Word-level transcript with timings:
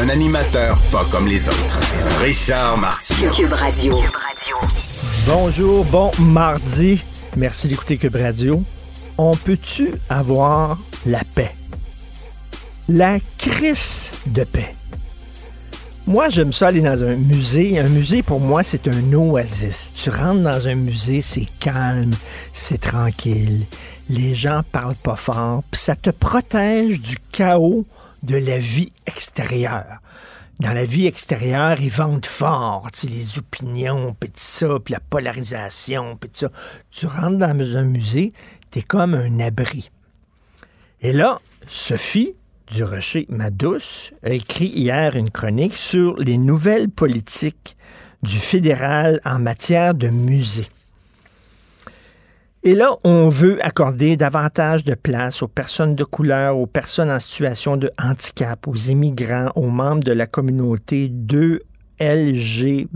Un 0.00 0.08
animateur 0.10 0.78
pas 0.92 1.04
comme 1.10 1.26
les 1.26 1.48
autres. 1.48 1.80
Richard 2.20 2.78
Martineau. 2.78 3.32
Cube 3.32 3.52
Radio. 3.52 3.98
Bonjour, 5.26 5.84
bon 5.86 6.12
mardi. 6.20 7.02
Merci 7.36 7.66
d'écouter 7.66 7.96
Cube 7.96 8.14
Radio. 8.14 8.62
On 9.16 9.34
peut-tu 9.34 9.90
avoir 10.08 10.78
la 11.04 11.22
paix? 11.34 11.50
La 12.88 13.18
crise 13.38 14.12
de 14.26 14.44
paix. 14.44 14.72
Moi, 16.06 16.28
j'aime 16.28 16.52
ça 16.52 16.68
aller 16.68 16.80
dans 16.80 17.02
un 17.02 17.16
musée. 17.16 17.80
Un 17.80 17.88
musée, 17.88 18.22
pour 18.22 18.38
moi, 18.38 18.62
c'est 18.62 18.86
un 18.86 19.12
oasis. 19.12 19.92
Tu 19.96 20.10
rentres 20.10 20.42
dans 20.42 20.68
un 20.68 20.76
musée, 20.76 21.22
c'est 21.22 21.48
calme, 21.58 22.14
c'est 22.52 22.80
tranquille. 22.80 23.66
Les 24.08 24.36
gens 24.36 24.62
parlent 24.70 24.94
pas 24.94 25.16
fort, 25.16 25.64
puis 25.68 25.80
ça 25.80 25.96
te 25.96 26.10
protège 26.10 27.00
du 27.00 27.18
chaos 27.32 27.84
de 28.22 28.36
la 28.36 28.58
vie 28.58 28.92
extérieure. 29.06 30.00
Dans 30.60 30.72
la 30.72 30.84
vie 30.84 31.06
extérieure, 31.06 31.80
ils 31.80 31.90
vendent 31.90 32.26
fort, 32.26 32.88
les 33.04 33.38
opinions, 33.38 34.16
puis 34.18 34.30
ça, 34.34 34.78
puis 34.84 34.92
la 34.92 35.00
polarisation, 35.00 36.16
puis 36.16 36.30
ça. 36.32 36.50
Tu 36.90 37.06
rentres 37.06 37.38
dans 37.38 37.76
un 37.76 37.84
musée, 37.84 38.32
t'es 38.70 38.82
comme 38.82 39.14
un 39.14 39.38
abri. 39.38 39.90
Et 41.00 41.12
là, 41.12 41.38
Sophie, 41.68 42.34
du 42.72 42.82
Rocher, 42.82 43.26
ma 43.28 43.50
douce, 43.50 44.12
a 44.24 44.30
écrit 44.30 44.66
hier 44.66 45.14
une 45.14 45.30
chronique 45.30 45.74
sur 45.74 46.16
les 46.16 46.38
nouvelles 46.38 46.90
politiques 46.90 47.76
du 48.24 48.38
fédéral 48.38 49.20
en 49.24 49.38
matière 49.38 49.94
de 49.94 50.08
musée. 50.08 50.66
Et 52.64 52.74
là, 52.74 52.96
on 53.04 53.28
veut 53.28 53.64
accorder 53.64 54.16
davantage 54.16 54.82
de 54.82 54.94
place 54.94 55.42
aux 55.42 55.48
personnes 55.48 55.94
de 55.94 56.02
couleur, 56.02 56.58
aux 56.58 56.66
personnes 56.66 57.10
en 57.10 57.20
situation 57.20 57.76
de 57.76 57.90
handicap, 58.02 58.66
aux 58.66 58.74
immigrants, 58.74 59.52
aux 59.54 59.68
membres 59.68 60.02
de 60.02 60.12
la 60.12 60.26
communauté 60.26 61.08
2 61.08 61.60
LGBTQI+, 62.00 62.88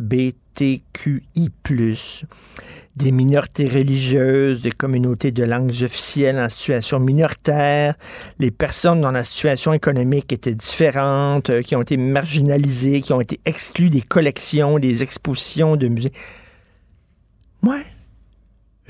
des 2.96 3.12
minorités 3.12 3.68
religieuses, 3.68 4.62
des 4.62 4.72
communautés 4.72 5.30
de 5.30 5.44
langues 5.44 5.70
officielles 5.82 6.38
en 6.38 6.48
situation 6.48 6.98
minoritaire, 6.98 7.94
les 8.40 8.50
personnes 8.50 9.00
dont 9.00 9.12
la 9.12 9.24
situation 9.24 9.72
économique 9.72 10.32
était 10.32 10.54
différente, 10.54 11.50
euh, 11.50 11.62
qui 11.62 11.76
ont 11.76 11.82
été 11.82 11.96
marginalisées, 11.96 13.00
qui 13.00 13.12
ont 13.12 13.20
été 13.20 13.40
exclues 13.44 13.90
des 13.90 14.02
collections, 14.02 14.78
des 14.78 15.02
expositions 15.02 15.76
de 15.76 15.88
musées. 15.88 16.12
Moi, 17.62 17.78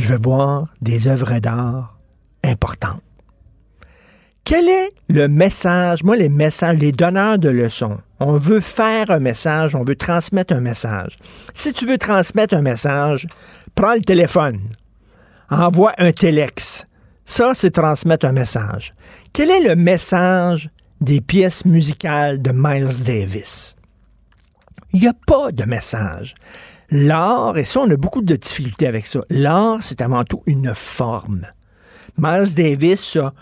je 0.03 0.09
veux 0.09 0.19
voir 0.19 0.67
des 0.81 1.07
œuvres 1.07 1.39
d'art 1.39 1.97
importantes. 2.43 3.03
Quel 4.45 4.69
est 4.69 4.91
le 5.09 5.29
message, 5.29 6.03
moi 6.03 6.17
les 6.17 6.29
messages, 6.29 6.79
les 6.79 6.91
donneurs 6.91 7.39
de 7.39 7.49
leçons? 7.49 7.99
On 8.19 8.37
veut 8.37 8.61
faire 8.61 9.13
un 9.13 9.21
message, 9.21 9.77
on 9.77 9.85
veut 9.85 9.95
transmettre 9.95 10.55
un 10.55 10.61
message. 10.61 11.17
Si 11.55 11.73
tu 11.73 11.87
veux 11.87 11.99
transmettre 11.99 12.57
un 12.57 12.63
message, 12.63 13.29
prends 13.77 13.95
le 13.95 14.01
téléphone, 14.01 14.59
envoie 15.49 15.93
un 15.99 16.11
téléx. 16.11 16.87
Ça, 17.25 17.53
c'est 17.55 17.71
transmettre 17.71 18.27
un 18.27 18.33
message. 18.33 18.95
Quel 19.33 19.51
est 19.51 19.63
le 19.63 19.77
message 19.77 20.71
des 21.01 21.21
pièces 21.21 21.65
musicales 21.65 22.43
de 22.43 22.51
Miles 22.53 23.05
Davis? 23.05 23.77
Il 24.93 25.01
n'y 25.01 25.07
a 25.09 25.15
pas 25.27 25.53
de 25.53 25.65
message. 25.65 26.35
L'art, 26.95 27.57
et 27.57 27.65
ça, 27.65 27.81
on 27.81 27.91
a 27.91 27.97
beaucoup 27.97 28.21
de 28.21 28.37
difficultés 28.37 28.87
avec 28.87 29.07
ça, 29.07 29.21
l'art, 29.31 29.79
c'est 29.81 30.03
avant 30.03 30.25
tout 30.25 30.43
une 30.45 30.75
forme. 30.75 31.47
Miles 32.19 32.53
Davis 32.55 33.17
a 33.17 33.33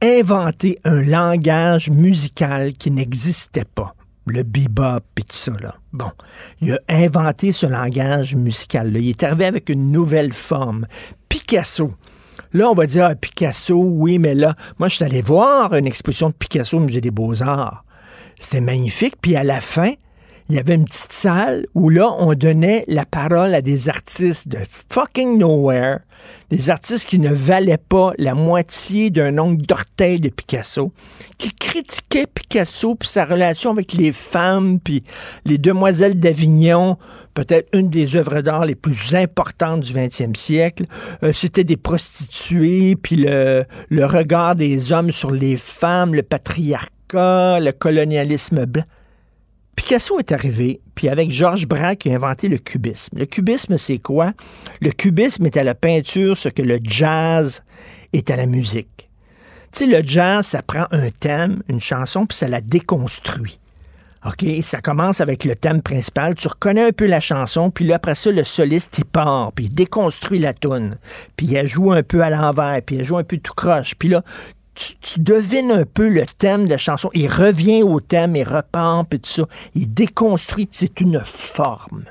inventé 0.00 0.78
un 0.84 1.02
langage 1.02 1.90
musical 1.90 2.72
qui 2.72 2.90
n'existait 2.90 3.66
pas. 3.66 3.94
Le 4.24 4.42
bebop 4.42 5.04
et 5.18 5.22
tout 5.22 5.36
ça, 5.36 5.52
là. 5.60 5.74
Bon. 5.92 6.10
Il 6.62 6.72
a 6.72 6.78
inventé 6.88 7.52
ce 7.52 7.66
langage 7.66 8.34
musical-là. 8.34 8.98
Il 8.98 9.10
est 9.10 9.22
arrivé 9.22 9.44
avec 9.44 9.68
une 9.68 9.92
nouvelle 9.92 10.32
forme. 10.32 10.86
Picasso. 11.28 11.92
Là, 12.54 12.70
on 12.70 12.74
va 12.74 12.86
dire, 12.86 13.04
ah, 13.04 13.14
Picasso, 13.14 13.76
oui, 13.76 14.18
mais 14.18 14.34
là, 14.34 14.54
moi, 14.78 14.88
je 14.88 14.94
suis 14.94 15.04
allé 15.04 15.20
voir 15.20 15.74
une 15.74 15.86
exposition 15.86 16.30
de 16.30 16.34
Picasso 16.34 16.78
au 16.78 16.80
Musée 16.80 17.02
des 17.02 17.10
Beaux-Arts. 17.10 17.84
C'était 18.38 18.62
magnifique. 18.62 19.16
Puis 19.20 19.36
à 19.36 19.44
la 19.44 19.60
fin, 19.60 19.92
il 20.48 20.56
y 20.56 20.58
avait 20.58 20.76
une 20.76 20.86
petite 20.86 21.12
salle 21.12 21.66
où 21.74 21.90
là, 21.90 22.10
on 22.18 22.32
donnait 22.32 22.84
la 22.88 23.04
parole 23.04 23.54
à 23.54 23.60
des 23.60 23.90
artistes 23.90 24.48
de 24.48 24.58
fucking 24.90 25.36
nowhere, 25.38 25.98
des 26.50 26.70
artistes 26.70 27.06
qui 27.06 27.18
ne 27.18 27.28
valaient 27.28 27.76
pas 27.76 28.12
la 28.16 28.34
moitié 28.34 29.10
d'un 29.10 29.36
ongle 29.38 29.66
d'orteil 29.66 30.20
de 30.20 30.30
Picasso, 30.30 30.90
qui 31.36 31.52
critiquaient 31.52 32.26
Picasso 32.26 32.94
puis 32.94 33.08
sa 33.10 33.26
relation 33.26 33.72
avec 33.72 33.92
les 33.92 34.10
femmes 34.10 34.80
puis 34.80 35.02
les 35.44 35.58
demoiselles 35.58 36.18
d'Avignon, 36.18 36.96
peut-être 37.34 37.68
une 37.74 37.90
des 37.90 38.16
œuvres 38.16 38.40
d'art 38.40 38.64
les 38.64 38.74
plus 38.74 39.14
importantes 39.14 39.80
du 39.80 39.92
20e 39.92 40.34
siècle. 40.34 40.86
Euh, 41.24 41.34
C'était 41.34 41.64
des 41.64 41.76
prostituées 41.76 42.96
puis 42.96 43.16
le, 43.16 43.66
le 43.90 44.06
regard 44.06 44.54
des 44.54 44.92
hommes 44.92 45.12
sur 45.12 45.30
les 45.30 45.58
femmes, 45.58 46.14
le 46.14 46.22
patriarcat, 46.22 47.60
le 47.60 47.72
colonialisme 47.72 48.64
blanc. 48.64 48.84
Picasso 49.78 50.18
est 50.18 50.32
arrivé, 50.32 50.80
puis 50.96 51.08
avec 51.08 51.30
Georges 51.30 51.68
Braque, 51.68 52.04
il 52.04 52.10
a 52.10 52.16
inventé 52.16 52.48
le 52.48 52.58
cubisme. 52.58 53.16
Le 53.16 53.26
cubisme, 53.26 53.76
c'est 53.76 53.98
quoi? 53.98 54.32
Le 54.80 54.90
cubisme 54.90 55.46
est 55.46 55.56
à 55.56 55.62
la 55.62 55.76
peinture 55.76 56.36
ce 56.36 56.48
que 56.48 56.62
le 56.62 56.80
jazz 56.82 57.62
est 58.12 58.28
à 58.28 58.34
la 58.34 58.46
musique. 58.46 59.08
Tu 59.70 59.84
sais, 59.84 59.86
le 59.86 60.02
jazz, 60.02 60.44
ça 60.44 60.62
prend 60.62 60.86
un 60.90 61.10
thème, 61.10 61.62
une 61.68 61.80
chanson, 61.80 62.26
puis 62.26 62.36
ça 62.36 62.48
la 62.48 62.60
déconstruit. 62.60 63.60
OK? 64.26 64.44
Ça 64.62 64.80
commence 64.80 65.20
avec 65.20 65.44
le 65.44 65.54
thème 65.54 65.80
principal. 65.80 66.34
Tu 66.34 66.48
reconnais 66.48 66.88
un 66.88 66.92
peu 66.92 67.06
la 67.06 67.20
chanson, 67.20 67.70
puis 67.70 67.86
là, 67.86 67.94
après 67.96 68.16
ça, 68.16 68.32
le 68.32 68.42
soliste, 68.42 68.98
il 68.98 69.04
part, 69.04 69.52
puis 69.52 69.66
il 69.66 69.74
déconstruit 69.74 70.40
la 70.40 70.54
toune. 70.54 70.98
Puis 71.36 71.46
il 71.46 71.66
joue 71.68 71.92
un 71.92 72.02
peu 72.02 72.22
à 72.22 72.30
l'envers, 72.30 72.82
puis 72.84 72.96
il 72.96 73.04
joue 73.04 73.16
un 73.16 73.22
peu 73.22 73.38
tout 73.38 73.54
croche. 73.54 73.94
Puis 73.96 74.08
là, 74.08 74.24
tu, 75.00 75.20
devines 75.20 75.72
un 75.72 75.84
peu 75.84 76.08
le 76.08 76.24
thème 76.26 76.64
de 76.64 76.70
la 76.70 76.78
chanson. 76.78 77.10
Il 77.14 77.28
revient 77.28 77.82
au 77.82 78.00
thème, 78.00 78.36
il 78.36 78.44
repampe 78.44 79.14
et 79.14 79.18
tout 79.18 79.30
ça. 79.30 79.42
Il 79.74 79.92
déconstruit. 79.92 80.68
C'est 80.70 81.00
une 81.00 81.20
forme. 81.24 82.04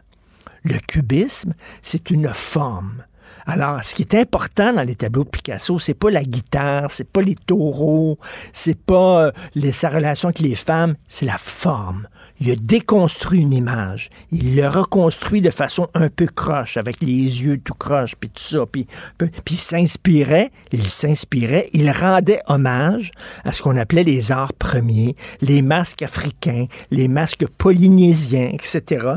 Le 0.63 0.77
cubisme, 0.79 1.53
c'est 1.81 2.09
une 2.09 2.29
forme. 2.33 3.03
Alors, 3.49 3.81
ce 3.81 3.95
qui 3.95 4.01
est 4.01 4.13
important 4.13 4.73
dans 4.73 4.83
les 4.83 4.95
tableaux 4.95 5.23
de 5.23 5.29
Picasso, 5.29 5.79
c'est 5.79 5.93
pas 5.93 6.11
la 6.11 6.25
guitare, 6.25 6.91
c'est 6.91 7.09
pas 7.09 7.21
les 7.21 7.35
taureaux, 7.35 8.19
c'est 8.51 8.77
pas 8.77 9.31
euh, 9.55 9.71
sa 9.71 9.87
relation 9.87 10.27
avec 10.27 10.39
les 10.39 10.55
femmes, 10.55 10.95
c'est 11.07 11.25
la 11.25 11.37
forme. 11.37 12.09
Il 12.41 12.51
a 12.51 12.55
déconstruit 12.57 13.39
une 13.39 13.53
image. 13.53 14.09
Il 14.33 14.57
le 14.57 14.67
reconstruit 14.67 15.39
de 15.39 15.49
façon 15.49 15.87
un 15.93 16.09
peu 16.09 16.27
croche, 16.27 16.75
avec 16.75 17.01
les 17.01 17.07
yeux 17.41 17.57
tout 17.57 17.73
croche, 17.73 18.15
puis 18.19 18.29
tout 18.29 18.43
ça. 18.43 18.65
Puis, 18.69 18.85
puis 19.17 19.31
il 19.51 19.57
s'inspirait, 19.57 20.51
il 20.73 20.85
s'inspirait, 20.85 21.69
il 21.71 21.89
rendait 21.89 22.41
hommage 22.47 23.11
à 23.45 23.53
ce 23.53 23.61
qu'on 23.61 23.77
appelait 23.77 24.03
les 24.03 24.33
arts 24.33 24.53
premiers, 24.53 25.15
les 25.39 25.61
masques 25.61 26.01
africains, 26.01 26.65
les 26.91 27.07
masques 27.07 27.47
polynésiens, 27.57 28.49
etc. 28.51 29.15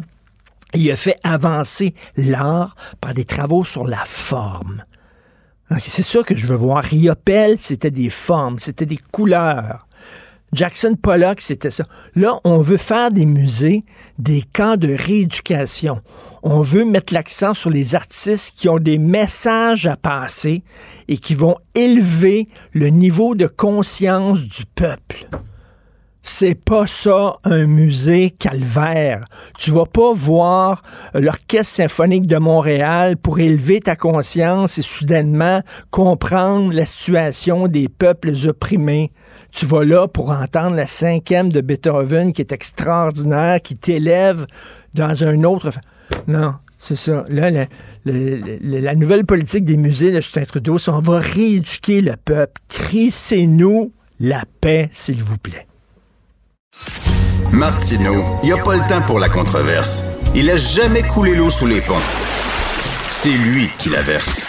Il 0.74 0.90
a 0.90 0.96
fait 0.96 1.18
avancer 1.24 1.94
l'art 2.16 2.74
par 3.00 3.14
des 3.14 3.24
travaux 3.24 3.64
sur 3.64 3.86
la 3.86 4.04
forme. 4.04 4.84
C'est 5.78 6.02
ça 6.02 6.22
que 6.22 6.34
je 6.34 6.46
veux 6.46 6.56
voir. 6.56 6.82
Riopelle, 6.82 7.56
c'était 7.60 7.90
des 7.90 8.10
formes, 8.10 8.58
c'était 8.58 8.86
des 8.86 8.98
couleurs. 9.12 9.86
Jackson 10.52 10.96
Pollock, 11.00 11.40
c'était 11.40 11.70
ça. 11.70 11.84
Là, 12.16 12.40
on 12.42 12.58
veut 12.58 12.76
faire 12.76 13.12
des 13.12 13.24
musées, 13.24 13.84
des 14.18 14.42
camps 14.42 14.76
de 14.76 14.92
rééducation. 14.92 16.00
On 16.42 16.60
veut 16.60 16.84
mettre 16.84 17.14
l'accent 17.14 17.54
sur 17.54 17.70
les 17.70 17.94
artistes 17.94 18.56
qui 18.56 18.68
ont 18.68 18.80
des 18.80 18.98
messages 18.98 19.86
à 19.86 19.96
passer 19.96 20.64
et 21.06 21.18
qui 21.18 21.34
vont 21.34 21.54
élever 21.76 22.48
le 22.72 22.88
niveau 22.88 23.36
de 23.36 23.46
conscience 23.46 24.40
du 24.40 24.64
peuple. 24.66 25.28
C'est 26.22 26.54
pas 26.54 26.86
ça 26.86 27.38
un 27.44 27.66
musée 27.66 28.30
calvaire. 28.30 29.24
Tu 29.58 29.70
vas 29.70 29.86
pas 29.86 30.12
voir 30.12 30.82
l'Orchestre 31.14 31.76
symphonique 31.76 32.26
de 32.26 32.36
Montréal 32.36 33.16
pour 33.16 33.38
élever 33.40 33.80
ta 33.80 33.96
conscience 33.96 34.78
et 34.78 34.82
soudainement 34.82 35.62
comprendre 35.90 36.74
la 36.74 36.84
situation 36.84 37.68
des 37.68 37.88
peuples 37.88 38.32
opprimés. 38.46 39.12
Tu 39.50 39.64
vas 39.64 39.84
là 39.84 40.08
pour 40.08 40.30
entendre 40.30 40.76
la 40.76 40.86
cinquième 40.86 41.50
de 41.50 41.62
Beethoven 41.62 42.32
qui 42.32 42.42
est 42.42 42.52
extraordinaire, 42.52 43.62
qui 43.62 43.76
t'élève 43.76 44.46
dans 44.94 45.24
un 45.24 45.42
autre. 45.44 45.70
Non, 46.28 46.54
c'est 46.78 46.96
ça. 46.96 47.24
Là, 47.28 47.50
la, 48.04 48.94
nouvelle 48.94 49.24
politique 49.24 49.64
des 49.64 49.78
musées 49.78 50.12
de 50.12 50.20
Justin 50.20 50.44
Trudeau, 50.44 50.78
c'est 50.78 50.90
on 50.90 51.00
va 51.00 51.18
rééduquer 51.18 52.02
le 52.02 52.16
peuple. 52.16 52.60
Crissez-nous 52.68 53.92
la 54.20 54.44
paix, 54.60 54.88
s'il 54.92 55.22
vous 55.22 55.38
plaît. 55.38 55.66
Martineau, 57.52 58.24
il 58.42 58.46
n'y 58.46 58.52
a 58.52 58.62
pas 58.62 58.76
le 58.76 58.88
temps 58.88 59.02
pour 59.02 59.18
la 59.18 59.28
controverse. 59.28 60.04
Il 60.34 60.48
a 60.50 60.56
jamais 60.56 61.02
coulé 61.02 61.34
l'eau 61.34 61.50
sous 61.50 61.66
les 61.66 61.80
ponts. 61.80 61.94
C'est 63.10 63.36
lui 63.36 63.68
qui 63.78 63.88
la 63.88 64.02
verse. 64.02 64.46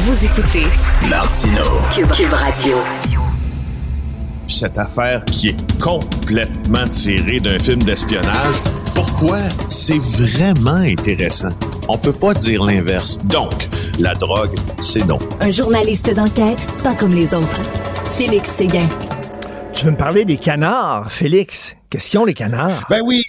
Vous 0.00 0.24
écoutez 0.24 0.66
Martino 1.08 1.62
Cube, 1.94 2.32
Radio. 2.32 2.76
Cette 4.48 4.76
affaire 4.76 5.24
qui 5.24 5.50
est 5.50 5.80
complètement 5.80 6.88
tirée 6.88 7.40
d'un 7.40 7.58
film 7.58 7.82
d'espionnage, 7.84 8.56
pourquoi 8.94 9.38
c'est 9.68 9.98
vraiment 9.98 10.82
intéressant? 10.82 11.52
On 11.88 11.96
peut 11.96 12.12
pas 12.12 12.34
dire 12.34 12.64
l'inverse. 12.64 13.18
Donc, 13.24 13.68
la 14.00 14.14
drogue, 14.14 14.56
c'est 14.80 15.06
non. 15.06 15.18
Un 15.40 15.50
journaliste 15.50 16.12
d'enquête, 16.12 16.66
pas 16.82 16.94
comme 16.94 17.14
les 17.14 17.32
autres. 17.34 17.60
Félix 18.18 18.50
Séguin. 18.50 18.88
Tu 19.76 19.84
veux 19.84 19.90
me 19.90 19.96
parler 19.98 20.24
des 20.24 20.38
canards, 20.38 21.12
Félix? 21.12 21.76
Question 21.90 22.24
les 22.24 22.32
canards? 22.32 22.86
Ben 22.88 23.02
oui, 23.04 23.22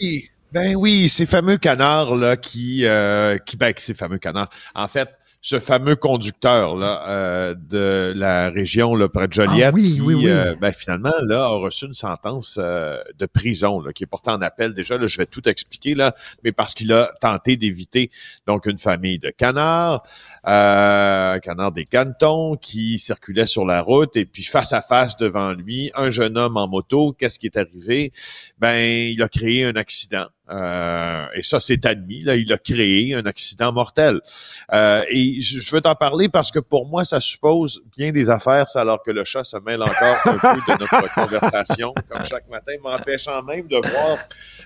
ben 0.54 0.78
oui, 0.78 1.10
ces 1.10 1.26
fameux 1.26 1.58
canards 1.58 2.16
là 2.16 2.38
qui, 2.38 2.86
euh, 2.86 3.38
qui, 3.38 3.58
ben 3.58 3.74
ces 3.76 3.94
fameux 3.94 4.18
canards. 4.18 4.50
En 4.74 4.88
fait, 4.88 5.10
ce 5.48 5.62
fameux 5.62 5.96
conducteur 5.96 6.76
là 6.76 7.06
euh, 7.08 7.56
de 7.56 8.12
la 8.18 8.50
région 8.50 8.96
là, 8.96 9.08
près 9.08 9.30
de 9.30 9.34
Joliette 9.34 9.74
ah 9.74 9.80
qui 9.80 10.28
euh, 10.28 10.56
ben, 10.60 10.74
finalement 10.74 11.14
là 11.22 11.46
a 11.46 11.48
reçu 11.48 11.86
une 11.86 11.94
sentence 11.94 12.60
euh, 12.62 12.98
de 13.18 13.26
prison 13.28 13.80
là, 13.80 13.94
qui 13.94 14.04
est 14.04 14.08
portée 14.08 14.30
en 14.30 14.42
appel. 14.42 14.74
Déjà 14.74 14.98
là 14.98 15.08
je 15.08 15.18
vais 15.18 15.26
tout 15.26 15.48
expliquer 15.48 15.96
là 15.96 16.14
mais 16.44 16.52
parce 16.52 16.74
qu'il 16.74 16.92
a 16.92 17.14
tenté 17.22 17.56
d'éviter 17.56 18.12
donc 18.46 18.66
une 18.66 18.78
famille 18.78 19.20
de 19.20 19.30
canards 19.30 20.04
euh, 20.46 21.40
canards 21.40 21.72
des 21.72 21.86
cantons 21.86 22.58
qui 22.58 23.00
circulaient 23.00 23.48
sur 23.48 23.64
la 23.64 23.82
route. 23.82 24.18
Et 24.18 24.26
puis 24.26 24.44
face 24.44 24.74
à 24.74 24.82
face 24.82 25.16
devant 25.16 25.54
lui 25.54 25.92
un 25.96 26.12
jeune 26.12 26.38
homme 26.38 26.58
en 26.58 26.68
moto 26.68 27.14
qu'est-ce 27.14 27.40
qui 27.40 27.46
est 27.46 27.56
arrivé? 27.56 28.12
Ben 28.60 28.76
il 28.76 29.24
a 29.24 29.30
créé 29.30 29.64
un 29.64 29.78
accident 29.78 30.28
euh, 30.50 31.26
et 31.36 31.44
ça, 31.44 31.60
c'est 31.60 31.86
admis. 31.86 32.22
Là, 32.22 32.36
il 32.36 32.52
a 32.54 32.58
créé 32.58 33.16
un 33.16 33.26
accident 33.26 33.72
mortel. 33.72 34.22
Euh, 34.72 35.04
et 35.10 35.40
je, 35.42 35.74
veux 35.74 35.82
t'en 35.82 35.96
parler 35.96 36.30
parce 36.30 36.52
que 36.52 36.60
pour 36.60 36.88
moi, 36.88 37.04
ça 37.04 37.20
suppose 37.20 37.82
bien 37.98 38.12
des 38.12 38.30
affaires, 38.30 38.66
alors 38.76 39.02
que 39.04 39.12
le 39.12 39.24
chat 39.24 39.44
se 39.44 39.58
mêle 39.58 39.82
encore 39.82 40.18
un 40.26 40.38
peu 40.38 40.74
de 40.74 40.80
notre 40.80 41.14
conversation, 41.16 41.94
comme 42.10 42.26
chaque 42.26 42.48
matin, 42.50 42.74
m'empêchant 42.82 43.44
même 43.44 43.68
de 43.68 43.78
voir, 43.78 44.18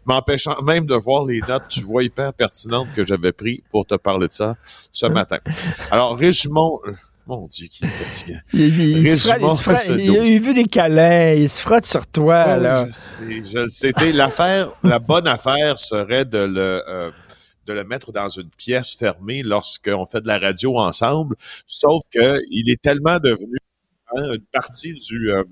m'empêchant 0.06 0.62
même 0.62 0.86
de 0.86 0.96
voir 0.96 1.26
les 1.26 1.42
notes, 1.42 1.68
tu 1.70 1.82
vois, 1.82 2.04
hyper 2.04 2.34
pertinentes 2.34 2.90
que 2.96 3.06
j'avais 3.06 3.32
pris 3.32 3.64
pour 3.72 3.86
te 3.86 3.96
parler 3.96 4.28
de 4.28 4.34
ça 4.34 4.56
ce 4.92 5.06
matin. 5.08 5.40
Alors, 5.92 6.18
résumons. 6.18 6.80
Mon 7.32 7.48
Dieu, 7.48 7.68
qui 7.68 7.86
est 7.86 7.88
fatiguant. 7.88 8.40
Il, 8.52 10.18
a 10.18 10.40
vu 10.40 10.54
des 10.54 10.66
câlins, 10.66 11.34
il 11.34 11.50
se 11.50 11.62
frotte 11.62 11.86
sur 11.86 12.06
toi, 12.06 12.44
oh, 12.58 12.60
là. 12.60 12.88
Je 12.88 13.68
sais, 13.70 13.94
je 13.98 14.18
L'affaire, 14.18 14.70
la 14.84 15.00
bonne 15.00 15.30
affaire 15.30 15.80
serait 15.80 16.26
de 16.26 16.40
le, 16.40 16.84
euh, 16.90 17.10
de 17.68 17.72
le 17.72 17.86
mettre 17.86 18.12
dans 18.12 18.28
une 18.28 18.50
pièce 18.50 18.96
fermée 18.96 19.44
lorsqu'on 19.44 20.06
fait 20.06 20.20
de 20.20 20.28
la 20.28 20.40
radio 20.40 20.78
ensemble, 20.78 21.38
sauf 21.66 22.04
que 22.12 22.42
il 22.50 22.70
est 22.70 22.82
tellement 22.82 23.18
devenu 23.20 23.58
hein, 24.14 24.34
une 24.34 24.46
partie 24.52 24.94
du, 24.94 25.32
euh, 25.32 25.46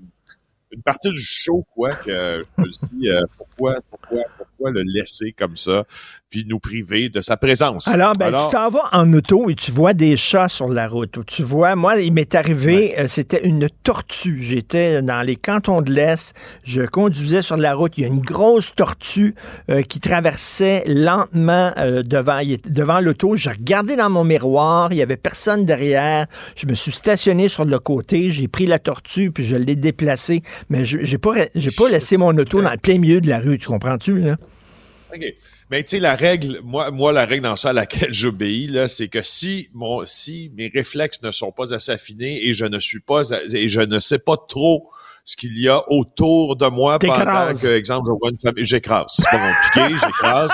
une 0.72 0.82
partie 0.82 1.08
du 1.08 1.22
show, 1.22 1.64
quoi, 1.74 1.94
que 1.94 2.44
je 2.58 2.62
me 2.62 2.98
dis, 2.98 3.08
euh, 3.08 3.24
pourquoi, 3.38 3.76
pourquoi, 3.88 4.22
pourquoi 4.36 4.49
le 4.68 4.82
laisser 4.82 5.32
comme 5.32 5.56
ça, 5.56 5.84
puis 6.28 6.44
nous 6.46 6.58
priver 6.58 7.08
de 7.08 7.20
sa 7.20 7.36
présence. 7.36 7.88
Alors, 7.88 8.12
ben, 8.18 8.30
tu 8.30 8.50
t'en 8.50 8.68
vas 8.68 8.88
en 8.92 9.12
auto 9.12 9.48
et 9.48 9.54
tu 9.54 9.72
vois 9.72 9.94
des 9.94 10.16
chats 10.16 10.48
sur 10.48 10.68
la 10.68 10.88
route. 10.88 11.18
tu 11.26 11.42
vois, 11.42 11.76
moi, 11.76 12.00
il 12.00 12.12
m'est 12.12 12.34
arrivé, 12.34 12.98
euh, 12.98 13.06
c'était 13.08 13.46
une 13.46 13.68
tortue. 13.82 14.38
J'étais 14.40 15.02
dans 15.02 15.22
les 15.22 15.36
cantons 15.36 15.82
de 15.82 15.90
l'Est, 15.90 16.34
je 16.64 16.82
conduisais 16.82 17.42
sur 17.42 17.56
la 17.56 17.74
route, 17.74 17.96
il 17.98 18.02
y 18.02 18.04
a 18.04 18.08
une 18.08 18.20
grosse 18.20 18.74
tortue 18.74 19.34
euh, 19.70 19.82
qui 19.82 20.00
traversait 20.00 20.84
lentement 20.86 21.72
devant, 22.04 22.40
devant 22.66 23.00
l'auto. 23.00 23.36
Je 23.36 23.50
regardais 23.50 23.96
dans 23.96 24.10
mon 24.10 24.24
miroir, 24.24 24.92
il 24.92 24.98
y 24.98 25.02
avait 25.02 25.16
personne 25.16 25.64
derrière. 25.64 26.26
Je 26.56 26.66
me 26.66 26.74
suis 26.74 26.92
stationné 26.92 27.48
sur 27.48 27.64
le 27.64 27.78
côté, 27.78 28.30
j'ai 28.30 28.48
pris 28.48 28.66
la 28.66 28.78
tortue, 28.78 29.30
puis 29.30 29.44
je 29.44 29.56
l'ai 29.56 29.76
déplacée 29.76 30.10
mais 30.68 30.84
j'ai 30.84 31.18
pas, 31.18 31.32
j'ai 31.54 31.70
pas 31.70 31.88
laissé 31.88 32.16
mon 32.16 32.36
auto 32.36 32.62
dans 32.62 32.70
le 32.70 32.78
plein 32.78 32.98
milieu 32.98 33.20
de 33.20 33.28
la 33.28 33.38
rue, 33.38 33.58
tu 33.58 33.68
comprends-tu, 33.68 34.18
là? 34.18 34.36
OK. 35.14 35.34
Mais 35.70 35.82
tu 35.82 35.90
sais, 35.90 36.00
la 36.00 36.16
règle, 36.16 36.60
moi, 36.62 36.90
moi, 36.90 37.12
la 37.12 37.24
règle 37.24 37.44
dans 37.44 37.56
ça 37.56 37.70
à 37.70 37.72
laquelle 37.72 38.12
j'obéis, 38.12 38.66
là, 38.66 38.88
c'est 38.88 39.08
que 39.08 39.22
si 39.22 39.68
mon, 39.72 40.04
si 40.04 40.50
mes 40.54 40.68
réflexes 40.68 41.22
ne 41.22 41.30
sont 41.30 41.52
pas 41.52 41.74
assez 41.74 41.92
affinés 41.92 42.46
et 42.46 42.54
je 42.54 42.64
ne 42.64 42.78
suis 42.78 43.00
pas, 43.00 43.22
et 43.52 43.68
je 43.68 43.80
ne 43.80 44.00
sais 44.00 44.18
pas 44.18 44.36
trop 44.36 44.90
ce 45.24 45.36
qu'il 45.36 45.58
y 45.58 45.68
a 45.68 45.84
autour 45.90 46.56
de 46.56 46.66
moi 46.66 46.98
pendant 46.98 47.52
que, 47.54 47.76
exemple, 47.76 48.08
je 48.08 48.18
vois 48.18 48.30
une 48.30 48.38
famille, 48.38 48.64
j'écrase. 48.64 49.14
C'est 49.16 49.30
pas 49.30 49.38
compliqué, 49.38 49.96
j'écrase. 50.06 50.50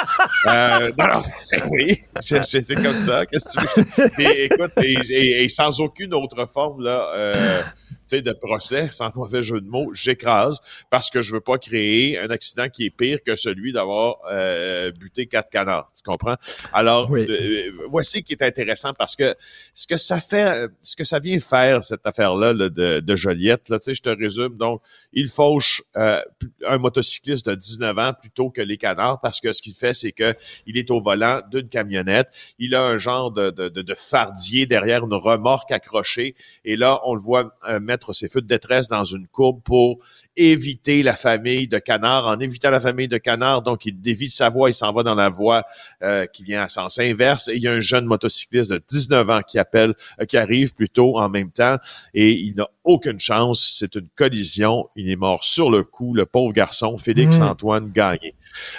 Euh, 0.47 0.93
non, 0.99 1.07
non, 1.15 1.71
oui, 1.71 1.99
c'est 2.21 2.75
comme 2.75 2.97
ça. 2.97 3.25
Qu'est-ce 3.27 3.57
que 3.57 3.85
tu 3.85 4.03
veux? 4.03 4.21
Et, 4.21 4.45
écoute, 4.47 4.73
et, 4.83 5.45
et, 5.45 5.49
sans 5.49 5.81
aucune 5.81 6.13
autre 6.15 6.47
forme, 6.47 6.83
là, 6.83 7.09
euh, 7.15 7.63
sais, 8.07 8.23
de 8.23 8.33
procès, 8.33 8.89
sans 8.91 9.11
mauvais 9.17 9.43
jeu 9.43 9.61
de 9.61 9.69
mots, 9.69 9.93
j'écrase 9.95 10.61
parce 10.91 11.11
que 11.11 11.21
je 11.21 11.33
veux 11.33 11.41
pas 11.41 11.59
créer 11.59 12.19
un 12.19 12.31
accident 12.31 12.69
qui 12.69 12.87
est 12.87 12.91
pire 12.91 13.19
que 13.25 13.37
celui 13.37 13.73
d'avoir 13.73 14.19
euh, 14.31 14.93
buté 14.93 15.27
quatre 15.27 15.51
canards. 15.51 15.91
Tu 15.97 16.03
comprends? 16.03 16.37
Alors, 16.73 17.11
oui. 17.11 17.27
Euh, 17.29 17.71
voici 17.91 18.23
qui 18.23 18.33
est 18.33 18.43
intéressant 18.43 18.93
parce 18.95 19.17
que 19.17 19.35
ce 19.75 19.87
que 19.87 19.97
ça 19.97 20.21
fait, 20.21 20.69
ce 20.83 20.97
que 20.97 21.05
ça 21.05 21.19
vient 21.19 21.41
faire, 21.41 21.83
cette 21.83 22.07
affaire-là 22.07 22.55
de, 22.55 23.01
de 23.01 23.17
Joliette, 23.17 23.69
là, 23.69 23.79
tu 23.79 23.87
sais, 23.87 23.95
je 23.95 24.03
te 24.03 24.11
résume. 24.11 24.57
Donc, 24.57 24.83
il 25.13 25.29
fauche 25.29 25.83
euh, 25.97 26.21
un 26.67 26.79
motocycliste 26.79 27.49
de 27.49 27.55
19 27.55 27.99
ans 27.99 28.13
plutôt 28.19 28.51
que 28.51 28.63
les 28.63 28.77
canards 28.77 29.21
parce 29.21 29.41
que 29.41 29.53
ce 29.53 29.63
qu'il 29.63 29.75
fait, 29.75 29.95
c'est 29.95 30.13
que 30.13 30.35
il 30.67 30.77
est 30.77 30.91
au 30.91 31.01
volant 31.01 31.41
d'une 31.51 31.69
camionnette. 31.69 32.29
Il 32.59 32.75
a 32.75 32.85
un 32.85 32.99
genre 32.99 33.31
de, 33.31 33.51
de, 33.51 33.69
de, 33.69 33.95
fardier 33.95 34.67
derrière 34.67 35.05
une 35.05 35.15
remorque 35.15 35.73
accrochée 35.73 36.35
et 36.65 36.77
là, 36.77 37.01
on 37.05 37.15
le 37.15 37.21
voit 37.21 37.57
mettre 37.81 37.96
ses 38.13 38.29
feux 38.29 38.41
de 38.41 38.47
détresse 38.47 38.89
dans 38.89 39.05
une 39.05 39.27
courbe 39.27 39.61
pour 39.63 39.99
éviter 40.37 41.03
la 41.03 41.15
famille 41.15 41.69
de 41.69 41.79
canards. 41.79 42.27
En 42.27 42.39
évitant 42.39 42.71
la 42.71 42.81
famille 42.81 43.09
de 43.09 43.19
canards, 43.19 43.63
donc 43.63 43.87
il 43.87 44.01
dévie 44.01 44.31
sa 44.31 44.49
voie, 44.49 44.71
il 44.71 44.75
s'en 44.75 44.93
va 44.93 45.03
dans 45.03 45.15
la 45.15 45.29
voie 45.29 45.65
euh, 46.03 46.27
qui 46.27 46.45
vient 46.45 46.63
à 46.63 46.69
sens 46.69 46.99
inverse. 46.99 47.49
Et 47.49 47.57
il 47.57 47.63
y 47.63 47.69
a 47.69 47.73
un 47.73 47.81
jeune 47.81 48.05
motocycliste 48.05 48.71
de 48.71 48.83
19 48.89 49.31
ans 49.31 49.41
qui 49.43 49.59
appelle, 49.59 49.95
euh, 50.21 50.25
qui 50.25 50.37
arrive 50.37 50.75
plutôt 50.75 51.19
en 51.19 51.29
même 51.29 51.51
temps, 51.51 51.77
et 52.15 52.33
il 52.33 52.57
n'a 52.57 52.69
aucune 52.85 53.21
chance. 53.21 53.77
C'est 53.79 53.95
une 53.97 54.09
collision. 54.15 54.89
Il 54.97 55.11
est 55.11 55.17
mort 55.17 55.45
sur 55.45 55.71
le 55.71 55.83
coup, 55.83 56.15
le 56.15 56.25
pauvre 56.25 56.53
garçon, 56.53 56.97
Félix 56.97 57.39
mmh. 57.39 57.43
Antoine 57.43 57.91
Gagné. 57.91 58.35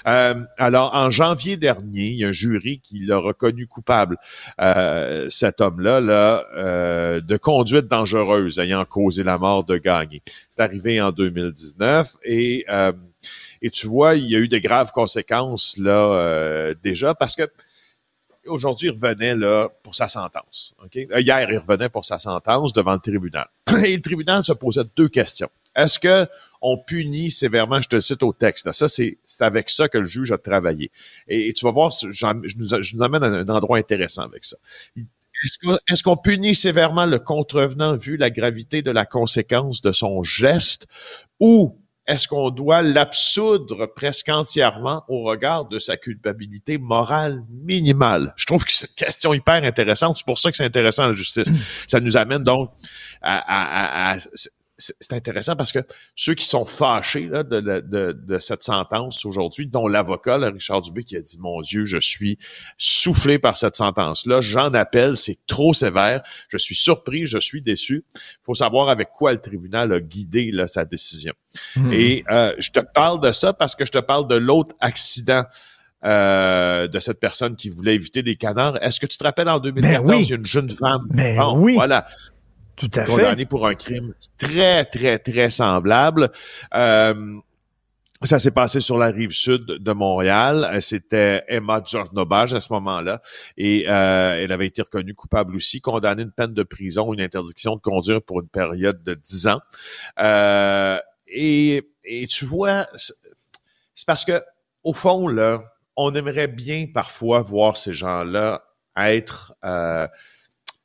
Euh, 0.07 0.35
alors, 0.57 0.95
en 0.95 1.09
janvier 1.09 1.57
dernier, 1.57 2.07
il 2.07 2.15
y 2.15 2.25
a 2.25 2.29
un 2.29 2.31
jury 2.31 2.79
qui 2.79 2.99
l'a 2.99 3.17
reconnu 3.17 3.67
coupable, 3.67 4.17
euh, 4.61 5.27
cet 5.29 5.61
homme-là, 5.61 5.99
là, 6.01 6.45
euh, 6.55 7.21
de 7.21 7.37
conduite 7.37 7.87
dangereuse 7.87 8.59
ayant 8.59 8.85
causé 8.85 9.06
la 9.09 9.37
mort 9.37 9.63
de 9.63 9.77
Gagné. 9.77 10.21
C'est 10.49 10.61
arrivé 10.61 11.01
en 11.01 11.11
2019 11.11 12.17
et 12.23 12.65
et 13.61 13.69
tu 13.69 13.87
vois, 13.87 14.15
il 14.15 14.29
y 14.29 14.35
a 14.35 14.39
eu 14.39 14.47
de 14.47 14.57
graves 14.57 14.91
conséquences 14.91 15.77
là 15.77 16.73
déjà 16.83 17.15
parce 17.15 17.35
que 17.35 17.49
aujourd'hui, 18.47 18.89
il 18.89 18.91
revenait 18.91 19.35
là 19.35 19.69
pour 19.83 19.95
sa 19.95 20.07
sentence. 20.07 20.75
Hier, 20.93 21.51
il 21.51 21.57
revenait 21.57 21.89
pour 21.89 22.05
sa 22.05 22.19
sentence 22.19 22.73
devant 22.73 22.93
le 22.93 22.99
tribunal. 22.99 23.47
Et 23.85 23.95
le 23.95 24.01
tribunal 24.01 24.43
se 24.43 24.53
posait 24.53 24.83
deux 24.95 25.09
questions. 25.09 25.49
Est-ce 25.75 25.99
que 25.99 26.25
on 26.61 26.77
punit 26.77 27.29
sévèrement, 27.29 27.81
je 27.81 27.87
te 27.87 27.99
cite 27.99 28.23
au 28.23 28.33
texte, 28.33 28.71
ça 28.71 28.87
c'est 28.87 29.17
avec 29.41 29.69
ça 29.69 29.87
que 29.87 29.99
le 29.99 30.05
juge 30.05 30.31
a 30.31 30.39
travaillé. 30.39 30.89
Et, 31.27 31.53
tu 31.53 31.65
vas 31.65 31.71
voir, 31.71 31.91
je 31.91 32.95
nous, 32.95 33.03
amène 33.03 33.23
à 33.23 33.27
un 33.27 33.49
endroit 33.49 33.77
intéressant 33.77 34.23
avec 34.23 34.43
ça. 34.43 34.57
Est-ce 35.43 36.03
qu'on 36.03 36.17
punit 36.17 36.55
sévèrement 36.55 37.05
le 37.05 37.19
contrevenant 37.19 37.95
vu 37.95 38.17
la 38.17 38.29
gravité 38.29 38.81
de 38.81 38.91
la 38.91 39.05
conséquence 39.05 39.81
de 39.81 39.91
son 39.91 40.23
geste 40.23 40.87
ou 41.39 41.79
est-ce 42.07 42.29
qu'on 42.29 42.51
doit 42.51 42.81
l'absoudre 42.81 43.85
presque 43.85 44.29
entièrement 44.29 45.03
au 45.09 45.23
regard 45.23 45.65
de 45.65 45.77
sa 45.77 45.97
culpabilité 45.97 46.77
morale 46.77 47.43
minimale? 47.49 48.33
Je 48.37 48.45
trouve 48.45 48.63
que 48.63 48.71
c'est 48.71 48.87
une 48.87 48.95
question 48.95 49.33
hyper 49.33 49.61
intéressante. 49.65 50.15
C'est 50.17 50.25
pour 50.25 50.39
ça 50.39 50.49
que 50.49 50.55
c'est 50.55 50.63
intéressant 50.63 51.07
la 51.07 51.13
justice. 51.13 51.49
Ça 51.85 51.99
nous 51.99 52.15
amène 52.15 52.43
donc 52.43 52.71
à, 53.21 54.15
c'est 54.77 55.13
intéressant 55.13 55.55
parce 55.55 55.71
que 55.71 55.79
ceux 56.15 56.35
qui 56.35 56.45
sont 56.45 56.65
fâchés 56.65 57.27
là, 57.27 57.43
de, 57.43 57.59
de, 57.59 58.11
de, 58.11 58.39
cette 58.39 58.61
sentence 58.61 59.25
aujourd'hui, 59.25 59.65
dont 59.65 59.87
l'avocat, 59.87 60.37
Richard 60.37 60.81
Dubé, 60.81 61.03
qui 61.03 61.17
a 61.17 61.21
dit, 61.21 61.37
mon 61.39 61.61
Dieu, 61.61 61.85
je 61.85 61.97
suis 61.97 62.37
soufflé 62.77 63.39
par 63.39 63.57
cette 63.57 63.75
sentence-là, 63.75 64.41
j'en 64.41 64.73
appelle, 64.73 65.17
c'est 65.17 65.39
trop 65.47 65.73
sévère, 65.73 66.21
je 66.49 66.57
suis 66.57 66.75
surpris, 66.75 67.25
je 67.25 67.39
suis 67.39 67.61
déçu. 67.61 68.05
Il 68.15 68.43
faut 68.43 68.53
savoir 68.53 68.89
avec 68.89 69.09
quoi 69.09 69.33
le 69.33 69.39
tribunal 69.39 69.91
a 69.93 69.99
guidé 69.99 70.51
là, 70.51 70.67
sa 70.67 70.85
décision. 70.85 71.33
Hmm. 71.75 71.91
Et 71.91 72.23
euh, 72.29 72.53
je 72.59 72.69
te 72.69 72.79
parle 72.79 73.19
de 73.19 73.31
ça 73.31 73.53
parce 73.53 73.75
que 73.75 73.85
je 73.85 73.91
te 73.91 73.99
parle 73.99 74.27
de 74.27 74.35
l'autre 74.35 74.75
accident 74.79 75.43
euh, 76.05 76.87
de 76.87 76.99
cette 76.99 77.19
personne 77.19 77.55
qui 77.55 77.69
voulait 77.69 77.95
éviter 77.95 78.21
des 78.21 78.35
canards. 78.35 78.77
Est-ce 78.83 78.99
que 78.99 79.07
tu 79.07 79.17
te 79.17 79.23
rappelles 79.23 79.49
en 79.49 79.57
2014, 79.57 80.05
ben 80.05 80.17
il 80.17 80.29
y 80.29 80.33
a 80.33 80.35
une 80.35 80.45
jeune 80.45 80.69
femme? 80.69 81.07
Ben 81.09 81.53
oui. 81.55 81.73
Voilà. 81.73 82.05
Tout 82.77 82.89
à 82.95 83.03
condamnée 83.03 83.45
pour 83.45 83.67
un 83.67 83.75
crime 83.75 84.13
très, 84.37 84.85
très, 84.85 85.17
très 85.19 85.49
semblable. 85.49 86.29
Euh, 86.75 87.39
ça 88.23 88.39
s'est 88.39 88.51
passé 88.51 88.79
sur 88.81 88.97
la 88.97 89.07
rive 89.07 89.31
sud 89.31 89.65
de 89.65 89.91
Montréal. 89.91 90.77
C'était 90.81 91.43
Emma 91.47 91.81
Jornobage 91.85 92.53
à 92.53 92.61
ce 92.61 92.73
moment-là. 92.73 93.21
Et 93.57 93.85
euh, 93.87 94.43
elle 94.43 94.51
avait 94.51 94.67
été 94.67 94.81
reconnue 94.81 95.13
coupable 95.13 95.55
aussi, 95.55 95.81
condamnée 95.81 96.23
une 96.23 96.31
peine 96.31 96.53
de 96.53 96.63
prison, 96.63 97.13
une 97.13 97.21
interdiction 97.21 97.75
de 97.75 97.81
conduire 97.81 98.21
pour 98.21 98.41
une 98.41 98.47
période 98.47 99.03
de 99.03 99.13
10 99.13 99.47
ans. 99.47 99.59
Euh, 100.19 100.99
et, 101.27 101.91
et 102.03 102.27
tu 102.27 102.45
vois, 102.45 102.87
c'est 102.95 104.05
parce 104.07 104.25
que, 104.25 104.41
au 104.83 104.93
fond, 104.93 105.27
là, 105.27 105.61
on 105.95 106.13
aimerait 106.13 106.47
bien 106.47 106.85
parfois 106.91 107.41
voir 107.41 107.77
ces 107.77 107.93
gens-là 107.93 108.63
être, 108.95 109.53
euh, 109.63 110.07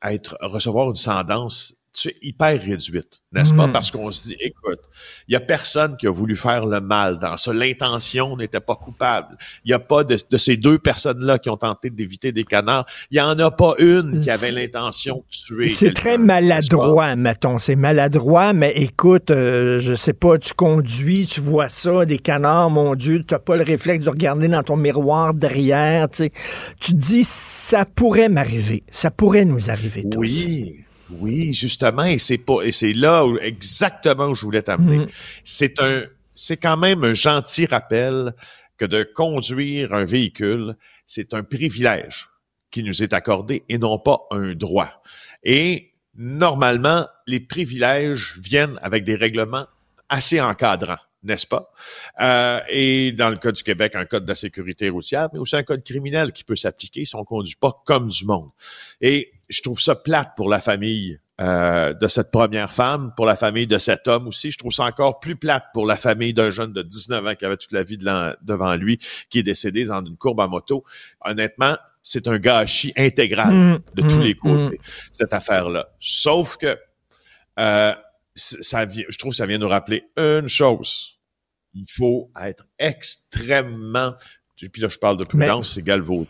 être 0.03 0.37
recevoir 0.41 0.89
une 0.91 0.97
sentence 0.97 1.82
tu 1.93 2.09
es 2.09 2.17
hyper 2.23 2.61
réduite, 2.61 3.21
n'est-ce 3.33 3.53
pas? 3.53 3.67
Hmm. 3.67 3.73
Parce 3.73 3.91
qu'on 3.91 4.11
se 4.11 4.29
dit, 4.29 4.37
écoute, 4.41 4.81
il 5.29 5.33
y 5.33 5.37
a 5.37 5.41
personne 5.41 5.97
qui 5.99 6.07
a 6.07 6.11
voulu 6.11 6.37
faire 6.37 6.65
le 6.65 6.81
mal 6.81 7.19
dans 7.19 7.37
ça. 7.37 7.53
L'intention 7.53 8.37
n'était 8.37 8.61
pas 8.61 8.77
coupable. 8.77 9.37
Il 9.65 9.69
n'y 9.69 9.75
a 9.75 9.79
pas 9.79 10.03
de, 10.03 10.17
ces 10.39 10.57
deux 10.57 10.79
personnes-là 10.79 11.39
qui 11.39 11.51
ont 11.51 11.57
tenté 11.57 11.91
d'éviter 11.91 12.33
des 12.33 12.45
canards. 12.45 12.87
Il 13.11 13.15
n'y 13.15 13.21
en 13.21 13.39
a 13.39 13.51
pas 13.51 13.75
une 13.79 14.21
qui 14.21 14.31
avait 14.31 14.53
l'intention 14.53 15.17
de 15.17 15.23
tuer. 15.31 15.69
C'est 15.69 15.93
très 15.93 16.17
maladroit, 16.17 17.15
mettons. 17.15 17.59
C'est 17.59 17.77
maladroit, 17.77 18.55
mais 18.55 18.73
écoute, 18.77 19.31
euh, 19.31 19.79
je 19.81 19.95
sais 19.95 20.15
pas, 20.15 20.39
tu 20.39 20.55
conduis, 20.55 21.27
tu 21.27 21.41
vois 21.41 21.69
ça, 21.69 22.07
des 22.07 22.19
canards, 22.19 22.71
mon 22.71 22.95
Dieu, 22.95 23.21
tu 23.21 23.35
n'as 23.35 23.39
pas 23.39 23.57
le 23.57 23.65
réflexe 23.65 24.07
de 24.07 24.11
regarder 24.11 24.49
dans 24.49 24.63
ton 24.63 24.77
miroir 24.77 25.35
derrière. 25.35 26.09
Tu 26.09 26.31
te 26.81 26.93
dis, 26.93 27.25
ça 27.25 27.85
pourrait 27.85 28.31
m'arriver. 28.31 28.83
Ça 28.91 29.11
pourrait 29.11 29.45
nous 29.45 29.71
arriver 29.71 30.05
tous. 30.09 30.19
Oui. 30.19 30.85
Oui, 31.19 31.53
justement, 31.55 32.05
et 32.05 32.19
c'est 32.19 32.39
pas, 32.39 32.63
et 32.63 32.73
c'est 32.73 32.93
là 32.93 33.27
où, 33.27 33.39
exactement 33.39 34.27
où 34.27 34.35
je 34.35 34.45
voulais 34.45 34.63
t'amener. 34.63 34.99
Mm. 34.99 35.09
C'est 35.45 35.81
un, 35.81 36.05
c'est 36.35 36.57
quand 36.57 36.77
même 36.77 37.05
un 37.05 37.15
gentil 37.15 37.67
rappel 37.67 38.33
que 38.79 38.85
de 38.85 39.03
conduire 39.03 39.93
un 39.95 40.05
véhicule, 40.05 40.77
c'est 41.07 41.35
un 41.35 41.43
privilège 41.43 42.29
qui 42.71 42.83
nous 42.83 43.03
est 43.03 43.13
accordé 43.13 43.65
et 43.69 43.79
non 43.79 43.99
pas 43.99 44.21
un 44.31 44.55
droit. 44.55 45.03
Et 45.45 45.93
normalement, 46.15 47.05
les 47.27 47.41
privilèges 47.41 48.39
viennent 48.39 48.79
avec 48.83 49.05
des 49.05 49.15
règlements 49.15 49.67
assez 50.09 50.41
encadrants 50.41 50.99
n'est-ce 51.23 51.47
pas? 51.47 51.73
Euh, 52.21 52.61
et 52.69 53.13
dans 53.13 53.31
le 53.31 53.37
cas 53.37 53.53
du 53.53 53.63
Québec, 53.63 53.95
un 53.95 54.05
code 54.05 54.25
de 54.25 54.29
la 54.29 54.35
sécurité 54.35 54.89
routière, 54.89 55.29
mais 55.33 55.39
aussi 55.39 55.57
un 55.57 55.63
code 55.63 55.85
criminel 55.85 56.33
qui 56.33 56.45
peut 56.45 56.57
s'appliquer 56.57 57.05
si 57.05 57.15
on 57.17 57.25
conduit 57.25 57.55
pas 57.55 57.83
comme 57.85 58.09
du 58.09 58.25
monde. 58.25 58.51
Et 59.01 59.32
je 59.53 59.63
trouve 59.63 59.81
ça 59.81 59.95
plate 59.95 60.33
pour 60.37 60.49
la 60.49 60.61
famille 60.61 61.19
euh, 61.41 61.93
de 61.95 62.09
cette 62.09 62.31
première 62.31 62.73
femme, 62.73 63.13
pour 63.17 63.27
la 63.27 63.37
famille 63.37 63.67
de 63.67 63.79
cet 63.79 64.07
homme 64.09 64.29
aussi. 64.29 64.51
Je 64.51 64.59
trouve 64.59 64.73
ça 64.73 64.85
encore 64.85 65.19
plus 65.19 65.37
plate 65.37 65.65
pour 65.73 65.87
la 65.87 65.97
famille 65.97 66.35
d'un 66.35 66.51
jeune 66.51 66.73
de 66.73 66.83
19 66.83 67.27
ans 67.27 67.35
qui 67.35 67.45
avait 67.45 67.57
toute 67.57 67.73
la 67.73 67.83
vie 67.83 67.99
devant 67.99 68.75
lui, 68.77 68.99
qui 69.31 69.41
est 69.41 69.43
décédé 69.43 69.85
dans 69.85 70.05
une 70.05 70.17
courbe 70.17 70.41
à 70.41 70.47
moto. 70.47 70.85
Honnêtement, 71.25 71.77
c'est 72.03 72.29
un 72.29 72.39
gâchis 72.39 72.93
intégral 72.97 73.53
mmh, 73.53 73.79
de 73.95 74.03
tous 74.03 74.19
mmh, 74.19 74.23
les 74.23 74.35
côtés, 74.35 74.79
mmh. 74.79 75.09
cette 75.11 75.33
affaire-là. 75.33 75.89
Sauf 75.99 76.57
que 76.57 76.77
euh, 77.59 77.95
ça 78.35 78.85
vient, 78.85 79.05
je 79.09 79.19
trouve 79.19 79.33
que 79.33 79.37
ça 79.37 79.47
vient 79.47 79.59
nous 79.59 79.69
rappeler 79.69 80.05
une 80.17 80.49
chose. 80.49 81.19
Il 81.75 81.87
faut 81.89 82.31
être 82.41 82.67
extrêmement, 82.79 84.15
puis 84.57 84.83
là 84.83 84.89
je 84.89 84.99
parle 84.99 85.17
de 85.17 85.25
prudence, 85.25 85.75
c'est 85.75 85.83
galvaudé. 85.83 86.29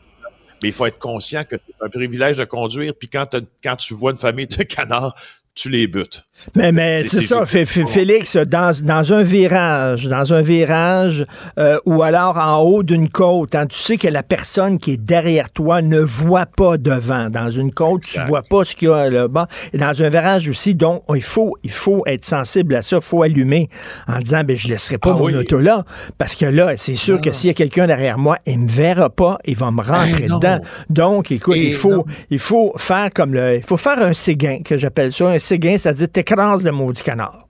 Mais 0.62 0.68
il 0.68 0.72
faut 0.72 0.86
être 0.86 0.98
conscient 0.98 1.44
que 1.44 1.56
c'est 1.66 1.84
un 1.84 1.88
privilège 1.88 2.36
de 2.36 2.44
conduire, 2.44 2.94
puis 2.98 3.08
quand, 3.08 3.36
quand 3.62 3.76
tu 3.76 3.94
vois 3.94 4.12
une 4.12 4.16
famille 4.16 4.46
de 4.46 4.62
canards, 4.62 5.14
tu 5.54 5.68
les 5.68 5.86
butes. 5.86 6.24
Mais, 6.56 6.72
mais 6.72 7.06
c'est 7.06 7.22
ça, 7.22 7.44
Félix, 7.44 8.36
dans, 8.36 8.72
dans 8.82 9.12
un 9.12 9.22
virage, 9.22 10.06
dans 10.06 10.32
un 10.32 10.40
virage, 10.40 11.26
euh, 11.58 11.78
ou 11.84 12.02
alors 12.02 12.38
en 12.38 12.58
haut 12.60 12.82
d'une 12.82 13.10
côte, 13.10 13.54
hein, 13.54 13.66
tu 13.66 13.78
sais 13.78 13.98
que 13.98 14.08
la 14.08 14.22
personne 14.22 14.78
qui 14.78 14.92
est 14.92 14.96
derrière 14.96 15.50
toi 15.50 15.82
ne 15.82 16.00
voit 16.00 16.46
pas 16.46 16.78
devant. 16.78 17.28
Dans 17.28 17.50
une 17.50 17.70
côte, 17.70 18.02
tu 18.02 18.18
vois 18.26 18.40
pas 18.48 18.64
ce 18.64 18.74
qu'il 18.74 18.88
y 18.88 18.90
a 18.90 19.10
là-bas. 19.10 19.46
Et 19.74 19.78
dans 19.78 20.02
un 20.02 20.08
virage 20.08 20.48
aussi, 20.48 20.74
donc, 20.74 21.02
il 21.14 21.22
faut, 21.22 21.56
il 21.62 21.70
faut 21.70 22.02
être 22.06 22.24
sensible 22.24 22.74
à 22.74 22.82
ça, 22.82 22.96
il 22.96 23.02
faut 23.02 23.22
allumer 23.22 23.68
en 24.08 24.18
disant, 24.18 24.44
ben, 24.44 24.56
je 24.56 24.68
laisserai 24.68 24.96
pas 24.96 25.12
ah 25.12 25.18
mon 25.18 25.34
auto 25.34 25.60
là, 25.60 25.84
parce 26.16 26.34
que 26.34 26.46
là, 26.46 26.72
c'est 26.78 26.94
sûr 26.94 27.20
que 27.20 27.32
s'il 27.32 27.48
y 27.48 27.50
a 27.50 27.54
quelqu'un 27.54 27.86
derrière 27.86 28.16
moi, 28.16 28.38
il 28.46 28.60
me 28.60 28.68
verra 28.70 29.10
pas, 29.10 29.38
il 29.44 29.56
va 29.56 29.70
me 29.70 29.82
rentrer 29.82 30.28
dedans. 30.28 30.60
Donc, 30.88 31.30
écoute, 31.30 31.56
il 31.58 31.74
faut, 31.74 32.06
il 32.30 32.38
faut 32.38 32.72
faire 32.78 33.10
comme 33.14 33.34
le, 33.34 33.56
il 33.56 33.62
faut 33.62 33.76
faire 33.76 33.98
un 33.98 34.14
séguin, 34.14 34.60
que 34.64 34.78
j'appelle 34.78 35.12
ça, 35.12 35.28
un 35.28 35.38
séguin, 35.42 35.78
c'est-à-dire 35.78 36.10
t'écrases 36.10 36.64
le 36.64 36.72
maudit 36.72 37.02
canard. 37.02 37.48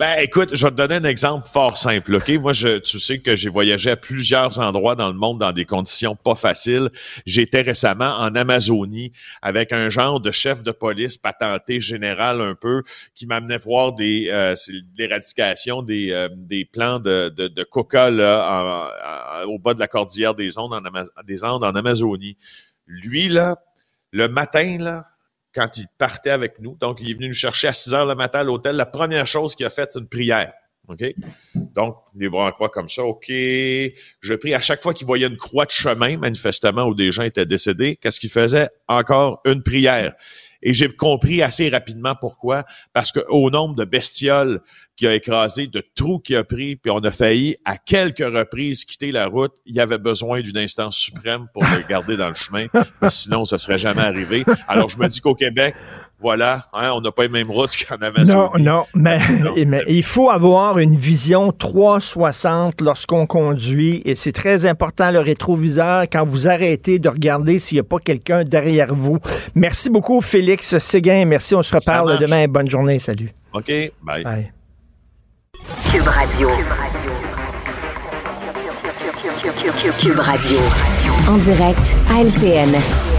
Ben, 0.00 0.18
écoute, 0.22 0.56
je 0.56 0.64
vais 0.64 0.70
te 0.70 0.76
donner 0.76 0.94
un 0.94 1.04
exemple 1.04 1.46
fort 1.46 1.76
simple, 1.76 2.14
OK? 2.14 2.30
Moi, 2.40 2.54
je, 2.54 2.78
tu 2.78 2.98
sais 2.98 3.18
que 3.18 3.36
j'ai 3.36 3.50
voyagé 3.50 3.90
à 3.90 3.96
plusieurs 3.96 4.58
endroits 4.58 4.94
dans 4.94 5.08
le 5.08 5.14
monde 5.14 5.38
dans 5.38 5.52
des 5.52 5.66
conditions 5.66 6.16
pas 6.16 6.34
faciles. 6.34 6.88
J'étais 7.26 7.60
récemment 7.60 8.16
en 8.18 8.34
Amazonie 8.34 9.12
avec 9.42 9.74
un 9.74 9.90
genre 9.90 10.18
de 10.18 10.30
chef 10.30 10.62
de 10.62 10.70
police 10.70 11.18
patenté 11.18 11.82
général 11.82 12.40
un 12.40 12.54
peu 12.54 12.82
qui 13.14 13.26
m'amenait 13.26 13.58
voir 13.58 13.92
des 13.92 14.30
euh, 14.30 14.54
l'éradication 14.96 15.82
des, 15.82 16.12
euh, 16.12 16.30
des 16.34 16.64
plants 16.64 16.98
de, 16.98 17.28
de, 17.28 17.48
de 17.48 17.62
coca 17.62 18.08
là, 18.10 19.44
au 19.48 19.58
bas 19.58 19.74
de 19.74 19.80
la 19.80 19.86
cordillère 19.86 20.34
des 20.34 20.56
Andes 20.56 20.72
en, 20.72 21.22
des 21.24 21.44
Andes 21.44 21.62
en 21.62 21.74
Amazonie. 21.74 22.38
Lui, 22.86 23.28
là, 23.28 23.56
le 24.12 24.28
matin, 24.28 24.78
là, 24.80 25.09
quand 25.54 25.76
il 25.76 25.86
partait 25.98 26.30
avec 26.30 26.60
nous. 26.60 26.76
Donc, 26.80 27.00
il 27.00 27.10
est 27.10 27.14
venu 27.14 27.28
nous 27.28 27.34
chercher 27.34 27.68
à 27.68 27.72
6 27.72 27.94
heures 27.94 28.06
le 28.06 28.14
matin 28.14 28.40
à 28.40 28.44
l'hôtel. 28.44 28.76
La 28.76 28.86
première 28.86 29.26
chose 29.26 29.54
qu'il 29.54 29.66
a 29.66 29.70
faite, 29.70 29.90
c'est 29.92 29.98
une 29.98 30.08
prière. 30.08 30.52
OK? 30.88 31.04
Donc, 31.54 31.96
les 32.16 32.28
bras 32.28 32.48
en 32.48 32.52
croix 32.52 32.68
comme 32.68 32.88
ça. 32.88 33.04
OK. 33.04 33.26
Je 33.28 34.34
prie 34.34 34.54
à 34.54 34.60
chaque 34.60 34.82
fois 34.82 34.92
qu'il 34.92 35.06
voyait 35.06 35.26
une 35.26 35.36
croix 35.36 35.64
de 35.64 35.70
chemin, 35.70 36.16
manifestement, 36.16 36.84
où 36.84 36.94
des 36.94 37.12
gens 37.12 37.22
étaient 37.22 37.46
décédés. 37.46 37.96
Qu'est-ce 37.96 38.18
qu'il 38.18 38.30
faisait? 38.30 38.68
Encore 38.88 39.40
une 39.44 39.62
prière. 39.62 40.14
Et 40.62 40.72
j'ai 40.72 40.88
compris 40.88 41.42
assez 41.42 41.68
rapidement 41.68 42.14
pourquoi. 42.14 42.64
Parce 42.92 43.12
que 43.12 43.20
au 43.28 43.50
nombre 43.50 43.74
de 43.74 43.84
bestioles 43.84 44.60
qui 44.96 45.06
a 45.06 45.14
écrasé, 45.14 45.66
de 45.66 45.82
trous 45.94 46.18
qui 46.18 46.36
a 46.36 46.44
pris, 46.44 46.76
puis 46.76 46.90
on 46.90 46.98
a 46.98 47.10
failli 47.10 47.56
à 47.64 47.78
quelques 47.78 48.18
reprises 48.18 48.84
quitter 48.84 49.12
la 49.12 49.26
route, 49.26 49.54
il 49.64 49.74
y 49.74 49.80
avait 49.80 49.98
besoin 49.98 50.42
d'une 50.42 50.58
instance 50.58 50.96
suprême 50.96 51.46
pour 51.54 51.62
le 51.62 51.88
garder 51.88 52.16
dans 52.16 52.28
le 52.28 52.34
chemin. 52.34 52.66
sinon, 53.08 53.44
ça 53.44 53.56
serait 53.56 53.78
jamais 53.78 54.02
arrivé. 54.02 54.44
Alors, 54.68 54.90
je 54.90 54.98
me 54.98 55.08
dis 55.08 55.20
qu'au 55.20 55.34
Québec, 55.34 55.74
voilà, 56.20 56.64
hein, 56.74 56.92
on 56.94 57.00
n'a 57.00 57.12
pas 57.12 57.22
les 57.22 57.28
mêmes 57.28 57.50
routes 57.50 57.76
qu'en 57.88 57.96
Amazonie. 57.96 58.38
Non, 58.38 58.50
non, 58.58 58.84
mais, 58.94 59.18
mais, 59.66 59.82
il 59.88 60.02
faut 60.02 60.30
avoir 60.30 60.78
une 60.78 60.94
vision 60.94 61.50
360 61.52 62.80
lorsqu'on 62.80 63.26
conduit 63.26 64.02
et 64.04 64.14
c'est 64.14 64.32
très 64.32 64.66
important 64.66 65.10
le 65.10 65.20
rétroviseur 65.20 66.02
quand 66.02 66.24
vous 66.24 66.48
arrêtez 66.48 66.98
de 66.98 67.08
regarder 67.08 67.58
s'il 67.58 67.76
n'y 67.76 67.80
a 67.80 67.84
pas 67.84 67.98
quelqu'un 67.98 68.44
derrière 68.44 68.94
vous. 68.94 69.18
Merci 69.54 69.88
beaucoup 69.90 70.20
Félix 70.20 70.78
Séguin, 70.78 71.24
merci, 71.24 71.54
on 71.54 71.62
se 71.62 71.74
reparle 71.74 72.18
demain. 72.18 72.46
Bonne 72.48 72.68
journée, 72.68 72.98
salut. 72.98 73.32
OK, 73.54 73.72
bye. 74.02 74.24
bye. 74.24 74.52
Cube 75.90 76.06
Radio. 76.06 76.50
Cube 79.98 80.18
Radio. 80.18 80.58
En 81.28 81.36
direct 81.38 81.94
à 82.10 82.22
LCN. 82.22 83.09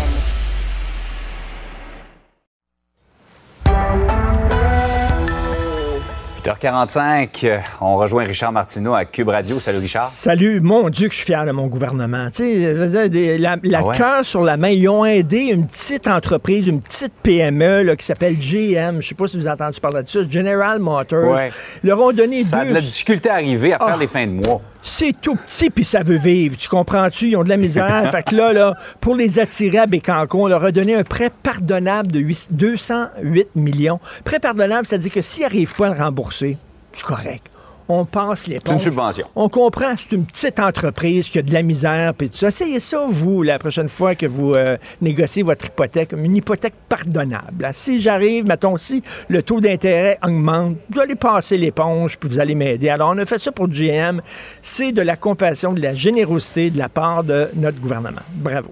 8h45, 6.44 7.30
euh, 7.44 7.60
on 7.82 7.98
rejoint 7.98 8.24
Richard 8.24 8.52
Martineau 8.52 8.96
à 8.96 9.06
Cube 9.06 9.30
Radio. 9.30 9.56
Salut 9.58 9.78
Richard. 9.78 10.08
Salut, 10.08 10.60
mon 10.60 10.90
Dieu 10.90 11.08
que 11.08 11.14
je 11.14 11.18
suis 11.18 11.28
fier 11.28 11.46
de 11.46 11.52
mon 11.52 11.68
gouvernement. 11.68 12.30
Tu 12.32 12.66
sais, 12.66 13.38
la, 13.38 13.58
la 13.62 13.80
ah 13.80 13.96
cœur 13.96 14.26
sur 14.26 14.44
la 14.44 14.58
main, 14.58 14.70
ils 14.70 14.90
ont 14.90 15.06
aidé 15.06 15.42
une 15.42 15.68
petite 15.68 16.08
entreprise, 16.08 16.66
une 16.66 16.82
petite 16.82 17.14
PME 17.22 17.84
là, 17.84 17.96
qui 17.96 18.06
s'appelle 18.06 18.38
GM. 18.38 19.02
Je 19.02 19.10
sais 19.10 19.16
pas 19.16 19.28
si 19.28 19.38
vous 19.38 19.46
avez 19.46 19.62
entendu 19.62 19.80
parler 19.80 20.02
de 20.02 20.08
ça, 20.08 20.20
General 20.28 20.80
Motors. 20.80 21.32
Ouais. 21.32 21.52
Ils 21.84 21.90
leur 21.90 22.02
ont 22.02 22.12
donné 22.12 22.42
Ça 22.42 22.60
a 22.60 22.66
de 22.66 22.74
la 22.74 22.82
difficulté 22.82 23.30
à 23.30 23.36
arriver 23.36 23.74
à 23.74 23.78
faire 23.78 23.90
ah. 23.94 23.98
les 24.00 24.08
fins 24.08 24.26
de 24.26 24.32
mois. 24.32 24.62
c'est 24.82 25.14
tout 25.22 25.36
petit 25.36 25.70
puis 25.70 25.86
ça 25.86 26.02
veut 26.02 26.18
vivre. 26.18 26.58
Tu 26.58 26.68
comprends-tu? 26.70 27.28
Ils 27.28 27.36
ont 27.36 27.44
de 27.44 27.50
la 27.50 27.58
misère. 27.58 28.10
fait 28.12 28.24
que 28.24 28.36
là, 28.36 28.52
là, 28.52 28.74
pour 29.00 29.16
les 29.16 29.38
attirer 29.38 29.78
à 29.78 29.86
Bécancour, 29.86 30.42
on 30.42 30.48
leur 30.48 30.64
a 30.64 30.72
donné 30.72 30.96
un 30.96 31.04
prêt 31.04 31.30
pardonnable 31.44 32.12
de 32.12 32.20
8 32.20 32.48
208 32.50 33.50
millions. 33.56 34.00
Prêt 34.24 34.40
pardonnable, 34.40 34.88
c'est-à-dire 34.88 35.12
que 35.12 35.22
s'ils 35.22 35.44
n'arrivent 35.44 35.76
pas 35.76 35.86
à 35.86 35.94
le 35.94 36.02
rembourser, 36.02 36.31
c'est 36.32 36.58
correct. 37.04 37.48
On 37.94 38.06
passe 38.06 38.48
les 38.48 38.60
C'est 38.66 38.72
une 38.72 38.80
subvention. 38.80 39.28
On 39.36 39.50
comprend, 39.50 39.96
c'est 39.98 40.16
une 40.16 40.24
petite 40.24 40.62
entreprise 40.62 41.28
qui 41.28 41.40
a 41.40 41.42
de 41.42 41.52
la 41.52 41.62
misère 41.62 42.14
puis 42.14 42.30
tout 42.30 42.38
ça. 42.38 42.48
Essayez 42.48 42.80
ça, 42.80 43.06
vous, 43.10 43.44
la 43.44 43.60
prochaine 43.60 43.90
fois 43.90 44.16
que 44.16 44.26
vous 44.26 44.54
euh, 44.54 44.78
négociez 45.02 45.44
votre 45.44 45.66
hypothèque, 45.66 46.14
une 46.14 46.38
hypothèque 46.38 46.76
pardonnable. 46.88 47.64
là. 47.64 47.74
Si 47.74 48.00
j'arrive, 48.00 48.48
mettons, 48.48 48.78
si 48.78 49.04
le 49.28 49.44
taux 49.44 49.60
d'intérêt 49.60 50.18
augmente, 50.24 50.78
vous 50.90 51.02
allez 51.02 51.16
passer 51.16 51.58
l'éponge 51.58 52.18
puis 52.18 52.30
vous 52.30 52.40
allez 52.40 52.56
m'aider. 52.56 52.88
Alors, 52.88 53.10
on 53.14 53.18
a 53.18 53.26
fait 53.26 53.40
ça 53.40 53.52
pour 53.52 53.68
GM. 53.68 54.22
C'est 54.62 54.94
de 54.94 55.02
la 55.02 55.18
compassion, 55.18 55.74
de 55.74 55.82
la 55.82 55.94
générosité 55.94 56.70
de 56.70 56.78
la 56.78 56.88
part 56.88 57.26
de 57.26 57.50
notre 57.56 57.80
gouvernement. 57.82 58.22
Bravo. 58.36 58.70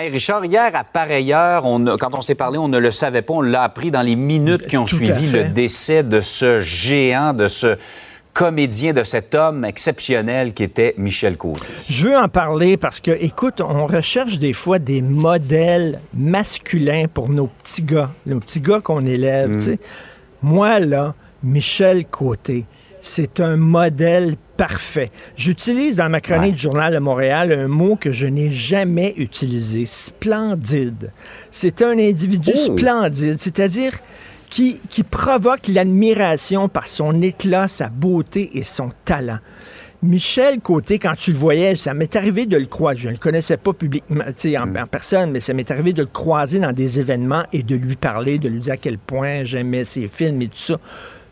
Hey, 0.00 0.10
Richard, 0.10 0.44
hier, 0.44 0.70
à 0.76 0.84
pareille 0.84 1.32
heure, 1.32 1.64
on 1.64 1.84
quand 1.96 2.14
on 2.14 2.20
s'est 2.20 2.36
parlé, 2.36 2.56
on 2.56 2.68
ne 2.68 2.78
le 2.78 2.92
savait 2.92 3.20
pas, 3.20 3.34
on 3.34 3.40
l'a 3.40 3.64
appris 3.64 3.90
dans 3.90 4.02
les 4.02 4.14
minutes 4.14 4.68
qui 4.68 4.76
ont 4.76 4.84
Tout 4.84 4.94
suivi 4.94 5.28
le 5.32 5.42
décès 5.42 6.04
de 6.04 6.20
ce 6.20 6.60
géant, 6.60 7.32
de 7.32 7.48
ce 7.48 7.76
comédien, 8.32 8.92
de 8.92 9.02
cet 9.02 9.34
homme 9.34 9.64
exceptionnel 9.64 10.54
qui 10.54 10.62
était 10.62 10.94
Michel 10.98 11.36
Côté. 11.36 11.64
Je 11.90 12.06
veux 12.06 12.16
en 12.16 12.28
parler 12.28 12.76
parce 12.76 13.00
que, 13.00 13.10
écoute, 13.10 13.60
on 13.60 13.88
recherche 13.88 14.38
des 14.38 14.52
fois 14.52 14.78
des 14.78 15.02
modèles 15.02 15.98
masculins 16.14 17.06
pour 17.12 17.28
nos 17.28 17.48
petits 17.48 17.82
gars, 17.82 18.12
nos 18.24 18.38
petits 18.38 18.60
gars 18.60 18.80
qu'on 18.80 19.04
élève. 19.04 19.58
sais. 19.58 19.80
Moi, 20.42 20.78
là, 20.78 21.16
Michel 21.42 22.06
Côté, 22.06 22.66
c'est 23.00 23.40
un 23.40 23.56
modèle 23.56 24.36
parfait. 24.58 25.10
J'utilise 25.36 25.96
dans 25.96 26.10
ma 26.10 26.20
chronique 26.20 26.42
Ouais. 26.50 26.50
du 26.56 26.58
Journal 26.62 26.92
de 26.92 26.98
Montréal 26.98 27.52
un 27.52 27.68
mot 27.68 27.96
que 27.96 28.12
je 28.12 28.26
n'ai 28.26 28.50
jamais 28.50 29.14
utilisé, 29.16 29.86
splendide. 29.86 31.10
C'est 31.50 31.80
un 31.80 31.98
individu 31.98 32.50
Oh! 32.54 32.58
splendide, 32.76 33.38
c'est-à-dire 33.38 33.92
qui, 34.50 34.80
qui 34.90 35.02
provoque 35.04 35.68
l'admiration 35.68 36.68
par 36.68 36.88
son 36.88 37.22
éclat, 37.22 37.68
sa 37.68 37.88
beauté 37.88 38.50
et 38.54 38.62
son 38.62 38.90
talent. 39.06 39.38
Michel 40.02 40.60
Côté, 40.60 40.98
quand 40.98 41.14
tu 41.16 41.32
le 41.32 41.36
voyais, 41.38 41.74
ça 41.74 41.92
m'est 41.92 42.14
arrivé 42.14 42.46
de 42.46 42.56
le 42.56 42.66
croiser. 42.66 43.00
Je 43.00 43.06
ne 43.08 43.12
le 43.14 43.18
connaissais 43.18 43.56
pas 43.56 43.72
publiquement, 43.72 44.22
en, 44.24 44.76
en 44.76 44.86
personne, 44.86 45.32
mais 45.32 45.40
ça 45.40 45.54
m'est 45.54 45.70
arrivé 45.70 45.92
de 45.92 46.02
le 46.02 46.06
croiser 46.08 46.60
dans 46.60 46.72
des 46.72 47.00
événements 47.00 47.44
et 47.52 47.62
de 47.64 47.74
lui 47.74 47.96
parler, 47.96 48.38
de 48.38 48.48
lui 48.48 48.60
dire 48.60 48.74
à 48.74 48.76
quel 48.76 48.98
point 48.98 49.42
j'aimais 49.44 49.84
ses 49.84 50.06
films 50.08 50.40
et 50.42 50.46
tout 50.48 50.56
ça. 50.56 50.78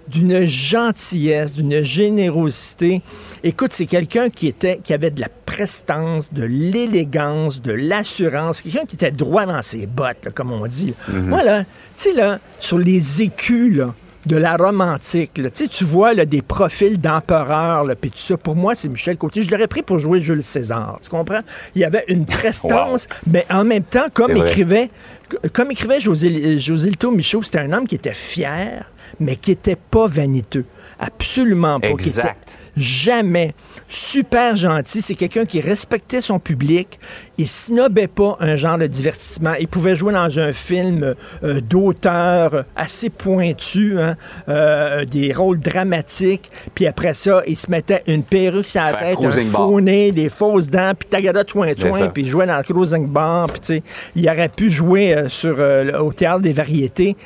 D'une 0.09 0.47
gentillesse, 0.47 1.55
d'une 1.55 1.83
générosité. 1.83 3.03
Écoute, 3.43 3.73
c'est 3.73 3.87
quelqu'un 3.87 4.31
qui 4.31 4.47
était, 4.47 4.81
qui 4.83 4.93
avait 4.95 5.11
de 5.11 5.21
la 5.21 5.29
prestance, 5.29 6.33
de 6.33 6.45
l'élégance, 6.45 7.61
de 7.61 7.73
l'assurance, 7.73 8.63
quelqu'un 8.63 8.87
qui 8.87 8.97
était 8.97 9.11
droit 9.11 9.47
dans 9.47 9.63
ses 9.63 9.87
bottes, 9.87 10.25
là, 10.25 10.31
comme 10.31 10.53
on 10.53 10.67
dit. 10.67 10.95
Moi, 11.13 11.43
là, 11.43 11.65
tu 11.65 11.67
sais, 11.97 12.13
là, 12.13 12.39
sur 12.61 12.79
les 12.79 13.23
écus, 13.23 13.77
là, 13.77 13.95
de 14.27 14.37
la 14.37 14.57
romantique. 14.57 15.39
là. 15.39 15.51
Tu 15.51 15.85
vois 15.85 16.13
là, 16.13 16.27
des 16.27 16.43
profils 16.43 16.99
d'empereurs, 16.99 17.87
puis 18.01 18.11
tout 18.11 18.19
ça. 18.19 18.37
Pour 18.37 18.57
moi, 18.57 18.75
c'est 18.75 18.89
Michel 18.89 19.17
Côté. 19.17 19.43
Je 19.43 19.51
l'aurais 19.51 19.69
pris 19.69 19.83
pour 19.83 19.99
jouer 19.99 20.21
Jules 20.21 20.43
César. 20.43 20.99
Tu 21.03 21.09
comprends? 21.09 21.41
Il 21.75 21.81
y 21.81 21.85
avait 21.85 22.05
une 22.09 22.27
prestance, 22.27 23.09
mais 23.27 23.47
en 23.51 23.65
même 23.65 23.85
temps, 23.85 24.07
comme 24.13 24.37
écrivait, 24.37 24.91
comme 25.53 25.71
écrivait 25.71 26.01
José, 26.01 26.59
José 26.59 26.91
Lito 26.91 27.11
Michaud, 27.11 27.43
c'était 27.43 27.59
un 27.59 27.73
homme 27.73 27.87
qui 27.87 27.95
était 27.95 28.15
fier, 28.15 28.91
mais 29.21 29.37
qui 29.37 29.53
était 29.53 29.77
pas 29.77 30.07
vaniteux. 30.07 30.65
Absolument 30.99 31.81
pas. 31.81 31.89
Exact. 31.89 32.57
Jamais. 32.77 33.55
Super 33.89 34.55
gentil. 34.57 35.01
C'est 35.01 35.15
quelqu'un 35.15 35.45
qui 35.47 35.61
respectait 35.63 36.21
son 36.21 36.39
public. 36.39 36.99
Il 37.39 37.47
snobait 37.49 38.09
pas 38.09 38.37
un 38.41 38.57
genre 38.57 38.77
de 38.77 38.87
divertissement. 38.87 39.55
Il 39.61 39.69
pouvait 39.69 39.95
jouer 39.97 40.13
dans 40.13 40.39
un 40.39 40.53
film 40.53 41.15
euh, 41.43 41.61
d'auteur 41.63 42.65
assez 42.75 43.09
pointu, 43.11 43.99
hein, 44.01 44.17
euh, 44.49 45.05
des 45.07 45.33
rôles 45.33 45.61
dramatiques. 45.61 46.51
Puis 46.75 46.87
après 46.87 47.15
ça, 47.15 47.43
il 47.47 47.57
se 47.57 47.71
mettait 47.71 48.03
une 48.09 48.25
perruque 48.25 48.67
sur 48.67 48.81
la 48.83 48.89
Faire 48.89 48.99
tête, 49.01 49.19
un 49.25 49.41
faux 49.53 49.81
nez, 49.81 50.11
des 50.13 50.29
fausses 50.29 50.69
dents, 50.69 50.93
puis 50.99 51.09
tagada 51.09 51.45
toin 51.45 51.69
C'est 51.79 51.93
ça. 51.93 51.99
toin, 51.99 52.09
puis 52.09 52.25
il 52.25 52.29
jouait 52.29 52.47
dans 52.47 52.57
le 52.59 52.63
cruising 52.63 53.07
bar. 53.09 53.47
Puis 53.51 53.61
tu 53.61 53.67
sais, 53.67 53.83
il 54.17 54.29
aurait 54.29 54.49
pu 54.49 54.69
jouer 54.69 55.15
euh, 55.17 55.29
sur, 55.29 55.57
le- 55.57 55.99
au 56.03 56.13
théâtre 56.13 56.41
des 56.41 56.53
variétés. 56.53 57.17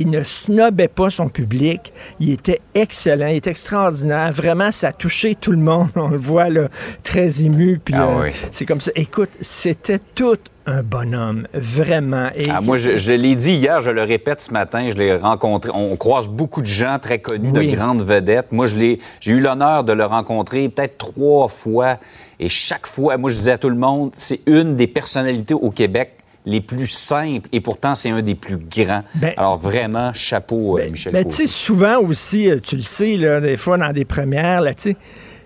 Il 0.00 0.10
ne 0.10 0.22
snobait 0.22 0.86
pas 0.88 1.10
son 1.10 1.28
public. 1.28 1.92
Il 2.20 2.30
était 2.30 2.60
excellent, 2.74 3.26
il 3.26 3.36
était 3.36 3.50
extraordinaire. 3.50 4.30
Vraiment, 4.32 4.70
ça 4.70 4.88
a 4.88 4.92
touché 4.92 5.34
tout 5.34 5.50
le 5.50 5.58
monde. 5.58 5.88
On 5.96 6.08
le 6.08 6.16
voit 6.16 6.48
là, 6.50 6.68
très 7.02 7.42
ému. 7.42 7.80
Puis 7.84 7.94
Ah 7.96 8.06
euh, 8.08 8.22
oui. 8.24 8.30
c'est 8.52 8.64
comme 8.64 8.80
ça. 8.80 8.92
Écoute, 8.94 9.30
c'était 9.40 9.98
tout 10.14 10.36
un 10.66 10.82
bonhomme, 10.82 11.48
vraiment. 11.54 12.28
Et 12.36 12.48
Ah, 12.50 12.60
moi, 12.60 12.76
je, 12.76 12.96
je 12.96 13.12
l'ai 13.12 13.34
dit 13.34 13.54
hier, 13.54 13.80
je 13.80 13.90
le 13.90 14.02
répète 14.02 14.40
ce 14.40 14.52
matin, 14.52 14.88
je 14.90 14.96
l'ai 14.96 15.16
rencontré. 15.16 15.70
On 15.74 15.96
croise 15.96 16.28
beaucoup 16.28 16.60
de 16.60 16.66
gens 16.66 16.98
très 17.00 17.18
connus, 17.20 17.50
Oui. 17.54 17.70
de 17.70 17.74
grandes 17.76 18.02
vedettes. 18.02 18.52
Moi, 18.52 18.66
je 18.66 18.76
l'ai, 18.76 18.98
j'ai 19.20 19.32
eu 19.32 19.40
l'honneur 19.40 19.82
de 19.82 19.92
le 19.94 20.04
rencontrer 20.04 20.68
peut-être 20.68 20.98
trois 20.98 21.48
fois. 21.48 21.98
Et 22.38 22.48
chaque 22.48 22.86
fois, 22.86 23.16
moi, 23.16 23.30
je 23.30 23.36
disais 23.36 23.52
à 23.52 23.58
tout 23.58 23.70
le 23.70 23.76
monde, 23.76 24.10
c'est 24.14 24.40
une 24.46 24.76
des 24.76 24.86
personnalités 24.86 25.54
au 25.54 25.70
Québec 25.70 26.17
les 26.48 26.60
plus 26.62 26.86
simples 26.86 27.48
et 27.52 27.60
pourtant 27.60 27.94
c'est 27.94 28.10
un 28.10 28.22
des 28.22 28.34
plus 28.34 28.56
grands. 28.56 29.04
Ben- 29.14 29.34
Alors 29.36 29.58
vraiment, 29.58 30.12
chapeau, 30.14 30.78
euh, 30.78 30.88
Michel 30.90 31.12
Ben, 31.12 31.24
tu 31.24 31.30
sais, 31.32 31.46
souvent 31.46 31.98
aussi, 31.98 32.50
euh, 32.50 32.58
tu 32.58 32.76
le 32.76 32.82
sais, 32.82 33.16
là, 33.16 33.40
des 33.40 33.56
fois 33.58 33.76
dans 33.76 33.92
des 33.92 34.06
premières, 34.06 34.62
là, 34.62 34.72
tu 34.74 34.90
sais, 34.90 34.96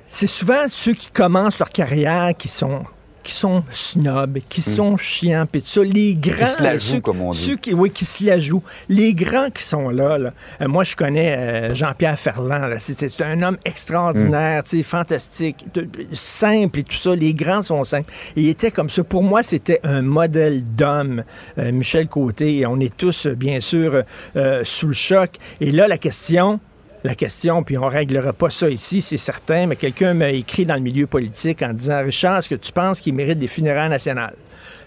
c'est 0.07 0.29
souvent 0.29 0.65
ceux 0.69 0.95
qui 0.95 1.11
commencent 1.11 1.59
leur 1.59 1.71
carrière 1.71 2.33
qui 2.39 2.49
sont 2.49 2.85
qui 3.23 3.33
sont 3.33 3.63
snobs, 3.71 4.39
qui 4.49 4.61
sont 4.61 4.97
chiants, 4.97 5.47
puis 5.51 5.63
tout 5.63 5.69
ça. 5.69 5.83
Les 5.83 6.15
grands... 6.15 6.43
Hmm. 6.43 6.47
se 6.47 6.63
la 6.63 6.75
jouent, 6.77 6.81
ceux- 6.81 7.01
comme 7.01 7.21
on 7.21 7.31
dit. 7.33 7.39
Ceux 7.39 7.57
qui, 7.57 7.73
oui, 7.75 7.91
qui 7.91 8.05
se 8.05 8.25
la 8.25 8.39
jouent. 8.41 8.63
Les 8.89 9.15
grands 9.15 9.51
qui 9.51 9.63
sont 9.63 9.91
là, 9.91 10.19
là. 10.19 10.33
Euh, 10.61 10.69
moi, 10.69 10.85
je 10.85 10.97
connais 10.97 11.37
euh, 11.37 11.75
Jean-Pierre 11.75 12.19
Ferland, 12.19 12.75
c'est 12.79 13.21
un 13.23 13.43
homme 13.43 13.59
extraordinaire, 13.65 14.63
sais, 14.65 14.83
fantastique, 14.83 15.65
de- 15.75 15.89
simple 16.13 16.81
et 16.81 16.85
tout 16.85 16.97
ça. 16.97 17.15
Les 17.15 17.35
grands 17.35 17.63
sont 17.63 17.85
simples. 17.85 18.11
Et 18.37 18.43
il 18.43 18.49
était 18.49 18.71
comme 18.71 18.91
ça. 18.91 19.05
Pour 19.05 19.23
moi, 19.23 19.43
c'était 19.43 19.81
un 19.85 20.03
modèle 20.03 20.65
d'homme, 20.75 21.25
euh, 21.59 21.73
Michel 21.73 22.09
Côté. 22.09 22.59
Et 22.59 22.67
on 22.67 22.79
est 22.81 22.97
tous, 22.97 23.27
bien 23.27 23.61
sûr, 23.61 24.03
sous 24.65 24.87
le 24.89 24.93
choc. 24.93 25.31
Et 25.61 25.71
là, 25.73 25.87
la 25.89 25.99
question... 25.99 26.61
La 27.05 27.15
question, 27.17 27.65
puis 27.65 27.77
on 27.77 27.89
réglera 27.89 28.33
pas 28.33 28.51
ça 28.51 28.69
ici, 28.71 29.01
c'est 29.01 29.17
certain, 29.17 29.67
mais 29.67 29.77
quelqu'un 29.77 30.15
m'a 30.15 30.31
écrit 30.31 30.65
dans 30.65 30.75
le 30.75 30.81
milieu 30.81 31.07
politique 31.09 31.63
en 31.63 31.73
disant 31.73 32.03
Richard, 32.05 32.39
est-ce 32.39 32.49
que 32.49 32.55
tu 32.55 32.71
penses 32.71 33.01
qu'il 33.01 33.15
mérite 33.15 33.39
des 33.39 33.49
funérailles 33.49 33.91
nationales? 33.91 34.37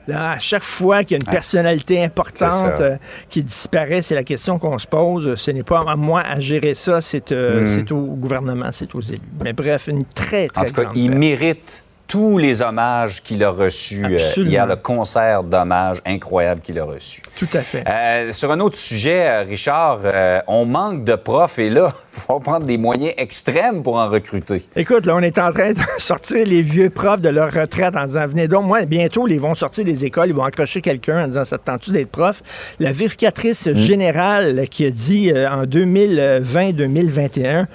Là, 0.07 0.31
à 0.31 0.39
chaque 0.39 0.63
fois 0.63 1.03
qu'il 1.03 1.17
y 1.17 1.19
a 1.19 1.23
une 1.25 1.31
personnalité 1.31 2.03
importante 2.03 2.79
euh, 2.79 2.97
qui 3.29 3.41
disparaît, 3.41 4.03
c'est 4.03 4.13
la 4.13 4.23
question 4.23 4.59
qu'on 4.59 4.77
se 4.77 4.85
pose. 4.85 5.35
Ce 5.35 5.49
n'est 5.49 5.63
pas 5.63 5.83
à 5.87 5.95
moi 5.95 6.21
à 6.21 6.39
gérer 6.39 6.75
ça, 6.75 7.01
c'est 7.01 7.31
euh, 7.31 7.65
c'est 7.65 7.91
au 7.91 8.01
gouvernement, 8.01 8.69
c'est 8.71 8.93
aux 8.93 9.01
élus. 9.01 9.19
Mais 9.43 9.53
bref, 9.53 9.87
une 9.87 10.05
très, 10.05 10.47
très 10.47 10.61
En 10.61 10.65
tout 10.65 10.73
cas, 10.73 10.89
il 10.95 11.11
mérite 11.11 11.84
tous 12.07 12.37
les 12.37 12.61
hommages 12.61 13.23
qu'il 13.23 13.43
a 13.43 13.49
reçus 13.49 14.05
euh, 14.05 14.19
hier, 14.37 14.67
le 14.67 14.75
concert 14.75 15.43
d'hommage 15.43 16.01
incroyable 16.05 16.61
qu'il 16.61 16.79
a 16.79 16.85
reçu. 16.85 17.21
Tout 17.37 17.47
à 17.53 17.61
fait. 17.61 17.83
Euh, 17.87 18.31
sur 18.31 18.51
un 18.51 18.59
autre 18.59 18.77
sujet, 18.77 19.27
euh, 19.27 19.43
Richard, 19.43 19.99
euh, 20.03 20.39
on 20.47 20.65
manque 20.65 21.03
de 21.03 21.15
profs 21.15 21.59
et 21.59 21.69
là, 21.69 21.91
il 21.91 21.93
faut 22.21 22.39
prendre 22.39 22.65
des 22.65 22.77
moyens 22.77 23.13
extrêmes 23.17 23.83
pour 23.83 23.95
en 23.95 24.09
recruter. 24.09 24.63
Écoute, 24.75 25.05
là, 25.05 25.15
on 25.15 25.21
est 25.21 25.37
en 25.37 25.51
train 25.51 25.73
de 25.73 25.79
sortir 25.97 26.45
les 26.45 26.61
vieux 26.61 26.89
profs 26.89 27.21
de 27.21 27.29
leur 27.29 27.51
retraite 27.51 27.95
en 27.95 28.05
disant 28.05 28.27
Venez 28.27 28.47
donc, 28.47 28.65
moi, 28.65 28.85
bientôt, 28.85 29.27
ils 29.27 29.39
vont 29.39 29.55
sortir 29.55 29.85
des 29.85 30.05
écoles, 30.05 30.29
ils 30.29 30.35
vont 30.35 30.43
accrocher 30.43 30.81
quelqu'un 30.81 31.25
en 31.25 31.27
disant 31.27 31.45
Ça 31.45 31.57
te 31.57 31.65
tente-tu 31.65 31.91
d'être 31.91 32.11
prof? 32.11 32.41
La 32.79 32.91
vérificatrice 32.91 33.73
générale 33.73 34.67
qui 34.69 34.85
a 34.85 34.91
dit 34.91 35.31
en 35.31 35.65
2020-2021 35.65 37.65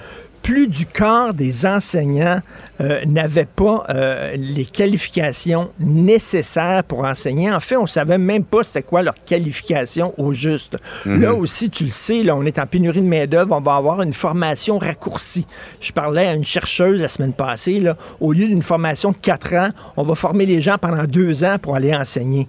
plus 0.41 0.67
du 0.67 0.85
quart 0.85 1.33
des 1.33 1.65
enseignants 1.65 2.41
euh, 2.79 3.05
n'avaient 3.05 3.45
pas 3.45 3.85
euh, 3.89 4.35
les 4.37 4.65
qualifications 4.65 5.71
nécessaires 5.79 6.83
pour 6.83 7.05
enseigner. 7.05 7.51
En 7.51 7.59
fait, 7.59 7.77
on 7.77 7.85
savait 7.85 8.17
même 8.17 8.43
pas 8.43 8.63
c'était 8.63 8.83
quoi 8.83 9.01
leur 9.01 9.15
qualification 9.23 10.13
au 10.17 10.33
juste. 10.33 10.77
Là 11.05 11.33
aussi, 11.33 11.69
tu 11.69 11.83
le 11.83 11.89
sais, 11.89 12.23
là, 12.23 12.35
on 12.35 12.43
est 12.45 12.59
en 12.59 12.65
pénurie 12.65 13.01
de 13.01 13.07
main-d'œuvre, 13.07 13.55
on 13.55 13.61
va 13.61 13.75
avoir 13.75 14.01
une 14.01 14.13
formation 14.13 14.77
raccourcie. 14.77 15.45
Je 15.79 15.91
parlais 15.91 16.27
à 16.27 16.33
une 16.33 16.45
chercheuse 16.45 17.01
la 17.01 17.07
semaine 17.07 17.33
passée, 17.33 17.79
là, 17.79 17.95
au 18.19 18.33
lieu 18.33 18.47
d'une 18.47 18.61
formation 18.61 19.11
de 19.11 19.17
quatre 19.17 19.53
ans, 19.53 19.69
on 19.97 20.03
va 20.03 20.15
former 20.15 20.45
les 20.45 20.61
gens 20.61 20.77
pendant 20.79 21.05
deux 21.05 21.43
ans 21.43 21.57
pour 21.61 21.75
aller 21.75 21.93
enseigner. 21.93 22.47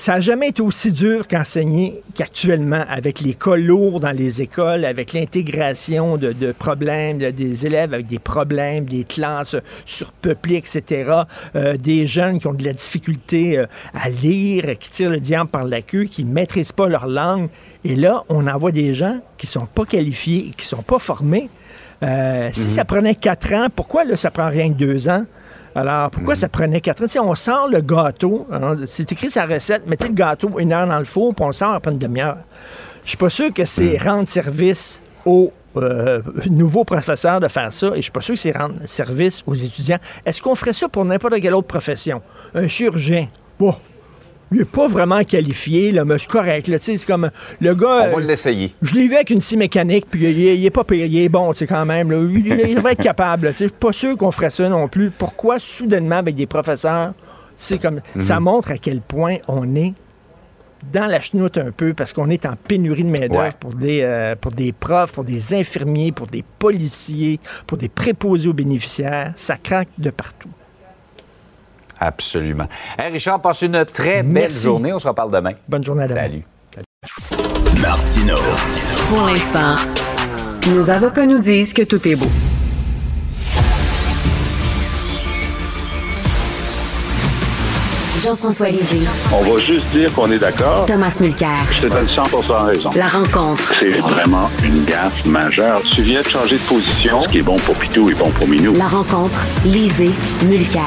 Ça 0.00 0.12
n'a 0.12 0.20
jamais 0.20 0.50
été 0.50 0.62
aussi 0.62 0.92
dur 0.92 1.26
qu'enseigner 1.26 2.00
qu'actuellement, 2.14 2.84
avec 2.88 3.20
les 3.20 3.34
cas 3.34 3.56
lourds 3.56 3.98
dans 3.98 4.12
les 4.12 4.40
écoles, 4.42 4.84
avec 4.84 5.12
l'intégration 5.12 6.16
de, 6.16 6.30
de 6.30 6.52
problèmes, 6.52 7.18
de- 7.18 7.30
des 7.32 7.66
élèves 7.66 7.92
avec 7.92 8.06
des 8.06 8.20
problèmes, 8.20 8.84
des 8.84 9.02
classes 9.02 9.56
surpeuplées, 9.84 10.58
etc., 10.58 11.22
euh, 11.56 11.76
des 11.76 12.06
jeunes 12.06 12.38
qui 12.38 12.46
ont 12.46 12.54
de 12.54 12.64
la 12.64 12.74
difficulté 12.74 13.58
euh, 13.58 13.66
à 13.92 14.08
lire, 14.08 14.78
qui 14.78 14.88
tirent 14.88 15.10
le 15.10 15.18
diable 15.18 15.50
par 15.50 15.64
la 15.64 15.82
queue, 15.82 16.04
qui 16.04 16.24
ne 16.24 16.32
maîtrisent 16.32 16.70
pas 16.70 16.86
leur 16.86 17.08
langue. 17.08 17.48
Et 17.84 17.96
là, 17.96 18.22
on 18.28 18.46
envoie 18.46 18.70
des 18.70 18.94
gens 18.94 19.18
qui 19.36 19.48
sont 19.48 19.66
pas 19.66 19.84
qualifiés, 19.84 20.52
qui 20.56 20.64
sont 20.64 20.82
pas 20.82 21.00
formés. 21.00 21.50
Euh, 22.04 22.50
si 22.52 22.70
ça 22.70 22.84
prenait 22.84 23.16
quatre 23.16 23.52
ans, 23.52 23.66
pourquoi 23.74 24.04
là, 24.04 24.16
ça 24.16 24.30
prend 24.30 24.48
rien 24.48 24.68
que 24.72 24.78
deux 24.78 25.08
ans? 25.08 25.24
Alors, 25.74 26.10
pourquoi 26.10 26.34
ça 26.34 26.48
prenait 26.48 26.80
quatre 26.80 27.02
ans? 27.02 27.06
Tu 27.06 27.12
sais, 27.12 27.18
on 27.18 27.34
sort 27.34 27.68
le 27.68 27.80
gâteau, 27.80 28.46
hein, 28.50 28.76
c'est 28.86 29.10
écrit 29.12 29.30
sa 29.30 29.46
recette, 29.46 29.86
mettez 29.86 30.08
le 30.08 30.14
gâteau 30.14 30.58
une 30.58 30.72
heure 30.72 30.86
dans 30.86 30.98
le 30.98 31.04
four, 31.04 31.34
puis 31.34 31.44
on 31.44 31.48
le 31.48 31.52
sort 31.52 31.74
après 31.74 31.92
une 31.92 31.98
demi-heure. 31.98 32.38
Je 33.04 33.10
suis 33.10 33.18
pas 33.18 33.30
sûr 33.30 33.52
que 33.52 33.64
c'est 33.64 33.96
rendre 33.98 34.26
service 34.26 35.00
aux 35.24 35.52
euh, 35.76 36.22
nouveaux 36.50 36.84
professeurs 36.84 37.40
de 37.40 37.48
faire 37.48 37.72
ça, 37.72 37.88
et 37.88 37.96
je 37.96 38.02
suis 38.02 38.10
pas 38.10 38.20
sûr 38.20 38.34
que 38.34 38.40
c'est 38.40 38.56
rendre 38.56 38.74
service 38.86 39.42
aux 39.46 39.54
étudiants. 39.54 39.98
Est-ce 40.24 40.42
qu'on 40.42 40.54
ferait 40.54 40.72
ça 40.72 40.88
pour 40.88 41.04
n'importe 41.04 41.40
quelle 41.40 41.54
autre 41.54 41.68
profession? 41.68 42.22
Un 42.54 42.66
chirurgien, 42.66 43.28
bon, 43.58 43.74
il 44.52 44.58
n'est 44.58 44.64
pas 44.64 44.88
vraiment 44.88 45.22
qualifié, 45.24 45.92
là, 45.92 46.04
mais 46.04 46.18
c'est 46.18 46.28
correct. 46.28 46.68
Là, 46.68 46.78
c'est 46.80 47.04
comme 47.06 47.30
le 47.60 47.74
gars. 47.74 48.08
On 48.12 48.16
va 48.16 48.20
l'essayer. 48.20 48.72
je 48.82 48.94
l'ai 48.94 49.08
vu 49.08 49.14
avec 49.14 49.30
une 49.30 49.40
scie 49.40 49.56
mécanique, 49.56 50.06
puis 50.10 50.24
il, 50.24 50.38
il 50.38 50.64
est 50.66 50.70
pas 50.70 50.84
payé, 50.84 51.06
il 51.06 51.18
est 51.18 51.28
bon, 51.28 51.52
quand 51.68 51.84
même. 51.84 52.10
là. 52.10 52.18
Il, 52.18 52.46
il 52.68 52.74
devrait 52.76 52.92
être 52.92 53.02
capable. 53.02 53.48
je 53.52 53.64
suis 53.64 53.68
pas 53.68 53.92
sûr 53.92 54.16
qu'on 54.16 54.30
ferait 54.30 54.50
ça 54.50 54.68
non 54.68 54.88
plus. 54.88 55.10
Pourquoi, 55.10 55.58
soudainement, 55.58 56.16
avec 56.16 56.34
des 56.34 56.46
professeurs, 56.46 57.12
c'est 57.56 57.78
comme. 57.78 58.00
Ça 58.18 58.40
montre 58.40 58.70
à 58.70 58.78
quel 58.78 59.00
point 59.00 59.36
on 59.48 59.74
est 59.76 59.92
dans 60.92 61.06
la 61.06 61.20
chenoute 61.20 61.58
un 61.58 61.72
peu, 61.72 61.92
parce 61.92 62.12
qu'on 62.12 62.30
est 62.30 62.46
en 62.46 62.54
pénurie 62.54 63.02
de 63.02 63.10
main-d'œuvre 63.10 63.42
Ouais. 63.42 63.50
pour, 63.58 63.74
des, 63.74 64.00
euh, 64.02 64.36
pour 64.40 64.52
des 64.52 64.72
profs, 64.72 65.12
pour 65.12 65.24
des 65.24 65.52
infirmiers, 65.54 66.12
pour 66.12 66.28
des 66.28 66.44
policiers, 66.60 67.40
pour 67.66 67.76
des 67.78 67.88
préposés 67.88 68.48
aux 68.48 68.52
bénéficiaires. 68.54 69.32
Ça 69.36 69.56
craque 69.56 69.88
de 69.98 70.10
partout. 70.10 70.48
Absolument. 72.00 72.66
Hey, 72.98 73.12
Richard, 73.12 73.40
passe 73.40 73.62
une 73.62 73.84
très 73.84 74.22
belle 74.22 74.44
Merci. 74.44 74.62
journée. 74.64 74.92
On 74.92 74.98
se 74.98 75.08
reparle 75.08 75.30
demain. 75.30 75.52
Bonne 75.68 75.84
journée 75.84 76.04
à 76.04 76.08
demain. 76.08 76.22
Salut. 76.22 76.44
Martino. 77.80 78.36
Pour 79.08 79.22
l'instant, 79.22 79.74
nos 80.74 80.90
avocats 80.90 81.26
nous 81.26 81.38
disent 81.38 81.72
que 81.72 81.82
tout 81.82 82.06
est 82.08 82.16
beau. 82.16 82.28
Jean-François 88.22 88.68
Lisée. 88.70 89.06
On 89.32 89.42
va 89.42 89.58
juste 89.58 89.86
dire 89.90 90.12
qu'on 90.12 90.30
est 90.32 90.38
d'accord. 90.38 90.86
Thomas 90.86 91.16
Mulcair. 91.20 91.48
Je 91.70 91.82
te 91.82 91.86
donne 91.86 92.08
100 92.08 92.22
raison. 92.66 92.90
La 92.96 93.06
rencontre. 93.06 93.72
C'est 93.78 93.90
vraiment 93.90 94.50
une 94.64 94.84
gaffe 94.84 95.24
majeure. 95.24 95.80
Tu 95.94 96.02
viens 96.02 96.20
de 96.22 96.26
changer 96.26 96.56
de 96.56 96.62
position. 96.62 97.22
Ce 97.22 97.28
qui 97.28 97.38
est 97.38 97.42
bon 97.42 97.56
pour 97.58 97.76
Pitou 97.76 98.10
est 98.10 98.14
bon 98.14 98.30
pour 98.30 98.48
Minou. 98.48 98.74
La 98.74 98.88
rencontre. 98.88 99.40
Lisée. 99.64 100.10
Mulcair. 100.44 100.82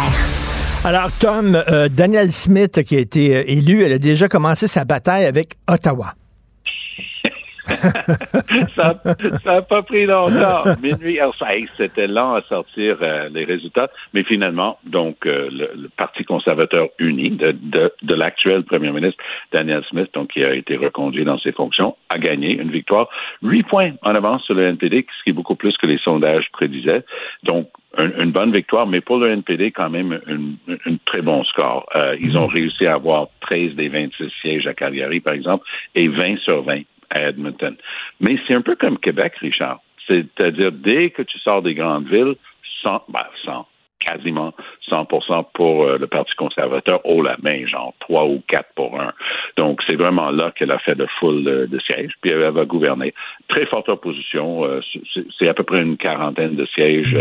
Alors, 0.83 1.11
Tom, 1.19 1.55
euh, 1.55 1.89
Daniel 1.89 2.31
Smith, 2.31 2.83
qui 2.83 2.95
a 2.95 2.99
été 2.99 3.35
euh, 3.35 3.43
élu, 3.45 3.83
elle 3.83 3.93
a 3.93 3.99
déjà 3.99 4.27
commencé 4.27 4.65
sa 4.65 4.83
bataille 4.83 5.25
avec 5.25 5.53
Ottawa. 5.67 6.15
ça 8.75 8.95
n'a 9.45 9.61
pas 9.61 9.81
pris 9.83 10.05
longtemps. 10.05 10.63
Minuit, 10.81 11.19
c'était 11.77 12.07
lent 12.07 12.33
à 12.35 12.41
sortir 12.43 12.97
euh, 13.01 13.29
les 13.29 13.43
résultats, 13.45 13.89
mais 14.13 14.23
finalement, 14.23 14.77
donc 14.85 15.25
euh, 15.25 15.49
le, 15.51 15.69
le 15.75 15.89
Parti 15.97 16.23
conservateur 16.23 16.87
uni 16.99 17.31
de, 17.31 17.51
de, 17.51 17.91
de 18.01 18.13
l'actuel 18.15 18.63
premier 18.63 18.91
ministre 18.91 19.23
Daniel 19.51 19.83
Smith, 19.89 20.09
donc 20.13 20.29
qui 20.31 20.43
a 20.43 20.53
été 20.53 20.75
reconduit 20.77 21.25
dans 21.25 21.37
ses 21.39 21.51
fonctions, 21.51 21.95
a 22.09 22.17
gagné 22.17 22.51
une 22.53 22.71
victoire, 22.71 23.07
huit 23.41 23.63
points 23.63 23.91
en 24.01 24.15
avance 24.15 24.43
sur 24.45 24.53
le 24.55 24.65
NPD, 24.67 25.05
ce 25.19 25.23
qui 25.23 25.29
est 25.31 25.33
beaucoup 25.33 25.55
plus 25.55 25.75
que 25.77 25.85
les 25.87 25.97
sondages 25.99 26.45
prédisaient. 26.51 27.03
Donc 27.43 27.67
un- 27.97 28.11
une 28.23 28.31
bonne 28.31 28.51
victoire, 28.53 28.87
mais 28.87 29.01
pour 29.01 29.17
le 29.17 29.29
NPD, 29.31 29.71
quand 29.71 29.89
même, 29.89 30.19
un 30.27 30.77
une 30.85 30.99
très 30.99 31.21
bon 31.21 31.43
score. 31.43 31.85
Euh, 31.95 32.15
ils 32.21 32.37
ont 32.37 32.47
réussi 32.47 32.85
à 32.85 32.93
avoir 32.93 33.27
13 33.41 33.75
des 33.75 33.89
26 33.89 34.29
sièges 34.41 34.67
à 34.67 34.73
Calgary, 34.73 35.19
par 35.19 35.33
exemple, 35.33 35.65
et 35.95 36.07
20 36.07 36.37
sur 36.39 36.63
20 36.63 36.81
à 37.11 37.21
Edmonton. 37.29 37.75
Mais 38.19 38.37
c'est 38.47 38.53
un 38.55 38.61
peu 38.61 38.75
comme 38.75 38.97
Québec, 38.97 39.33
Richard. 39.39 39.79
C'est-à-dire, 40.07 40.71
dès 40.71 41.11
que 41.11 41.21
tu 41.21 41.37
sors 41.39 41.61
des 41.61 41.75
grandes 41.75 42.07
villes, 42.07 42.35
100, 42.83 43.03
ben, 43.09 43.19
100, 43.45 43.67
quasiment 43.99 44.51
100 44.89 45.05
pour 45.53 45.83
euh, 45.83 45.97
le 45.99 46.07
Parti 46.07 46.33
conservateur, 46.35 46.99
haut 47.05 47.21
la 47.21 47.37
main, 47.43 47.65
genre 47.67 47.93
3 47.99 48.25
ou 48.25 48.41
4 48.47 48.65
pour 48.75 48.99
1. 48.99 49.13
Donc, 49.57 49.79
c'est 49.85 49.95
vraiment 49.95 50.31
là 50.31 50.51
qu'elle 50.55 50.71
a 50.71 50.79
fait 50.79 50.95
le 50.95 51.05
full 51.19 51.47
euh, 51.47 51.67
de 51.67 51.79
sièges, 51.79 52.11
puis 52.19 52.31
elle 52.31 52.49
va 52.49 52.65
gouverner. 52.65 53.13
Très 53.47 53.67
forte 53.67 53.89
opposition, 53.89 54.65
euh, 54.65 54.79
c'est- 55.37 55.47
à 55.47 55.53
peu 55.53 55.63
près 55.63 55.81
une 55.83 55.97
quarantaine 55.97 56.55
de 56.55 56.65
sièges 56.73 57.13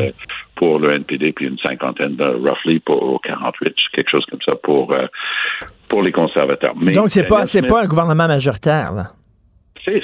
pour 0.56 0.78
le 0.78 0.92
NPD, 0.94 1.32
puis 1.32 1.46
une 1.48 1.58
cinquantaine, 1.58 2.16
de, 2.16 2.24
roughly, 2.24 2.80
pour 2.80 3.20
48, 3.22 3.74
quelque 3.92 4.10
chose 4.10 4.24
comme 4.30 4.40
ça, 4.42 4.54
pour, 4.56 4.94
pour 5.88 6.02
les 6.02 6.12
conservateurs. 6.12 6.74
Mais 6.80 6.92
Donc, 6.92 7.10
c'est 7.10 7.28
pas, 7.28 7.44
c'est 7.46 7.66
pas 7.66 7.82
un 7.82 7.86
gouvernement 7.86 8.26
majoritaire, 8.26 8.92
là? 8.94 9.04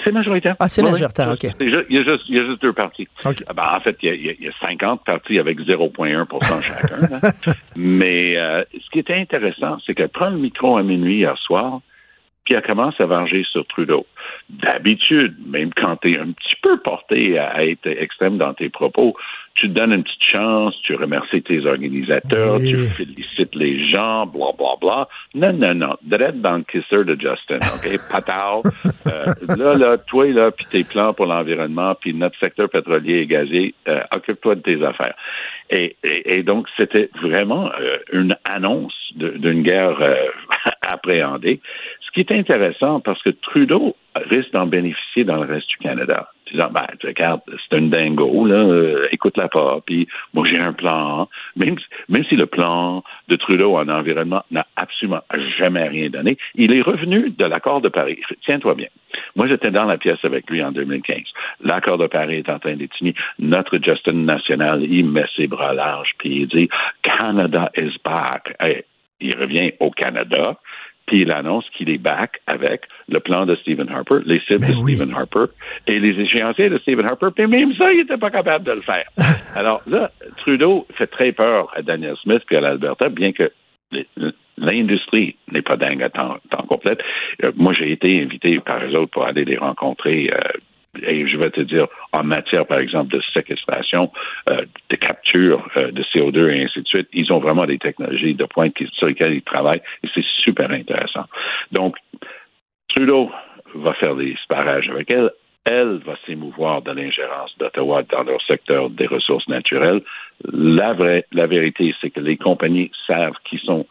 C'est 0.04 0.12
majoritaire. 0.12 0.56
Ah, 0.60 0.68
c'est 0.68 0.82
Oui, 0.82 0.86
oui. 0.88 0.92
majoritaire, 0.92 1.30
OK. 1.32 1.44
Il 1.60 1.68
y, 1.70 1.98
a 1.98 2.02
juste, 2.04 2.24
il 2.28 2.36
y 2.36 2.38
a 2.38 2.46
juste 2.46 2.62
deux 2.62 2.72
partis. 2.72 3.08
OK. 3.24 3.42
Ah 3.46 3.52
ben, 3.52 3.64
en 3.76 3.80
fait, 3.80 3.96
il 4.02 4.08
y, 4.08 4.12
a, 4.12 4.14
il 4.14 4.26
y 4.26 4.28
a- 4.30 4.34
il 4.38 4.44
y 4.46 4.48
a 4.48 4.52
50 4.60 5.04
partis 5.04 5.38
avec 5.38 5.58
0,1% 5.60 6.62
chacun. 6.62 7.00
là. 7.20 7.32
Mais 7.76 8.36
euh, 8.36 8.62
ce 8.72 8.90
qui 8.90 8.98
était 8.98 9.14
intéressant, 9.14 9.78
c'est 9.86 9.94
qu'elle 9.94 10.08
prend 10.08 10.30
le 10.30 10.38
micro 10.38 10.76
à 10.76 10.82
minuit 10.82 11.16
hier 11.18 11.36
soir, 11.38 11.80
puis 12.44 12.54
elle 12.54 12.62
commence 12.62 13.00
à 13.00 13.06
venger 13.06 13.44
sur 13.50 13.66
Trudeau. 13.66 14.06
D'habitude, 14.50 15.34
même 15.46 15.70
quand 15.74 15.96
tu 15.96 16.12
es 16.12 16.18
un 16.18 16.30
petit 16.32 16.54
peu 16.62 16.78
porté 16.78 17.38
à, 17.38 17.48
à 17.50 17.64
être 17.64 17.86
extrême 17.86 18.38
dans 18.38 18.54
tes 18.54 18.68
propos, 18.68 19.16
tu 19.56 19.68
te 19.68 19.72
donnes 19.72 19.92
une 19.92 20.02
petite 20.04 20.22
chance, 20.22 20.74
tu 20.82 20.94
remercies 20.94 21.42
tes 21.42 21.64
organisateurs, 21.66 22.56
Oui. 22.60 22.70
tu 22.72 22.86
félicites 22.94 23.54
les 23.54 23.88
gens, 23.90 24.26
bla 24.26 24.52
bla 24.56 24.76
bla. 24.80 25.08
Non, 25.34 25.52
non, 25.54 25.74
non. 25.74 25.96
Direct 26.02 26.36
dans 26.42 26.58
le 26.58 26.62
kisser 26.64 27.04
de 27.04 27.14
Justin, 27.18 27.56
OK? 27.56 27.98
Patao. 28.12 28.62
Euh, 29.06 29.56
là, 29.56 29.72
là, 29.74 29.98
toi, 29.98 30.26
là, 30.26 30.50
puis 30.50 30.66
tes 30.70 30.84
plans 30.84 31.14
pour 31.14 31.26
l'environnement, 31.26 31.94
puis 31.98 32.12
notre 32.12 32.38
secteur 32.38 32.68
pétrolier 32.68 33.20
et 33.20 33.26
gazier, 33.26 33.74
euh, 33.88 34.00
occupe-toi 34.14 34.56
de 34.56 34.60
tes 34.60 34.84
affaires. 34.84 35.14
Et, 35.70 35.96
et, 36.04 36.38
et 36.38 36.42
donc, 36.42 36.66
c'était 36.76 37.08
vraiment 37.22 37.70
euh, 37.80 37.96
une 38.12 38.36
annonce 38.44 38.94
d'une 39.16 39.62
guerre 39.62 40.00
euh, 40.00 40.14
appréhendée. 40.82 41.60
Ce 42.06 42.10
qui 42.12 42.20
est 42.20 42.32
intéressant, 42.32 43.00
parce 43.00 43.22
que 43.22 43.30
Trudeau 43.30 43.96
risque 44.14 44.52
d'en 44.52 44.66
bénéficier 44.66 45.24
dans 45.24 45.36
le 45.42 45.52
reste 45.52 45.68
du 45.70 45.76
Canada. 45.78 46.28
Disant, 46.50 46.70
ben, 46.70 46.86
regarde, 47.02 47.40
c'est 47.48 47.76
une 47.76 47.90
dingo, 47.90 48.46
là, 48.46 48.54
euh, 48.54 49.08
écoute-la 49.10 49.48
pas, 49.48 49.80
puis 49.84 50.06
moi 50.32 50.46
j'ai 50.48 50.58
un 50.58 50.72
plan. 50.72 51.28
Même, 51.56 51.76
même 52.08 52.24
si 52.24 52.36
le 52.36 52.46
plan 52.46 53.02
de 53.28 53.36
Trudeau 53.36 53.76
en 53.76 53.88
environnement 53.88 54.44
n'a 54.50 54.66
absolument 54.76 55.22
jamais 55.58 55.88
rien 55.88 56.08
donné, 56.08 56.36
il 56.54 56.72
est 56.72 56.82
revenu 56.82 57.30
de 57.30 57.44
l'accord 57.44 57.80
de 57.80 57.88
Paris. 57.88 58.20
Tiens-toi 58.44 58.74
bien. 58.74 58.88
Moi, 59.34 59.48
j'étais 59.48 59.70
dans 59.70 59.84
la 59.84 59.98
pièce 59.98 60.24
avec 60.24 60.48
lui 60.50 60.62
en 60.62 60.72
2015. 60.72 61.18
L'accord 61.62 61.98
de 61.98 62.06
Paris 62.06 62.36
est 62.36 62.48
en 62.48 62.58
train 62.58 62.76
d'être 62.76 62.94
signé. 62.96 63.14
Notre 63.38 63.78
Justin 63.82 64.24
National, 64.24 64.82
il 64.82 65.06
met 65.06 65.26
ses 65.36 65.46
bras 65.46 65.74
larges, 65.74 66.12
puis 66.18 66.42
il 66.42 66.48
dit 66.48 66.68
Canada 67.02 67.70
is 67.76 67.96
back. 68.04 68.56
Il 69.20 69.36
revient 69.36 69.72
au 69.80 69.90
Canada, 69.90 70.56
puis 71.06 71.22
il 71.22 71.30
annonce 71.32 71.64
qu'il 71.70 71.88
est 71.90 71.98
back 71.98 72.40
avec 72.46 72.82
le 73.08 73.20
plan 73.20 73.46
de 73.46 73.54
Stephen 73.56 73.88
Harper, 73.88 74.18
les 74.24 74.40
cibles 74.40 74.60
Ben 74.60 74.72
de 74.72 74.76
oui. 74.82 74.94
Stephen 74.94 75.14
Harper 75.14 75.44
et 75.86 75.98
les 76.00 76.20
échéanciers 76.20 76.68
de 76.68 76.78
Stephen 76.78 77.06
Harper, 77.06 77.28
puis 77.34 77.46
même 77.46 77.72
ça, 77.74 77.92
il 77.92 77.98
n'était 77.98 78.16
pas 78.16 78.30
capable 78.30 78.64
de 78.64 78.72
le 78.72 78.82
faire. 78.82 79.04
Alors 79.56 79.80
là, 79.86 80.10
Trudeau 80.38 80.86
fait 80.98 81.06
très 81.06 81.32
peur 81.32 81.72
à 81.76 81.82
Daniel 81.82 82.16
Smith 82.22 82.42
puis 82.46 82.56
à 82.56 82.60
l'Alberta, 82.60 83.08
bien 83.08 83.32
que 83.32 83.50
les- 83.92 84.06
l'industrie 84.58 85.36
n'est 85.52 85.62
pas 85.62 85.76
dingue 85.76 86.02
à 86.02 86.08
temps, 86.10 86.38
temps 86.50 86.64
complet. 86.66 86.96
Euh, 87.44 87.52
moi, 87.56 87.72
j'ai 87.74 87.92
été 87.92 88.22
invité 88.22 88.58
par 88.60 88.82
eux 88.84 88.94
autres 88.96 89.10
pour 89.12 89.24
aller 89.26 89.44
les 89.44 89.56
rencontrer. 89.58 90.30
euh, 90.32 90.38
et 91.02 91.26
je 91.28 91.36
vais 91.36 91.50
te 91.50 91.60
dire, 91.60 91.86
en 92.12 92.24
matière, 92.24 92.66
par 92.66 92.78
exemple, 92.78 93.12
de 93.12 93.22
séquestration, 93.32 94.10
euh, 94.48 94.64
de 94.90 94.96
capture 94.96 95.66
euh, 95.76 95.90
de 95.90 96.02
CO2 96.02 96.50
et 96.50 96.64
ainsi 96.64 96.82
de 96.82 96.86
suite, 96.86 97.08
ils 97.12 97.32
ont 97.32 97.38
vraiment 97.38 97.66
des 97.66 97.78
technologies 97.78 98.34
de 98.34 98.44
pointe 98.44 98.74
sur 98.92 99.06
lesquelles 99.06 99.34
ils 99.34 99.42
travaillent 99.42 99.82
et 100.02 100.08
c'est 100.14 100.24
super 100.42 100.70
intéressant. 100.70 101.24
Donc, 101.72 101.96
Trudeau 102.88 103.30
va 103.74 103.94
faire 103.94 104.16
des 104.16 104.36
barrages 104.48 104.88
avec 104.88 105.10
elle. 105.10 105.30
Elle 105.64 105.98
va 106.06 106.14
s'émouvoir 106.24 106.82
de 106.82 106.92
l'ingérence 106.92 107.56
d'Ottawa 107.58 108.02
dans 108.04 108.22
leur 108.22 108.40
secteur 108.42 108.88
des 108.88 109.06
ressources 109.06 109.48
naturelles. 109.48 110.00
La, 110.52 110.92
vraie, 110.92 111.24
la 111.32 111.46
vérité, 111.46 111.92
c'est 112.00 112.10
que 112.10 112.20
les 112.20 112.36
compagnies 112.36 112.92
savent 113.06 113.34
qu'ils 113.44 113.60
sont 113.60 113.86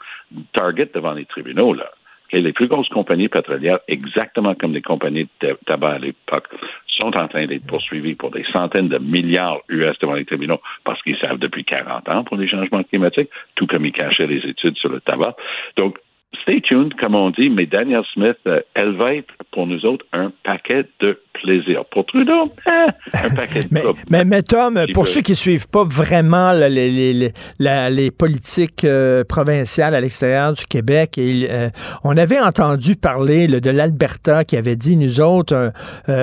target 0.54 0.90
devant 0.94 1.14
les 1.14 1.26
tribunaux. 1.26 1.74
Là. 1.74 1.92
Les 2.32 2.54
plus 2.54 2.68
grosses 2.68 2.90
compagnies 2.90 3.30
pétrolières, 3.30 3.80
exactement 3.88 4.56
comme 4.56 4.74
les 4.74 4.82
compagnies 4.82 5.28
de 5.42 5.48
ta- 5.48 5.56
tabac 5.66 5.92
à 5.92 6.00
l'époque, 6.00 6.48
sont 6.88 7.16
en 7.16 7.28
train 7.28 7.46
d'être 7.46 7.66
poursuivies 7.66 8.16
pour 8.16 8.32
des 8.32 8.44
centaines 8.52 8.88
de 8.88 8.98
milliards 8.98 9.60
US 9.70 9.98
devant 10.00 10.14
les 10.14 10.26
tribunaux 10.26 10.62
parce 10.84 11.02
qu'ils 11.04 11.18
savent 11.18 11.38
depuis 11.38 11.64
40 11.64 12.10
ans 12.10 12.24
pour 12.24 12.38
les 12.38 12.48
changements 12.48 12.84
climatiques, 12.84 13.30
tout 13.56 13.68
comme 13.68 13.86
ils 13.86 13.92
cachaient 13.92 14.28
les 14.28 14.46
études 14.50 14.78
sur 14.78 14.90
le 14.90 15.02
tabac. 15.02 15.36
Donc, 15.78 15.98
stay 16.42 16.62
tuned, 16.62 16.94
comme 16.96 17.16
on 17.16 17.30
dit, 17.30 17.50
mais 17.50 17.66
Daniel 17.66 18.04
Smith, 18.14 18.38
euh, 18.48 18.62
elle 18.74 18.96
va 18.96 19.16
être 19.16 19.34
pour 19.52 19.68
nous 19.68 19.86
autres 19.86 20.06
un 20.14 20.32
paquet 20.44 20.86
de 21.00 21.20
plaisir. 21.34 21.84
Pour 21.92 22.06
Trudeau, 22.06 22.52
hein, 22.66 22.88
un 23.14 23.30
paquet 23.36 23.64
de 23.64 23.68
mais, 23.72 23.84
mais, 24.10 24.26
mais, 24.26 24.42
Tom, 24.42 24.86
pour 24.94 25.08
ceux 25.08 25.22
qui 25.22 25.36
suivent 25.36 25.68
pas 25.68 25.84
vraiment 25.84 26.54
les, 26.54 26.70
les, 26.70 27.32
les, 27.60 28.12
politiques 28.12 28.84
euh, 28.86 29.24
provinciales 29.24 29.96
à 29.96 30.02
l'extérieur 30.02 30.54
du 30.54 30.66
Québec, 30.66 31.18
et, 31.18 31.48
euh, 31.50 31.70
on 32.04 32.16
avait 32.18 32.40
entendu 32.40 32.96
parler 32.96 33.48
de 33.48 33.70
l'Alberta 33.70 34.46
qui 34.46 34.56
avait 34.58 34.76
dit, 34.76 34.96
nous 34.96 35.22
autres, 35.22 35.72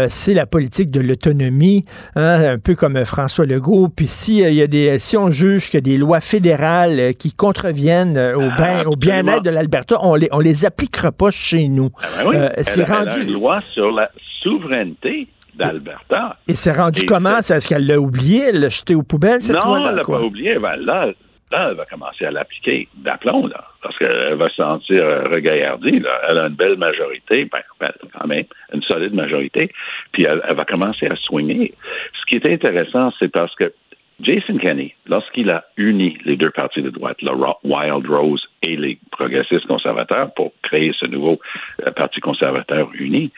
c'est 0.09 0.35
la 0.35 0.47
politique 0.47 0.91
de 0.91 1.01
l'autonomie, 1.01 1.85
hein, 2.17 2.53
un 2.55 2.59
peu 2.59 2.75
comme 2.75 3.05
François 3.05 3.47
Legault. 3.47 3.89
Puis 3.89 4.07
si, 4.07 4.39
il 4.39 4.55
y 4.55 4.63
a 4.63 4.67
des, 4.67 4.99
si 4.99 5.17
on 5.17 5.31
juge 5.31 5.67
qu'il 5.67 5.75
y 5.75 5.79
a 5.79 5.81
des 5.81 5.99
lois 5.99 6.21
fédérales 6.21 7.15
qui 7.19 7.33
contreviennent 7.33 8.19
au, 8.19 8.51
bien, 8.57 8.85
au 8.87 8.97
bien-être 8.97 9.43
de 9.43 9.51
l'Alberta, 9.51 9.97
on 10.03 10.15
les, 10.15 10.29
on 10.33 10.41
les 10.41 10.65
appliquera 10.65 11.13
pas 11.13 11.31
chez 11.31 11.69
nous. 11.69 11.91
Ah 12.03 12.25
ben 12.25 12.35
euh, 12.35 12.49
c'est 12.63 12.85
rendu. 12.89 13.23
une 13.23 13.33
loi 13.33 13.61
sur 13.73 13.91
la 13.93 14.11
souveraineté 14.43 15.29
d'Alberta. 15.55 16.37
Et 16.49 16.55
c'est 16.55 16.73
rendu 16.73 17.05
comment? 17.07 17.39
Est-ce 17.39 17.69
qu'elle 17.69 17.87
l'a 17.87 17.99
oublié? 17.99 18.45
Elle 18.49 18.61
l'a 18.61 18.69
jeté 18.69 18.95
aux 18.95 19.03
poubelles, 19.03 19.41
cette 19.41 19.63
loi-là? 19.63 19.85
Non, 19.85 19.91
elle 19.91 19.97
l'a 19.97 20.03
pas 20.03 20.21
oublié. 20.21 20.59
Ben, 20.59 20.77
là, 20.77 21.13
là, 21.53 21.69
elle 21.71 21.77
va 21.77 21.85
commencer 21.85 22.25
à 22.25 22.31
l'appliquer 22.31 22.89
d'aplomb, 22.97 23.47
là, 23.47 23.65
parce 23.83 23.97
qu'elle 23.99 24.35
va 24.35 24.49
se 24.49 24.57
sentir 24.57 25.05
euh, 25.05 25.29
regaillardie. 25.29 25.99
Là. 25.99 26.21
Elle 26.29 26.39
a 26.39 26.47
une 26.47 26.55
belle 26.55 26.79
majorité, 26.79 27.45
ben, 27.45 27.61
ben, 27.79 27.93
quand 28.19 28.27
même, 28.27 28.45
une 28.73 28.83
solide 28.83 29.15
majorité, 29.15 29.71
puis 30.13 30.25
elle, 30.25 30.43
va 30.55 30.65
commencer 30.65 31.07
à 31.07 31.17
soigner. 31.17 31.75
Ce 32.21 32.27
qui 32.27 32.37
est 32.37 32.53
intéressant, 32.53 33.13
c'est 33.19 33.31
parce 33.31 33.55
que 33.55 33.73
Jason 34.23 34.57
Kenney, 34.59 34.95
lorsqu'il 35.07 35.51
a 35.51 35.65
uni 35.77 36.17
les 36.25 36.37
deux 36.37 36.51
partis 36.51 36.83
de 36.83 36.91
droite, 36.91 37.21
le 37.23 37.33
Wild 37.65 38.07
Rose 38.07 38.47
et 38.63 38.77
les 38.77 38.99
progressistes 39.11 39.67
conservateurs, 39.67 40.33
pour 40.35 40.53
créer 40.63 40.93
ce 40.99 41.07
nouveau 41.07 41.41
euh, 41.85 41.91
Parti 41.91 42.21
conservateur 42.21 42.91
uni, 42.95 43.33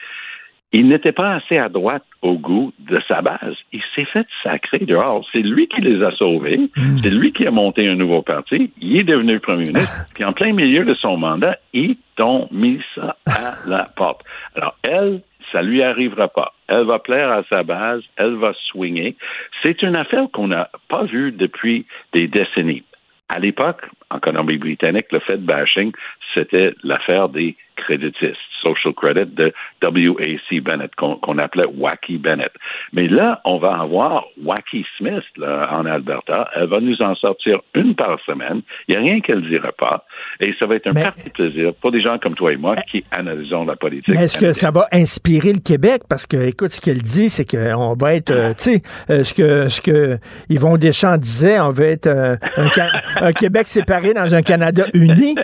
il 0.71 0.89
n'était 0.89 1.13
pas 1.13 1.35
assez 1.35 1.57
à 1.57 1.69
droite 1.69 2.03
au 2.21 2.33
goût 2.33 2.73
de 2.79 2.99
sa 3.07 3.21
base. 3.21 3.55
Il 3.71 3.81
s'est 3.95 4.05
fait 4.05 4.27
sacrer 4.43 4.79
dehors. 4.79 5.25
C'est 5.31 5.41
lui 5.41 5.67
qui 5.67 5.79
les 5.79 6.03
a 6.03 6.11
sauvés. 6.11 6.57
Hmm. 6.57 6.97
C'est 7.01 7.11
lui 7.11 7.31
qui 7.31 7.47
a 7.47 7.51
monté 7.51 7.87
un 7.87 7.95
nouveau 7.95 8.21
parti. 8.21 8.71
Il 8.81 8.97
est 8.97 9.03
devenu 9.03 9.39
premier 9.39 9.63
ministre. 9.63 10.05
Puis 10.13 10.25
en 10.25 10.33
plein 10.33 10.51
milieu 10.51 10.83
de 10.83 10.93
son 10.95 11.15
mandat, 11.15 11.57
ils 11.73 11.95
ont 12.19 12.49
mis 12.51 12.81
ça 12.93 13.15
à 13.25 13.53
la 13.67 13.89
porte. 13.95 14.21
Alors, 14.55 14.75
elle, 14.83 15.21
ça 15.51 15.61
lui 15.61 15.83
arrivera 15.83 16.27
pas. 16.27 16.53
Elle 16.67 16.85
va 16.85 16.99
plaire 16.99 17.31
à 17.31 17.43
sa 17.49 17.63
base, 17.63 18.03
elle 18.17 18.35
va 18.35 18.53
swinger. 18.53 19.15
C'est 19.61 19.81
une 19.81 19.95
affaire 19.95 20.27
qu'on 20.33 20.47
n'a 20.47 20.69
pas 20.89 21.03
vue 21.03 21.31
depuis 21.31 21.85
des 22.13 22.27
décennies. 22.27 22.83
À 23.29 23.39
l'époque, 23.39 23.81
en 24.11 24.19
Colombie-Britannique, 24.19 25.11
le 25.11 25.19
fait 25.19 25.37
bashing, 25.37 25.91
c'était 26.33 26.73
l'affaire 26.83 27.29
des 27.29 27.55
créditistes, 27.75 28.37
social 28.61 28.93
credit 28.93 29.33
de 29.35 29.53
W.A.C. 29.81 30.61
Bennett, 30.61 30.91
qu'on 30.95 31.37
appelait 31.37 31.67
Wacky 31.77 32.17
Bennett. 32.17 32.51
Mais 32.93 33.07
là, 33.07 33.41
on 33.45 33.57
va 33.57 33.79
avoir 33.79 34.25
Wacky 34.43 34.85
Smith 34.97 35.23
là, 35.37 35.69
en 35.71 35.85
Alberta. 35.85 36.49
Elle 36.55 36.67
va 36.67 36.79
nous 36.79 37.01
en 37.01 37.15
sortir 37.15 37.59
une 37.73 37.95
par 37.95 38.19
semaine. 38.25 38.61
Il 38.87 38.95
n'y 38.95 38.97
a 38.97 39.01
rien 39.01 39.21
qu'elle 39.21 39.41
ne 39.41 39.49
dira 39.49 39.71
pas. 39.71 40.05
Et 40.39 40.53
ça 40.59 40.65
va 40.65 40.75
être 40.75 40.87
un 40.87 40.93
parti 40.93 41.29
plaisir 41.29 41.73
pour 41.81 41.91
des 41.91 42.01
gens 42.01 42.17
comme 42.17 42.35
toi 42.35 42.53
et 42.53 42.57
moi 42.57 42.75
qui 42.89 43.03
analysons 43.11 43.65
la 43.65 43.75
politique. 43.75 44.15
est-ce 44.15 44.37
que 44.37 44.53
ça 44.53 44.71
va 44.71 44.87
inspirer 44.91 45.53
le 45.53 45.59
Québec? 45.59 46.03
Parce 46.09 46.25
que, 46.25 46.37
écoute, 46.47 46.71
ce 46.71 46.81
qu'elle 46.81 47.01
dit, 47.01 47.29
c'est 47.29 47.45
qu'on 47.45 47.93
va 47.93 48.13
être, 48.15 48.31
euh, 48.31 48.53
tu 48.53 48.75
sais, 48.75 48.81
euh, 49.09 49.23
ce 49.23 49.33
que, 49.33 49.69
ce 49.69 49.81
que 49.81 50.17
Yvon 50.49 50.77
Deschamps 50.77 51.17
disait, 51.17 51.59
on 51.59 51.69
va 51.69 51.85
être 51.85 52.07
euh, 52.07 52.35
un, 52.57 53.33
Québec 53.33 53.67
séparé 53.67 54.13
dans 54.13 54.33
un 54.33 54.41
Canada 54.41 54.85
uni. 54.93 55.35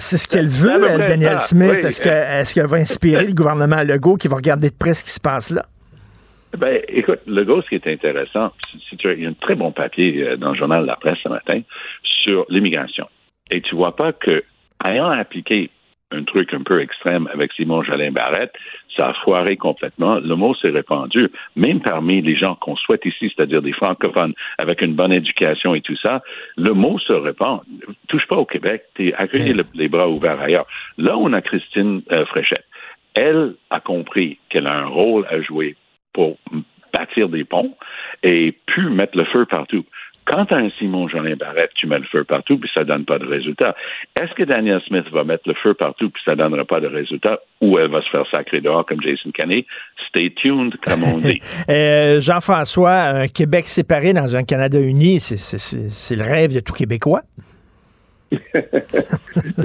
c'est 0.00 0.16
ce 0.16 0.28
qu'elle 0.28 0.48
veut, 0.48 0.84
elle, 0.88 1.37
Daniel 1.38 1.82
Smith. 1.82 1.84
Est-ce 1.84 2.54
qu'elle 2.54 2.66
va 2.66 2.76
inspirer 2.76 3.26
le 3.26 3.34
gouvernement 3.34 3.82
Legault 3.82 4.16
qui 4.16 4.28
va 4.28 4.36
regarder 4.36 4.70
de 4.70 4.76
près 4.78 4.94
ce 4.94 5.04
qui 5.04 5.10
se 5.10 5.20
passe 5.20 5.50
là? 5.50 5.64
Ben, 6.56 6.80
écoute, 6.88 7.20
Legault, 7.26 7.62
ce 7.62 7.68
qui 7.68 7.74
est 7.74 7.86
intéressant, 7.86 8.52
c'est 8.88 8.96
il 9.04 9.22
y 9.22 9.26
a 9.26 9.28
un 9.28 9.34
très 9.34 9.54
bon 9.54 9.70
papier 9.70 10.36
dans 10.38 10.52
le 10.52 10.56
journal 10.56 10.82
de 10.82 10.86
la 10.86 10.96
presse 10.96 11.18
ce 11.22 11.28
matin 11.28 11.60
sur 12.02 12.46
l'immigration. 12.48 13.06
Et 13.50 13.60
tu 13.60 13.76
vois 13.76 13.94
pas 13.94 14.12
que, 14.12 14.42
ayant 14.84 15.10
appliqué 15.10 15.70
un 16.10 16.24
truc 16.24 16.54
un 16.54 16.62
peu 16.62 16.80
extrême 16.80 17.28
avec 17.32 17.52
Simon 17.52 17.82
Jolin 17.82 18.10
Barrette, 18.10 18.54
ça 18.96 19.08
a 19.08 19.14
foiré 19.14 19.56
complètement. 19.56 20.18
Le 20.18 20.34
mot 20.34 20.54
s'est 20.54 20.70
répandu, 20.70 21.28
même 21.56 21.80
parmi 21.80 22.22
les 22.22 22.36
gens 22.36 22.54
qu'on 22.54 22.76
souhaite 22.76 23.04
ici, 23.04 23.32
c'est-à-dire 23.34 23.62
des 23.62 23.72
francophones 23.72 24.34
avec 24.56 24.80
une 24.80 24.94
bonne 24.94 25.12
éducation 25.12 25.74
et 25.74 25.80
tout 25.80 25.96
ça. 25.96 26.22
Le 26.56 26.72
mot 26.72 26.98
se 26.98 27.12
répand. 27.12 27.60
Touche 28.08 28.26
pas 28.26 28.36
au 28.36 28.46
Québec, 28.46 28.84
t'es 28.94 29.12
accueilli 29.14 29.54
les 29.74 29.88
bras 29.88 30.08
ouverts 30.08 30.40
ailleurs. 30.40 30.66
Là, 30.96 31.16
on 31.16 31.32
a 31.32 31.42
Christine 31.42 32.02
euh, 32.10 32.24
Fréchette. 32.26 32.64
Elle 33.14 33.54
a 33.70 33.80
compris 33.80 34.38
qu'elle 34.48 34.66
a 34.66 34.74
un 34.74 34.86
rôle 34.86 35.26
à 35.28 35.40
jouer 35.42 35.76
pour 36.12 36.38
bâtir 36.92 37.28
des 37.28 37.44
ponts 37.44 37.76
et 38.22 38.52
pu 38.66 38.88
mettre 38.88 39.16
le 39.16 39.24
feu 39.24 39.44
partout. 39.46 39.84
Quand 40.28 40.44
tu 40.44 40.52
as 40.52 40.58
un 40.58 40.68
Simon 40.78 41.08
Jolin 41.08 41.36
Barrette, 41.36 41.70
tu 41.74 41.86
mets 41.86 41.98
le 41.98 42.04
feu 42.04 42.22
partout, 42.22 42.58
puis 42.58 42.70
ça 42.74 42.84
donne 42.84 43.06
pas 43.06 43.18
de 43.18 43.24
résultat. 43.24 43.74
Est-ce 44.14 44.34
que 44.34 44.42
Daniel 44.42 44.78
Smith 44.86 45.06
va 45.10 45.24
mettre 45.24 45.48
le 45.48 45.54
feu 45.54 45.72
partout, 45.72 46.10
puis 46.10 46.22
ça 46.22 46.36
donnera 46.36 46.66
pas 46.66 46.80
de 46.80 46.86
résultat, 46.86 47.40
ou 47.62 47.78
elle 47.78 47.90
va 47.90 48.02
se 48.02 48.10
faire 48.10 48.26
sacrer 48.30 48.60
dehors 48.60 48.84
comme 48.84 49.00
Jason 49.00 49.30
Kenney? 49.30 49.64
Stay 50.08 50.30
tuned, 50.36 50.74
comme 50.86 51.02
on 51.04 51.18
dit. 51.18 51.40
Euh, 51.70 52.20
Jean-François, 52.20 52.92
un 52.92 53.28
Québec 53.28 53.66
séparé 53.66 54.12
dans 54.12 54.36
un 54.36 54.42
Canada 54.42 54.78
uni, 54.80 55.18
c'est 55.20 56.16
le 56.16 56.22
rêve 56.22 56.54
de 56.54 56.60
tout 56.60 56.72
Québécois? 56.72 57.22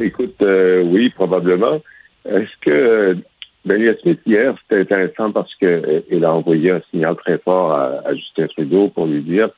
Écoute, 0.01 0.35
euh, 0.41 0.83
oui, 0.83 1.09
probablement. 1.09 1.81
Est-ce 2.25 2.51
que 2.61 3.17
Daniel 3.65 3.97
Smith, 4.01 4.19
hier, 4.25 4.55
c'était 4.61 4.81
intéressant 4.81 5.31
parce 5.31 5.53
qu'il 5.55 6.25
a 6.25 6.33
envoyé 6.33 6.71
un 6.71 6.81
signal 6.91 7.15
très 7.15 7.37
fort 7.39 7.73
à 7.73 8.13
Justin 8.15 8.47
Trudeau 8.47 8.89
pour 8.89 9.05
lui 9.05 9.21
dire 9.21 9.49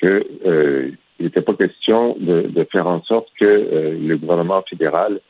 qu'il 0.00 0.24
euh, 0.46 0.90
n'était 1.20 1.42
pas 1.42 1.54
question 1.54 2.16
de, 2.18 2.66
faire 2.70 2.86
en 2.86 3.02
sorte 3.02 3.28
que 3.38 3.44
euh, 3.44 3.98
le 3.98 4.16
gouvernement 4.16 4.62
fédéral 4.68 5.20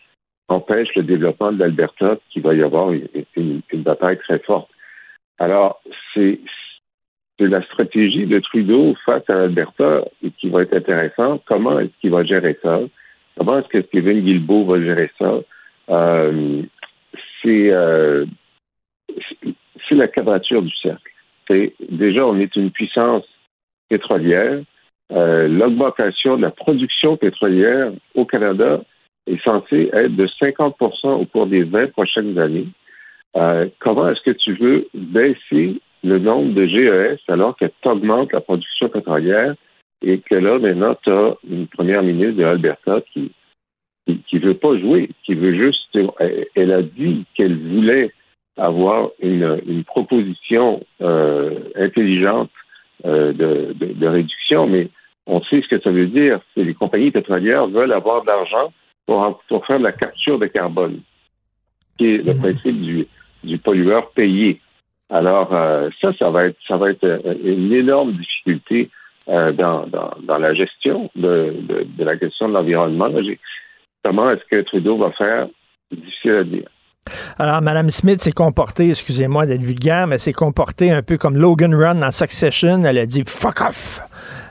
empêche 0.48 0.88
le 0.94 1.02
développement 1.02 1.52
de 1.52 1.58
l'Alberta, 1.58 2.18
qu'il 2.30 2.42
va 2.42 2.54
y 2.54 2.62
avoir 2.62 2.92
une, 2.92 3.60
bataille 3.74 4.18
très 4.18 4.38
forte. 4.40 4.70
Alors, 5.38 5.80
c'est 6.14 6.38
la 7.38 7.62
stratégie 7.62 8.26
de 8.26 8.38
Trudeau 8.38 8.94
face 9.04 9.28
à 9.28 9.34
l'Alberta 9.34 10.04
qui 10.38 10.48
va 10.48 10.62
être 10.62 10.74
intéressante. 10.74 11.42
Comment 11.46 11.78
est-ce 11.80 11.90
qu'il 12.00 12.10
va 12.10 12.24
gérer 12.24 12.58
ça? 12.62 12.80
Comment 13.36 13.58
est-ce 13.58 13.68
que 13.68 13.82
Stephen 13.82 14.22
Guilbeault 14.22 14.64
va 14.64 14.80
gérer 14.80 15.10
ça? 15.18 15.40
Euh, 15.90 16.62
c'est 17.44 17.70
la 19.94 20.08
quadrature 20.08 20.62
du 20.62 20.72
cercle. 20.82 21.12
Déjà, 21.90 22.26
on 22.26 22.38
est 22.38 22.56
une 22.56 22.70
puissance 22.70 23.24
pétrolière. 23.88 24.60
Euh, 25.12 25.46
l'augmentation 25.48 26.36
de 26.36 26.42
la 26.42 26.50
production 26.50 27.16
pétrolière 27.16 27.92
au 28.14 28.24
Canada 28.24 28.82
est 29.26 29.40
censée 29.42 29.90
être 29.92 30.16
de 30.16 30.26
50% 30.26 31.06
au 31.08 31.24
cours 31.26 31.46
des 31.46 31.62
20 31.62 31.92
prochaines 31.92 32.38
années. 32.38 32.68
Euh, 33.36 33.68
comment 33.80 34.08
est-ce 34.08 34.22
que 34.22 34.36
tu 34.36 34.54
veux 34.54 34.88
baisser 34.94 35.80
le 36.02 36.18
nombre 36.18 36.54
de 36.54 36.66
GES 36.66 37.20
alors 37.28 37.56
que 37.56 37.66
tu 37.66 37.88
augmentes 37.88 38.32
la 38.32 38.40
production 38.40 38.88
pétrolière 38.88 39.54
et 40.02 40.18
que 40.18 40.34
là, 40.34 40.58
maintenant, 40.58 40.96
tu 41.02 41.10
as 41.10 41.36
une 41.48 41.66
première 41.66 42.02
ministre 42.02 42.36
de 42.36 42.44
Alberta 42.44 43.00
qui 43.12 43.32
qui, 44.28 44.38
veut 44.38 44.54
pas 44.54 44.78
jouer, 44.78 45.10
qui 45.24 45.34
veut 45.34 45.54
juste. 45.54 45.98
Elle 46.54 46.72
a 46.72 46.82
dit 46.82 47.24
qu'elle 47.34 47.56
voulait 47.56 48.12
avoir 48.56 49.10
une, 49.20 49.60
une 49.66 49.84
proposition 49.84 50.82
euh, 51.02 51.58
intelligente 51.74 52.50
euh, 53.04 53.32
de, 53.32 53.74
de, 53.74 54.06
réduction, 54.06 54.66
mais 54.66 54.88
on 55.26 55.42
sait 55.42 55.60
ce 55.60 55.68
que 55.68 55.80
ça 55.80 55.90
veut 55.90 56.06
dire. 56.06 56.40
Les 56.56 56.74
compagnies 56.74 57.10
pétrolières 57.10 57.66
veulent 57.66 57.92
avoir 57.92 58.22
de 58.22 58.28
l'argent 58.28 58.72
pour, 59.06 59.42
pour 59.48 59.66
faire 59.66 59.78
de 59.78 59.84
la 59.84 59.92
capture 59.92 60.38
de 60.38 60.46
carbone, 60.46 61.00
qui 61.98 62.14
est 62.14 62.18
le 62.18 62.34
mhm. 62.34 62.40
principe 62.40 62.80
du, 62.80 63.06
du 63.44 63.58
pollueur 63.58 64.10
payé. 64.10 64.60
Alors 65.10 65.54
euh, 65.54 65.90
ça, 66.00 66.12
ça 66.18 66.30
va 66.30 66.46
être 66.46 66.56
ça 66.66 66.76
va 66.76 66.90
être 66.90 67.04
euh, 67.04 67.34
une 67.44 67.72
énorme 67.72 68.12
difficulté 68.12 68.90
dans, 69.28 69.88
dans, 69.88 70.12
dans, 70.22 70.38
la 70.38 70.54
gestion 70.54 71.10
de, 71.16 71.52
de, 71.62 71.84
de 71.98 72.04
la 72.04 72.16
question 72.16 72.48
de 72.48 72.54
l'environnement. 72.54 73.08
Comment 74.04 74.30
est-ce 74.30 74.44
que 74.48 74.60
Trudeau 74.62 74.98
va 74.98 75.10
faire 75.10 75.48
Difficile 75.90 76.30
à 76.30 76.44
dire. 76.44 76.68
Alors, 77.38 77.62
Mme 77.62 77.90
Smith 77.90 78.20
s'est 78.20 78.32
comportée, 78.32 78.90
excusez-moi 78.90 79.46
d'être 79.46 79.62
vulgaire, 79.62 80.06
mais 80.06 80.18
s'est 80.18 80.32
comportée 80.32 80.90
un 80.90 81.02
peu 81.02 81.16
comme 81.18 81.36
Logan 81.36 81.74
Run 81.74 81.96
dans 81.96 82.10
Succession. 82.10 82.82
Elle 82.84 82.98
a 82.98 83.06
dit 83.06 83.22
fuck 83.26 83.60
off. 83.60 84.00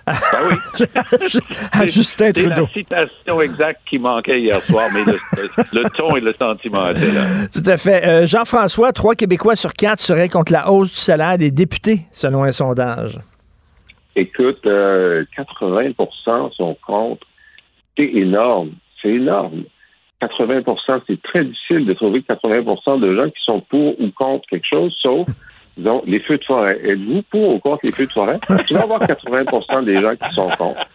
Ben 0.05 0.13
oui. 0.49 0.85
à 1.71 1.85
Justin 1.87 2.31
Trudeau. 2.31 2.67
C'est 2.73 2.89
la 2.91 3.05
citation 3.07 3.41
exacte 3.41 3.81
qui 3.89 3.97
manquait 3.97 4.39
hier 4.39 4.59
soir, 4.59 4.89
mais 4.93 5.03
le, 5.03 5.89
ton 5.97 6.15
et 6.15 6.21
le 6.21 6.33
sentiment 6.37 6.87
étaient 6.89 7.11
là. 7.11 7.23
Tout 7.51 7.67
à 7.67 7.77
fait. 7.77 8.05
Euh, 8.05 8.27
Jean-François, 8.27 8.91
trois 8.93 9.15
Québécois 9.15 9.55
sur 9.55 9.73
quatre 9.73 9.99
seraient 9.99 10.29
contre 10.29 10.51
la 10.51 10.69
hausse 10.69 10.91
du 10.91 10.99
salaire 10.99 11.37
des 11.37 11.49
députés, 11.49 12.01
selon 12.11 12.43
un 12.43 12.51
sondage. 12.51 13.17
Écoute, 14.15 14.63
80% 14.63 14.65
euh, 14.67 16.49
sont 16.55 16.77
contre. 16.85 17.25
C'est 17.97 18.03
énorme. 18.03 18.71
C'est 19.01 19.09
énorme. 19.09 19.63
80% 20.27 21.01
c'est 21.07 21.21
très 21.21 21.43
difficile 21.43 21.85
de 21.85 21.93
trouver 21.93 22.21
80% 22.21 22.99
de 22.99 23.15
gens 23.15 23.29
qui 23.29 23.43
sont 23.43 23.61
pour 23.61 23.99
ou 23.99 24.11
contre 24.11 24.47
quelque 24.49 24.67
chose, 24.67 24.95
sauf 25.01 25.27
disons, 25.77 26.01
les 26.05 26.19
feux 26.19 26.37
de 26.37 26.43
forêt. 26.43 26.79
Êtes-vous 26.83 27.21
pour 27.23 27.55
ou 27.55 27.59
contre 27.59 27.81
les 27.83 27.91
feux 27.91 28.05
de 28.05 28.11
forêt? 28.11 28.39
Tu 28.67 28.73
vas 28.73 28.83
avoir 28.83 28.99
80 29.05 29.83
des 29.83 30.01
gens 30.01 30.15
qui 30.15 30.33
sont 30.33 30.49
contre. 30.57 30.85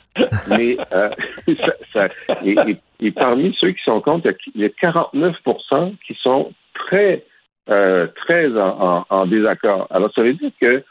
Mais 0.48 0.76
euh, 0.92 1.10
ça, 1.92 2.08
et, 2.44 3.10
parmi 3.12 3.54
ceux 3.58 3.72
qui 3.72 3.82
sont 3.84 4.00
contre, 4.00 4.28
il 4.54 4.62
y 4.62 4.64
a 4.64 4.68
49% 4.68 5.96
qui 6.06 6.14
sont 6.22 6.52
très, 6.74 7.24
euh, 7.68 8.06
très 8.16 8.48
en, 8.56 9.26
désaccord. 9.26 9.86
Alors, 9.90 10.10
ça 10.14 10.22
veut 10.22 10.34
dire 10.34 10.50
que 10.60 10.82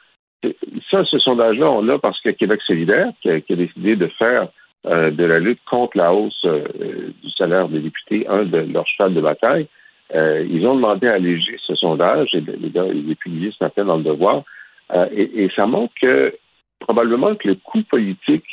ça, 0.90 1.04
ce 1.06 1.20
sondage-là, 1.20 1.70
on 1.70 1.82
l'a 1.82 2.00
parce 2.00 2.20
que 2.22 2.30
Québec 2.30 2.62
solidaire, 2.66 3.10
qui 3.22 3.30
a, 3.30 3.56
décidé 3.56 3.96
de 3.96 4.08
faire 4.08 4.48
euh, 4.86 5.12
de 5.12 5.24
la 5.26 5.40
lutte 5.40 5.60
contre 5.70 5.98
la 5.98 6.14
hausse 6.14 6.46
du 6.46 7.30
salaire 7.38 7.68
des 7.70 7.80
députés 7.80 8.28
un 8.28 8.44
de 8.44 8.58
leurs 8.58 8.88
cheval 8.88 9.14
de 9.14 9.22
bataille, 9.22 9.68
ils 10.14 10.66
ont 10.66 10.76
demandé 10.76 11.08
à 11.08 11.14
alléger 11.14 11.56
ce 11.68 11.76
sondage, 11.76 12.30
et 12.34 12.44
il 12.44 13.12
est 13.12 13.16
publié 13.20 13.52
ce 13.52 13.64
matin 13.64 13.86
dans 13.86 13.98
le 13.98 14.04
devoir, 14.04 14.44
et, 15.12 15.44
et, 15.44 15.52
ça 15.56 15.68
montre 15.68 15.94
que 16.02 16.34
probablement 16.80 17.36
que 17.36 17.50
le 17.50 17.56
coût 17.56 17.84
politique 17.84 18.46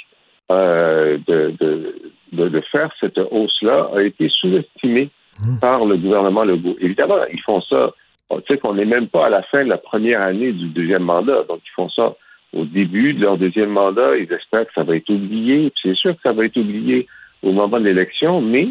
euh, 0.52 1.18
de, 1.26 1.54
de, 1.58 2.48
de, 2.48 2.60
faire 2.70 2.90
cette 3.00 3.18
hausse-là 3.18 3.90
a 3.96 4.02
été 4.02 4.28
sous-estimé 4.28 5.10
mmh. 5.40 5.58
par 5.60 5.84
le 5.84 5.96
gouvernement 5.96 6.44
Legault. 6.44 6.76
Évidemment, 6.80 7.18
ils 7.32 7.40
font 7.40 7.60
ça. 7.62 7.92
Tu 8.30 8.42
sais 8.46 8.58
qu'on 8.58 8.74
n'est 8.74 8.84
même 8.84 9.08
pas 9.08 9.26
à 9.26 9.28
la 9.28 9.42
fin 9.42 9.64
de 9.64 9.68
la 9.68 9.78
première 9.78 10.22
année 10.22 10.52
du 10.52 10.66
deuxième 10.66 11.02
mandat. 11.02 11.42
Donc, 11.48 11.60
ils 11.64 11.74
font 11.74 11.88
ça 11.88 12.14
au 12.56 12.64
début 12.64 13.14
de 13.14 13.22
leur 13.22 13.38
deuxième 13.38 13.70
mandat. 13.70 14.16
Ils 14.16 14.32
espèrent 14.32 14.66
que 14.66 14.72
ça 14.74 14.82
va 14.82 14.96
être 14.96 15.10
oublié. 15.10 15.72
C'est 15.82 15.94
sûr 15.94 16.14
que 16.14 16.22
ça 16.22 16.32
va 16.32 16.44
être 16.44 16.56
oublié 16.56 17.06
au 17.42 17.52
moment 17.52 17.78
de 17.78 17.84
l'élection, 17.84 18.40
mais 18.40 18.68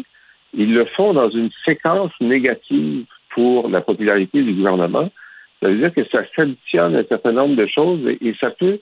ils 0.54 0.74
le 0.74 0.84
font 0.96 1.12
dans 1.12 1.30
une 1.30 1.50
séquence 1.64 2.12
négative 2.20 3.04
pour 3.30 3.68
la 3.68 3.80
popularité 3.80 4.42
du 4.42 4.54
gouvernement. 4.54 5.10
Ça 5.62 5.68
veut 5.68 5.76
dire 5.76 5.92
que 5.92 6.04
ça 6.08 6.22
s'additionne 6.34 6.96
un 6.96 7.04
certain 7.04 7.32
nombre 7.32 7.56
de 7.56 7.66
choses 7.66 8.00
et 8.20 8.34
ça 8.40 8.50
peut 8.50 8.78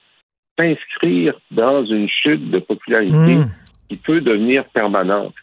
s'inscrire 0.59 1.35
dans 1.51 1.85
une 1.85 2.09
chute 2.09 2.51
de 2.51 2.59
popularité 2.59 3.37
hmm. 3.37 3.47
qui 3.89 3.97
peut 3.97 4.21
devenir 4.21 4.65
permanente. 4.67 5.35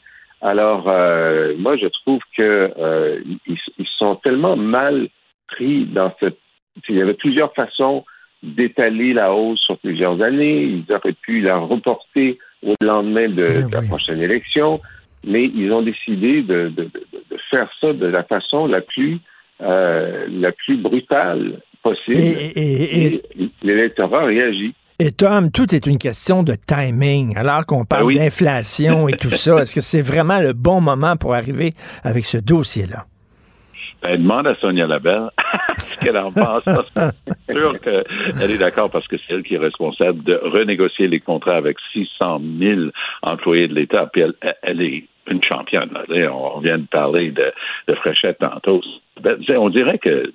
Alors, 0.42 0.86
euh, 0.88 1.54
moi, 1.58 1.78
je 1.78 1.88
trouve 1.88 2.22
que 2.36 2.74
euh, 2.78 3.22
ils, 3.46 3.88
sont 4.00 4.16
tellement 4.16 4.56
mal 4.56 5.08
pris 5.48 5.86
dans 5.86 6.12
cette. 6.20 6.40
Il 6.90 6.96
y 6.96 7.02
avait 7.02 7.14
plusieurs 7.14 7.54
façons 7.54 8.04
d'étaler 8.44 9.14
la 9.14 9.34
hausse 9.34 9.60
sur 9.62 9.78
plusieurs 9.78 10.22
années. 10.22 10.64
Ils 10.64 10.94
auraient 10.94 11.16
pu 11.22 11.42
la 11.42 11.58
reporter 11.58 12.38
au 12.66 12.74
lendemain 12.84 13.30
de, 13.30 13.54
ben 13.54 13.70
la 13.72 13.82
prochaine 13.82 14.22
élection, 14.22 14.80
mais 15.26 15.46
ils 15.46 15.72
ont 15.72 15.82
décidé 15.82 16.42
de, 16.42 16.70
de, 16.70 16.84
de, 16.84 17.38
faire 17.50 17.70
ça 17.80 17.94
de 17.94 18.06
la 18.06 18.24
façon 18.24 18.68
la 18.68 18.82
plus 18.82 19.20
euh, 19.62 20.26
la 20.30 20.52
plus 20.52 20.78
brutale 20.78 21.60
possible. 21.84 22.18
Et, 22.18 23.06
et 23.06 23.22
l'électorat 23.62 24.26
réagit. 24.26 24.74
Et 25.00 25.12
Tom, 25.12 25.50
tout 25.50 25.74
est 25.74 25.88
une 25.88 25.98
question 25.98 26.44
de 26.44 26.54
timing. 26.54 27.36
Alors 27.36 27.66
qu'on 27.66 27.86
parle 27.86 28.14
ben 28.14 28.20
d'inflation 28.20 29.08
et 29.08 29.14
tout 29.14 29.32
ça, 29.32 29.58
est-ce 29.62 29.74
que 29.74 29.82
c'est 29.82 30.02
vraiment 30.02 30.40
le 30.40 30.54
bon 30.54 30.80
moment 30.80 31.18
pour 31.18 31.34
arriver 31.34 31.72
avec 32.04 32.24
ce 32.24 32.38
dossier-là? 32.38 33.06
Ben, 34.02 34.22
demande 34.22 34.48
à 34.48 34.56
Sonia 34.56 34.88
Labelle 34.88 35.30
ce 35.78 36.00
qu'elle 36.00 36.18
en 36.18 36.32
pense? 36.32 36.64
C'est 37.48 37.54
sûr 37.54 37.80
qu'elle 37.80 38.52
est 38.52 38.58
d'accord 38.58 38.90
parce 38.90 39.08
que 39.08 39.18
c'est 39.18 39.34
elle 39.36 39.44
qui 39.44 39.56
est 39.56 39.60
responsable 39.60 40.24
de 40.24 40.36
renégocier 40.44 41.08
les 41.08 41.20
contrats 41.20 41.56
avec 41.56 41.78
600 41.94 42.42
000 42.60 42.82
employés 43.22 43.68
de 43.68 43.76
l'État. 43.76 44.10
Puis 44.12 44.24
elle, 44.64 44.82
est 44.82 45.06
une 45.28 45.44
championne. 45.44 45.90
On 46.10 46.60
vient 46.60 46.80
de 46.80 46.88
parler 46.88 47.32
de, 47.32 47.52
de 47.88 47.96
Fréchette 47.96 48.40
tantôt. 48.40 48.82
Ben, 49.22 49.38
on 49.58 49.70
dirait 49.70 50.00
que 50.00 50.32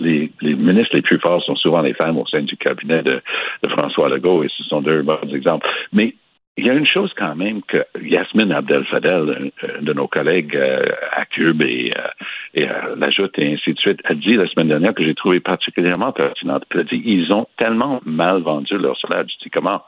les, 0.00 0.30
ministres 0.42 0.94
les 0.94 1.02
plus 1.02 1.18
forts 1.18 1.42
sont 1.42 1.56
souvent 1.56 1.82
les 1.82 1.94
femmes 1.94 2.18
au 2.18 2.26
sein 2.26 2.42
du 2.42 2.56
cabinet 2.56 3.02
de, 3.02 3.20
François 3.68 4.08
Legault, 4.08 4.44
et 4.44 4.48
ce 4.56 4.64
sont 4.64 4.80
deux 4.80 5.02
bons 5.02 5.34
exemples. 5.34 5.66
Mais 5.92 6.14
il 6.58 6.66
y 6.66 6.70
a 6.70 6.74
une 6.74 6.86
chose 6.86 7.12
quand 7.16 7.36
même 7.36 7.62
que 7.62 7.84
Yasmine 8.02 8.50
Abdel-Fadel, 8.50 9.52
de 9.80 9.92
nos 9.92 10.08
collègues 10.08 10.56
euh, 10.56 10.84
à 11.12 11.24
Cube 11.24 11.62
et, 11.62 11.92
euh, 11.96 12.08
et 12.54 12.68
euh, 12.68 12.96
l'ajoute 12.96 13.38
et 13.38 13.54
ainsi 13.54 13.72
de 13.72 13.78
suite, 13.78 14.00
a 14.04 14.14
dit 14.14 14.34
la 14.34 14.48
semaine 14.48 14.66
dernière 14.66 14.92
que 14.92 15.04
j'ai 15.04 15.14
trouvé 15.14 15.38
particulièrement 15.38 16.10
pertinente. 16.10 16.64
Elle 16.70 16.80
a 16.80 16.84
dit 16.84 17.00
ils 17.04 17.32
ont 17.32 17.46
tellement 17.58 18.00
mal 18.04 18.42
vendu 18.42 18.76
leur 18.76 18.98
salaire. 18.98 19.24
Je 19.28 19.44
dis 19.44 19.50
comment? 19.50 19.82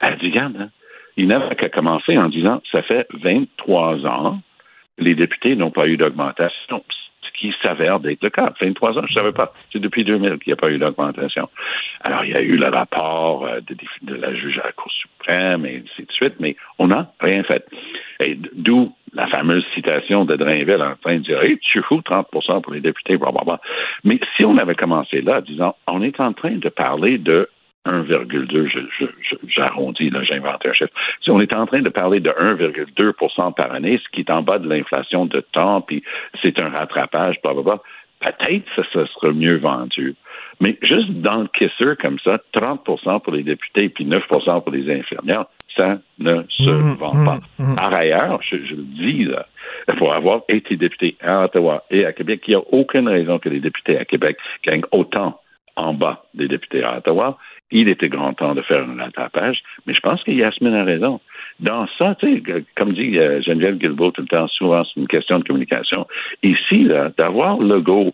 Elle 0.00 0.16
dit 0.18 0.30
regarde, 0.30 0.56
hein, 0.60 0.70
il 1.16 1.26
n'avait 1.26 1.56
qu'à 1.56 1.70
commencer 1.70 2.16
en 2.16 2.28
disant 2.28 2.62
ça 2.70 2.82
fait 2.82 3.08
23 3.12 4.06
ans, 4.06 4.40
les 4.98 5.16
députés 5.16 5.56
n'ont 5.56 5.72
pas 5.72 5.88
eu 5.88 5.96
d'augmentation 5.96 6.84
qui 7.38 7.54
s'avère 7.62 8.00
d'être 8.00 8.22
le 8.22 8.30
cas. 8.30 8.52
23 8.60 8.98
ans, 8.98 9.02
je 9.06 9.12
ne 9.12 9.14
savais 9.14 9.32
pas. 9.32 9.52
C'est 9.72 9.78
depuis 9.78 10.04
2000 10.04 10.38
qu'il 10.38 10.52
n'y 10.52 10.52
a 10.52 10.56
pas 10.56 10.70
eu 10.70 10.78
d'augmentation. 10.78 11.48
Alors, 12.02 12.24
il 12.24 12.30
y 12.30 12.34
a 12.34 12.40
eu 12.40 12.56
le 12.56 12.68
rapport 12.68 13.46
euh, 13.46 13.60
de, 13.60 14.14
la 14.14 14.34
juge 14.34 14.58
à 14.58 14.66
la 14.66 14.72
Cour 14.72 14.90
suprême 14.92 15.66
et 15.66 15.82
ainsi 15.84 16.06
de 16.06 16.12
suite, 16.12 16.34
mais 16.40 16.56
on 16.78 16.88
n'a 16.88 17.12
rien 17.20 17.42
fait. 17.42 17.66
D'où 18.54 18.94
la 19.12 19.26
fameuse 19.28 19.64
citation 19.74 20.24
de 20.24 20.36
Drainville 20.36 20.82
en 20.82 20.96
train 20.96 21.16
de 21.16 21.22
dire 21.22 21.42
hey, 21.42 21.58
tu 21.58 21.82
fous 21.82 22.00
30% 22.00 22.60
pour 22.62 22.72
les 22.72 22.80
députés, 22.80 23.16
blablabla. 23.16 23.60
Mais 24.04 24.18
si 24.36 24.44
on 24.44 24.56
avait 24.58 24.74
commencé 24.74 25.22
là, 25.22 25.40
disant 25.40 25.74
on 25.86 26.02
est 26.02 26.20
en 26.20 26.32
train 26.32 26.56
de 26.56 26.68
parler 26.68 27.18
de 27.18 27.48
1,2, 27.86 28.68
j'arrondis, 29.48 30.10
là, 30.10 30.22
j'invente 30.22 30.66
un 30.66 30.72
chiffre. 30.72 30.92
Si 31.22 31.30
on 31.30 31.40
est 31.40 31.52
en 31.54 31.66
train 31.66 31.82
de 31.82 31.88
parler 31.88 32.20
de 32.20 32.30
1,2% 32.30 33.54
par 33.54 33.72
année, 33.72 34.00
ce 34.02 34.08
qui 34.10 34.20
est 34.20 34.30
en 34.30 34.42
bas 34.42 34.58
de 34.58 34.68
l'inflation 34.68 35.26
de 35.26 35.40
temps, 35.52 35.80
puis 35.80 36.02
c'est 36.42 36.58
un 36.58 36.68
rattrapage, 36.68 37.36
blablabla, 37.42 37.78
peut-être 38.20 38.64
que 38.74 38.82
ça, 38.92 39.06
sera 39.06 39.32
mieux 39.32 39.58
vendu. 39.58 40.14
Mais 40.60 40.78
juste 40.82 41.10
dans 41.10 41.42
le 41.42 41.48
kisser 41.48 41.96
comme 42.00 42.18
ça, 42.20 42.38
30% 42.54 43.20
pour 43.20 43.32
les 43.32 43.42
députés 43.42 43.88
puis 43.88 44.04
9% 44.04 44.62
pour 44.62 44.72
les 44.72 44.90
infirmières, 44.92 45.46
ça 45.76 45.98
ne 46.18 46.42
se 46.48 46.70
mmh, 46.70 46.94
vend 46.94 47.14
mmh, 47.14 47.24
pas. 47.24 47.40
Mmh. 47.58 47.74
Par 47.74 47.92
ailleurs, 47.92 48.40
je, 48.42 48.56
je, 48.56 48.74
le 48.74 48.82
dis, 48.82 49.24
là, 49.24 49.46
pour 49.98 50.14
avoir 50.14 50.40
été 50.48 50.76
député 50.76 51.16
à 51.22 51.44
Ottawa 51.44 51.84
et 51.90 52.06
à 52.06 52.12
Québec, 52.12 52.42
il 52.46 52.52
n'y 52.52 52.56
a 52.56 52.62
aucune 52.72 53.08
raison 53.08 53.38
que 53.38 53.50
les 53.50 53.60
députés 53.60 53.98
à 53.98 54.06
Québec 54.06 54.38
gagnent 54.64 54.86
autant 54.90 55.38
en 55.76 55.92
bas 55.92 56.24
des 56.34 56.48
députés 56.48 56.82
à 56.82 56.98
Ottawa 56.98 57.38
il 57.70 57.88
était 57.88 58.08
grand 58.08 58.32
temps 58.34 58.54
de 58.54 58.62
faire 58.62 58.88
un 58.88 58.96
rattrapage, 58.96 59.60
mais 59.86 59.94
je 59.94 60.00
pense 60.00 60.22
que 60.22 60.30
Yasmine 60.30 60.74
a 60.74 60.84
raison. 60.84 61.20
Dans 61.60 61.86
ça, 61.98 62.14
tu 62.20 62.42
sais, 62.42 62.64
comme 62.76 62.92
dit 62.92 63.18
euh, 63.18 63.42
Geneviève 63.42 63.78
Guilbeault 63.78 64.12
tout 64.12 64.22
le 64.22 64.28
temps, 64.28 64.48
souvent 64.48 64.84
c'est 64.84 65.00
une 65.00 65.08
question 65.08 65.38
de 65.38 65.44
communication. 65.44 66.06
Ici, 66.42 66.88
d'avoir 67.16 67.58
le 67.58 67.80
go 67.80 68.12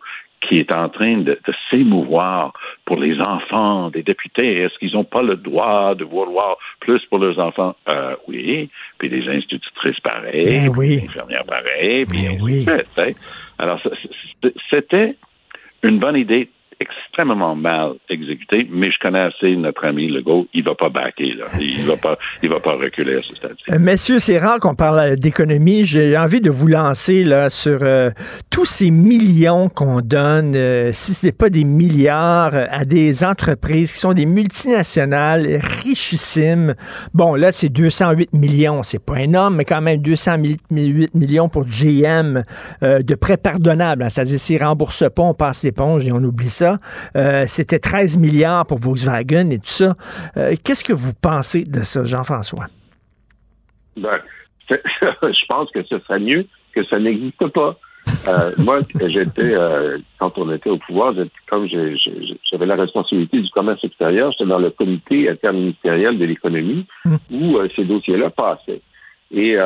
qui 0.49 0.59
est 0.59 0.73
en 0.73 0.89
train 0.89 1.19
de, 1.19 1.39
s'émouvoir 1.71 2.53
pour 2.85 2.97
les 2.97 3.21
enfants 3.21 3.91
des 3.91 4.03
députés. 4.03 4.63
Est-ce 4.63 4.77
qu'ils 4.79 4.95
n'ont 4.95 5.05
pas 5.05 5.23
le 5.23 5.37
droit 5.37 5.95
de 5.95 6.05
vouloir 6.05 6.57
plus 6.81 7.01
pour 7.07 7.19
leurs 7.19 7.39
enfants? 7.39 7.77
Euh, 7.89 8.17
oui. 8.29 8.69
Puis 8.99 9.09
des 9.09 9.29
institutrices 9.29 10.01
pareilles, 10.01 10.49
ben 10.49 10.73
oui. 10.77 11.01
infirmières 11.05 11.45
pareilles. 11.45 12.05
Ben 12.07 12.39
oui. 12.43 12.67
Alors, 13.59 13.81
c'était 14.71 15.15
une 15.83 15.99
bonne 15.99 16.17
idée 16.17 16.49
extrêmement 16.83 17.57
mal 17.57 17.93
exécuté, 18.09 18.69
mais 18.71 18.91
je 18.91 18.99
connais 19.01 19.21
assez 19.21 19.57
notre 19.57 19.85
ami 19.85 20.09
Legault, 20.09 20.47
il 20.53 20.65
va 20.65 20.75
pas 20.75 20.89
baquer, 20.89 21.33
là. 21.35 21.47
Il 21.61 21.87
va 21.87 21.97
pas, 21.97 22.19
il 22.43 22.49
va 22.49 22.61
pas 22.61 22.75
reculer 22.75 23.17
à 23.17 23.23
ce 23.23 23.35
stade. 23.35 23.57
Euh, 23.71 23.79
messieurs, 23.79 24.19
c'est 24.19 24.39
rare 24.39 24.59
qu'on 24.59 24.75
parle 24.75 25.17
d'économie. 25.17 25.85
J'ai 25.85 26.17
envie 26.17 26.41
de 26.41 26.51
vous 26.51 26.67
lancer 26.67 27.25
là 27.25 27.51
sur 27.51 27.79
euh, 27.83 28.11
tous 28.51 28.65
ces 28.65 28.91
millions 28.91 29.69
qu'on 29.69 30.01
donne, 30.01 30.55
euh, 30.57 30.91
si 30.93 31.15
ce 31.15 31.27
n'est 31.27 31.33
pas 31.33 31.51
des 31.51 31.65
milliards, 31.65 32.55
à 32.55 32.85
des 32.85 33.25
entreprises 33.25 33.93
qui 33.93 33.99
sont 33.99 34.13
des 34.13 34.27
multinationales 34.27 35.61
richissimes. 35.83 36.75
Bon, 37.15 37.35
là, 37.35 37.53
c'est 37.53 37.69
208 37.69 38.33
millions. 38.33 38.83
C'est 38.83 39.05
pas 39.05 39.21
énorme, 39.21 39.57
mais 39.57 39.65
quand 39.65 39.81
même 39.81 39.99
208 39.99 40.61
millions 40.71 41.49
pour 41.49 41.65
GM 41.67 42.43
de 42.83 43.15
prêts 43.15 43.37
pardonnables. 43.37 44.03
Hein. 44.03 44.09
C'est-à-dire, 44.09 44.39
s'ils 44.39 44.63
remboursent 44.63 45.11
pas, 45.15 45.23
on 45.23 45.35
passe 45.35 45.65
l'éponge 45.65 46.07
et 46.07 46.13
on 46.13 46.23
oublie 46.23 46.49
ça. 46.49 46.72
Euh, 47.17 47.45
c'était 47.47 47.79
13 47.79 48.19
milliards 48.19 48.67
pour 48.67 48.79
Volkswagen 48.79 49.51
et 49.51 49.59
tout 49.59 49.67
ça. 49.67 49.95
Euh, 50.37 50.55
qu'est-ce 50.63 50.85
que 50.85 50.93
vous 50.93 51.13
pensez 51.15 51.65
de 51.65 51.83
ça, 51.83 52.05
Jean-François? 52.05 52.67
Ben, 53.97 54.19
je 54.71 55.47
pense 55.49 55.71
que 55.71 55.83
ce 55.85 55.99
serait 56.01 56.21
mieux 56.21 56.47
que 56.75 56.85
ça 56.85 56.99
n'existe 56.99 57.47
pas. 57.49 57.77
Euh, 58.29 58.53
moi, 58.65 58.81
j'étais, 59.07 59.55
quand 60.19 60.39
on 60.39 60.51
était 60.53 60.71
au 60.71 60.79
pouvoir, 60.79 61.15
comme 61.49 61.69
j'avais 61.69 62.67
la 62.67 62.77
responsabilité 62.77 63.41
du 63.41 63.51
commerce 63.51 63.83
extérieur, 63.85 64.33
j'étais 64.33 64.49
dans 64.49 64.59
le 64.59 64.71
comité 64.71 65.29
interministériel 65.29 66.19
de 66.19 66.25
l'économie 66.25 66.87
hum. 67.05 67.19
où 67.31 67.59
ces 67.77 67.85
dossiers-là 67.85 68.31
passaient. 68.31 68.81
Et 69.31 69.57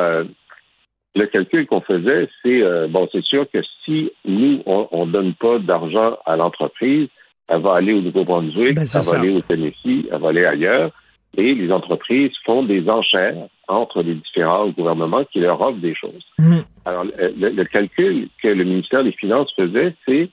le 1.17 1.27
calcul 1.27 1.65
qu'on 1.67 1.81
faisait, 1.81 2.29
c'est 2.41 2.61
euh, 2.61 2.87
bon, 2.87 3.07
c'est 3.11 3.23
sûr 3.23 3.45
que 3.51 3.59
si 3.83 4.11
nous 4.25 4.61
on, 4.65 5.05
ne 5.05 5.11
donne 5.11 5.33
pas 5.33 5.59
d'argent 5.59 6.17
à 6.25 6.35
l'entreprise, 6.35 7.07
elle 7.47 7.61
va 7.61 7.75
aller 7.75 7.93
au 7.93 8.01
Nouveau-Brunswick, 8.01 8.75
ben, 8.75 8.85
elle 8.93 9.01
va 9.01 9.19
aller 9.19 9.35
au 9.35 9.41
Tennessee, 9.41 10.07
elle 10.11 10.19
va 10.19 10.29
aller 10.29 10.45
ailleurs, 10.45 10.91
et 11.35 11.53
les 11.53 11.71
entreprises 11.71 12.31
font 12.45 12.63
des 12.63 12.89
enchères 12.89 13.47
entre 13.67 14.01
les 14.01 14.15
différents 14.15 14.69
gouvernements 14.69 15.25
qui 15.25 15.39
leur 15.39 15.61
offrent 15.61 15.79
des 15.79 15.95
choses. 15.95 16.25
Mmh. 16.39 16.57
Alors, 16.85 17.05
le, 17.05 17.63
calcul 17.65 18.29
que 18.41 18.47
le 18.47 18.63
ministère 18.63 19.03
des 19.03 19.11
Finances 19.11 19.51
faisait, 19.55 19.93
c'est 20.05 20.29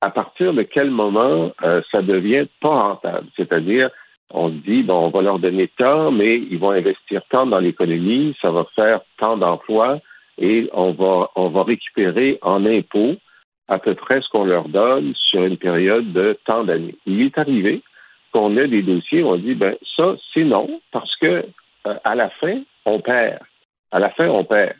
à 0.00 0.10
partir 0.10 0.54
de 0.54 0.62
quel 0.62 0.90
moment 0.90 1.52
euh, 1.62 1.82
ça 1.90 2.02
devient 2.02 2.46
pas 2.60 2.68
rentable. 2.68 3.26
C'est-à-dire, 3.36 3.90
on 4.30 4.50
se 4.50 4.54
dit, 4.56 4.82
bon, 4.82 5.06
on 5.06 5.10
va 5.10 5.22
leur 5.22 5.38
donner 5.38 5.68
tant, 5.76 6.12
mais 6.12 6.36
ils 6.38 6.58
vont 6.58 6.70
investir 6.70 7.22
tant 7.30 7.46
dans 7.46 7.58
l'économie, 7.58 8.36
ça 8.40 8.50
va 8.50 8.64
faire 8.76 9.00
tant 9.18 9.36
d'emplois, 9.36 9.98
et 10.38 10.68
on 10.72 10.92
va, 10.92 11.30
on 11.36 11.48
va 11.48 11.64
récupérer 11.64 12.38
en 12.42 12.64
impôts 12.64 13.16
à 13.68 13.78
peu 13.78 13.94
près 13.94 14.20
ce 14.22 14.28
qu'on 14.30 14.44
leur 14.44 14.68
donne 14.68 15.12
sur 15.14 15.44
une 15.44 15.58
période 15.58 16.12
de 16.12 16.38
tant 16.46 16.64
d'années. 16.64 16.96
Il 17.06 17.20
est 17.22 17.36
arrivé 17.38 17.82
qu'on 18.32 18.56
ait 18.56 18.68
des 18.68 18.82
dossiers 18.82 19.22
où 19.22 19.28
on 19.28 19.36
dit, 19.36 19.54
ben, 19.54 19.76
ça, 19.96 20.16
c'est 20.32 20.44
non, 20.44 20.80
parce 20.90 21.14
que 21.16 21.44
euh, 21.86 21.94
à 22.04 22.14
la 22.14 22.30
fin, 22.30 22.62
on 22.84 23.00
perd. 23.00 23.40
À 23.90 23.98
la 23.98 24.10
fin, 24.10 24.28
on 24.28 24.44
perd. 24.44 24.74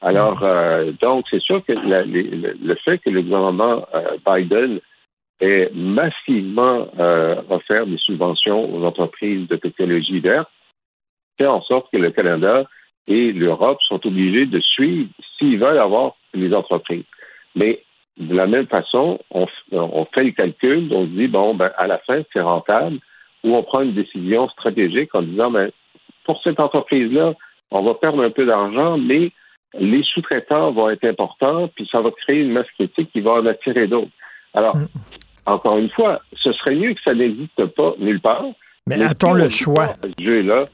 Alors, 0.00 0.42
euh, 0.42 0.92
donc, 1.00 1.26
c'est 1.30 1.42
sûr 1.42 1.62
que 1.64 1.72
le, 1.72 2.74
fait 2.76 2.98
que 2.98 3.10
le 3.10 3.22
gouvernement 3.22 3.86
euh, 3.94 4.16
Biden 4.26 4.80
ait 5.40 5.70
massivement 5.74 6.88
offert 7.48 7.86
des 7.86 7.96
subventions 7.96 8.74
aux 8.74 8.84
entreprises 8.84 9.48
de 9.48 9.56
technologie 9.56 10.20
verte 10.20 10.50
fait 11.38 11.46
en 11.46 11.62
sorte 11.62 11.90
que 11.90 11.96
le 11.96 12.08
Canada 12.08 12.64
et 13.06 13.32
l'Europe 13.32 13.78
sont 13.82 14.04
obligés 14.06 14.46
de 14.46 14.60
suivre 14.60 15.08
s'ils 15.38 15.58
veulent 15.58 15.78
avoir 15.78 16.14
les 16.34 16.54
entreprises. 16.54 17.04
Mais 17.54 17.82
de 18.18 18.34
la 18.34 18.46
même 18.46 18.66
façon, 18.66 19.18
on, 19.30 19.46
fait 20.14 20.24
le 20.24 20.30
calcul, 20.32 20.88
on 20.92 21.04
se 21.04 21.10
dit, 21.10 21.26
bon, 21.26 21.54
ben, 21.54 21.70
à 21.76 21.86
la 21.86 21.98
fin, 21.98 22.22
c'est 22.32 22.40
rentable, 22.40 22.98
ou 23.44 23.54
on 23.56 23.62
prend 23.62 23.80
une 23.80 23.94
décision 23.94 24.48
stratégique 24.50 25.14
en 25.14 25.22
disant, 25.22 25.50
ben, 25.50 25.70
pour 26.24 26.40
cette 26.42 26.60
entreprise-là, 26.60 27.34
on 27.70 27.82
va 27.82 27.94
perdre 27.94 28.22
un 28.22 28.30
peu 28.30 28.44
d'argent, 28.44 28.98
mais 28.98 29.32
les 29.78 30.02
sous-traitants 30.02 30.72
vont 30.72 30.90
être 30.90 31.04
importants, 31.04 31.68
puis 31.74 31.88
ça 31.90 32.00
va 32.00 32.10
créer 32.10 32.40
une 32.40 32.52
masse 32.52 32.70
critique 32.72 33.10
qui 33.12 33.20
va 33.20 33.32
en 33.32 33.46
attirer 33.46 33.86
d'autres. 33.86 34.10
Alors, 34.54 34.76
mm. 34.76 34.88
encore 35.46 35.78
une 35.78 35.88
fois, 35.88 36.20
ce 36.36 36.52
serait 36.52 36.74
mieux 36.74 36.94
que 36.94 37.00
ça 37.02 37.14
n'existe 37.14 37.64
pas 37.66 37.94
nulle 37.98 38.20
part. 38.20 38.44
Mais, 38.86 39.02
a-t-on 39.02 39.32
le 39.32 39.48
choix? 39.48 39.94
là 40.18 40.64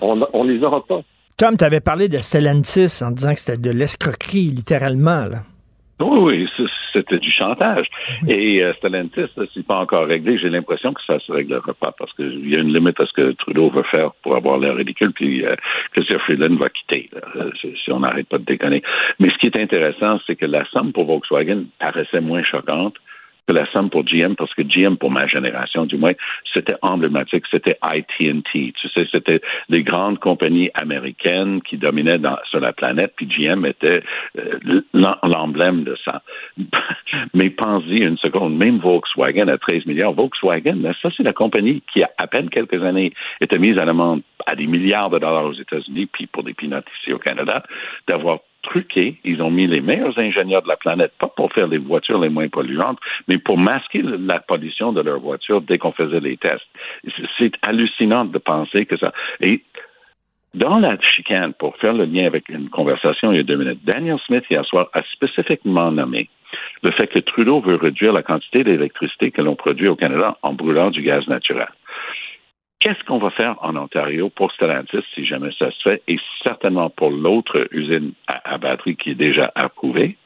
on 0.00 0.44
ne 0.44 0.52
les 0.52 0.64
aura 0.64 0.82
pas. 0.84 1.02
Tom, 1.36 1.56
tu 1.56 1.64
avais 1.64 1.80
parlé 1.80 2.08
de 2.08 2.18
Stellantis 2.18 3.02
en 3.02 3.10
disant 3.10 3.32
que 3.32 3.40
c'était 3.40 3.60
de 3.60 3.70
l'escroquerie, 3.70 4.50
littéralement. 4.50 5.26
Là. 5.26 5.42
Oui, 6.00 6.18
oui, 6.18 6.68
c'était 6.92 7.18
du 7.18 7.30
chantage. 7.30 7.86
Et 8.28 8.62
euh, 8.62 8.72
Stellantis, 8.74 9.30
c'est 9.54 9.66
pas 9.66 9.78
encore 9.78 10.06
réglé. 10.06 10.38
J'ai 10.38 10.50
l'impression 10.50 10.92
que 10.92 11.00
ça 11.06 11.18
se 11.20 11.32
réglera 11.32 11.72
pas 11.74 11.92
parce 11.98 12.12
qu'il 12.14 12.48
y 12.48 12.56
a 12.56 12.58
une 12.58 12.72
limite 12.72 13.00
à 13.00 13.06
ce 13.06 13.12
que 13.12 13.32
Trudeau 13.32 13.70
veut 13.70 13.84
faire 13.84 14.12
pour 14.22 14.36
avoir 14.36 14.58
l'air 14.58 14.74
ridicule, 14.76 15.12
puis 15.12 15.44
euh, 15.44 15.54
que 15.92 16.02
Sir 16.02 16.20
Freeland 16.22 16.56
va 16.56 16.68
quitter, 16.68 17.08
euh, 17.36 17.50
si 17.62 17.92
on 17.92 18.00
n'arrête 18.00 18.28
pas 18.28 18.38
de 18.38 18.44
déconner. 18.44 18.82
Mais 19.18 19.30
ce 19.30 19.38
qui 19.38 19.46
est 19.46 19.56
intéressant, 19.56 20.18
c'est 20.26 20.36
que 20.36 20.46
la 20.46 20.64
somme 20.66 20.92
pour 20.92 21.04
Volkswagen 21.04 21.64
paraissait 21.78 22.20
moins 22.20 22.42
choquante 22.42 22.96
que 23.46 23.52
la 23.52 23.66
somme 23.72 23.90
pour 23.90 24.04
GM, 24.04 24.34
parce 24.36 24.52
que 24.54 24.62
GM, 24.62 24.96
pour 24.96 25.10
ma 25.10 25.26
génération 25.26 25.86
du 25.86 25.96
moins, 25.96 26.12
c'était 26.52 26.76
emblématique, 26.82 27.44
c'était 27.50 27.76
IT&T. 27.82 28.72
Tu 28.80 28.88
sais, 28.88 29.06
c'était 29.10 29.40
les 29.68 29.82
grandes 29.82 30.18
compagnies 30.18 30.70
américaines 30.74 31.60
qui 31.62 31.76
dominaient 31.76 32.20
sur 32.50 32.60
la 32.60 32.72
planète, 32.72 33.12
puis 33.16 33.26
GM 33.26 33.66
était 33.66 34.02
euh, 34.38 34.82
l'emblème 34.92 35.84
de 35.84 35.96
ça. 36.04 36.22
Mais 37.34 37.50
pensez 37.50 37.96
une 37.96 38.18
seconde, 38.18 38.56
même 38.56 38.78
Volkswagen 38.78 39.48
à 39.48 39.58
13 39.58 39.86
milliards, 39.86 40.12
Volkswagen, 40.12 40.92
ça 41.00 41.10
c'est 41.16 41.22
la 41.22 41.32
compagnie 41.32 41.82
qui, 41.92 42.02
à 42.02 42.26
peine 42.26 42.48
quelques 42.48 42.82
années, 42.82 43.12
était 43.40 43.58
mise 43.58 43.78
à 43.78 43.84
l'amende 43.84 44.22
à 44.46 44.56
des 44.56 44.66
milliards 44.66 45.10
de 45.10 45.18
dollars 45.18 45.44
aux 45.44 45.52
États-Unis, 45.52 46.06
puis 46.06 46.26
pour 46.26 46.42
des 46.42 46.54
peanuts 46.54 46.76
ici 47.00 47.12
au 47.12 47.18
Canada, 47.18 47.62
d'avoir 48.08 48.40
truqué. 48.62 49.16
Ils 49.24 49.42
ont 49.42 49.50
mis 49.50 49.66
les 49.66 49.80
meilleurs 49.80 50.18
ingénieurs 50.18 50.62
de 50.62 50.68
la 50.68 50.76
planète, 50.76 51.12
pas 51.18 51.28
pour 51.28 51.52
faire 51.52 51.66
les 51.66 51.78
voitures 51.78 52.20
les 52.20 52.28
moins 52.28 52.48
polluantes, 52.48 52.98
mais 53.28 53.38
pour 53.38 53.58
masquer 53.58 54.02
la 54.02 54.40
pollution 54.40 54.92
de 54.92 55.00
leurs 55.00 55.20
voitures 55.20 55.60
dès 55.60 55.78
qu'on 55.78 55.92
faisait 55.92 56.20
les 56.20 56.36
tests. 56.36 56.66
C'est 57.38 57.52
hallucinant 57.62 58.24
de 58.24 58.38
penser 58.38 58.86
que 58.86 58.96
ça. 58.96 59.12
Et 59.40 59.62
dans 60.54 60.78
la 60.78 60.98
chicane, 61.00 61.54
pour 61.54 61.76
faire 61.78 61.94
le 61.94 62.04
lien 62.04 62.26
avec 62.26 62.48
une 62.48 62.68
conversation 62.68 63.32
il 63.32 63.38
y 63.38 63.40
a 63.40 63.44
deux 63.44 63.56
minutes, 63.56 63.84
Daniel 63.84 64.18
Smith 64.26 64.44
hier 64.50 64.64
soir 64.64 64.88
a 64.92 65.02
spécifiquement 65.02 65.90
nommé 65.90 66.28
le 66.82 66.90
fait 66.90 67.06
que 67.06 67.18
Trudeau 67.18 67.60
veut 67.60 67.76
réduire 67.76 68.12
la 68.12 68.22
quantité 68.22 68.64
d'électricité 68.64 69.30
que 69.30 69.42
l'on 69.42 69.56
produit 69.56 69.88
au 69.88 69.96
Canada 69.96 70.36
en 70.42 70.52
brûlant 70.52 70.90
du 70.90 71.02
gaz 71.02 71.26
naturel. 71.28 71.68
Qu'est-ce 72.82 73.04
qu'on 73.04 73.18
va 73.18 73.30
faire 73.30 73.54
en 73.62 73.76
Ontario 73.76 74.28
pour 74.28 74.50
Stellantis 74.50 75.04
si 75.14 75.24
jamais 75.24 75.52
ça 75.56 75.70
se 75.70 75.82
fait 75.82 76.02
et 76.08 76.16
certainement 76.42 76.90
pour 76.90 77.12
l'autre 77.12 77.68
usine 77.70 78.10
à, 78.26 78.58
batterie 78.58 78.96
qui 78.96 79.10
est 79.10 79.14
déjà 79.14 79.52
approuvée? 79.54 80.16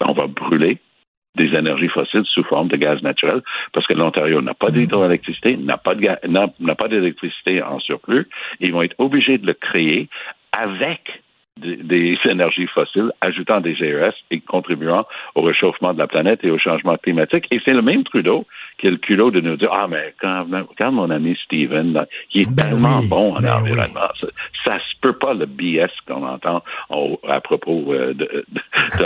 On 0.00 0.14
va 0.14 0.26
brûler 0.26 0.78
des 1.36 1.54
énergies 1.54 1.88
fossiles 1.88 2.24
sous 2.24 2.42
forme 2.44 2.68
de 2.68 2.76
gaz 2.78 3.02
naturel 3.02 3.42
parce 3.74 3.86
que 3.86 3.92
l'Ontario 3.92 4.40
n'a 4.40 4.54
pas 4.54 4.70
d'hydroélectricité, 4.70 5.58
n'a 5.58 5.76
pas 5.76 6.88
d'électricité 6.88 7.62
en 7.62 7.78
surplus. 7.80 8.26
Ils 8.60 8.72
vont 8.72 8.80
être 8.80 8.96
obligés 8.96 9.36
de 9.36 9.46
le 9.46 9.52
créer 9.52 10.08
avec 10.52 11.22
des, 11.58 12.18
énergies 12.24 12.66
fossiles, 12.66 13.12
ajoutant 13.20 13.60
des 13.60 13.74
GES 13.74 14.14
et 14.30 14.40
contribuant 14.40 15.06
au 15.34 15.42
réchauffement 15.42 15.92
de 15.92 15.98
la 15.98 16.06
planète 16.06 16.40
et 16.44 16.50
au 16.50 16.58
changement 16.58 16.96
climatique. 16.96 17.46
Et 17.50 17.60
c'est 17.62 17.74
le 17.74 17.82
même 17.82 18.04
Trudeau 18.04 18.46
qui 18.78 18.86
a 18.86 18.90
le 18.90 18.96
culot 18.96 19.30
de 19.30 19.40
nous 19.40 19.56
dire 19.56 19.70
Ah, 19.72 19.86
mais 19.88 20.14
quand, 20.20 20.46
quand 20.78 20.92
mon 20.92 21.10
ami 21.10 21.36
Steven, 21.44 22.06
il 22.32 22.40
est 22.40 22.54
ben 22.54 22.70
tellement 22.70 23.02
bon 23.02 23.36
en 23.36 23.40
ben 23.40 23.52
environnement. 23.54 24.08
Ça, 24.64 24.78
se 24.78 25.00
peut 25.00 25.12
pas 25.12 25.34
le 25.34 25.46
BS 25.46 25.90
qu'on 26.06 26.26
entend 26.26 26.62
à 27.28 27.40
propos 27.40 27.92
euh, 27.92 28.14
de, 28.14 28.44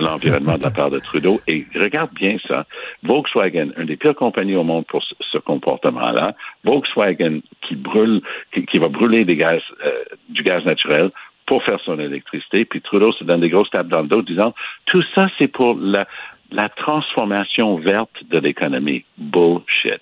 l'environnement 0.01 0.59
de 0.59 0.63
la 0.63 0.71
part 0.71 0.91
de 0.91 0.99
Trudeau. 0.99 1.41
Et 1.47 1.67
regarde 1.75 2.13
bien 2.15 2.37
ça. 2.47 2.67
Volkswagen, 3.03 3.71
une 3.77 3.87
des 3.87 3.97
pires 3.97 4.15
compagnies 4.15 4.57
au 4.57 4.65
monde 4.65 4.87
pour 4.87 5.03
ce, 5.03 5.39
comportement-là. 5.39 6.35
Volkswagen 6.65 7.41
qui 7.63 7.77
brûle, 7.77 8.23
qui, 8.53 8.79
va 8.79 8.89
brûler 8.89 9.25
des 9.25 9.37
gaz, 9.37 9.61
euh, 9.85 10.05
du 10.29 10.43
gaz 10.43 10.65
naturel 10.65 11.11
pour 11.47 11.63
faire 11.63 11.81
son 11.85 11.99
électricité. 11.99 12.65
Puis 12.65 12.81
Trudeau 12.81 13.13
se 13.13 13.25
donne 13.25 13.41
des 13.41 13.51
grosses 13.51 13.71
tables 13.71 13.91
dans 13.91 14.03
le 14.03 14.09
dos 14.09 14.23
disant 14.23 14.55
tout 14.87 15.03
ça, 15.15 15.29
c'est 15.39 15.49
pour 15.49 15.77
la, 15.79 16.07
la 16.55 16.69
transformation 16.69 17.77
verte 17.77 18.25
de 18.31 18.39
l'économie. 18.39 19.05
Bullshit. 19.19 20.01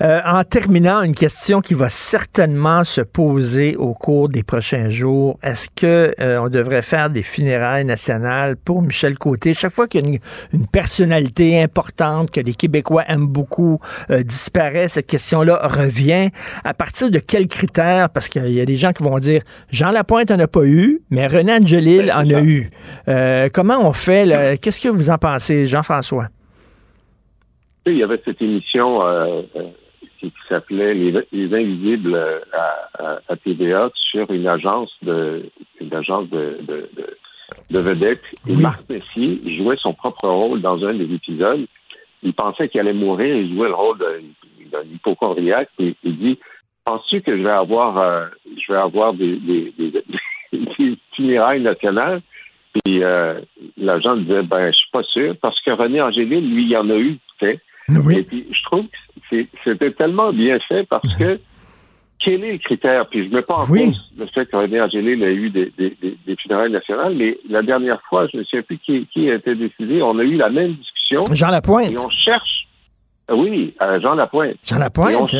Euh, 0.00 0.20
en 0.24 0.44
terminant, 0.44 1.02
une 1.02 1.14
question 1.14 1.60
qui 1.60 1.74
va 1.74 1.88
certainement 1.88 2.84
se 2.84 3.00
poser 3.00 3.74
au 3.76 3.94
cours 3.94 4.28
des 4.28 4.44
prochains 4.44 4.90
jours. 4.90 5.38
Est-ce 5.42 5.68
que 5.74 6.14
euh, 6.20 6.40
on 6.40 6.48
devrait 6.48 6.82
faire 6.82 7.10
des 7.10 7.24
funérailles 7.24 7.84
nationales 7.84 8.56
pour 8.56 8.80
Michel 8.80 9.18
Côté? 9.18 9.54
Chaque 9.54 9.72
fois 9.72 9.88
qu'il 9.88 10.08
y 10.08 10.16
a 10.16 10.18
une, 10.52 10.66
personnalité 10.68 11.60
importante 11.60 12.30
que 12.30 12.40
les 12.40 12.54
Québécois 12.54 13.04
aiment 13.08 13.26
beaucoup 13.26 13.80
euh, 14.10 14.22
disparaît, 14.22 14.88
cette 14.88 15.06
question-là 15.06 15.60
revient. 15.64 16.30
À 16.62 16.74
partir 16.74 17.10
de 17.10 17.18
quels 17.18 17.48
critères? 17.48 18.10
Parce 18.10 18.28
qu'il 18.28 18.48
y 18.50 18.60
a 18.60 18.66
des 18.66 18.76
gens 18.76 18.92
qui 18.92 19.02
vont 19.02 19.18
dire 19.18 19.42
Jean 19.70 19.90
Lapointe 19.90 20.30
en 20.30 20.38
a 20.38 20.46
pas 20.46 20.64
eu, 20.64 21.00
mais 21.10 21.26
René 21.26 21.54
Angelil 21.54 22.06
ben, 22.06 22.16
en 22.16 22.34
a 22.34 22.42
eu. 22.42 22.70
comment 23.52 23.88
on 23.88 23.92
fait? 23.92 24.58
Qu'est-ce 24.60 24.80
que 24.80 24.88
vous 24.88 25.10
en 25.10 25.18
pensez, 25.18 25.66
Jean-François? 25.66 26.28
Il 27.92 27.98
y 27.98 28.02
avait 28.02 28.20
cette 28.24 28.40
émission 28.42 29.04
euh, 29.04 29.42
euh, 29.56 29.62
qui, 30.20 30.32
s'appelait 30.48 30.94
les, 30.94 31.54
Invisibles 31.54 32.16
à, 32.52 33.20
à, 33.28 33.36
TVA 33.36 33.90
sur 33.94 34.30
une 34.30 34.46
agence 34.46 34.90
de 35.02 35.48
une 35.80 35.94
agence 35.94 36.28
de, 36.30 36.58
de, 36.66 36.88
de, 37.70 37.78
vedettes. 37.78 38.22
Et 38.48 38.56
Marc 38.56 38.88
Messier 38.88 39.40
jouait 39.56 39.76
son 39.76 39.94
propre 39.94 40.28
rôle 40.28 40.60
dans 40.60 40.84
un 40.84 40.94
des 40.94 41.12
épisodes. 41.14 41.66
Il 42.22 42.34
pensait 42.34 42.68
qu'il 42.68 42.80
allait 42.80 42.92
mourir, 42.92 43.36
il 43.36 43.54
jouait 43.54 43.68
le 43.68 43.74
rôle 43.74 43.98
d'un 43.98 44.82
hypochondriaque 44.92 45.70
et 45.78 45.94
il 46.02 46.18
dit 46.18 46.38
Penses-tu 46.84 47.20
que 47.20 47.36
je 47.36 47.42
vais 47.42 47.50
avoir 47.50 47.98
euh, 47.98 48.26
je 48.56 48.72
vais 48.72 48.78
avoir 48.78 49.12
des, 49.12 49.36
des, 49.36 49.72
des, 49.78 50.98
funérailles 51.14 51.62
nationales? 51.72 52.22
Puis 52.84 53.02
euh, 53.02 53.40
l'agent 53.76 54.16
disait 54.16 54.42
ben 54.42 54.70
je 54.70 54.76
suis 54.76 54.90
pas 54.90 55.02
sûr 55.04 55.34
parce 55.40 55.60
que 55.60 55.70
René 55.70 56.00
Angélil, 56.00 56.54
lui, 56.54 56.64
il 56.64 56.70
y 56.70 56.76
en 56.76 56.90
a 56.90 56.96
eu, 56.96 57.18
tu 57.38 57.60
sais. 57.88 58.16
Et 58.16 58.22
puis, 58.22 58.46
je 58.50 58.62
trouve 58.64 58.86
que 59.30 59.44
c'était 59.64 59.92
tellement 59.92 60.32
bien 60.32 60.58
fait 60.60 60.84
parce 60.88 61.14
que 61.16 61.38
quel 62.18 62.44
est 62.44 62.52
le 62.52 62.58
critère? 62.58 63.08
Puis 63.08 63.24
je 63.24 63.30
ne 63.30 63.36
mets 63.36 63.42
pas 63.42 63.58
en 63.58 63.66
cause 63.66 64.10
le 64.16 64.26
fait 64.26 64.46
que 64.46 64.56
René 64.56 64.80
Angélil 64.80 65.22
a 65.22 65.30
eu 65.30 65.50
des, 65.50 65.72
des, 65.78 65.96
des, 66.00 66.36
funérailles 66.36 66.72
nationales, 66.72 67.14
mais 67.14 67.38
la 67.48 67.62
dernière 67.62 68.00
fois, 68.08 68.26
je 68.32 68.38
ne 68.38 68.44
sais 68.44 68.62
plus 68.62 68.78
qui, 68.78 69.06
qui 69.12 69.30
a 69.30 69.36
été 69.36 69.54
décidé, 69.54 70.02
on 70.02 70.18
a 70.18 70.22
eu 70.22 70.36
la 70.36 70.50
même 70.50 70.74
discussion. 70.74 71.24
Jean 71.32 71.48
Lapointe. 71.48 71.90
Et 71.90 71.98
on 71.98 72.10
cherche. 72.10 72.66
Oui, 73.30 73.74
euh, 73.82 74.00
Jean 74.00 74.14
Lapointe. 74.14 74.56
Jean 74.64 74.78
Lapointe. 74.78 75.34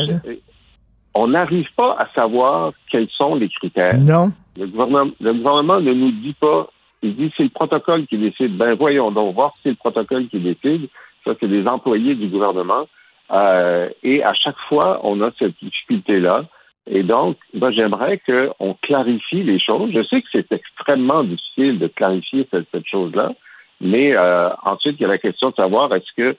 On 1.15 1.27
n'arrive 1.27 1.67
pas 1.75 1.97
à 1.99 2.07
savoir 2.13 2.71
quels 2.91 3.09
sont 3.09 3.35
les 3.35 3.49
critères. 3.49 3.97
Non. 3.97 4.31
Le 4.57 4.67
gouvernement, 4.67 5.11
le 5.19 5.33
gouvernement 5.33 5.81
ne 5.81 5.93
nous 5.93 6.11
dit 6.11 6.35
pas. 6.39 6.69
Il 7.01 7.15
dit 7.15 7.31
c'est 7.35 7.43
le 7.43 7.49
protocole 7.49 8.05
qui 8.07 8.17
décide. 8.17 8.57
Ben 8.57 8.75
voyons 8.75 9.09
donc 9.11 9.33
voir 9.33 9.53
si 9.55 9.61
c'est 9.63 9.69
le 9.69 9.75
protocole 9.75 10.27
qui 10.27 10.39
décide. 10.39 10.89
Ça, 11.25 11.33
c'est 11.39 11.47
des 11.47 11.67
employés 11.67 12.15
du 12.15 12.27
gouvernement. 12.27 12.87
Euh, 13.31 13.89
et 14.03 14.23
à 14.23 14.33
chaque 14.33 14.57
fois, 14.67 15.01
on 15.03 15.21
a 15.21 15.31
cette 15.37 15.55
difficulté-là. 15.61 16.45
Et 16.87 17.03
donc, 17.03 17.37
moi, 17.53 17.71
j'aimerais 17.71 18.19
qu'on 18.19 18.73
clarifie 18.81 19.43
les 19.43 19.59
choses. 19.59 19.91
Je 19.93 20.03
sais 20.03 20.21
que 20.21 20.27
c'est 20.31 20.51
extrêmement 20.51 21.23
difficile 21.23 21.77
de 21.77 21.87
clarifier 21.87 22.47
cette, 22.51 22.87
chose-là, 22.87 23.33
mais 23.79 24.15
euh, 24.15 24.49
ensuite, 24.63 24.95
il 24.99 25.03
y 25.03 25.05
a 25.05 25.09
la 25.09 25.19
question 25.19 25.51
de 25.51 25.55
savoir 25.55 25.93
est-ce 25.93 26.11
que 26.17 26.35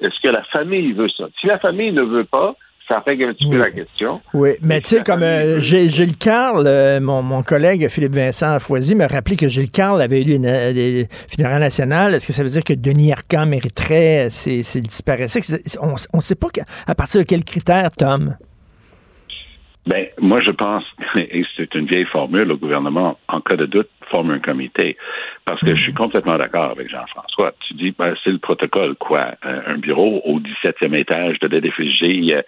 est-ce 0.00 0.18
que 0.22 0.28
la 0.28 0.42
famille 0.44 0.92
veut 0.92 1.10
ça? 1.10 1.26
Si 1.40 1.46
la 1.46 1.58
famille 1.58 1.92
ne 1.92 2.02
veut 2.02 2.24
pas, 2.24 2.56
ça 2.88 3.00
règle 3.00 3.24
un 3.24 3.32
petit 3.32 3.48
peu 3.48 3.58
la 3.58 3.70
question. 3.70 4.20
Oui, 4.32 4.50
mais 4.60 4.80
tu 4.80 4.96
sais, 4.96 5.02
comme 5.02 5.22
euh, 5.22 5.60
Gilles 5.60 6.16
Carle, 6.16 6.64
euh, 6.66 7.00
mon, 7.00 7.22
mon, 7.22 7.42
collègue 7.42 7.88
Philippe 7.88 8.14
Vincent 8.14 8.58
Foisy 8.58 8.94
m'a 8.94 9.06
rappelé 9.06 9.36
que 9.36 9.48
Gilles 9.48 9.70
Carle 9.70 10.02
avait 10.02 10.22
eu 10.22 10.34
une, 10.34 10.42
des 10.42 11.06
funérailles 11.28 11.60
nationales. 11.60 12.14
Est-ce 12.14 12.26
que 12.26 12.32
ça 12.32 12.42
veut 12.42 12.50
dire 12.50 12.64
que 12.64 12.74
Denis 12.74 13.12
Arcand 13.12 13.46
mériterait 13.46 14.28
s'il 14.30 14.82
disparaissait? 14.82 15.40
On 15.80 16.16
ne 16.16 16.22
sait 16.22 16.34
pas 16.34 16.48
à 16.86 16.94
partir 16.94 17.20
de 17.20 17.26
quels 17.26 17.44
critères, 17.44 17.90
Tom? 17.96 18.36
Ben, 19.86 20.06
moi, 20.18 20.40
je 20.40 20.50
pense, 20.50 20.84
et 21.16 21.44
c'est 21.56 21.74
une 21.74 21.86
vieille 21.86 22.06
formule, 22.06 22.48
le 22.48 22.56
gouvernement, 22.56 23.18
en 23.28 23.40
cas 23.40 23.56
de 23.56 23.66
doute, 23.66 23.88
forme 24.10 24.30
un 24.30 24.38
comité. 24.38 24.96
Parce 25.44 25.60
que 25.60 25.74
je 25.74 25.82
suis 25.82 25.94
complètement 25.94 26.38
d'accord 26.38 26.70
avec 26.70 26.88
Jean-François. 26.88 27.52
Tu 27.66 27.74
dis, 27.74 27.94
ben, 27.98 28.14
c'est 28.22 28.30
le 28.30 28.38
protocole, 28.38 28.94
quoi? 28.96 29.34
Euh, 29.44 29.60
un 29.66 29.78
bureau 29.78 30.22
au 30.24 30.40
17e 30.40 30.94
étage 30.94 31.38
de 31.40 31.48
l'EDFG, 31.48 32.02
il 32.02 32.24
y 32.24 32.34
a 32.34 32.42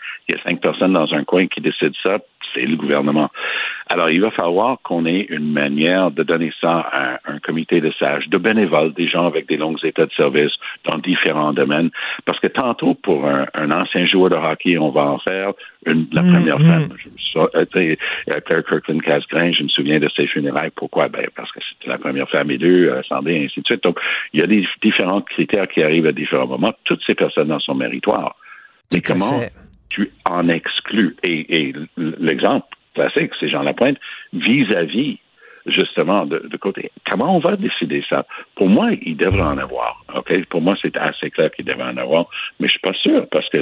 cinq 0.45 0.61
personnes 0.61 0.95
dans 0.95 1.13
un 1.13 1.25
coin 1.25 1.47
qui 1.47 1.61
décident 1.61 1.97
ça, 2.03 2.19
c'est 2.57 2.67
le 2.67 2.77
gouvernement. 2.77 3.31
Alors, 3.89 4.11
il 4.11 4.21
va 4.21 4.33
falloir 4.33 4.79
qu'on 4.83 5.07
ait 5.07 5.27
une 5.29 5.53
manière 5.53 6.11
de 6.11 6.25
donner 6.25 6.53
ça 6.61 6.81
à 6.93 7.21
un 7.27 7.39
comité 7.39 7.81
de 7.81 7.93
sages, 7.93 8.29
de 8.29 8.39
bénévoles, 8.39 8.93
des 8.95 9.07
gens 9.07 9.27
avec 9.27 9.47
des 9.47 9.57
longs 9.57 9.77
états 9.85 10.07
de 10.07 10.13
service 10.13 10.53
dans 10.85 10.99
différents 10.99 11.53
domaines. 11.53 11.91
Parce 12.25 12.41
que 12.41 12.49
tantôt, 12.49 12.95
pour 12.95 13.29
un, 13.29 13.71
ancien 13.71 14.07
joueur 14.07 14.31
de 14.31 14.37
hockey, 14.37 14.77
on 14.79 14.91
va 14.91 15.03
en 15.03 15.19
faire 15.19 15.53
une, 15.85 16.07
la 16.13 16.23
mm, 16.23 16.33
première 16.33 16.59
mm. 16.59 16.65
femme. 16.65 16.89
Je, 17.17 17.39
euh, 17.39 18.41
Claire 18.41 18.65
Kirkland 18.65 19.03
Casgrain, 19.03 19.53
je 19.53 19.63
me 19.63 19.69
souviens 19.69 20.01
de 20.01 20.09
ses 20.17 20.27
funérailles. 20.27 20.73
Pourquoi? 20.75 21.09
Ben, 21.09 21.27
parce 21.37 21.53
que 21.53 21.61
c'était 21.69 21.91
la 21.91 21.99
première 21.99 22.29
femme 22.29 22.51
élue, 22.51 22.91
euh, 22.91 23.03
et 23.27 23.45
ainsi 23.45 23.61
de 23.61 23.67
suite. 23.67 23.85
Donc, 23.85 24.01
il 24.33 24.41
y 24.41 24.43
a 24.43 24.47
des 24.47 24.67
différents 24.83 25.21
critères 25.21 25.69
qui 25.69 25.83
arrivent 25.83 26.07
à 26.07 26.13
différents 26.13 26.49
moments. 26.49 26.75
Toutes 26.85 27.03
ces 27.07 27.15
personnes 27.15 27.49
dans 27.49 27.61
son 27.61 27.75
méritoire. 27.75 28.35
Mais 28.93 29.01
comment 29.01 29.41
tu 29.97 30.13
en 30.25 30.45
exclus? 30.45 31.17
Et, 31.23 31.73
l'exemple 31.97 32.67
classique, 32.95 33.33
c'est 33.41 33.49
Jean 33.49 33.63
Lapointe, 33.63 33.99
vis-à-vis 34.33 35.19
justement 35.67 36.27
de, 36.27 36.57
côté. 36.59 36.93
Comment 37.11 37.37
on 37.37 37.41
va 37.41 37.57
décider 37.57 38.05
ça? 38.09 38.25
Pour 38.55 38.69
moi, 38.69 38.91
il 39.03 39.17
devrait 39.17 39.43
en 39.43 39.59
avoir. 39.59 40.05
Pour 40.49 40.63
moi, 40.63 40.77
c'est 40.81 40.97
assez 40.97 41.31
clair 41.31 41.51
qu'il 41.51 41.65
devrait 41.65 41.91
en 41.91 41.97
avoir, 41.97 42.27
mais 42.61 42.69
je 42.69 42.73
suis 42.73 42.81
pas 42.81 42.93
sûr 42.95 43.27
parce 43.31 43.49
que 43.49 43.59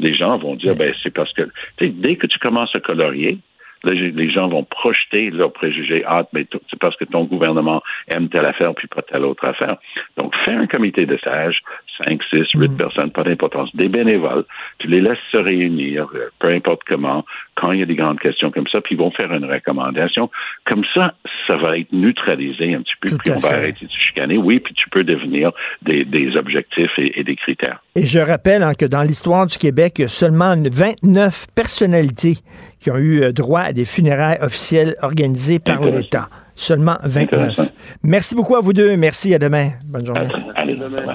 les 0.00 0.14
gens 0.14 0.38
vont 0.38 0.56
dire, 0.56 0.74
ben, 0.74 0.92
c'est 1.02 1.14
parce 1.14 1.32
que, 1.32 1.48
dès 1.80 2.16
que 2.16 2.26
tu 2.26 2.38
commences 2.38 2.74
à 2.74 2.80
colorier, 2.80 3.38
les 3.84 4.30
gens 4.30 4.48
vont 4.48 4.64
projeter 4.64 5.30
leurs 5.30 5.52
préjugés. 5.52 6.02
Ah, 6.06 6.24
mais 6.32 6.46
c'est 6.70 6.78
parce 6.78 6.96
que 6.96 7.04
ton 7.04 7.24
gouvernement 7.24 7.82
aime 8.08 8.28
telle 8.28 8.46
affaire 8.46 8.74
puis 8.74 8.88
pas 8.88 9.02
telle 9.02 9.24
autre 9.24 9.44
affaire. 9.44 9.76
Donc, 10.16 10.34
fais 10.44 10.52
un 10.52 10.66
comité 10.66 11.06
de 11.06 11.16
sages, 11.22 11.60
5, 12.04 12.20
6, 12.30 12.38
8 12.54 12.76
personnes, 12.76 13.10
pas 13.10 13.22
d'importance, 13.24 13.74
des 13.74 13.88
bénévoles. 13.88 14.44
Tu 14.78 14.88
les 14.88 15.00
laisses 15.00 15.18
se 15.30 15.36
réunir, 15.36 16.08
euh, 16.14 16.30
peu 16.38 16.48
importe 16.48 16.82
comment, 16.86 17.24
quand 17.54 17.72
il 17.72 17.80
y 17.80 17.82
a 17.82 17.86
des 17.86 17.94
grandes 17.94 18.20
questions 18.20 18.50
comme 18.50 18.66
ça, 18.68 18.80
puis 18.80 18.94
ils 18.94 18.98
vont 18.98 19.10
faire 19.10 19.32
une 19.32 19.44
recommandation. 19.44 20.30
Comme 20.66 20.84
ça, 20.94 21.14
ça 21.46 21.56
va 21.56 21.78
être 21.78 21.92
neutralisé 21.92 22.74
un 22.74 22.82
petit 22.82 22.94
peu, 23.00 23.16
puis 23.16 23.32
on 23.32 23.38
va 23.38 23.56
arrêter 23.56 23.86
de 23.86 23.90
chicaner. 23.90 24.36
Oui, 24.36 24.58
puis 24.58 24.74
tu 24.74 24.88
peux 24.90 25.04
devenir 25.04 25.52
des, 25.82 26.04
des 26.04 26.36
objectifs 26.36 26.92
et, 26.98 27.24
des 27.24 27.36
critères. 27.36 27.82
Et 27.94 28.04
je 28.04 28.18
rappelle 28.18 28.62
hein, 28.62 28.72
que 28.78 28.86
dans 28.86 29.02
l'histoire 29.02 29.46
du 29.46 29.58
Québec, 29.58 29.94
il 29.98 30.02
y 30.02 30.04
a 30.04 30.08
seulement 30.08 30.54
29 30.56 31.46
personnalités 31.54 32.34
qui 32.80 32.90
ont 32.90 32.98
eu 32.98 33.22
euh, 33.22 33.32
droit 33.32 33.60
à 33.60 33.72
des 33.72 33.84
funérailles 33.84 34.38
officielles 34.40 34.94
organisées 35.02 35.58
par 35.58 35.84
l'État. 35.84 36.28
Seulement 36.54 36.96
29. 37.02 37.60
Merci 38.02 38.34
beaucoup 38.34 38.56
à 38.56 38.60
vous 38.60 38.72
deux. 38.72 38.96
Merci. 38.96 39.34
À 39.34 39.38
demain. 39.38 39.72
Bonne 39.86 40.06
journée. 40.06 40.28
Allez, 40.54 40.74
demain. 40.74 41.14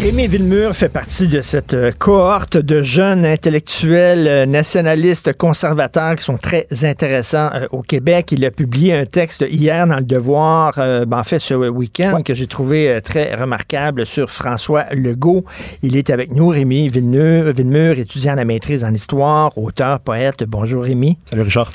Rémi 0.00 0.26
Villemur 0.26 0.74
fait 0.74 0.88
partie 0.88 1.28
de 1.28 1.40
cette 1.42 1.74
euh, 1.74 1.92
cohorte 1.96 2.56
de 2.56 2.82
jeunes 2.82 3.24
intellectuels 3.26 4.26
euh, 4.26 4.46
nationalistes 4.46 5.36
conservateurs 5.36 6.16
qui 6.16 6.24
sont 6.24 6.38
très 6.38 6.66
intéressants 6.82 7.50
euh, 7.54 7.66
au 7.70 7.80
Québec. 7.80 8.32
Il 8.32 8.44
a 8.44 8.50
publié 8.50 8.94
un 8.94 9.04
texte 9.04 9.44
hier 9.48 9.86
dans 9.86 9.96
le 9.96 10.02
Devoir, 10.02 10.74
ben, 10.76 11.18
en 11.18 11.22
fait 11.22 11.38
ce 11.38 11.54
week-end, 11.54 12.22
que 12.22 12.34
j'ai 12.34 12.46
trouvé 12.46 13.00
très 13.04 13.34
remarquable 13.34 14.06
sur 14.06 14.30
François 14.30 14.86
Legault. 14.92 15.44
Il 15.82 15.96
est 15.96 16.10
avec 16.10 16.32
nous, 16.32 16.48
Rémi 16.48 16.88
Villemur, 16.88 17.52
Villemur, 17.52 17.98
étudiant 17.98 18.32
à 18.32 18.36
la 18.36 18.44
maîtrise 18.44 18.84
en 18.84 18.92
histoire, 18.92 19.56
auteur, 19.56 20.00
poète. 20.00 20.44
Bonjour 20.44 20.84
Rémi. 20.84 21.18
Salut 21.30 21.42
Richard. 21.42 21.70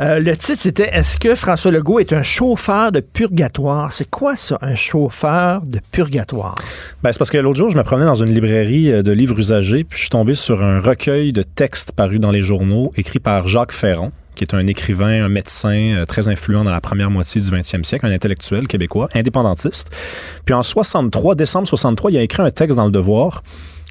Euh, 0.00 0.18
le 0.18 0.34
titre, 0.34 0.62
c'était 0.62 0.88
Est-ce 0.94 1.18
que 1.18 1.34
François 1.34 1.70
Legault 1.70 1.98
est 1.98 2.14
un 2.14 2.22
chauffeur 2.22 2.90
de 2.90 3.00
purgatoire? 3.00 3.92
C'est 3.92 4.08
quoi 4.08 4.34
ça, 4.34 4.56
un 4.62 4.74
chauffeur 4.74 5.60
de 5.66 5.78
purgatoire? 5.92 6.54
Ben, 7.02 7.12
c'est 7.12 7.18
parce 7.18 7.28
que 7.30 7.36
l'autre 7.36 7.58
jour, 7.58 7.70
je 7.70 7.76
me 7.76 7.82
promenais 7.82 8.06
dans 8.06 8.14
une 8.14 8.32
librairie 8.32 8.90
euh, 8.90 9.02
de 9.02 9.12
livres 9.12 9.38
usagés, 9.38 9.84
puis 9.84 9.98
je 9.98 10.04
suis 10.04 10.10
tombé 10.10 10.34
sur 10.34 10.62
un 10.62 10.80
recueil 10.80 11.34
de 11.34 11.42
textes 11.42 11.92
parus 11.92 12.18
dans 12.18 12.30
les 12.30 12.40
journaux, 12.40 12.92
écrit 12.96 13.18
par 13.18 13.46
Jacques 13.46 13.72
Ferron, 13.72 14.10
qui 14.36 14.44
est 14.44 14.54
un 14.54 14.66
écrivain, 14.66 15.22
un 15.22 15.28
médecin 15.28 15.98
euh, 15.98 16.06
très 16.06 16.28
influent 16.28 16.64
dans 16.64 16.72
la 16.72 16.80
première 16.80 17.10
moitié 17.10 17.42
du 17.42 17.50
20e 17.50 17.84
siècle, 17.84 18.06
un 18.06 18.12
intellectuel 18.12 18.68
québécois, 18.68 19.10
indépendantiste. 19.14 19.90
Puis 20.46 20.54
en 20.54 20.62
63, 20.62 21.34
décembre 21.34 21.68
63, 21.68 22.10
il 22.10 22.16
a 22.16 22.22
écrit 22.22 22.42
un 22.42 22.50
texte 22.50 22.76
dans 22.76 22.86
Le 22.86 22.90
Devoir 22.90 23.42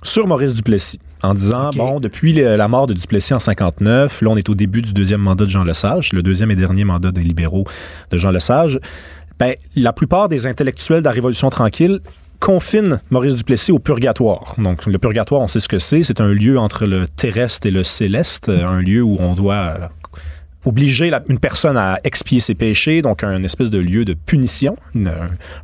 sur 0.04 0.28
Maurice 0.28 0.54
Duplessis 0.54 1.00
en 1.22 1.34
disant 1.34 1.72
bon 1.76 2.00
depuis 2.00 2.34
la 2.34 2.68
mort 2.68 2.88
de 2.88 2.93
Duplessis 2.93 3.34
en 3.34 3.39
59, 3.39 4.22
là 4.22 4.30
on 4.30 4.38
est 4.38 4.50
au 4.50 4.56
début 4.56 4.82
du 4.82 4.93
deuxième 4.93 5.22
mandat 5.22 5.45
de 5.45 5.50
Jean 5.50 5.64
Lesage, 5.64 6.14
le 6.14 6.24
deuxième 6.24 6.52
et 6.52 6.56
dernier 6.56 6.86
mandat 6.86 7.12
des 7.12 7.24
libéraux 7.24 7.66
de 8.12 8.18
Jean 8.18 8.32
Lesage. 8.32 8.80
Ben, 9.39 9.56
la 9.76 9.93
plupart 9.93 10.28
des 10.28 10.47
intellectuels 10.47 11.00
de 11.00 11.06
la 11.06 11.12
Révolution 11.12 11.50
tranquille 11.50 12.02
confinent 12.39 13.00
Maurice 13.10 13.36
Duplessis 13.36 13.72
au 13.72 13.80
purgatoire. 13.80 14.56
Donc, 14.58 14.86
le 14.86 14.97
purgatoire, 14.97 15.41
on 15.41 15.47
sait 15.47 15.60
ce 15.60 15.68
que 15.68 15.80
c'est. 15.80 16.04
C'est 16.04 16.22
un 16.22 16.34
lieu 16.34 16.58
entre 16.58 16.86
le 16.86 17.08
terrestre 17.08 17.68
et 17.68 17.72
le 17.72 17.84
céleste, 17.84 18.50
un 18.50 18.82
lieu 18.82 19.02
où 19.02 19.18
on 19.20 19.34
doit 19.34 19.89
obliger 20.66 21.12
une 21.28 21.39
personne 21.39 21.78
à 21.78 21.99
expier 22.03 22.39
ses 22.39 22.55
péchés, 22.55 23.01
donc 23.01 23.24
un 23.24 23.43
espèce 23.43 23.70
de 23.70 23.78
lieu 23.78 24.05
de 24.05 24.14
punition, 24.14 24.78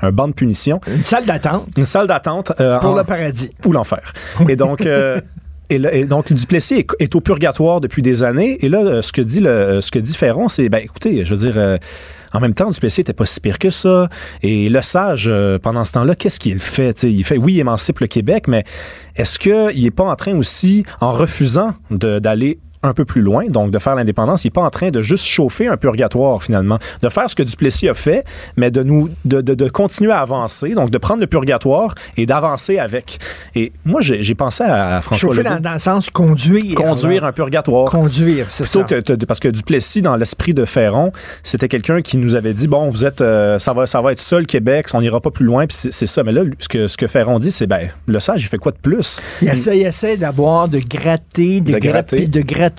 un, 0.01 0.11
banc 0.11 0.27
de 0.27 0.33
punition. 0.33 0.79
Une 0.87 1.03
salle 1.03 1.25
d'attente. 1.25 1.67
Une 1.77 1.85
salle 1.85 2.07
d'attente. 2.07 2.53
Euh, 2.59 2.79
pour 2.79 2.95
le 2.95 3.03
paradis. 3.03 3.51
Ou 3.65 3.71
l'enfer. 3.71 4.13
Et 4.47 4.55
donc... 4.55 4.85
Euh, 4.85 5.19
et, 5.69 6.05
donc, 6.05 6.31
Duplessis 6.31 6.85
est, 6.99 7.15
au 7.15 7.21
purgatoire 7.21 7.81
depuis 7.81 8.01
des 8.01 8.23
années. 8.23 8.63
Et 8.63 8.69
là, 8.69 8.79
euh, 8.79 9.01
ce 9.01 9.11
que 9.11 9.21
dit, 9.21 9.39
le, 9.39 9.81
ce 9.81 9.91
que 9.91 9.99
dit 9.99 10.13
Ferron, 10.13 10.47
c'est, 10.47 10.69
ben, 10.69 10.77
écoutez, 10.77 11.25
je 11.25 11.33
veux 11.33 11.51
dire, 11.51 11.79
en 12.33 12.39
même 12.39 12.53
temps, 12.53 12.69
Duplessis 12.69 13.01
était 13.01 13.13
pas 13.13 13.25
si 13.25 13.39
pire 13.39 13.59
que 13.59 13.71
ça. 13.71 14.07
Et 14.43 14.69
le 14.69 14.81
sage, 14.81 15.29
pendant 15.61 15.83
ce 15.83 15.93
temps-là, 15.93 16.15
qu'est-ce 16.15 16.39
qu'il 16.39 16.59
fait? 16.59 17.03
il 17.03 17.23
fait, 17.23 17.37
oui, 17.37 17.53
il 17.55 17.59
émancipe 17.59 17.99
le 17.99 18.07
Québec, 18.07 18.47
mais 18.47 18.63
est-ce 19.15 19.39
qu'il 19.39 19.85
est 19.85 19.91
pas 19.91 20.05
en 20.05 20.15
train 20.15 20.37
aussi, 20.37 20.85
en 21.01 21.11
refusant 21.11 21.73
d'aller 21.89 22.59
un 22.85 22.93
peu 22.93 23.05
plus 23.05 23.21
loin, 23.21 23.45
donc 23.47 23.71
de 23.71 23.79
faire 23.79 23.95
l'indépendance. 23.95 24.43
Il 24.43 24.47
n'est 24.47 24.51
pas 24.51 24.63
en 24.63 24.69
train 24.69 24.89
de 24.89 25.01
juste 25.01 25.25
chauffer 25.25 25.67
un 25.67 25.77
purgatoire, 25.77 26.43
finalement. 26.43 26.79
De 27.01 27.09
faire 27.09 27.29
ce 27.29 27.35
que 27.35 27.43
Duplessis 27.43 27.89
a 27.89 27.93
fait, 27.93 28.25
mais 28.57 28.71
de 28.71 28.83
nous 28.83 29.09
de, 29.25 29.41
de, 29.41 29.53
de 29.53 29.69
continuer 29.69 30.11
à 30.11 30.19
avancer, 30.19 30.73
donc 30.73 30.89
de 30.89 30.97
prendre 30.97 31.21
le 31.21 31.27
purgatoire 31.27 31.95
et 32.17 32.25
d'avancer 32.25 32.79
avec. 32.79 33.19
Et 33.55 33.71
moi, 33.83 34.01
j'ai 34.01 34.35
pensé 34.35 34.63
à 34.63 35.01
François 35.01 35.29
Chauffer 35.29 35.43
dans, 35.43 35.73
le 35.73 35.79
sens 35.79 36.09
conduire. 36.09 36.75
Conduire 36.75 37.23
un 37.23 37.31
purgatoire. 37.31 37.85
Conduire, 37.89 38.49
c'est 38.49 38.65
ça. 38.65 38.83
Que, 38.83 39.25
parce 39.25 39.39
que 39.39 39.47
Duplessis, 39.47 40.01
dans 40.01 40.15
l'esprit 40.15 40.53
de 40.53 40.65
Ferron, 40.65 41.11
c'était 41.43 41.67
quelqu'un 41.67 42.01
qui 42.01 42.17
nous 42.17 42.35
avait 42.35 42.53
dit, 42.53 42.67
bon, 42.67 42.89
vous 42.89 43.05
êtes, 43.05 43.21
euh, 43.21 43.59
ça, 43.59 43.73
va, 43.73 43.85
ça 43.85 44.01
va 44.01 44.11
être 44.11 44.21
ça 44.21 44.39
le 44.39 44.45
Québec, 44.45 44.87
on 44.93 45.01
n'ira 45.01 45.21
pas 45.21 45.31
plus 45.31 45.45
loin, 45.45 45.67
puis 45.67 45.77
c'est 45.77 46.05
ça. 46.05 46.23
Mais 46.23 46.31
là, 46.31 46.43
ce 46.59 46.67
que, 46.67 46.87
ce 46.87 46.97
que 46.97 47.07
Ferron 47.07 47.39
dit, 47.39 47.51
c'est, 47.51 47.67
ben, 47.67 47.89
le 48.07 48.19
sage, 48.19 48.43
il 48.43 48.47
fait 48.47 48.57
quoi 48.57 48.71
de 48.71 48.77
plus? 48.77 49.21
Il 49.41 49.49
essaie, 49.49 49.77
il 49.77 49.85
essaie 49.85 50.17
d'avoir, 50.17 50.67
de 50.67 50.79
gratter, 50.79 51.61
de, 51.61 51.77
gratter, 51.77 52.27
de 52.27 52.41
gratter 52.41 52.74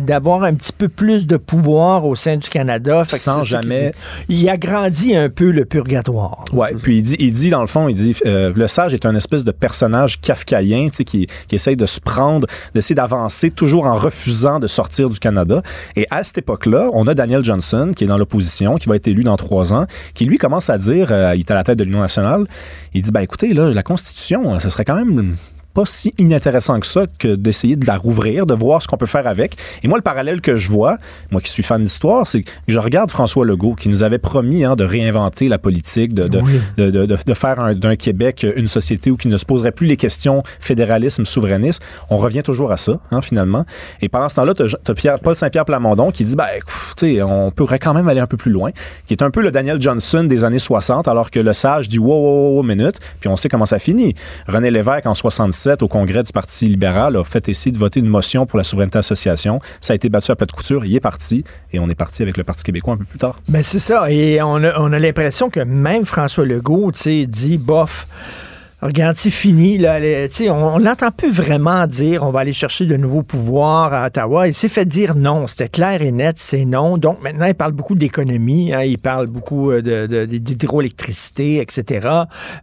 d'avoir 0.00 0.44
un 0.44 0.54
petit 0.54 0.72
peu 0.72 0.88
plus 0.88 1.26
de 1.26 1.36
pouvoir 1.36 2.06
au 2.06 2.14
sein 2.14 2.36
du 2.36 2.48
Canada. 2.48 3.04
Sans 3.08 3.42
jamais. 3.42 3.92
Il 4.28 4.48
agrandit 4.48 5.16
un 5.16 5.28
peu 5.28 5.50
le 5.50 5.64
purgatoire. 5.64 6.44
Ouais. 6.52 6.74
Puis 6.74 6.98
il 6.98 7.02
dit, 7.02 7.16
il 7.18 7.32
dit 7.32 7.50
dans 7.50 7.60
le 7.60 7.66
fond, 7.66 7.88
il 7.88 7.94
dit, 7.94 8.16
euh, 8.26 8.52
le 8.54 8.68
sage 8.68 8.94
est 8.94 9.06
un 9.06 9.14
espèce 9.14 9.44
de 9.44 9.52
personnage 9.52 10.20
kafkaïen, 10.20 10.88
tu 10.88 10.96
sais, 10.96 11.04
qui, 11.04 11.26
qui 11.48 11.54
essaye 11.54 11.76
de 11.76 11.86
se 11.86 12.00
prendre, 12.00 12.46
d'essayer 12.74 12.94
d'avancer, 12.94 13.50
toujours 13.50 13.86
en 13.86 13.96
refusant 13.96 14.58
de 14.60 14.66
sortir 14.66 15.08
du 15.08 15.18
Canada. 15.18 15.62
Et 15.96 16.06
à 16.10 16.24
cette 16.24 16.38
époque-là, 16.38 16.88
on 16.92 17.06
a 17.06 17.14
Daniel 17.14 17.44
Johnson 17.44 17.92
qui 17.94 18.04
est 18.04 18.08
dans 18.08 18.18
l'opposition, 18.18 18.76
qui 18.76 18.88
va 18.88 18.96
être 18.96 19.08
élu 19.08 19.24
dans 19.24 19.36
trois 19.36 19.72
ans, 19.72 19.86
qui 20.14 20.24
lui 20.24 20.38
commence 20.38 20.70
à 20.70 20.78
dire, 20.78 21.08
euh, 21.10 21.34
il 21.34 21.40
est 21.40 21.50
à 21.50 21.54
la 21.54 21.64
tête 21.64 21.78
de 21.78 21.84
l'Union 21.84 22.00
nationale, 22.00 22.46
il 22.94 23.02
dit, 23.02 23.10
ben 23.10 23.20
écoutez, 23.20 23.54
là, 23.54 23.72
la 23.72 23.82
Constitution, 23.82 24.58
ce 24.60 24.68
serait 24.68 24.84
quand 24.84 24.96
même 24.96 25.36
pas 25.76 25.84
si 25.84 26.14
inintéressant 26.16 26.80
que 26.80 26.86
ça 26.86 27.02
que 27.18 27.34
d'essayer 27.34 27.76
de 27.76 27.86
la 27.86 27.98
rouvrir, 27.98 28.46
de 28.46 28.54
voir 28.54 28.80
ce 28.80 28.88
qu'on 28.88 28.96
peut 28.96 29.04
faire 29.04 29.26
avec. 29.26 29.56
Et 29.82 29.88
moi, 29.88 29.98
le 29.98 30.02
parallèle 30.02 30.40
que 30.40 30.56
je 30.56 30.70
vois, 30.70 30.96
moi 31.30 31.42
qui 31.42 31.50
suis 31.50 31.62
fan 31.62 31.82
d'histoire, 31.82 32.26
c'est 32.26 32.44
que 32.44 32.50
je 32.66 32.78
regarde 32.78 33.10
François 33.10 33.44
Legault 33.44 33.74
qui 33.74 33.90
nous 33.90 34.02
avait 34.02 34.18
promis 34.18 34.64
hein, 34.64 34.74
de 34.74 34.84
réinventer 34.84 35.50
la 35.50 35.58
politique, 35.58 36.14
de, 36.14 36.22
de, 36.28 36.40
de, 36.78 36.90
de, 36.90 37.18
de 37.26 37.34
faire 37.34 37.74
d'un 37.74 37.94
Québec 37.94 38.46
une 38.56 38.68
société 38.68 39.10
où 39.10 39.18
qui 39.18 39.28
ne 39.28 39.36
se 39.36 39.44
poserait 39.44 39.70
plus 39.70 39.86
les 39.86 39.98
questions 39.98 40.42
fédéralisme, 40.60 41.26
souverainisme. 41.26 41.82
On 42.08 42.16
revient 42.16 42.42
toujours 42.42 42.72
à 42.72 42.78
ça, 42.78 42.98
hein, 43.10 43.20
finalement. 43.20 43.66
Et 44.00 44.08
pendant 44.08 44.30
ce 44.30 44.36
temps-là, 44.36 44.54
tu 44.54 45.08
as, 45.08 45.18
Paul 45.18 45.36
Saint-Pierre 45.36 45.66
Plamondon 45.66 46.10
qui 46.10 46.24
dit, 46.24 46.36
ben, 46.36 46.46
sais, 46.96 47.22
on 47.22 47.50
pourrait 47.50 47.78
quand 47.78 47.92
même 47.92 48.08
aller 48.08 48.20
un 48.20 48.26
peu 48.26 48.38
plus 48.38 48.50
loin, 48.50 48.70
qui 49.06 49.12
est 49.12 49.22
un 49.22 49.30
peu 49.30 49.42
le 49.42 49.50
Daniel 49.50 49.80
Johnson 49.82 50.24
des 50.24 50.42
années 50.42 50.58
60, 50.58 51.06
alors 51.06 51.30
que 51.30 51.38
le 51.38 51.52
sage 51.52 51.90
dit, 51.90 51.98
wow, 51.98 52.14
wow, 52.14 52.56
wow, 52.56 52.62
minute, 52.62 52.98
puis 53.20 53.28
on 53.28 53.36
sait 53.36 53.50
comment 53.50 53.66
ça 53.66 53.78
finit. 53.78 54.14
René 54.48 54.70
Lévesque, 54.70 55.04
en 55.04 55.14
67, 55.66 55.82
au 55.82 55.88
congrès 55.88 56.22
du 56.22 56.32
Parti 56.32 56.68
libéral, 56.68 57.16
a 57.16 57.24
fait 57.24 57.48
essayer 57.48 57.72
de 57.72 57.78
voter 57.78 57.98
une 58.00 58.06
motion 58.06 58.46
pour 58.46 58.56
la 58.56 58.64
souveraineté 58.64 58.98
association. 58.98 59.60
Ça 59.80 59.92
a 59.92 59.96
été 59.96 60.08
battu 60.08 60.30
à 60.30 60.36
plat 60.36 60.46
de 60.46 60.52
couture, 60.52 60.84
il 60.84 60.94
est 60.94 61.00
parti, 61.00 61.42
et 61.72 61.80
on 61.80 61.88
est 61.88 61.94
parti 61.94 62.22
avec 62.22 62.36
le 62.36 62.44
Parti 62.44 62.62
québécois 62.62 62.94
un 62.94 62.98
peu 62.98 63.04
plus 63.04 63.18
tard. 63.18 63.40
Ben 63.48 63.64
c'est 63.64 63.80
ça, 63.80 64.10
et 64.10 64.40
on 64.42 64.62
a, 64.62 64.78
on 64.78 64.92
a 64.92 64.98
l'impression 64.98 65.50
que 65.50 65.60
même 65.60 66.04
François 66.04 66.44
Legault, 66.44 66.92
tu 66.92 67.00
sais, 67.00 67.26
dit, 67.26 67.58
bof, 67.58 68.06
Regarde, 68.82 69.16
c'est 69.16 69.30
fini. 69.30 69.78
Là, 69.78 69.98
on 70.50 70.78
l'entend 70.78 71.10
plus 71.10 71.32
vraiment 71.32 71.86
dire 71.86 72.22
on 72.22 72.30
va 72.30 72.40
aller 72.40 72.52
chercher 72.52 72.84
de 72.84 72.96
nouveaux 72.96 73.22
pouvoirs 73.22 73.94
à 73.94 74.06
Ottawa. 74.06 74.48
Il 74.48 74.54
s'est 74.54 74.68
fait 74.68 74.84
dire 74.84 75.14
non. 75.14 75.46
C'était 75.46 75.68
clair 75.68 76.02
et 76.02 76.12
net, 76.12 76.36
c'est 76.38 76.66
non. 76.66 76.98
Donc 76.98 77.22
maintenant, 77.22 77.46
il 77.46 77.54
parle 77.54 77.72
beaucoup 77.72 77.94
d'économie. 77.94 78.74
Hein, 78.74 78.82
il 78.82 78.98
parle 78.98 79.28
beaucoup 79.28 79.70
euh, 79.70 80.26
d'hydroélectricité, 80.26 81.62
etc. 81.62 82.08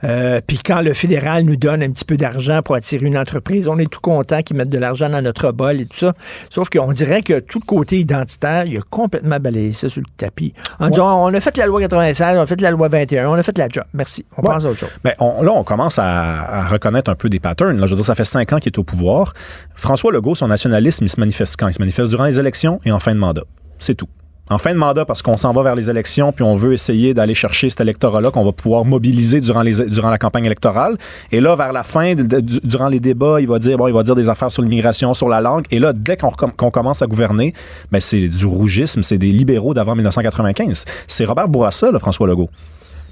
Euh, 0.03 0.39
puis 0.45 0.59
quand 0.63 0.81
le 0.81 0.93
fédéral 0.93 1.45
nous 1.45 1.55
donne 1.55 1.81
un 1.81 1.89
petit 1.89 2.05
peu 2.05 2.15
d'argent 2.15 2.61
pour 2.61 2.75
attirer 2.75 3.07
une 3.07 3.17
entreprise, 3.17 3.67
on 3.67 3.79
est 3.79 3.89
tout 3.89 4.01
content 4.01 4.43
qu'ils 4.43 4.55
mettent 4.55 4.69
de 4.69 4.77
l'argent 4.77 5.09
dans 5.09 5.21
notre 5.21 5.51
bol 5.51 5.81
et 5.81 5.87
tout 5.87 5.97
ça. 5.97 6.13
Sauf 6.51 6.69
qu'on 6.69 6.93
dirait 6.93 7.23
que 7.23 7.39
tout 7.39 7.59
le 7.59 7.65
côté 7.65 7.97
identitaire, 7.97 8.65
il 8.65 8.77
a 8.77 8.81
complètement 8.87 9.39
balayé 9.39 9.73
ça 9.73 9.89
sur 9.89 10.01
le 10.01 10.07
tapis. 10.15 10.53
En 10.79 10.89
disant, 10.89 11.25
on 11.25 11.33
a 11.33 11.39
fait 11.39 11.57
la 11.57 11.65
loi 11.65 11.81
96, 11.81 12.37
on 12.37 12.41
a 12.41 12.45
fait 12.45 12.61
la 12.61 12.69
loi 12.69 12.87
21, 12.87 13.29
on 13.29 13.33
a 13.33 13.41
fait 13.41 13.57
la 13.57 13.67
job. 13.67 13.85
Merci. 13.93 14.25
On 14.37 14.43
pense 14.43 14.63
à 14.63 14.69
autre 14.69 14.79
chose. 14.79 14.89
Mais 15.03 15.15
ben, 15.19 15.43
là, 15.43 15.51
on 15.53 15.63
commence 15.63 15.97
à 15.97 16.02
à, 16.03 16.67
reconnaître 16.67 17.09
un 17.09 17.15
peu 17.15 17.29
des 17.29 17.39
patterns. 17.39 17.79
Là, 17.79 17.85
je 17.85 17.91
veux 17.91 17.97
dire, 17.97 18.05
ça 18.05 18.15
fait 18.15 18.25
cinq 18.25 18.53
ans 18.53 18.57
qu'il 18.57 18.71
est 18.71 18.79
au 18.79 18.83
pouvoir. 18.83 19.33
François 19.75 20.11
Legault, 20.11 20.35
son 20.35 20.47
nationalisme, 20.47 21.05
il 21.05 21.09
se 21.09 21.19
manifeste 21.19 21.55
quand? 21.57 21.67
Il 21.67 21.73
se 21.73 21.81
manifeste 21.81 22.09
durant 22.09 22.25
les 22.25 22.39
élections 22.39 22.79
et 22.85 22.91
en 22.91 22.99
fin 22.99 23.13
de 23.13 23.19
mandat. 23.19 23.43
C'est 23.79 23.95
tout. 23.95 24.07
En 24.49 24.57
fin 24.57 24.73
de 24.73 24.77
mandat, 24.77 25.05
parce 25.05 25.21
qu'on 25.21 25.37
s'en 25.37 25.53
va 25.53 25.63
vers 25.63 25.75
les 25.75 25.89
élections, 25.89 26.33
puis 26.33 26.43
on 26.43 26.55
veut 26.55 26.73
essayer 26.73 27.13
d'aller 27.13 27.33
chercher 27.33 27.69
cet 27.69 27.79
électorat-là 27.79 28.29
qu'on 28.29 28.43
va 28.43 28.51
pouvoir 28.51 28.83
mobiliser 28.83 29.39
durant, 29.39 29.61
les, 29.61 29.85
durant 29.89 30.09
la 30.09 30.17
campagne 30.17 30.43
électorale. 30.43 30.97
Et 31.31 31.39
là, 31.39 31.55
vers 31.55 31.71
la 31.71 31.83
fin, 31.83 32.13
durant 32.13 32.89
les 32.89 32.99
débats, 32.99 33.39
il 33.39 33.47
va 33.47 33.57
dire 33.57 33.77
bon, 33.77 33.87
il 33.87 33.93
va 33.93 34.03
dire 34.03 34.15
des 34.15 34.27
affaires 34.27 34.51
sur 34.51 34.61
l'immigration, 34.61 35.13
sur 35.13 35.29
la 35.29 35.39
langue. 35.39 35.63
Et 35.71 35.79
là, 35.79 35.93
dès 35.93 36.17
qu'on 36.17 36.69
commence 36.71 37.01
à 37.01 37.07
gouverner, 37.07 37.53
ben 37.89 38.01
c'est 38.01 38.27
du 38.27 38.45
rougisme, 38.45 39.01
c'est 39.01 39.17
des 39.17 39.31
libéraux 39.31 39.73
d'avant 39.73 39.95
1995. 39.95 40.83
C'est 41.07 41.23
Robert 41.23 41.47
Bourassa, 41.47 41.91
là, 41.91 41.99
François 41.99 42.27
Legault. 42.27 42.49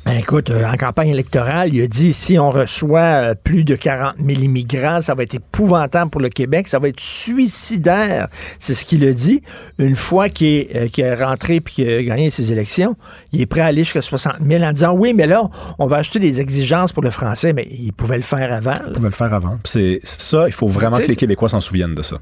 Ben 0.04 0.18
écoute, 0.18 0.50
euh, 0.50 0.66
en 0.66 0.78
campagne 0.78 1.10
électorale, 1.10 1.74
il 1.74 1.84
a 1.84 1.88
dit 1.88 2.12
si 2.12 2.40
on 2.40 2.50
reçoit 2.50 3.00
euh, 3.00 3.36
plus 3.36 3.64
de 3.64 3.76
40 3.76 4.16
000 4.18 4.42
immigrants, 4.42 5.00
ça 5.00 5.14
va 5.14 5.22
être 5.22 5.36
épouvantable 5.36 6.10
pour 6.10 6.22
le 6.22 6.30
Québec, 6.30 6.68
ça 6.68 6.80
va 6.80 6.88
être 6.88 7.00
suicidaire. 7.00 8.28
C'est 8.58 8.74
ce 8.74 8.84
qu'il 8.84 9.06
a 9.06 9.14
dit. 9.14 9.44
Une 9.78 9.96
fois 9.96 10.30
qu'il 10.30 10.48
est, 10.48 11.00
euh, 11.00 11.16
rentré 11.24 11.58
et 11.58 11.62
qu'il 11.62 11.88
a 11.88 12.02
gagné 12.02 12.32
ses 12.32 12.52
élections, 12.52 12.96
il 13.32 13.42
est 13.42 13.46
prêt 13.46 13.62
à 13.62 13.66
aller 13.66 13.84
jusqu'à 13.84 14.02
60 14.02 14.38
000 14.44 14.64
en 14.64 14.74
disant 14.74 14.94
oui, 14.94 15.14
mais 15.14 15.28
là, 15.28 15.50
on 15.78 15.86
va 15.86 15.98
ajouter 15.98 16.18
des 16.18 16.42
exigences 16.42 16.94
pour 16.94 17.04
le 17.04 17.12
français, 17.12 17.54
mais 17.54 17.68
il 17.70 17.94
pouvait 17.94 18.18
le 18.18 18.24
faire 18.24 18.52
avant. 18.52 18.74
Il 18.88 18.94
pouvait 18.94 19.10
le 19.10 19.14
faire 19.14 19.34
avant. 19.36 19.60
C'est 19.66 20.00
ça, 20.04 20.46
il 20.48 20.54
faut 20.54 20.68
vraiment 20.68 20.98
que 20.98 21.08
les 21.08 21.16
Québécois 21.16 21.50
s'en 21.50 21.62
souviennent 21.62 21.96
de 21.96 22.02
ça. 22.02 22.18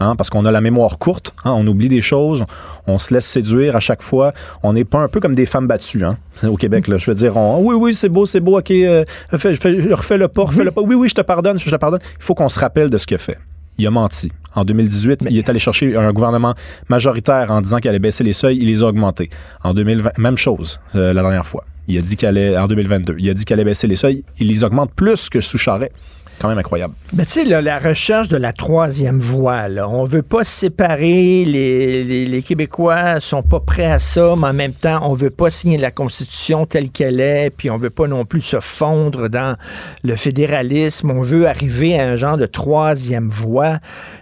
Hein, 0.00 0.14
parce 0.16 0.30
qu'on 0.30 0.44
a 0.44 0.52
la 0.52 0.60
mémoire 0.60 0.98
courte, 0.98 1.34
hein, 1.44 1.52
on 1.56 1.66
oublie 1.66 1.88
des 1.88 2.00
choses, 2.00 2.44
on 2.86 2.98
se 2.98 3.12
laisse 3.12 3.26
séduire 3.26 3.74
à 3.74 3.80
chaque 3.80 4.02
fois. 4.02 4.32
On 4.62 4.72
n'est 4.72 4.84
pas 4.84 4.98
un 4.98 5.08
peu 5.08 5.20
comme 5.20 5.34
des 5.34 5.46
femmes 5.46 5.66
battues 5.66 6.04
hein, 6.04 6.16
au 6.44 6.56
Québec. 6.56 6.86
Là. 6.88 6.98
Je 6.98 7.10
veux 7.10 7.16
dire, 7.16 7.36
oui, 7.36 7.74
oui, 7.74 7.94
c'est 7.94 8.08
beau, 8.08 8.24
c'est 8.24 8.40
beau, 8.40 8.58
ok, 8.58 8.70
euh, 8.70 9.04
refais, 9.32 9.50
le 9.50 10.28
pas, 10.28 10.42
refais 10.44 10.64
le 10.64 10.70
pas. 10.70 10.82
Oui, 10.82 10.94
oui, 10.94 11.08
je 11.08 11.14
te 11.14 11.20
pardonne, 11.20 11.58
je 11.58 11.68
te 11.68 11.76
pardonne. 11.76 12.00
Il 12.02 12.22
faut 12.22 12.34
qu'on 12.34 12.48
se 12.48 12.60
rappelle 12.60 12.90
de 12.90 12.98
ce 12.98 13.06
qu'il 13.06 13.16
a 13.16 13.18
fait. 13.18 13.38
Il 13.76 13.86
a 13.86 13.90
menti. 13.90 14.32
En 14.54 14.64
2018, 14.64 15.26
il 15.30 15.38
est 15.38 15.48
allé 15.48 15.58
chercher 15.60 15.96
un 15.96 16.12
gouvernement 16.12 16.54
majoritaire 16.88 17.50
en 17.52 17.60
disant 17.60 17.78
qu'il 17.78 17.88
allait 17.88 17.98
baisser 18.00 18.24
les 18.24 18.32
seuils, 18.32 18.58
il 18.60 18.66
les 18.66 18.82
a 18.82 18.86
augmentés. 18.86 19.30
En 19.62 19.72
2020, 19.72 20.18
même 20.18 20.36
chose 20.36 20.80
euh, 20.96 21.12
la 21.12 21.22
dernière 21.22 21.46
fois. 21.46 21.64
Il 21.86 21.96
a 21.96 22.02
dit 22.02 22.16
qu'il 22.16 22.28
allait, 22.28 22.58
en 22.58 22.66
2022, 22.66 23.16
il 23.18 23.30
a 23.30 23.34
dit 23.34 23.44
qu'il 23.44 23.54
allait 23.54 23.64
baisser 23.64 23.86
les 23.86 23.96
seuils, 23.96 24.24
il 24.38 24.48
les 24.48 24.62
augmente 24.62 24.92
plus 24.92 25.30
que 25.30 25.40
sous 25.40 25.58
Charret 25.58 25.90
quand 26.38 26.48
même 26.48 26.58
incroyable. 26.58 26.94
Mais 27.12 27.24
tu 27.24 27.32
sais, 27.32 27.44
la 27.44 27.78
recherche 27.78 28.28
de 28.28 28.36
la 28.36 28.52
troisième 28.52 29.20
voie, 29.20 29.68
là, 29.68 29.88
on 29.88 30.04
veut 30.04 30.22
pas 30.22 30.44
séparer, 30.44 31.44
les, 31.44 32.04
les, 32.04 32.26
les, 32.26 32.42
Québécois 32.42 33.20
sont 33.20 33.42
pas 33.42 33.60
prêts 33.60 33.90
à 33.90 33.98
ça, 33.98 34.34
mais 34.36 34.48
en 34.48 34.54
même 34.54 34.72
temps, 34.72 35.00
on 35.02 35.14
veut 35.14 35.30
pas 35.30 35.50
signer 35.50 35.78
la 35.78 35.90
Constitution 35.90 36.66
telle 36.66 36.90
qu'elle 36.90 37.20
est, 37.20 37.50
puis 37.50 37.70
on 37.70 37.78
veut 37.78 37.90
pas 37.90 38.06
non 38.06 38.24
plus 38.24 38.40
se 38.40 38.60
fondre 38.60 39.28
dans 39.28 39.56
le 40.04 40.16
fédéralisme, 40.16 41.10
on 41.10 41.22
veut 41.22 41.48
arriver 41.48 41.98
à 41.98 42.08
un 42.08 42.16
genre 42.16 42.36
de 42.36 42.46
troisième 42.46 43.28
voie. 43.28 43.78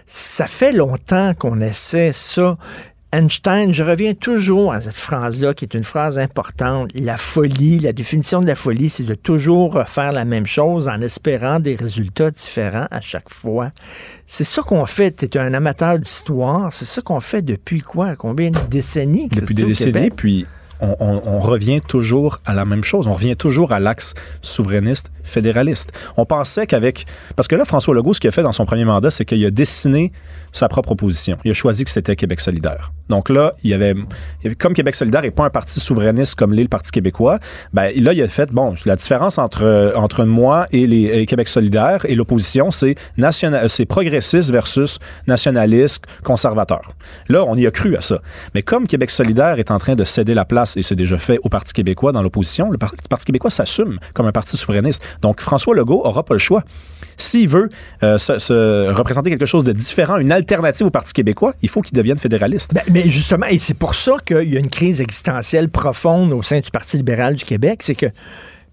Ça 0.07 0.47
fait 0.47 0.71
longtemps 0.71 1.33
qu'on 1.33 1.61
essaie 1.61 2.11
ça. 2.13 2.57
Einstein, 3.13 3.71
je 3.71 3.83
reviens 3.83 4.13
toujours 4.13 4.73
à 4.73 4.81
cette 4.81 4.95
phrase-là, 4.95 5.53
qui 5.53 5.63
est 5.63 5.73
une 5.73 5.85
phrase 5.85 6.19
importante. 6.19 6.91
La 6.93 7.17
folie, 7.17 7.79
la 7.79 7.93
définition 7.93 8.41
de 8.41 8.47
la 8.47 8.55
folie, 8.55 8.89
c'est 8.89 9.03
de 9.03 9.15
toujours 9.15 9.81
faire 9.87 10.11
la 10.11 10.25
même 10.25 10.45
chose 10.45 10.89
en 10.89 10.99
espérant 10.99 11.61
des 11.61 11.75
résultats 11.75 12.31
différents 12.31 12.87
à 12.91 12.99
chaque 12.99 13.29
fois. 13.29 13.71
C'est 14.25 14.43
ça 14.43 14.61
qu'on 14.61 14.85
fait. 14.85 15.15
Tu 15.15 15.37
es 15.37 15.39
un 15.39 15.53
amateur 15.53 15.97
d'histoire. 15.97 16.73
C'est 16.73 16.85
ça 16.85 17.01
qu'on 17.01 17.21
fait 17.21 17.41
depuis 17.41 17.79
quoi? 17.81 18.17
Combien 18.17 18.49
de 18.49 18.59
décennies? 18.69 19.29
Depuis 19.29 19.55
des 19.55 19.63
décennies, 19.63 20.09
puis 20.09 20.45
on, 20.79 21.39
revient 21.39 21.81
toujours 21.81 22.39
à 22.45 22.53
la 22.53 22.65
même 22.65 22.83
chose. 22.83 23.07
On 23.07 23.13
revient 23.13 23.35
toujours 23.35 23.71
à 23.71 23.79
l'axe 23.79 24.13
souverainiste 24.41 25.11
fédéraliste. 25.23 25.91
On 26.17 26.25
pensait 26.25 26.67
qu'avec... 26.67 27.05
Parce 27.35 27.47
que 27.47 27.55
là, 27.55 27.65
François 27.65 27.93
Legault, 27.93 28.13
ce 28.13 28.19
qu'il 28.19 28.27
a 28.27 28.31
fait 28.31 28.43
dans 28.43 28.51
son 28.51 28.65
premier 28.65 28.85
mandat, 28.85 29.11
c'est 29.11 29.25
qu'il 29.25 29.43
a 29.45 29.51
dessiné 29.51 30.11
sa 30.51 30.67
propre 30.67 30.91
opposition. 30.91 31.37
Il 31.43 31.51
a 31.51 31.53
choisi 31.53 31.83
que 31.83 31.91
c'était 31.91 32.15
Québec 32.15 32.39
solidaire. 32.39 32.91
Donc 33.09 33.29
là, 33.29 33.53
il 33.63 33.69
y 33.69 33.73
avait, 33.73 33.95
comme 34.59 34.73
Québec 34.73 34.95
solidaire 34.95 35.21
n'est 35.21 35.31
pas 35.31 35.45
un 35.45 35.49
parti 35.49 35.79
souverainiste 35.79 36.35
comme 36.35 36.53
l'est 36.53 36.63
le 36.63 36.67
Parti 36.67 36.91
québécois, 36.91 37.39
ben 37.73 37.91
là, 37.95 38.13
il 38.13 38.21
a 38.21 38.27
fait, 38.27 38.51
bon, 38.51 38.75
la 38.85 38.95
différence 38.95 39.37
entre, 39.37 39.93
entre 39.95 40.25
moi 40.25 40.67
et 40.71 40.85
les 40.85 41.25
Québec 41.25 41.47
solidaire 41.47 42.05
et 42.05 42.15
l'opposition, 42.15 42.71
c'est 42.71 42.95
national, 43.17 43.69
c'est 43.69 43.85
progressiste 43.85 44.51
versus 44.51 44.99
nationaliste, 45.27 46.05
conservateur. 46.23 46.93
Là, 47.29 47.45
on 47.45 47.55
y 47.55 47.65
a 47.65 47.71
cru 47.71 47.95
à 47.95 48.01
ça. 48.01 48.21
Mais 48.53 48.61
comme 48.61 48.85
Québec 48.87 49.09
solidaire 49.09 49.59
est 49.59 49.71
en 49.71 49.77
train 49.77 49.95
de 49.95 50.03
céder 50.03 50.33
la 50.33 50.43
place, 50.43 50.66
et 50.75 50.81
c'est 50.81 50.95
déjà 50.95 51.17
fait 51.17 51.39
au 51.43 51.49
Parti 51.49 51.73
québécois 51.73 52.11
dans 52.11 52.21
l'opposition, 52.21 52.69
le 52.69 52.77
Parti 52.77 53.25
québécois 53.25 53.49
s'assume 53.49 53.99
comme 54.13 54.25
un 54.25 54.31
parti 54.31 54.57
souverainiste. 54.57 55.03
Donc, 55.21 55.41
François 55.41 55.75
Legault 55.75 56.01
aura 56.03 56.23
pas 56.23 56.33
le 56.33 56.39
choix. 56.39 56.63
S'il 57.15 57.47
veut 57.47 57.69
euh, 58.03 58.17
se, 58.17 58.91
représenter 58.91 59.29
quelque 59.29 59.45
chose 59.45 59.63
de 59.63 59.71
différent, 59.71 60.17
une 60.17 60.31
alternative 60.31 60.87
au 60.87 60.91
Parti 60.91 61.13
québécois, 61.13 61.53
il 61.61 61.69
faut 61.69 61.81
qu'il 61.81 61.95
devienne 61.95 62.17
fédéraliste. 62.17 62.73
Ben, 62.73 62.83
mais 62.91 63.07
justement, 63.09 63.45
et 63.47 63.59
c'est 63.59 63.73
pour 63.73 63.95
ça 63.95 64.13
qu'il 64.25 64.51
y 64.51 64.57
a 64.57 64.59
une 64.59 64.69
crise 64.69 65.01
existentielle 65.01 65.69
profonde 65.69 66.33
au 66.33 66.43
sein 66.43 66.59
du 66.59 66.71
Parti 66.71 66.97
libéral 66.97 67.35
du 67.35 67.45
Québec, 67.45 67.81
c'est 67.83 67.95
que 67.95 68.07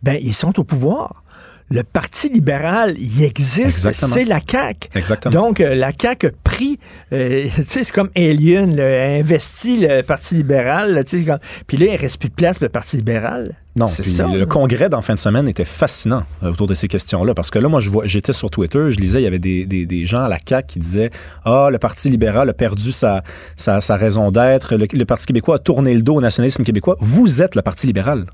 ben 0.03 0.19
ils 0.21 0.35
sont 0.35 0.59
au 0.61 0.65
pouvoir 0.65 1.24
le 1.71 1.83
Parti 1.83 2.29
libéral, 2.29 2.95
il 2.99 3.23
existe, 3.25 3.91
c'est 3.93 4.25
la 4.25 4.41
CAQ. 4.47 4.89
Exactement. 4.95 5.33
Donc, 5.33 5.61
euh, 5.61 5.75
la 5.75 5.93
CAQ 5.99 6.27
a 6.27 6.31
pris, 6.45 6.79
euh, 7.13 7.45
tu 7.57 7.65
sais, 7.65 7.85
c'est 7.85 7.93
comme 7.93 8.11
Alien, 8.17 8.79
a 8.79 9.19
investi 9.19 9.79
le 9.79 10.03
Parti 10.03 10.35
libéral, 10.35 11.03
sais, 11.07 11.25
puis 11.67 11.77
là, 11.77 11.87
il 11.87 11.93
ne 11.93 11.99
reste 11.99 12.19
plus 12.19 12.29
de 12.29 12.35
place 12.35 12.59
pour 12.59 12.67
le 12.67 12.71
Parti 12.71 12.97
libéral. 12.97 13.55
Non, 13.77 13.87
ça, 13.87 14.29
le 14.29 14.47
congrès 14.47 14.89
d'en 14.89 15.03
fin 15.03 15.15
de 15.15 15.19
semaine 15.19 15.49
était 15.49 15.65
fascinant 15.65 16.23
euh, 16.43 16.53
autour 16.53 16.69
de 16.69 16.75
ces 16.75 16.87
questions-là, 16.87 17.35
parce 17.35 17.51
que 17.51 17.59
là, 17.59 17.69
moi, 17.69 17.81
je 17.81 17.91
vois, 17.91 18.07
j'étais 18.07 18.33
sur 18.33 18.51
Twitter, 18.51 18.91
je 18.91 19.01
lisais, 19.01 19.21
il 19.21 19.25
y 19.25 19.27
avait 19.27 19.41
des, 19.41 19.67
des, 19.67 19.85
des 19.85 20.07
gens 20.07 20.23
à 20.23 20.29
la 20.29 20.39
CAQ 20.39 20.67
qui 20.75 20.79
disaient 20.79 21.11
«Ah, 21.45 21.71
le 21.73 21.79
Parti 21.79 22.09
libéral 22.09 22.49
a 22.49 22.53
perdu 22.53 22.93
sa, 22.93 23.25
sa, 23.57 23.81
sa 23.81 23.97
raison 23.97 24.31
d'être, 24.31 24.77
le, 24.77 24.87
le 24.93 25.05
Parti 25.05 25.27
québécois 25.27 25.57
a 25.57 25.59
tourné 25.59 25.95
le 25.95 26.03
dos 26.03 26.17
au 26.17 26.21
nationalisme 26.21 26.63
québécois. 26.63 26.97
Vous 27.01 27.43
êtes 27.43 27.57
le 27.57 27.63
Parti 27.63 27.87
libéral.» 27.87 28.27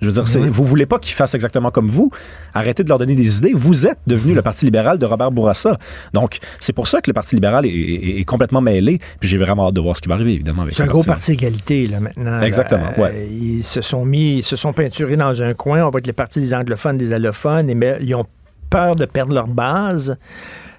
Je 0.00 0.10
veux 0.10 0.12
dire, 0.12 0.24
vous 0.24 0.52
vous 0.52 0.64
voulez 0.64 0.86
pas 0.86 0.98
qu'ils 0.98 1.14
fassent 1.14 1.34
exactement 1.34 1.70
comme 1.70 1.88
vous. 1.88 2.10
Arrêtez 2.52 2.84
de 2.84 2.88
leur 2.88 2.98
donner 2.98 3.14
des 3.14 3.38
idées. 3.38 3.52
Vous 3.54 3.86
êtes 3.86 3.98
devenu 4.06 4.34
le 4.34 4.42
Parti 4.42 4.64
libéral 4.64 4.98
de 4.98 5.06
Robert 5.06 5.30
Bourassa. 5.30 5.76
Donc, 6.12 6.38
c'est 6.60 6.72
pour 6.72 6.86
ça 6.88 7.00
que 7.00 7.08
le 7.08 7.14
Parti 7.14 7.34
libéral 7.34 7.64
est, 7.66 8.24
complètement 8.26 8.60
mêlé. 8.60 9.00
Puis 9.20 9.28
j'ai 9.28 9.38
vraiment 9.38 9.68
hâte 9.68 9.74
de 9.74 9.80
voir 9.80 9.96
ce 9.96 10.02
qui 10.02 10.08
va 10.08 10.14
arriver, 10.14 10.34
évidemment, 10.34 10.62
avec 10.62 10.74
C'est 10.74 10.82
un 10.82 10.86
gros 10.86 11.02
parti 11.02 11.32
égalité, 11.32 11.86
là, 11.86 12.00
maintenant. 12.00 12.40
Exactement, 12.40 12.90
ouais. 12.98 13.28
Ils 13.30 13.62
se 13.62 13.80
sont 13.80 14.04
mis, 14.04 14.38
ils 14.38 14.44
se 14.44 14.56
sont 14.56 14.72
peinturés 14.72 15.16
dans 15.16 15.42
un 15.42 15.54
coin. 15.54 15.84
On 15.84 15.90
va 15.90 15.98
être 15.98 16.06
les 16.06 16.12
partis 16.12 16.40
des 16.40 16.52
anglophones, 16.52 16.98
des 16.98 17.12
allophones. 17.12 17.72
mais 17.74 17.98
ils 18.00 18.14
ont 18.14 18.26
peur 18.68 18.96
de 18.96 19.04
perdre 19.04 19.32
leur 19.32 19.46
base 19.46 20.16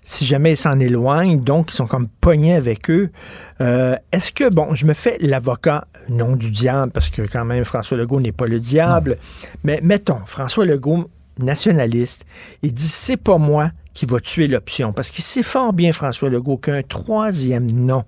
si 0.10 0.26
jamais 0.26 0.54
ils 0.54 0.58
s'en 0.58 0.80
éloignent, 0.80 1.42
donc 1.42 1.72
ils 1.72 1.76
sont 1.76 1.86
comme 1.86 2.08
pognés 2.08 2.54
avec 2.54 2.90
eux. 2.90 3.12
Euh, 3.60 3.96
est-ce 4.14 4.32
que, 4.32 4.50
bon, 4.50 4.74
je 4.74 4.86
me 4.86 4.94
fais 4.94 5.18
l'avocat, 5.20 5.86
non 6.08 6.38
du 6.38 6.50
diable, 6.50 6.94
parce 6.94 7.10
que 7.10 7.24
quand 7.24 7.44
même 7.44 7.66
François 7.66 7.98
Legault 7.98 8.22
n'est 8.22 8.32
pas 8.32 8.48
le 8.48 8.60
diable, 8.60 9.18
mais 9.66 9.82
mettons, 9.84 10.20
François 10.26 10.66
Legault 10.66 11.10
nationaliste. 11.40 12.26
Il 12.64 12.74
dit, 12.74 12.88
c'est 12.88 13.18
pas 13.18 13.38
moi 13.38 13.72
qui 13.94 14.06
va 14.06 14.22
tuer 14.22 14.48
l'option. 14.48 14.94
Parce 14.94 15.12
qu'il 15.12 15.26
sait 15.26 15.44
fort 15.44 15.74
bien, 15.74 15.92
François 15.92 16.30
Legault, 16.30 16.58
qu'un 16.58 16.84
troisième 16.84 17.70
non 17.70 18.06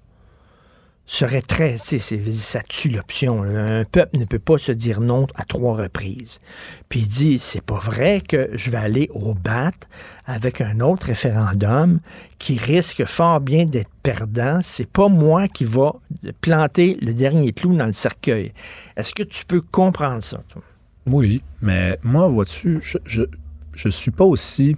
serait 1.10 1.42
très, 1.42 1.78
ça 1.80 2.62
tue 2.68 2.90
l'option. 2.90 3.42
Un 3.42 3.84
peuple 3.84 4.20
ne 4.20 4.26
peut 4.26 4.40
pas 4.40 4.60
se 4.60 4.72
dire 4.72 5.02
non 5.02 5.26
à 5.34 5.44
trois 5.44 5.76
reprises. 5.76 6.40
Puis 6.88 7.02
il 7.02 7.08
dit, 7.08 7.40
c'est 7.40 7.64
pas 7.64 7.80
vrai 7.80 8.22
que 8.22 8.50
je 8.54 8.70
vais 8.70 8.78
aller 8.78 9.10
au 9.14 9.34
bat 9.34 9.72
avec 10.28 10.62
un 10.62 10.80
autre 10.82 11.08
référendum 11.08 12.00
qui 12.38 12.60
risque 12.60 13.06
fort 13.06 13.42
bien 13.42 13.66
d'être 13.66 13.90
perdant. 14.04 14.60
C'est 14.62 14.88
pas 14.88 15.08
moi 15.08 15.48
qui 15.48 15.66
va 15.66 15.96
planter 16.42 16.98
le 17.02 17.14
dernier 17.14 17.54
clou 17.54 17.76
dans 17.76 17.88
le 17.88 17.94
cercueil. 17.94 18.54
Est-ce 18.96 19.16
que 19.16 19.24
tu 19.24 19.46
peux 19.46 19.62
comprendre 19.62 20.22
ça? 20.22 20.44
Oui, 21.08 21.42
mais 21.62 21.98
moi, 22.04 22.28
vois-tu, 22.28 22.80
je, 22.84 23.00
je, 23.06 23.24
je 23.74 23.90
suis 23.90 24.12
pas 24.12 24.26
aussi 24.26 24.76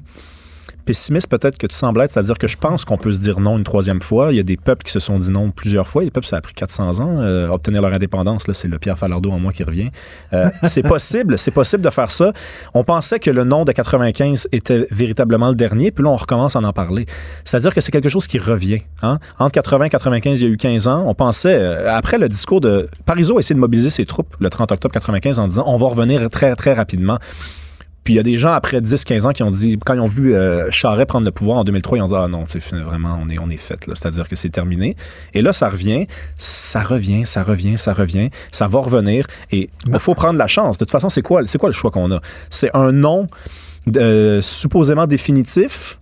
pessimiste 0.91 1.29
peut-être 1.29 1.57
que 1.57 1.67
tu 1.67 1.75
sembles 1.75 2.01
être, 2.01 2.11
c'est-à-dire 2.11 2.37
que 2.37 2.49
je 2.49 2.57
pense 2.57 2.83
qu'on 2.83 2.97
peut 2.97 3.13
se 3.13 3.21
dire 3.21 3.39
non 3.39 3.57
une 3.57 3.63
troisième 3.63 4.01
fois. 4.01 4.33
Il 4.33 4.35
y 4.35 4.41
a 4.41 4.43
des 4.43 4.57
peuples 4.57 4.83
qui 4.83 4.91
se 4.91 4.99
sont 4.99 5.17
dit 5.17 5.31
non 5.31 5.49
plusieurs 5.49 5.87
fois. 5.87 6.03
Les 6.03 6.11
peuples, 6.11 6.27
ça 6.27 6.35
a 6.35 6.41
pris 6.41 6.53
400 6.53 6.99
ans. 6.99 7.21
Euh, 7.21 7.47
obtenir 7.47 7.81
leur 7.81 7.93
indépendance, 7.93 8.45
là, 8.45 8.53
c'est 8.53 8.67
le 8.67 8.77
Pierre 8.77 8.97
Falardeau 8.97 9.31
en 9.31 9.39
moi 9.39 9.53
qui 9.53 9.63
revient. 9.63 9.89
Euh, 10.33 10.49
c'est 10.67 10.83
possible, 10.83 11.39
c'est 11.39 11.51
possible 11.51 11.81
de 11.81 11.89
faire 11.89 12.11
ça. 12.11 12.33
On 12.73 12.83
pensait 12.83 13.19
que 13.19 13.31
le 13.31 13.45
non 13.45 13.63
de 13.63 13.71
95 13.71 14.49
était 14.51 14.85
véritablement 14.91 15.47
le 15.47 15.55
dernier, 15.55 15.91
puis 15.91 16.03
là, 16.03 16.09
on 16.09 16.17
recommence 16.17 16.57
à 16.57 16.59
en 16.59 16.73
parler. 16.73 17.05
C'est-à-dire 17.45 17.73
que 17.73 17.79
c'est 17.79 17.93
quelque 17.93 18.09
chose 18.09 18.27
qui 18.27 18.37
revient. 18.37 18.81
Hein? 19.01 19.19
Entre 19.39 19.53
80 19.53 19.85
et 19.85 19.89
95, 19.91 20.41
il 20.41 20.43
y 20.43 20.49
a 20.49 20.51
eu 20.51 20.57
15 20.57 20.89
ans. 20.89 21.05
On 21.07 21.13
pensait, 21.13 21.55
euh, 21.55 21.89
après 21.89 22.17
le 22.17 22.27
discours 22.27 22.59
de... 22.59 22.89
Parizeau 23.05 23.37
a 23.37 23.39
essayé 23.39 23.55
de 23.55 23.61
mobiliser 23.61 23.91
ses 23.91 24.05
troupes 24.05 24.35
le 24.41 24.49
30 24.49 24.73
octobre 24.73 24.93
95 24.93 25.39
en 25.39 25.47
disant 25.47 25.63
on 25.67 25.77
va 25.77 25.87
revenir 25.87 26.29
très, 26.29 26.53
très 26.57 26.73
rapidement. 26.73 27.17
Puis 28.03 28.15
il 28.15 28.17
y 28.17 28.19
a 28.19 28.23
des 28.23 28.37
gens 28.37 28.51
après 28.51 28.79
10-15 28.79 29.27
ans 29.27 29.31
qui 29.31 29.43
ont 29.43 29.51
dit, 29.51 29.77
quand 29.85 29.93
ils 29.93 29.99
ont 29.99 30.05
vu 30.05 30.33
euh, 30.33 30.69
Charest 30.71 31.07
prendre 31.07 31.25
le 31.25 31.31
pouvoir 31.31 31.59
en 31.59 31.63
2003, 31.63 31.97
ils 31.97 32.01
ont 32.01 32.07
dit 32.07 32.13
ah 32.15 32.27
non, 32.27 32.45
c'est 32.47 32.63
vraiment 32.73 33.19
on 33.21 33.29
est 33.29 33.37
on 33.37 33.49
est 33.49 33.57
fait 33.57 33.79
c'est-à-dire 33.87 34.27
que 34.27 34.35
c'est 34.35 34.49
terminé. 34.49 34.95
Et 35.33 35.41
là 35.41 35.53
ça 35.53 35.69
revient, 35.69 36.07
ça 36.35 36.81
revient, 36.81 37.25
ça 37.25 37.43
revient, 37.43 37.77
ça 37.77 37.93
revient, 37.93 38.29
ça 38.51 38.67
va 38.67 38.79
revenir. 38.79 39.27
Et 39.51 39.69
il 39.87 39.99
faut 39.99 40.15
prendre 40.15 40.37
la 40.37 40.47
chance. 40.47 40.77
De 40.77 40.85
toute 40.85 40.91
façon, 40.91 41.09
c'est 41.09 41.21
quoi 41.21 41.41
c'est 41.45 41.57
quoi 41.57 41.69
le 41.69 41.73
choix 41.73 41.91
qu'on 41.91 42.11
a? 42.11 42.21
C'est 42.49 42.75
un 42.75 42.91
nom 42.91 43.27
euh, 43.95 44.41
supposément 44.41 45.07
définitif 45.07 45.97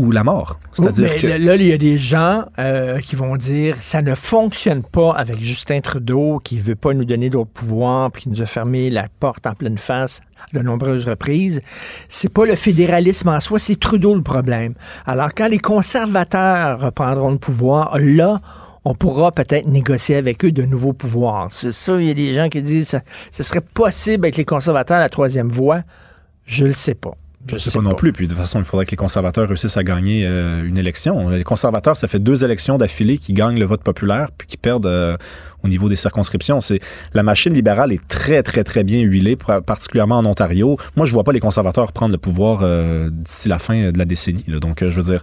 ou 0.00 0.10
la 0.12 0.24
mort. 0.24 0.58
C'est-à-dire 0.72 1.16
que... 1.16 1.26
Là, 1.26 1.56
il 1.56 1.66
y 1.66 1.72
a 1.72 1.78
des 1.78 1.98
gens 1.98 2.44
euh, 2.58 2.98
qui 3.00 3.16
vont 3.16 3.36
dire 3.36 3.76
ça 3.80 4.02
ne 4.02 4.14
fonctionne 4.14 4.82
pas 4.82 5.12
avec 5.12 5.42
Justin 5.42 5.80
Trudeau 5.80 6.40
qui 6.42 6.58
veut 6.58 6.74
pas 6.74 6.94
nous 6.94 7.04
donner 7.04 7.30
d'autres 7.30 7.50
pouvoirs 7.50 8.10
puis 8.10 8.22
qui 8.22 8.28
nous 8.30 8.42
a 8.42 8.46
fermé 8.46 8.90
la 8.90 9.06
porte 9.20 9.46
en 9.46 9.52
pleine 9.52 9.78
face 9.78 10.20
de 10.52 10.60
nombreuses 10.60 11.06
reprises. 11.06 11.60
C'est 12.08 12.32
pas 12.32 12.46
le 12.46 12.56
fédéralisme 12.56 13.28
en 13.28 13.40
soi, 13.40 13.58
c'est 13.58 13.78
Trudeau 13.78 14.14
le 14.14 14.22
problème. 14.22 14.74
Alors 15.06 15.30
quand 15.34 15.48
les 15.48 15.58
conservateurs 15.58 16.80
reprendront 16.80 17.30
le 17.30 17.38
pouvoir, 17.38 17.98
là, 17.98 18.40
on 18.84 18.94
pourra 18.94 19.32
peut-être 19.32 19.66
négocier 19.66 20.16
avec 20.16 20.44
eux 20.44 20.52
de 20.52 20.62
nouveaux 20.62 20.94
pouvoirs. 20.94 21.48
C'est 21.50 21.72
ça, 21.72 22.00
il 22.00 22.08
y 22.08 22.10
a 22.10 22.14
des 22.14 22.32
gens 22.32 22.48
qui 22.48 22.62
disent 22.62 22.88
ça, 22.88 23.02
ce 23.30 23.42
serait 23.42 23.60
possible 23.60 24.24
avec 24.24 24.36
les 24.36 24.46
conservateurs 24.46 24.98
la 24.98 25.10
troisième 25.10 25.50
voie. 25.50 25.82
Je 26.46 26.66
le 26.66 26.72
sais 26.72 26.94
pas. 26.94 27.14
Je 27.46 27.54
ne 27.54 27.58
sais, 27.58 27.70
pas, 27.70 27.80
non 27.80 27.94
plus. 27.94 28.12
Puis 28.12 28.26
de 28.26 28.32
toute 28.32 28.40
façon, 28.40 28.58
il 28.58 28.64
faudrait 28.64 28.84
que 28.84 28.90
les 28.90 28.96
conservateurs 28.96 29.48
réussissent 29.48 29.76
à 29.76 29.82
gagner 29.82 30.26
euh, 30.26 30.62
une 30.64 30.76
élection. 30.76 31.30
Les 31.30 31.44
conservateurs, 31.44 31.96
ça 31.96 32.06
fait 32.06 32.18
deux 32.18 32.44
élections 32.44 32.76
d'affilée 32.76 33.16
qui 33.16 33.32
gagnent 33.32 33.58
le 33.58 33.64
vote 33.64 33.82
populaire 33.82 34.28
puis 34.36 34.46
qui 34.46 34.56
perdent 34.58 34.86
euh, 34.86 35.16
au 35.62 35.68
niveau 35.68 35.88
des 35.88 35.96
circonscriptions. 35.96 36.60
C'est 36.60 36.80
la 37.14 37.22
machine 37.22 37.54
libérale 37.54 37.92
est 37.92 38.06
très 38.08 38.42
très 38.42 38.62
très 38.62 38.84
bien 38.84 39.00
huilée, 39.00 39.36
particulièrement 39.36 40.18
en 40.18 40.26
Ontario. 40.26 40.76
Moi, 40.96 41.06
je 41.06 41.12
vois 41.12 41.24
pas 41.24 41.32
les 41.32 41.40
conservateurs 41.40 41.92
prendre 41.92 42.12
le 42.12 42.18
pouvoir 42.18 42.60
euh, 42.62 43.08
d'ici 43.10 43.48
la 43.48 43.58
fin 43.58 43.90
de 43.90 43.98
la 43.98 44.04
décennie. 44.04 44.44
Donc, 44.46 44.84
je 44.86 45.00
veux 45.00 45.12
dire. 45.12 45.22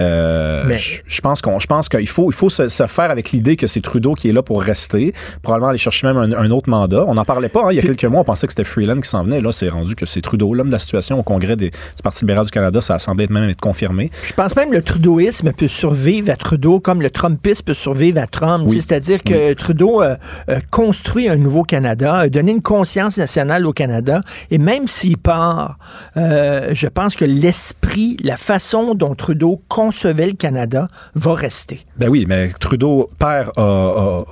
Euh, 0.00 0.76
je, 0.76 1.20
pense 1.20 1.42
qu'on, 1.42 1.60
je 1.60 1.66
pense 1.66 1.88
qu'il 1.88 2.08
faut, 2.08 2.30
il 2.30 2.34
faut 2.34 2.50
se, 2.50 2.68
faire 2.68 3.10
avec 3.10 3.30
l'idée 3.32 3.56
que 3.56 3.66
c'est 3.66 3.80
Trudeau 3.80 4.14
qui 4.14 4.28
est 4.28 4.32
là 4.32 4.42
pour 4.42 4.62
rester, 4.62 5.12
probablement 5.42 5.70
aller 5.70 5.78
chercher 5.78 6.06
même 6.06 6.16
un, 6.16 6.50
autre 6.50 6.70
mandat. 6.70 7.04
On 7.06 7.14
n'en 7.14 7.24
parlait 7.24 7.48
pas. 7.48 7.60
Hein, 7.64 7.68
il 7.70 7.76
y 7.76 7.78
a 7.78 7.82
quelques 7.82 8.04
mois, 8.04 8.20
on 8.20 8.24
pensait 8.24 8.46
que 8.46 8.52
c'était 8.52 8.64
Freeland 8.64 9.00
qui 9.00 9.08
s'en 9.08 9.24
venait. 9.24 9.40
Là, 9.40 9.52
c'est 9.52 9.68
rendu 9.68 9.94
que 9.94 10.06
c'est 10.06 10.20
Trudeau, 10.20 10.54
l'homme 10.54 10.68
de 10.68 10.72
la 10.72 10.78
situation 10.78 11.18
au 11.18 11.22
Congrès 11.22 11.56
des, 11.56 11.70
du 11.70 12.02
Parti 12.02 12.20
libéral 12.20 12.44
du 12.44 12.50
Canada. 12.50 12.80
Ça 12.80 12.94
a 12.94 12.98
semblé 12.98 13.26
même 13.28 13.48
être 13.48 13.60
confirmé. 13.60 14.10
Je 14.24 14.32
pense 14.32 14.56
même 14.56 14.70
que 14.70 14.74
le 14.74 14.82
Trudeauisme 14.82 15.52
peut 15.52 15.68
survivre 15.68 16.30
à 16.30 16.36
Trudeau 16.36 16.80
comme 16.80 17.02
le 17.02 17.10
Trumpisme 17.10 17.64
peut 17.64 17.74
survivre 17.74 18.20
à 18.20 18.26
Trump. 18.26 18.70
C'est-à-dire 18.70 19.22
que 19.22 19.52
Trudeau 19.54 20.02
euh, 20.02 20.16
euh, 20.48 20.58
construit 20.70 21.28
un 21.28 21.36
nouveau 21.36 21.62
Canada, 21.62 22.16
a 22.16 22.28
donné 22.28 22.52
une 22.52 22.62
conscience 22.62 23.18
nationale 23.18 23.66
au 23.66 23.72
Canada, 23.72 24.20
et 24.50 24.58
même 24.58 24.88
s'il 24.88 25.18
part, 25.18 25.78
je 26.16 26.86
pense 26.86 27.16
que 27.16 27.24
l'esprit, 27.24 27.81
la 28.22 28.36
façon 28.36 28.94
dont 28.94 29.14
Trudeau 29.14 29.62
concevait 29.68 30.26
le 30.26 30.32
Canada 30.32 30.88
va 31.14 31.34
rester. 31.34 31.80
Ben 31.96 32.08
oui, 32.08 32.24
mais 32.26 32.52
Trudeau 32.58 33.10
père 33.18 33.50
a, 33.56 34.24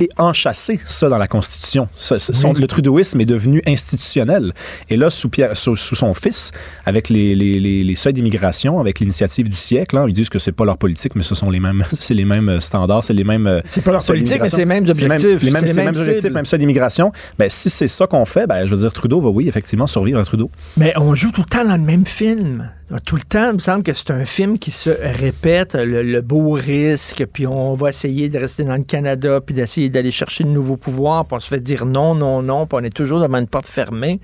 et 0.00 0.08
enchâssé 0.18 0.78
ça 0.86 1.08
dans 1.08 1.18
la 1.18 1.28
Constitution. 1.28 1.88
Le 2.10 2.66
trudeauisme 2.66 3.20
est 3.20 3.26
devenu 3.26 3.62
institutionnel. 3.66 4.52
Et 4.88 4.96
là, 4.96 5.10
sous, 5.10 5.28
Pierre, 5.28 5.56
sous, 5.56 5.76
son 5.76 6.14
fils, 6.14 6.52
avec 6.84 7.08
les, 7.08 7.34
les, 7.34 7.82
les, 7.82 7.94
seuils 7.94 8.12
d'immigration, 8.12 8.78
avec 8.80 9.00
l'initiative 9.00 9.48
du 9.48 9.56
siècle, 9.56 9.96
hein, 9.96 10.06
ils 10.08 10.12
disent 10.12 10.28
que 10.28 10.38
c'est 10.38 10.52
pas 10.52 10.64
leur 10.64 10.78
politique, 10.78 11.16
mais 11.16 11.22
ce 11.22 11.34
sont 11.34 11.50
les 11.50 11.60
mêmes, 11.60 11.84
c'est 11.92 12.14
les 12.14 12.24
mêmes 12.24 12.60
standards, 12.60 13.04
c'est 13.04 13.14
les 13.14 13.24
mêmes. 13.24 13.62
C'est 13.68 13.82
pas 13.82 13.92
leur 13.92 14.04
politique, 14.04 14.40
mais 14.40 14.48
c'est 14.48 14.58
les 14.58 14.64
mêmes 14.64 14.88
objectifs. 14.88 15.42
les 15.42 15.50
mêmes, 15.50 15.64
les 15.64 15.72
mêmes, 15.72 15.88
objectifs, 15.88 16.32
même 16.32 16.44
seuil 16.44 16.60
d'immigration. 16.60 17.12
Ben, 17.38 17.48
si 17.48 17.70
c'est 17.70 17.88
ça 17.88 18.06
qu'on 18.06 18.26
fait, 18.26 18.46
ben, 18.46 18.66
je 18.66 18.74
veux 18.74 18.80
dire, 18.80 18.92
Trudeau 18.92 19.20
va, 19.20 19.30
oui, 19.30 19.48
effectivement, 19.48 19.86
survivre 19.86 20.20
à 20.20 20.24
Trudeau. 20.24 20.50
Mais 20.76 20.92
on 20.96 21.14
joue 21.14 21.30
tout 21.32 21.42
le 21.42 21.48
temps 21.48 21.64
dans 21.64 21.76
le 21.76 21.82
même 21.82 22.06
film. 22.06 22.70
Tout 23.04 23.16
le 23.16 23.22
temps, 23.22 23.48
il 23.48 23.54
me 23.54 23.58
semble 23.58 23.82
que 23.82 23.92
c'est 23.92 24.12
un 24.12 24.24
film 24.24 24.60
qui 24.60 24.70
se 24.70 24.90
répète, 24.90 25.74
le, 25.74 26.20
beau 26.20 26.52
risque, 26.52 27.26
puis 27.32 27.44
on 27.44 27.74
va 27.74 27.88
essayer 27.88 28.28
de 28.28 28.38
rester 28.38 28.62
dans 28.62 28.76
le 28.76 28.84
Canada, 28.84 29.40
puis 29.40 29.56
d'essayer 29.56 29.88
d'aller 29.88 30.12
chercher 30.12 30.44
de 30.44 30.50
nouveaux 30.50 30.76
pouvoirs, 30.76 31.24
puis 31.24 31.36
on 31.36 31.40
se 31.40 31.48
fait 31.48 31.58
dire 31.58 31.84
non, 31.84 32.14
non, 32.14 32.42
non, 32.42 32.66
puis 32.66 32.78
on 32.80 32.84
est 32.84 32.94
toujours 32.94 33.18
devant 33.18 33.38
une 33.38 33.48
porte 33.48 33.66
fermée. 33.66 34.20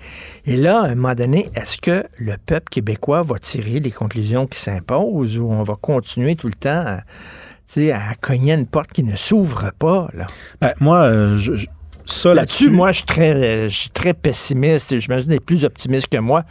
Et 0.47 0.57
là, 0.57 0.83
à 0.83 0.87
un 0.87 0.95
moment 0.95 1.17
donné, 1.17 1.51
est-ce 1.57 1.77
que 1.79 2.05
le 2.19 2.37
peuple 2.37 2.69
québécois 2.71 3.23
va 3.23 3.41
tirer 3.41 3.81
les 3.81 3.91
conclusions 3.91 4.47
qui 4.47 4.61
s'imposent 4.61 5.39
ou 5.39 5.51
on 5.51 5.65
va 5.65 5.75
continuer 5.75 6.37
tout 6.37 6.47
le 6.47 6.53
temps 6.53 6.85
à, 6.87 7.01
à 7.01 8.15
cogner 8.21 8.53
une 8.53 8.67
porte 8.67 8.93
qui 8.93 9.03
ne 9.03 9.17
s'ouvre 9.17 9.73
pas? 9.77 10.09
Là? 10.15 10.27
Ben, 10.61 10.73
moi, 10.79 11.03
euh, 11.03 11.37
je, 11.37 11.67
ça 12.05 12.35
là-dessus, 12.35 12.71
moi, 12.71 12.93
je 12.93 12.99
suis 12.99 13.07
très, 13.07 13.69
je 13.69 13.77
suis 13.77 13.91
très 13.91 14.15
pessimiste. 14.15 14.97
J'imagine 14.99 15.37
que 15.37 15.43
plus 15.43 15.65
optimiste 15.65 16.09
que 16.09 16.19
moi 16.19 16.43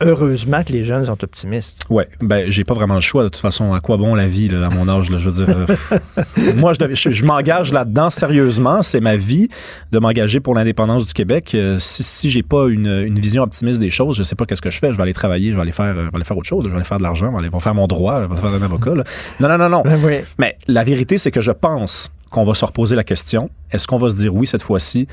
heureusement 0.00 0.62
que 0.64 0.72
les 0.72 0.84
jeunes 0.84 1.04
sont 1.06 1.22
optimistes. 1.24 1.78
Ouais, 1.90 2.08
ben 2.20 2.50
j'ai 2.50 2.64
pas 2.64 2.74
vraiment 2.74 2.94
le 2.94 3.00
choix 3.00 3.22
de 3.22 3.28
toute 3.28 3.40
façon. 3.40 3.72
À 3.72 3.80
quoi 3.80 3.96
bon 3.96 4.14
la 4.14 4.26
vie 4.26 4.48
là, 4.48 4.66
à 4.66 4.70
mon 4.70 4.88
âge 4.88 5.10
là, 5.10 5.18
Je 5.18 5.28
veux 5.28 5.44
dire, 5.44 5.56
euh, 5.56 6.52
moi 6.56 6.72
je, 6.72 7.10
je, 7.10 7.24
m'engage 7.24 7.72
là-dedans 7.72 8.10
sérieusement. 8.10 8.82
C'est 8.82 9.00
ma 9.00 9.16
vie 9.16 9.48
de 9.92 9.98
m'engager 9.98 10.40
pour 10.40 10.54
l'indépendance 10.54 11.06
du 11.06 11.12
Québec. 11.12 11.52
Euh, 11.54 11.78
si 11.78 12.02
si 12.02 12.30
j'ai 12.30 12.42
pas 12.42 12.68
une, 12.68 12.86
une, 12.86 13.18
vision 13.18 13.42
optimiste 13.42 13.80
des 13.80 13.90
choses, 13.90 14.16
je 14.16 14.22
sais 14.22 14.34
pas 14.34 14.46
qu'est-ce 14.46 14.62
que 14.62 14.70
je 14.70 14.78
fais. 14.78 14.92
Je 14.92 14.96
vais 14.96 15.02
aller 15.02 15.12
travailler, 15.12 15.50
je 15.50 15.56
vais 15.56 15.62
aller 15.62 15.72
faire, 15.72 15.94
je 15.94 16.00
vais 16.00 16.14
aller 16.14 16.24
faire 16.24 16.36
autre 16.36 16.48
chose. 16.48 16.64
Je 16.64 16.68
vais 16.68 16.76
aller 16.76 16.84
faire 16.84 16.98
de 16.98 17.02
l'argent, 17.02 17.26
je 17.26 17.32
vais 17.32 17.46
aller 17.46 17.60
faire 17.60 17.74
mon 17.74 17.86
droit, 17.86 18.22
je 18.22 18.34
vais 18.34 18.40
faire 18.40 18.52
un 18.52 18.62
avocat. 18.62 18.94
Là. 18.94 19.04
Non 19.40 19.48
non 19.48 19.58
non 19.58 19.68
non. 19.68 19.82
Ben 19.82 20.24
Mais 20.38 20.58
la 20.68 20.84
vérité 20.84 21.18
c'est 21.18 21.30
que 21.30 21.40
je 21.40 21.52
pense 21.52 22.10
qu'on 22.30 22.44
va 22.44 22.54
se 22.54 22.64
reposer 22.64 22.96
la 22.96 23.04
question. 23.04 23.50
Est-ce 23.70 23.86
qu'on 23.86 23.98
va 23.98 24.10
se 24.10 24.16
dire 24.16 24.34
oui 24.34 24.46
cette 24.46 24.62
fois-ci? 24.62 25.06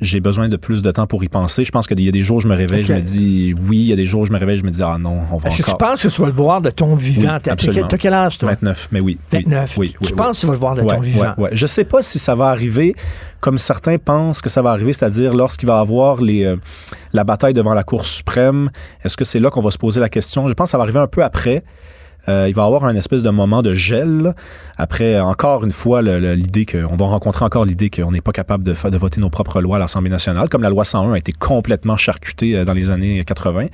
J'ai 0.00 0.20
besoin 0.20 0.48
de 0.48 0.56
plus 0.56 0.82
de 0.82 0.90
temps 0.90 1.06
pour 1.06 1.24
y 1.24 1.28
penser. 1.28 1.64
Je 1.64 1.72
pense 1.72 1.86
qu'il 1.86 2.00
y 2.00 2.08
a 2.08 2.12
des 2.12 2.22
jours 2.22 2.38
où 2.38 2.40
je 2.40 2.48
me 2.48 2.54
réveille, 2.54 2.84
je 2.84 2.92
me 2.92 3.00
dis 3.00 3.54
oui. 3.68 3.78
Il 3.78 3.86
y 3.86 3.92
a 3.92 3.96
des 3.96 4.06
jours 4.06 4.22
où 4.22 4.26
je 4.26 4.32
me 4.32 4.38
réveille, 4.38 4.58
je 4.58 4.64
me 4.64 4.70
dis 4.70 4.82
ah 4.82 4.98
non, 4.98 5.22
on 5.32 5.38
va 5.38 5.48
Est-ce 5.48 5.62
que 5.62 5.70
tu 5.70 5.76
penses 5.76 6.02
que 6.02 6.08
tu 6.08 6.20
vas 6.20 6.26
le 6.26 6.34
voir 6.34 6.60
de 6.60 6.70
ton 6.70 6.94
vivant? 6.96 7.38
Oui, 7.44 7.50
absolument. 7.50 7.88
T'as 7.88 7.96
quel 7.98 8.12
âge, 8.12 8.38
toi? 8.38 8.50
29, 8.50 8.88
mais 8.92 9.00
oui. 9.00 9.18
29. 9.32 9.78
Oui, 9.78 9.94
tu 10.02 10.12
penses 10.12 10.36
que 10.36 10.40
tu 10.40 10.46
vas 10.46 10.52
le 10.52 10.58
voir 10.58 10.74
de 10.74 10.82
ton 10.82 11.00
vivant? 11.00 11.34
Ouais, 11.38 11.50
Je 11.52 11.66
sais 11.66 11.84
pas 11.84 12.02
si 12.02 12.18
ça 12.18 12.34
va 12.34 12.48
arriver 12.48 12.94
comme 13.40 13.58
certains 13.58 13.98
pensent 13.98 14.40
que 14.40 14.48
ça 14.48 14.62
va 14.62 14.70
arriver, 14.70 14.92
c'est-à-dire 14.92 15.32
lorsqu'il 15.34 15.68
va 15.68 15.78
avoir 15.78 16.20
les, 16.20 16.44
euh, 16.44 16.56
la 17.12 17.22
bataille 17.22 17.54
devant 17.54 17.74
la 17.74 17.84
Cour 17.84 18.04
suprême. 18.06 18.70
Est-ce 19.04 19.16
que 19.16 19.24
c'est 19.24 19.40
là 19.40 19.50
qu'on 19.50 19.62
va 19.62 19.70
se 19.70 19.78
poser 19.78 20.00
la 20.00 20.08
question? 20.08 20.48
Je 20.48 20.54
pense 20.54 20.68
que 20.68 20.70
ça 20.72 20.78
va 20.78 20.82
arriver 20.84 20.98
un 20.98 21.06
peu 21.06 21.22
après. 21.22 21.62
Euh, 22.28 22.46
il 22.48 22.54
va 22.54 22.64
avoir 22.64 22.84
un 22.84 22.96
espèce 22.96 23.22
de 23.22 23.30
moment 23.30 23.62
de 23.62 23.74
gel. 23.74 24.34
Après, 24.76 25.20
encore 25.20 25.64
une 25.64 25.72
fois, 25.72 26.02
l'idée 26.02 26.66
qu'on 26.66 26.96
va 26.96 27.06
rencontrer 27.06 27.44
encore 27.44 27.64
l'idée 27.64 27.90
qu'on 27.90 28.12
n'est 28.12 28.20
pas 28.20 28.32
capable 28.32 28.64
de, 28.64 28.72
de 28.72 28.98
voter 28.98 29.20
nos 29.20 29.30
propres 29.30 29.60
lois 29.60 29.76
à 29.76 29.78
l'Assemblée 29.78 30.10
nationale, 30.10 30.48
comme 30.48 30.62
la 30.62 30.70
loi 30.70 30.84
101 30.84 31.12
a 31.12 31.18
été 31.18 31.32
complètement 31.32 31.96
charcutée 31.96 32.56
euh, 32.56 32.64
dans 32.64 32.74
les 32.74 32.90
années 32.90 33.24
80. 33.24 33.66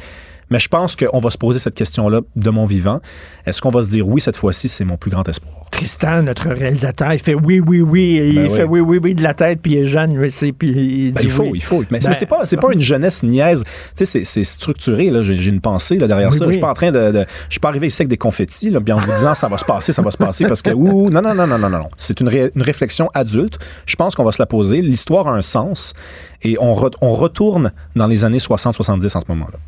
Mais 0.51 0.59
je 0.59 0.69
pense 0.69 0.97
qu'on 0.97 1.21
va 1.21 1.31
se 1.31 1.39
poser 1.39 1.59
cette 1.59 1.75
question-là 1.75 2.21
de 2.37 2.51
mon 2.51 2.67
vivant. 2.67 3.01
Est-ce 3.47 3.63
qu'on 3.63 3.71
va 3.71 3.83
se 3.83 3.89
dire 3.89 4.07
oui, 4.07 4.21
cette 4.21 4.37
fois-ci, 4.37 4.69
c'est 4.69 4.85
mon 4.85 4.97
plus 4.97 5.11
grand 5.11 5.27
espoir? 5.29 5.62
Tristan, 5.73 6.23
notre 6.23 6.49
réalisateur, 6.51 7.13
il 7.13 7.19
fait 7.19 7.35
oui, 7.35 7.59
oui, 7.59 7.81
oui. 7.81 8.21
Ben 8.21 8.45
il 8.45 8.51
oui. 8.51 8.57
fait 8.57 8.63
oui, 8.65 8.81
oui, 8.81 9.01
oui 9.03 9.15
de 9.17 9.23
la 9.23 9.35
tête, 9.35 9.59
puis 9.61 9.73
il 9.73 9.79
est 9.79 9.87
jeune, 9.87 10.15
lui, 10.17 10.29
puis 10.57 10.69
il 10.69 11.13
Ben, 11.13 11.21
dit 11.21 11.27
il 11.27 11.31
faut, 11.33 11.43
oui. 11.45 11.51
il 11.55 11.63
faut. 11.63 11.83
Mais, 11.91 11.99
Ben, 11.99 12.13
c'est 12.13 12.27
pas, 12.27 12.45
c'est 12.45 12.59
pas 12.59 12.73
une 12.73 12.79
jeunesse 12.81 13.23
niaise. 13.23 13.65
Tu 13.97 14.05
sais, 14.07 14.25
c'est- 14.25 14.45
structuré. 14.45 15.11
Là, 15.11 15.23
j'ai, 15.23 15.35
une 15.49 15.61
pensée 15.61 15.97
là 15.97 16.07
derrière 16.07 16.31
Oui, 16.31 16.39
ça. 16.39 16.45
Je 16.47 16.51
suis 16.53 16.61
pas 16.61 16.71
en 16.71 16.75
train 16.75 16.93
de, 16.93 17.11
de- 17.11 17.25
je 17.49 17.53
suis 17.55 17.61
pas 17.61 17.69
arrivé 17.71 17.87
ici 17.89 18.03
avec 18.03 18.09
des 18.11 18.17
confettis, 18.19 18.71
là, 18.71 18.81
puis 18.81 18.93
en 18.93 18.99
vous 18.99 19.11
disant 19.13 19.35
ça 19.35 19.49
va 19.49 19.59
se 19.59 19.65
passer, 19.65 19.93
ça 19.93 20.03
va 20.03 20.11
se 20.11 20.17
passer 20.19 20.45
parce 20.47 20.63
que 20.63 20.71
ouh, 20.71 21.11
non, 21.11 21.21
non, 21.23 21.35
non, 21.35 21.47
non, 21.47 21.59
non, 21.59 21.69
non. 21.71 21.89
C'est 21.97 22.21
une, 22.21 22.29
ré- 22.29 22.53
une 22.55 22.63
réflexion 22.63 23.09
adulte. 23.15 23.59
Je 23.87 23.97
pense 23.97 24.15
qu'on 24.15 24.25
va 24.25 24.33
se 24.33 24.41
la 24.43 24.47
poser. 24.47 24.83
L'histoire 24.83 25.27
a 25.27 25.33
un 25.33 25.43
sens 25.43 25.95
et 26.43 26.57
on, 26.61 26.75
re- 26.75 26.95
on 27.01 27.15
retourne 27.15 27.73
dans 27.97 28.07
les 28.07 28.25
années 28.25 28.39
60-70 28.39 29.17
en 29.17 29.21
ce 29.21 29.27
moment-là. 29.29 29.59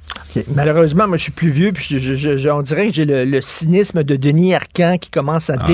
Malheureusement, 0.54 1.06
moi, 1.06 1.16
je 1.16 1.22
suis 1.22 1.32
plus 1.32 1.48
vieux, 1.50 1.70
puis 1.72 1.84
je- 1.88 1.98
je- 1.98 2.14
je- 2.14 2.36
je- 2.36 2.48
on 2.48 2.60
dirait 2.62 2.88
que 2.88 2.94
j'ai 2.94 3.04
le, 3.04 3.24
le 3.24 3.40
cynisme 3.40 4.02
de 4.02 4.16
Denis 4.16 4.52
Arcand 4.54 4.96
qui 5.00 5.08
commence 5.10 5.48
à 5.50 5.54
Ah, 5.60 5.64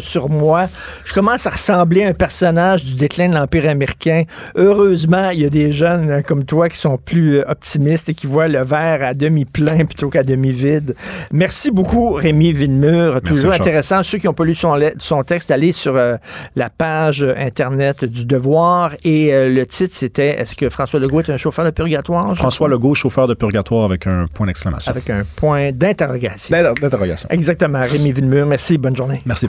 sur 0.00 0.28
moi. 0.28 0.68
Je 1.04 1.12
commence 1.12 1.46
à 1.46 1.50
ressembler 1.50 2.04
à 2.04 2.08
un 2.08 2.12
personnage 2.14 2.84
du 2.84 2.94
déclin 2.94 3.28
de 3.28 3.34
l'Empire 3.34 3.68
américain. 3.68 4.24
Heureusement, 4.56 5.30
il 5.30 5.40
y 5.40 5.44
a 5.44 5.50
des 5.50 5.72
jeunes 5.72 6.10
euh, 6.10 6.22
comme 6.22 6.44
toi 6.44 6.68
qui 6.68 6.76
sont 6.76 6.98
plus 6.98 7.38
euh, 7.38 7.44
optimistes 7.50 8.08
et 8.08 8.14
qui 8.14 8.26
voient 8.26 8.48
le 8.48 8.62
verre 8.64 9.02
à 9.02 9.14
demi 9.14 9.44
plein 9.44 9.84
plutôt 9.84 10.08
qu'à 10.10 10.22
demi 10.22 10.52
vide. 10.52 10.94
Merci 11.32 11.70
beaucoup, 11.70 12.12
Rémi 12.12 12.52
Villemur. 12.52 13.14
Merci, 13.14 13.26
Toujours 13.28 13.52
intéressant. 13.52 14.02
Ceux 14.02 14.18
qui 14.18 14.26
n'ont 14.26 14.34
pas 14.34 14.44
lu 14.44 14.54
son, 14.54 15.22
texte, 15.24 15.50
allez 15.50 15.72
sur 15.72 15.96
euh, 15.96 16.16
la 16.56 16.70
page 16.70 17.24
Internet 17.36 18.04
du 18.04 18.26
Devoir. 18.26 18.92
Et 19.04 19.32
euh, 19.32 19.48
le 19.48 19.66
titre, 19.66 19.94
c'était 19.94 20.40
Est-ce 20.40 20.56
que 20.56 20.68
François 20.68 21.00
Legault 21.00 21.20
est 21.20 21.30
un 21.30 21.36
chauffeur 21.36 21.64
de 21.64 21.70
purgatoire? 21.70 22.34
François 22.36 22.68
Legault, 22.68 22.94
chauffeur 22.94 23.26
de 23.28 23.34
purgatoire 23.34 23.84
avec 23.84 24.06
un 24.06 24.26
point 24.32 24.46
d'exclamation. 24.46 24.90
Avec 24.90 25.08
un 25.10 25.22
point 25.36 25.70
d'interrogation. 25.72 26.56
D'inter- 26.56 26.80
D'interrogation. 26.80 27.28
Exactement. 27.30 27.80
Rémi 27.82 28.12
Villemur, 28.12 28.46
merci. 28.46 28.78
Bonne 28.78 28.96
journée. 28.96 29.20
Merci, 29.26 29.46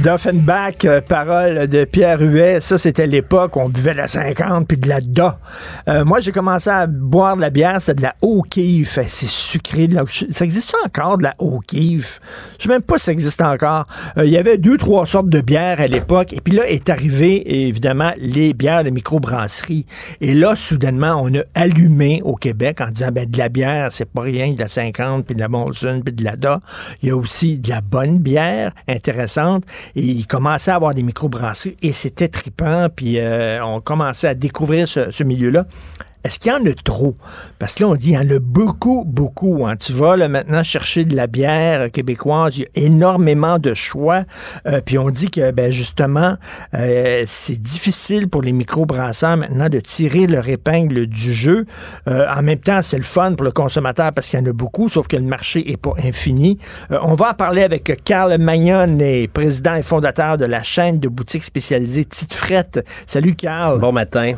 D'Offenbach, 0.00 0.84
euh, 0.84 1.00
parole 1.00 1.66
de 1.66 1.84
Pierre 1.84 2.20
Huet. 2.20 2.60
Ça, 2.60 2.78
c'était 2.78 3.08
l'époque 3.08 3.56
on 3.56 3.68
buvait 3.68 3.92
de 3.92 3.96
la 3.96 4.06
50 4.06 4.68
puis 4.68 4.76
de 4.76 4.88
la 4.88 5.00
Da. 5.00 5.38
Euh, 5.88 6.04
moi, 6.04 6.20
j'ai 6.20 6.30
commencé 6.30 6.70
à 6.70 6.86
boire 6.86 7.34
de 7.34 7.40
la 7.40 7.50
bière, 7.50 7.78
c'était 7.80 7.96
de 7.96 8.02
la 8.02 8.14
O'Keeffe. 8.22 9.00
C'est 9.08 9.26
sucré. 9.26 9.88
De 9.88 9.96
la... 9.96 10.04
Ça 10.30 10.44
existe 10.44 10.72
encore, 10.86 11.18
de 11.18 11.24
la 11.24 11.34
O'Keeffe? 11.40 12.20
Je 12.58 12.64
sais 12.64 12.68
même 12.68 12.82
pas 12.82 12.98
si 12.98 13.06
ça 13.06 13.12
existe 13.12 13.42
encore. 13.42 13.86
Euh, 14.16 14.24
Il 14.24 14.30
y 14.30 14.36
avait 14.36 14.56
deux, 14.56 14.76
trois 14.76 15.04
sortes 15.04 15.28
de 15.30 15.40
bières 15.40 15.80
à 15.80 15.88
l'époque. 15.88 16.32
Et 16.32 16.40
puis 16.40 16.54
là, 16.54 16.68
est 16.68 16.88
arrivé, 16.88 17.66
évidemment, 17.66 18.12
les 18.18 18.54
bières 18.54 18.84
de 18.84 18.90
microbrasserie. 18.90 19.84
Et 20.20 20.32
là, 20.32 20.54
soudainement, 20.54 21.20
on 21.20 21.34
a 21.34 21.42
allumé 21.56 22.22
au 22.24 22.36
Québec 22.36 22.80
en 22.80 22.92
disant, 22.92 23.10
ben, 23.10 23.28
de 23.28 23.36
la 23.36 23.48
bière, 23.48 23.88
c'est 23.90 24.08
pas 24.08 24.22
rien, 24.22 24.52
de 24.52 24.60
la 24.60 24.68
50, 24.68 25.26
puis 25.26 25.34
de 25.34 25.40
la 25.40 25.48
Molson, 25.48 26.02
puis 26.04 26.14
de 26.14 26.22
la 26.22 26.36
Da. 26.36 26.60
Il 27.02 27.08
y 27.08 27.12
a 27.12 27.16
aussi 27.16 27.58
de 27.58 27.68
la 27.68 27.80
bonne 27.80 28.18
bière, 28.18 28.72
intéressante. 28.86 29.64
Il 29.94 30.26
commençait 30.26 30.70
à 30.70 30.76
avoir 30.76 30.94
des 30.94 31.02
microbrasseries. 31.02 31.76
Et 31.82 31.92
c'était 31.92 32.28
trippant. 32.28 32.88
Puis 32.94 33.18
euh, 33.18 33.64
on 33.64 33.80
commençait 33.80 34.28
à 34.28 34.34
découvrir 34.34 34.88
ce 34.88 35.22
milieu-là. 35.22 35.66
Est-ce 36.24 36.38
qu'il 36.38 36.50
y 36.50 36.54
en 36.54 36.64
a 36.66 36.74
trop? 36.84 37.14
Parce 37.58 37.74
que 37.74 37.84
là, 37.84 37.88
on 37.90 37.94
dit, 37.94 38.10
il 38.10 38.14
y 38.14 38.18
en 38.18 38.28
a 38.28 38.38
beaucoup, 38.40 39.04
beaucoup. 39.06 39.66
hein. 39.66 39.76
Tu 39.76 39.92
vas 39.92 40.16
là, 40.16 40.28
maintenant 40.28 40.62
chercher 40.62 41.04
de 41.04 41.14
la 41.14 41.26
bière 41.26 41.90
québécoise, 41.90 42.58
il 42.58 42.62
y 42.62 42.64
a 42.64 42.68
énormément 42.86 43.58
de 43.58 43.72
choix. 43.72 44.24
Euh, 44.66 44.80
puis 44.84 44.98
on 44.98 45.10
dit 45.10 45.30
que, 45.30 45.50
ben, 45.52 45.70
justement, 45.70 46.36
euh, 46.74 47.24
c'est 47.26 47.60
difficile 47.60 48.28
pour 48.28 48.42
les 48.42 48.52
microbrasseurs 48.52 49.36
maintenant 49.36 49.68
de 49.68 49.80
tirer 49.80 50.26
leur 50.26 50.48
épingle 50.48 51.06
du 51.06 51.32
jeu. 51.32 51.66
Euh, 52.08 52.26
en 52.28 52.42
même 52.42 52.58
temps, 52.58 52.82
c'est 52.82 52.96
le 52.98 53.04
fun 53.04 53.34
pour 53.34 53.44
le 53.44 53.52
consommateur 53.52 54.10
parce 54.14 54.28
qu'il 54.28 54.40
y 54.40 54.42
en 54.42 54.46
a 54.46 54.52
beaucoup, 54.52 54.88
sauf 54.88 55.06
que 55.06 55.16
le 55.16 55.22
marché 55.22 55.70
est 55.70 55.76
pas 55.76 55.94
infini. 56.04 56.58
On 56.90 57.14
va 57.14 57.30
en 57.30 57.34
parler 57.34 57.62
avec 57.62 58.02
Carl 58.04 58.36
Magnon, 58.38 58.98
président 59.32 59.74
et 59.74 59.82
fondateur 59.82 60.36
de 60.36 60.44
la 60.44 60.62
chaîne 60.62 60.98
de 60.98 61.08
boutiques 61.08 61.44
spécialisées 61.44 62.04
Tite 62.04 62.34
Frette. 62.34 62.84
Salut, 63.06 63.34
Carl. 63.34 63.78
Bon 63.78 63.92
matin. 63.92 64.34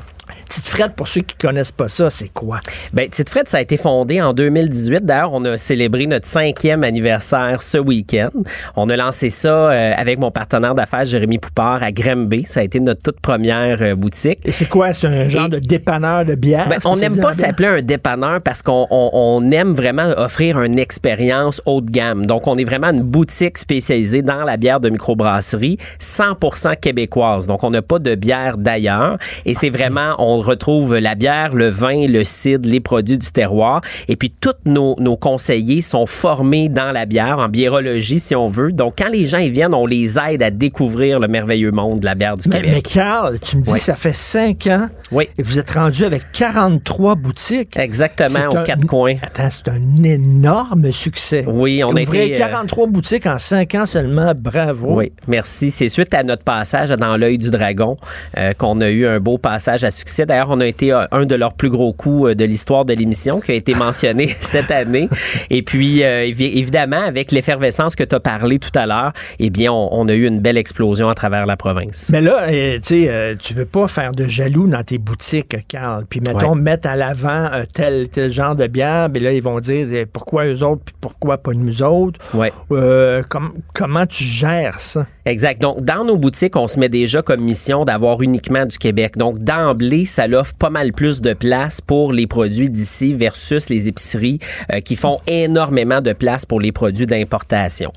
Tite 0.49 0.69
Frette, 0.69 0.95
pour 0.95 1.09
ceux 1.09 1.21
qui 1.23 1.35
connaissent 1.37 1.73
pas 1.73 1.89
ça, 1.89 2.11
c'est 2.11 2.29
quoi? 2.33 2.61
Ben, 2.93 3.09
Tite 3.09 3.29
Frette, 3.29 3.49
ça 3.49 3.59
a 3.59 3.61
été 3.61 3.77
fondé 3.77 4.21
en 4.21 4.33
2018. 4.33 5.05
D'ailleurs, 5.05 5.33
on 5.33 5.45
a 5.45 5.57
célébré 5.57 6.07
notre 6.07 6.27
cinquième 6.27 6.85
anniversaire 6.85 7.63
ce 7.63 7.79
week-end. 7.79 8.31
On 8.77 8.89
a 8.89 8.97
lancé 8.97 9.31
ça 9.31 9.71
euh, 9.71 9.93
avec 9.97 10.19
mon 10.19 10.31
partenaire 10.31 10.75
d'affaires, 10.75 11.05
Jérémy 11.05 11.39
Poupard, 11.39 11.83
à 11.83 11.93
Grimby. 11.93 12.45
Ça 12.45 12.61
a 12.61 12.63
été 12.63 12.81
notre 12.81 13.03
toute 13.03 13.21
première 13.21 13.81
euh, 13.83 13.95
boutique. 13.95 14.39
Et 14.45 14.53
c'est 14.53 14.69
quoi? 14.69 14.93
C'est 14.93 15.07
un 15.07 15.29
genre 15.29 15.47
Et- 15.47 15.51
de 15.51 15.59
dépanneur 15.59 16.25
de 16.25 16.35
bière? 16.35 16.69
Ben, 16.69 16.79
on 16.85 16.97
n'aime 16.97 17.19
pas 17.19 17.33
s'appeler 17.33 17.69
un 17.69 17.83
dépanneur 17.83 18.41
parce 18.43 18.63
qu'on 18.63 18.87
on- 18.91 19.11
on 19.13 19.51
aime 19.51 19.73
vraiment 19.75 20.09
offrir 20.17 20.61
une 20.63 20.79
expérience 20.79 21.61
haut 21.67 21.81
de 21.81 21.91
gamme. 21.91 22.27
Donc, 22.27 22.47
on 22.47 22.57
est 22.59 22.65
vraiment 22.65 22.89
une 22.91 23.03
boutique 23.03 23.59
spécialisée 23.59 24.23
dans 24.23 24.45
la 24.45 24.57
bière 24.57 24.81
de 24.81 24.89
microbrasserie, 24.91 25.79
100% 25.99 26.77
québécoise. 26.81 27.47
Donc, 27.47 27.65
on 27.65 27.71
n'a 27.71 27.83
pas 27.83 27.99
de 27.99 28.15
bière 28.15 28.57
d'ailleurs. 28.59 29.17
Et 29.47 29.55
c'est 29.55 29.71
vraiment, 29.71 30.15
on 30.21 30.39
retrouve 30.41 30.97
la 30.97 31.15
bière, 31.15 31.55
le 31.55 31.69
vin, 31.69 32.07
le 32.07 32.25
cidre, 32.25 32.69
les 32.69 32.81
produits 32.81 33.19
du 33.19 33.31
terroir. 33.33 33.81
Et 34.09 34.17
puis, 34.17 34.31
tous 34.31 34.53
nos, 34.65 34.95
nos 34.99 35.17
conseillers 35.17 35.83
sont 35.83 36.07
formés 36.07 36.69
dans 36.69 36.93
la 36.93 37.07
bière, 37.07 37.39
en 37.39 37.49
biérologie, 37.49 38.21
si 38.21 38.35
on 38.37 38.49
veut. 38.49 38.73
Donc, 38.73 38.95
quand 38.99 39.09
les 39.09 39.27
gens 39.27 39.39
y 39.39 39.51
viennent, 39.51 39.75
on 39.75 39.87
les 39.87 40.19
aide 40.19 40.43
à 40.43 40.51
découvrir 40.51 41.19
le 41.21 41.29
merveilleux 41.29 41.71
monde 41.71 42.01
de 42.01 42.05
la 42.05 42.15
bière 42.15 42.37
du 42.37 42.49
Mais, 42.49 42.57
Québec. 42.57 42.73
mais 42.75 42.83
Carl, 42.83 43.39
tu 43.41 43.57
me 43.57 43.63
dis 43.63 43.73
Oui. 43.73 43.79
ça 43.81 43.95
fait 43.95 44.15
cinq 44.15 44.67
ans 44.67 44.89
Oui. 45.11 45.29
et 45.39 45.43
vous 45.43 45.59
êtes 45.59 45.71
rendu 45.71 46.05
avec 46.05 46.23
43 46.33 47.15
boutiques. 47.15 47.77
Exactement, 47.77 48.49
aux 48.53 48.57
un- 48.59 48.63
quatre 48.63 48.87
coins. 48.87 49.15
Attends, 49.23 49.49
c'est 49.51 49.69
un 49.69 50.05
énorme 50.05 50.93
succès. 50.93 51.45
Oui, 51.49 51.83
on 51.85 51.95
a 51.97 52.03
été, 52.03 52.35
euh, 52.35 52.39
43 52.39 52.87
boutiques 52.87 53.27
en 53.27 53.39
cinq 53.39 53.75
ans 53.75 53.87
seulement, 53.87 54.33
bravo. 54.37 54.89
Oui, 54.99 55.13
merci. 55.27 55.71
C'est 55.71 55.89
suite 55.89 56.13
à 56.15 56.23
notre 56.23 56.45
passage 56.45 56.91
dans 56.91 57.17
l'œil 57.17 57.39
du 57.39 57.51
dragon 57.51 57.97
euh, 58.37 58.53
qu'on 58.53 58.81
a 58.81 58.91
eu 58.91 59.07
un 59.07 59.21
beau 59.21 59.39
passage 59.39 59.85
à 59.85 59.91
succès. 59.91 60.10
D'ailleurs, 60.19 60.51
on 60.51 60.61
a 60.61 60.67
été 60.67 60.93
euh, 60.93 61.05
un 61.13 61.25
de 61.27 61.35
leurs 61.35 61.55
plus 61.55 61.71
gros 61.71 61.93
coups 61.93 62.31
euh, 62.31 62.35
de 62.35 62.45
l'histoire 62.45 62.85
de 62.85 62.93
l'émission 62.95 63.41
qui 63.41 63.53
a 63.53 63.55
été 63.55 63.75
mentionné 63.75 64.29
cette 64.41 64.71
année. 64.71 65.09
Et 65.51 65.63
puis, 65.63 66.03
euh, 66.03 66.25
évi- 66.27 66.57
évidemment, 66.59 67.01
avec 67.03 67.33
l'effervescence 67.33 67.95
que 67.97 68.05
tu 68.05 68.15
as 68.15 68.21
parlé 68.21 68.59
tout 68.59 68.71
à 68.75 68.87
l'heure, 68.87 69.13
eh 69.39 69.51
bien, 69.51 69.73
on, 69.73 69.89
on 69.93 70.09
a 70.09 70.13
eu 70.13 70.27
une 70.27 70.41
belle 70.41 70.57
explosion 70.59 71.09
à 71.09 71.15
travers 71.15 71.47
la 71.47 71.57
province. 71.57 72.09
Mais 72.13 72.21
là, 72.21 72.43
euh, 72.49 72.77
tu 72.79 72.83
sais, 72.85 73.09
euh, 73.09 73.35
tu 73.39 73.55
veux 73.55 73.65
pas 73.67 73.87
faire 73.89 74.13
de 74.13 74.27
jaloux 74.27 74.67
dans 74.67 74.83
tes 74.83 74.99
boutiques, 74.99 75.57
Carl. 75.69 76.05
Puis 76.09 76.21
mettons, 76.21 76.55
Ouais. 76.55 76.61
mettre 76.61 76.89
à 76.89 76.97
l'avant 76.97 77.49
tel, 77.73 78.09
tel 78.09 78.31
genre 78.33 78.55
de 78.57 78.67
bière, 78.67 79.09
mais 79.13 79.21
là, 79.21 79.33
ils 79.33 79.43
vont 79.43 79.61
dire 79.61 79.87
euh, 79.91 80.05
pourquoi 80.13 80.47
eux 80.47 80.63
autres, 80.63 80.83
puis 80.85 80.95
pourquoi 81.01 81.39
pas 81.39 81.53
nous 81.55 81.83
autres? 81.83 82.19
Ouais. 82.35 82.53
Euh, 82.73 83.23
com- 83.29 83.53
comment 83.75 84.07
tu 84.07 84.25
gères 84.25 84.81
ça? 84.81 85.07
Exact. 85.31 85.63
Donc, 85.63 85.85
dans 85.85 86.05
nos 86.05 86.17
boutiques, 86.17 86.57
on 86.57 86.67
se 86.67 86.77
met 86.81 86.89
déjà 86.89 87.23
comme 87.23 87.41
mission 87.41 87.85
d'avoir 87.85 88.21
uniquement 88.21 88.67
du 88.67 88.79
Québec. 88.79 89.17
Donc, 89.17 89.39
d'emblée, 89.39 90.05
ça 90.05 90.27
l'offre 90.27 90.55
pas 90.55 90.71
mal 90.71 90.93
plus 90.93 91.21
de 91.21 91.35
place 91.35 91.81
pour 91.81 92.13
les 92.13 92.27
produits 92.27 92.69
d'ici 92.69 93.15
versus 93.15 93.69
les 93.69 93.87
épiceries 93.87 94.41
euh, 94.73 94.81
qui 94.81 94.97
font 94.97 95.21
énormément 95.29 96.01
de 96.01 96.13
place 96.15 96.47
pour 96.47 96.61
les 96.61 96.73
produits 96.73 97.07
d'importation. 97.07 97.93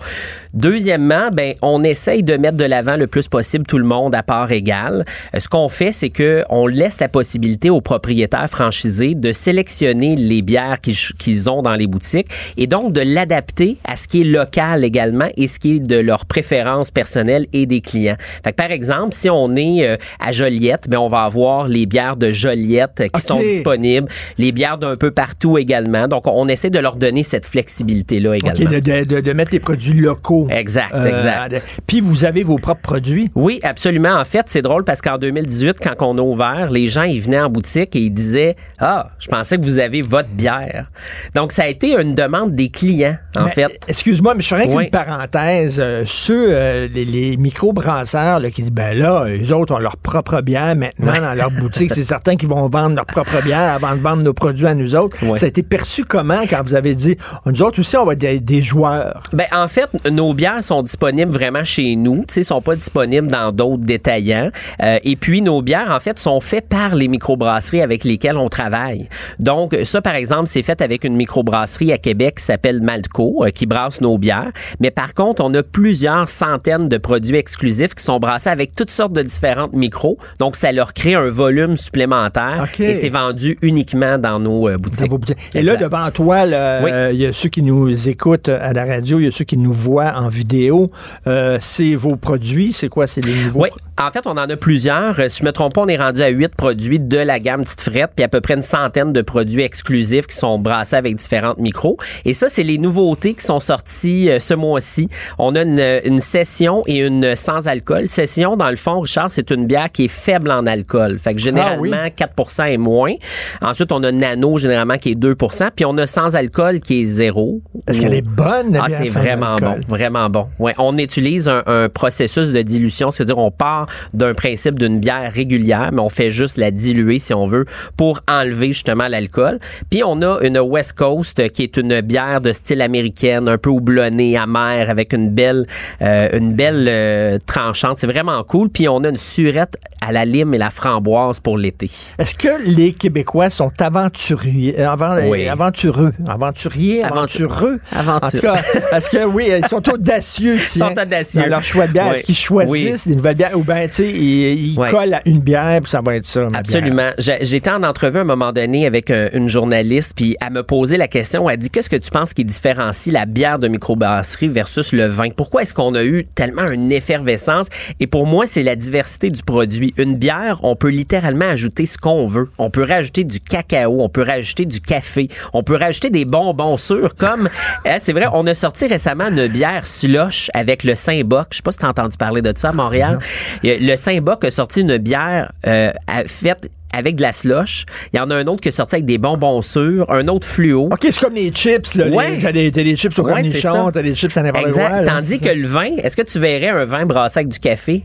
Deuxièmement, 0.54 1.30
ben, 1.34 1.56
on 1.64 1.84
essaye 1.84 2.22
de 2.22 2.38
mettre 2.38 2.58
de 2.58 2.64
l'avant 2.64 2.96
le 2.96 3.08
plus 3.08 3.28
possible 3.28 3.66
tout 3.66 3.80
le 3.80 3.86
monde 3.86 4.14
à 4.14 4.22
part 4.22 4.52
égale. 4.52 5.04
Euh, 5.36 5.40
ce 5.40 5.48
qu'on 5.50 5.68
fait, 5.68 5.92
c'est 5.92 6.12
que 6.12 6.44
on 6.50 6.68
laisse 6.68 7.00
la 7.00 7.10
possibilité 7.10 7.72
aux 7.72 7.82
propriétaires 7.82 8.48
franchisés 8.48 9.16
de 9.16 9.32
sélectionner 9.32 10.16
les 10.16 10.44
bières 10.44 10.78
qu'ils 10.80 11.50
ont 11.50 11.64
dans 11.64 11.74
les 11.74 11.88
boutiques 11.88 12.28
et 12.56 12.68
donc 12.68 12.94
de 12.94 13.02
l'adapter 13.02 13.78
à 13.84 13.96
ce 13.98 14.08
qui 14.08 14.22
est 14.22 14.26
local 14.26 14.84
également 14.84 15.28
et 15.38 15.48
ce 15.48 15.58
qui 15.58 15.78
est 15.78 15.80
de 15.80 15.98
leur 15.98 16.26
préférence 16.28 16.92
personnelle 16.92 17.48
et 17.52 17.66
des 17.66 17.82
clients. 17.82 18.18
Fait 18.44 18.52
que 18.52 18.56
par 18.58 18.70
exemple, 18.70 19.14
si 19.14 19.32
on 19.32 19.56
est 19.56 19.88
euh, 19.88 19.98
à 20.20 20.32
Joliette, 20.32 20.88
ben 20.88 21.00
on 21.00 21.08
va 21.10 21.24
avoir 21.24 21.68
les 21.68 21.88
bières 21.88 22.16
de 22.16 22.32
Joliette 22.32 23.02
euh, 23.02 23.08
qui 23.08 23.22
sont 23.22 23.40
disponibles, 23.40 24.08
les 24.38 24.52
bières 24.52 24.78
d'un 24.78 24.96
peu 24.96 25.10
partout 25.10 25.58
également. 25.58 26.08
Donc 26.08 26.28
on 26.28 26.48
essaie 26.48 26.70
de 26.70 26.80
leur 26.80 26.96
donner 26.96 27.24
cette 27.24 27.48
flexibilité 27.48 28.20
là 28.20 28.36
également. 28.36 28.64
OK, 28.66 28.72
de, 28.72 28.80
de- 28.80 29.04
de- 29.16 29.20
de 29.22 29.34
mettre 29.34 29.50
des 29.52 29.60
produits 29.60 29.94
locaux. 30.00 30.43
Exact, 30.50 30.94
Euh, 30.94 31.06
exact. 31.06 31.66
Puis 31.88 32.00
vous 32.02 32.26
avez 32.26 32.44
vos 32.44 32.56
propres 32.58 32.82
produits? 32.82 33.32
Oui, 33.36 33.60
absolument. 33.64 34.14
En 34.20 34.26
fait, 34.26 34.46
c'est 34.48 34.62
drôle 34.62 34.84
parce 34.84 35.02
qu'en 35.02 35.18
2018, 35.18 35.78
quand 35.82 35.96
on 36.02 36.18
a 36.18 36.22
ouvert, 36.22 36.70
les 36.72 36.88
gens, 36.88 37.04
ils 37.04 37.20
venaient 37.22 37.40
en 37.42 37.50
boutique 37.50 37.96
et 37.96 38.00
ils 38.00 38.12
disaient 38.14 38.56
Ah, 38.80 39.10
je 39.20 39.28
pensais 39.28 39.58
que 39.58 39.64
vous 39.64 39.80
avez 39.80 40.02
votre 40.02 40.30
bière. 40.30 40.90
Donc, 41.36 41.52
ça 41.52 41.64
a 41.64 41.68
été 41.68 41.96
une 42.00 42.16
demande 42.16 42.54
des 42.56 42.70
clients, 42.70 43.18
en 43.36 43.46
Mais, 43.46 43.52
fait. 43.52 43.80
Excuse-moi, 43.88 44.34
mais 44.36 44.42
je 44.42 44.48
ferais 44.48 44.68
Oui. 44.68 44.84
qu'une 44.86 44.90
parenthèse. 44.92 45.80
Euh, 45.82 46.04
ceux, 46.06 46.48
euh, 46.50 46.88
les, 46.94 47.38
micro-brasseurs 47.38 48.42
qui 48.54 48.62
disent, 48.64 48.72
ben 48.72 48.98
là, 48.98 49.26
les 49.28 49.52
autres 49.52 49.74
ont 49.74 49.80
leur 49.80 49.98
propre 49.98 50.42
bière 50.42 50.76
maintenant 50.76 51.20
dans 51.22 51.34
leur 51.34 51.52
boutique. 51.52 51.94
C'est 51.94 52.04
certain 52.04 52.36
qu'ils 52.36 52.50
vont 52.50 52.68
vendre 52.70 52.96
leur 52.96 53.06
propre 53.06 53.42
bière 53.44 53.74
avant 53.74 53.96
de 53.96 54.02
vendre 54.02 54.24
nos 54.24 54.34
produits 54.34 54.68
à 54.68 54.76
nous 54.76 54.96
autres. 54.96 55.18
Ouais. 55.26 55.38
Ça 55.38 55.46
a 55.46 55.50
été 55.50 55.64
perçu 55.64 56.04
comment 56.06 56.42
quand 56.50 56.62
vous 56.64 56.76
avez 56.76 56.96
dit, 56.96 57.16
nous 57.46 57.62
autres 57.62 57.80
aussi, 57.80 57.96
on 57.98 58.06
va 58.06 58.14
être 58.14 58.20
des, 58.20 58.40
des 58.40 58.62
joueurs? 58.62 59.22
Ben, 59.34 59.46
en 59.52 59.68
fait, 59.68 59.90
nos 60.10 60.33
bières 60.34 60.62
sont 60.64 60.84
disponibles 60.84 61.32
vraiment 61.32 61.64
chez 61.64 61.96
nous. 61.96 62.20
Tu 62.28 62.36
sais, 62.36 62.44
sont 62.44 62.62
pas 62.62 62.76
disponibles 62.76 63.28
dans 63.28 63.52
d'autres 63.52 63.84
détaillants. 63.84 64.50
Euh, 64.82 65.00
et 65.04 65.16
puis, 65.16 65.42
nos 65.42 65.62
bières, 65.62 65.92
en 65.92 66.00
fait, 66.00 66.20
sont 66.20 66.40
faites 66.40 66.68
par 66.68 66.96
les 66.96 67.08
microbrasseries 67.08 67.82
avec 67.82 68.04
lesquelles 68.04 68.38
on 68.38 68.50
travaille. 68.50 69.08
Donc, 69.40 69.76
ça, 69.84 70.02
par 70.02 70.16
exemple, 70.16 70.48
c'est 70.48 70.62
fait 70.64 70.82
avec 70.82 71.04
une 71.04 71.16
microbrasserie 71.16 71.92
à 71.92 71.98
Québec 71.98 72.36
qui 72.38 72.44
s'appelle 72.44 72.82
Malco, 72.82 73.44
euh, 73.46 73.50
qui 73.50 73.66
brasse 73.66 74.02
nos 74.02 74.18
bières. 74.18 74.52
Mais 74.80 74.92
par 74.92 75.14
contre, 75.14 75.44
on 75.44 75.54
a 75.54 75.64
plusieurs 75.64 76.30
centaines 76.30 76.90
de 76.90 76.98
produits 76.98 77.38
exclusifs 77.38 77.94
qui 77.96 78.04
sont 78.04 78.20
brassés 78.20 78.50
avec 78.50 78.76
toutes 78.76 78.92
sortes 78.92 79.14
de 79.14 79.22
différentes 79.22 79.74
micros. 79.74 80.18
Donc, 80.40 80.56
ça 80.56 80.72
leur 80.72 80.94
crée 80.94 81.16
un 81.16 81.30
volume 81.30 81.78
supplémentaire. 81.78 82.66
OK. 82.68 82.80
Et 82.80 82.94
c'est 82.94 83.10
vendu 83.10 83.58
uniquement 83.62 84.18
dans 84.18 84.40
nos 84.40 84.68
euh, 84.68 84.74
Dans 84.74 84.80
boutiques. 84.82 85.10
vos 85.10 85.18
boutiques. 85.18 85.38
Et 85.54 85.62
là, 85.62 85.76
devant 85.76 86.10
toi, 86.12 86.46
là, 86.46 86.84
Oui. 86.84 86.92
euh, 86.92 87.12
il 87.14 87.20
y 87.22 87.26
a 87.26 87.34
ceux 87.34 87.50
qui 87.50 87.62
nous 87.62 88.10
écoutent 88.10 88.50
à 88.50 88.74
la 88.74 88.86
radio, 88.86 89.20
il 89.20 89.26
y 89.26 89.28
a 89.28 89.32
ceux 89.32 89.46
qui 89.46 89.58
nous 89.58 89.74
voient 89.74 90.14
en 90.16 90.23
vidéo. 90.30 90.92
Euh, 91.28 91.58
c'est 91.62 91.96
vos 91.96 92.16
produits, 92.16 92.74
c'est 92.74 92.90
quoi? 92.90 93.08
C'est 93.08 93.26
les 93.26 93.36
nouveaux? 93.46 93.62
Oui, 93.62 93.70
en 94.02 94.10
fait, 94.12 94.26
on 94.26 94.32
en 94.32 94.38
a 94.50 94.56
plusieurs. 94.58 95.20
Euh, 95.20 95.30
Si 95.30 95.40
je 95.40 95.46
me 95.46 95.52
trompe 95.52 95.74
pas, 95.74 95.82
on 95.82 95.88
est 95.88 95.98
rendu 95.98 96.22
à 96.22 96.28
huit 96.30 96.54
produits 96.56 97.00
de 97.00 97.18
la 97.18 97.40
gamme 97.40 97.64
Petite 97.64 97.82
Frette, 97.82 98.12
puis 98.16 98.24
à 98.24 98.28
peu 98.28 98.42
près 98.42 98.56
une 98.56 98.62
centaine 98.62 99.14
de 99.14 99.22
produits 99.22 99.62
exclusifs 99.62 100.28
qui 100.28 100.36
sont 100.36 100.58
brassés 100.60 100.96
avec 100.96 101.16
différentes 101.16 101.58
micros. 101.60 101.98
Et 102.26 102.34
ça, 102.34 102.48
c'est 102.50 102.64
les 102.64 102.78
nouveautés 102.78 103.34
qui 103.34 103.44
sont 103.46 103.60
sorties 103.60 104.30
euh, 104.30 104.40
ce 104.40 104.54
mois-ci. 104.54 105.10
On 105.38 105.56
a 105.56 105.62
une, 105.62 106.02
une 106.06 106.20
session 106.20 106.82
et 106.88 107.00
une 107.00 107.36
sans 107.36 107.68
alcool. 107.68 108.10
Session, 108.10 108.58
dans 108.58 108.70
le 108.70 108.76
fond, 108.76 109.00
Richard, 109.02 109.30
c'est 109.32 109.52
une 109.52 109.66
bière 109.68 109.92
qui 109.92 110.06
est 110.06 110.12
faible 110.12 110.52
en 110.52 110.66
alcool. 110.66 111.20
Fait 111.20 111.34
que 111.36 111.40
généralement, 111.42 111.98
Ah 112.06 112.08
oui. 112.08 112.36
4% 112.46 112.72
et 112.72 112.78
moins. 112.78 113.14
Ensuite, 113.62 113.92
on 113.92 114.04
a 114.04 114.12
Nano, 114.12 114.58
généralement, 114.58 114.98
qui 114.98 115.12
est 115.12 115.16
2% 115.16 115.70
puis 115.76 115.86
on 115.86 115.98
a 115.98 116.06
sans 116.06 116.36
alcool 116.36 116.80
qui 116.80 117.02
est 117.02 117.06
zéro. 117.06 117.62
Est-ce 117.88 118.02
qu'elle 118.02 118.14
est 118.14 118.28
bonne, 118.28 118.74
la 118.74 118.84
Ah, 118.86 118.90
c'est 118.90 119.06
vraiment 119.10 119.56
alcool? 119.56 119.82
bon, 119.88 119.96
vraiment 119.96 120.30
bon. 120.30 120.48
Ouais, 120.60 120.74
on 120.78 120.98
utilise 120.98 121.48
un, 121.48 121.64
un 121.68 121.90
processus 121.90 122.48
de 122.52 122.62
dilution, 122.62 123.12
c'est-à-dire 123.12 123.38
on 123.38 123.52
part 123.52 123.83
d'un 124.14 124.34
principe 124.34 124.80
d'une 124.80 125.00
bière 125.00 125.32
régulière, 125.34 125.90
mais 125.94 126.02
on 126.02 126.10
fait 126.10 126.32
juste 126.32 126.58
la 126.58 126.72
diluer 126.72 127.20
si 127.20 127.34
on 127.34 127.48
veut 127.48 127.66
pour 127.98 128.22
enlever 128.28 128.68
justement 128.70 129.08
l'alcool. 129.08 129.60
Puis 129.90 130.04
on 130.04 130.22
a 130.22 130.40
une 130.42 130.58
West 130.60 130.94
Coast 130.94 131.40
euh, 131.40 131.48
qui 131.48 131.64
est 131.64 131.78
une 131.78 132.02
bière 132.02 132.42
de 132.42 132.52
style 132.52 132.82
américaine, 132.82 133.48
un 133.48 133.58
peu 133.58 133.70
houblonnée, 133.70 134.38
amère, 134.38 134.90
avec 134.90 135.14
une 135.14 135.30
belle, 135.30 135.66
euh, 136.02 136.30
une 136.38 136.54
belle 136.54 136.86
euh, 136.90 137.38
tranchante. 137.46 137.98
C'est 137.98 138.08
vraiment 138.08 138.44
cool. 138.44 138.70
Puis 138.70 138.88
on 138.88 139.04
a 139.04 139.10
une 139.10 139.18
surette 139.18 139.76
à 140.02 140.12
la 140.12 140.26
lime 140.26 140.54
et 140.54 140.58
la 140.58 140.70
framboise 140.70 141.40
pour 141.40 141.58
l'été. 141.58 141.90
Est-ce 142.20 142.36
que 142.36 142.62
les 142.66 142.94
Québécois 142.94 143.50
sont 143.50 143.72
aventuriers, 143.80 144.80
avant- 144.82 145.16
Oui. 145.28 145.48
aventureux, 145.48 146.14
aventuriers, 146.28 147.02
Aventu- 147.04 147.44
aventureux? 147.44 147.80
Aventure- 147.92 148.24
En 148.26 148.30
tout 148.30 148.40
cas, 148.40 148.62
parce 148.92 149.10
que 149.10 149.24
oui, 149.26 149.48
ils 149.58 149.68
sont 149.68 149.88
audacieux, 149.90 150.58
tiens, 150.66 150.90
sont 150.94 151.02
audacieux. 151.02 151.42
dans 151.44 151.48
leur 151.48 151.64
choix 151.64 151.88
de 151.88 151.94
bière. 151.94 152.08
Oui. 152.10 152.16
Est-ce 152.16 152.24
qu'ils 152.24 152.36
choisissent 152.36 153.06
Oui. 153.06 153.12
des 153.12 153.16
nouvelles 153.16 153.36
bières 153.38 153.58
ou 153.58 153.64
bien, 153.74 153.88
tu 153.88 153.94
sais, 153.96 154.10
ils 154.12 154.78
Ouais. 154.78 154.90
collent 154.90 155.14
à 155.14 155.22
une 155.26 155.40
bière 155.40 155.80
puis 155.82 155.90
ça 155.92 156.02
va 156.02 156.16
être 156.16 156.26
ça, 156.26 156.48
ma. 156.50 156.60
Absolument. 156.60 157.12
J'ai- 157.18 157.38
J'étais 157.42 157.70
en 157.72 157.84
entrevue 157.84 158.18
à 158.20 158.22
un 158.22 158.26
moment 158.26 158.52
donné 158.52 158.86
avec 158.86 159.10
un- 159.12 159.30
une 159.34 159.48
journaliste, 159.50 160.14
puis 160.16 160.36
elle 160.42 160.54
me 160.54 160.64
posait 160.64 160.98
la 160.98 161.08
question. 161.08 161.50
Elle 161.50 161.58
dit 161.58 161.70
Qu'est-ce 161.70 161.90
que 161.90 161.96
tu 161.96 162.10
penses 162.12 162.34
qui 162.34 162.46
différencie 162.46 163.12
la 163.14 163.26
bière 163.26 163.60
de 163.60 163.68
microbrasserie 163.68 164.48
versus 164.50 164.92
le 164.92 165.06
vin? 165.08 165.30
Pourquoi 165.36 165.64
est-ce 165.64 165.74
qu'on 165.74 165.96
a 165.96 166.04
eu 166.04 166.26
tellement 166.36 166.68
une 166.68 166.92
effervescence? 166.92 167.68
Et 168.00 168.08
pour 168.08 168.28
moi, 168.28 168.46
c'est 168.46 168.64
la 168.64 168.76
diversité 168.76 169.30
du 169.30 169.42
produit. 169.44 169.94
Une 169.98 170.16
bière, 170.16 170.60
on 170.64 170.76
peut 170.76 170.90
littéralement 170.90 171.46
ajouter 171.50 171.86
ce 171.86 171.98
qu'on 171.98 172.26
veut. 172.26 172.50
On 172.58 172.70
peut 172.70 172.84
rajouter 172.88 173.24
du 173.24 173.40
cacao, 173.40 173.98
on 174.02 174.10
peut 174.10 174.24
rajouter 174.24 174.66
du 174.66 174.80
café, 174.80 175.28
on 175.54 175.64
peut 175.64 175.76
rajouter 175.76 176.10
des 176.10 176.26
bonbons 176.26 176.78
sûrs, 176.78 177.16
comme 177.16 177.50
hein, 177.86 177.98
c'est 178.02 178.14
vrai. 178.14 178.26
On 178.34 178.46
a 178.48 178.54
sorti 178.54 178.88
récemment 178.88 179.28
une 179.28 179.48
bière 179.48 179.86
slush 179.86 180.50
avec 180.54 180.84
le 180.84 180.96
Saint-Boc. 180.96 181.48
Je 181.52 181.58
sais 181.58 181.64
pas 181.64 181.72
si 181.72 181.80
tu 181.80 181.86
as 181.86 181.90
entendu 181.90 182.18
parler 182.18 182.42
de 182.42 182.54
ça 182.56 182.70
à 182.70 182.72
Montréal. 182.74 183.20
Le 183.64 183.96
Saint-Boc 183.96 184.44
a 184.44 184.52
sorti 184.52 184.82
une 184.82 184.98
bière 184.98 185.52
euh, 185.68 185.92
faite 186.28 186.70
avec 186.94 187.16
de 187.16 187.22
la 187.24 187.34
slush. 187.34 187.86
Il 188.14 188.18
y 188.18 188.20
en 188.20 188.30
a 188.30 188.36
un 188.36 188.46
autre 188.46 188.62
qui 188.62 188.68
est 188.68 188.72
sorti 188.72 188.96
avec 188.96 189.06
des 189.06 189.18
bonbons 189.18 189.62
sûrs, 189.64 190.06
un 190.12 190.28
autre 190.28 190.48
fluo. 190.48 190.90
OK, 190.92 191.00
c'est 191.02 191.18
comme 191.20 191.34
les 191.34 191.52
chips, 191.52 191.96
là. 191.96 192.08
Ouais. 192.08 192.38
T'as 192.40 192.52
des, 192.52 192.96
chips 192.96 193.18
au 193.18 193.24
Ouais, 193.24 193.32
cornichon, 193.34 193.90
t'as 193.92 194.04
des 194.04 194.14
chips 194.14 194.38
à 194.38 194.44
n'importe 194.44 194.68
Exact. 194.68 194.88
quoi. 194.90 195.02
là, 195.02 195.12
Tandis 195.14 195.40
que 195.40 195.46
ça. 195.48 195.54
le 195.56 195.66
vin, 195.68 195.96
est-ce 196.04 196.16
que 196.16 196.22
tu 196.22 196.40
verrais 196.40 196.70
un 196.70 196.86
vin 196.86 197.06
brassé 197.06 197.40
avec 197.40 197.50
du 197.50 197.60
café? 197.60 198.04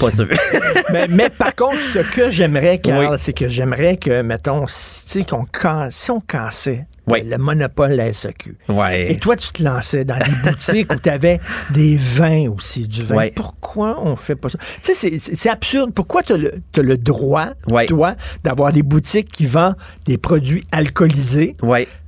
Pas 0.00 0.10
sûr. 0.10 0.26
mais, 0.92 1.06
mais 1.08 1.30
par 1.30 1.54
contre, 1.54 1.80
ce 1.82 2.00
que 2.00 2.30
j'aimerais, 2.32 2.78
Carl, 2.80 3.06
Oui. 3.12 3.16
c'est 3.18 3.32
que 3.32 3.48
j'aimerais 3.48 3.96
que, 3.96 4.22
mettons, 4.22 4.64
si, 4.66 5.24
qu'on 5.24 5.46
si 5.90 6.10
on 6.10 6.20
cassait 6.20 6.86
Oui. 7.08 7.22
le 7.24 7.36
monopole 7.38 7.90
de 7.90 7.96
la 7.96 8.12
SAQ. 8.12 8.56
ouais. 8.68 9.12
Et 9.12 9.18
toi, 9.18 9.34
tu 9.36 9.50
te 9.52 9.62
lançais 9.62 10.04
dans 10.04 10.18
des 10.18 10.50
boutiques 10.50 10.92
où 10.92 10.96
tu 10.96 11.08
avais 11.08 11.40
des 11.70 11.96
vins 11.96 12.48
aussi, 12.50 12.86
du 12.86 13.04
vin. 13.04 13.16
Ouais. 13.16 13.32
Pourquoi 13.34 13.98
on 14.04 14.14
fait 14.16 14.36
pas 14.36 14.48
ça? 14.48 14.58
Tu 14.82 14.94
sais, 14.94 15.18
c'est- 15.18 15.48
absurde. 15.50 15.92
Pourquoi 15.94 16.22
tu 16.22 16.32
as, 16.34 16.82
le 16.82 16.96
droit, 16.96 17.48
Ouais. 17.68 17.86
toi, 17.86 18.14
d'avoir 18.44 18.72
des 18.72 18.82
boutiques 18.82 19.30
qui 19.32 19.46
vendent 19.46 19.76
des 20.06 20.16
produits 20.18 20.64
alcoolisés? 20.72 21.56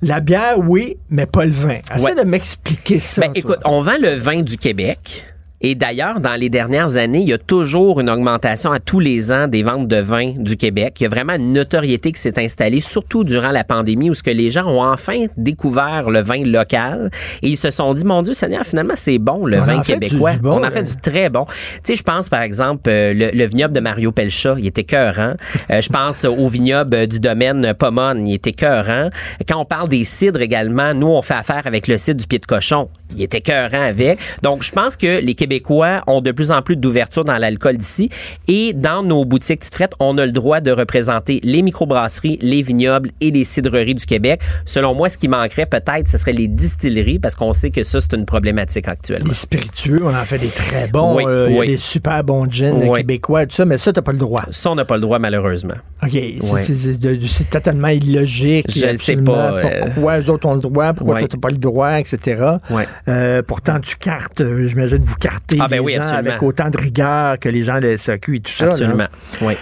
La 0.03 0.21
bière, 0.21 0.59
oui, 0.59 0.97
mais 1.11 1.27
pas 1.27 1.45
le 1.45 1.51
vin. 1.51 1.79
Essaie 1.95 2.15
de 2.15 2.23
m'expliquer 2.23 3.01
ça. 3.01 3.23
Ben, 3.23 3.33
écoute, 3.35 3.59
on 3.65 3.81
vend 3.81 3.97
le 4.01 4.15
vin 4.15 4.43
du 4.43 4.57
Québec. 4.57 5.25
Et 5.67 5.75
d'ailleurs, 5.75 6.21
dans 6.21 6.35
les 6.35 6.51
dernières 6.51 6.99
années, 6.99 7.21
il 7.21 7.29
y 7.31 7.33
a 7.33 7.39
toujours 7.39 7.99
une 7.99 8.11
augmentation 8.11 8.71
à 8.71 8.81
tous 8.81 9.01
les 9.01 9.33
ans 9.33 9.49
des 9.49 9.63
ventes 9.63 9.89
de 9.89 9.97
vin 9.97 10.35
du 10.37 10.59
Québec. 10.59 10.97
Il 11.01 11.05
y 11.05 11.07
a 11.07 11.09
vraiment 11.09 11.33
une 11.37 11.55
notoriété 11.55 12.13
qui 12.13 12.21
s'est 12.21 12.39
installée, 12.39 12.83
surtout 12.83 13.25
durant 13.25 13.51
la 13.51 13.65
pandémie, 13.65 14.11
où 14.11 14.15
ce 14.15 14.23
que 14.23 14.31
les 14.31 14.51
gens 14.51 14.67
ont 14.67 14.83
enfin 14.83 15.25
découvert 15.39 16.11
le 16.11 16.21
vin 16.21 16.45
local 16.45 17.11
et 17.41 17.49
ils 17.49 17.57
se 17.57 17.71
sont 17.71 17.95
dit, 17.95 18.05
mon 18.05 18.21
Dieu 18.21 18.35
Seigneur, 18.35 18.67
finalement, 18.67 18.93
c'est 18.95 19.17
bon 19.17 19.47
le 19.47 19.59
On 19.59 19.65
vin 19.65 19.81
québécois. 19.81 20.35
bon, 20.39 20.51
on 20.51 20.57
en 20.57 20.61
là. 20.61 20.71
fait 20.71 20.83
du 20.83 20.97
très 20.97 21.31
bon. 21.31 21.47
Tu 21.47 21.55
sais, 21.85 21.95
je 21.95 22.03
pense 22.03 22.29
par 22.29 22.43
exemple 22.43 22.91
euh, 22.91 23.15
le, 23.15 23.31
le 23.33 23.47
vignoble 23.47 23.73
de 23.73 23.81
Mario 23.81 24.13
Pelcha, 24.13 24.57
il 24.59 24.67
était 24.67 24.85
cœurant. 24.85 25.33
Euh, 25.71 25.81
je 25.81 25.89
pense 25.89 26.27
au 26.27 26.47
vignoble 26.47 27.07
du 27.07 27.21
domaine 27.21 27.73
Pomone, 27.73 28.29
il 28.29 28.35
était 28.35 28.53
cœurant. 28.53 29.09
Quand 29.49 29.61
on 29.63 29.65
parle 29.65 29.89
des 29.89 30.05
cidres 30.05 30.43
également, 30.43 30.93
nous 30.93 31.07
on 31.07 31.23
fait 31.23 31.33
affaire 31.33 31.63
avec 31.65 31.89
le 31.89 31.97
cidre 31.97 32.21
du 32.21 32.27
pied 32.27 32.39
de 32.39 32.45
cochon, 32.45 32.91
il 33.17 33.23
était 33.23 33.41
cœurant 33.41 33.83
avec. 33.83 34.19
Donc 34.43 34.63
je 34.63 34.73
pense 34.73 34.97
que 34.97 35.21
les 35.21 35.35
Québécois 35.35 36.03
ont 36.07 36.21
de 36.21 36.33
plus 36.33 36.51
en 36.51 36.63
plus 36.63 36.77
d'ouverture 36.77 37.25
dans 37.25 37.37
l'alcool 37.39 37.77
d'ici 37.77 38.09
et 38.49 38.73
dans 38.73 39.03
nos 39.03 39.25
boutiques 39.25 39.61
Petite 39.61 39.75
Frette, 39.75 39.93
on 40.01 40.19
a 40.19 40.27
le 40.27 40.33
droit 40.33 40.61
de 40.61 40.71
représenter 40.71 41.41
les 41.43 41.63
microbrasseries, 41.63 42.39
les 42.43 42.63
vignobles 42.63 43.11
et 43.21 43.31
les 43.31 43.45
cidreries 43.45 43.95
du 43.95 44.05
Québec. 44.05 44.41
Selon 44.67 44.95
moi, 44.95 45.09
ce 45.09 45.17
qui 45.19 45.29
manquerait 45.29 45.67
peut-être, 45.67 46.09
ce 46.09 46.19
serait 46.19 46.33
les 46.33 46.49
distilleries 46.49 47.19
parce 47.19 47.35
qu'on 47.35 47.53
sait 47.53 47.71
que 47.71 47.83
ça 47.83 48.01
c'est 48.01 48.15
une 48.15 48.25
problématique 48.27 48.89
actuellement. 48.89 49.29
Les 49.29 49.35
spiritueux, 49.35 49.99
on 50.03 50.15
en 50.15 50.25
fait 50.25 50.39
des 50.39 50.49
très 50.49 50.89
bons. 50.89 51.17
Oui, 51.17 51.25
euh, 51.27 51.47
Il 51.49 51.55
y 51.55 51.57
a 51.57 51.61
oui. 51.61 51.67
des 51.69 51.77
super 51.77 52.25
bons 52.25 52.51
gins 52.51 52.73
Oui. 52.73 52.91
québécois, 52.99 53.47
tout 53.47 53.55
ça, 53.55 53.65
mais 53.65 53.79
ça, 53.79 53.93
t'as 53.93 54.03
pas 54.03 54.13
le 54.13 54.19
droit. 54.19 54.45
Ça, 54.51 54.71
on 54.71 54.75
n'a 54.75 54.85
pas 54.85 54.97
le 54.97 55.03
droit, 55.03 55.19
malheureusement. 55.19 55.75
OK. 56.03 56.11
c'est- 56.59 57.51
totalement 57.51 57.89
illogique. 57.89 58.67
Je 58.75 58.87
le 58.87 58.97
sais 58.97 59.17
pas, 59.17 59.53
euh. 59.55 59.81
Pourquoi 59.95 60.21
eux 60.21 60.31
autres 60.31 60.47
ont 60.49 60.55
le 60.55 60.61
droit, 60.61 60.93
pourquoi 60.93 61.21
t'as 61.27 61.37
pas 61.39 61.51
le 61.51 61.57
droit, 61.59 61.99
etc. 61.99 62.43
Ouais. 62.71 62.87
Euh, 63.09 63.43
pourtant, 63.43 63.81
tu 63.81 63.97
cartes, 63.97 64.41
euh, 64.41 64.67
j'imagine, 64.67 65.05
vous 65.05 65.17
cartez 65.17 65.59
Ah, 65.61 65.69
ben 65.69 65.77
les 65.77 65.81
oui, 65.81 65.95
gens 65.95 66.01
absolument. 66.03 66.29
avec 66.31 66.43
autant 66.43 66.71
de 66.71 66.79
rigueur 66.79 67.39
que 67.39 67.49
les 67.49 67.63
gens 67.65 67.77
de 67.81 67.87
la 67.89 67.99
SAQ 67.99 68.37
et 68.37 68.41
tout 68.41 68.53
ça. 68.53 68.65
là. 68.67 68.71
Absolument. 68.71 69.07
Oui. 69.43 69.55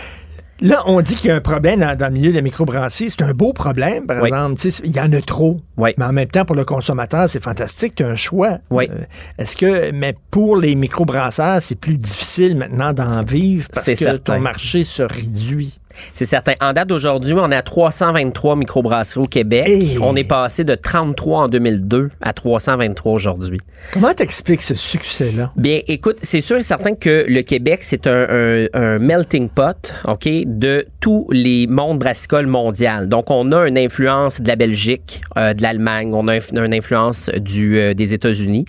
Là, 0.61 0.81
on 0.87 1.01
dit 1.01 1.17
qu'il 1.17 1.27
y 1.27 1.31
a 1.33 1.35
un 1.35 1.41
problème 1.41 1.81
dans, 1.81 1.97
dans 1.99 2.07
le 2.07 2.13
milieu 2.13 2.31
de 2.31 2.37
la 2.37 2.41
microbrasserie. 2.43 3.11
C'est 3.11 3.23
un 3.23 3.33
beau 3.33 3.53
problème, 3.53 4.07
par 4.07 4.23
Oui. 4.23 4.29
exemple. 4.29 4.63
Il 4.85 4.95
y 4.95 5.01
en 5.01 5.13
a 5.13 5.21
trop. 5.21 5.61
Oui. 5.77 5.91
Mais 5.99 6.05
en 6.05 6.13
même 6.13 6.29
temps, 6.29 6.45
pour 6.45 6.55
le 6.55 6.65
consommateur, 6.65 7.29
c'est 7.29 7.43
fantastique. 7.43 7.97
Tu 7.97 8.05
as 8.05 8.09
un 8.11 8.15
choix. 8.15 8.59
Oui. 8.71 8.89
Euh, 8.89 8.99
Est-ce 9.39 9.57
que, 9.57 9.91
mais 9.91 10.15
pour 10.31 10.57
les 10.57 10.77
microbrasseurs, 10.77 11.61
c'est 11.61 11.75
plus 11.75 11.97
difficile 11.97 12.57
maintenant 12.57 12.93
d'en 12.93 13.25
vivre 13.25 13.67
parce 13.75 13.87
que 13.87 13.95
certain. 13.97 14.35
ton 14.35 14.39
marché 14.41 14.85
se 14.85 15.03
réduit? 15.03 15.81
C'est 16.13 16.25
certain. 16.25 16.53
En 16.61 16.73
date 16.73 16.89
d'aujourd'hui, 16.89 17.35
on 17.37 17.51
est 17.51 17.57
à 17.57 17.63
323 17.63 18.57
microbrasseries 18.57 19.21
au 19.21 19.27
Québec. 19.27 19.69
Hey! 19.69 19.99
On 20.01 20.15
est 20.17 20.25
passé 20.25 20.65
de 20.65 20.75
33 20.75 21.41
en 21.45 21.49
2002 21.49 22.11
à 22.21 22.33
323 22.33 23.13
aujourd'hui. 23.13 23.61
Comment 23.93 24.13
t'expliques 24.15 24.63
ce 24.63 24.75
succès-là? 24.75 25.51
Bien, 25.57 25.81
écoute, 25.89 26.19
c'est 26.23 26.41
sûr 26.41 26.57
et 26.59 26.63
certain 26.63 26.95
que 26.95 27.25
le 27.29 27.43
Québec, 27.43 27.81
c'est 27.83 28.07
un, 28.07 28.27
un- 28.29 28.67
un 28.75 28.99
melting 28.99 29.49
pot, 29.49 29.93
OK, 30.07 30.29
de 30.47 30.87
tous 31.01 31.27
les 31.31 31.67
mondes 31.67 31.99
brassicoles 31.99 32.47
mondial. 32.47 33.09
Donc, 33.09 33.31
on 33.31 33.51
a 33.53 33.67
une 33.67 33.79
influence 33.79 34.41
de 34.41 34.49
la 34.49 34.57
Belgique, 34.57 35.21
euh, 35.37 35.53
de 35.55 35.63
l'Allemagne, 35.63 36.13
on 36.15 36.29
a 36.29 36.37
une 36.37 36.75
influence 36.75 37.29
du, 37.37 37.79
euh, 37.79 37.95
des 37.95 38.15
États-Unis. 38.15 38.65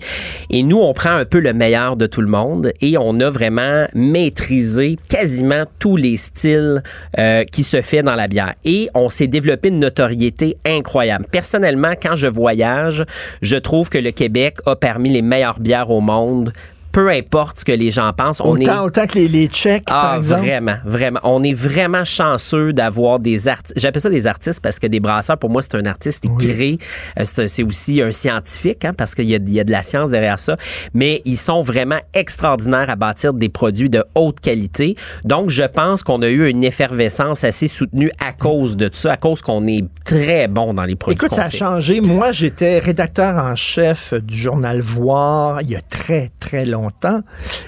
Et 0.50 0.62
nous, 0.62 0.78
on 0.78 0.92
prend 0.94 1.10
un 1.12 1.24
peu 1.24 1.38
le 1.38 1.52
meilleur 1.52 1.96
de 1.96 2.06
tout 2.06 2.20
le 2.20 2.26
monde 2.28 2.72
et 2.80 2.98
on 2.98 3.20
a 3.20 3.30
vraiment 3.30 3.86
maîtrisé 3.94 4.96
quasiment 5.08 5.64
tous 5.78 5.96
les 5.96 6.16
styles 6.16 6.82
euh, 7.18 7.44
qui 7.44 7.62
se 7.62 7.80
fait 7.82 8.02
dans 8.02 8.14
la 8.14 8.28
bière. 8.28 8.54
Et 8.64 8.88
on 8.94 9.08
s'est 9.08 9.26
développé 9.26 9.68
une 9.68 9.78
notoriété 9.78 10.56
incroyable. 10.64 11.26
Personnellement, 11.30 11.92
quand 12.00 12.16
je 12.16 12.26
voyage, 12.26 13.04
je 13.42 13.56
trouve 13.56 13.88
que 13.88 13.98
le 13.98 14.10
Québec 14.10 14.58
a 14.66 14.76
parmi 14.76 15.10
les 15.10 15.22
meilleures 15.22 15.60
bières 15.60 15.90
au 15.90 16.00
monde 16.00 16.52
peu 16.94 17.10
importe 17.10 17.58
ce 17.58 17.64
que 17.64 17.72
les 17.72 17.90
gens 17.90 18.12
pensent. 18.12 18.40
On 18.40 18.52
autant, 18.52 18.62
est 18.62 18.86
autant 18.86 19.06
que 19.08 19.18
les, 19.18 19.26
les 19.26 19.50
chèques, 19.50 19.86
par 19.86 20.12
ah, 20.12 20.16
exemple. 20.18 20.42
vraiment, 20.42 20.76
vraiment. 20.84 21.18
On 21.24 21.42
est 21.42 21.52
vraiment 21.52 22.04
chanceux 22.04 22.72
d'avoir 22.72 23.18
des 23.18 23.48
artistes. 23.48 23.76
J'appelle 23.76 24.00
ça 24.00 24.10
des 24.10 24.28
artistes 24.28 24.60
parce 24.62 24.78
que 24.78 24.86
des 24.86 25.00
brasseurs, 25.00 25.36
pour 25.36 25.50
moi, 25.50 25.60
c'est 25.60 25.74
un 25.74 25.86
artiste. 25.86 26.24
Il 26.24 26.36
crée. 26.36 26.78
Euh, 27.18 27.24
c'est 27.24 27.64
aussi 27.64 28.00
un 28.00 28.12
scientifique, 28.12 28.84
hein, 28.84 28.92
parce 28.96 29.16
qu'il 29.16 29.24
y 29.24 29.32
y 29.32 29.60
a 29.60 29.64
de 29.64 29.72
la 29.72 29.82
science 29.82 30.10
derrière 30.10 30.38
ça. 30.38 30.56
Mais 30.94 31.20
ils 31.24 31.36
sont 31.36 31.62
vraiment 31.62 31.98
extraordinaires 32.14 32.88
à 32.88 32.94
bâtir 32.94 33.34
des 33.34 33.48
produits 33.48 33.90
de 33.90 34.04
haute 34.14 34.38
qualité. 34.38 34.94
Donc, 35.24 35.50
je 35.50 35.64
pense 35.64 36.04
qu'on 36.04 36.22
a 36.22 36.28
eu 36.28 36.48
une 36.48 36.62
effervescence 36.62 37.42
assez 37.42 37.66
soutenue 37.66 38.12
à 38.24 38.32
cause 38.32 38.76
de 38.76 38.88
ça, 38.92 39.14
à 39.14 39.16
cause 39.16 39.42
qu'on 39.42 39.66
est 39.66 39.84
très 40.04 40.46
bon 40.46 40.72
dans 40.72 40.84
les 40.84 40.94
produits 40.94 41.16
Écoute, 41.16 41.34
ça 41.34 41.46
a 41.46 41.50
fait. 41.50 41.56
changé. 41.56 42.00
Moi, 42.00 42.30
j'étais 42.30 42.78
rédacteur 42.78 43.34
en 43.36 43.56
chef 43.56 44.14
du 44.14 44.36
journal 44.36 44.80
Voir 44.80 45.60
il 45.62 45.70
y 45.70 45.76
a 45.76 45.80
très, 45.80 46.30
très 46.38 46.64
longtemps. 46.64 46.83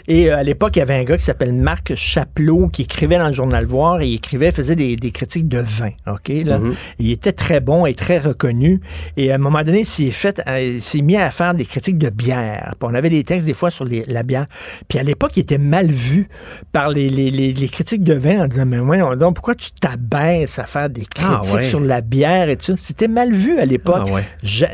Et 0.08 0.30
euh, 0.30 0.36
à 0.38 0.42
l'époque, 0.42 0.76
il 0.76 0.80
y 0.80 0.82
avait 0.82 0.94
un 0.94 1.04
gars 1.04 1.16
qui 1.16 1.24
s'appelle 1.24 1.52
Marc 1.52 1.94
Chapelot 1.94 2.68
qui 2.68 2.82
écrivait 2.82 3.18
dans 3.18 3.28
le 3.28 3.32
journal 3.32 3.64
Voir 3.64 4.00
et 4.00 4.08
il 4.08 4.14
écrivait, 4.14 4.52
faisait 4.52 4.76
des, 4.76 4.96
des 4.96 5.10
critiques 5.10 5.48
de 5.48 5.58
vin. 5.58 5.90
OK? 6.06 6.28
Là? 6.44 6.58
Mm-hmm. 6.58 6.74
Il 6.98 7.10
était 7.10 7.32
très 7.32 7.60
bon 7.60 7.86
et 7.86 7.94
très 7.94 8.18
reconnu. 8.18 8.80
Et 9.16 9.32
à 9.32 9.36
un 9.36 9.38
moment 9.38 9.62
donné, 9.62 9.80
il 9.80 9.86
s'est 9.86 10.10
fait, 10.10 10.42
euh, 10.46 10.78
s'est 10.80 11.02
mis 11.02 11.16
à 11.16 11.30
faire 11.30 11.54
des 11.54 11.64
critiques 11.64 11.98
de 11.98 12.10
bière. 12.10 12.74
Puis 12.78 12.88
on 12.90 12.94
avait 12.94 13.10
des 13.10 13.24
textes 13.24 13.46
des 13.46 13.54
fois 13.54 13.70
sur 13.70 13.84
les- 13.84 14.04
la 14.06 14.22
bière. 14.22 14.46
Puis 14.88 14.98
à 14.98 15.02
l'époque, 15.02 15.36
il 15.36 15.40
était 15.40 15.58
mal 15.58 15.86
vu 15.90 16.28
par 16.72 16.88
les, 16.90 17.08
les, 17.08 17.30
les, 17.30 17.52
les 17.52 17.68
critiques 17.68 18.04
de 18.04 18.14
vin 18.14 18.44
en 18.44 18.46
disant, 18.48 18.66
mais 18.66 18.76
donc, 19.16 19.34
pourquoi 19.36 19.54
tu 19.54 19.70
t'abaisses 19.72 20.58
à 20.58 20.66
faire 20.66 20.88
des 20.90 21.04
critiques 21.06 21.30
Ah 21.50 21.54
ouais. 21.54 21.68
sur 21.68 21.80
la 21.80 22.00
bière 22.00 22.48
et 22.48 22.56
tout 22.56 22.64
ça? 22.66 22.74
C'était 22.76 23.08
mal 23.08 23.32
vu 23.32 23.58
à 23.58 23.64
l'époque. 23.66 24.04
Ah 24.08 24.12
ouais. 24.12 24.22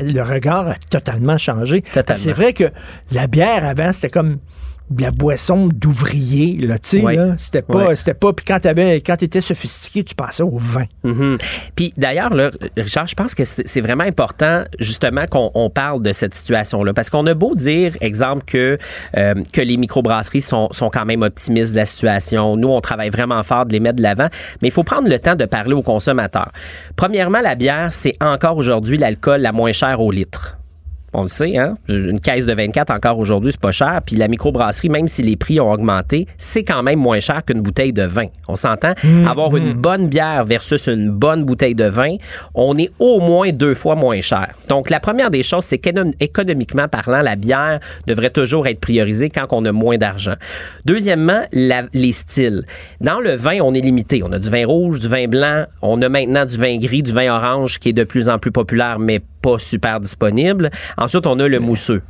Le 0.01 0.21
regard 0.21 0.67
a 0.67 0.75
totalement 0.89 1.37
changé. 1.37 1.83
C'est 2.15 2.31
vrai 2.33 2.53
que 2.53 2.65
la 3.11 3.27
bière 3.27 3.65
avant, 3.65 3.91
c'était 3.93 4.09
comme 4.09 4.32
de 4.89 5.01
la 5.01 5.11
boisson 5.11 5.69
d'ouvrier, 5.73 6.57
là, 6.57 6.77
tu 6.77 6.99
sais, 6.99 7.01
Ouais. 7.03 7.15
là. 7.15 7.35
C'était 7.37 7.61
pas, 7.61 7.87
Ouais. 7.87 7.95
c'était 7.95 8.13
pas, 8.13 8.33
puis 8.33 8.45
quand 8.45 8.59
t'avais, 8.59 8.97
quand 9.01 9.15
t'étais 9.15 9.39
sophistiqué, 9.41 10.03
tu 10.03 10.13
passais 10.13 10.43
au 10.43 10.57
vin. 10.57 10.83
Mhm. 11.03 11.37
Puis 11.73 11.93
d'ailleurs, 11.97 12.33
là, 12.33 12.51
Richard, 12.77 13.07
je 13.07 13.15
pense 13.15 13.33
que 13.33 13.43
c'est 13.45 13.81
vraiment 13.81 14.03
important 14.03 14.65
justement 14.79 15.25
qu'on 15.25 15.49
on 15.55 15.69
parle 15.69 16.03
de 16.03 16.11
cette 16.11 16.33
situation-là. 16.33 16.93
Parce 16.93 17.09
qu'on 17.09 17.25
a 17.27 17.33
beau 17.33 17.55
dire, 17.55 17.95
exemple, 18.01 18.43
que, 18.45 18.77
euh, 19.17 19.33
que 19.53 19.61
les 19.61 19.77
microbrasseries 19.77 20.41
sont, 20.41 20.67
sont 20.71 20.89
quand 20.89 21.05
même 21.05 21.21
optimistes 21.23 21.71
de 21.71 21.77
la 21.77 21.85
situation. 21.85 22.57
Nous, 22.57 22.67
on 22.67 22.81
travaille 22.81 23.09
vraiment 23.09 23.41
fort 23.41 23.65
de 23.65 23.71
les 23.71 23.79
mettre 23.79 23.95
de 23.97 24.03
l'avant. 24.03 24.27
Mais 24.61 24.67
il 24.67 24.71
faut 24.71 24.83
prendre 24.83 25.07
le 25.07 25.17
temps 25.17 25.35
de 25.35 25.45
parler 25.45 25.73
aux 25.73 25.81
consommateurs. 25.81 26.51
Premièrement, 26.97 27.39
la 27.39 27.55
bière, 27.55 27.91
c'est 27.93 28.17
encore 28.21 28.57
aujourd'hui 28.57 28.97
l'alcool 28.97 29.41
la 29.41 29.53
moins 29.53 29.71
chère 29.71 30.01
au 30.01 30.11
litre. 30.11 30.57
On 31.15 31.21
le 31.23 31.27
sait, 31.27 31.57
hein? 31.57 31.75
Une 31.87 32.19
caisse 32.19 32.45
de 32.45 32.53
24 32.53 32.89
encore 32.91 33.19
aujourd'hui, 33.19 33.51
c'est 33.51 33.61
pas 33.61 33.71
cher. 33.71 33.99
Puis 34.05 34.15
la 34.15 34.27
microbrasserie, 34.27 34.89
même 34.89 35.07
si 35.07 35.21
les 35.21 35.35
prix 35.35 35.59
ont 35.59 35.71
augmenté, 35.71 36.27
c'est 36.37 36.63
quand 36.63 36.81
même 36.83 36.99
moins 36.99 37.19
cher 37.19 37.43
qu'une 37.45 37.61
bouteille 37.61 37.93
de 37.93 38.03
vin. 38.03 38.27
On 38.47 38.55
s'entend? 38.55 38.93
Avoir 39.27 39.55
une 39.55 39.73
bonne 39.73 40.07
bière 40.07 40.43
versus 40.45 40.87
une 40.87 41.09
bonne 41.11 41.45
bouteille 41.45 41.75
de 41.75 41.85
vin, 41.85 42.15
on 42.55 42.77
est 42.77 42.89
au 42.99 43.19
moins 43.19 43.51
deux 43.51 43.73
fois 43.75 43.95
moins 43.95 44.21
cher. 44.21 44.49
Donc, 44.69 44.89
la 44.89 44.99
première 44.99 45.29
des 45.29 45.43
choses, 45.43 45.65
c'est 45.65 45.77
qu'économiquement 45.77 46.87
parlant, 46.87 47.21
la 47.21 47.35
bière 47.35 47.79
devrait 48.07 48.29
toujours 48.29 48.67
être 48.67 48.79
priorisée 48.79 49.29
quand 49.29 49.47
on 49.51 49.63
a 49.65 49.71
moins 49.71 49.97
d'argent. 49.97 50.35
Deuxièmement, 50.85 51.41
la- 51.51 51.83
les 51.93 52.11
styles. 52.11 52.63
Dans 53.01 53.19
le 53.19 53.35
vin, 53.35 53.59
on 53.61 53.73
est 53.73 53.81
limité. 53.81 54.21
On 54.23 54.31
a 54.31 54.39
du 54.39 54.49
vin 54.49 54.65
rouge, 54.65 54.99
du 54.99 55.07
vin 55.07 55.27
blanc. 55.27 55.65
On 55.81 56.01
a 56.01 56.09
maintenant 56.09 56.45
du 56.45 56.57
vin 56.57 56.77
gris, 56.77 57.03
du 57.03 57.11
vin 57.13 57.33
orange 57.35 57.79
qui 57.79 57.89
est 57.89 57.93
de 57.93 58.03
plus 58.03 58.29
en 58.29 58.39
plus 58.39 58.51
populaire, 58.51 58.99
mais 58.99 59.21
pas 59.43 59.59
super 59.59 59.99
disponible. 59.99 60.71
Ensuite, 60.97 61.27
on 61.27 61.37
a 61.37 61.47
le 61.47 61.59
mousseux. 61.59 62.01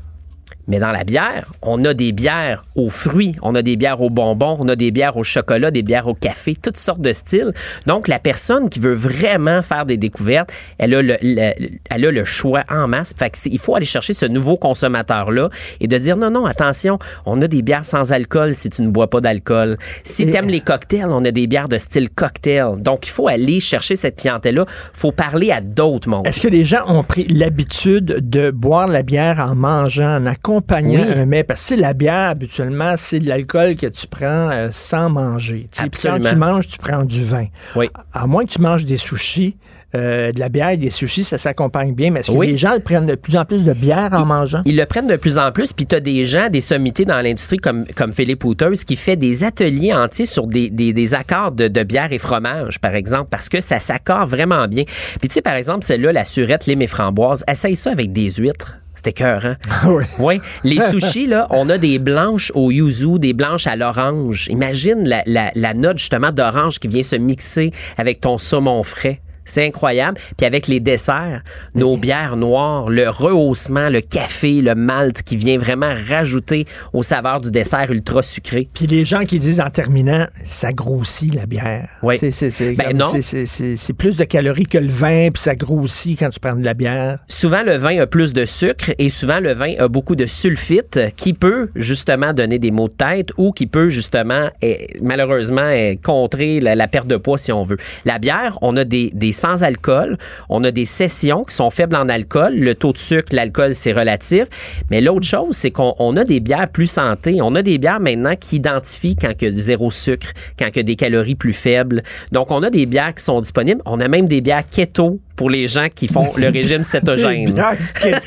Mais 0.67 0.79
dans 0.79 0.91
la 0.91 1.03
bière, 1.03 1.51
on 1.61 1.83
a 1.83 1.93
des 1.93 2.13
bières 2.13 2.63
aux 2.75 2.89
fruits, 2.89 3.33
on 3.41 3.53
a 3.53 3.61
des 3.61 3.75
bières 3.75 4.01
aux 4.01 4.09
bonbons, 4.09 4.55
on 4.59 4.67
a 4.69 4.75
des 4.77 4.91
bières 4.91 5.17
au 5.17 5.23
chocolat, 5.23 5.71
des 5.71 5.81
bières 5.83 6.07
au 6.07 6.13
café, 6.13 6.55
toutes 6.55 6.77
sortes 6.77 7.01
de 7.01 7.11
styles. 7.11 7.51
Donc, 7.85 8.07
la 8.07 8.17
personne 8.17 8.69
qui 8.69 8.79
veut 8.79 8.93
vraiment 8.93 9.61
faire 9.61 9.85
des 9.85 9.97
découvertes, 9.97 10.51
elle 10.77 10.93
a 10.95 11.01
le, 11.01 11.17
le- 11.21 11.51
elle 11.89 12.05
a 12.05 12.11
le 12.11 12.23
choix 12.23 12.63
en 12.69 12.87
masse. 12.87 13.13
Fait 13.17 13.29
que 13.29 13.37
il 13.45 13.59
faut 13.59 13.75
aller 13.75 13.85
chercher 13.85 14.13
ce 14.13 14.25
nouveau 14.25 14.55
consommateur-là 14.55 15.49
et 15.81 15.87
de 15.87 15.97
dire 15.97 16.15
non, 16.15 16.31
non, 16.31 16.45
attention, 16.45 16.97
on 17.25 17.41
a 17.41 17.47
des 17.49 17.61
bières 17.61 17.85
sans 17.85 18.13
alcool 18.13 18.55
si 18.55 18.69
tu 18.69 18.83
ne 18.83 18.89
bois 18.89 19.09
pas 19.09 19.19
d'alcool. 19.19 19.77
Si 20.05 20.25
tu 20.25 20.33
aimes 20.35 20.47
les 20.47 20.61
cocktails, 20.61 21.07
on 21.09 21.25
a 21.25 21.31
des 21.31 21.45
bières 21.47 21.67
de 21.67 21.77
style 21.77 22.09
cocktail. 22.09 22.75
Donc, 22.79 23.05
il 23.05 23.09
faut 23.09 23.27
aller 23.27 23.59
chercher 23.59 23.97
cette 23.97 24.15
clientèle-là. 24.21 24.65
faut 24.93 25.11
parler 25.11 25.51
à 25.51 25.59
d'autres 25.59 26.07
mondes. 26.07 26.25
Est-ce 26.25 26.39
que 26.39 26.47
les 26.47 26.63
gens 26.63 26.83
ont 26.87 27.03
pris 27.03 27.27
l'habitude 27.27 28.29
de 28.29 28.49
boire 28.49 28.87
la 28.87 29.03
bière 29.03 29.39
en 29.39 29.55
mangeant, 29.55 30.17
en 30.17 30.25
accompagnant 30.25 30.52
Oui. 31.01 31.11
un 31.15 31.25
mets? 31.25 31.43
Parce 31.43 31.61
que 31.61 31.65
c'est 31.67 31.75
la 31.77 31.93
bière, 31.93 32.29
habituellement, 32.29 32.93
c'est 32.97 33.19
de 33.19 33.27
l'alcool 33.27 33.75
que 33.75 33.87
tu 33.87 34.07
prends 34.07 34.49
euh, 34.51 34.69
sans 34.71 35.09
manger. 35.09 35.67
Puis 35.71 35.89
quand 36.03 36.19
tu 36.19 36.35
manges, 36.35 36.67
tu 36.67 36.77
prends 36.77 37.03
du 37.05 37.23
vin. 37.23 37.45
Oui. 37.75 37.89
À 38.13 38.27
moins 38.27 38.45
que 38.45 38.51
tu 38.51 38.61
manges 38.61 38.85
des 38.85 38.97
sushis, 38.97 39.57
euh, 39.95 40.31
de 40.31 40.39
la 40.39 40.49
bière 40.49 40.69
et 40.69 40.77
des 40.77 40.89
sushis, 40.89 41.23
ça 41.23 41.37
s'accompagne 41.37 41.93
bien. 41.93 42.09
Mais 42.09 42.21
est-ce 42.21 42.31
que 42.31 42.35
Oui. 42.37 42.47
les 42.47 42.57
gens 42.57 42.71
prennent 42.83 43.05
de 43.05 43.13
plus 43.13 43.35
en 43.37 43.45
plus 43.45 43.63
de 43.63 43.73
bière 43.73 44.09
en 44.13 44.25
mangeant? 44.25 44.63
Ils 44.65 44.75
le 44.75 44.85
prennent 44.87 45.05
de 45.05 45.17
plus 45.17 45.37
en 45.37 45.51
plus, 45.51 45.71
puis 45.71 45.85
tu 45.85 45.95
as 45.95 45.99
des 45.99 46.25
gens, 46.25 46.49
des 46.49 46.61
sommités 46.61 47.05
dans 47.05 47.21
l'industrie 47.21 47.57
comme, 47.57 47.85
comme 47.95 48.11
Philippe 48.11 48.43
Houters 48.43 48.71
qui 48.87 48.95
fait 48.95 49.15
des 49.17 49.43
ateliers 49.43 49.93
entiers 49.93 50.25
sur 50.25 50.47
des, 50.47 50.71
des, 50.71 50.93
des 50.93 51.13
accords 51.13 51.51
de, 51.51 51.67
de 51.67 51.83
bière 51.83 52.11
et 52.11 52.17
fromage, 52.17 52.79
par 52.79 52.95
exemple, 52.95 53.27
parce 53.29 53.49
que 53.49 53.61
ça 53.61 53.79
s'accorde 53.79 54.29
vraiment 54.31 54.67
bien. 54.67 54.83
Puis 55.19 55.27
tu 55.29 55.33
sais, 55.35 55.41
par 55.43 55.53
exemple, 55.53 55.83
celle-là, 55.85 56.11
la 56.11 56.23
surette, 56.23 56.65
lime 56.65 56.81
et 56.81 56.87
framboise, 56.87 57.43
essaye 57.47 57.75
ça 57.75 57.91
avec 57.91 58.11
des 58.11 58.31
huîtres. 58.31 58.79
C'était 59.03 59.21
cœur, 59.23 59.45
hein? 59.45 59.57
oui. 59.87 60.05
Oui. 60.19 60.41
Les 60.63 60.79
sushis, 60.89 61.27
là, 61.27 61.47
on 61.49 61.67
a 61.69 61.77
des 61.77 61.99
blanches 61.99 62.53
au 62.55 62.71
yuzu, 62.71 63.19
des 63.19 63.33
blanches 63.33 63.67
à 63.67 63.75
l'orange. 63.75 64.47
Imagine 64.49 65.05
la, 65.05 65.23
la, 65.25 65.51
la 65.55 65.73
note, 65.73 65.97
justement, 65.97 66.31
d'orange 66.31 66.79
qui 66.79 66.87
vient 66.87 67.03
se 67.03 67.17
mixer 67.17 67.71
avec 67.97 68.21
ton 68.21 68.37
saumon 68.37 68.81
frais. 68.81 69.19
C'est 69.45 69.65
incroyable. 69.65 70.17
Puis 70.37 70.45
avec 70.45 70.67
les 70.67 70.79
desserts, 70.79 71.41
nos 71.75 71.97
bières 71.97 72.37
noires, 72.37 72.89
le 72.89 73.09
rehaussement, 73.09 73.89
le 73.89 74.01
café, 74.01 74.61
le 74.61 74.75
malt 74.75 75.21
qui 75.23 75.37
vient 75.37 75.57
vraiment 75.57 75.93
rajouter 76.09 76.65
aux 76.93 77.03
saveurs 77.03 77.41
du 77.41 77.51
dessert 77.51 77.91
ultra 77.91 78.21
sucré. 78.23 78.67
Puis 78.73 78.87
les 78.87 79.05
gens 79.05 79.25
qui 79.25 79.39
disent 79.39 79.59
en 79.59 79.69
terminant, 79.69 80.27
ça 80.45 80.71
grossit 80.71 81.33
la 81.33 81.45
bière. 81.45 81.89
Oui. 82.01 82.17
C'est, 82.19 82.31
c'est, 82.31 82.51
c'est, 82.51 82.73
Ben 82.75 83.01
c'est- 83.03 83.93
plus 83.93 84.17
de 84.17 84.23
calories 84.23 84.65
que 84.65 84.77
le 84.77 84.87
vin, 84.87 85.29
puis 85.31 85.41
ça 85.43 85.55
grossit 85.55 86.17
quand 86.17 86.29
tu 86.29 86.39
prends 86.39 86.55
de 86.55 86.63
la 86.63 86.73
bière. 86.73 87.19
Souvent, 87.27 87.61
le 87.63 87.77
vin 87.77 87.99
a 88.01 88.07
plus 88.07 88.33
de 88.33 88.45
sucre 88.45 88.91
et 88.97 89.09
souvent, 89.09 89.39
le 89.39 89.53
vin 89.53 89.73
a 89.77 89.87
beaucoup 89.87 90.15
de 90.15 90.25
sulfite 90.25 90.99
qui 91.15 91.33
peut 91.33 91.69
justement 91.75 92.33
donner 92.33 92.59
des 92.59 92.71
maux 92.71 92.87
de 92.87 92.93
tête 92.93 93.29
ou 93.37 93.51
qui 93.51 93.67
peut 93.67 93.89
justement, 93.89 94.49
eh, 94.61 94.87
malheureusement, 95.01 95.69
eh, 95.69 95.97
contrer 96.01 96.59
la, 96.59 96.75
la 96.75 96.87
perte 96.87 97.07
de 97.07 97.17
poids 97.17 97.37
si 97.37 97.51
on 97.51 97.63
veut. 97.63 97.77
La 98.05 98.19
bière, 98.19 98.57
on 98.61 98.75
a 98.77 98.83
des, 98.83 99.11
des 99.13 99.32
sans-alcool, 99.33 100.17
on 100.49 100.63
a 100.63 100.71
des 100.71 100.85
sessions 100.85 101.43
qui 101.43 101.55
sont 101.55 101.69
faibles 101.69 101.95
en 101.95 102.07
alcool. 102.09 102.55
Le 102.55 102.75
taux 102.75 102.93
de 102.93 102.97
sucre, 102.97 103.35
l'alcool, 103.35 103.75
c'est 103.75 103.91
relatif. 103.91 104.45
Mais 104.89 105.01
l'autre 105.01 105.27
chose, 105.27 105.55
c'est 105.55 105.71
qu'on 105.71 105.95
on 105.99 106.15
a 106.15 106.23
des 106.23 106.39
bières 106.39 106.69
plus 106.69 106.87
santé. 106.87 107.39
On 107.41 107.55
a 107.55 107.61
des 107.61 107.77
bières 107.77 107.99
maintenant 107.99 108.35
qui 108.35 108.57
identifient 108.57 109.15
quand 109.15 109.33
il 109.41 109.47
a 109.47 109.51
zéro 109.55 109.91
sucre, 109.91 110.27
quand 110.57 110.67
il 110.67 110.77
y 110.77 110.79
a 110.79 110.83
des 110.83 110.95
calories 110.95 111.35
plus 111.35 111.53
faibles. 111.53 112.03
Donc, 112.31 112.51
on 112.51 112.63
a 112.63 112.69
des 112.69 112.85
bières 112.85 113.13
qui 113.13 113.23
sont 113.23 113.41
disponibles. 113.41 113.81
On 113.85 113.99
a 113.99 114.07
même 114.07 114.27
des 114.27 114.41
bières 114.41 114.67
keto 114.69 115.19
pour 115.35 115.49
les 115.49 115.67
gens 115.67 115.87
qui 115.93 116.07
font 116.07 116.31
le 116.37 116.49
régime 116.49 116.83
cétogène. 116.83 117.53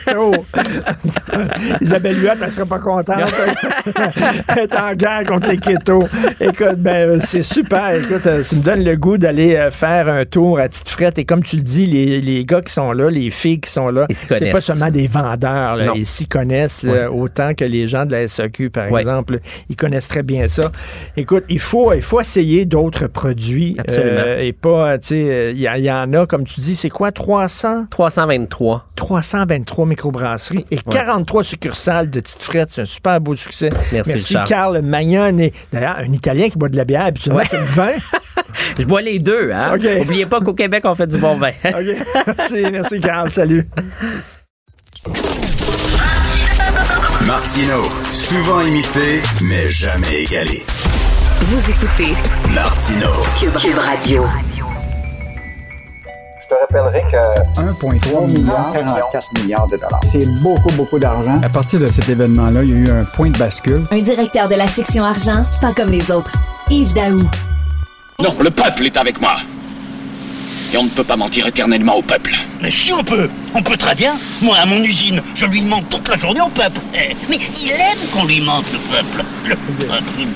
Isabelle 1.81 2.23
Huot, 2.23 2.31
elle 2.43 2.53
serait 2.53 2.67
pas 2.67 2.79
contente. 2.79 3.19
elle 4.49 4.59
est 4.59 4.75
en 4.75 4.95
guerre 4.95 5.25
contre 5.25 5.51
les 5.51 5.59
keto. 5.59 6.01
Écoute, 6.41 6.79
ben, 6.79 7.21
c'est 7.21 7.43
super. 7.43 7.95
Écoute, 7.95 8.27
euh, 8.27 8.43
ça 8.45 8.57
me 8.57 8.63
donne 8.63 8.85
le 8.85 8.97
goût 8.97 9.19
d'aller 9.19 9.55
euh, 9.57 9.71
faire 9.71 10.09
un 10.09 10.25
tour 10.25 10.59
à 10.59 10.69
Tite 10.69 10.89
Frette. 10.89 11.19
Et 11.19 11.25
comme 11.25 11.43
tu 11.43 11.57
le 11.57 11.63
dis, 11.63 11.87
les, 11.87 12.21
les 12.21 12.45
gars 12.45 12.61
qui 12.61 12.73
sont 12.73 12.93
là, 12.93 13.11
les 13.11 13.31
filles 13.31 13.61
qui 13.61 13.71
sont 13.71 13.89
là, 13.89 14.07
c'est 14.11 14.51
pas 14.51 14.61
seulement 14.61 14.91
des 14.91 15.07
vendeurs. 15.07 15.77
Là. 15.77 15.93
Ils 15.95 16.07
s'y 16.07 16.27
connaissent 16.27 16.85
euh, 16.85 17.09
autant 17.09 17.55
que 17.55 17.65
les 17.65 17.89
gens 17.89 18.07
de 18.07 18.13
la 18.13 18.27
SAQ, 18.29 18.71
par 18.71 18.97
exemple. 18.97 19.41
Ils 19.69 19.77
connaissent 19.77 20.09
très 20.09 20.23
bien 20.23 20.49
ça. 20.49 20.71
Écoute, 21.17 21.45
il 21.49 21.61
faut, 21.61 21.93
il 21.93 22.03
faut 22.03 22.21
essayer 22.21 22.65
d'autres 22.65 23.07
produits. 23.07 23.77
Absolument. 23.79 24.21
euh, 24.25 24.41
et 24.41 24.53
pas, 24.53 24.99
tu 24.99 25.09
sais, 25.09 25.51
il 25.53 25.59
y, 25.59 25.69
il 25.77 25.85
y 25.85 25.91
en 25.91 26.13
a, 26.13 26.27
comme 26.27 26.45
tu 26.45 26.61
dis, 26.61 26.75
c'est 26.75 26.91
quoi, 26.97 27.13
300? 27.13 27.85
323. 27.91 28.87
323 28.97 29.85
microbrasseries 29.87 30.65
et 30.71 30.79
43 30.79 31.45
succursales 31.45 32.09
de 32.11 32.21
Tite 32.21 32.43
Frette. 32.43 32.71
C'est 32.73 32.81
un 32.81 32.87
super 32.87 33.21
beau 33.21 33.37
succès. 33.37 33.69
Merci, 33.93 34.13
Richard. 34.15 34.45
Carl 34.49 34.81
Magnon. 34.81 35.37
Et 35.39 35.53
d'ailleurs, 35.71 35.97
un 35.99 36.11
Italien 36.11 36.49
qui 36.49 36.57
boit 36.57 36.71
de 36.71 36.77
la 36.77 36.87
bière, 36.87 37.05
habituellement, 37.05 37.41
Ouais. 37.41 37.47
c'est 37.47 37.59
le 37.59 37.67
vin. 37.67 37.93
Je 38.79 38.87
bois 38.87 39.03
les 39.03 39.19
deux, 39.19 39.51
hein? 39.53 39.75
OK. 39.77 39.87
Oubliez 40.01 40.25
pas 40.25 40.41
qu'au 40.41 40.55
Québec, 40.55 40.85
on 40.87 40.95
fait 40.95 41.07
du 41.07 41.19
bon 41.19 41.37
vin. 41.37 41.51
OK. 41.65 42.25
Merci, 42.27 42.65
merci, 42.73 43.01
Carl. 43.01 43.31
Salut. 43.31 43.69
Martino, 47.27 47.83
souvent 48.15 48.61
imité, 48.63 49.21
mais 49.43 49.69
jamais 49.69 50.23
égalé. 50.23 50.65
Vous 51.43 51.71
écoutez 51.71 52.15
Martino, 52.55 53.11
Cube, 53.39 53.53
Cube 53.59 53.79
Radio. 53.79 54.25
Je 56.49 56.55
te 56.55 56.61
rappellerai 56.61 57.03
que 57.11 57.61
1,3 57.61 58.27
milliard, 58.29 58.73
44 58.73 59.43
milliards 59.43 59.67
de 59.67 59.77
dollars. 59.77 60.01
c'est 60.05 60.27
beaucoup, 60.43 60.73
beaucoup 60.75 60.99
d'argent. 61.01 61.35
À 61.43 61.49
partir 61.49 61.81
de 61.81 61.89
cet 61.89 62.09
événement-là, 62.09 62.63
il 62.63 62.71
y 62.71 62.73
a 62.73 62.77
eu 62.77 62.91
un 62.91 63.05
point 63.05 63.31
de 63.31 63.39
bascule. 63.39 63.85
Un 63.91 63.99
directeur 63.99 64.47
de 64.47 64.55
la 64.55 64.69
section 64.69 65.05
argent, 65.05 65.45
pas 65.61 65.73
comme 65.73 65.91
les 65.91 66.09
autres. 66.13 66.33
Yves 66.71 66.95
Daou. 66.95 67.29
Non, 68.23 68.37
le 68.41 68.51
peuple 68.51 68.87
est 68.87 68.97
avec 68.97 69.21
moi. 69.21 69.37
Et 70.73 70.77
on 70.77 70.85
ne 70.85 70.89
peut 70.91 71.03
pas 71.05 71.17
mentir 71.17 71.49
éternellement 71.49 71.97
au 71.97 72.03
peuple. 72.03 72.33
Mais 72.63 72.71
si 72.71 72.93
on 72.93 73.03
peut, 73.03 73.29
on 73.55 73.63
peut 73.63 73.77
très 73.77 73.97
bien. 73.97 74.17
Moi, 74.41 74.57
à 74.57 74.67
mon 74.67 74.83
usine, 74.85 75.21
je 75.35 75.47
lui 75.47 75.63
mente 75.63 75.89
toute 75.89 76.09
la 76.09 76.17
journée 76.17 76.41
au 76.43 76.49
peuple. 76.49 76.81
Eh, 76.95 77.17
Mais 77.29 77.37
il 77.37 77.71
aime 77.73 78.09
qu'on 78.13 78.25
lui 78.25 78.41
mente, 78.41 78.67
le 78.73 78.79
peuple. 78.79 79.25
Le 79.49 79.57
peuple. 79.57 80.29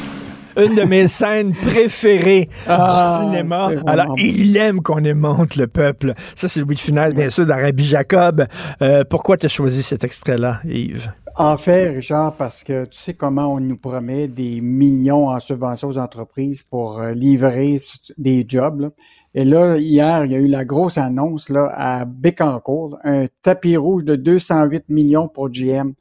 Une 0.56 0.74
de 0.74 0.82
mes 0.82 1.08
scènes 1.08 1.52
préférées 1.54 2.48
Ah, 2.66 3.18
du 3.20 3.24
cinéma. 3.26 3.66
c'est 3.70 3.74
vraiment 3.76 3.88
Alors, 4.04 4.14
il 4.18 4.56
aime 4.56 4.80
qu'on 4.82 5.04
aimante 5.04 5.56
le 5.56 5.66
peuple. 5.66 6.14
Ça, 6.36 6.48
c'est 6.48 6.60
le 6.60 6.66
bout 6.66 6.74
de 6.74 6.78
finale, 6.80 7.14
bien 7.14 7.30
sûr, 7.30 7.46
d'Arabie 7.46 7.84
Jacob. 7.84 8.46
Euh, 8.82 9.04
pourquoi 9.08 9.36
tu 9.36 9.46
as 9.46 9.50
choisi 9.50 9.82
cet 9.82 10.04
extrait-là, 10.04 10.60
Yves? 10.64 11.12
En 11.36 11.56
fait, 11.56 11.90
Richard, 11.90 12.34
parce 12.34 12.64
que 12.64 12.84
tu 12.86 12.98
sais 12.98 13.14
comment 13.14 13.54
on 13.54 13.60
nous 13.60 13.76
promet 13.76 14.26
des 14.28 14.60
millions 14.60 15.28
en 15.28 15.38
subventions 15.40 15.88
aux 15.88 15.98
entreprises 15.98 16.62
pour 16.62 17.00
euh, 17.00 17.12
livrer 17.12 17.76
des 18.18 18.44
jobs. 18.46 18.80
là. 18.80 18.88
Et 19.32 19.44
là, 19.44 19.76
hier, 19.76 20.24
il 20.24 20.32
y 20.32 20.34
a 20.34 20.38
eu 20.38 20.48
la 20.48 20.64
grosse 20.64 20.98
annonce 20.98 21.48
là, 21.50 21.72
à 21.76 22.04
Bécancourt, 22.04 22.98
un 23.04 23.26
tapis 23.42 23.76
rouge 23.76 24.04
de 24.04 24.16
208 24.16 24.88
millions 24.88 25.28
pour 25.28 25.50
GM. 25.50 25.92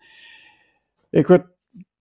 Écoute, 1.14 1.44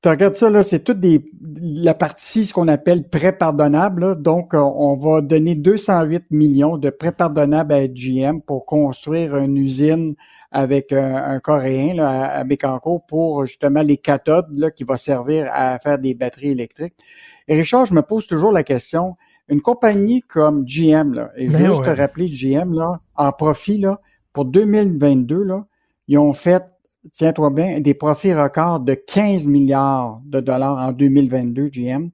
tu 0.00 0.08
regardes 0.08 0.36
ça, 0.36 0.48
là, 0.48 0.62
c'est 0.62 0.84
toute 0.84 1.00
des, 1.00 1.28
la 1.40 1.94
partie, 1.94 2.46
ce 2.46 2.54
qu'on 2.54 2.68
appelle 2.68 3.08
prêt 3.08 3.32
pardonnable. 3.32 4.02
là. 4.02 4.14
Donc, 4.14 4.54
euh, 4.54 4.58
on 4.58 4.96
va 4.96 5.22
donner 5.22 5.56
208 5.56 6.30
millions 6.30 6.78
de 6.78 6.90
prêts 6.90 7.12
pardonnables 7.12 7.72
à 7.74 7.88
GM 7.88 8.40
pour 8.40 8.64
construire 8.64 9.36
une 9.36 9.56
usine 9.56 10.14
avec 10.52 10.92
un, 10.92 11.16
un 11.16 11.40
Coréen 11.40 11.94
là, 11.94 12.30
à, 12.30 12.44
Bécancourt 12.44 13.04
pour 13.06 13.44
justement 13.44 13.82
les 13.82 13.96
cathodes 13.96 14.46
là, 14.56 14.70
qui 14.70 14.84
va 14.84 14.96
servir 14.96 15.50
à 15.52 15.78
faire 15.80 15.98
des 15.98 16.14
batteries 16.14 16.52
électriques. 16.52 16.94
Et 17.48 17.54
Richard, 17.54 17.86
je 17.86 17.94
me 17.94 18.02
pose 18.02 18.26
toujours 18.26 18.52
la 18.52 18.62
question, 18.62 19.16
une 19.48 19.60
compagnie 19.60 20.22
comme 20.22 20.64
GM, 20.64 21.12
là, 21.12 21.30
et 21.36 21.48
je 21.48 21.52
Ben 21.52 21.62
veux 21.62 21.68
juste 21.68 21.80
ouais. 21.80 21.94
te 21.94 22.00
rappeler, 22.00 22.28
GM, 22.28 22.72
là, 22.72 23.00
en 23.16 23.32
profit, 23.32 23.78
là, 23.78 24.00
pour 24.32 24.44
2022, 24.44 25.42
là, 25.42 25.66
ils 26.06 26.18
ont 26.18 26.32
fait, 26.32 26.62
tiens-toi 27.12 27.50
bien, 27.50 27.80
des 27.80 27.94
profits 27.94 28.34
records 28.34 28.80
de 28.80 28.94
15 28.94 29.46
milliards 29.46 30.20
de 30.26 30.40
dollars 30.40 30.78
en 30.88 30.92
2022, 30.92 31.68
GM. 31.68 32.08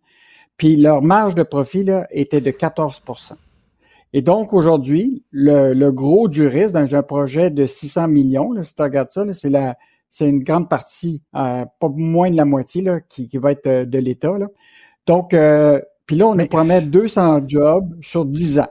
Puis 0.56 0.76
leur 0.76 1.02
marge 1.02 1.34
de 1.34 1.42
profit 1.42 1.82
là, 1.82 2.06
était 2.10 2.40
de 2.40 2.50
14% 2.50 3.32
Et 4.12 4.22
donc, 4.22 4.52
aujourd'hui, 4.52 5.24
le, 5.30 5.72
le 5.74 5.92
gros 5.92 6.28
du 6.28 6.46
risque 6.46 6.74
dans 6.74 6.94
un 6.94 7.02
projet 7.02 7.50
de 7.50 7.66
600 7.66 8.08
millions, 8.08 8.52
là, 8.52 8.62
si 8.62 8.74
tu 8.74 8.82
regardes 8.82 9.10
ça, 9.10 9.24
c'est 9.32 9.50
la 9.50 9.76
c'est 10.10 10.28
une 10.28 10.44
grande 10.44 10.68
partie, 10.68 11.22
euh, 11.34 11.64
pas 11.80 11.88
moins 11.88 12.30
de 12.30 12.36
la 12.36 12.44
moitié, 12.44 12.82
là, 12.82 13.00
qui, 13.00 13.26
qui 13.26 13.36
va 13.36 13.50
être 13.50 13.66
euh, 13.66 13.84
de 13.84 13.98
l'État. 13.98 14.32
Donc, 15.08 15.34
euh, 15.34 15.80
puis 16.06 16.14
là, 16.14 16.28
on 16.28 16.36
nous 16.36 16.46
promet 16.46 16.80
200 16.82 17.48
jobs 17.48 17.92
sur 18.00 18.24
10 18.24 18.60
ans. 18.60 18.68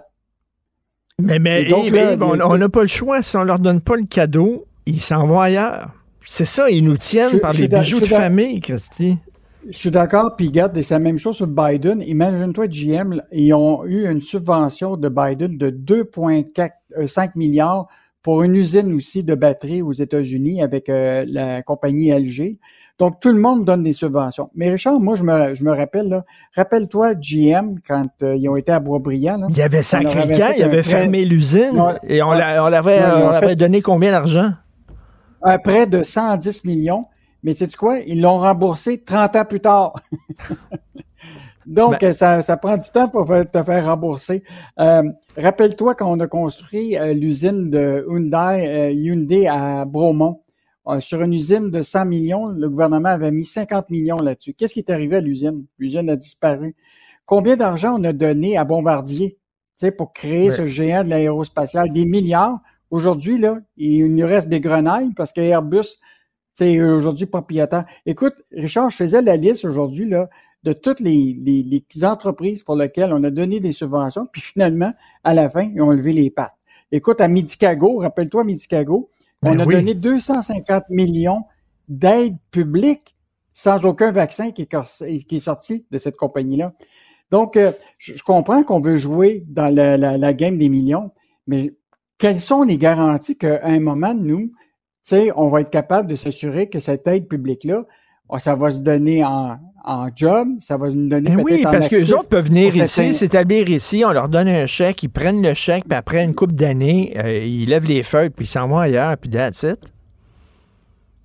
Mais, 1.19 1.39
mais 1.39 1.65
donc, 1.65 1.87
Yves, 1.87 1.95
là, 1.95 2.13
Yves, 2.13 2.23
on 2.23 2.33
les- 2.33 2.41
on 2.43 2.57
n'a 2.57 2.69
pas 2.69 2.81
le 2.83 2.87
choix. 2.87 3.21
Si 3.21 3.35
on 3.35 3.43
leur 3.43 3.59
donne 3.59 3.81
pas 3.81 3.97
le 3.97 4.05
cadeau, 4.05 4.67
ils 4.85 5.01
s'en 5.01 5.27
vont 5.27 5.41
ailleurs. 5.41 5.91
C'est 6.25 6.45
ça, 6.45 6.69
ils 6.69 6.83
nous 6.83 6.97
tiennent 6.97 7.31
Je- 7.33 7.37
par 7.37 7.53
je 7.53 7.65
d'a- 7.65 7.79
bijoux 7.79 7.99
de 7.99 8.05
famille, 8.05 8.61
Christy. 8.61 9.17
Je 9.69 9.77
suis 9.77 9.91
d'accord, 9.91 10.35
puis 10.35 10.47
regarde, 10.47 10.81
c'est 10.81 10.93
la 10.93 10.99
même 10.99 11.17
chose 11.17 11.37
sur 11.37 11.47
Biden. 11.47 12.01
Imagine-toi, 12.01 12.67
GM, 12.67 13.21
ils 13.31 13.53
ont 13.53 13.85
eu 13.85 14.09
une 14.09 14.19
subvention 14.21 14.97
de 14.97 15.07
Biden 15.09 15.57
de 15.57 15.69
2,5 15.69 17.35
milliards 17.35 17.87
pour 18.21 18.43
une 18.43 18.55
usine 18.55 18.93
aussi 18.93 19.23
de 19.23 19.35
batterie 19.35 19.81
aux 19.81 19.91
États-Unis 19.91 20.61
avec 20.61 20.87
euh, 20.89 21.25
la 21.27 21.61
compagnie 21.61 22.09
LG. 22.11 22.57
Donc, 22.99 23.19
tout 23.19 23.31
le 23.33 23.39
monde 23.39 23.65
donne 23.65 23.83
des 23.83 23.91
subventions. 23.91 24.49
Mais 24.55 24.69
Richard, 24.69 24.99
moi, 25.01 25.15
je 25.15 25.23
me, 25.23 25.53
je 25.55 25.63
me 25.63 25.71
rappelle, 25.71 26.23
rappelle-toi 26.55 27.15
GM, 27.15 27.75
quand 27.85 28.07
euh, 28.21 28.35
ils 28.37 28.47
ont 28.47 28.55
été 28.55 28.71
à 28.71 28.79
Boisbriand. 28.79 29.37
Là, 29.37 29.47
Il 29.49 29.57
y 29.57 29.61
avait 29.61 29.83
sacré 29.83 30.37
camp, 30.37 30.53
il 30.57 30.63
avait 30.63 30.83
fermé 30.83 31.25
l'usine 31.25 31.81
et 32.07 32.21
on 32.21 32.29
ouais. 32.31 32.37
l'avait 32.39 32.99
on 33.23 33.29
l'avait 33.31 33.55
donné 33.55 33.81
combien 33.81 34.11
d'argent? 34.11 34.51
Un 35.43 35.57
prêt 35.59 35.85
de 35.87 36.03
110 36.03 36.65
millions, 36.65 37.03
mais 37.43 37.53
sais-tu 37.53 37.77
quoi? 37.77 37.99
Ils 37.99 38.21
l'ont 38.21 38.37
remboursé 38.39 39.03
30 39.03 39.35
ans 39.35 39.45
plus 39.45 39.59
tard. 39.59 39.93
Donc, 41.65 42.01
Ben- 42.01 42.11
ça, 42.13 42.41
ça 42.41 42.57
prend 42.57 42.75
du 42.75 42.89
temps 42.89 43.07
pour 43.07 43.25
te 43.25 43.63
faire 43.63 43.85
rembourser. 43.85 44.43
Euh, 44.79 45.03
Rappelle-toi 45.37 45.95
quand 45.95 46.11
on 46.11 46.19
a 46.19 46.27
construit 46.27 46.97
euh, 46.97 47.13
l'usine 47.13 47.69
de 47.69 48.05
Hyundai, 48.09 48.67
euh, 48.67 48.91
Hyundai 48.91 49.47
à 49.47 49.85
Bromont. 49.85 50.41
Euh, 50.89 50.99
sur 50.99 51.21
une 51.21 51.31
usine 51.33 51.71
de 51.71 51.81
100 51.81 52.05
millions, 52.05 52.47
le 52.47 52.69
gouvernement 52.69 53.07
avait 53.09 53.31
mis 53.31 53.45
50 53.45 53.89
millions 53.89 54.17
là-dessus. 54.17 54.53
Qu'est-ce 54.53 54.73
qui 54.73 54.81
est 54.81 54.89
arrivé 54.91 55.15
à 55.15 55.21
l'usine? 55.21 55.63
L'usine 55.79 56.09
a 56.09 56.17
disparu. 56.17 56.75
Combien 57.25 57.55
d'argent 57.55 57.95
on 57.97 58.03
a 58.03 58.11
donné 58.11 58.57
à 58.57 58.65
Bombardier 58.65 59.37
tu 59.79 59.87
sais, 59.87 59.91
pour 59.91 60.11
créer 60.11 60.49
Ouais. 60.49 60.55
ce 60.55 60.67
géant 60.67 61.05
de 61.05 61.09
l'aérospatial? 61.09 61.89
Des 61.93 62.03
milliards. 62.03 62.59
Aujourd'hui, 62.93 63.39
là, 63.39 63.57
il 63.75 64.13
nous 64.13 64.27
reste 64.27 64.49
des 64.49 64.59
grenailles 64.59 65.09
parce 65.15 65.33
que 65.33 65.41
Airbus, 65.41 65.97
c'est 66.53 66.79
aujourd'hui 66.79 67.25
propriétaire. 67.25 67.85
Écoute, 68.05 68.35
Richard, 68.51 68.91
je 68.91 68.97
faisais 68.97 69.23
la 69.23 69.35
liste 69.35 69.65
aujourd'hui 69.65 70.07
là 70.07 70.29
de 70.61 70.73
toutes 70.73 70.99
les, 70.99 71.35
les, 71.43 71.63
les 71.63 72.05
entreprises 72.05 72.61
pour 72.61 72.75
lesquelles 72.75 73.11
on 73.11 73.23
a 73.23 73.31
donné 73.31 73.59
des 73.59 73.71
subventions, 73.71 74.27
puis 74.31 74.43
finalement, 74.43 74.93
à 75.23 75.33
la 75.33 75.49
fin, 75.49 75.71
ils 75.73 75.81
ont 75.81 75.89
levé 75.89 76.13
les 76.13 76.29
pattes. 76.29 76.53
Écoute, 76.91 77.19
à 77.19 77.27
Medicago, 77.27 77.97
rappelle-toi 77.97 78.43
Medicago, 78.43 79.09
Ben 79.41 79.55
on 79.55 79.59
a 79.61 79.65
oui. 79.65 79.73
donné 79.73 79.95
250 79.95 80.83
millions 80.91 81.45
d'aides 81.89 82.37
publiques 82.51 83.15
sans 83.53 83.83
aucun 83.85 84.11
vaccin 84.11 84.51
qui 84.51 84.61
est, 84.61 84.71
cor- 84.71 84.85
qui 85.27 85.35
est 85.35 85.39
sorti 85.39 85.87
de 85.89 85.97
cette 85.97 86.15
compagnie-là. 86.15 86.73
Donc, 87.31 87.57
euh, 87.57 87.71
je, 87.97 88.13
je 88.13 88.21
comprends 88.23 88.63
qu'on 88.63 88.81
veut 88.81 88.97
jouer 88.97 89.43
dans 89.47 89.73
la, 89.73 89.97
la, 89.97 90.19
la 90.19 90.33
game 90.35 90.59
des 90.59 90.69
millions, 90.69 91.09
mais 91.47 91.73
quelles 92.17 92.39
sont 92.39 92.63
les 92.63 92.77
garanties 92.77 93.37
qu'à 93.37 93.61
un 93.63 93.79
moment, 93.79 94.13
nous, 94.13 94.39
tu 94.47 94.51
sais, 95.03 95.31
on 95.35 95.49
va 95.49 95.61
être 95.61 95.69
capable 95.69 96.09
de 96.09 96.15
s'assurer 96.15 96.69
que 96.69 96.79
cette 96.79 97.05
aide 97.07 97.27
publique-là, 97.27 97.85
oh, 98.29 98.39
ça 98.39 98.55
va 98.55 98.71
se 98.71 98.79
donner 98.79 99.23
en, 99.23 99.57
en 99.83 100.09
job, 100.15 100.47
ça 100.59 100.77
va 100.77 100.89
nous 100.89 101.09
donner 101.09 101.29
Ben 101.29 101.43
peut-être 101.43 101.57
oui, 101.57 101.63
parce 101.63 101.87
que 101.89 101.97
les 101.97 102.13
autres 102.13 102.29
peuvent 102.29 102.47
venir 102.47 102.75
ici, 102.75 103.13
s'établir 103.13 103.69
ici, 103.69 104.03
on 104.05 104.11
leur 104.11 104.29
donne 104.29 104.47
un 104.47 104.65
chèque, 104.65 105.03
ils 105.03 105.09
prennent 105.09 105.41
le 105.41 105.53
chèque, 105.53 105.83
puis 105.83 105.97
après 105.97 106.23
une 106.23 106.33
couple 106.33 106.53
d'années, 106.53 107.13
euh, 107.17 107.43
ils 107.43 107.69
lèvent 107.69 107.87
les 107.87 108.03
feuilles, 108.03 108.29
puis 108.29 108.45
ils 108.45 108.49
s'en 108.49 108.67
vont 108.67 108.77
ailleurs, 108.77 109.17
puis 109.17 109.29
that's 109.29 109.63
it. 109.63 109.79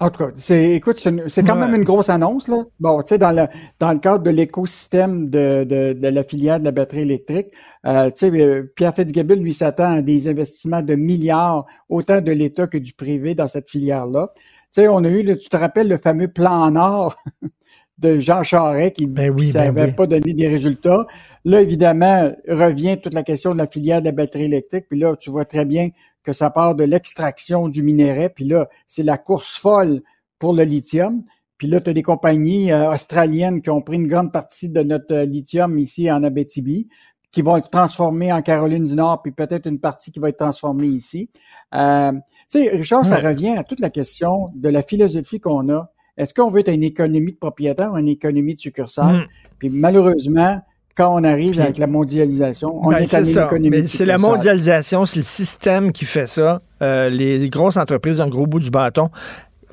En 0.01 0.11
tout 0.11 0.25
cas, 0.25 0.31
c'est, 0.37 0.75
écoute, 0.75 0.97
c'est, 0.99 1.11
une- 1.11 1.29
c'est 1.29 1.43
quand 1.43 1.55
Ouais. 1.55 1.67
même 1.67 1.75
une 1.75 1.83
grosse 1.83 2.09
annonce, 2.09 2.47
là. 2.47 2.63
Bon, 2.79 3.03
tu 3.03 3.09
sais, 3.09 3.19
dans 3.19 3.33
le, 3.33 3.47
dans 3.81 3.93
le 3.93 3.99
cadre 3.99 4.23
de 4.23 4.31
l'écosystème 4.31 5.29
de, 5.29 5.65
de, 5.65 5.93
de 5.93 6.09
la 6.09 6.23
filière 6.23 6.61
de 6.61 6.65
la 6.65 6.71
batterie 6.71 7.01
électrique, 7.01 7.49
euh, 7.85 8.09
tu 8.11 8.31
sais, 8.31 8.41
euh, 8.41 8.73
Pierre 8.77 8.95
Fitzgibbon, 8.95 9.35
lui, 9.35 9.53
s'attend 9.55 9.95
à 9.95 10.03
des 10.03 10.29
investissements 10.29 10.83
de 10.83 10.95
milliards, 10.95 11.67
autant 11.89 12.21
de 12.21 12.31
l'État 12.31 12.69
que 12.69 12.79
du 12.79 12.93
privé 12.93 13.35
dans 13.35 13.49
cette 13.49 13.69
filière-là. 13.69 14.33
Tu 14.73 14.83
sais, 14.83 14.89
on 14.89 15.03
a 15.03 15.09
eu, 15.11 15.37
tu 15.37 15.49
te 15.49 15.57
rappelles 15.57 15.89
le 15.89 15.99
fameux 15.99 16.29
plan 16.29 16.71
Nord 16.71 17.17
de 17.99 18.19
Jean 18.21 18.43
Charest 18.45 18.97
qui 18.97 19.07
Ben 19.09 19.31
oui, 19.31 19.49
qui 19.49 19.71
ben 19.73 19.75
oui. 19.89 19.93
pas 19.97 20.07
donné 20.07 20.33
des 20.33 20.47
résultats. 20.49 21.07
Là, 21.45 21.61
évidemment, 21.61 22.31
revient 22.49 22.99
toute 23.03 23.15
la 23.15 23.25
question 23.25 23.53
de 23.53 23.59
la 23.59 23.67
filière 23.67 24.01
de 24.01 24.07
la 24.07 24.13
batterie 24.13 24.45
électrique. 24.45 24.87
Puis 24.89 24.99
là, 25.01 25.17
tu 25.17 25.31
vois 25.31 25.45
très 25.45 25.65
bien 25.65 25.89
que 26.29 26.35
ça 26.35 26.51
part 26.51 26.75
de 26.75 26.85
l'extraction 26.85 27.69
du 27.69 27.83
minerai. 27.83 28.29
Puis 28.29 28.45
là, 28.45 28.69
c'est 28.87 29.03
la 29.03 29.17
course 29.17 29.57
folle 29.57 30.03
pour 30.39 30.53
le 30.53 30.63
lithium. 30.63 31.25
Puis 31.57 31.69
là, 31.69 31.81
tu 31.81 31.89
as 31.89 31.95
des 31.95 32.03
compagnies 32.03 32.71
euh, 32.71 32.93
australiennes 32.93 33.63
qui 33.63 33.71
ont 33.71 33.81
pris 33.81 33.97
une 33.97 34.07
grande 34.07 34.31
partie 34.31 34.69
de 34.69 34.83
notre 34.83 35.15
euh, 35.15 35.25
lithium 35.25 35.79
ici 35.79 36.13
en 36.13 36.23
Abitibi, 36.23 36.87
qui 37.31 37.41
vont 37.41 37.57
être 37.57 37.71
transformés 37.71 38.31
en 38.31 38.43
Caroline 38.43 38.85
du 38.85 38.95
Nord, 38.95 39.23
puis 39.23 39.33
peut-être 39.33 39.67
une 39.67 39.81
partie 39.81 40.13
qui 40.13 40.19
va 40.19 40.29
être 40.29 40.37
transformée 40.37 40.89
ici. 40.89 41.31
Euh, 41.75 42.13
tu 42.51 42.63
sais, 42.63 42.77
Richard, 42.77 43.07
ça 43.07 43.17
revient 43.17 43.57
à 43.57 43.65
toute 43.65 43.81
la 43.81 43.89
question 43.89 44.51
de 44.55 44.69
la 44.69 44.83
philosophie 44.83 45.41
qu'on 45.41 45.71
a. 45.71 45.91
Est-ce 46.19 46.35
qu'on 46.35 46.51
veut 46.51 46.61
être 46.61 46.71
une 46.71 46.85
économie 46.85 47.33
de 47.33 47.39
propriétaire 47.39 47.91
ou 47.91 47.97
une 47.97 48.09
économie 48.09 48.55
de 48.55 48.61
succursale? 48.61 49.17
Mm. 49.17 49.27
Puis 49.59 49.71
malheureusement, 49.71 50.61
quand 50.99 51.15
on 51.15 51.23
arrive 51.23 51.61
avec 51.61 51.79
la 51.79 51.87
mondialisation, 51.87 52.85
on 52.85 52.91
Ben, 52.91 52.99
est 52.99 53.07
c'est 53.07 53.17
à 53.17 53.21
une 53.21 53.25
ça. 53.25 53.45
économie 53.45 53.71
Mais 53.71 53.83
de 53.83 53.87
c'est 53.87 54.05
la 54.05 54.19
mondialisation, 54.19 55.05
c'est 55.05 55.21
le 55.21 55.25
système 55.25 55.93
qui 55.93 56.05
fait 56.05 56.27
ça. 56.27 56.61
Euh, 56.83 57.09
les, 57.09 57.49
grosses 57.51 57.77
entreprises 57.77 58.21
ont 58.21 58.25
le 58.25 58.31
gros 58.31 58.49
bout 58.49 58.59
du 58.59 58.71
bâton. 58.71 59.09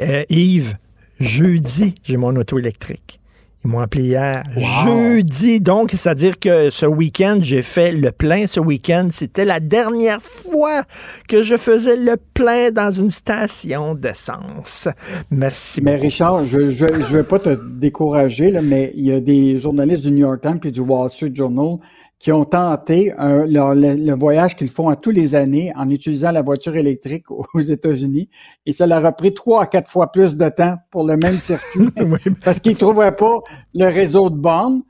Euh, 0.01 0.23
Yves, 0.29 0.75
jeudi, 1.19 1.95
j'ai 2.03 2.17
mon 2.17 2.35
auto 2.35 2.59
électrique. 2.59 3.19
Ils 3.65 3.71
m'ont 3.71 3.79
appelé 3.79 4.03
hier. 4.03 4.43
Jeudi, 4.55 5.59
donc, 5.59 5.89
c'est-à-dire 5.97 6.37
que 6.39 6.69
ce 6.69 6.85
week-end, 6.85 7.39
j'ai 7.41 7.63
fait 7.63 7.91
le 7.91 8.11
plein 8.11 8.45
ce 8.45 8.59
week-end. 8.59 9.07
C'était 9.11 9.43
la 9.43 9.59
dernière 9.59 10.21
fois 10.21 10.83
que 11.27 11.41
je 11.41 11.57
faisais 11.57 11.95
le 11.95 12.15
plein 12.35 12.69
dans 12.69 12.91
une 12.91 13.09
station 13.09 13.95
d'essence. 13.95 14.87
Merci 15.31 15.81
Mais 15.81 15.93
beaucoup. 15.93 16.03
Richard, 16.03 16.45
je 16.45 16.59
ne 16.59 16.69
je, 16.69 16.85
je 16.85 17.17
veux 17.17 17.23
pas 17.23 17.39
te 17.39 17.57
décourager, 17.79 18.51
là, 18.51 18.61
mais 18.61 18.91
il 18.95 19.05
y 19.05 19.11
a 19.11 19.19
des 19.19 19.57
journalistes 19.57 20.03
du 20.03 20.11
New 20.11 20.27
York 20.27 20.41
Times 20.41 20.59
et 20.63 20.69
du 20.71 20.81
Wall 20.81 21.09
Street 21.09 21.31
Journal 21.33 21.77
qui 22.19 22.31
ont 22.31 22.45
tenté 22.45 23.13
le, 23.17 24.13
voyage 24.13 24.55
qu'ils 24.55 24.69
font 24.69 24.89
à 24.89 24.95
tous 24.95 25.11
les 25.11 25.35
années 25.35 25.71
en 25.75 25.89
utilisant 25.89 26.31
la 26.31 26.41
voiture 26.41 26.75
électrique 26.75 27.29
aux 27.53 27.61
États-Unis. 27.61 28.29
Et 28.65 28.73
ça 28.73 28.87
leur 28.87 29.05
a 29.05 29.11
pris 29.11 29.33
trois 29.33 29.63
à 29.63 29.67
quatre 29.67 29.89
fois 29.89 30.11
plus 30.11 30.35
de 30.35 30.49
temps 30.49 30.77
pour 30.91 31.05
le 31.05 31.17
même 31.17 31.37
circuit 31.37 31.89
parce 32.43 32.59
qu'ils 32.59 32.77
trouvaient 32.77 33.11
pas 33.11 33.41
le 33.73 33.85
réseau 33.85 34.29
de 34.29 34.37
bornes. 34.37 34.81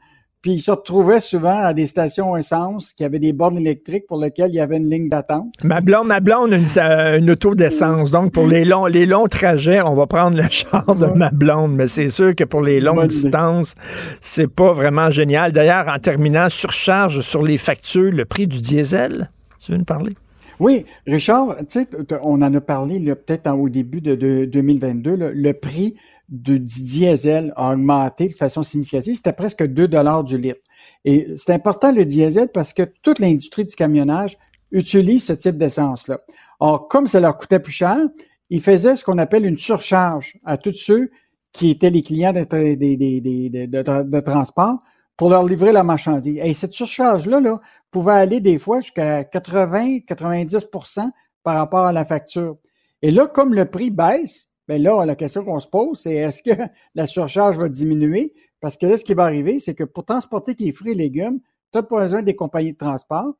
Puis 0.46 0.54
ils 0.54 0.62
se 0.62 0.70
retrouvaient 0.70 1.22
souvent 1.22 1.58
à 1.58 1.74
des 1.74 1.88
stations 1.88 2.38
essence 2.38 2.94
qui 2.94 3.04
avaient 3.04 3.18
des 3.18 3.34
bornes 3.34 3.58
électriques 3.58 4.06
pour 4.06 4.22
lesquelles 4.22 4.52
il 4.52 4.58
y 4.58 4.60
avait 4.60 4.78
une 4.78 4.92
ligne 4.92 5.10
d'attente. 5.10 5.52
Ma 5.64 5.82
blonde, 5.82 6.06
ma 6.06 6.20
blonde 6.20 6.54
a 6.54 6.58
une, 6.58 6.68
euh, 6.78 7.18
une, 7.18 7.32
auto 7.32 7.56
d'essence. 7.56 8.12
Donc 8.12 8.32
pour 8.32 8.46
les 8.46 8.64
longs, 8.64 8.86
les 8.86 9.08
longs 9.08 9.26
trajets, 9.26 9.82
on 9.82 9.96
va 9.96 10.06
prendre 10.06 10.38
le 10.38 10.48
char 10.52 10.86
de 10.94 11.08
ma 11.08 11.32
blonde. 11.32 11.74
Mais 11.74 11.88
c'est 11.88 12.12
sûr 12.12 12.36
que 12.36 12.44
pour 12.44 12.62
les 12.62 12.80
longues 12.80 13.08
distances, 13.08 13.74
c'est 14.22 14.46
pas 14.46 14.72
vraiment 14.72 15.10
génial. 15.10 15.52
D'ailleurs, 15.52 15.88
en 15.88 15.98
terminant, 15.98 16.48
surcharge 16.48 17.22
sur 17.22 17.42
les 17.42 17.58
factures, 17.58 18.12
le 18.12 18.26
prix 18.26 18.46
du 18.46 18.62
diesel. 18.62 19.32
Tu 19.58 19.72
veux 19.72 19.80
nous 19.80 19.84
parler? 19.84 20.14
Oui, 20.60 20.86
Richard, 21.08 21.56
tu 21.68 21.80
sais, 21.80 21.88
on 22.22 22.44
en 22.44 22.54
a 22.54 22.62
parlé 22.62 23.00
peut-être 23.16 23.52
au 23.52 23.68
début 23.68 24.00
de, 24.00 24.46
2022, 24.46 25.32
le 25.34 25.54
prix 25.54 25.96
du 26.30 26.60
diesel 26.60 27.54
a 27.56 27.74
augmenté 27.74 28.28
de 28.28 28.34
façon 28.34 28.64
significative. 28.64 29.16
C'était 29.16 29.34
presque 29.34 29.66
2 29.66 29.88
dollars 29.88 30.24
du 30.24 30.38
litre. 30.38 30.62
Et 31.04 31.28
c'est 31.38 31.54
important 31.54 31.92
le 31.92 32.06
diesel 32.06 32.50
parce 32.50 32.74
que 32.74 32.84
toute 33.02 33.20
l'industrie 33.20 33.66
du 33.66 33.76
camionnage 33.76 34.38
utilise 34.72 35.26
ce 35.26 35.34
type 35.34 35.58
d'essence-là. 35.58 36.20
Or, 36.60 36.88
comme 36.88 37.08
ça 37.08 37.20
leur 37.20 37.38
coûtait 37.38 37.60
plus 37.60 37.72
cher, 37.72 37.98
ils 38.50 38.62
faisaient 38.62 38.96
ce 38.96 39.04
qu'on 39.04 39.18
appelle 39.18 39.46
une 39.46 39.58
surcharge 39.58 40.38
à 40.46 40.58
tous 40.58 40.74
ceux 40.74 41.12
qui 41.52 41.70
étaient 41.70 41.90
les 41.90 42.02
clients 42.02 42.34
de, 42.34 42.44
de, 42.44 44.20
transport 44.20 44.80
pour 45.16 45.30
leur 45.30 45.46
livrer 45.46 45.72
la 45.72 45.84
marchandise. 45.84 46.40
Et 46.44 46.54
cette 46.54 46.74
surcharge-là 46.74 47.40
là, 47.40 47.58
pouvait 47.92 48.12
aller 48.14 48.42
des 48.42 48.60
fois 48.60 48.82
jusqu'à 48.82 49.22
80-90% 49.24 51.10
par 51.44 51.56
rapport 51.56 51.86
à 51.86 51.94
la 51.94 52.04
facture. 52.04 52.58
Et 53.02 53.12
là, 53.12 53.28
comme 53.28 53.54
le 53.54 53.66
prix 53.66 53.90
baisse, 53.90 54.52
Bien 54.68 54.80
là, 54.80 55.06
la 55.06 55.16
question 55.16 55.44
qu'on 55.44 55.60
se 55.60 55.68
pose, 55.68 56.00
c'est 56.00 56.16
est-ce 56.16 56.42
que 56.42 56.50
la 56.96 57.08
surcharge 57.08 57.58
va 57.58 57.70
diminuer? 57.70 58.34
Parce 58.62 58.78
que 58.78 58.86
là, 58.86 58.98
ce 58.98 59.06
qui 59.06 59.14
va 59.14 59.24
arriver, 59.24 59.60
c'est 59.60 59.76
que 59.76 59.84
pour 59.84 60.06
transporter 60.06 60.56
tes 60.56 60.72
fruits 60.72 60.94
et 60.94 60.96
légumes, 60.96 61.40
tu 61.72 61.80
as 61.80 61.82
besoin 61.82 62.22
des 62.22 62.36
compagnies 62.36 62.74
de 62.74 62.78
transport. 62.78 63.34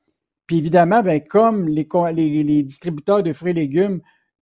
Puis 0.46 0.58
évidemment, 0.58 1.02
bien, 1.02 1.20
comme 1.20 1.68
les, 1.68 1.88
les, 2.44 2.64
distributeurs 2.64 3.24
de 3.24 3.34
fruits 3.34 3.52
et 3.52 3.54
légumes 3.54 4.02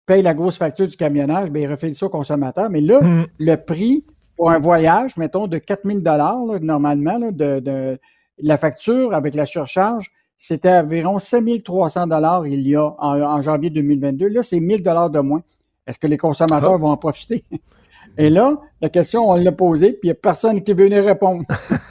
payent 0.07 0.23
la 0.23 0.33
grosse 0.33 0.57
facture 0.57 0.87
du 0.87 0.97
camionnage, 0.97 1.51
bien, 1.51 1.63
ils 1.63 1.71
refilent 1.71 1.95
ça 1.95 2.07
aux 2.07 2.09
consommateurs. 2.09 2.69
Mais 2.69 2.81
là, 2.81 3.01
mmh. 3.01 3.27
le 3.37 3.55
prix 3.57 4.05
pour 4.35 4.49
un 4.49 4.59
voyage, 4.59 5.17
mettons, 5.17 5.45
de 5.45 5.59
4000 5.59 6.01
dollars 6.01 6.39
normalement, 6.61 7.19
de, 7.31 7.99
la 8.39 8.57
facture 8.57 9.13
avec 9.13 9.35
la 9.35 9.45
surcharge, 9.45 10.11
c'était 10.39 10.71
environ 10.71 11.19
5300 11.19 12.07
dollars 12.07 12.47
il 12.47 12.67
y 12.67 12.75
a 12.75 12.95
en, 12.97 13.21
en, 13.21 13.41
janvier 13.43 13.69
2022. 13.69 14.29
Là, 14.29 14.41
c'est 14.41 14.59
1000 14.59 14.81
dollars 14.81 15.11
de 15.11 15.19
moins. 15.19 15.43
Est-ce 15.91 15.99
que 15.99 16.07
les 16.07 16.17
consommateurs 16.17 16.73
ah. 16.73 16.77
vont 16.77 16.89
en 16.89 16.97
profiter? 16.97 17.43
Et 18.17 18.29
là, 18.29 18.55
la 18.81 18.87
question, 18.87 19.29
on 19.29 19.35
l'a 19.35 19.51
posée, 19.51 19.91
puis 19.91 19.99
il 20.03 20.07
n'y 20.07 20.11
a 20.11 20.15
personne 20.15 20.63
qui 20.63 20.71
veut 20.73 20.85
venir 20.85 21.03
répondre. 21.03 21.43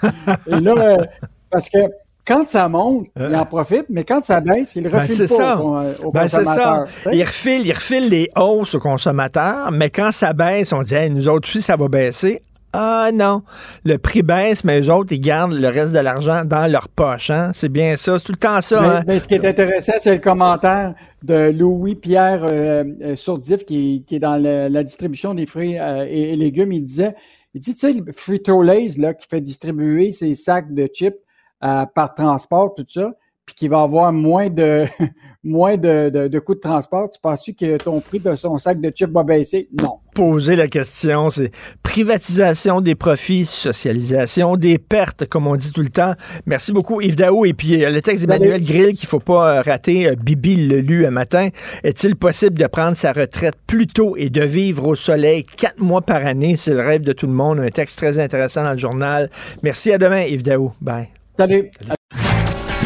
Et 0.47 0.59
là, 0.59 0.75
euh, 0.77 1.05
parce 1.51 1.69
que 1.69 1.79
quand 2.27 2.49
ça 2.49 2.69
monte, 2.69 3.09
il 3.17 3.37
en 3.37 3.45
profite, 3.45 3.87
mais 3.91 4.05
quand 4.05 4.25
ça 4.25 4.41
baisse, 4.41 4.75
il 4.75 4.89
ben, 4.89 5.01
refile 5.01 5.27
pas 5.29 5.61
aux, 5.61 6.13
ben, 6.13 6.23
consommateurs. 6.23 6.87
Ça. 7.03 7.13
Il, 7.13 7.23
refile, 7.23 7.67
il 7.67 7.73
refile 7.73 8.09
les 8.09 8.31
hausses 8.37 8.75
aux 8.75 8.81
consommateurs, 8.81 9.71
mais 9.71 9.91
quand 9.91 10.13
ça 10.13 10.33
baisse, 10.33 10.73
on 10.73 10.83
dit 10.83 10.95
nous 11.11 11.29
autres 11.29 11.49
aussi, 11.49 11.61
ça 11.61 11.77
va 11.77 11.89
baisser. 11.89 12.41
Ah 12.73 13.11
non, 13.13 13.43
le 13.85 13.99
prix 13.99 14.23
baisse, 14.23 14.63
mais 14.63 14.81
eux 14.81 14.93
autres, 14.93 15.13
ils 15.13 15.21
gardent 15.21 15.55
le 15.55 15.69
reste 15.69 15.93
de 15.93 15.99
l'argent 15.99 16.45
dans 16.45 16.71
leur 16.71 16.89
poche. 16.89 17.31
Hein? 17.31 17.51
C'est 17.53 17.69
bien 17.69 17.97
ça, 17.97 18.19
c'est 18.19 18.27
tout 18.27 18.33
le 18.33 18.39
temps 18.39 18.61
ça. 18.61 18.81
Mais, 18.81 18.87
hein? 18.87 19.05
mais 19.09 19.19
ce 19.19 19.27
qui 19.27 19.35
est 19.35 19.45
intéressant, 19.45 19.95
c'est 19.99 20.15
le 20.15 20.21
commentaire 20.21 20.95
de 21.25 21.51
Louis-Pierre 21.51 22.45
euh, 22.45 22.85
euh, 23.03 23.17
Sourdif, 23.17 23.65
qui, 23.65 24.05
est 24.09 24.19
dans 24.21 24.41
la 24.41 24.85
distribution 24.85 25.35
des 25.35 25.47
fruits 25.47 25.79
euh, 25.79 26.07
et, 26.09 26.37
légumes. 26.37 26.73
Il 26.73 26.85
disait, 26.85 27.15
il 27.55 27.61
dit, 27.61 27.75
tu 27.75 27.81
sais, 27.81 27.93
Frito-Lays, 28.13 28.99
là, 28.99 29.15
qui 29.15 29.27
fait 29.29 29.41
distribuer 29.41 30.13
ses 30.13 30.35
sacs 30.35 30.73
de 30.73 30.87
chips 30.93 31.19
par 31.61 32.15
transport, 32.15 32.73
tout 32.75 32.87
ça, 32.89 33.11
puis 33.51 33.55
qui 33.57 33.69
va 33.69 33.83
avoir 33.83 34.13
moins 34.13 34.49
de 34.49 34.85
moins 35.43 35.77
de, 35.77 36.11
de, 36.11 36.29
de 36.29 36.39
coûts 36.39 36.55
de 36.55 36.61
transport, 36.61 37.09
tu 37.11 37.19
penses 37.21 37.49
que 37.59 37.77
ton 37.79 38.01
prix 38.01 38.21
de 38.21 38.37
son 38.37 38.59
sac 38.59 38.81
de 38.81 38.91
chips 38.95 39.11
va 39.11 39.25
baisser? 39.25 39.69
Non. 39.81 39.99
Poser 40.15 40.55
la 40.55 40.69
question, 40.69 41.31
c'est 41.31 41.51
privatisation 41.83 42.81
des 42.81 42.95
profits, 42.95 43.47
socialisation 43.47 44.57
des 44.57 44.79
pertes, 44.79 45.27
comme 45.27 45.47
on 45.47 45.57
dit 45.57 45.73
tout 45.73 45.81
le 45.81 45.89
temps. 45.89 46.15
Merci 46.47 46.73
beaucoup, 46.73 47.01
Yves 47.01 47.17
Daou. 47.17 47.47
Et 47.47 47.55
puis, 47.55 47.83
euh, 47.83 47.91
le 47.91 48.03
texte 48.03 48.27
d'Emmanuel 48.27 48.63
Grill 48.63 48.95
qu'il 48.95 49.09
faut 49.09 49.21
pas 49.21 49.59
euh, 49.59 49.63
rater, 49.63 50.09
euh, 50.09 50.15
Bibi 50.15 50.69
le 50.69 50.81
lu 50.81 51.07
un 51.07 51.11
matin. 51.11 51.49
Est-il 51.85 52.17
possible 52.17 52.59
de 52.59 52.67
prendre 52.67 52.97
sa 52.97 53.13
retraite 53.13 53.55
plus 53.67 53.87
tôt 53.87 54.17
et 54.17 54.29
de 54.31 54.43
vivre 54.43 54.87
au 54.87 54.95
soleil 54.95 55.45
quatre 55.45 55.81
mois 55.81 56.03
par 56.03 56.27
année? 56.27 56.57
C'est 56.57 56.75
le 56.75 56.81
rêve 56.81 57.03
de 57.03 57.13
tout 57.13 57.27
le 57.27 57.33
monde. 57.33 57.61
Un 57.61 57.71
texte 57.71 57.99
très 57.99 58.19
intéressant 58.19 58.65
dans 58.65 58.73
le 58.73 58.79
journal. 58.79 59.31
Merci, 59.63 59.93
à 59.93 59.99
demain, 59.99 60.23
Yves 60.23 60.43
Daou. 60.43 60.73
Bye. 60.81 61.09
Salut. 61.39 61.71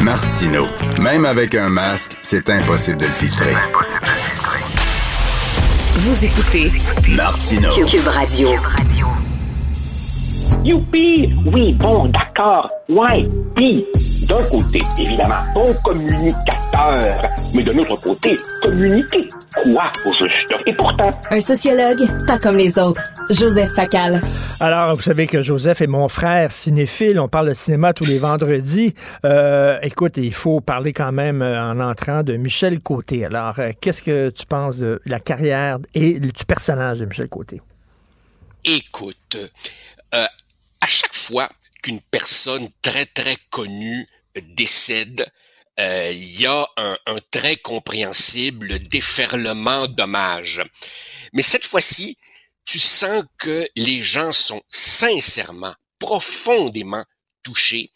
Martino. 0.01 0.65
Même 0.99 1.25
avec 1.25 1.55
un 1.55 1.69
masque, 1.69 2.17
c'est 2.21 2.49
impossible 2.49 2.97
de 2.97 3.05
le 3.05 3.11
filtrer. 3.11 3.53
Vous 5.95 6.25
écoutez 6.25 6.71
Martino. 7.15 7.69
Cube 7.87 8.07
Radio. 8.07 8.49
Youpi! 10.63 11.33
Oui, 11.45 11.73
bon, 11.73 12.09
d'accord. 12.09 12.69
Ouais, 12.89 13.27
puis 13.55 13.85
d'un 14.25 14.43
côté, 14.47 14.79
évidemment, 14.97 15.41
bon 15.53 15.73
communicateur, 15.83 17.13
mais 17.53 17.63
de 17.63 17.71
l'autre 17.71 17.95
côté, 17.97 18.31
communiquer 18.63 19.27
quoi 19.63 19.91
au 20.05 20.13
juste? 20.13 20.53
Et 20.65 20.75
pourtant... 20.75 21.09
Un 21.31 21.39
sociologue, 21.39 22.05
pas 22.25 22.39
comme 22.39 22.57
les 22.57 22.77
autres. 22.79 23.01
Joseph 23.29 23.71
Facal. 23.73 24.21
Alors, 24.59 24.95
vous 24.95 25.01
savez 25.01 25.27
que 25.27 25.41
Joseph 25.41 25.81
est 25.81 25.87
mon 25.87 26.07
frère 26.07 26.51
cinéphile. 26.51 27.19
On 27.19 27.27
parle 27.27 27.49
de 27.49 27.53
cinéma 27.53 27.93
tous 27.93 28.05
les 28.05 28.17
vendredis. 28.17 28.95
Euh, 29.25 29.77
écoute, 29.81 30.13
il 30.17 30.33
faut 30.33 30.59
parler 30.59 30.91
quand 30.91 31.11
même 31.11 31.41
euh, 31.41 31.61
en 31.61 31.79
entrant 31.79 32.23
de 32.23 32.35
Michel 32.35 32.79
Côté. 32.79 33.25
Alors, 33.25 33.59
euh, 33.59 33.71
qu'est-ce 33.79 34.01
que 34.01 34.29
tu 34.31 34.45
penses 34.45 34.77
de 34.77 35.01
la 35.05 35.19
carrière 35.19 35.77
et 35.93 36.19
du 36.19 36.31
personnage 36.47 36.99
de 36.99 37.05
Michel 37.05 37.29
Côté? 37.29 37.61
Écoute, 38.63 39.37
à 40.11 40.87
chaque 40.87 41.13
fois 41.13 41.49
qu'une 41.83 42.01
personne 42.01 42.67
très 42.81 43.05
très 43.05 43.35
connue 43.51 44.07
décède, 44.41 45.25
euh, 45.79 46.11
il 46.13 46.41
y 46.41 46.45
a 46.45 46.67
un, 46.77 46.97
un, 47.07 47.19
très 47.31 47.57
compréhensible 47.57 48.79
déferlement 48.79 49.87
d'hommages. 49.87 50.63
Mais 51.33 51.41
cette 51.41 51.65
fois-ci, 51.65 52.17
tu 52.65 52.79
sens 52.79 53.23
que 53.37 53.67
les 53.75 54.01
gens 54.01 54.31
sont 54.31 54.61
sincèrement, 54.69 55.75
profondément 55.99 57.03
touchés. 57.43 57.91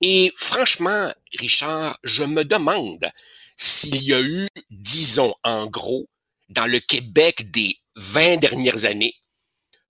Et 0.00 0.32
franchement, 0.36 1.12
Richard, 1.38 1.98
je 2.04 2.24
me 2.24 2.44
demande 2.44 3.10
s'il 3.56 4.02
y 4.02 4.14
a 4.14 4.20
eu, 4.20 4.48
disons 4.70 5.34
en 5.42 5.66
gros, 5.66 6.08
dans 6.48 6.66
le 6.66 6.78
Québec 6.78 7.50
des 7.50 7.76
20 7.96 8.36
dernières 8.36 8.84
années, 8.84 9.14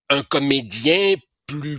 un 0.09 0.23
comédien 0.23 1.15
plus 1.47 1.79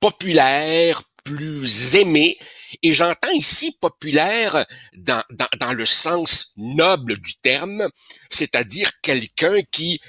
populaire, 0.00 1.02
plus 1.24 1.94
aimé, 1.94 2.38
et 2.82 2.92
j'entends 2.92 3.32
ici 3.32 3.76
populaire 3.80 4.66
dans, 4.94 5.22
dans, 5.32 5.48
dans, 5.58 5.72
le 5.72 5.84
sens 5.84 6.52
noble 6.56 7.18
du 7.18 7.34
terme, 7.36 7.88
c'est-à-dire 8.30 8.90
quelqu'un 9.02 9.62
qui, 9.70 10.00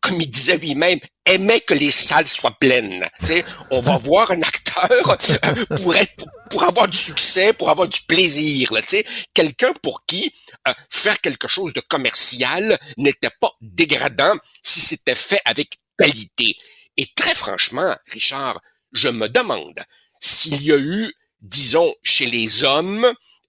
comme 0.00 0.20
il 0.20 0.30
disait 0.30 0.56
lui-même, 0.56 1.00
aimait 1.24 1.60
que 1.60 1.74
les 1.74 1.90
salles 1.90 2.26
soient 2.26 2.56
pleines. 2.58 3.06
sais, 3.22 3.44
on 3.70 3.80
va 3.80 3.96
voir 3.98 4.30
un 4.30 4.42
acteur 4.42 5.18
euh, 5.44 5.64
pour 5.76 5.94
être 5.96 6.24
pour 6.50 6.64
avoir 6.64 6.86
du 6.86 6.98
succès, 6.98 7.54
pour 7.54 7.70
avoir 7.70 7.88
du 7.88 8.00
plaisir. 8.02 8.72
sais, 8.86 9.06
quelqu'un 9.32 9.72
pour 9.82 10.04
qui 10.04 10.30
euh, 10.68 10.74
faire 10.90 11.18
quelque 11.20 11.48
chose 11.48 11.72
de 11.72 11.80
commercial 11.80 12.78
n'était 12.98 13.30
pas 13.40 13.50
dégradant 13.62 14.34
si 14.62 14.80
c'était 14.80 15.14
fait 15.14 15.40
avec 15.46 15.78
qualité. 15.98 16.56
Et 16.98 17.08
très 17.16 17.34
franchement, 17.34 17.96
Richard, 18.10 18.60
je 18.92 19.08
me 19.08 19.28
demande 19.28 19.80
s'il 20.20 20.62
y 20.62 20.72
a 20.72 20.76
eu 20.76 21.12
disons, 21.42 21.94
chez 22.02 22.26
les 22.26 22.64
hommes, 22.64 23.04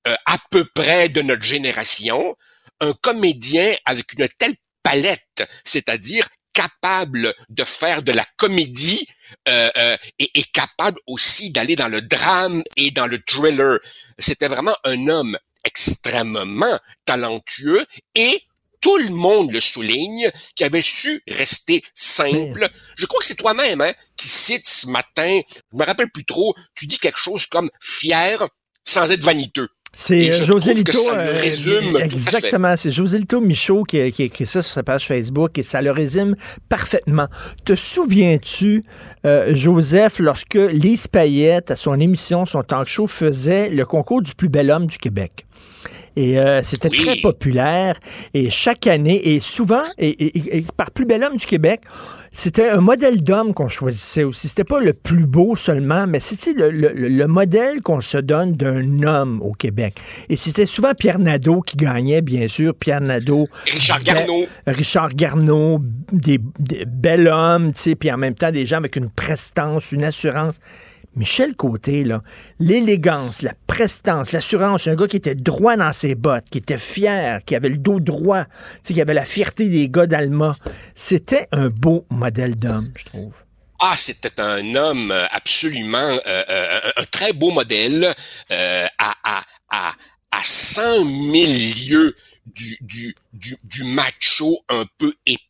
euh, 0.08 0.16
à 0.26 0.38
peu 0.52 0.66
près 0.66 1.10
de 1.10 1.22
notre 1.22 1.44
génération, 1.44 2.36
un 2.82 2.94
comédien 2.94 3.72
avec 3.86 4.14
une 4.14 4.28
telle 4.38 4.56
palette, 4.84 5.48
c'est-à-dire 5.64 6.28
capable 6.54 7.34
de 7.50 7.64
faire 7.64 8.04
de 8.04 8.12
la 8.12 8.26
comédie 8.38 9.08
euh, 9.48 9.70
euh, 9.78 9.98
et, 10.20 10.30
et, 10.36 10.44
capable 10.44 11.00
aussi 11.08 11.50
d'aller 11.50 11.76
dans 11.76 11.88
le 11.88 12.02
drame 12.02 12.64
et 12.78 12.92
dans 12.92 13.08
le 13.08 13.20
thriller. 13.26 13.80
C'était 14.20 14.48
vraiment 14.48 14.76
un 14.84 15.08
homme 15.08 15.38
extrêmement 15.64 16.78
talentueux 17.06 17.86
et 18.14 18.44
tout 18.84 18.98
le 18.98 19.10
monde 19.14 19.52
le 19.52 19.60
souligne, 19.62 20.30
qui 20.56 20.64
avait 20.64 20.82
su 20.82 21.22
rester 21.28 21.82
simple. 21.96 22.68
Je 22.98 23.06
crois 23.06 23.20
que 23.20 23.26
c'est 23.26 23.36
toi-même 23.36 23.82
hein, 23.82 23.94
qui 24.18 24.28
cite 24.28 24.68
ce 24.68 24.88
matin, 24.88 25.40
je 25.72 25.78
me 25.78 25.86
rappelle 25.86 26.12
plus 26.14 26.26
trop, 26.26 26.54
tu 26.76 26.86
dis 26.86 27.00
quelque 27.00 27.18
chose 27.20 27.46
comme 27.46 27.70
fier, 27.82 28.46
sans 28.86 29.10
être 29.12 29.24
vaniteux. 29.24 29.70
C'est 29.96 30.32
je 30.32 30.44
José 30.44 30.74
Lito. 30.74 30.98
euh, 31.14 31.40
résume 31.40 31.98
exactement. 31.98 32.76
C'est 32.76 32.90
José 32.92 33.20
Lito 33.20 33.40
Michaud 33.42 33.84
qui, 33.84 34.00
a- 34.02 34.10
qui 34.10 34.24
a 34.24 34.26
écrit 34.26 34.48
ça 34.48 34.64
sur 34.64 34.74
sa 34.74 34.82
page 34.82 35.06
Facebook 35.06 35.56
et 35.60 35.64
ça 35.64 35.84
le 35.84 35.92
résume 35.92 36.36
parfaitement. 36.68 37.28
Te 37.64 37.76
souviens-tu, 37.76 38.84
euh, 39.26 39.56
Joseph, 39.56 40.18
lorsque 40.20 40.56
Lise 40.56 41.08
Payette, 41.08 41.70
à 41.72 41.76
son 41.76 42.00
émission, 42.00 42.46
son 42.48 42.64
talk 42.64 42.88
show, 42.88 43.06
faisait 43.08 43.70
le 43.70 43.86
concours 43.86 44.22
du 44.24 44.34
plus 44.34 44.50
bel 44.50 44.72
homme 44.72 44.88
du 44.88 44.98
Québec? 44.98 45.46
Et 46.16 46.40
euh, 46.40 46.62
c'était 46.64 46.90
Oui. 46.90 46.98
très 47.06 47.16
populaire. 47.22 48.00
Et 48.34 48.50
chaque 48.50 48.88
année, 48.88 49.34
et 49.36 49.40
souvent, 49.40 49.84
et, 49.98 50.10
et- 50.10 50.58
et 50.58 50.66
par 50.78 50.92
plus 50.92 51.06
bel 51.06 51.24
homme 51.24 51.38
du 51.38 51.46
Québec, 51.46 51.82
c'était 52.32 52.70
un 52.70 52.82
modèle 52.82 53.24
d'homme 53.24 53.54
qu'on 53.54 53.68
choisissait 53.68 54.24
aussi. 54.24 54.48
C'était 54.48 54.64
pas 54.64 54.80
le 54.80 54.94
plus 54.94 55.26
beau 55.28 55.56
seulement, 55.56 56.08
mais 56.08 56.20
c'était 56.20 56.54
le, 56.60 56.72
le- 56.72 56.94
le 57.08 57.28
modèle 57.28 57.82
qu'on 57.82 58.02
se 58.02 58.18
donne 58.18 58.54
d'un 58.54 59.04
homme 59.04 59.40
au 59.42 59.52
Québec. 59.54 59.96
Et 60.30 60.36
c'était 60.36 60.66
souvent 60.66 60.94
Pierre 60.98 61.20
Nadeau 61.20 61.62
qui 61.62 61.78
gagnait, 61.78 62.22
bien 62.22 62.48
sûr. 62.48 62.74
Pierre 62.76 63.02
Nadeau. 63.02 63.48
Richard 63.66 64.02
Garneau. 64.04 64.46
Richard 64.66 65.10
Garneau, 65.14 65.80
des, 66.12 66.40
des 66.60 66.86
bel 66.88 67.28
homme, 67.28 67.74
tu 67.74 67.82
sais, 67.82 67.96
puis 67.96 68.12
en 68.12 68.18
même 68.18 68.36
temps 68.36 68.52
des 68.52 68.66
gens 68.66 68.78
avec 68.78 68.96
une 68.96 69.10
prestance, 69.10 69.92
une 69.92 70.04
assurance. 70.04 70.54
Michel 71.16 71.56
Côté, 71.56 72.04
là, 72.04 72.24
l'élégance, 72.60 73.42
la 73.42 73.54
prestance, 73.68 74.32
l'assurance, 74.32 74.88
un 74.88 74.96
gars 74.96 75.08
qui 75.08 75.18
était 75.18 75.36
droit 75.36 75.76
dans 75.76 75.94
ses 75.94 76.16
bottes, 76.16 76.46
qui 76.50 76.58
était 76.58 76.78
fier, 76.78 77.42
qui 77.46 77.56
avait 77.56 77.70
le 77.70 77.78
dos 77.78 78.00
droit, 78.00 78.46
qui 78.84 79.00
avait 79.00 79.14
la 79.14 79.26
fierté 79.26 79.70
des 79.70 79.90
gars 79.90 80.08
d'Alma. 80.08 80.56
C'était 80.96 81.48
un 81.52 81.70
beau 81.70 82.06
modèle 82.10 82.56
d'homme, 82.56 82.92
je 82.96 83.06
trouve. 83.06 83.34
Ah, 83.80 83.96
c'était 83.98 84.40
un 84.40 84.76
homme 84.76 85.12
euh, 85.12 85.26
absolument 85.32 85.98
euh, 85.98 86.44
euh, 86.50 86.80
un, 86.96 87.04
très 87.12 87.34
beau 87.34 87.52
modèle 87.52 88.16
à, 88.50 88.88
à, 88.98 89.42
à, 89.70 89.92
à 90.32 90.42
100 90.42 90.82
000 90.82 91.04
lieues 91.04 92.16
du, 92.46 92.78
du, 92.82 93.16
du, 93.34 93.58
du 93.64 93.84
macho 93.84 94.60
un 94.70 94.86
peu 94.98 95.14
épais, 95.26 95.42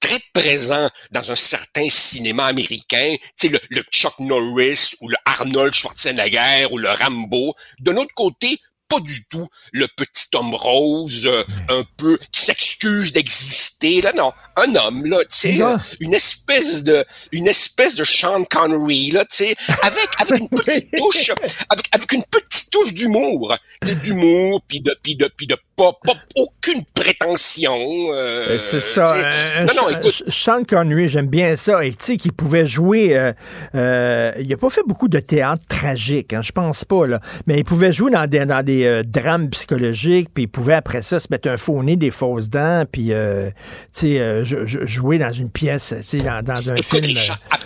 très 0.00 0.20
présent 0.34 0.90
dans 1.10 1.30
un 1.30 1.34
certain 1.34 1.88
cinéma 1.88 2.46
américain, 2.46 3.14
tu 3.38 3.48
sais, 3.48 3.48
le, 3.48 3.60
le 3.70 3.82
Chuck 3.92 4.18
Norris 4.18 4.94
ou 5.00 5.08
le 5.08 5.16
Arnold 5.24 5.74
Schwarzenegger 5.74 6.68
ou 6.70 6.78
le 6.78 6.90
Rambo. 6.90 7.54
De 7.80 7.90
l'autre 7.90 8.14
côté, 8.14 8.60
pas 8.88 9.00
du 9.00 9.26
tout. 9.28 9.46
Le 9.72 9.86
petit 9.86 10.26
homme 10.34 10.54
rose, 10.54 11.26
euh, 11.26 11.42
un 11.68 11.84
peu 11.96 12.18
qui 12.32 12.40
s'excuse 12.40 13.12
d'exister. 13.12 14.00
Là, 14.00 14.12
non, 14.16 14.32
un 14.56 14.74
homme 14.74 15.04
là, 15.04 15.18
tu 15.24 15.36
sais, 15.36 15.62
euh, 15.62 15.76
une 16.00 16.14
espèce 16.14 16.82
de, 16.82 17.04
une 17.32 17.46
espèce 17.46 17.94
de 17.94 18.04
Sean 18.04 18.44
Connery 18.44 19.10
là, 19.10 19.24
tu 19.26 19.36
sais, 19.36 19.56
avec 19.82 20.08
avec 20.18 20.40
une 20.40 20.48
petite 20.48 20.90
touche, 20.96 21.30
avec 21.68 21.86
avec 21.92 22.12
une 22.12 22.24
petite 22.24 22.70
touche 22.70 22.94
d'humour, 22.94 23.56
tu 23.82 23.88
sais, 23.88 23.94
d'humour, 23.96 24.62
puis 24.66 24.80
de 24.80 24.96
puis 25.02 25.16
de 25.16 25.30
puis 25.36 25.46
de 25.46 25.56
pas, 25.78 25.92
pas 26.04 26.18
aucune 26.36 26.84
prétention. 26.94 27.78
euh, 28.12 28.58
c'est 28.60 28.80
ça. 28.82 29.26
non, 29.60 29.72
non, 29.82 29.88
écoute, 29.96 30.24
Sean 30.28 30.64
Connery, 30.68 31.08
j'aime 31.08 31.28
bien 31.28 31.56
ça. 31.56 31.84
Et 31.84 31.90
tu 31.92 31.96
sais, 32.04 32.16
qu'il 32.16 32.32
pouvait 32.32 32.66
jouer. 32.66 33.16
euh, 33.16 33.32
euh, 33.74 34.32
il 34.40 34.52
a 34.52 34.56
pas 34.56 34.70
fait 34.70 34.82
beaucoup 34.86 35.08
de 35.08 35.20
théâtre 35.20 35.62
tragique, 35.68 36.32
hein, 36.32 36.42
je 36.42 36.52
pense 36.52 36.84
pas, 36.84 37.06
là. 37.06 37.20
Mais 37.46 37.58
il 37.58 37.64
pouvait 37.64 37.92
jouer 37.92 38.10
dans 38.10 38.26
des, 38.28 38.44
dans 38.44 38.64
des 38.64 38.84
euh, 38.84 39.02
drames 39.04 39.48
psychologiques, 39.50 40.28
puis 40.34 40.44
il 40.44 40.48
pouvait 40.48 40.74
après 40.74 41.02
ça 41.02 41.18
se 41.20 41.28
mettre 41.30 41.48
un 41.48 41.56
faux 41.56 41.82
nez, 41.82 41.96
des 41.96 42.10
fausses 42.10 42.50
dents, 42.50 42.84
puis 42.90 43.12
euh, 43.12 43.50
tu 43.94 44.00
sais, 44.00 44.18
euh, 44.20 44.44
jouer 44.44 45.18
dans 45.18 45.32
une 45.32 45.50
pièce, 45.50 45.94
tu 45.98 46.02
sais, 46.02 46.18
dans, 46.18 46.42
dans 46.42 46.70
un 46.70 46.74
Écoute, 46.74 47.04
film. 47.04 47.16
Richard, 47.16 47.38
ah, 47.50 47.58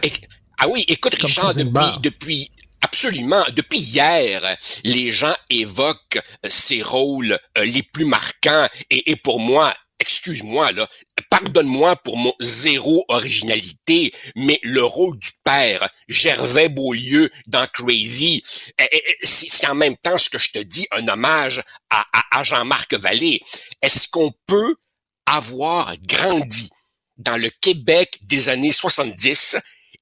ah 0.58 0.68
oui, 0.68 0.84
écoute, 0.86 1.16
Comme 1.18 1.26
Richard, 1.26 1.54
depuis, 1.54 2.00
depuis, 2.02 2.50
absolument, 2.92 3.42
depuis 3.56 3.78
hier, 3.78 4.56
les 4.84 5.10
gens 5.10 5.34
évoquent 5.48 6.20
euh, 6.44 6.48
ces 6.50 6.82
rôles 6.82 7.38
euh, 7.56 7.64
les 7.64 7.82
plus 7.82 8.04
marquants 8.04 8.68
et, 8.90 9.16
pour 9.16 9.40
moi, 9.40 9.74
excuse-moi, 9.98 10.72
là, 10.72 10.86
pardonne-moi 11.30 11.96
pour 11.96 12.18
mon 12.18 12.34
zéro 12.40 13.06
originalité, 13.08 14.12
mais 14.36 14.60
le 14.62 14.84
rôle 14.84 15.18
du 15.18 15.30
père, 15.42 15.88
Gervais 16.06 16.68
Beaulieu 16.68 17.30
dans 17.46 17.66
Crazy, 17.66 18.42
eh, 18.78 18.84
eh, 18.92 19.02
eh, 19.08 19.26
c'est 19.26 19.66
en 19.68 19.74
même 19.74 19.96
temps 19.96 20.18
ce 20.18 20.28
que 20.28 20.38
je 20.38 20.50
te 20.50 20.58
dis, 20.58 20.86
un 20.90 21.08
hommage 21.08 21.62
à 21.88 22.44
Jean-Marc 22.44 22.92
Vallée. 22.92 23.40
Est-ce 23.80 24.06
qu'on 24.08 24.32
peut 24.46 24.76
avoir 25.24 25.94
grandi 26.02 26.68
dans 27.16 27.36
le 27.38 27.48
Québec 27.48 28.18
des 28.22 28.50
années 28.50 28.72
70 28.72 29.56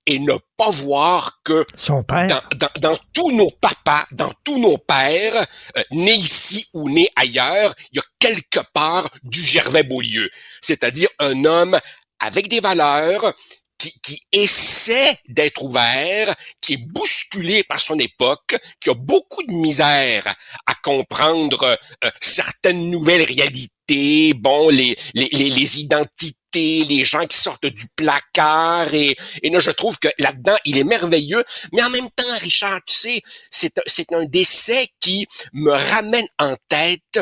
et 0.07 0.19
ne 0.19 0.35
pas 0.57 0.71
voir 0.71 1.41
que 1.45 1.67
Son 1.77 2.03
père. 2.03 2.27
dans, 2.27 2.41
dans, 2.57 2.81
dans 2.81 2.99
tous 3.13 3.33
nos 3.33 3.51
papas, 3.51 4.07
dans 4.13 4.33
tous 4.45 4.59
nos 4.59 4.79
pères, 4.79 5.47
euh, 5.77 5.83
nés 5.93 6.15
ici 6.15 6.67
ou 6.75 6.89
nés 6.89 7.11
ailleurs, 7.17 7.75
il 7.93 7.97
y 7.97 8.01
a 8.01 8.05
quelque 8.19 8.61
part 8.73 9.09
du 9.23 9.41
Gervais 9.41 9.83
Beaulieu. 9.83 10.29
C'est-à-dire 10.61 11.09
un 11.19 11.45
homme 11.45 11.79
avec 12.21 12.49
des 12.49 12.61
valeurs, 12.61 13.35
qui, 13.81 13.99
qui 14.03 14.23
essaie 14.33 15.19
d'être 15.29 15.63
ouvert, 15.63 16.35
qui 16.61 16.75
est 16.75 16.85
bousculé 16.87 17.65
par 17.65 17.81
son 17.81 17.99
époque, 17.99 18.57
qui 18.79 18.91
a 18.91 18.95
beaucoup 18.95 19.43
de 19.45 19.53
misère 19.53 20.35
à 20.67 20.75
comprendre 20.83 21.79
euh, 22.05 22.11
certaines 22.21 22.91
nouvelles 22.91 23.23
réalités, 23.23 24.35
bon, 24.35 24.69
les, 24.69 24.97
les, 25.15 25.31
les, 25.33 25.49
les 25.49 25.81
identités, 25.81 26.37
les 26.55 27.05
gens 27.05 27.27
qui 27.27 27.37
sortent 27.37 27.67
du 27.67 27.87
placard, 27.97 28.93
et, 28.95 29.17
et 29.43 29.51
là, 29.51 29.61
je 29.61 29.71
trouve 29.71 29.99
que 29.99 30.09
là-dedans, 30.19 30.57
il 30.65 30.79
est 30.79 30.85
merveilleux, 30.85 31.45
mais 31.73 31.83
en 31.83 31.91
même 31.91 32.11
temps, 32.11 32.39
Richard, 32.41 32.81
tu 32.87 32.95
sais, 32.95 33.23
c'est, 33.51 33.73
c'est 33.87 34.13
un 34.13 34.25
décès 34.25 34.89
qui 35.01 35.27
me 35.53 35.73
ramène 35.73 36.27
en 36.39 36.57
tête 36.69 37.21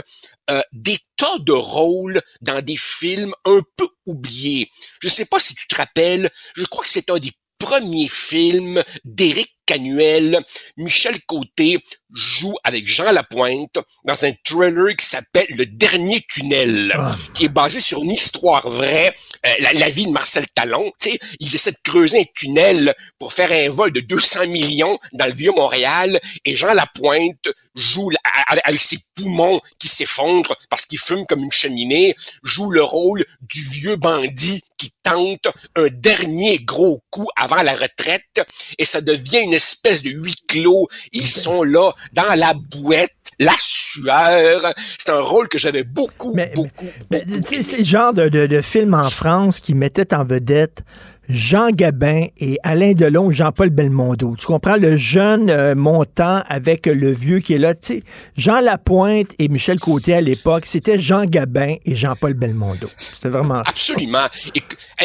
euh, 0.51 0.63
des 0.73 0.99
tas 1.17 1.39
de 1.41 1.53
rôles 1.53 2.23
dans 2.41 2.63
des 2.63 2.77
films 2.77 3.35
un 3.45 3.61
peu 3.77 3.89
oubliés. 4.07 4.71
Je 5.03 5.09
sais 5.09 5.27
pas 5.27 5.39
si 5.39 5.55
tu 5.55 5.67
te 5.67 5.77
rappelles, 5.77 6.31
je 6.57 6.65
crois 6.65 6.85
que 6.85 6.91
c'est 6.91 7.11
un 7.11 7.19
des 7.19 7.33
premiers 7.59 8.09
films 8.09 8.83
d'Éric 9.05 9.58
Canuel. 9.69 10.41
Michel 10.79 11.21
Côté 11.27 11.79
joue 12.15 12.55
avec 12.65 12.87
Jean 12.87 13.13
Lapointe 13.13 13.79
dans 14.05 14.25
un 14.25 14.33
thriller 14.43 14.97
qui 14.97 15.05
s'appelle 15.05 15.47
Le 15.51 15.67
Dernier 15.67 16.25
Tunnel, 16.29 16.99
qui 17.35 17.45
est 17.45 17.49
basé 17.51 17.81
sur 17.81 18.03
une 18.03 18.11
histoire 18.11 18.69
vraie, 18.71 19.15
euh, 19.47 19.51
la, 19.59 19.75
la 19.75 19.89
vie 19.91 20.07
de 20.07 20.11
Marcel 20.11 20.47
Talon. 20.55 20.91
Tu 20.99 21.11
sais, 21.11 21.19
ils 21.39 21.55
essaient 21.55 21.73
de 21.73 21.77
creuser 21.85 22.21
un 22.21 22.25
tunnel 22.35 22.95
pour 23.19 23.35
faire 23.35 23.53
un 23.53 23.69
vol 23.69 23.93
de 23.93 24.01
200 24.01 24.47
millions 24.47 24.99
dans 25.13 25.27
le 25.27 25.33
vieux 25.35 25.53
Montréal, 25.53 26.19
et 26.47 26.57
Jean 26.57 26.73
Lapointe 26.73 27.49
joue 27.75 28.09
la- 28.09 28.19
avec 28.65 28.81
ses 28.81 28.99
poumons 29.15 29.61
qui 29.79 29.89
s'effondrent 29.89 30.57
parce 30.71 30.87
qu'il 30.87 30.99
fume 30.99 31.27
comme 31.27 31.45
une 31.45 31.53
cheminée, 31.53 32.15
joue 32.43 32.71
le 32.71 32.83
rôle 32.83 33.27
du 33.43 33.63
vieux 33.63 33.97
bandit 33.97 34.63
qui 34.79 34.93
tente 35.03 35.49
un 35.77 35.89
dernier 35.91 36.59
gros 36.61 37.03
coup 37.11 37.27
avant 37.37 37.63
la 37.63 37.75
retraite 37.75 38.41
et 38.79 38.85
ça 38.85 39.01
devient 39.01 39.41
une 39.41 39.58
espèce 39.59 40.03
de 40.03 40.11
huis 40.11 40.37
clos. 40.47 40.89
Ils 41.13 41.27
sont 41.27 41.63
là 41.63 41.93
dans 42.13 42.35
la 42.35 42.55
bouette, 42.55 43.15
la 43.39 43.55
sueur. 43.59 44.73
C'est 44.99 45.11
un 45.11 45.21
rôle 45.21 45.49
que 45.49 45.59
j'avais 45.59 45.85
beaucoup, 45.85 46.35
beaucoup, 46.55 46.87
Ben, 47.11 47.23
tu 47.29 47.43
sais, 47.43 47.63
c'est 47.63 47.79
le 47.79 47.85
genre 47.85 48.13
de, 48.15 48.29
de, 48.29 48.47
de 48.47 48.61
film 48.61 48.95
en 48.95 49.11
France 49.11 49.61
qui 49.61 49.75
mettait 49.75 50.15
en 50.15 50.25
vedette 50.25 50.83
Jean 51.29 51.69
Gabin 51.71 52.29
et 52.39 52.59
Alain 52.63 52.95
Delon, 52.95 53.31
Jean-Paul 53.31 53.69
Belmondo. 53.69 54.35
Tu 54.39 54.47
comprends? 54.47 54.77
Le 54.77 54.97
jeune 54.97 55.51
euh, 55.51 55.75
montant 55.75 56.43
avec 56.49 56.87
le 56.87 57.13
vieux 57.13 57.41
qui 57.41 57.53
est 57.53 57.59
là. 57.59 57.75
Tu 57.75 57.99
sais, 57.99 58.03
Jean 58.37 58.61
Lapointe 58.61 59.33
et 59.39 59.49
Michel 59.49 59.79
Côté 59.79 60.15
à 60.15 60.23
l'époque, 60.23 60.65
c'était 60.65 60.99
Jean 60.99 61.27
Gabin 61.27 61.77
et 61.85 61.95
Jean-Paul 61.95 62.33
Belmondo. 62.33 62.89
C'était 63.13 63.29
vraiment. 63.29 63.61
Absolument. 63.67 64.27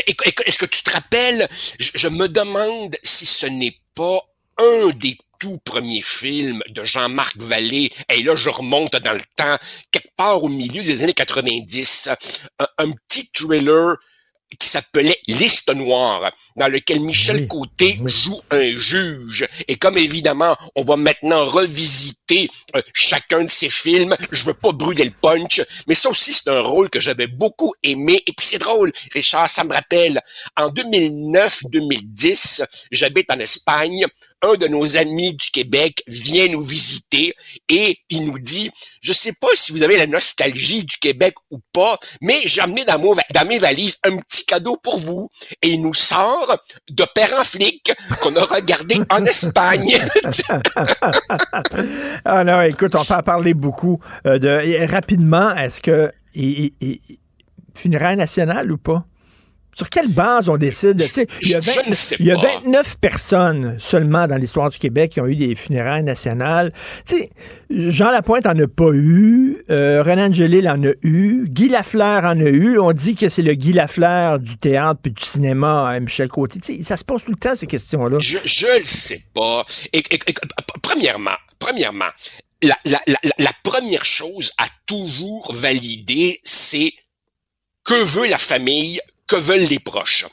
Est-ce 0.08 0.58
que 0.58 0.66
tu 0.66 0.82
te 0.82 0.92
rappelles, 0.92 1.48
je, 1.78 1.90
je 1.94 2.08
me 2.08 2.28
demande 2.30 2.96
si 3.04 3.26
ce 3.26 3.46
n'est 3.46 3.76
pas 3.94 4.22
un 4.64 4.90
des 4.90 5.18
tout 5.40 5.60
premiers 5.66 6.02
films 6.02 6.62
de 6.70 6.86
Jean-Marc 6.86 7.38
Vallée, 7.38 7.92
et 8.10 8.24
là 8.24 8.36
je 8.36 8.50
remonte 8.50 8.96
dans 8.96 9.14
le 9.14 9.24
temps, 9.36 9.58
quelque 9.92 10.16
part 10.16 10.44
au 10.44 10.48
milieu 10.48 10.82
des 10.82 11.04
années 11.04 11.14
90, 11.14 12.10
un, 12.60 12.68
un 12.78 12.92
petit 12.92 13.30
thriller 13.34 13.98
qui 14.60 14.68
s'appelait 14.68 15.20
Liste 15.28 15.74
noire, 15.74 16.32
dans 16.56 16.68
lequel 16.68 17.00
Michel 17.00 17.48
Côté 17.48 18.00
joue 18.06 18.40
un 18.52 18.76
juge. 18.76 19.48
Et 19.68 19.78
comme 19.78 19.98
évidemment, 19.98 20.56
on 20.76 20.84
va 20.84 20.96
maintenant 20.96 21.46
revisiter 21.46 22.50
euh, 22.76 22.82
chacun 22.94 23.44
de 23.44 23.50
ses 23.50 23.70
films, 23.70 24.16
je 24.32 24.46
veux 24.46 24.54
pas 24.54 24.72
brûler 24.72 25.06
le 25.06 25.12
punch, 25.12 25.62
mais 25.88 25.96
ça 25.96 26.10
aussi 26.10 26.34
c'est 26.34 26.50
un 26.50 26.62
rôle 26.62 26.90
que 26.90 27.00
j'avais 27.00 27.28
beaucoup 27.28 27.74
aimé. 27.84 28.22
Et 28.26 28.34
puis 28.34 28.46
c'est 28.46 28.60
drôle, 28.60 28.92
Richard, 29.14 29.50
ça 29.50 29.64
me 29.64 29.74
rappelle, 29.74 30.22
en 30.58 30.70
2009-2010, 30.70 32.66
j'habite 32.92 33.32
en 33.32 33.40
Espagne, 33.40 34.06
un 34.44 34.56
de 34.56 34.68
nos 34.68 34.98
amis 34.98 35.34
du 35.34 35.50
Québec 35.50 36.04
vient 36.08 36.48
nous 36.50 36.62
visiter 36.62 37.34
et 37.70 37.98
il 38.10 38.26
nous 38.26 38.40
dit, 38.40 38.70
je 39.02 39.14
sais 39.14 39.34
pas 39.40 39.48
si 39.56 39.72
vous 39.72 39.84
avez 39.84 39.98
la 39.98 40.06
nostalgie 40.06 40.84
du 40.84 40.98
Québec 40.98 41.36
ou 41.50 41.60
pas, 41.72 41.98
mais 42.22 42.36
j'ai 42.46 42.62
amené 42.62 42.84
dans, 42.86 42.98
dans 43.00 43.48
mes 43.48 43.58
valises 43.58 43.98
un 44.04 44.18
petit 44.18 44.46
cadeau 44.46 44.78
pour 44.78 45.00
vous. 45.00 45.30
Et 45.62 45.70
il 45.70 45.82
nous 45.82 45.94
sort 45.94 46.58
de 46.90 47.06
Père 47.16 47.34
en 47.40 47.44
flic 47.44 47.92
qu'on 48.22 48.36
a 48.36 48.44
regardé 48.44 48.98
en 49.10 49.26
Espagne. 49.26 50.00
ah 52.26 52.44
non, 52.44 52.62
écoute, 52.62 52.96
on 52.96 53.04
peut 53.04 53.14
en 53.14 53.24
parler 53.24 53.54
beaucoup. 53.54 54.00
Euh, 54.26 54.40
de, 54.40 54.92
rapidement, 54.92 55.56
est-ce 55.56 55.82
que 55.82 56.12
funérailles 57.74 58.18
nationales 58.18 58.72
ou 58.72 58.78
pas? 58.78 59.06
Sur 59.74 59.90
quelle 59.90 60.08
base 60.08 60.50
on 60.50 60.58
décide? 60.58 61.02
il 61.42 61.50
y 61.50 61.56
a, 61.56 61.60
il 62.20 62.26
y 62.26 62.32
a 62.32 62.36
29 62.36 62.98
personnes 63.00 63.78
seulement 63.80 64.28
dans 64.28 64.38
l'histoire 64.38 64.70
du 64.70 64.78
Québec 64.78 65.12
qui 65.12 65.22
ont 65.22 65.28
eu 65.28 65.36
des 65.36 65.56
funérailles 65.56 66.04
nationales. 66.04 66.72
sais, 67.06 67.30
Jean 67.70 68.12
Lapointe 68.12 68.46
en 68.46 68.58
a 68.58 68.68
pas 68.68 68.92
eu, 68.94 69.64
euh, 69.70 70.04
Renan 70.04 70.24
Angelil 70.30 70.70
en 70.70 70.82
a 70.84 70.92
eu, 71.02 71.46
Guy 71.48 71.70
Lafleur 71.70 72.24
en 72.24 72.40
a 72.40 72.50
eu. 72.50 72.78
On 72.80 72.92
dit 72.92 73.16
que 73.16 73.30
c'est 73.30 73.42
le 73.42 73.54
Guy 73.54 73.74
Lafleur 73.74 74.40
du 74.40 74.58
théâtre 74.58 75.00
puis 75.02 75.12
du 75.12 75.24
cinéma, 75.24 75.90
à 75.90 76.00
Michel 76.00 76.30
Côté. 76.30 76.60
sais, 76.62 76.84
ça 76.84 76.98
se 76.98 77.04
pose 77.04 77.24
tout 77.24 77.32
le 77.32 77.38
temps, 77.38 77.56
ces 77.56 77.68
questions-là. 77.68 78.20
Je, 78.20 78.38
je 78.44 78.78
le 78.78 78.84
sais 78.84 79.24
pas. 79.34 79.66
Et, 79.92 80.04
premièrement, 80.82 81.38
premièrement, 81.60 82.10
la, 82.62 82.78
la, 82.86 83.02
la, 83.08 83.18
la 83.38 83.52
première 83.64 84.06
chose 84.06 84.52
à 84.58 84.66
toujours 84.86 85.52
valider, 85.54 86.40
c'est 86.44 86.94
que 87.84 88.02
veut 88.02 88.28
la 88.28 88.38
famille, 88.38 89.00
veulent 89.38 89.66
les 89.66 89.80
proches. 89.80 90.26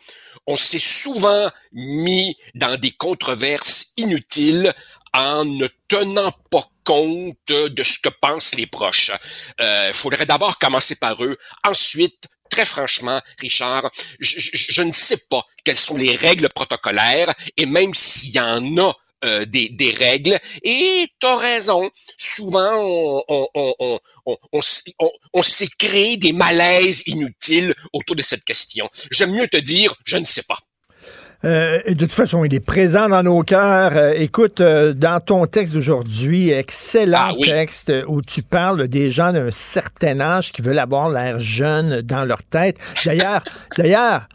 On 0.46 0.56
s'est 0.56 0.78
souvent 0.78 1.50
mis 1.72 2.36
dans 2.54 2.78
des 2.78 2.92
controverses 2.92 3.92
inutiles 3.96 4.72
en 5.12 5.44
ne 5.44 5.66
tenant 5.88 6.32
pas 6.50 6.64
compte 6.84 7.36
de 7.48 7.82
ce 7.82 7.98
que 7.98 8.08
pensent 8.08 8.54
les 8.54 8.66
proches. 8.66 9.10
Il 9.58 9.64
euh, 9.64 9.92
faudrait 9.92 10.26
d'abord 10.26 10.58
commencer 10.58 10.96
par 10.96 11.22
eux, 11.22 11.36
ensuite 11.64 12.28
très 12.50 12.64
franchement, 12.64 13.20
Richard, 13.38 13.90
je, 14.18 14.82
ne 14.82 14.92
sais 14.92 15.16
pas 15.30 15.46
quelles 15.64 15.78
sont 15.78 15.96
les 15.96 16.16
règles 16.16 16.48
protocolaires 16.48 17.32
et 17.56 17.64
même 17.64 17.94
s'il 17.94 18.30
y 18.30 18.40
en 18.40 18.76
a 18.78 18.92
euh, 19.24 19.44
des, 19.44 19.68
des, 19.68 19.90
règles. 19.90 20.38
Et 20.62 21.06
t'as 21.20 21.36
raison. 21.36 21.90
Souvent, 22.16 22.72
on, 22.74 23.22
on, 23.28 23.74
on, 23.78 23.98
on, 24.52 25.10
on 25.34 25.42
s'est 25.42 25.68
créé 25.78 26.16
des 26.16 26.32
malaises 26.32 27.02
inutiles 27.06 27.74
autour 27.92 28.16
de 28.16 28.22
cette 28.22 28.44
question. 28.44 28.88
J'aime 29.10 29.32
mieux 29.32 29.46
te 29.46 29.58
dire, 29.58 29.94
je 30.04 30.16
ne 30.16 30.24
sais 30.24 30.42
pas. 30.42 30.56
Euh, 31.44 31.80
de 31.86 31.94
toute 31.94 32.12
façon, 32.12 32.44
il 32.44 32.54
est 32.54 32.60
présent 32.60 33.08
dans 33.08 33.22
nos 33.22 33.42
cœurs. 33.42 33.92
Euh, 33.96 34.12
écoute, 34.16 34.62
dans 34.62 35.20
ton 35.20 35.46
texte 35.46 35.74
d'aujourd'hui, 35.74 36.50
excellent 36.50 37.30
ah 37.30 37.44
texte 37.44 37.92
où 38.06 38.22
tu 38.22 38.42
parles 38.42 38.88
des 38.88 39.10
gens 39.10 39.32
d'un 39.32 39.50
certain 39.50 40.20
âge 40.20 40.52
qui 40.52 40.62
veulent 40.62 40.78
avoir 40.78 41.10
l'air 41.10 41.38
jeune 41.38 42.02
dans 42.02 42.24
leur 42.24 42.42
tête. 42.42 42.76
D'ailleurs, 43.04 43.42
d'ailleurs, 43.76 44.28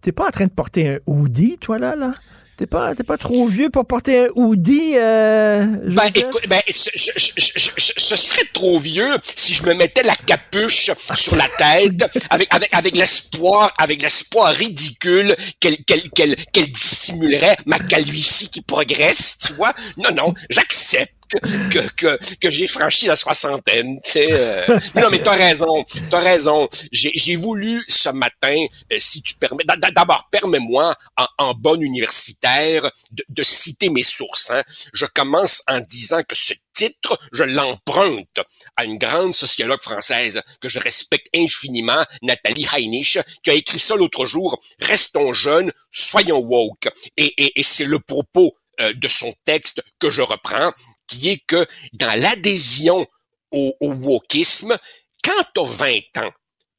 t'es 0.00 0.12
pas 0.12 0.26
en 0.26 0.30
train 0.30 0.46
de 0.46 0.50
porter 0.50 0.88
un 0.88 0.98
hoodie, 1.06 1.58
toi 1.58 1.78
là, 1.78 1.96
là? 1.96 2.12
T'es 2.56 2.66
pas, 2.66 2.94
t'es 2.94 3.02
pas 3.02 3.18
trop 3.18 3.46
vieux 3.46 3.68
pour 3.68 3.84
porter 3.84 4.18
un 4.18 4.28
hoodie, 4.34 4.94
euh, 4.96 5.66
Ben, 5.88 6.10
écoute, 6.14 6.48
ben, 6.48 6.62
ce, 6.70 8.16
serait 8.16 8.46
trop 8.54 8.78
vieux 8.78 9.14
si 9.36 9.52
je 9.52 9.62
me 9.64 9.74
mettais 9.74 10.02
la 10.02 10.14
capuche 10.14 10.90
sur 11.14 11.36
la 11.36 11.48
tête 11.58 12.10
avec, 12.30 12.48
avec, 12.54 12.72
avec 12.72 12.96
l'espoir, 12.96 13.74
avec 13.76 14.00
l'espoir 14.00 14.54
ridicule 14.54 15.36
qu'elle, 15.60 15.76
qu'elle, 15.84 16.08
qu'elle, 16.10 16.36
qu'elle 16.50 16.72
dissimulerait 16.72 17.58
ma 17.66 17.78
calvitie 17.78 18.48
qui 18.48 18.62
progresse, 18.62 19.36
tu 19.36 19.52
vois? 19.52 19.74
Non, 19.98 20.14
non, 20.16 20.32
j'accepte 20.48 21.15
que, 21.72 21.88
que, 21.94 22.36
que 22.36 22.50
j'ai 22.50 22.66
franchi 22.66 23.06
la 23.06 23.16
soixantaine. 23.16 24.00
Euh. 24.16 24.66
Non, 24.94 25.10
mais 25.10 25.22
t'as 25.22 25.36
raison, 25.36 25.84
t'as 26.10 26.20
raison. 26.20 26.68
J'ai 26.92 27.36
voulu 27.36 27.84
ce 27.88 28.08
matin, 28.10 28.64
euh, 28.92 28.96
si 28.98 29.22
tu 29.22 29.34
permets, 29.34 29.64
d'abord 29.94 30.28
permets-moi 30.30 30.94
en, 31.16 31.26
en 31.38 31.54
bon 31.54 31.80
universitaire 31.80 32.90
de, 33.12 33.24
de 33.28 33.42
citer 33.42 33.88
mes 33.88 34.02
sources. 34.02 34.50
Hein. 34.50 34.62
Je 34.92 35.06
commence 35.06 35.62
en 35.68 35.80
disant 35.80 36.22
que 36.22 36.36
ce 36.36 36.54
titre, 36.74 37.18
je 37.32 37.42
l'emprunte 37.42 38.40
à 38.76 38.84
une 38.84 38.98
grande 38.98 39.34
sociologue 39.34 39.80
française 39.80 40.42
que 40.60 40.68
je 40.68 40.78
respecte 40.78 41.28
infiniment, 41.34 42.04
Nathalie 42.22 42.66
Heinich, 42.70 43.18
qui 43.42 43.50
a 43.50 43.54
écrit 43.54 43.78
ça 43.78 43.96
l'autre 43.96 44.26
jour, 44.26 44.60
Restons 44.80 45.32
jeunes, 45.32 45.72
soyons 45.90 46.38
woke. 46.38 46.88
Et, 47.16 47.32
et, 47.38 47.60
et 47.60 47.62
c'est 47.62 47.84
le 47.84 47.98
propos 47.98 48.56
euh, 48.80 48.92
de 48.92 49.08
son 49.08 49.34
texte 49.46 49.82
que 49.98 50.10
je 50.10 50.20
reprends 50.20 50.72
qui 51.06 51.30
est 51.30 51.38
que 51.46 51.66
dans 51.92 52.18
l'adhésion 52.18 53.06
au, 53.50 53.74
au 53.80 53.92
wokisme, 53.92 54.76
quand 55.22 55.44
tu 55.54 55.60
as 55.60 55.64
20 55.64 56.26
ans, 56.26 56.32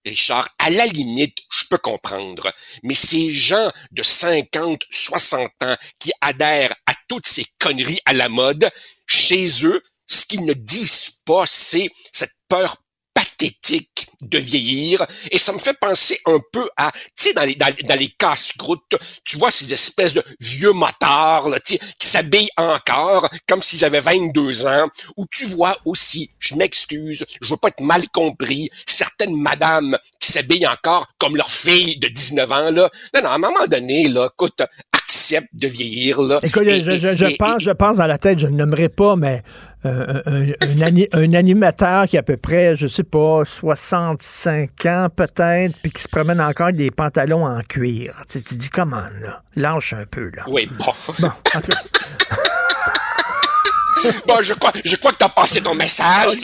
Richard, 0.06 0.48
à 0.58 0.70
la 0.70 0.86
limite, 0.86 1.38
je 1.52 1.66
peux 1.70 1.78
comprendre, 1.78 2.52
mais 2.84 2.96
ces 2.96 3.30
gens 3.30 3.70
de 3.92 4.04
50, 4.04 4.84
60 4.90 5.52
ans 5.64 5.76
qui 6.00 6.12
adhèrent 6.22 6.76
à 6.86 6.94
toutes 7.10 7.26
ces 7.28 7.46
conneries 7.60 8.00
à 8.06 8.14
la 8.14 8.30
mode, 8.30 8.70
chez 9.06 9.66
eux, 9.66 9.84
ce 10.08 10.26
qu'ils 10.26 10.46
ne 10.46 10.54
disent 10.54 11.22
pas, 11.26 11.46
c'est 11.46 11.90
cette 12.14 12.36
peur 12.48 12.78
pathétique 13.18 14.08
de 14.22 14.38
vieillir. 14.38 15.06
Et 15.32 15.40
ça 15.40 15.52
me 15.52 15.58
fait 15.58 15.78
penser 15.80 16.20
un 16.26 16.40
peu 16.52 16.68
à 16.78 16.92
tu 17.16 17.30
sais 17.30 17.34
dans 17.34 17.44
les 17.44 17.56
dans, 17.56 18.00
les 18.00 18.10
casse-croûtes 18.10 18.96
tu 19.24 19.38
vois 19.38 19.52
ces 19.52 19.74
espèces 19.74 20.14
de 20.14 20.24
vieux 20.40 20.72
motards 20.72 21.50
là, 21.50 21.60
qui 21.60 21.80
s'habillent 22.00 22.50
encore 22.58 23.30
comme 23.48 23.62
s'ils 23.62 23.84
avaient 23.86 24.00
22 24.00 24.66
ans 24.66 24.88
ou 25.16 25.26
tu 25.32 25.46
vois 25.46 25.76
aussi 25.86 26.30
je 26.40 26.56
m'excuse 26.56 27.26
je 27.42 27.50
veux 27.50 27.58
pas 27.58 27.70
être 27.70 27.82
mal 27.82 28.08
compris 28.10 28.70
certaines 28.86 29.36
madames 29.36 29.98
qui 30.20 30.32
s'habillent 30.32 30.68
encore 30.68 31.08
comme 31.18 31.36
leur 31.38 31.50
fille 31.50 31.98
de 31.98 32.08
19 32.08 32.52
ans 32.52 32.72
là. 32.72 32.90
Non 33.16 33.22
non 33.22 33.30
à 33.30 33.34
un 33.34 33.40
moment 33.40 33.66
donné 33.68 34.08
là 34.10 34.30
écoute 34.32 34.62
accepte 34.94 35.50
de 35.54 35.68
vieillir 35.68 36.22
là. 36.22 36.40
Écoute 36.44 36.64
je, 36.66 37.16
je, 37.16 37.36
pense 37.36 37.64
je 37.64 37.72
pense 37.72 37.98
dans 37.98 38.08
la 38.08 38.18
tête 38.18 38.40
je 38.40 38.48
ne 38.48 38.58
nommerai 38.58 38.90
pas 38.90 39.16
mais 39.16 39.42
un, 39.84 40.22
un, 41.14 41.34
animateur 41.34 42.08
qui 42.08 42.18
a 42.18 42.22
à 42.22 42.24
peu 42.24 42.38
près, 42.38 42.76
je 42.76 42.88
sais 42.88 43.04
pas, 43.04 43.44
65 43.46 44.86
ans 44.86 45.08
peut-être, 45.16 45.76
puis 45.82 45.92
qui 45.92 46.02
se 46.02 46.08
promène 46.08 46.42
encore 46.42 46.68
avec 46.68 46.78
des 46.78 46.92
pantalons 46.92 47.46
en 47.46 47.62
cuir. 47.62 48.16
Tu, 48.30 48.42
te 48.42 48.56
dis, 48.56 48.70
comment, 48.70 49.04
là? 49.22 49.44
Lâche 49.56 49.94
un 49.94 50.06
peu, 50.06 50.32
là. 50.36 50.44
Oui, 50.48 50.70
bon. 50.72 50.94
Bon, 51.20 51.32
bon, 54.28 54.42
je 54.42 54.54
crois, 54.54 54.72
je 54.84 54.96
crois 54.98 55.12
que 55.12 55.18
tu 55.18 55.26
as 55.26 55.30
passé 55.30 55.62
ton 55.62 55.76
message. 55.76 56.34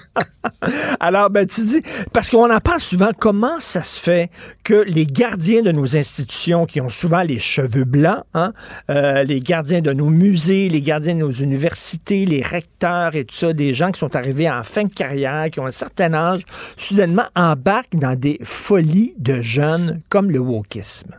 Alors, 1.00 1.30
ben, 1.30 1.46
tu 1.46 1.62
dis, 1.62 1.82
parce 2.12 2.30
qu'on 2.30 2.50
en 2.50 2.60
parle 2.60 2.80
souvent, 2.80 3.10
comment 3.16 3.60
ça 3.60 3.82
se 3.82 3.98
fait 3.98 4.30
que 4.64 4.74
les 4.74 5.06
gardiens 5.06 5.62
de 5.62 5.72
nos 5.72 5.96
institutions, 5.96 6.66
qui 6.66 6.80
ont 6.80 6.88
souvent 6.88 7.22
les 7.22 7.38
cheveux 7.38 7.84
blancs, 7.84 8.24
hein, 8.34 8.52
euh, 8.90 9.22
les 9.22 9.40
gardiens 9.40 9.80
de 9.80 9.92
nos 9.92 10.10
musées, 10.10 10.68
les 10.68 10.82
gardiens 10.82 11.14
de 11.14 11.20
nos 11.20 11.32
universités, 11.32 12.24
les 12.26 12.42
recteurs 12.42 13.14
et 13.14 13.24
tout 13.24 13.34
ça, 13.34 13.52
des 13.52 13.74
gens 13.74 13.90
qui 13.92 13.98
sont 13.98 14.14
arrivés 14.16 14.50
en 14.50 14.62
fin 14.62 14.84
de 14.84 14.92
carrière, 14.92 15.50
qui 15.50 15.60
ont 15.60 15.66
un 15.66 15.72
certain 15.72 16.14
âge, 16.14 16.42
soudainement 16.76 17.26
embarquent 17.34 17.96
dans 17.96 18.18
des 18.18 18.38
folies 18.42 19.14
de 19.18 19.40
jeunes 19.40 20.00
comme 20.08 20.30
le 20.30 20.38
wokisme? 20.38 21.18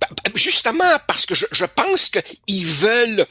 Ben, 0.00 0.08
ben, 0.24 0.32
justement, 0.34 0.84
parce 1.06 1.26
que 1.26 1.34
je 1.34 1.64
pense 1.76 2.10
qu'ils 2.10 2.66
veulent 2.66 3.26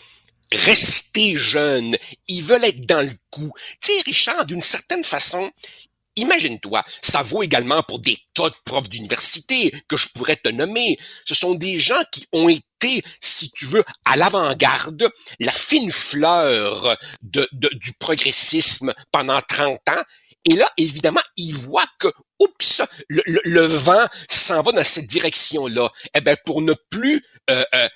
rester 0.54 1.36
jeunes, 1.36 1.98
ils 2.28 2.44
veulent 2.44 2.64
être 2.64 2.86
dans 2.86 3.02
le 3.02 3.14
coup. 3.30 3.52
Tu 3.82 3.92
sais, 3.92 4.02
Richard, 4.06 4.46
d'une 4.46 4.62
certaine 4.62 5.04
façon, 5.04 5.52
Imagine-toi, 6.16 6.84
ça 7.02 7.24
vaut 7.24 7.42
également 7.42 7.82
pour 7.82 7.98
des 7.98 8.18
tas 8.36 8.50
de 8.50 8.56
profs 8.66 8.88
d'université 8.88 9.74
que 9.88 9.98
je 9.98 10.10
pourrais 10.10 10.36
te 10.36 10.50
nommer. 10.50 11.00
Ce 11.26 11.34
sont 11.34 11.56
des 11.56 11.80
gens 11.80 12.02
qui 12.12 12.28
ont 12.32 12.50
été, 12.50 13.04
si 13.20 13.50
tu 13.52 13.66
veux, 13.66 13.84
à 14.06 14.16
l'avant-garde, 14.16 15.10
la 15.40 15.52
fine 15.52 15.92
fleur 15.92 16.98
de, 17.24 17.50
du 17.52 17.94
progressisme 17.94 18.94
pendant 19.12 19.42
30 19.42 19.80
ans. 19.90 20.04
Et 20.46 20.56
là, 20.56 20.70
évidemment, 20.78 21.22
ils 21.36 21.56
voient 21.56 21.88
que, 21.98 22.10
oups, 22.40 22.82
le, 23.08 23.24
le, 23.26 23.66
vent 23.66 24.06
s'en 24.30 24.62
va 24.62 24.72
dans 24.72 24.84
cette 24.84 25.08
direction-là. 25.08 25.90
Eh 26.14 26.22
bien, 26.22 26.36
pour 26.46 26.62
ne 26.62 26.74
plus 26.92 27.26
euh, 27.50 27.64
euh, 27.74 27.90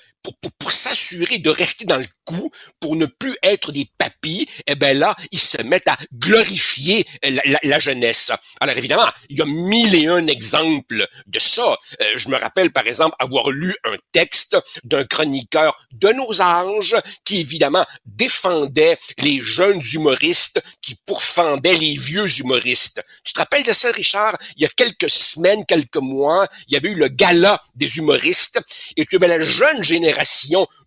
pour, 0.58 0.72
s'assurer 0.72 1.38
de 1.38 1.50
rester 1.50 1.86
dans 1.86 1.96
le 1.96 2.06
coup, 2.24 2.50
pour 2.78 2.94
ne 2.94 3.06
plus 3.06 3.36
être 3.42 3.72
des 3.72 3.88
papis, 3.96 4.48
eh 4.66 4.74
ben 4.74 4.96
là, 4.96 5.16
ils 5.32 5.38
se 5.38 5.60
mettent 5.62 5.88
à 5.88 5.96
glorifier 6.12 7.06
la, 7.22 7.78
jeunesse. 7.78 8.30
Alors 8.60 8.76
évidemment, 8.76 9.08
il 9.30 9.38
y 9.38 9.42
a 9.42 9.46
mille 9.46 9.94
et 9.94 10.06
un 10.06 10.26
exemples 10.26 11.06
de 11.26 11.38
ça. 11.38 11.76
Euh, 12.02 12.04
je 12.16 12.28
me 12.28 12.36
rappelle 12.36 12.70
par 12.70 12.86
exemple 12.86 13.16
avoir 13.18 13.50
lu 13.50 13.74
un 13.84 13.96
texte 14.12 14.56
d'un 14.84 15.04
chroniqueur 15.04 15.74
de 15.92 16.08
nos 16.10 16.40
âges 16.40 16.96
qui 17.24 17.38
évidemment 17.38 17.86
défendait 18.04 18.98
les 19.18 19.40
jeunes 19.40 19.82
humoristes 19.94 20.60
qui 20.82 20.96
pourfendaient 21.06 21.74
les 21.74 21.94
vieux 21.94 22.28
humoristes. 22.38 23.02
Tu 23.24 23.32
te 23.32 23.38
rappelles 23.38 23.64
de 23.64 23.72
ça? 23.72 23.90
Richard, 23.90 24.36
il 24.56 24.62
y 24.62 24.66
a 24.66 24.68
quelques 24.68 25.10
semaines, 25.10 25.64
quelques 25.66 25.96
mois, 25.96 26.46
il 26.68 26.74
y 26.74 26.76
avait 26.76 26.90
eu 26.90 26.94
le 26.94 27.08
gala 27.08 27.60
des 27.74 27.98
humoristes 27.98 28.60
et 28.96 29.06
tu 29.06 29.16
avais 29.16 29.28
la 29.28 29.44
jeune 29.44 29.82
génération 29.82 30.17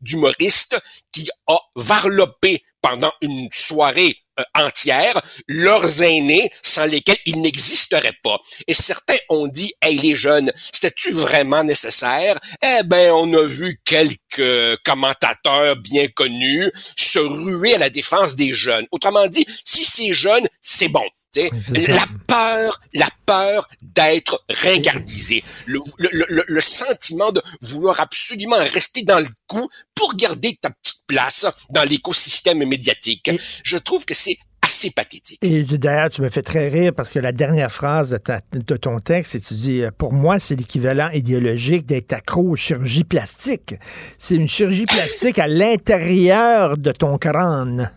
d'humoristes 0.02 0.80
qui 1.12 1.30
a 1.48 1.58
varlopé 1.76 2.64
pendant 2.82 3.12
une 3.22 3.48
soirée 3.52 4.18
euh, 4.40 4.44
entière 4.56 5.22
leurs 5.48 6.02
aînés 6.02 6.50
sans 6.64 6.86
lesquels 6.86 7.18
ils 7.26 7.42
n'existeraient 7.42 8.18
pas. 8.24 8.40
Et 8.68 8.74
certains 8.74 9.18
ont 9.30 9.48
dit, 9.48 9.74
hey 9.82 9.98
les 10.00 10.16
jeunes, 10.16 10.52
c'était-tu 10.56 11.12
vraiment 11.12 11.64
nécessaire? 11.64 12.40
Eh 12.64 12.84
ben, 12.84 13.12
on 13.12 13.34
a 13.34 13.46
vu 13.46 13.80
quelques 13.86 14.78
commentateurs 14.84 15.76
bien 15.76 16.08
connus 16.08 16.72
se 16.98 17.20
ruer 17.20 17.76
à 17.76 17.78
la 17.78 17.90
défense 17.90 18.36
des 18.36 18.54
jeunes. 18.54 18.88
Autrement 18.92 19.28
dit, 19.28 19.46
si 19.66 19.86
c'est 19.86 20.14
jeune, 20.14 20.48
c'est 20.62 20.88
bon. 20.88 21.06
La 21.36 22.06
peur, 22.28 22.82
la 22.94 23.08
peur 23.26 23.70
d'être 23.82 24.44
ringardisé, 24.50 25.44
le, 25.66 25.80
le, 25.98 26.10
le, 26.12 26.44
le, 26.46 26.62
sentiment 26.62 27.32
de 27.32 27.42
vouloir 27.62 28.02
absolument 28.02 28.58
rester 28.58 29.04
dans 29.04 29.20
le 29.20 29.30
coup 29.48 29.70
pour 29.96 30.16
garder 30.16 30.58
ta 30.62 30.72
petite 30.72 31.04
place 31.08 31.46
dans 31.70 31.84
l'écosystème 31.84 32.66
médiatique. 32.66 33.32
Je 33.64 33.78
trouve 33.78 34.04
que 34.06 34.14
c'est 34.14 34.38
assez 34.62 34.92
pathétique. 34.92 35.40
Et 35.42 35.64
d'ailleurs, 35.64 36.10
tu 36.10 36.22
me 36.22 36.30
fais 36.30 36.42
très 36.42 36.70
rire 36.70 36.92
parce 36.96 37.12
que 37.12 37.20
la 37.20 37.32
dernière 37.32 37.72
phrase 37.72 38.10
de, 38.12 38.18
ta, 38.18 38.42
de 38.54 38.78
ton 38.78 39.00
texte, 39.00 39.32
c'est 39.32 39.40
tu 39.42 39.54
dis, 39.56 39.84
pour 39.98 40.14
moi, 40.14 40.40
c'est 40.40 40.56
l'équivalent 40.56 41.10
idéologique 41.12 41.86
d'être 41.86 42.14
accro 42.14 42.42
aux 42.42 42.56
chirurgies 42.56 43.04
plastiques. 43.04 43.76
C'est 44.18 44.36
une 44.36 44.48
chirurgie 44.48 44.86
plastique 44.86 45.40
à 45.40 45.48
l'intérieur 45.48 46.78
de 46.78 46.92
ton 46.92 47.18
crâne. 47.18 47.92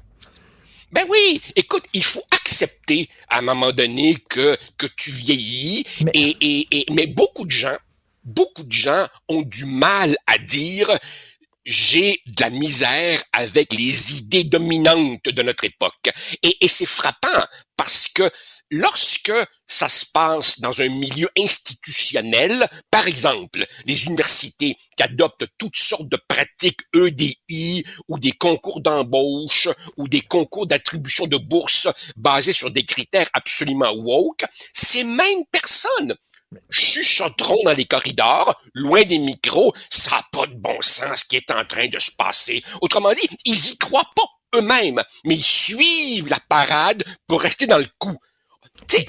Ben 0.94 1.04
oui, 1.08 1.42
écoute, 1.56 1.84
il 1.92 2.04
faut 2.04 2.22
accepter 2.30 3.08
à 3.28 3.38
un 3.38 3.42
moment 3.42 3.72
donné 3.72 4.16
que, 4.28 4.56
que 4.78 4.86
tu 4.86 5.10
vieillis 5.10 5.84
mais... 6.00 6.12
Et, 6.14 6.36
et, 6.40 6.68
et, 6.70 6.86
mais 6.92 7.08
beaucoup 7.08 7.44
de 7.44 7.50
gens, 7.50 7.76
beaucoup 8.22 8.62
de 8.62 8.72
gens 8.72 9.08
ont 9.28 9.42
du 9.42 9.64
mal 9.64 10.16
à 10.28 10.38
dire 10.38 10.96
j'ai 11.64 12.20
de 12.26 12.42
la 12.42 12.50
misère 12.50 13.24
avec 13.32 13.72
les 13.72 14.18
idées 14.18 14.44
dominantes 14.44 15.24
de 15.24 15.42
notre 15.42 15.64
époque. 15.64 16.10
Et, 16.42 16.64
et 16.64 16.68
c'est 16.68 16.86
frappant 16.86 17.44
parce 17.76 18.06
que 18.06 18.30
lorsque 18.70 19.32
ça 19.66 19.88
se 19.88 20.04
passe 20.06 20.60
dans 20.60 20.80
un 20.80 20.88
milieu 20.88 21.28
institutionnel, 21.38 22.68
par 22.90 23.06
exemple, 23.06 23.64
les 23.86 24.06
universités 24.06 24.76
qui 24.96 25.02
adoptent 25.02 25.46
toutes 25.58 25.76
sortes 25.76 26.08
de 26.08 26.18
pratiques 26.28 26.80
EDI 26.94 27.84
ou 28.08 28.18
des 28.18 28.32
concours 28.32 28.80
d'embauche 28.80 29.68
ou 29.96 30.08
des 30.08 30.22
concours 30.22 30.66
d'attribution 30.66 31.26
de 31.26 31.36
bourses 31.36 31.88
basés 32.16 32.52
sur 32.52 32.70
des 32.70 32.84
critères 32.84 33.30
absolument 33.32 33.92
woke, 33.92 34.44
ces 34.72 35.04
mêmes 35.04 35.44
personnes 35.50 36.14
chuchoteront 36.70 37.62
dans 37.64 37.72
les 37.72 37.84
corridors, 37.84 38.60
loin 38.74 39.02
des 39.02 39.18
micros, 39.18 39.72
ça 39.90 40.16
n'a 40.16 40.26
pas 40.32 40.46
de 40.46 40.54
bon 40.54 40.80
sens 40.80 41.20
ce 41.20 41.24
qui 41.24 41.36
est 41.36 41.50
en 41.50 41.64
train 41.64 41.88
de 41.88 41.98
se 41.98 42.10
passer. 42.12 42.62
Autrement 42.80 43.12
dit, 43.12 43.28
ils 43.44 43.72
y 43.72 43.78
croient 43.78 44.10
pas 44.14 44.58
eux-mêmes, 44.58 45.02
mais 45.24 45.34
ils 45.34 45.44
suivent 45.44 46.28
la 46.28 46.40
parade 46.48 47.04
pour 47.26 47.40
rester 47.40 47.66
dans 47.66 47.78
le 47.78 47.88
coup. 47.98 48.16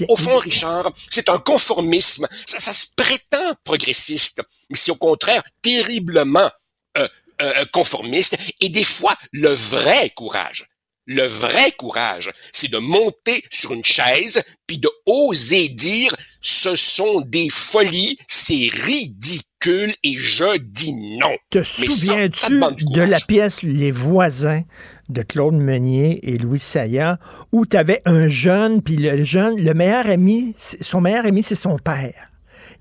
Au 0.08 0.18
fond, 0.18 0.38
Richard, 0.38 0.92
c'est 1.10 1.30
un 1.30 1.38
conformisme. 1.38 2.28
Ça, 2.46 2.60
ça, 2.60 2.74
se 2.74 2.86
prétend 2.96 3.54
progressiste, 3.64 4.42
mais 4.70 4.78
c'est 4.78 4.92
au 4.92 4.96
contraire 4.96 5.44
terriblement 5.62 6.50
euh, 6.98 7.08
euh, 7.42 7.66
conformiste. 7.74 8.38
Et 8.62 8.70
des 8.70 8.84
fois, 8.84 9.16
le 9.32 9.54
vrai 9.54 10.12
courage, 10.12 10.68
le 11.06 11.26
vrai 11.26 11.72
courage, 11.72 12.32
c'est 12.52 12.70
de 12.70 12.78
monter 12.78 13.44
sur 13.52 13.74
une 13.74 13.84
chaise 13.84 14.42
puis 14.68 14.78
de 14.78 14.90
oser 15.06 15.70
dire 15.70 16.16
ce 16.42 16.76
sont 16.76 17.22
des 17.22 17.50
folies, 17.50 18.18
c'est 18.28 18.70
ridicule 18.72 19.44
et 19.68 20.16
je 20.18 20.58
dis 20.58 20.94
non. 20.94 21.36
Te 21.50 21.64
souviens-tu 21.64 22.60
de 22.60 23.02
la 23.02 23.20
pièce 23.20 23.64
Les 23.64 23.92
voisins 23.92 24.62
de 25.10 25.22
Claude 25.22 25.56
Meunier 25.56 26.20
et 26.30 26.38
Louis 26.38 26.60
Saillant 26.60 27.18
où 27.52 27.66
tu 27.66 27.78
avais 27.78 28.02
un 28.06 28.28
jeune 28.28 28.82
puis 28.82 28.98
le 28.98 29.24
jeune 29.24 29.56
le 29.58 29.74
meilleur 29.74 30.08
ami 30.08 30.56
son 30.58 31.00
meilleur 31.00 31.26
ami 31.28 31.44
c'est 31.44 31.54
son 31.54 31.78
père 31.78 32.32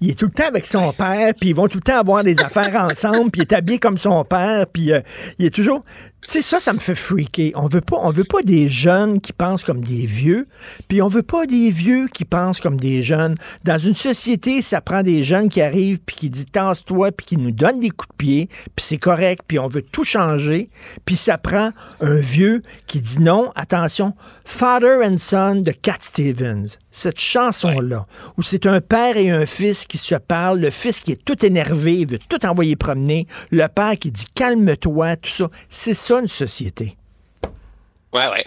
il 0.00 0.10
est 0.10 0.14
tout 0.14 0.26
le 0.26 0.32
temps 0.32 0.46
avec 0.46 0.66
son 0.66 0.92
père, 0.92 1.32
puis 1.38 1.50
ils 1.50 1.54
vont 1.54 1.68
tout 1.68 1.78
le 1.78 1.82
temps 1.82 1.98
avoir 1.98 2.24
des 2.24 2.38
affaires 2.40 2.74
ensemble, 2.90 3.30
puis 3.30 3.42
il 3.42 3.44
est 3.44 3.54
habillé 3.54 3.78
comme 3.78 3.96
son 3.96 4.24
père, 4.24 4.66
puis 4.66 4.92
euh, 4.92 5.00
il 5.38 5.46
est 5.46 5.54
toujours... 5.54 5.84
Sais, 6.26 6.40
ça, 6.40 6.58
ça 6.58 6.72
me 6.72 6.78
fait 6.78 6.94
freaker. 6.94 7.50
On 7.54 7.68
veut 7.68 7.82
pas, 7.82 7.98
on 8.00 8.10
veut 8.10 8.24
pas 8.24 8.42
des 8.42 8.68
jeunes 8.68 9.20
qui 9.20 9.32
pensent 9.32 9.62
comme 9.62 9.84
des 9.84 10.06
vieux, 10.06 10.46
puis 10.88 11.02
on 11.02 11.08
veut 11.08 11.22
pas 11.22 11.44
des 11.44 11.68
vieux 11.68 12.08
qui 12.08 12.24
pensent 12.24 12.60
comme 12.60 12.80
des 12.80 13.02
jeunes. 13.02 13.34
Dans 13.62 13.78
une 13.78 13.94
société, 13.94 14.62
ça 14.62 14.80
prend 14.80 15.02
des 15.02 15.22
jeunes 15.22 15.50
qui 15.50 15.60
arrivent, 15.60 15.98
puis 15.98 16.16
qui 16.16 16.30
disent 16.30 16.46
«tasse-toi», 16.52 17.12
puis 17.16 17.26
qui 17.26 17.36
nous 17.36 17.50
donnent 17.50 17.80
des 17.80 17.90
coups 17.90 18.08
de 18.10 18.16
pied, 18.16 18.48
puis 18.74 18.84
c'est 18.84 18.96
correct, 18.96 19.42
puis 19.46 19.58
on 19.58 19.68
veut 19.68 19.82
tout 19.82 20.04
changer, 20.04 20.70
puis 21.04 21.16
ça 21.16 21.36
prend 21.36 21.70
un 22.00 22.16
vieux 22.16 22.62
qui 22.86 23.02
dit 23.02 23.20
non, 23.20 23.52
attention, 23.54 24.14
«Father 24.44 25.00
and 25.04 25.18
Son» 25.18 25.56
de 25.62 25.72
Cat 25.72 25.98
Stevens. 26.00 26.78
Cette 26.90 27.20
chanson-là, 27.20 28.06
où 28.38 28.42
c'est 28.42 28.66
un 28.66 28.80
père 28.80 29.16
et 29.16 29.30
un 29.30 29.46
fils 29.46 29.84
qui 29.84 29.98
se 29.98 30.14
parlent, 30.14 30.60
le 30.60 30.70
fils 30.70 31.00
qui 31.00 31.12
est 31.12 31.22
tout 31.22 31.44
énervé, 31.44 32.06
veut 32.08 32.20
tout 32.28 32.46
envoyer 32.46 32.76
promener, 32.76 33.26
le 33.50 33.66
père 33.66 33.98
qui 33.98 34.10
dit 34.10 34.26
calme-toi, 34.34 35.16
tout 35.16 35.30
ça. 35.30 35.50
C'est 35.68 35.92
ça 35.92 36.13
une 36.20 36.28
société? 36.28 36.96
Ouais, 38.12 38.28
ouais. 38.28 38.44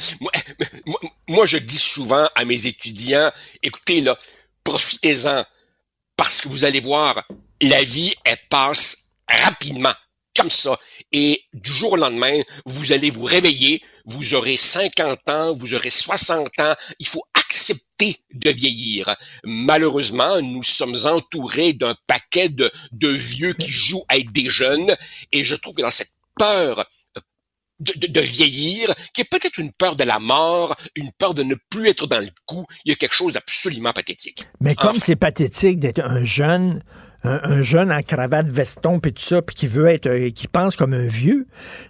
Moi, 1.28 1.46
je 1.46 1.58
dis 1.58 1.78
souvent 1.78 2.28
à 2.36 2.46
mes 2.46 2.68
étudiants, 2.68 3.30
écoutez, 3.62 4.00
là, 4.00 4.18
profitez-en, 4.64 5.44
parce 6.16 6.40
que 6.40 6.48
vous 6.48 6.64
allez 6.64 6.80
voir, 6.80 7.28
la 7.62 7.84
vie, 7.84 8.16
elle 8.24 8.40
passe 8.50 9.12
rapidement, 9.28 9.94
comme 10.36 10.50
ça. 10.50 10.80
Et 11.12 11.44
du 11.54 11.70
jour 11.70 11.94
au 11.94 11.96
lendemain, 11.98 12.42
vous 12.66 12.94
allez 12.94 13.10
vous 13.10 13.26
réveiller, 13.26 13.82
vous 14.06 14.36
aurez 14.36 14.56
50 14.56 15.30
ans, 15.30 15.54
vous 15.54 15.74
aurez 15.74 15.90
60 15.90 16.60
ans, 16.62 16.74
il 17.00 17.08
faut 17.08 17.24
accepter 17.34 18.22
de 18.34 18.50
vieillir. 18.50 19.16
Malheureusement, 19.44 20.42
nous 20.42 20.64
sommes 20.64 20.98
entourés 21.06 21.74
d'un 21.74 21.96
paquet 22.08 22.48
de, 22.48 22.72
de 22.94 23.10
vieux 23.10 23.54
qui 23.54 23.70
jouent 23.70 24.06
être 24.10 24.32
des 24.32 24.50
jeunes, 24.50 24.96
et 25.34 25.44
je 25.44 25.56
trouve 25.56 25.76
que 25.76 25.82
dans 25.82 25.90
cette 25.90 26.14
peur 26.38 26.86
de, 27.80 27.94
de, 27.96 28.08
de, 28.08 28.22
vieillir, 28.22 28.94
qui 29.14 29.22
est 29.22 29.30
peut-être 29.30 29.60
une 29.60 29.72
peur 29.72 29.96
de 29.96 30.04
la 30.04 30.20
mort, 30.20 30.76
une 30.96 31.12
peur 31.12 31.34
de 31.34 31.44
ne 31.44 31.56
plus 31.70 31.90
être 31.90 32.08
dans 32.08 32.20
le 32.20 32.30
coup. 32.46 32.66
Il 32.86 32.90
y 32.90 32.94
a 32.94 32.96
quelque 32.96 33.14
chose 33.14 33.34
d'absolument 33.34 33.94
pathétique. 33.94 34.48
Mais 34.62 34.76
comme 34.76 34.96
c'est 34.96 35.16
pathétique 35.16 35.80
d'être 35.80 36.02
un 36.02 36.24
jeune, 36.24 36.82
un, 37.24 37.40
un, 37.44 37.62
jeune 37.62 37.92
en 37.92 38.02
cravate, 38.02 38.48
veston, 38.48 39.00
puis 39.00 39.14
tout 39.14 39.22
ça, 39.22 39.42
puis 39.42 39.56
qui 39.56 39.68
veut 39.68 39.88
être, 39.88 40.08
euh, 40.08 40.30
qui 40.30 40.48
pense 40.48 40.76
comme 40.76 40.94
un 40.94 41.08
vieux, 41.08 41.48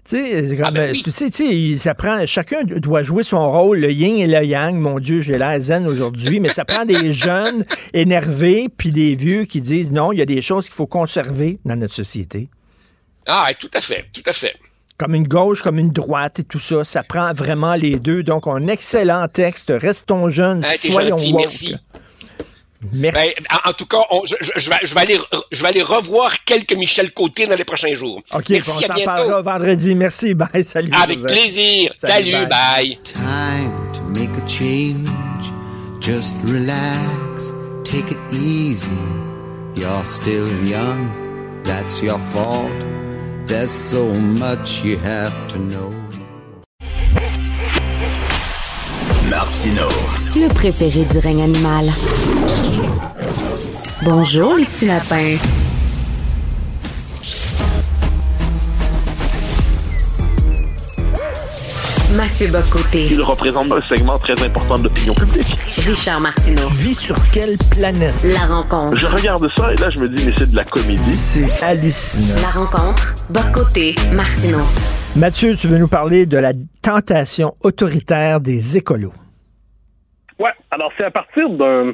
tu 0.10 0.18
sais, 0.18 0.62
ah 0.64 0.72
ben 0.72 0.92
oui. 0.92 1.04
tu 1.04 1.12
sais, 1.12 1.78
ça 1.78 1.96
prend, 1.96 2.26
chacun 2.26 2.64
doit 2.64 3.04
jouer 3.04 3.24
son 3.24 3.52
rôle, 3.52 3.80
le 3.80 3.92
yin 3.92 4.18
et 4.18 4.28
le 4.28 4.46
yang. 4.46 4.76
Mon 4.76 5.00
Dieu, 5.00 5.22
j'ai 5.22 5.38
l'air 5.38 5.60
zen 5.60 5.86
aujourd'hui, 5.86 6.40
mais 6.40 6.50
ça 6.50 6.66
prend 6.66 6.86
des 6.86 7.12
jeunes 7.14 7.66
énervés, 7.94 8.68
puis 8.76 8.92
des 8.92 9.16
vieux 9.16 9.46
qui 9.46 9.62
disent 9.62 9.92
non, 9.92 10.12
il 10.12 10.20
y 10.20 10.22
a 10.22 10.26
des 10.26 10.42
choses 10.42 10.66
qu'il 10.66 10.76
faut 10.76 10.88
conserver 10.88 11.60
dans 11.66 11.76
notre 11.76 11.94
société. 11.94 12.50
Ah, 13.26 13.50
tout 13.60 13.72
à 13.74 13.82
fait, 13.82 14.06
tout 14.14 14.24
à 14.26 14.34
fait 14.34 14.56
comme 14.98 15.14
une 15.16 15.28
gauche, 15.28 15.62
comme 15.62 15.78
une 15.80 15.92
droite 15.92 16.40
et 16.40 16.44
tout 16.44 16.60
ça. 16.60 16.84
Ça 16.84 17.04
prend 17.04 17.34
vraiment 17.34 17.76
les 17.76 18.00
deux. 18.00 18.24
Donc, 18.24 18.48
un 18.48 18.68
excellent 18.68 19.28
texte. 19.28 19.72
Restons 19.76 20.30
jeunes, 20.30 20.64
ah, 20.66 20.76
soyons 20.78 21.18
gentil, 21.18 21.32
woke. 21.34 21.42
Merci. 21.42 21.76
Merci. 22.94 23.36
Ben, 23.50 23.58
en, 23.66 23.70
en, 23.70 23.74
tout 23.74 23.86
cas, 23.88 24.02
on, 24.12 24.24
je, 24.26 24.36
je, 24.56 24.70
vais, 24.70 24.76
je, 24.84 24.94
vais 24.94 25.02
aller, 25.02 25.20
je 25.52 25.62
vais 25.62 25.68
aller 25.70 25.82
revoir 25.82 26.44
quelques 26.46 26.74
Michel 26.74 27.12
Côté 27.12 27.48
dans 27.48 27.56
les 27.56 27.64
prochains 27.66 27.94
jours. 27.96 28.22
OK, 28.34 28.50
Merci, 28.50 28.70
bon, 28.70 28.76
on 28.76 28.80
à 28.80 28.88
s'en 28.88 28.94
bientôt. 28.94 29.06
parlera 29.12 29.42
vendredi. 29.42 29.96
Merci, 29.96 30.34
bye, 30.36 30.64
salut. 30.64 30.92
Avec 30.94 31.18
Joseph. 31.20 31.32
plaisir. 31.32 31.94
Salut, 32.04 32.32
Salut, 32.32 32.48
bye. 32.48 32.98
Time 33.04 33.92
to 33.94 34.02
make 34.20 34.30
a 34.38 34.48
change. 34.48 35.10
Just 36.00 36.36
relax, 36.46 37.52
take 37.84 38.12
it 38.12 38.18
easy. 38.32 38.90
You're 39.76 40.06
still 40.06 40.48
young, 40.66 41.10
that's 41.64 42.02
your 42.02 42.20
fault. 42.32 42.72
There's 43.48 43.72
so 43.72 44.14
much 44.14 44.84
you 44.84 44.98
have 44.98 45.34
to 45.48 45.58
know. 45.58 45.90
Martino. 49.30 49.88
Le 50.36 50.50
préféré 50.50 51.06
du 51.06 51.18
règne 51.20 51.44
animal. 51.44 51.94
Bonjour, 54.04 54.56
les 54.56 54.66
petits 54.66 54.86
lapins. 54.86 55.38
Mathieu 62.16 62.48
Bocoté. 62.48 63.08
Il 63.12 63.22
représente 63.22 63.70
un 63.70 63.82
segment 63.82 64.18
très 64.18 64.42
important 64.42 64.76
de 64.76 64.84
l'opinion 64.84 65.14
publique. 65.14 65.58
Richard 65.86 66.22
Martineau. 66.22 66.66
Tu 66.70 66.74
vis 66.76 66.94
sur 66.98 67.16
quelle 67.34 67.58
planète? 67.78 68.16
La 68.24 68.46
rencontre. 68.48 68.98
Je 68.98 69.08
regarde 69.08 69.46
ça 69.58 69.74
et 69.74 69.76
là, 69.76 69.90
je 69.94 70.04
me 70.04 70.08
dis, 70.08 70.26
mais 70.26 70.32
c'est 70.38 70.50
de 70.50 70.56
la 70.56 70.64
comédie. 70.64 71.12
C'est 71.12 71.62
hallucinant. 71.62 72.42
La 72.42 72.50
rencontre. 72.50 73.14
Bocoté. 73.30 73.96
Martineau. 74.16 74.64
Mathieu, 75.18 75.58
tu 75.58 75.68
veux 75.68 75.78
nous 75.78 75.90
parler 75.90 76.26
de 76.26 76.38
la 76.38 76.54
tentation 76.82 77.56
autoritaire 77.62 78.40
des 78.40 78.78
écolos. 78.78 79.14
Ouais, 80.40 80.52
alors 80.72 80.94
c'est 80.98 81.04
à 81.04 81.12
partir 81.12 81.50
d'un 81.50 81.92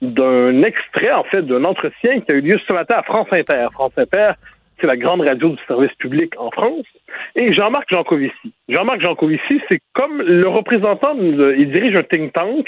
d'un 0.00 0.62
extrait, 0.62 1.12
en 1.12 1.24
fait, 1.24 1.42
d'un 1.42 1.62
entretien 1.64 2.22
qui 2.22 2.32
a 2.32 2.34
eu 2.34 2.40
lieu 2.40 2.58
ce 2.66 2.72
matin 2.72 2.94
à 2.96 3.02
France 3.02 3.28
Inter. 3.32 3.66
France 3.72 3.92
Inter, 3.98 4.30
c'est 4.80 4.86
la 4.86 4.96
grande 4.96 5.20
radio 5.20 5.50
du 5.50 5.58
service 5.66 5.92
public 5.98 6.32
en 6.38 6.50
France. 6.50 6.86
Et 7.34 7.52
Jean-Marc 7.52 7.88
Jancovici. 7.90 8.52
Jean-Marc 8.68 9.00
Jancovici, 9.00 9.60
c'est 9.68 9.80
comme 9.94 10.22
le 10.22 10.48
représentant, 10.48 11.14
de, 11.14 11.54
il 11.58 11.70
dirige 11.70 11.96
un 11.96 12.02
think 12.02 12.32
tank 12.32 12.66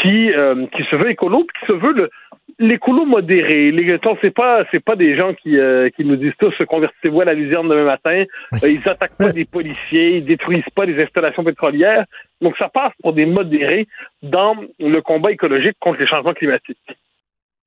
qui, 0.00 0.32
euh, 0.32 0.66
qui 0.74 0.82
se 0.84 0.96
veut 0.96 1.10
écolo, 1.10 1.44
qui 1.44 1.66
se 1.66 1.72
veut 1.72 1.92
le, 1.92 2.10
l'écolo 2.58 3.04
modéré. 3.04 3.70
Les, 3.70 3.98
c'est 4.20 4.34
pas, 4.34 4.64
c'est 4.70 4.82
pas 4.82 4.96
des 4.96 5.16
gens 5.16 5.34
qui, 5.34 5.58
euh, 5.58 5.90
qui 5.90 6.04
nous 6.04 6.16
disent 6.16 6.36
tous 6.38 6.54
convertissez-vous 6.66 7.20
à 7.20 7.24
la 7.24 7.34
luzerne 7.34 7.68
demain 7.68 7.84
matin. 7.84 8.24
Euh, 8.54 8.68
ils 8.68 8.88
attaquent 8.88 9.16
pas 9.18 9.32
des 9.32 9.44
policiers, 9.44 10.18
ils 10.18 10.24
détruisent 10.24 10.64
pas 10.74 10.86
des 10.86 11.00
installations 11.02 11.44
pétrolières. 11.44 12.04
Donc 12.40 12.56
ça 12.58 12.68
passe 12.68 12.92
pour 13.02 13.12
des 13.12 13.26
modérés 13.26 13.86
dans 14.22 14.56
le 14.78 15.00
combat 15.00 15.32
écologique 15.32 15.76
contre 15.80 16.00
les 16.00 16.06
changements 16.06 16.34
climatiques. 16.34 16.78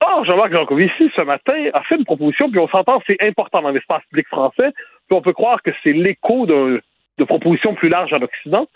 Or, 0.02 0.26
Jean-Marc 0.26 0.54
Jancovici, 0.54 1.12
ce 1.16 1.22
matin, 1.22 1.70
a 1.74 1.82
fait 1.84 1.96
une 1.96 2.06
proposition, 2.06 2.50
puis 2.50 2.60
on 2.60 2.70
s'entend, 2.70 3.02
c'est 3.06 3.22
important 3.22 3.62
dans 3.62 3.72
l'espace 3.72 4.02
public 4.10 4.28
français, 4.28 4.72
puis 5.08 5.18
on 5.18 5.22
peut 5.22 5.34
croire 5.34 5.62
que 5.62 5.72
c'est 5.84 5.92
l'écho 5.92 6.46
de, 6.46 6.82
de 7.18 7.24
propositions 7.26 7.74
plus 7.74 7.90
larges 7.90 8.14
en 8.14 8.22
Occident. 8.22 8.68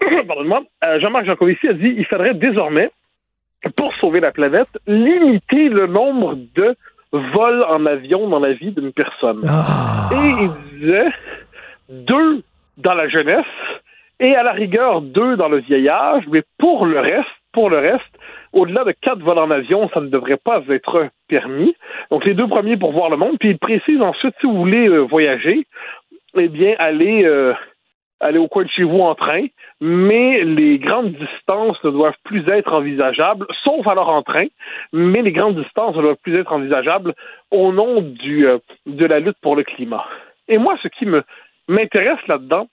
Pardonne-moi. 0.26 0.62
Euh, 0.84 1.00
Jean-Marc 1.00 1.26
Jancovici 1.26 1.68
a 1.68 1.74
dit 1.74 1.94
il 1.96 2.06
faudrait 2.06 2.34
désormais, 2.34 2.90
pour 3.76 3.94
sauver 3.94 4.20
la 4.20 4.32
planète, 4.32 4.68
limiter 4.86 5.68
le 5.68 5.86
nombre 5.86 6.36
de 6.54 6.76
vols 7.12 7.64
en 7.68 7.86
avion 7.86 8.28
dans 8.28 8.40
la 8.40 8.52
vie 8.54 8.72
d'une 8.72 8.92
personne. 8.92 9.42
Et 10.12 10.44
il 10.44 10.78
disait 10.78 11.12
deux 11.88 12.42
dans 12.78 12.94
la 12.94 13.08
jeunesse 13.08 13.44
et 14.20 14.34
à 14.34 14.42
la 14.42 14.52
rigueur 14.52 15.00
deux 15.00 15.36
dans 15.36 15.48
le 15.48 15.58
vieillage, 15.58 16.24
mais 16.30 16.42
pour 16.58 16.86
le 16.86 17.00
reste, 17.00 17.28
pour 17.52 17.70
le 17.70 17.78
reste, 17.78 18.18
au-delà 18.54 18.84
de 18.84 18.92
quatre 18.92 19.20
vols 19.20 19.38
en 19.38 19.50
avion, 19.50 19.90
ça 19.92 20.00
ne 20.00 20.08
devrait 20.08 20.38
pas 20.38 20.62
être 20.70 21.08
permis. 21.28 21.74
Donc, 22.10 22.24
les 22.24 22.34
deux 22.34 22.46
premiers 22.46 22.76
pour 22.76 22.92
voir 22.92 23.10
le 23.10 23.16
monde. 23.16 23.36
Puis, 23.38 23.50
il 23.50 23.58
précise 23.58 24.00
ensuite, 24.00 24.34
si 24.40 24.46
vous 24.46 24.56
voulez 24.56 24.88
euh, 24.88 25.00
voyager, 25.00 25.66
eh 26.36 26.48
bien, 26.48 26.74
allez, 26.78 27.24
euh, 27.24 27.52
allez 28.20 28.38
au 28.38 28.46
coin 28.46 28.62
de 28.64 28.70
chez 28.70 28.84
vous 28.84 29.00
en 29.00 29.14
train, 29.16 29.46
mais 29.80 30.44
les 30.44 30.78
grandes 30.78 31.12
distances 31.12 31.82
ne 31.82 31.90
doivent 31.90 32.16
plus 32.24 32.48
être 32.48 32.72
envisageables, 32.72 33.46
sauf 33.64 33.86
alors 33.88 34.08
en 34.08 34.22
train, 34.22 34.46
mais 34.92 35.22
les 35.22 35.32
grandes 35.32 35.60
distances 35.60 35.96
ne 35.96 36.02
doivent 36.02 36.22
plus 36.22 36.38
être 36.38 36.52
envisageables 36.52 37.12
au 37.50 37.72
nom 37.72 38.02
du, 38.02 38.46
euh, 38.46 38.58
de 38.86 39.04
la 39.04 39.18
lutte 39.18 39.38
pour 39.42 39.56
le 39.56 39.64
climat. 39.64 40.04
Et 40.46 40.58
moi, 40.58 40.76
ce 40.82 40.88
qui 40.88 41.06
m'intéresse 41.68 42.24
là-dedans, 42.28 42.68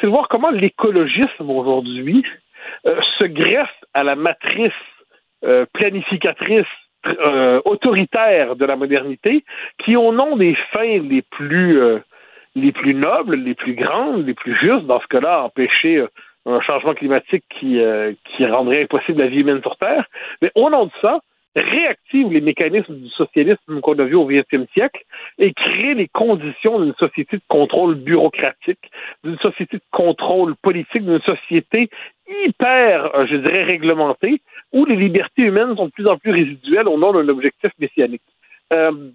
c'est 0.00 0.06
de 0.06 0.12
voir 0.12 0.28
comment 0.28 0.50
l'écologisme 0.50 1.50
aujourd'hui 1.50 2.24
se 3.18 3.24
greffe 3.24 3.74
à 3.94 4.02
la 4.02 4.16
matrice 4.16 4.72
euh, 5.44 5.66
planificatrice 5.72 6.66
euh, 7.06 7.60
autoritaire 7.64 8.56
de 8.56 8.64
la 8.64 8.76
modernité, 8.76 9.44
qui 9.78 9.96
au 9.96 10.12
nom 10.12 10.36
des 10.36 10.56
fins 10.72 10.98
les 11.02 11.22
plus 11.22 11.80
euh, 11.80 11.98
les 12.54 12.72
plus 12.72 12.94
nobles, 12.94 13.36
les 13.36 13.54
plus 13.54 13.74
grandes, 13.74 14.26
les 14.26 14.34
plus 14.34 14.54
justes, 14.56 14.86
dans 14.86 15.00
ce 15.00 15.06
cas-là, 15.08 15.42
empêcher 15.42 16.04
un 16.46 16.60
changement 16.60 16.94
climatique 16.94 17.44
qui, 17.50 17.80
qui 18.24 18.46
rendrait 18.46 18.84
impossible 18.84 19.20
la 19.20 19.26
vie 19.26 19.40
humaine 19.40 19.60
sur 19.60 19.76
Terre, 19.76 20.04
mais 20.40 20.52
au 20.54 20.70
nom 20.70 20.84
de 20.84 20.92
ça, 21.02 21.18
réactive 21.56 22.32
les 22.32 22.40
mécanismes 22.40 22.96
du 22.96 23.08
socialisme 23.10 23.80
qu'on 23.80 23.98
a 23.98 24.04
vu 24.04 24.14
au 24.14 24.26
XXe 24.26 24.70
siècle 24.72 25.02
et 25.38 25.52
crée 25.52 25.94
les 25.94 26.08
conditions 26.08 26.80
d'une 26.80 26.94
société 26.94 27.36
de 27.36 27.42
contrôle 27.48 27.94
bureaucratique, 27.94 28.90
d'une 29.22 29.38
société 29.38 29.76
de 29.76 29.82
contrôle 29.90 30.56
politique, 30.56 31.04
d'une 31.04 31.20
société 31.20 31.88
hyper, 32.46 33.14
euh, 33.14 33.26
je 33.26 33.36
dirais, 33.36 33.64
réglementée, 33.64 34.40
où 34.72 34.84
les 34.84 34.96
libertés 34.96 35.42
humaines 35.42 35.76
sont 35.76 35.86
de 35.86 35.90
plus 35.92 36.06
en 36.06 36.16
plus 36.16 36.32
résiduelles 36.32 36.88
au 36.88 36.98
nom 36.98 37.12
d'un 37.12 37.28
objectif 37.28 37.70
messianique. 37.78 38.22
Euh, 38.72 39.10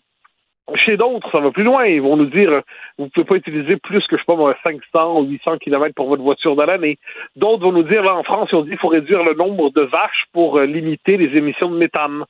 chez 0.76 0.98
d'autres, 0.98 1.30
ça 1.32 1.40
va 1.40 1.52
plus 1.52 1.64
loin. 1.64 1.86
Ils 1.86 2.02
vont 2.02 2.18
nous 2.18 2.26
dire, 2.26 2.62
vous 2.98 3.06
ne 3.06 3.10
pouvez 3.10 3.26
pas 3.26 3.36
utiliser 3.36 3.78
plus 3.78 4.06
que, 4.08 4.18
je 4.18 4.22
sais 4.22 4.26
pas, 4.26 4.58
500 4.64 5.20
ou 5.20 5.24
800 5.24 5.58
km 5.58 5.94
pour 5.96 6.10
votre 6.10 6.24
voiture 6.24 6.56
dans 6.56 6.66
l'année. 6.66 6.98
D'autres 7.36 7.64
vont 7.64 7.72
nous 7.72 7.84
dire, 7.84 8.04
là, 8.04 8.16
en 8.16 8.24
France, 8.24 8.50
ils 8.52 8.56
ont 8.56 8.62
dit, 8.64 8.72
il 8.72 8.78
faut 8.78 8.88
réduire 8.88 9.24
le 9.24 9.34
nombre 9.34 9.72
de 9.72 9.82
vaches 9.82 10.26
pour 10.34 10.58
euh, 10.58 10.66
limiter 10.66 11.18
les 11.18 11.38
émissions 11.38 11.70
de 11.70 11.78
méthane. 11.78 12.24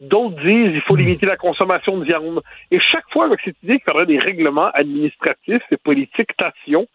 D'autres 0.00 0.36
disent, 0.42 0.72
il 0.74 0.82
faut 0.82 0.96
limiter 0.96 1.26
la 1.26 1.36
consommation 1.36 1.96
de 1.96 2.04
viande. 2.04 2.42
Et 2.70 2.78
chaque 2.80 3.08
fois, 3.10 3.26
avec 3.26 3.40
cette 3.44 3.62
idée 3.62 3.78
qu'il 3.78 3.92
y 3.92 3.96
aurait 3.96 4.06
des 4.06 4.18
règlements 4.18 4.70
administratifs 4.74 5.62
et 5.70 5.76
politiques 5.76 6.36
d'action 6.38 6.86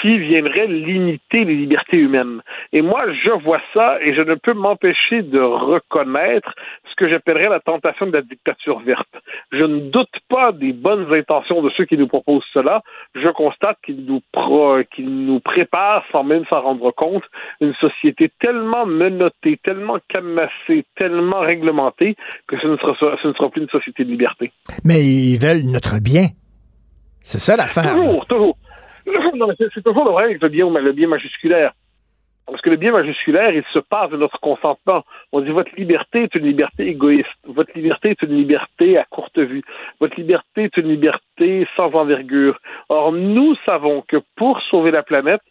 qui 0.00 0.18
viendrait 0.18 0.66
limiter 0.66 1.44
les 1.44 1.54
libertés 1.54 1.96
humaines. 1.96 2.42
Et 2.72 2.82
moi, 2.82 3.04
je 3.12 3.30
vois 3.42 3.60
ça 3.72 3.98
et 4.02 4.14
je 4.14 4.22
ne 4.22 4.34
peux 4.34 4.52
m'empêcher 4.52 5.22
de 5.22 5.40
reconnaître 5.40 6.54
ce 6.88 6.94
que 6.96 7.08
j'appellerais 7.08 7.48
la 7.48 7.60
tentation 7.60 8.06
de 8.06 8.12
la 8.12 8.22
dictature 8.22 8.80
verte. 8.80 9.08
Je 9.52 9.64
ne 9.64 9.90
doute 9.90 10.14
pas 10.28 10.52
des 10.52 10.72
bonnes 10.72 11.12
intentions 11.12 11.62
de 11.62 11.70
ceux 11.76 11.84
qui 11.84 11.96
nous 11.96 12.06
proposent 12.06 12.44
cela. 12.52 12.82
Je 13.14 13.28
constate 13.28 13.78
qu'ils 13.84 14.04
nous, 14.04 15.40
préparent, 15.40 16.04
sans 16.12 16.24
même 16.24 16.44
s'en 16.50 16.60
rendre 16.60 16.90
compte, 16.90 17.24
une 17.60 17.74
société 17.74 18.30
tellement 18.40 18.86
menottée, 18.86 19.58
tellement 19.62 19.98
cadenassée, 20.08 20.84
tellement 20.96 21.40
réglementée 21.40 22.16
que 22.46 22.58
ce 22.58 22.66
ne 22.66 22.76
sera, 22.76 22.94
ce 23.22 23.28
ne 23.28 23.32
sera 23.32 23.50
plus 23.50 23.62
une 23.62 23.68
société 23.68 24.04
de 24.04 24.10
liberté. 24.10 24.52
Mais 24.84 25.02
ils 25.04 25.38
veulent 25.38 25.64
notre 25.64 26.00
bien. 26.02 26.28
C'est 27.22 27.38
ça 27.38 27.56
l'affaire. 27.56 27.94
Toujours, 27.94 28.26
toujours. 28.26 28.56
Non, 29.34 29.48
c'est 29.58 29.82
toujours 29.82 30.04
le 30.04 30.10
problème 30.10 30.30
avec 30.30 30.42
le 30.42 30.92
bien, 30.92 31.08
majusculaire. 31.08 31.72
Parce 32.46 32.62
que 32.62 32.70
le 32.70 32.76
bien 32.76 32.92
majusculaire, 32.92 33.52
il 33.52 33.62
se 33.74 33.78
passe 33.78 34.10
de 34.10 34.16
notre 34.16 34.40
consentement. 34.40 35.04
On 35.32 35.40
dit 35.40 35.50
votre 35.50 35.70
liberté 35.76 36.22
est 36.22 36.34
une 36.34 36.46
liberté 36.46 36.86
égoïste. 36.86 37.28
Votre 37.44 37.72
liberté 37.74 38.10
est 38.10 38.22
une 38.22 38.36
liberté 38.36 38.96
à 38.96 39.04
courte 39.04 39.38
vue. 39.38 39.62
Votre 40.00 40.16
liberté 40.16 40.64
est 40.64 40.76
une 40.78 40.88
liberté 40.88 41.68
sans 41.76 41.92
envergure. 41.92 42.58
Or, 42.88 43.12
nous 43.12 43.54
savons 43.66 44.02
que 44.08 44.16
pour 44.36 44.62
sauver 44.62 44.90
la 44.90 45.02
planète, 45.02 45.42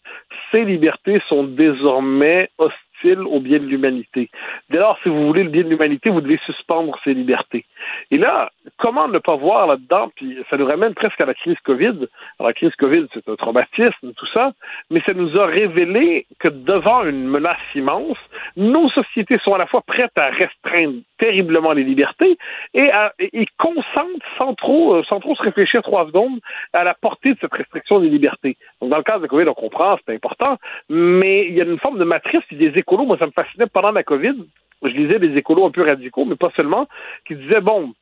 ces 0.52 0.66
libertés 0.66 1.22
sont 1.30 1.44
désormais 1.44 2.50
hostiles 2.58 2.87
au 3.06 3.40
bien 3.40 3.60
de 3.60 3.66
l'humanité. 3.66 4.30
Dès 4.70 4.78
lors, 4.78 4.98
si 5.04 5.10
vous 5.10 5.28
voulez 5.28 5.44
le 5.44 5.50
bien 5.50 5.64
de 5.64 5.70
l'humanité, 5.70 6.10
vous 6.10 6.22
devez 6.22 6.40
suspendre 6.46 6.98
ces 7.04 7.14
libertés. 7.14 7.66
Et 8.12 8.18
là, 8.18 8.52
comment 8.78 9.08
ne 9.08 9.20
pas 9.20 9.36
voir 9.36 9.68
là-dedans, 9.68 10.10
puis 10.16 10.38
ça 10.50 10.58
nous 10.58 10.66
ramène 10.66 10.94
presque 10.94 11.20
à 11.22 11.26
la 11.26 11.34
crise 11.34 11.58
COVID. 11.64 12.08
Alors, 12.40 12.48
la 12.48 12.54
crise 12.54 12.76
COVID, 12.76 13.08
c'est 13.14 13.28
un 13.30 13.36
traumatisme, 13.36 14.14
tout 14.16 14.26
ça, 14.34 14.52
mais 14.90 15.02
ça 15.06 15.14
nous 15.14 15.38
a 15.38 15.46
révélé 15.46 16.26
que 16.40 16.48
devant 16.48 17.04
une 17.06 17.28
menace 17.28 17.58
immense, 17.76 18.18
nos 18.56 18.90
sociétés 18.90 19.38
sont 19.44 19.54
à 19.54 19.58
la 19.58 19.68
fois 19.68 19.82
prêtes 19.82 20.18
à 20.18 20.30
restreindre 20.30 21.00
terriblement 21.18 21.74
les 21.74 21.84
libertés 21.84 22.38
et, 22.74 22.92
à, 22.92 23.14
et 23.20 23.48
consentent 23.58 24.22
sans 24.38 24.54
trop, 24.54 24.96
euh, 24.96 25.04
sans 25.10 25.20
trop 25.20 25.36
se 25.36 25.42
réfléchir 25.42 25.82
trois 25.82 26.06
secondes 26.08 26.40
à 26.74 26.84
la 26.84 26.94
portée 26.94 27.34
de 27.34 27.38
cette 27.40 27.54
restriction 27.54 28.00
des 28.00 28.10
libertés. 28.10 28.58
Donc, 28.82 28.92
dans 28.92 28.98
le 28.98 29.04
cas 29.04 29.20
de 29.20 29.28
COVID, 29.28 29.48
on 29.48 29.54
comprend, 29.54 29.98
c'est 30.06 30.14
important, 30.14 30.58
mais 30.90 31.48
il 31.48 31.54
y 31.54 31.62
a 31.62 31.64
une 31.64 31.80
forme 31.80 31.98
de 31.98 32.04
matrice 32.04 32.44
qui 32.50 32.56
des 32.56 32.78
moi, 32.92 33.18
ça 33.18 33.26
me 33.26 33.32
fascinait 33.32 33.68
pendant 33.68 33.92
la 33.92 34.04
COVID. 34.04 34.36
Je 34.84 34.90
lisais 34.90 35.20
des 35.20 35.36
écolos 35.38 35.66
un 35.66 35.72
peu 35.72 35.84
radicaux, 35.84 36.26
mais 36.26 36.36
pas 36.36 36.52
seulement, 36.56 36.88
qui 37.28 37.36
disaient, 37.36 37.62
bon, 37.62 37.94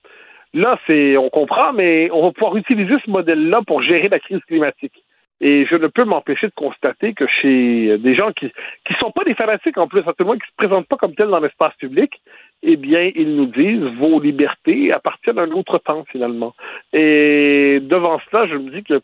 là, 0.54 0.80
c'est, 0.88 1.18
on 1.18 1.30
comprend, 1.30 1.74
mais 1.74 2.10
on 2.12 2.24
va 2.24 2.32
pouvoir 2.32 2.58
utiliser 2.58 2.96
ce 3.04 3.10
modèle-là 3.10 3.62
pour 3.66 3.82
gérer 3.82 4.10
la 4.10 4.20
crise 4.20 4.44
climatique. 4.48 5.04
Et 5.42 5.66
je 5.66 5.76
ne 5.76 5.88
peux 5.88 6.06
m'empêcher 6.06 6.48
de 6.48 6.54
constater 6.56 7.14
que 7.14 7.28
chez 7.28 7.98
des 7.98 8.16
gens 8.16 8.32
qui 8.32 8.52
qui 8.88 8.94
sont 9.00 9.12
pas 9.12 9.26
des 9.26 9.34
fanatiques 9.34 9.78
en 9.78 9.88
plus, 9.88 10.00
à 10.08 10.14
tout 10.14 10.24
le 10.24 10.36
qui 10.36 10.48
se 10.48 10.56
présentent 10.56 10.88
pas 10.88 10.96
comme 10.96 11.14
tels 11.14 11.28
dans 11.28 11.42
l'espace 11.42 11.76
public, 11.76 12.22
eh 12.64 12.78
bien, 12.78 13.12
ils 13.14 13.36
nous 13.36 13.48
disent 13.48 13.84
vos 14.00 14.20
libertés 14.22 14.94
appartiennent 14.94 15.40
à 15.40 15.44
un 15.44 15.52
autre 15.52 15.78
temps 15.80 16.06
finalement. 16.10 16.56
Et 16.94 17.80
devant 17.82 18.20
cela, 18.32 18.48
je 18.48 18.56
me 18.56 18.72
dis 18.72 18.84
que 18.84 19.02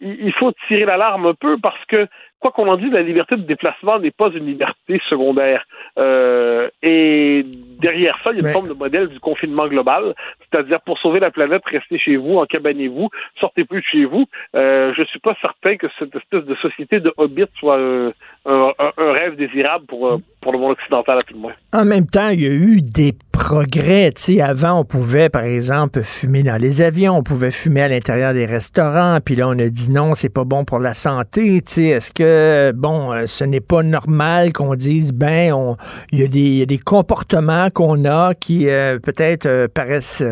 il 0.00 0.32
faut 0.32 0.52
tirer 0.66 0.84
l'alarme 0.84 1.26
un 1.26 1.34
peu 1.34 1.56
parce 1.58 1.84
que 1.86 2.08
quoi 2.42 2.50
qu'on 2.50 2.68
en 2.68 2.76
dise, 2.76 2.92
la 2.92 3.02
liberté 3.02 3.36
de 3.36 3.42
déplacement 3.42 4.00
n'est 4.00 4.10
pas 4.10 4.28
une 4.30 4.44
liberté 4.44 5.00
secondaire. 5.08 5.64
Euh, 5.98 6.68
et 6.82 7.46
derrière 7.80 8.18
ça, 8.22 8.30
il 8.32 8.40
y 8.40 8.44
a 8.44 8.48
une 8.48 8.52
forme 8.52 8.68
de 8.68 8.74
modèle 8.74 9.08
du 9.08 9.20
confinement 9.20 9.68
global, 9.68 10.14
c'est-à-dire 10.40 10.80
pour 10.80 10.98
sauver 10.98 11.20
la 11.20 11.30
planète, 11.30 11.62
restez 11.64 11.98
chez 11.98 12.16
vous, 12.16 12.38
encabanez-vous, 12.38 13.08
sortez 13.40 13.64
plus 13.64 13.80
de 13.80 13.86
chez 13.86 14.04
vous. 14.04 14.26
Euh, 14.56 14.92
je 14.96 15.04
suis 15.04 15.20
pas 15.20 15.36
certain 15.40 15.76
que 15.76 15.86
cette 15.98 16.14
espèce 16.14 16.44
de 16.44 16.54
société 16.56 17.00
de 17.00 17.12
hobbits 17.16 17.44
soit 17.58 17.78
euh, 17.78 18.12
un, 18.44 18.72
un, 18.78 19.12
rêve 19.12 19.36
désirable 19.36 19.86
pour, 19.86 20.08
euh, 20.08 20.16
pour 20.40 20.52
le 20.52 20.58
monde 20.58 20.72
occidental 20.72 21.18
à 21.18 21.22
tout 21.22 21.34
le 21.34 21.40
moins. 21.40 21.52
En 21.72 21.84
même 21.84 22.06
temps, 22.06 22.28
il 22.30 22.40
y 22.40 22.46
a 22.46 22.50
eu 22.50 22.80
des 22.80 23.14
progrès. 23.32 24.12
Sais, 24.16 24.40
avant, 24.40 24.80
on 24.80 24.84
pouvait, 24.84 25.28
par 25.28 25.44
exemple, 25.44 26.02
fumer 26.02 26.42
dans 26.42 26.60
les 26.60 26.82
avions, 26.82 27.16
on 27.16 27.22
pouvait 27.22 27.50
fumer 27.50 27.82
à 27.82 27.88
l'intérieur 27.88 28.34
des 28.34 28.46
restaurants, 28.46 29.18
puis 29.24 29.36
là, 29.36 29.48
on 29.48 29.58
a 29.58 29.68
dit 29.68 29.90
non, 29.90 30.14
c'est 30.14 30.32
pas 30.32 30.44
bon 30.44 30.64
pour 30.64 30.78
la 30.78 30.94
santé. 30.94 31.56
Est-ce 31.56 32.12
que, 32.12 32.22
bon, 32.72 33.12
euh, 33.12 33.26
ce 33.26 33.44
n'est 33.44 33.60
pas 33.60 33.82
normal 33.82 34.52
qu'on 34.52 34.74
dise, 34.74 35.12
ben, 35.12 35.76
il 36.10 36.20
y, 36.20 36.58
y, 36.58 36.62
a 36.62 36.66
des 36.66 36.78
comportements 36.78 37.68
qu'on 37.70 38.04
a 38.04 38.34
qui 38.34 38.68
euh, 38.68 38.98
peut-être 38.98 39.46
euh, 39.46 39.68
paraissent 39.72 40.24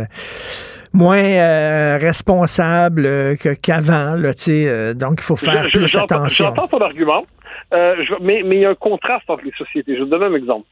moins 0.93 1.99
responsables 1.99 3.37
qu'avant, 3.63 4.15
là, 4.17 4.35
tu 4.35 4.43
sais, 4.43 4.95
donc 4.97 5.21
il 5.21 5.23
faut 5.23 5.37
faire 5.37 5.69
plus 5.73 5.97
attention. 5.97 6.47
J'entends 6.47 6.67
ton 6.67 6.85
argument. 6.85 7.25
Euh, 7.73 7.97
je- 8.05 8.15
mais 8.21 8.43
mais 8.45 8.57
il 8.57 8.63
y 8.63 8.65
a 8.65 8.71
un 8.71 8.75
contraste 8.75 9.29
entre 9.29 9.45
les 9.45 9.53
sociétés. 9.53 9.95
Je 9.95 10.01
vais 10.01 10.05
te 10.07 10.11
donner 10.11 10.27
un 10.27 10.35
exemple. 10.35 10.67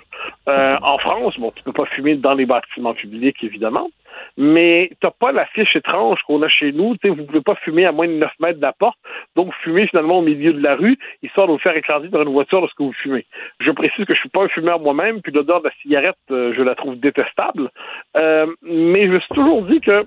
Euh, 0.49 0.77
en 0.83 0.99
France, 0.99 1.39
bon, 1.39 1.53
tu 1.55 1.63
peux 1.63 1.73
pas 1.73 1.87
fumer 1.87 2.17
dans 2.17 2.35
les 2.35 2.47
bâtiments 2.47 2.95
publics, 2.95 3.43
évidemment, 3.43 3.89
mais 4.37 4.91
t'as 5.01 5.11
pas 5.11 5.33
la 5.33 5.47
fiche 5.47 5.77
étrange 5.77 6.21
qu'on 6.27 6.43
a 6.43 6.49
chez 6.49 6.73
nous. 6.73 6.97
Tu 6.97 7.09
sais, 7.09 7.15
vous 7.15 7.25
pouvez 7.25 7.41
pas 7.41 7.55
fumer 7.57 7.85
à 7.87 7.93
moins 7.93 8.09
de 8.09 8.13
9 8.15 8.33
mètres 8.41 8.59
de 8.59 8.63
la 8.63 8.73
porte, 8.73 8.99
donc 9.37 9.53
fumer 9.63 9.87
finalement 9.87 10.19
au 10.19 10.23
milieu 10.23 10.53
de 10.53 10.63
la 10.63 10.75
rue, 10.75 10.99
histoire 11.23 11.47
de 11.47 11.53
vous 11.53 11.59
faire 11.59 11.77
écraser 11.77 12.09
dans 12.09 12.23
une 12.23 12.33
voiture 12.33 12.61
lorsque 12.61 12.81
vous 12.81 12.93
fumez. 12.93 13.27
Je 13.61 13.71
précise 13.71 14.05
que 14.05 14.15
je 14.15 14.21
suis 14.21 14.29
pas 14.29 14.43
un 14.45 14.49
fumeur 14.49 14.81
moi-même, 14.81 15.21
puis 15.23 15.33
l'odeur 15.33 15.61
de 15.61 15.67
la 15.69 15.75
cigarette, 15.83 16.17
euh, 16.31 16.53
je 16.57 16.63
la 16.63 16.75
trouve 16.75 16.97
détestable. 16.99 17.71
Euh, 18.17 18.47
mais 18.63 19.07
je 19.07 19.13
me 19.13 19.21
suis 19.21 19.35
toujours 19.35 19.63
dit 19.63 19.81
que 19.81 20.05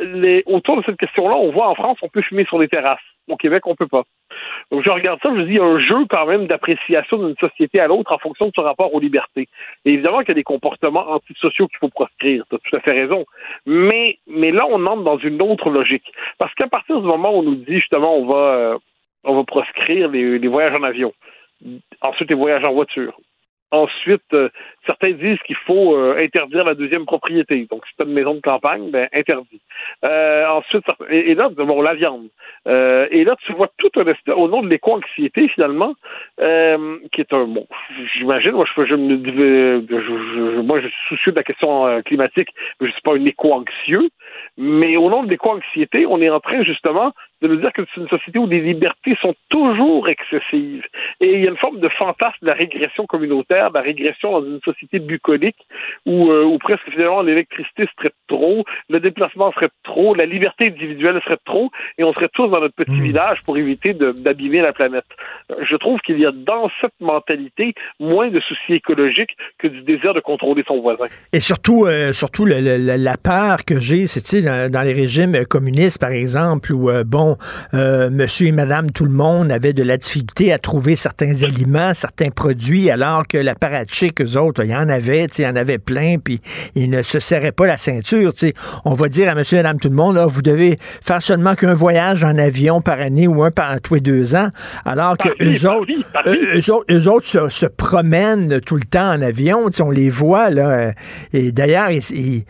les, 0.00 0.42
autour 0.46 0.76
de 0.76 0.82
cette 0.84 0.96
question-là, 0.96 1.36
on 1.36 1.50
voit 1.50 1.68
en 1.68 1.74
France, 1.74 1.98
on 2.02 2.08
peut 2.08 2.22
fumer 2.22 2.44
sur 2.44 2.58
les 2.58 2.68
terrasses. 2.68 3.00
Au 3.28 3.36
Québec, 3.36 3.66
on 3.66 3.74
peut 3.74 3.86
pas. 3.86 4.02
Donc, 4.70 4.84
je 4.84 4.90
regarde 4.90 5.18
ça, 5.22 5.30
je 5.30 5.34
me 5.34 5.44
dis, 5.44 5.54
y 5.54 5.58
a 5.58 5.64
un 5.64 5.78
jeu 5.78 6.04
quand 6.10 6.26
même 6.26 6.46
d'appréciation 6.46 7.16
d'une 7.16 7.36
société 7.36 7.80
à 7.80 7.86
l'autre 7.86 8.12
en 8.12 8.18
fonction 8.18 8.46
de 8.46 8.52
son 8.54 8.62
rapport 8.62 8.92
aux 8.92 9.00
libertés. 9.00 9.48
Et 9.84 9.92
évidemment 9.92 10.18
qu'il 10.20 10.28
y 10.28 10.32
a 10.32 10.34
des 10.34 10.42
comportements 10.42 11.08
antisociaux 11.10 11.68
qu'il 11.68 11.78
faut 11.78 11.88
proscrire, 11.88 12.44
tu 12.50 12.56
as 12.56 12.58
tout 12.58 12.76
à 12.76 12.80
fait 12.80 12.92
raison. 12.92 13.24
Mais, 13.64 14.18
mais 14.26 14.50
là, 14.50 14.66
on 14.68 14.84
entre 14.84 15.04
dans 15.04 15.18
une 15.18 15.40
autre 15.40 15.70
logique. 15.70 16.12
Parce 16.38 16.52
qu'à 16.54 16.66
partir 16.66 17.00
du 17.00 17.06
moment 17.06 17.34
où 17.34 17.38
on 17.38 17.42
nous 17.42 17.54
dit, 17.54 17.76
justement, 17.76 18.14
on 18.16 18.26
va, 18.26 18.54
euh, 18.54 18.78
on 19.24 19.36
va 19.36 19.44
proscrire 19.44 20.10
les 20.10 20.48
voyages 20.48 20.74
en 20.74 20.82
avion, 20.82 21.14
ensuite 22.02 22.28
les 22.28 22.36
voyages 22.36 22.64
en 22.64 22.72
voiture, 22.72 23.18
Ensuite, 23.74 24.22
euh, 24.34 24.50
certains 24.86 25.10
disent 25.10 25.40
qu'il 25.44 25.56
faut 25.66 25.96
euh, 25.96 26.16
interdire 26.22 26.62
la 26.62 26.76
deuxième 26.76 27.06
propriété. 27.06 27.66
Donc, 27.68 27.84
si 27.88 27.96
tu 27.96 28.02
as 28.02 28.06
une 28.06 28.12
maison 28.12 28.34
de 28.34 28.40
campagne, 28.40 28.88
ben 28.92 29.08
interdit. 29.12 29.60
Euh, 30.04 30.46
ensuite, 30.46 30.84
et, 31.10 31.32
et 31.32 31.34
là, 31.34 31.48
bon, 31.48 31.82
la 31.82 31.94
viande. 31.94 32.28
Et 32.66 33.24
là, 33.24 33.34
tu 33.44 33.52
vois 33.52 33.68
tout 33.78 33.90
un 33.96 34.06
espèce, 34.06 34.34
au 34.36 34.46
nom 34.46 34.62
de 34.62 34.68
l'éco-anxiété, 34.68 35.48
finalement, 35.48 35.94
qui 36.38 37.20
est 37.20 37.32
un. 37.32 37.48
J'imagine, 38.16 38.52
moi, 38.52 38.64
je, 38.64 38.84
je 38.86 40.60
moi, 40.60 40.80
je 40.80 40.86
suis 40.86 41.08
soucieux 41.08 41.32
de 41.32 41.36
la 41.36 41.42
question 41.42 42.00
climatique, 42.02 42.50
mais 42.80 42.86
je 42.86 42.92
suis 42.92 43.02
pas 43.02 43.14
un 43.14 43.24
éco-anxieux. 43.24 44.08
Mais 44.56 44.96
au 44.96 45.10
nom 45.10 45.24
de 45.24 45.30
l'éco-anxiété, 45.30 46.06
on 46.06 46.20
est 46.22 46.30
en 46.30 46.40
train 46.40 46.62
justement 46.62 47.12
de 47.42 47.48
nous 47.48 47.56
dire 47.56 47.72
que 47.72 47.82
c'est 47.94 48.00
une 48.00 48.08
société 48.08 48.38
où 48.38 48.46
les 48.46 48.60
libertés 48.60 49.16
sont 49.20 49.34
toujours 49.50 50.08
excessives. 50.08 50.84
Et 51.20 51.34
il 51.34 51.40
y 51.44 51.46
a 51.46 51.50
une 51.50 51.56
forme 51.56 51.78
de 51.80 51.88
fantasme 51.90 52.36
de 52.42 52.46
la 52.46 52.54
régression 52.54 53.06
communautaire, 53.06 53.70
de 53.70 53.74
la 53.74 53.82
régression 53.82 54.32
dans 54.32 54.44
une 54.46 54.60
société 54.64 54.98
bucolique 54.98 55.56
où, 56.06 56.30
euh, 56.30 56.44
où 56.44 56.58
presque 56.58 56.88
finalement 56.90 57.22
l'électricité 57.22 57.86
serait 57.98 58.12
trop, 58.28 58.64
le 58.88 59.00
déplacement 59.00 59.52
serait 59.52 59.68
trop, 59.82 60.14
la 60.14 60.26
liberté 60.26 60.68
individuelle 60.68 61.20
serait 61.24 61.38
trop, 61.44 61.70
et 61.98 62.04
on 62.04 62.12
serait 62.14 62.30
tous 62.32 62.48
dans 62.48 62.60
notre 62.60 62.74
petit 62.74 63.00
village 63.00 63.42
pour 63.44 63.56
éviter 63.58 63.92
d'abîmer 63.94 64.60
la 64.62 64.72
planète. 64.72 65.04
Euh, 65.50 65.56
Je 65.68 65.76
trouve 65.76 66.00
qu'il 66.00 66.18
y 66.18 66.26
a 66.26 66.32
dans 66.32 66.70
cette 66.80 66.98
mentalité 67.00 67.74
moins 68.00 68.28
de 68.28 68.40
soucis 68.40 68.74
écologiques 68.74 69.36
que 69.58 69.68
du 69.68 69.82
désir 69.82 70.14
de 70.14 70.20
contrôler 70.20 70.62
son 70.66 70.80
voisin. 70.80 71.06
Et 71.32 71.40
surtout, 71.40 71.86
euh, 71.86 72.12
surtout 72.12 72.44
le- 72.44 72.60
le- 72.60 72.78
le- 72.78 72.96
la 72.96 73.16
peur 73.16 73.64
que 73.66 73.78
j'ai, 73.80 74.06
c'est 74.06 74.40
dans, 74.42 74.70
dans 74.70 74.82
les 74.82 74.92
régimes 74.92 75.44
communistes, 75.46 76.00
par 76.00 76.12
exemple, 76.12 76.72
où, 76.72 76.88
euh, 76.90 77.04
bon, 77.04 77.23
euh, 77.74 78.10
monsieur 78.10 78.46
et 78.48 78.52
madame 78.52 78.90
tout 78.90 79.04
le 79.04 79.10
monde 79.10 79.50
avaient 79.52 79.72
de 79.72 79.82
la 79.82 79.96
difficulté 79.96 80.52
à 80.52 80.58
trouver 80.58 80.96
certains 80.96 81.42
aliments, 81.42 81.92
certains 81.94 82.30
produits, 82.30 82.90
alors 82.90 83.26
que 83.26 83.38
l'apparatchik, 83.38 84.20
eux 84.20 84.36
autres, 84.36 84.64
il 84.64 84.70
y 84.70 84.74
en 84.76 84.88
avait, 84.88 85.26
il 85.38 85.44
y 85.44 85.46
en 85.46 85.56
avait 85.56 85.78
plein, 85.78 86.16
puis 86.18 86.40
ils 86.74 86.88
ne 86.90 87.02
se 87.02 87.18
serraient 87.18 87.52
pas 87.52 87.66
la 87.66 87.76
ceinture. 87.78 88.32
On 88.84 88.94
va 88.94 89.08
dire 89.08 89.28
à 89.30 89.34
monsieur 89.34 89.58
et 89.58 89.62
madame 89.62 89.78
tout 89.80 89.88
le 89.88 89.94
monde, 89.94 90.16
là, 90.16 90.26
vous 90.26 90.42
devez 90.42 90.78
faire 91.02 91.22
seulement 91.22 91.54
qu'un 91.54 91.74
voyage 91.74 92.24
en 92.24 92.36
avion 92.38 92.80
par 92.80 93.00
année 93.00 93.26
ou 93.26 93.42
un 93.42 93.50
par 93.50 93.80
tous 93.80 93.94
les 93.94 94.00
deux 94.00 94.34
ans, 94.34 94.48
alors 94.84 95.16
que 95.18 95.28
eux 95.42 95.68
autres, 95.68 95.92
eux, 96.26 96.56
eux 96.58 96.70
autres, 96.72 96.86
eux 96.90 97.08
autres 97.08 97.26
se, 97.26 97.48
se 97.48 97.66
promènent 97.66 98.60
tout 98.60 98.76
le 98.76 98.82
temps 98.84 99.10
en 99.14 99.22
avion, 99.22 99.68
on 99.80 99.90
les 99.90 100.10
voit, 100.10 100.50
là, 100.50 100.68
euh, 100.70 100.92
et 101.32 101.52
d'ailleurs, 101.52 101.90
ils, 101.90 102.02
ils- 102.12 102.44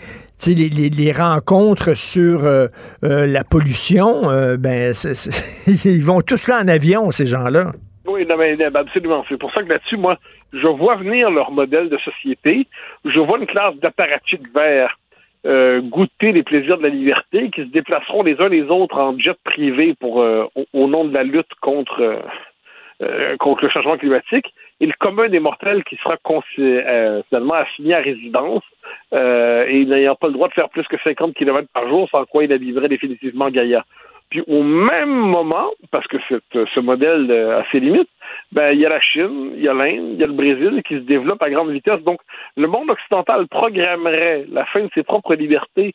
les, 0.53 0.69
les- 0.69 0.91
les 0.91 1.12
rencontres 1.12 1.95
sur 1.97 2.45
euh, 2.45 2.66
euh, 3.05 3.27
la 3.27 3.45
pollution, 3.45 4.29
euh, 4.31 4.57
ben, 4.59 4.93
ils 5.87 6.05
vont 6.05 6.21
tous 6.21 6.49
là 6.49 6.61
en 6.62 6.69
avion, 6.69 7.11
ces 7.11 7.25
gens-là. 7.27 7.73
Oui, 8.07 8.27
non, 8.29 8.35
mais, 8.39 8.62
absolument. 8.62 9.25
C'est 9.31 9.39
pour 9.39 9.51
ça 9.55 9.62
que 9.62 9.69
là-dessus, 9.71 9.97
moi, 9.97 10.19
je 10.53 10.66
vois 10.66 10.97
venir 10.97 11.31
leur 11.31 11.51
modèle 11.53 11.89
de 11.89 11.97
société. 11.99 12.66
Je 13.07 13.19
vois 13.21 13.39
une 13.39 13.47
classe 13.47 13.77
d'apparatchiks 13.77 14.53
verts 14.55 14.99
goûter 15.91 16.33
les 16.33 16.43
plaisirs 16.43 16.79
de 16.79 16.85
la 16.85 16.89
liberté, 16.89 17.51
qui 17.51 17.61
se 17.62 17.66
déplaceront 17.69 18.23
les 18.23 18.37
uns 18.41 18.49
les 18.49 18.62
autres 18.65 18.97
en 18.99 19.19
jet 19.19 19.37
privé 19.45 19.95
pour 20.01 20.16
au 20.16 20.89
nom 20.89 21.05
de 21.05 21.12
la 21.12 21.23
lutte 21.23 21.53
contre 21.61 22.19
euh, 23.05 23.36
contre 23.36 23.64
le 23.64 23.70
changement 23.70 23.97
climatique. 23.97 24.52
Et 24.81 24.86
le 24.86 24.93
commun 24.98 25.28
des 25.28 25.40
mortels 25.40 25.85
qui 25.85 25.97
sera 25.97 26.16
euh, 26.59 27.22
finalement 27.28 27.55
assigné 27.55 27.94
à 27.94 28.01
résidence 28.01 28.62
euh, 29.12 29.66
et 29.68 29.85
n'ayant 29.85 30.14
pas 30.14 30.28
le 30.28 30.32
droit 30.32 30.48
de 30.48 30.55
faire 30.55 30.68
plus 30.70 30.86
que 30.89 30.97
50 31.02 31.35
km 31.35 31.68
par 31.72 31.89
jour, 31.89 32.09
sans 32.10 32.24
quoi 32.24 32.44
il 32.44 32.52
habillerait 32.52 32.89
définitivement 32.89 33.51
Gaïa. 33.51 33.85
Puis 34.31 34.43
au 34.47 34.62
même 34.62 35.10
moment, 35.10 35.70
parce 35.90 36.06
que 36.09 36.16
ce 36.52 36.81
modèle 36.81 37.31
a 37.31 37.64
ses 37.70 37.78
limites, 37.78 38.09
ben, 38.52 38.72
il 38.72 38.81
y 38.81 38.86
a 38.86 38.89
la 38.89 39.01
Chine, 39.01 39.52
il 39.55 39.62
y 39.62 39.68
a 39.68 39.74
l'Inde, 39.74 40.14
il 40.14 40.18
y 40.18 40.24
a 40.24 40.26
le 40.26 40.32
Brésil 40.32 40.82
qui 40.86 40.94
se 40.94 41.01
développent 41.01 41.43
à 41.43 41.51
grande 41.51 41.70
vitesse. 41.70 42.01
Donc, 42.02 42.20
le 42.56 42.66
monde 42.66 42.90
occidental 42.90 43.47
programmerait 43.48 44.47
la 44.51 44.64
fin 44.64 44.81
de 44.81 44.90
ses 44.94 45.02
propres 45.02 45.35
libertés 45.35 45.94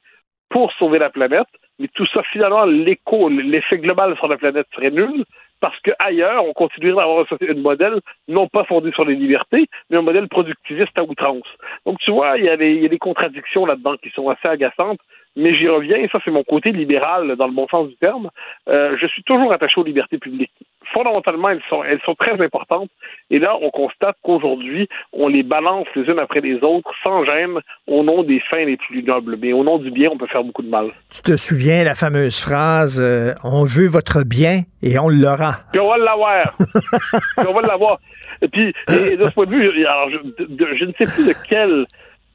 pour 0.50 0.72
sauver 0.74 1.00
la 1.00 1.10
planète, 1.10 1.48
mais 1.80 1.88
tout 1.94 2.06
ça, 2.08 2.22
finalement, 2.32 2.66
l'écho, 2.66 3.30
l'effet 3.30 3.78
global 3.78 4.16
sur 4.18 4.28
la 4.28 4.38
planète 4.38 4.68
serait 4.74 4.92
nul, 4.92 5.24
parce 5.60 5.80
qu'ailleurs, 5.82 6.46
on 6.46 6.54
continuerait 6.54 6.98
d'avoir 6.98 7.26
un, 7.30 7.54
modèle 7.56 8.00
non 8.28 8.48
pas 8.48 8.64
fondé 8.64 8.92
sur 8.92 9.06
les 9.06 9.16
libertés, 9.16 9.68
mais 9.90 9.98
un 9.98 10.02
modèle 10.02 10.28
productiviste 10.28 10.98
à 10.98 11.04
outrance. 11.04 11.48
Donc, 11.86 12.00
tu 12.00 12.12
vois, 12.12 12.38
il 12.38 12.46
y 12.46 12.50
a 12.50 12.58
des, 12.58 12.72
il 12.72 12.84
y 12.84 12.86
a 12.86 12.90
des 12.90 12.98
contradictions 12.98 13.66
là-dedans 13.66 13.98
qui 13.98 14.10
sont 14.12 14.30
assez 14.30 14.48
agaçantes, 14.48 15.00
mais 15.36 15.54
j'y 15.56 15.68
reviens, 15.68 15.98
et 15.98 16.10
ça, 16.10 16.20
c'est 16.24 16.32
mon 16.32 16.44
côté 16.44 16.72
libéral 16.72 17.36
dans 17.36 17.48
le 17.48 17.54
bon 17.54 17.68
sens 17.68 17.88
du 17.88 17.96
terme. 17.98 18.30
Euh, 18.68 18.98
je 19.00 19.08
suis 19.08 19.24
toujours 19.24 19.54
attaché 19.54 19.80
aux 19.80 19.84
libertés 19.84 20.18
publiques. 20.18 20.52
Fondamentalement, 20.94 21.50
elles 21.50 21.62
sont, 21.70 21.84
elles 21.84 22.00
sont 22.06 22.16
très 22.16 22.40
importantes, 22.42 22.90
et 23.30 23.40
là, 23.40 23.56
on 23.62 23.70
constate 23.70 24.16
qu'aujourd'hui, 24.24 24.88
on 25.14 25.28
les 25.28 25.44
balance 25.44 25.86
les 25.96 26.04
unes 26.04 26.20
après 26.20 26.42
les 26.42 26.56
autres, 26.64 26.90
sans 27.04 27.24
gêne, 27.26 27.60
au 27.88 28.04
nom 28.04 28.24
des 28.24 28.40
fins 28.50 28.66
les 28.66 28.78
plus 28.78 29.04
nobles. 29.04 29.38
Mais 29.42 29.54
au 29.54 29.64
nom 29.64 29.78
du 29.78 29.92
bien, 29.92 30.10
on 30.12 30.18
peut 30.18 30.28
faire 30.28 30.44
beaucoup 30.44 30.64
de 30.64 30.70
mal. 30.70 30.88
Tu 31.12 31.22
te 31.22 31.38
souviens 31.38 31.84
la 31.84 31.96
fameuse 31.96 32.40
phrase 32.42 33.00
euh, 33.00 33.34
On 33.44 33.64
veut 33.64 33.88
votre 33.88 34.24
bien 34.24 34.62
et 34.82 34.98
on 35.00 35.10
l'aura. 35.10 35.58
Puis 35.72 35.80
on 35.80 35.90
va 35.90 35.98
l'avoir. 35.98 36.54
Puis 37.38 37.48
on 37.48 37.54
va 37.54 37.62
l'avoir. 37.62 38.00
Et 38.42 38.48
puis, 38.48 38.74
et 38.90 39.18
de 39.18 39.26
ce 39.26 39.34
point 39.34 39.46
de 39.46 39.52
vue, 39.52 39.86
alors, 39.86 40.10
je, 40.12 40.44
de- 40.44 40.48
de- 40.56 40.76
je 40.76 40.86
ne 40.86 40.94
sais 40.94 41.04
plus 41.06 41.28
de 41.28 41.34
quel 41.50 41.86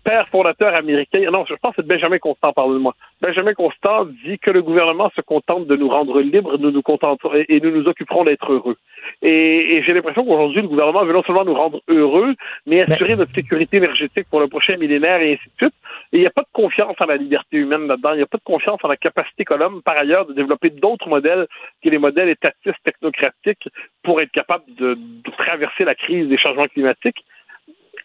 père 0.04 0.28
fondateur 0.28 0.74
américain, 0.74 1.20
non, 1.32 1.44
je 1.48 1.54
pense 1.54 1.74
que 1.74 1.82
c'est 1.82 1.88
Benjamin 1.88 2.18
Constant, 2.18 2.52
pardonne-moi. 2.52 2.94
Benjamin 3.20 3.54
Constant 3.54 4.04
dit 4.04 4.38
que 4.38 4.50
le 4.50 4.62
gouvernement 4.62 5.10
se 5.16 5.22
contente 5.22 5.66
de 5.66 5.76
nous 5.76 5.88
rendre 5.88 6.20
libres, 6.20 6.58
nous 6.58 6.70
nous 6.70 6.82
contenterons 6.82 7.32
et 7.48 7.60
nous 7.60 7.70
nous 7.70 7.88
occuperons 7.88 8.24
d'être 8.24 8.52
heureux. 8.52 8.76
Et, 9.22 9.76
et 9.76 9.82
j'ai 9.82 9.94
l'impression 9.94 10.24
qu'aujourd'hui, 10.24 10.62
le 10.62 10.68
gouvernement 10.68 11.04
veut 11.04 11.12
non 11.12 11.22
seulement 11.22 11.44
nous 11.44 11.54
rendre 11.54 11.80
heureux, 11.88 12.34
mais 12.66 12.82
assurer 12.82 13.16
notre 13.16 13.34
sécurité 13.34 13.78
énergétique 13.78 14.26
pour 14.30 14.40
le 14.40 14.48
prochain 14.48 14.76
millénaire 14.76 15.20
et 15.20 15.34
ainsi 15.34 15.44
de 15.44 15.66
suite. 15.66 15.74
Et 16.12 16.18
il 16.18 16.20
n'y 16.20 16.26
a 16.26 16.30
pas 16.30 16.42
de 16.42 16.52
confiance 16.52 16.96
en 17.00 17.06
la 17.06 17.16
liberté 17.16 17.56
humaine 17.56 17.86
là-dedans. 17.86 18.12
Il 18.12 18.18
n'y 18.18 18.22
a 18.22 18.26
pas 18.26 18.38
de 18.38 18.44
confiance 18.44 18.80
en 18.82 18.88
la 18.88 18.96
capacité 18.96 19.44
qu'a 19.44 19.56
l'homme, 19.56 19.82
par 19.82 19.96
ailleurs, 19.96 20.26
de 20.26 20.34
développer 20.34 20.70
d'autres 20.70 21.08
modèles 21.08 21.46
que 21.82 21.88
les 21.88 21.98
modèles 21.98 22.28
étatistes 22.28 22.82
technocratiques 22.84 23.68
pour 24.02 24.20
être 24.20 24.32
capable 24.32 24.64
de, 24.76 24.94
de 24.94 25.30
traverser 25.38 25.84
la 25.84 25.94
crise 25.94 26.28
des 26.28 26.38
changements 26.38 26.68
climatiques. 26.68 27.24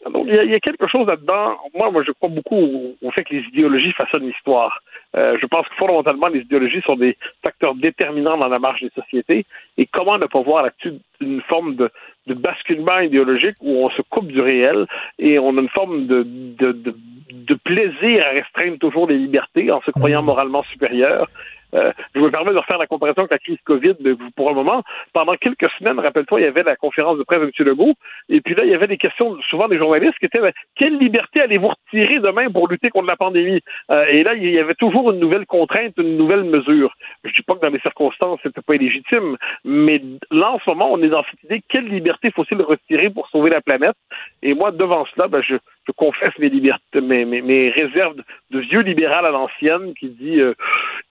Donc, 0.05 0.27
il 0.27 0.35
y, 0.35 0.39
a, 0.39 0.43
il 0.43 0.51
y 0.51 0.55
a 0.55 0.59
quelque 0.59 0.87
chose 0.87 1.07
là-dedans. 1.07 1.57
Moi, 1.75 1.91
moi, 1.91 2.03
je 2.05 2.11
crois 2.13 2.29
beaucoup 2.29 2.55
au, 2.55 2.95
au 3.01 3.11
fait 3.11 3.23
que 3.25 3.33
les 3.33 3.43
idéologies 3.43 3.91
façonnent 3.91 4.27
l'histoire. 4.27 4.79
Euh, 5.15 5.37
je 5.41 5.45
pense 5.45 5.67
que 5.67 5.75
fondamentalement, 5.75 6.27
les 6.27 6.39
idéologies 6.41 6.81
sont 6.81 6.95
des 6.95 7.17
facteurs 7.43 7.75
déterminants 7.75 8.37
dans 8.37 8.47
la 8.47 8.59
marche 8.59 8.81
des 8.81 8.91
sociétés. 8.91 9.45
Et 9.77 9.85
comment 9.87 10.17
ne 10.17 10.25
pas 10.25 10.41
voir 10.41 10.63
là-dessus 10.63 10.99
une 11.19 11.41
forme 11.41 11.75
de, 11.75 11.89
de 12.27 12.33
basculement 12.33 12.99
idéologique 12.99 13.57
où 13.61 13.85
on 13.85 13.89
se 13.89 14.01
coupe 14.03 14.27
du 14.27 14.39
réel 14.39 14.85
et 15.17 15.37
on 15.37 15.57
a 15.57 15.61
une 15.61 15.69
forme 15.69 16.07
de, 16.07 16.23
de, 16.25 16.71
de, 16.71 16.95
de 17.31 17.53
plaisir 17.55 18.25
à 18.25 18.29
restreindre 18.29 18.77
toujours 18.77 19.07
les 19.07 19.17
libertés 19.17 19.69
en 19.71 19.81
se 19.81 19.91
croyant 19.91 20.23
moralement 20.23 20.63
supérieur. 20.63 21.27
Euh, 21.75 21.91
je 22.15 22.19
me 22.19 22.31
permets 22.31 22.53
de 22.53 22.57
refaire 22.57 22.77
la 22.77 22.87
comparaison 22.87 23.21
avec 23.21 23.31
la 23.31 23.39
crise 23.39 23.57
COVID 23.65 23.95
pour 24.35 24.49
un 24.49 24.53
moment. 24.53 24.83
Pendant 25.13 25.35
quelques 25.35 25.69
semaines, 25.77 25.99
rappelle-toi, 25.99 26.41
il 26.41 26.43
y 26.43 26.47
avait 26.47 26.63
la 26.63 26.75
conférence 26.75 27.17
de 27.17 27.23
presse 27.23 27.39
de 27.39 27.45
M. 27.45 27.51
Legault, 27.59 27.93
et 28.29 28.41
puis 28.41 28.55
là, 28.55 28.65
il 28.65 28.71
y 28.71 28.75
avait 28.75 28.87
des 28.87 28.97
questions, 28.97 29.37
souvent 29.49 29.67
des 29.67 29.77
journalistes 29.77 30.17
qui 30.19 30.25
étaient 30.25 30.39
ben, 30.39 30.53
quelle 30.75 30.97
liberté 30.97 31.41
allez-vous 31.41 31.69
retirer 31.69 32.19
demain 32.19 32.49
pour 32.49 32.67
lutter 32.67 32.89
contre 32.89 33.07
la 33.07 33.17
pandémie? 33.17 33.61
Euh, 33.91 34.05
et 34.05 34.23
là, 34.23 34.33
il 34.33 34.49
y 34.49 34.59
avait 34.59 34.75
toujours 34.75 35.11
une 35.11 35.19
nouvelle 35.19 35.45
contrainte, 35.45 35.93
une 35.97 36.17
nouvelle 36.17 36.43
mesure. 36.43 36.93
Je 37.23 37.31
dis 37.31 37.41
pas 37.41 37.55
que 37.55 37.61
dans 37.61 37.69
les 37.69 37.79
circonstances, 37.79 38.39
c'était 38.43 38.61
pas 38.61 38.75
illégitime, 38.75 39.37
mais 39.63 40.01
là, 40.31 40.51
en 40.51 40.59
ce 40.59 40.69
moment, 40.69 40.91
on 40.91 41.01
est 41.01 41.09
dans 41.09 41.23
cette 41.29 41.43
idée, 41.43 41.61
quelle 41.69 41.87
liberté 41.87 42.31
faut-il 42.31 42.61
retirer 42.61 43.09
pour 43.09 43.27
sauver 43.29 43.49
la 43.49 43.61
planète? 43.61 43.95
Et 44.41 44.53
moi, 44.53 44.71
devant 44.71 45.05
cela, 45.13 45.27
ben, 45.27 45.41
je, 45.41 45.55
je 45.89 45.93
confesse 45.93 46.33
mes 46.39 46.49
libertés, 46.49 47.01
mes, 47.01 47.25
mes, 47.25 47.41
mes 47.41 47.69
réserves 47.71 48.15
de 48.51 48.59
vieux 48.59 48.81
libéral 48.81 49.25
à 49.25 49.31
l'ancienne 49.31 49.93
qui 49.99 50.09
dit 50.09 50.39
euh, 50.39 50.53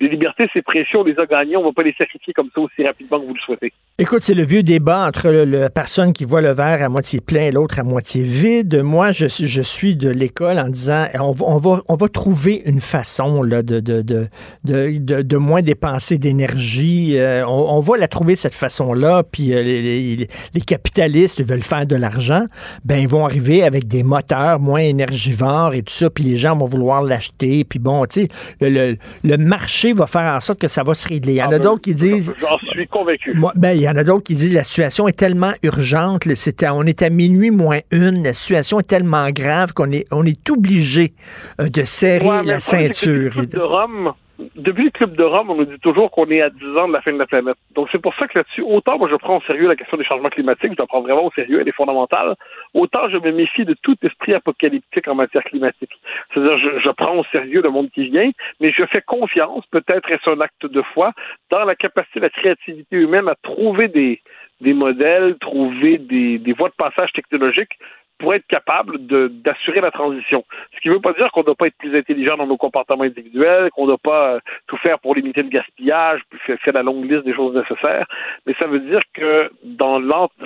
les 0.01 0.09
libertés, 0.09 0.49
c'est 0.53 0.63
précieux, 0.63 1.01
on 1.01 1.05
les 1.05 1.19
a 1.19 1.27
gagnées, 1.27 1.57
on 1.57 1.65
va 1.65 1.73
pas 1.73 1.83
les 1.83 1.95
sacrifier 1.99 2.33
comme 2.33 2.49
ça 2.55 2.61
aussi 2.61 2.85
rapidement 2.87 3.19
que 3.21 3.27
vous 3.27 3.35
le 3.35 3.41
souhaitez. 3.41 3.73
Écoute, 3.99 4.23
c'est 4.23 4.35
le 4.35 4.45
vieux 4.45 4.63
débat 4.63 5.07
entre 5.09 5.31
le- 5.33 5.45
la 5.45 5.71
personne 5.71 6.13
qui 6.13 6.25
voit 6.25 6.41
le 6.43 6.53
verre 6.53 6.81
à 6.85 6.89
moitié 6.89 7.21
plein 7.21 7.43
et 7.43 7.51
l'autre 7.51 7.81
à 7.81 7.83
moitié 7.83 8.23
vide. 8.23 8.83
Moi, 8.85 9.11
je, 9.11 9.27
je 9.27 9.63
suis 9.63 9.97
de 9.97 10.09
l'école 10.11 10.59
en 10.61 10.69
disant 10.69 11.07
on 11.19 11.33
va, 11.33 11.47
on 11.49 11.57
va, 11.57 11.81
on 11.89 11.97
va 11.97 12.09
trouver 12.09 12.63
une 12.65 12.79
façon 12.81 13.43
là, 13.43 13.63
de, 13.63 13.81
de, 13.81 14.03
de, 14.03 14.27
de, 14.65 14.99
de- 14.99 15.23
de 15.23 15.37
moins 15.37 15.63
dépenser 15.63 16.19
d'énergie. 16.19 17.19
Euh, 17.19 17.45
on, 17.47 17.81
va 17.81 17.97
la 17.97 18.07
trouver 18.09 18.37
cette 18.37 18.55
façon-là. 18.55 19.25
Puis 19.25 19.53
euh, 19.55 19.63
les, 19.63 19.83
les- 20.17 20.29
les 20.55 20.61
capitalistes 20.61 21.43
veulent 21.43 21.63
faire 21.63 21.87
de 21.87 21.97
l'argent. 21.97 22.45
Ben, 22.85 22.99
ils 22.99 23.09
vont 23.09 23.25
arriver 23.25 23.65
avec 23.65 23.89
des 23.89 24.03
moteurs 24.05 24.61
moins 24.69 24.81
énergivores 24.81 25.75
et 25.75 25.83
tout 25.83 25.93
ça. 25.95 26.11
Puis 26.11 26.25
les 26.25 26.37
gens 26.37 26.57
vont 26.57 26.67
vouloir 26.67 27.03
l'acheter. 27.03 27.65
Puis 27.65 27.79
bon, 27.79 28.05
tu 28.07 28.23
sais, 28.23 28.29
le, 28.61 28.69
le, 28.69 28.97
le 29.25 29.37
marché 29.37 29.93
va 29.93 30.07
faire 30.07 30.35
en 30.35 30.41
sorte 30.41 30.61
que 30.61 30.69
ça 30.69 30.83
va 30.83 30.95
se 30.95 31.09
régler. 31.09 31.33
Il 31.33 31.37
y 31.37 31.43
en 31.43 31.51
a 31.51 31.59
d'autres 31.59 31.81
qui 31.83 31.95
disent. 31.95 32.35
J'en 32.39 32.59
suis 32.71 32.87
convaincu. 32.87 33.33
Moi, 33.35 33.53
ben, 33.57 33.73
il 33.73 33.83
y 33.83 33.89
en 33.89 33.97
a 33.97 34.05
d'autres 34.05 34.25
qui 34.25 34.35
disent 34.35 34.55
la 34.55 34.65
situation 34.65 35.09
est 35.09 35.13
tellement 35.13 35.53
urgente, 35.63 36.27
à- 36.63 36.75
on 36.75 36.85
est 36.85 37.03
à 37.03 37.11
minuit 37.11 37.51
moins 37.51 37.81
une, 37.91 38.23
la 38.25 38.33
situation 38.35 38.81
est 38.81 38.87
tellement 38.87 39.31
grave 39.31 39.73
qu'on 39.73 39.91
est, 39.93 40.07
on 40.11 40.25
est 40.27 40.51
obligé 40.51 41.15
euh, 41.61 41.69
de 41.69 41.85
serrer 41.85 42.27
Ouais, 42.29 42.43
la 42.45 42.61
ceinture. 42.61 43.45
De 43.47 43.59
Rome, 43.59 44.13
depuis 44.55 44.85
le 44.85 44.91
Club 44.91 45.17
de 45.17 45.23
Rome, 45.25 45.51
on 45.51 45.57
nous 45.57 45.65
dit 45.65 45.79
toujours 45.81 46.11
qu'on 46.11 46.31
est 46.31 46.41
à 46.41 46.51
10 46.51 46.65
ans 46.77 46.89
de 46.89 46.93
la 46.93 47.03
fin 47.03 47.13
de 47.13 47.19
la 47.19 47.27
planète. 47.27 47.57
Donc 47.75 47.89
c'est 47.91 48.01
pour 48.01 48.15
ça 48.15 48.29
que 48.29 48.39
là-dessus, 48.39 48.63
autant 48.63 48.99
moi 48.99 49.09
je 49.11 49.17
prends 49.17 49.39
au 49.39 49.43
sérieux 49.43 49.67
la 49.67 49.75
question 49.75 49.97
des 49.97 50.05
changements 50.05 50.29
climatiques, 50.29 50.73
je 50.73 50.79
la 50.79 50.87
prends 50.87 51.01
vraiment 51.01 51.27
au 51.27 51.33
sérieux, 51.33 51.61
elle 51.61 51.69
est 51.69 51.73
fondamentale, 51.73 52.37
autant 52.73 53.09
je 53.09 53.19
me 53.19 53.33
méfie 53.33 53.65
de 53.65 53.75
tout 53.83 53.97
esprit 54.03 54.35
apocalyptique 54.35 55.09
en 55.09 55.17
matière 55.17 55.43
climatique. 55.43 55.91
C'est-à-dire, 56.33 56.59
je, 56.59 56.79
je 56.79 56.91
prends 56.91 57.17
au 57.17 57.25
sérieux 57.33 57.63
le 57.63 57.71
monde 57.71 57.91
qui 57.91 58.09
vient, 58.09 58.31
mais 58.61 58.71
je 58.71 58.85
fais 58.87 59.03
confiance, 59.03 59.65
peut-être 59.73 60.11
est-ce 60.11 60.31
un 60.31 60.41
acte 60.41 60.67
de 60.67 60.83
foi, 60.83 61.13
dans 61.51 61.65
la 61.65 61.75
capacité 61.75 62.21
de 62.21 62.25
la 62.25 62.31
créativité 62.31 62.97
humaine 62.97 63.29
à 63.29 63.35
trouver 63.43 63.89
des, 63.89 64.21
des 64.61 64.75
modèles, 64.75 65.37
trouver 65.41 65.99
des, 65.99 66.39
des 66.39 66.53
voies 66.53 66.69
de 66.69 66.75
passage 66.75 67.13
technologiques 67.13 67.77
pour 68.19 68.35
être 68.35 68.47
capable 68.47 69.07
de- 69.07 69.29
d'assurer 69.29 69.81
la 69.81 69.91
transition. 69.91 70.45
Ce 70.75 70.81
qui 70.81 70.89
ne 70.89 70.95
veut 70.95 71.01
pas 71.01 71.13
dire 71.13 71.31
qu'on 71.33 71.41
ne 71.41 71.47
doit 71.47 71.55
pas 71.55 71.67
être 71.69 71.79
plus 71.79 71.97
intelligent 71.97 72.37
dans 72.37 72.47
nos 72.47 72.57
comportements 72.57 73.05
individuels, 73.05 73.71
qu'on 73.75 73.83
ne 73.83 73.89
doit 73.89 73.99
pas 74.03 74.35
euh, 74.35 74.41
tout 74.67 74.77
faire 74.79 74.99
pour 74.99 75.15
limiter 75.15 75.43
le 75.43 75.49
gaspillage, 75.49 76.21
puis 76.31 76.39
faire, 76.47 76.59
faire 76.61 76.75
la 76.75 76.83
longue 76.83 77.11
liste 77.11 77.25
des 77.25 77.35
choses 77.35 77.55
nécessaires, 77.55 78.07
mais 78.47 78.55
ça 78.59 78.67
veut 78.67 78.81
dire 78.81 79.01
que 79.15 79.51
dans 79.65 79.99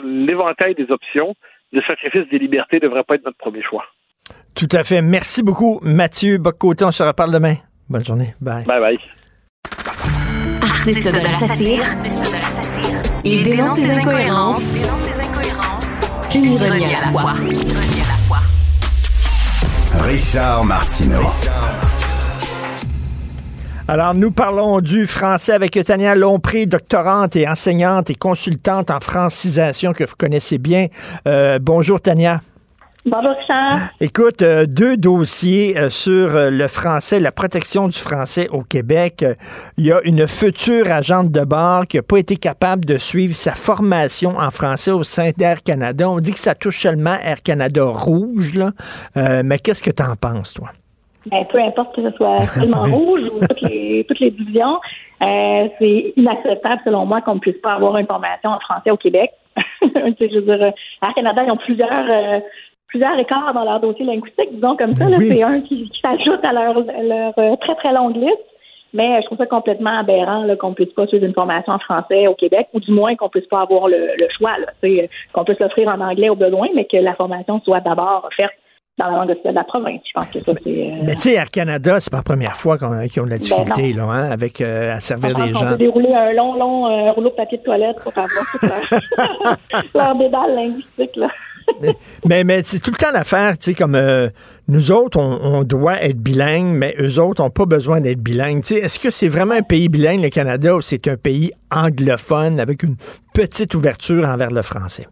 l'éventail 0.04 0.74
des 0.74 0.90
options, 0.90 1.34
le 1.72 1.80
sacrifice 1.82 2.28
des 2.30 2.38
libertés 2.38 2.76
ne 2.76 2.82
devrait 2.82 3.04
pas 3.04 3.14
être 3.14 3.24
notre 3.24 3.38
premier 3.38 3.62
choix. 3.62 3.84
Tout 4.54 4.68
à 4.72 4.84
fait. 4.84 5.00
Merci 5.00 5.42
beaucoup, 5.42 5.80
Mathieu 5.82 6.36
Boccoté. 6.38 6.84
On 6.84 6.90
se 6.90 7.02
reparle 7.02 7.32
demain. 7.32 7.54
Bonne 7.88 8.04
journée. 8.04 8.34
Bye. 8.40 8.64
Bye 8.66 8.80
bye. 8.80 8.98
Artiste 10.62 11.06
de 11.08 11.22
la 11.22 11.32
satire, 11.32 11.82
il 13.24 13.42
dénonce 13.44 13.78
les 13.78 13.90
incohérences 13.98 14.76
à 16.34 16.38
la 16.38 17.08
fois. 17.08 17.34
Richard 20.00 20.64
Martineau. 20.64 21.26
Alors, 23.86 24.14
nous 24.14 24.30
parlons 24.30 24.80
du 24.80 25.06
français 25.06 25.52
avec 25.52 25.72
Tania 25.84 26.14
Lompré, 26.14 26.64
doctorante 26.64 27.36
et 27.36 27.46
enseignante 27.46 28.08
et 28.08 28.14
consultante 28.14 28.90
en 28.90 29.00
francisation 29.00 29.92
que 29.92 30.04
vous 30.04 30.14
connaissez 30.16 30.56
bien. 30.56 30.86
Euh, 31.28 31.58
bonjour, 31.60 32.00
Tania. 32.00 32.40
Bonjour, 33.04 33.32
Richard. 33.32 33.80
Écoute, 34.00 34.42
euh, 34.42 34.64
deux 34.64 34.96
dossiers 34.96 35.76
euh, 35.76 35.90
sur 35.90 36.36
euh, 36.36 36.50
le 36.50 36.68
français, 36.68 37.18
la 37.18 37.32
protection 37.32 37.88
du 37.88 37.98
français 37.98 38.48
au 38.50 38.62
Québec. 38.62 39.24
Il 39.76 39.86
y 39.86 39.90
a 39.90 40.00
une 40.04 40.28
future 40.28 40.86
agente 40.88 41.32
de 41.32 41.44
bord 41.44 41.88
qui 41.88 41.96
n'a 41.96 42.04
pas 42.04 42.18
été 42.18 42.36
capable 42.36 42.84
de 42.84 42.98
suivre 42.98 43.34
sa 43.34 43.56
formation 43.56 44.38
en 44.38 44.50
français 44.52 44.92
au 44.92 45.02
sein 45.02 45.30
d'Air 45.36 45.64
Canada. 45.64 46.08
On 46.08 46.20
dit 46.20 46.30
que 46.30 46.38
ça 46.38 46.54
touche 46.54 46.78
seulement 46.78 47.16
Air 47.24 47.42
Canada 47.42 47.82
rouge, 47.84 48.54
là. 48.54 48.70
Mais 49.42 49.58
qu'est-ce 49.58 49.82
que 49.82 49.90
tu 49.90 50.02
en 50.02 50.14
penses, 50.14 50.54
toi? 50.54 50.68
Ben, 51.28 51.44
peu 51.50 51.58
importe 51.58 51.96
que 51.96 52.08
ce 52.08 52.16
soit 52.16 52.40
seulement 52.42 52.84
rouge 52.96 53.22
ou 53.34 53.44
toutes 53.44 53.62
les, 53.62 54.04
toutes 54.08 54.20
les 54.20 54.30
divisions, 54.30 54.78
c'est 55.20 56.12
inacceptable 56.16 56.82
selon 56.84 57.04
moi 57.04 57.20
qu'on 57.20 57.34
ne 57.34 57.40
puisse 57.40 57.60
pas 57.60 57.74
avoir 57.74 57.96
une 57.96 58.06
formation 58.06 58.50
en 58.50 58.60
français 58.60 58.92
au 58.92 58.96
Québec. 58.96 59.32
Je 59.82 60.38
veux 60.38 60.42
dire, 60.42 60.72
Air 61.02 61.14
Canada, 61.16 61.42
ils 61.44 61.50
ont 61.50 61.56
plusieurs 61.56 62.42
plusieurs 62.92 63.18
écarts 63.18 63.52
dans 63.54 63.64
leur 63.64 63.80
dossier 63.80 64.04
linguistique, 64.04 64.52
disons 64.52 64.76
comme 64.76 64.94
ça. 64.94 65.06
Oui. 65.06 65.28
C'est 65.28 65.42
un 65.42 65.60
qui, 65.62 65.88
qui 65.88 66.00
s'ajoute 66.00 66.44
à 66.44 66.52
leur, 66.52 66.74
leur 67.02 67.32
euh, 67.38 67.56
très 67.56 67.74
très 67.76 67.92
longue 67.92 68.16
liste. 68.16 68.36
Mais 68.94 69.16
euh, 69.16 69.20
je 69.22 69.26
trouve 69.26 69.38
ça 69.38 69.46
complètement 69.46 69.98
aberrant 70.00 70.44
qu'on 70.60 70.68
ne 70.70 70.74
puisse 70.74 70.92
pas 70.92 71.06
suivre 71.06 71.24
une 71.24 71.32
formation 71.32 71.72
en 71.72 71.78
français 71.78 72.26
au 72.26 72.34
Québec, 72.34 72.68
ou 72.74 72.80
du 72.80 72.92
moins 72.92 73.16
qu'on 73.16 73.30
puisse 73.30 73.46
pas 73.46 73.62
avoir 73.62 73.88
le, 73.88 73.96
le 74.20 74.26
choix, 74.36 74.52
sais, 74.82 75.08
qu'on 75.32 75.44
puisse 75.44 75.58
l'offrir 75.60 75.88
en 75.88 75.98
anglais 76.00 76.28
au 76.28 76.36
besoin, 76.36 76.68
mais 76.74 76.84
que 76.84 76.98
la 76.98 77.14
formation 77.14 77.58
soit 77.64 77.80
d'abord 77.80 78.28
offerte 78.30 78.52
dans 78.98 79.06
la 79.06 79.16
langue 79.16 79.30
officielle 79.30 79.54
de 79.54 79.58
la 79.58 79.64
province. 79.64 80.02
Je 80.06 80.12
pense 80.12 80.28
que 80.28 80.40
ça, 80.40 80.52
c'est... 80.62 80.70
euh, 80.70 80.90
Mais 81.06 81.14
tu 81.14 81.20
sais, 81.22 81.32
Air 81.36 81.50
Canada, 81.50 81.98
c'est 82.00 82.10
pas 82.10 82.18
la 82.18 82.22
première 82.22 82.56
fois 82.56 82.76
qu'on 82.76 82.92
a- 82.92 83.06
qu'ils 83.08 83.22
ont 83.22 83.24
de 83.24 83.30
la 83.30 83.38
difficulté, 83.38 83.94
là, 83.94 84.02
hein, 84.04 84.30
avec 84.30 84.60
euh, 84.60 84.92
à 84.94 85.00
servir 85.00 85.32
qu'on 85.34 85.46
gens. 85.46 85.70
peut 85.70 85.76
dérouler 85.78 86.12
un 86.12 86.32
long, 86.34 86.52
long 86.56 86.86
euh, 86.88 87.12
rouleau 87.12 87.30
de 87.30 87.34
papier 87.34 87.56
de 87.56 87.62
toilette 87.62 87.96
pour 88.02 88.12
avoir 88.12 88.44
leur, 88.62 89.56
leur 89.94 90.14
linguistique. 90.54 91.16
Là. 91.16 91.28
Mais, 92.24 92.44
mais 92.44 92.62
c'est 92.62 92.80
tout 92.80 92.92
le 92.92 92.96
temps 92.96 93.12
l'affaire, 93.12 93.58
tu 93.58 93.70
sais, 93.70 93.74
comme 93.74 93.94
euh, 93.94 94.28
nous 94.68 94.92
autres, 94.92 95.18
on, 95.18 95.64
doit 95.64 96.00
être 96.02 96.18
bilingue, 96.18 96.68
mais 96.76 96.94
eux 97.00 97.20
autres 97.20 97.42
n'ont 97.42 97.50
pas 97.50 97.66
besoin 97.66 98.00
d'être 98.00 98.20
sais, 98.62 98.76
Est-ce 98.76 98.98
que 98.98 99.10
c'est 99.10 99.28
vraiment 99.28 99.54
un 99.54 99.62
pays 99.62 99.88
bilingue, 99.88 100.22
le 100.22 100.30
Canada, 100.30 100.76
ou 100.76 100.80
c'est 100.80 101.08
un 101.08 101.16
pays 101.16 101.50
anglophone 101.70 102.60
avec 102.60 102.82
une 102.82 102.96
petite 103.34 103.74
ouverture 103.74 104.24
envers 104.24 104.50
le 104.50 104.62
français? 104.62 105.06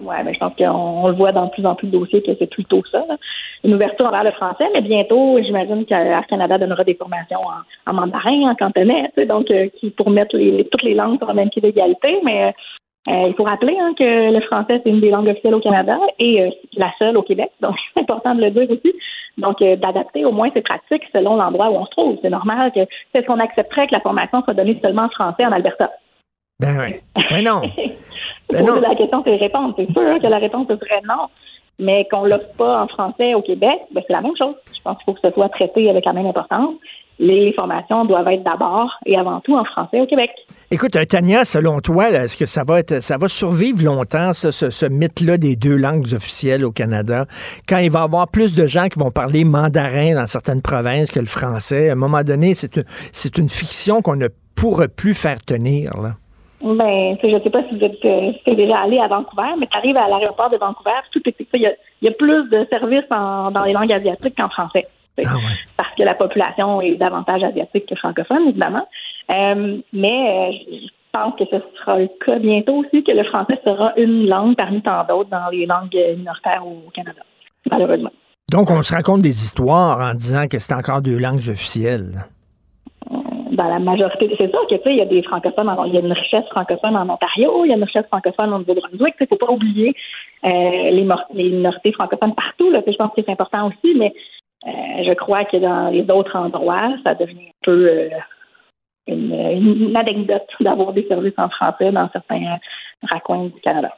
Oui, 0.00 0.14
mais 0.24 0.34
je 0.34 0.38
pense 0.38 0.54
qu'on 0.56 0.68
on 0.68 1.08
le 1.08 1.14
voit 1.14 1.32
dans 1.32 1.46
de 1.46 1.50
plus 1.50 1.64
en 1.64 1.74
plus 1.74 1.88
de 1.88 1.92
dossiers 1.92 2.22
que 2.22 2.32
c'est 2.38 2.50
plutôt 2.50 2.82
ça. 2.90 3.02
Une 3.64 3.74
ouverture 3.74 4.06
envers 4.06 4.24
le 4.24 4.32
français, 4.32 4.64
mais 4.74 4.82
bientôt, 4.82 5.38
j'imagine 5.42 5.84
qu'Air 5.86 6.26
Canada 6.28 6.58
donnera 6.58 6.84
des 6.84 6.94
formations 6.94 7.40
en, 7.86 7.92
mandarin, 7.94 8.50
en 8.50 8.54
cantonais, 8.54 9.10
donc 9.26 9.50
euh, 9.50 9.68
pour 9.96 10.10
mettre 10.10 10.36
les, 10.36 10.66
toutes 10.70 10.82
les 10.82 10.94
langues 10.94 11.18
sur 11.18 11.28
le 11.28 11.34
même 11.34 11.50
pied 11.50 11.62
d'égalité. 11.62 12.20
Mais 12.24 12.44
euh, 12.44 12.50
il 13.06 13.34
faut 13.36 13.44
rappeler 13.44 13.76
hein, 13.78 13.92
que 13.96 14.32
le 14.32 14.40
français, 14.42 14.80
c'est 14.82 14.90
une 14.90 15.00
des 15.00 15.10
langues 15.10 15.28
officielles 15.28 15.54
au 15.54 15.60
Canada 15.60 15.98
et 16.18 16.42
euh, 16.42 16.50
la 16.76 16.90
seule 16.98 17.16
au 17.16 17.22
Québec, 17.22 17.50
donc 17.60 17.76
c'est 17.94 18.00
important 18.00 18.34
de 18.34 18.42
le 18.42 18.50
dire 18.50 18.70
aussi. 18.70 18.92
Donc, 19.38 19.60
euh, 19.60 19.76
d'adapter 19.76 20.24
au 20.24 20.32
moins 20.32 20.48
ces 20.54 20.62
pratiques 20.62 21.04
selon 21.12 21.36
l'endroit 21.36 21.68
où 21.68 21.76
on 21.76 21.84
se 21.84 21.90
trouve. 21.90 22.18
C'est 22.22 22.30
normal 22.30 22.72
que 22.72 22.80
c'est 23.12 23.20
ce 23.20 23.26
qu'on 23.26 23.38
accepterait 23.38 23.86
que 23.86 23.92
la 23.92 24.00
formation 24.00 24.42
soit 24.42 24.54
donnée 24.54 24.78
seulement 24.82 25.04
en 25.04 25.10
français 25.10 25.44
en 25.44 25.52
Alberta. 25.52 25.90
Ben 26.58 26.78
oui. 26.80 26.94
Ben 27.30 27.44
non. 27.44 27.62
Ben 28.48 28.64
non. 28.64 28.80
la 28.80 28.94
question, 28.94 29.20
c'est 29.22 29.34
répondre. 29.34 29.74
C'est 29.76 29.90
sûr 29.92 30.02
hein, 30.02 30.20
que 30.20 30.26
la 30.28 30.38
réponse 30.38 30.68
serait 30.68 31.02
non. 31.02 31.26
Mais 31.80 32.06
qu'on 32.08 32.24
l'offre 32.24 32.54
pas 32.56 32.82
en 32.82 32.86
français 32.86 33.34
au 33.34 33.42
Québec, 33.42 33.80
ben, 33.90 34.02
c'est 34.06 34.12
la 34.12 34.20
même 34.20 34.36
chose. 34.38 34.54
Je 34.72 34.80
pense 34.82 34.96
qu'il 34.98 35.04
faut 35.04 35.14
que 35.14 35.28
ce 35.28 35.34
soit 35.34 35.48
traité 35.48 35.90
avec 35.90 36.04
la 36.04 36.12
même 36.12 36.26
importance. 36.26 36.76
Les 37.18 37.52
formations 37.54 38.04
doivent 38.04 38.28
être 38.28 38.42
d'abord 38.44 38.90
et 39.06 39.16
avant 39.16 39.40
tout 39.40 39.56
en 39.56 39.64
français 39.64 40.00
au 40.00 40.06
Québec. 40.06 40.30
Écoute, 40.70 40.96
euh, 40.96 41.04
Tania, 41.06 41.44
selon 41.46 41.80
toi, 41.80 42.10
est-ce 42.10 42.36
que 42.36 42.44
ça 42.44 42.62
va 42.62 42.80
être, 42.80 43.02
ça 43.02 43.16
va 43.16 43.28
survivre 43.28 43.82
longtemps, 43.82 44.32
ce, 44.34 44.50
ce 44.50 44.86
mythe-là 44.86 45.38
des 45.38 45.56
deux 45.56 45.76
langues 45.76 46.12
officielles 46.12 46.64
au 46.64 46.72
Canada, 46.72 47.24
quand 47.68 47.78
il 47.78 47.90
va 47.90 48.00
y 48.00 48.02
avoir 48.02 48.28
plus 48.28 48.54
de 48.54 48.66
gens 48.66 48.88
qui 48.88 48.98
vont 48.98 49.10
parler 49.10 49.44
mandarin 49.44 50.14
dans 50.14 50.26
certaines 50.26 50.60
provinces 50.60 51.10
que 51.10 51.20
le 51.20 51.26
français? 51.26 51.88
À 51.88 51.92
un 51.92 51.96
moment 51.96 52.22
donné, 52.22 52.52
c'est 52.54 52.76
une, 52.76 52.84
c'est 53.12 53.38
une 53.38 53.48
fiction 53.48 54.02
qu'on 54.02 54.16
ne 54.16 54.28
pourra 54.54 54.88
plus 54.88 55.14
faire 55.14 55.40
tenir. 55.42 55.92
Là. 55.96 56.12
Ben, 56.62 57.16
je 57.22 57.40
sais 57.42 57.50
pas 57.50 57.62
si 57.68 57.78
vous 57.78 57.84
êtes, 57.84 58.04
euh, 58.04 58.32
si 58.32 58.40
vous 58.46 58.52
êtes 58.52 58.56
déjà 58.56 58.78
allé 58.80 58.98
à 58.98 59.06
Vancouver, 59.08 59.50
mais 59.58 59.66
tu 59.70 59.76
arrives 59.78 59.96
à 59.96 60.08
l'aéroport 60.08 60.50
de 60.50 60.56
Vancouver, 60.56 60.90
tout 61.12 61.20
est 61.26 61.34
il 61.54 61.62
y 61.62 61.66
a, 61.66 61.72
il 62.02 62.06
y 62.06 62.08
a 62.08 62.12
plus 62.12 62.48
de 62.50 62.66
services 62.70 63.04
en- 63.10 63.50
dans 63.50 63.64
les 63.64 63.72
langues 63.72 63.92
asiatiques 63.92 64.34
qu'en 64.36 64.48
français. 64.48 64.86
Sais. 65.16 65.28
Parce 65.76 65.94
que 65.94 66.02
la 66.02 66.14
population 66.14 66.80
est 66.80 66.96
davantage 66.96 67.42
asiatique 67.42 67.86
que 67.86 67.94
francophone, 67.96 68.48
évidemment. 68.48 68.86
Euh, 69.30 69.78
mais 69.92 70.50
euh, 70.50 70.52
je 70.70 70.88
pense 71.12 71.34
que 71.38 71.44
ce 71.50 71.56
sera 71.78 71.98
le 71.98 72.08
cas 72.24 72.38
bientôt 72.38 72.76
aussi, 72.76 73.02
que 73.02 73.12
le 73.12 73.24
français 73.24 73.58
sera 73.64 73.92
une 73.96 74.26
langue 74.26 74.56
parmi 74.56 74.82
tant 74.82 75.04
d'autres 75.04 75.30
dans 75.30 75.48
les 75.50 75.66
langues 75.66 75.96
minoritaires 76.16 76.66
au 76.66 76.90
Canada, 76.90 77.22
malheureusement. 77.70 78.12
Donc, 78.50 78.70
on 78.70 78.80
se 78.82 78.94
raconte 78.94 79.22
des 79.22 79.42
histoires 79.42 79.98
en 80.00 80.14
disant 80.14 80.46
que 80.46 80.58
c'est 80.60 80.74
encore 80.74 81.02
deux 81.02 81.18
langues 81.18 81.48
officielles. 81.48 82.24
dans 83.10 83.68
la 83.68 83.78
majorité. 83.78 84.28
C'est 84.38 84.50
sûr 84.50 84.66
que 84.68 84.74
tu 84.74 84.82
sais, 84.82 84.90
il 84.90 84.98
y 84.98 85.00
a 85.00 85.06
des 85.06 85.22
francophones, 85.22 85.74
il 85.86 85.94
y 85.94 85.96
a 85.96 86.00
une 86.00 86.12
richesse 86.12 86.44
francophone 86.50 86.94
en 86.96 87.08
Ontario, 87.08 87.64
il 87.64 87.70
y 87.70 87.72
a 87.72 87.76
une 87.76 87.84
richesse 87.84 88.06
francophone 88.06 88.52
au 88.52 88.58
Nouveau-Brunswick. 88.58 89.14
Il 89.18 89.22
ne 89.22 89.26
faut 89.26 89.36
pas 89.36 89.50
oublier 89.50 89.94
euh, 90.44 90.90
les, 90.90 91.08
minorités 91.34 91.92
francophones 91.92 92.34
partout. 92.34 92.70
Là, 92.70 92.82
que 92.82 92.92
je 92.92 92.96
pense 92.96 93.10
que 93.16 93.22
c'est 93.24 93.32
important 93.32 93.68
aussi, 93.68 93.96
mais 93.96 94.12
Euh, 94.12 94.35
je 94.64 95.14
crois 95.14 95.44
que 95.44 95.56
dans 95.56 95.90
les 95.90 96.08
autres 96.10 96.36
endroits, 96.36 96.96
ça 97.04 97.14
devient 97.14 97.48
un 97.48 97.62
peu 97.62 97.88
euh, 97.88 98.08
une, 99.06 99.32
une 99.32 99.96
anecdote 99.96 100.48
d'avoir 100.60 100.92
des 100.92 101.06
services 101.06 101.38
en 101.38 101.48
français 101.48 101.92
dans 101.92 102.08
certains 102.10 102.58
raccoins 103.02 103.46
du 103.46 103.60
Canada. 103.60 103.96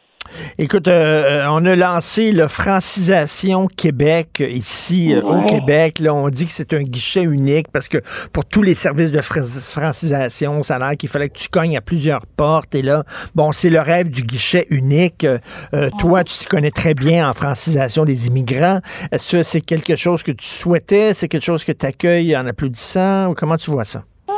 Écoute, 0.58 0.88
euh, 0.88 1.44
on 1.48 1.64
a 1.64 1.74
lancé 1.76 2.32
le 2.32 2.48
Francisation 2.48 3.66
Québec 3.66 4.42
ici 4.46 5.14
euh, 5.14 5.22
au 5.22 5.34
Ouais. 5.38 5.46
Québec. 5.46 5.98
Là, 6.00 6.14
on 6.14 6.28
dit 6.28 6.46
que 6.46 6.52
c'est 6.52 6.72
un 6.74 6.82
guichet 6.82 7.22
unique 7.22 7.68
parce 7.72 7.88
que 7.88 7.98
pour 8.32 8.44
tous 8.44 8.62
les 8.62 8.74
services 8.74 9.10
de 9.10 9.20
fran- 9.20 9.42
francisation, 9.42 10.62
ça 10.62 10.76
a 10.76 10.78
l'air 10.78 10.96
qu'il 10.96 11.08
fallait 11.08 11.28
que 11.28 11.38
tu 11.38 11.48
cognes 11.48 11.76
à 11.76 11.80
plusieurs 11.80 12.26
portes. 12.26 12.74
Et 12.74 12.82
là, 12.82 13.04
bon, 13.34 13.52
c'est 13.52 13.70
le 13.70 13.80
rêve 13.80 14.10
du 14.10 14.22
guichet 14.22 14.66
unique. 14.70 15.24
Euh, 15.24 15.38
euh, 15.74 15.90
toi, 15.98 16.24
tu 16.24 16.34
t'y 16.34 16.46
connais 16.46 16.70
très 16.70 16.94
bien 16.94 17.28
en 17.28 17.32
francisation 17.34 18.04
des 18.04 18.26
immigrants. 18.26 18.80
Est-ce 19.12 19.32
que 19.32 19.42
c'est 19.42 19.60
quelque 19.60 19.96
chose 19.96 20.22
que 20.22 20.32
tu 20.32 20.46
souhaitais? 20.46 21.14
C'est 21.14 21.28
quelque 21.28 21.44
chose 21.44 21.64
que 21.64 21.72
tu 21.72 21.86
accueilles 21.86 22.36
en 22.36 22.46
applaudissant? 22.46 23.28
Ou 23.28 23.34
comment 23.34 23.56
tu 23.56 23.70
vois 23.70 23.84
ça? 23.84 24.02
Hum, 24.28 24.34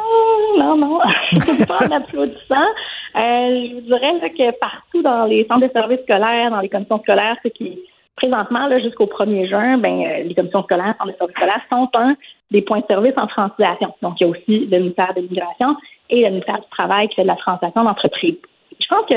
Non, 0.58 0.76
non, 0.76 0.98
pas 1.66 1.86
en 1.86 1.90
applaudissant. 1.96 2.66
Euh, 3.16 3.66
je 3.69 3.74
vous 3.74 3.81
dirais 3.81 4.12
là, 4.20 4.28
que 4.28 4.59
partout 4.59 5.03
dans 5.03 5.24
les 5.24 5.47
centres 5.47 5.66
de 5.66 5.73
services 5.73 6.03
scolaires, 6.03 6.51
dans 6.51 6.61
les 6.61 6.69
commissions 6.69 7.01
scolaires, 7.01 7.37
ce 7.43 7.49
qui 7.49 7.78
présentement, 8.16 8.69
jusqu'au 8.81 9.07
1er 9.07 9.49
juin, 9.49 9.78
ben, 9.78 10.03
euh, 10.03 10.23
les 10.24 10.35
commissions 10.35 10.62
scolaires, 10.62 10.95
centres 10.99 11.12
de 11.12 11.16
services 11.16 11.37
scolaires 11.37 11.62
sont 11.70 11.89
un 11.95 12.15
des 12.51 12.62
points 12.62 12.81
de 12.81 12.87
service 12.87 13.15
en 13.16 13.28
francisation. 13.28 13.95
Donc, 14.03 14.20
il 14.20 14.24
y 14.24 14.27
a 14.27 14.31
aussi 14.31 14.66
le 14.66 14.78
ministère 14.78 15.15
de 15.15 15.20
l'Immigration 15.23 15.77
et 16.11 16.23
le 16.23 16.31
ministère 16.31 16.61
du 16.61 16.69
Travail 16.70 17.09
qui 17.09 17.16
fait 17.16 17.23
de 17.23 17.28
la 17.28 17.37
francisation 17.37 17.85
d'entreprise. 17.85 18.37
Je 18.78 18.87
pense 18.89 19.07
que 19.07 19.15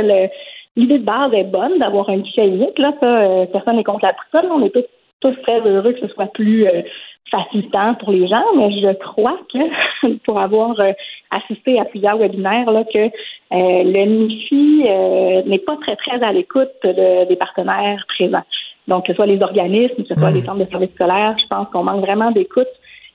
l'idée 0.75 0.99
de 0.99 1.03
base 1.03 1.33
est 1.33 1.43
bonne 1.43 1.79
d'avoir 1.79 2.09
un 2.09 2.17
guichet 2.17 2.47
unique. 2.47 2.77
Là, 2.77 2.93
ça, 2.99 3.05
euh, 3.05 3.45
personne 3.47 3.75
n'est 3.75 3.83
contre 3.83 4.05
la 4.05 4.13
personne. 4.13 4.51
On 4.51 4.63
est 4.63 4.69
tous, 4.69 4.85
tous 5.19 5.35
très 5.41 5.59
heureux 5.61 5.93
que 5.93 6.07
ce 6.07 6.13
soit 6.13 6.31
plus 6.33 6.67
euh, 6.67 6.81
facilitant 7.31 7.95
pour 7.95 8.11
les 8.11 8.27
gens, 8.27 8.43
mais 8.55 8.71
je 8.79 8.93
crois 8.93 9.39
que 9.51 10.15
pour 10.25 10.39
avoir 10.39 10.79
euh, 10.79 10.91
assisté 11.31 11.79
à 11.79 11.85
plusieurs 11.85 12.17
webinaires, 12.17 12.69
là, 12.71 12.83
que 12.83 12.99
euh, 12.99 13.09
le 13.51 14.05
MIFI 14.05 14.83
euh, 14.87 15.41
n'est 15.45 15.59
pas 15.59 15.77
très, 15.77 15.95
très 15.95 16.21
à 16.23 16.31
l'écoute 16.31 16.69
de- 16.83 17.25
des 17.25 17.35
partenaires 17.35 18.03
présents. 18.07 18.43
Donc, 18.87 19.05
que 19.05 19.13
ce 19.13 19.15
soit 19.15 19.25
les 19.25 19.41
organismes, 19.41 20.03
que 20.03 20.07
ce 20.13 20.15
soit 20.15 20.31
les 20.31 20.41
centres 20.43 20.59
de 20.65 20.69
services 20.69 20.93
scolaires, 20.93 21.35
je 21.41 21.47
pense 21.47 21.67
qu'on 21.69 21.83
manque 21.83 22.01
vraiment 22.01 22.31
d'écoute 22.31 22.67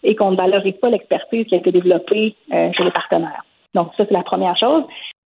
et 0.02 0.14
qu'on 0.16 0.30
ne 0.30 0.36
valorise 0.36 0.76
pas 0.80 0.88
l'expertise 0.88 1.46
qui 1.46 1.54
a 1.54 1.58
été 1.58 1.70
développée 1.72 2.34
euh, 2.52 2.70
chez 2.72 2.84
les 2.84 2.90
partenaires. 2.90 3.44
Donc, 3.74 3.88
ça, 3.96 4.04
c'est 4.06 4.12
la 4.14 4.22
première 4.22 4.56
chose. 4.56 4.84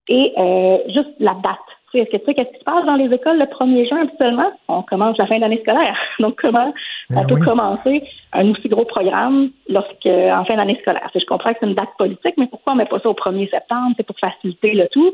Et 0.08 0.32
euh, 0.36 0.78
juste 0.88 1.14
la 1.20 1.34
date. 1.34 1.58
Est-ce 1.94 2.10
que 2.10 2.16
tu 2.16 2.24
sais 2.24 2.34
qu'est-ce 2.34 2.50
qui 2.52 2.58
se 2.58 2.64
passe 2.64 2.84
dans 2.86 2.96
les 2.96 3.12
écoles 3.14 3.38
le 3.38 3.44
1er 3.44 3.88
juin 3.88 4.02
habituellement? 4.02 4.50
On 4.68 4.82
commence 4.82 5.18
la 5.18 5.26
fin 5.26 5.38
d'année 5.38 5.60
scolaire. 5.62 5.96
Donc, 6.20 6.40
comment 6.40 6.72
on 7.14 7.24
peut 7.24 7.36
commencer 7.36 8.02
un 8.32 8.50
aussi 8.50 8.68
gros 8.68 8.84
programme 8.84 9.50
lorsque 9.68 10.06
en 10.06 10.44
fin 10.44 10.56
d'année 10.56 10.78
scolaire? 10.80 11.10
Je 11.14 11.24
comprends 11.26 11.52
que 11.52 11.58
c'est 11.60 11.66
une 11.66 11.74
date 11.74 11.90
politique, 11.98 12.34
mais 12.38 12.46
pourquoi 12.46 12.72
on 12.72 12.76
met 12.76 12.86
pas 12.86 12.98
ça 13.00 13.08
au 13.10 13.14
1er 13.14 13.50
septembre? 13.50 13.94
C'est 13.96 14.06
pour 14.06 14.16
faciliter 14.18 14.72
le 14.72 14.88
tout. 14.90 15.12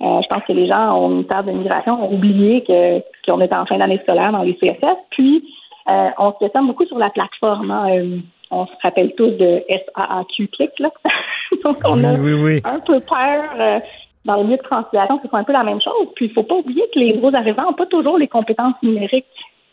Euh, 0.00 0.20
je 0.22 0.28
pense 0.28 0.42
que 0.46 0.52
les 0.52 0.68
gens 0.68 0.96
au 0.96 1.08
ministère 1.08 1.42
de 1.44 1.50
l'immigration 1.50 2.04
ont 2.04 2.14
oublié 2.14 2.62
que 2.62 3.00
qu'on 3.26 3.40
était 3.40 3.54
en 3.56 3.66
fin 3.66 3.78
d'année 3.78 3.98
scolaire 4.02 4.32
dans 4.32 4.42
les 4.42 4.54
CSS. 4.54 4.96
Puis, 5.10 5.42
euh, 5.88 6.08
on 6.18 6.32
se 6.32 6.38
questionne 6.38 6.66
beaucoup 6.66 6.86
sur 6.86 6.98
la 6.98 7.10
plateforme. 7.10 7.70
hein. 7.70 7.86
Euh, 7.90 8.18
on 8.50 8.66
se 8.66 8.72
rappelle 8.82 9.14
tous 9.14 9.30
de 9.32 9.62
SAAQ 9.68 10.48
Click. 10.48 10.70
Là. 10.78 10.90
Donc, 11.64 11.78
on 11.84 12.02
a 12.04 12.14
oui, 12.14 12.32
oui. 12.32 12.60
un 12.64 12.80
peu 12.80 13.00
peur 13.00 13.80
dans 14.24 14.36
le 14.36 14.44
milieu 14.44 14.56
de 14.56 14.62
translation 14.62 15.16
que 15.18 15.24
ce 15.24 15.28
soit 15.28 15.38
un 15.38 15.44
peu 15.44 15.52
la 15.52 15.64
même 15.64 15.80
chose. 15.80 16.08
Puis, 16.14 16.26
il 16.26 16.32
faut 16.32 16.42
pas 16.42 16.56
oublier 16.56 16.84
que 16.94 16.98
les 16.98 17.14
nouveaux 17.14 17.34
arrivants 17.34 17.64
n'ont 17.64 17.72
pas 17.72 17.86
toujours 17.86 18.18
les 18.18 18.28
compétences 18.28 18.74
numériques 18.82 19.26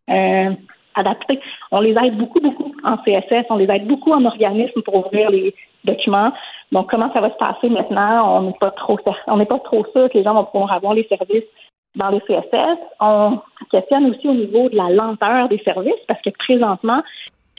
euh, 0.09 0.51
adaptées. 0.95 1.39
On 1.71 1.81
les 1.81 1.95
aide 2.01 2.17
beaucoup, 2.17 2.39
beaucoup 2.39 2.73
en 2.83 2.97
CSS. 2.97 3.45
On 3.49 3.57
les 3.57 3.69
aide 3.69 3.87
beaucoup 3.87 4.13
en 4.13 4.23
organisme 4.25 4.81
pour 4.81 5.05
ouvrir 5.05 5.29
les 5.29 5.53
documents. 5.83 6.31
Donc, 6.71 6.89
comment 6.89 7.11
ça 7.13 7.21
va 7.21 7.29
se 7.29 7.37
passer 7.37 7.69
maintenant? 7.69 8.37
On 8.37 8.41
n'est 8.43 8.57
pas 8.59 8.71
trop 8.71 8.97
on 9.27 9.37
n'est 9.37 9.45
pas 9.45 9.59
trop 9.59 9.85
sûr 9.93 10.09
que 10.09 10.17
les 10.17 10.23
gens 10.23 10.33
vont 10.33 10.45
pouvoir 10.45 10.73
avoir 10.73 10.93
les 10.93 11.07
services 11.07 11.43
dans 11.95 12.09
les 12.09 12.19
CSS. 12.21 12.79
On 12.99 13.39
questionne 13.71 14.07
aussi 14.07 14.27
au 14.27 14.33
niveau 14.33 14.69
de 14.69 14.75
la 14.75 14.89
lenteur 14.89 15.49
des 15.49 15.59
services 15.59 15.93
parce 16.07 16.21
que 16.21 16.29
présentement, 16.37 17.01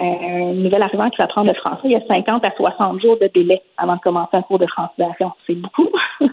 un 0.00 0.52
nouvel 0.52 0.82
arrivant 0.82 1.08
qui 1.10 1.18
va 1.18 1.24
apprendre 1.24 1.48
le 1.48 1.54
français, 1.54 1.82
il 1.84 1.92
y 1.92 1.96
a 1.96 2.06
50 2.06 2.44
à 2.44 2.50
60 2.50 3.00
jours 3.00 3.18
de 3.18 3.30
délai 3.34 3.62
avant 3.78 3.96
de 3.96 4.00
commencer 4.00 4.36
un 4.36 4.42
cours 4.42 4.58
de 4.58 4.66
francisation. 4.66 5.32
C'est 5.46 5.54
beaucoup. 5.54 5.88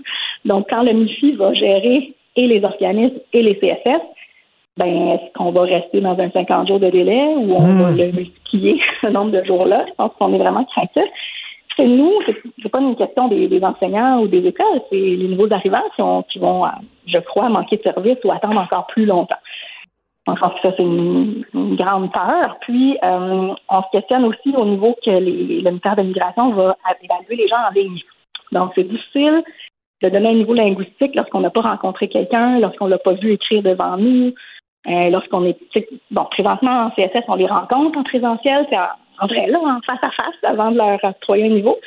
Donc, 0.46 0.68
quand 0.70 0.84
le 0.84 0.94
MIFI 0.94 1.34
va 1.34 1.54
gérer 1.54 2.14
et 2.36 2.48
les 2.48 2.64
organismes 2.64 3.20
et 3.32 3.42
les 3.42 3.56
CSS, 3.56 4.02
ben, 4.76 4.88
est-ce 4.88 5.34
qu'on 5.34 5.52
va 5.52 5.62
rester 5.62 6.02
dans 6.02 6.20
un 6.20 6.30
50 6.32 6.68
jours 6.68 6.80
de 6.80 6.90
délai 6.90 7.24
ou 7.38 7.54
on 7.54 7.84
va 7.84 7.92
le 7.92 8.12
multiplier 8.12 8.82
ce 9.02 9.08
nombre 9.08 9.32
de 9.32 9.44
jours-là? 9.46 9.86
Je 9.88 9.94
pense 9.94 10.12
qu'on 10.18 10.34
est 10.34 10.40
vraiment 10.40 10.66
craintif. 10.66 11.04
C'est 11.76 11.88
nous, 11.88 12.12
c'est 12.62 12.70
pas 12.70 12.82
une 12.82 12.96
question 12.96 13.28
des, 13.30 13.48
des 13.48 13.64
enseignants 13.64 14.22
ou 14.22 14.28
des 14.28 14.46
écoles, 14.46 14.82
c'est 14.92 14.96
les 14.96 15.28
nouveaux 15.28 15.52
arrivants 15.52 15.84
qui, 15.96 16.02
ont, 16.04 16.22
qui 16.24 16.38
vont, 16.38 16.66
euh, 16.66 16.70
je 17.08 17.18
crois, 17.18 17.50
manquer 17.50 17.78
de 17.78 17.82
service 17.82 18.18
ou 18.24 18.32
attendre 18.32 18.60
encore 18.60 18.86
plus 18.88 19.06
longtemps. 19.06 19.40
Je 20.26 20.32
pense 20.40 20.54
que 20.54 20.70
ça, 20.70 20.74
c'est 20.78 20.84
une, 20.84 21.44
grande 21.76 22.12
peur. 22.14 22.58
Puis, 22.62 22.98
euh, 23.04 23.54
on 23.70 23.82
se 23.82 23.92
questionne 23.92 24.24
aussi 24.26 24.56
au 24.56 24.66
niveau 24.66 24.96
que 25.06 25.12
les, 25.12 25.62
le 25.62 25.70
ministère 25.70 25.96
de 25.96 26.02
l'Immigration 26.02 26.52
va 26.52 26.78
évaluer 27.02 27.36
les 27.36 27.48
gens 27.48 27.58
en 27.70 27.74
ligne. 27.74 28.00
Donc, 28.52 28.72
c'est 28.76 28.88
difficile 28.88 29.44
de 30.02 30.10
donner 30.10 30.30
un 30.30 30.36
niveau 30.36 30.54
linguistique 30.54 31.16
lorsqu'on 31.16 31.42
n'a 31.42 31.50
pas 31.50 31.62
rencontré 31.62 32.08
quelqu'un, 32.08 32.60
lorsqu'on 32.60 32.88
l'a 32.88 32.98
pas 33.00 33.14
vu 33.14 33.34
écrire 33.34 33.64
devant 33.64 33.98
nous, 33.98 34.34
euh, 34.88 35.10
lorsqu'on 35.10 35.46
est... 35.46 35.58
Bon, 36.12 36.26
présentement, 36.26 36.86
en 36.86 36.90
CSS, 36.92 37.24
on 37.28 37.36
les 37.36 37.48
rencontre 37.48 37.98
en 37.98 38.04
présentiel, 38.04 38.66
c'est 38.70 38.78
en, 38.78 39.28
vrai, 39.28 39.48
là, 39.48 39.60
en 39.60 39.82
face 39.82 40.04
à 40.04 40.12
face, 40.12 40.36
avant 40.44 40.72
de 40.72 40.78
leur 40.78 41.04
octroyer 41.04 41.46
un 41.46 41.56
niveau. 41.56 41.80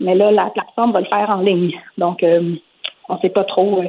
Mais 0.00 0.14
là, 0.14 0.30
la 0.30 0.50
plateforme 0.50 0.92
va 0.92 1.00
le 1.00 1.06
faire 1.06 1.30
en 1.30 1.40
ligne. 1.40 1.72
Donc, 1.98 2.22
euh, 2.22 2.54
on 3.08 3.14
ne 3.14 3.20
sait 3.20 3.30
pas 3.30 3.44
trop 3.44 3.82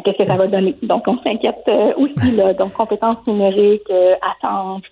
qu'est-ce 0.00 0.18
que 0.18 0.26
ça 0.26 0.36
va 0.36 0.46
donner? 0.46 0.74
Donc, 0.82 1.06
on 1.06 1.18
s'inquiète 1.18 1.62
euh, 1.68 1.92
aussi, 1.96 2.36
là. 2.36 2.54
Donc, 2.58 2.72
compétences 2.72 3.26
numériques, 3.26 3.90
euh, 3.90 4.14
attente, 4.22 4.84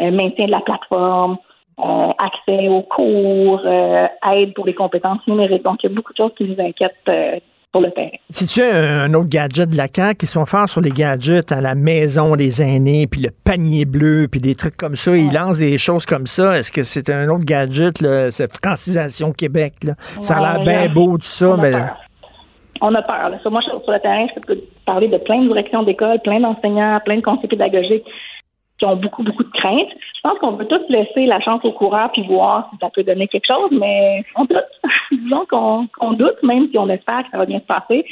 euh, 0.00 0.10
maintien 0.10 0.46
de 0.46 0.50
la 0.50 0.60
plateforme, 0.60 1.38
euh, 1.80 2.12
accès 2.18 2.68
aux 2.68 2.82
cours, 2.82 3.60
euh, 3.64 4.06
aide 4.32 4.54
pour 4.54 4.66
les 4.66 4.74
compétences 4.74 5.26
numériques. 5.26 5.64
Donc, 5.64 5.82
il 5.82 5.90
y 5.90 5.92
a 5.92 5.94
beaucoup 5.94 6.12
de 6.12 6.18
choses 6.18 6.32
qui 6.36 6.44
nous 6.44 6.60
inquiètent 6.60 6.94
euh, 7.08 7.36
sur 7.72 7.80
le 7.80 7.90
terrain. 7.90 8.16
Si 8.30 8.46
tu 8.46 8.62
as 8.62 9.02
un, 9.02 9.12
autre 9.14 9.28
gadget 9.28 9.68
de 9.68 9.76
la 9.76 9.88
CAQ, 9.92 10.18
qui 10.18 10.26
sont 10.26 10.46
forts 10.46 10.68
sur 10.68 10.80
les 10.80 10.92
gadgets 10.92 11.50
à 11.50 11.60
la 11.60 11.74
maison 11.74 12.36
des 12.36 12.62
aînés, 12.62 13.08
puis 13.08 13.20
le 13.20 13.30
panier 13.30 13.86
bleu, 13.86 14.28
puis 14.30 14.40
des 14.40 14.54
trucs 14.54 14.76
comme 14.76 14.94
ça, 14.94 15.16
ils 15.16 15.32
lancent 15.32 15.58
des 15.58 15.78
choses 15.78 16.06
comme 16.06 16.28
ça. 16.28 16.56
Est-ce 16.56 16.70
que 16.70 16.84
c'est 16.84 17.10
un 17.10 17.28
autre 17.28 17.44
gadget, 17.44 18.00
là, 18.00 18.30
cette 18.30 18.52
francisation 18.62 19.32
Québec? 19.32 19.74
Là? 19.82 19.94
Ça 19.98 20.36
a 20.36 20.40
l'air 20.40 20.58
Ouais, 20.60 20.84
bien 20.84 20.94
beau, 20.94 21.18
tout 21.18 21.22
ça, 21.22 21.56
mais... 21.56 21.72
peur. 21.72 22.03
On 22.80 22.94
a 22.94 23.02
peur. 23.02 23.30
Moi, 23.50 23.62
sur 23.62 23.82
le 23.86 23.98
terrain, 24.00 24.26
je 24.34 24.40
peux 24.40 24.60
parler 24.84 25.08
de 25.08 25.18
plein 25.18 25.40
de 25.40 25.46
directions 25.46 25.82
d'école, 25.82 26.20
plein 26.20 26.40
d'enseignants, 26.40 27.00
plein 27.04 27.16
de 27.16 27.22
conseillers 27.22 27.48
pédagogiques 27.48 28.04
qui 28.78 28.84
ont 28.84 28.96
beaucoup, 28.96 29.22
beaucoup 29.22 29.44
de 29.44 29.50
craintes. 29.50 29.90
Je 29.90 30.20
pense 30.22 30.38
qu'on 30.38 30.52
veut 30.52 30.66
tous 30.66 30.82
laisser 30.88 31.26
la 31.26 31.40
chance 31.40 31.64
au 31.64 31.72
coureur 31.72 32.10
puis 32.12 32.26
voir 32.26 32.68
si 32.70 32.78
ça 32.80 32.90
peut 32.90 33.04
donner 33.04 33.28
quelque 33.28 33.46
chose, 33.46 33.70
mais 33.70 34.24
on 34.36 34.44
doute. 34.44 34.64
Disons 35.12 35.46
qu'on 35.48 36.12
doute, 36.12 36.42
même 36.42 36.68
si 36.70 36.78
on 36.78 36.88
espère 36.88 37.22
que 37.24 37.30
ça 37.30 37.38
va 37.38 37.46
bien 37.46 37.60
se 37.60 37.66
passer. 37.66 38.04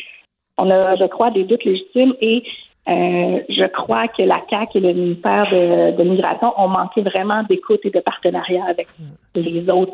On 0.58 0.70
a, 0.70 0.96
je 0.96 1.06
crois, 1.06 1.30
des 1.30 1.44
doutes 1.44 1.64
légitimes 1.64 2.14
et 2.20 2.44
euh, 2.88 3.40
je 3.48 3.66
crois 3.68 4.08
que 4.08 4.22
la 4.22 4.40
CAQ 4.48 4.78
et 4.78 4.80
le 4.80 4.92
ministère 4.92 5.48
de, 5.50 5.96
de 5.96 6.02
l'Immigration 6.02 6.52
ont 6.56 6.68
manqué 6.68 7.00
vraiment 7.02 7.42
d'écoute 7.44 7.80
et 7.84 7.90
de 7.90 8.00
partenariat 8.00 8.64
avec 8.68 8.88
les 9.34 9.68
autres 9.70 9.92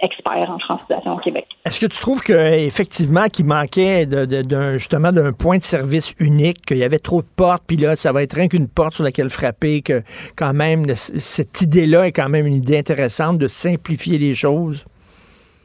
experts 0.00 0.50
en 0.50 0.58
francisation 0.58 1.14
au 1.14 1.18
Québec. 1.18 1.46
Est-ce 1.64 1.80
que 1.80 1.86
tu 1.92 2.00
trouves 2.00 2.22
que 2.22 2.32
effectivement 2.66 3.24
qu'il 3.26 3.46
manquait 3.46 4.06
de, 4.06 4.24
de- 4.26 4.42
d'un- 4.42 4.74
justement 4.74 5.10
d'un 5.12 5.32
point 5.32 5.58
de 5.58 5.62
service 5.62 6.14
unique, 6.20 6.64
qu'il 6.66 6.78
y 6.78 6.84
avait 6.84 6.98
trop 6.98 7.20
de 7.22 7.26
portes, 7.36 7.64
puis 7.66 7.76
là, 7.76 7.96
ça 7.96 8.12
va 8.12 8.22
être 8.22 8.34
rien 8.34 8.48
qu'une 8.48 8.68
porte 8.68 8.94
sur 8.94 9.04
laquelle 9.04 9.30
frapper, 9.30 9.82
que 9.82 10.02
quand 10.36 10.52
même, 10.54 10.84
cette 10.94 11.60
idée-là 11.62 12.06
est 12.06 12.12
quand 12.12 12.28
même 12.28 12.46
une 12.46 12.54
idée 12.54 12.78
intéressante 12.78 13.38
de 13.38 13.48
simplifier 13.48 14.18
les 14.18 14.34
choses? 14.34 14.84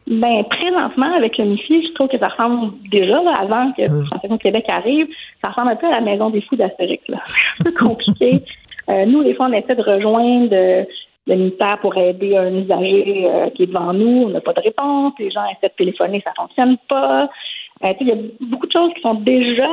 Ben, 0.06 0.44
présentement, 0.50 1.16
avec 1.16 1.38
le 1.38 1.46
MIFI, 1.46 1.88
je 1.88 1.94
trouve 1.94 2.10
que 2.10 2.18
ça 2.20 2.28
ressemble 2.28 2.74
déjà, 2.92 3.22
là, 3.24 3.38
avant 3.40 3.72
que 3.72 3.88
Francisation 3.88 4.38
Québec 4.38 4.66
arrive, 4.68 5.08
ça 5.42 5.50
ressemble 5.50 5.70
un 5.72 5.76
peu 5.78 5.88
à 5.88 5.92
la 5.92 6.02
maison 6.02 6.30
des 6.30 6.42
fous 6.42 6.58
d'Astérix. 6.58 7.02
C'est 7.08 7.14
un 7.68 7.72
peu 7.72 7.72
compliqué. 7.86 8.42
Euh, 8.90 9.06
nous, 9.06 9.24
des 9.24 9.34
fois, 9.34 9.48
on 9.50 9.54
essaie 9.54 9.76
de 9.76 9.82
rejoindre 9.82 10.50
euh, 10.52 10.84
le 11.28 11.36
ministère 11.36 11.80
pour 11.80 11.96
aider 11.98 12.36
un 12.36 12.54
usager 12.54 13.26
euh, 13.26 13.50
qui 13.52 13.64
est 13.64 13.68
devant 13.68 13.94
nous. 13.94 14.24
On 14.26 14.30
n'a 14.30 14.42
pas 14.42 14.54
de 14.54 14.62
réponse. 14.62 15.14
Les 15.20 15.32
gens 15.32 15.46
essaient 15.46 15.70
de 15.70 15.76
téléphoner, 15.78 16.22
ça 16.22 16.34
fonctionne 16.36 16.78
pas. 16.90 17.30
Euh, 17.84 17.94
il 18.02 18.08
y 18.08 18.12
a 18.12 18.16
beaucoup 18.42 18.68
de 18.68 18.72
choses 18.72 18.94
qui 18.94 19.02
sont 19.02 19.16
déjà... 19.16 19.68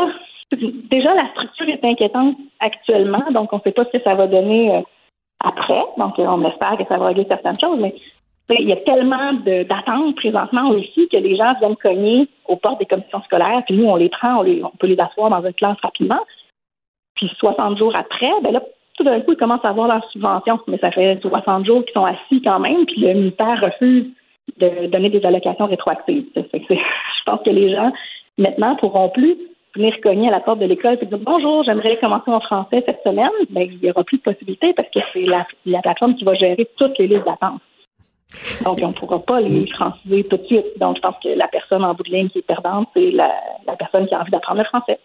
Déjà, 0.90 1.14
la 1.14 1.28
structure 1.28 1.68
est 1.68 1.84
inquiétante 1.84 2.36
actuellement, 2.58 3.22
donc 3.30 3.52
on 3.52 3.58
ne 3.58 3.62
sait 3.62 3.70
pas 3.70 3.84
ce 3.84 3.96
que 3.96 4.02
ça 4.02 4.16
va 4.16 4.26
donner 4.26 4.74
euh, 4.74 4.80
après. 5.38 5.84
Donc, 5.96 6.18
on 6.18 6.44
espère 6.44 6.76
que 6.76 6.82
ça 6.88 6.98
va 6.98 7.06
régler 7.06 7.24
certaines 7.28 7.60
choses, 7.60 7.78
mais 7.78 7.94
il 8.58 8.68
y 8.68 8.72
a 8.72 8.76
tellement 8.78 9.32
d'attentes 9.44 10.16
présentement 10.16 10.70
aussi 10.70 11.08
que 11.08 11.18
les 11.18 11.36
gens 11.36 11.54
viennent 11.60 11.76
cogner 11.76 12.26
aux 12.48 12.56
portes 12.56 12.80
des 12.80 12.86
commissions 12.86 13.22
scolaires, 13.22 13.62
puis 13.64 13.76
nous, 13.76 13.86
on 13.86 13.94
les 13.94 14.08
prend, 14.08 14.44
on, 14.44 14.64
on 14.64 14.76
peut 14.76 14.88
les 14.88 14.98
asseoir 14.98 15.30
dans 15.30 15.46
une 15.46 15.54
classe 15.54 15.78
rapidement. 15.84 16.18
Puis 17.14 17.30
60 17.38 17.78
jours 17.78 17.94
après, 17.94 18.32
ben 18.42 18.52
là, 18.52 18.62
tout 19.00 19.04
d'un 19.04 19.20
coup, 19.20 19.32
ils 19.32 19.38
commencent 19.38 19.64
à 19.64 19.70
avoir 19.70 19.88
leur 19.88 20.04
subvention, 20.10 20.60
mais 20.68 20.76
ça 20.76 20.90
fait 20.90 21.18
60 21.22 21.64
jours 21.64 21.82
qu'ils 21.84 21.94
sont 21.94 22.04
assis 22.04 22.42
quand 22.42 22.60
même, 22.60 22.84
puis 22.84 23.00
le 23.00 23.14
ministère 23.14 23.58
refuse 23.58 24.06
de 24.58 24.88
donner 24.88 25.08
des 25.08 25.24
allocations 25.24 25.66
rétroactives. 25.66 26.26
Je 26.36 27.24
pense 27.24 27.40
que 27.42 27.50
les 27.50 27.74
gens, 27.74 27.92
maintenant, 28.36 28.76
pourront 28.76 29.08
plus 29.08 29.38
venir 29.74 29.98
cogner 30.02 30.28
à 30.28 30.32
la 30.32 30.40
porte 30.40 30.58
de 30.58 30.66
l'école 30.66 30.98
et 31.00 31.06
dire 31.06 31.18
bonjour, 31.18 31.64
j'aimerais 31.64 31.96
commencer 31.98 32.30
en 32.30 32.40
français 32.40 32.82
cette 32.84 33.02
semaine. 33.02 33.30
Ben, 33.48 33.62
il 33.70 33.78
n'y 33.82 33.90
aura 33.90 34.04
plus 34.04 34.18
de 34.18 34.22
possibilité 34.22 34.74
parce 34.74 34.90
que 34.90 35.00
c'est 35.14 35.22
la, 35.22 35.46
la 35.64 35.80
plateforme 35.80 36.16
qui 36.16 36.24
va 36.24 36.34
gérer 36.34 36.68
toutes 36.76 36.98
les 36.98 37.06
listes 37.06 37.24
d'attente. 37.24 37.60
Donc, 38.64 38.78
on 38.82 38.88
ne 38.88 38.92
pourra 38.92 39.18
pas 39.18 39.40
les 39.40 39.66
franciser 39.66 40.24
tout 40.24 40.36
de 40.36 40.44
suite. 40.46 40.64
Donc, 40.78 40.96
je 40.96 41.00
pense 41.02 41.14
que 41.22 41.28
la 41.36 41.48
personne 41.48 41.84
en 41.84 41.94
bout 41.94 42.02
de 42.04 42.10
ligne 42.10 42.28
qui 42.28 42.38
est 42.38 42.42
perdante, 42.46 42.88
c'est 42.94 43.10
la, 43.10 43.30
la 43.66 43.74
personne 43.76 44.06
qui 44.06 44.14
a 44.14 44.20
envie 44.20 44.30
d'apprendre 44.30 44.58
le 44.60 44.64
français. 44.64 44.98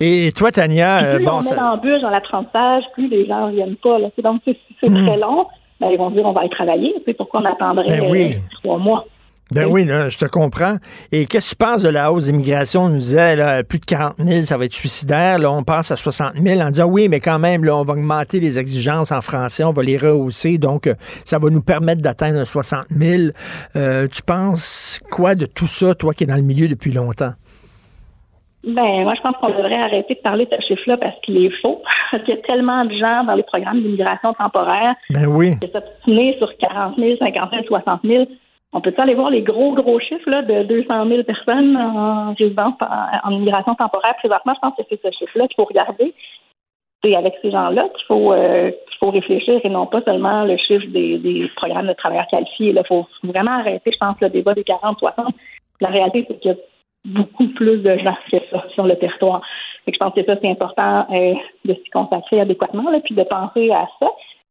Et 0.00 0.32
toi, 0.36 0.50
Tania, 0.52 1.04
euh, 1.04 1.16
plus 1.16 1.24
bon, 1.24 1.32
on 1.32 1.36
met 1.38 1.42
ça- 1.44 1.56
l'embûche 1.56 2.00
dans 2.00 2.10
l'apprentissage, 2.10 2.84
plus 2.94 3.08
les 3.08 3.26
gens 3.26 3.48
ne 3.48 3.52
viennent 3.52 3.76
pas. 3.76 3.98
Là. 3.98 4.08
Donc, 4.22 4.40
si 4.44 4.56
c'est 4.80 4.88
Hmm. 4.90 5.06
très 5.06 5.16
long, 5.16 5.46
ben, 5.80 5.88
ils 5.90 5.98
vont 5.98 6.10
dire 6.10 6.26
on 6.26 6.32
va 6.32 6.40
aller 6.40 6.50
travailler. 6.50 6.94
C'est 7.04 7.14
pourquoi 7.14 7.40
on 7.40 7.44
attendrait 7.44 7.86
Ben 8.00 8.10
oui. 8.10 8.34
euh, 8.34 8.38
trois 8.62 8.78
mois. 8.78 9.04
Ben 9.52 9.66
oui, 9.66 9.84
là, 9.84 10.08
je 10.08 10.18
te 10.18 10.24
comprends. 10.24 10.76
Et 11.10 11.26
qu'est-ce 11.26 11.50
que 11.54 11.56
tu 11.56 11.64
penses 11.64 11.82
de 11.82 11.88
la 11.88 12.12
hausse 12.12 12.24
d'immigration? 12.24 12.82
On 12.82 12.88
nous 12.88 12.98
disait, 12.98 13.36
là, 13.36 13.62
plus 13.62 13.78
de 13.78 13.84
40 13.84 14.14
000, 14.18 14.42
ça 14.42 14.56
va 14.56 14.64
être 14.64 14.72
suicidaire. 14.72 15.38
Là, 15.38 15.52
on 15.52 15.62
passe 15.62 15.90
à 15.90 15.96
60 15.96 16.34
000 16.42 16.60
en 16.60 16.70
disant, 16.70 16.86
oui, 16.86 17.08
mais 17.08 17.20
quand 17.20 17.38
même, 17.38 17.64
là, 17.64 17.76
on 17.76 17.84
va 17.84 17.92
augmenter 17.92 18.40
les 18.40 18.58
exigences 18.58 19.12
en 19.12 19.20
français, 19.20 19.64
on 19.64 19.72
va 19.72 19.82
les 19.82 19.98
rehausser. 19.98 20.58
Donc, 20.58 20.86
euh, 20.86 20.94
ça 21.24 21.38
va 21.38 21.50
nous 21.50 21.62
permettre 21.62 22.02
d'atteindre 22.02 22.44
60 22.44 22.86
000. 22.90 23.32
Euh, 23.76 24.08
tu 24.08 24.22
penses 24.22 25.00
quoi 25.10 25.34
de 25.34 25.46
tout 25.46 25.66
ça, 25.66 25.94
toi 25.94 26.14
qui 26.14 26.24
es 26.24 26.26
dans 26.26 26.36
le 26.36 26.42
milieu 26.42 26.68
depuis 26.68 26.92
longtemps? 26.92 27.32
Ben, 28.64 29.02
moi, 29.02 29.14
je 29.16 29.20
pense 29.22 29.34
qu'on 29.38 29.48
devrait 29.48 29.74
arrêter 29.74 30.14
de 30.14 30.20
parler 30.20 30.46
de 30.46 30.56
ce 30.60 30.66
chiffre-là 30.68 30.96
parce 30.96 31.18
qu'il 31.22 31.44
est 31.44 31.50
faux. 31.60 31.82
Parce 32.12 32.24
qu'il 32.24 32.34
y 32.34 32.38
a 32.38 32.42
tellement 32.42 32.84
de 32.84 32.92
gens 32.92 33.24
dans 33.24 33.34
les 33.34 33.42
programmes 33.42 33.80
d'immigration 33.80 34.34
temporaire 34.34 34.94
Ben 35.08 35.26
oui. 35.26 35.58
qui 35.58 35.70
s'obstiner 35.72 36.36
sur 36.36 36.54
40 36.58 36.96
000, 36.98 37.16
50 37.18 37.50
000, 37.50 37.62
60 37.66 38.00
000. 38.04 38.24
On 38.72 38.80
peut 38.80 38.94
aller 38.96 39.14
voir 39.14 39.30
les 39.30 39.42
gros, 39.42 39.72
gros 39.74 40.00
chiffres 40.00 40.28
là, 40.30 40.42
de 40.42 40.62
200 40.62 41.06
000 41.06 41.22
personnes 41.24 41.76
en 41.76 42.32
résidence, 42.32 42.74
en, 43.24 43.30
immigration 43.30 43.74
temporaire 43.74 44.16
présentement. 44.16 44.54
Je 44.54 44.60
pense 44.60 44.76
que 44.76 44.82
c'est 44.88 45.02
ce 45.02 45.10
chiffre-là 45.18 45.46
qu'il 45.46 45.56
faut 45.56 45.66
regarder. 45.66 46.14
C'est 47.04 47.14
avec 47.14 47.34
ces 47.42 47.50
gens-là 47.50 47.88
qu'il 47.94 48.06
faut, 48.06 48.32
euh, 48.32 48.70
qu'il 48.70 48.98
faut 48.98 49.10
réfléchir 49.10 49.60
et 49.62 49.68
non 49.68 49.86
pas 49.86 50.00
seulement 50.02 50.44
le 50.44 50.56
chiffre 50.56 50.86
des, 50.86 51.50
programmes 51.56 51.88
de 51.88 51.92
travailleurs 51.92 52.28
qualifiés. 52.28 52.70
Il 52.74 52.82
faut 52.86 53.06
vraiment 53.24 53.58
arrêter, 53.58 53.90
je 53.92 53.98
pense, 53.98 54.16
le 54.20 54.30
débat 54.30 54.54
des 54.54 54.62
40-60. 54.62 55.32
La 55.80 55.88
réalité, 55.88 56.24
c'est 56.28 56.40
qu'il 56.40 56.52
y 56.52 56.54
a 56.54 56.58
beaucoup 57.04 57.48
plus 57.48 57.78
de 57.78 57.98
gens 57.98 58.16
que 58.30 58.38
ça 58.50 58.64
sur 58.72 58.86
le 58.86 58.96
territoire. 58.96 59.42
Que 59.84 59.92
je 59.92 59.98
pense 59.98 60.14
que 60.14 60.24
ça, 60.24 60.36
c'est 60.40 60.48
important 60.48 61.06
euh, 61.12 61.34
de 61.64 61.74
s'y 61.74 61.90
consacrer 61.90 62.40
adéquatement, 62.40 62.84
puis 63.04 63.14
de 63.14 63.24
penser 63.24 63.70
à 63.70 63.86
ça. 64.00 64.08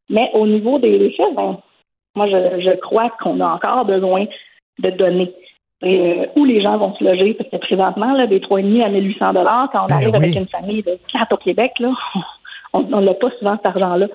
Mais 0.10 0.30
au 0.34 0.46
niveau 0.46 0.78
des 0.78 1.00
des 1.00 1.12
chiffres, 1.12 1.34
ben, 1.34 1.58
moi, 2.16 2.28
je, 2.28 2.62
je 2.62 2.80
crois 2.80 3.10
qu'on 3.22 3.40
a 3.40 3.54
encore 3.54 3.86
besoin 3.86 4.26
de 4.80 4.90
données. 4.90 5.34
Et, 5.84 6.00
euh, 6.00 6.26
où 6.36 6.46
les 6.46 6.62
gens 6.62 6.78
vont 6.78 6.94
se 6.96 7.04
loger, 7.04 7.34
parce 7.34 7.50
que 7.50 7.58
présentement, 7.58 8.14
là, 8.14 8.28
des 8.28 8.40
3,5 8.40 8.84
à 8.84 8.90
1800 8.90 9.34
dollars, 9.34 9.70
quand 9.72 9.84
on 9.84 9.88
Ben 9.88 9.96
arrive 9.96 10.10
oui. 10.10 10.16
avec 10.16 10.36
une 10.36 10.48
famille 10.48 10.84
de 10.84 10.98
quatre 11.12 11.34
au 11.34 11.38
Québec, 11.38 11.72
là, 11.80 11.92
on 12.74 13.02
n'a 13.02 13.14
pas 13.14 13.30
souvent 13.40 13.56
cet 13.58 13.66
argent-là. 13.66 14.08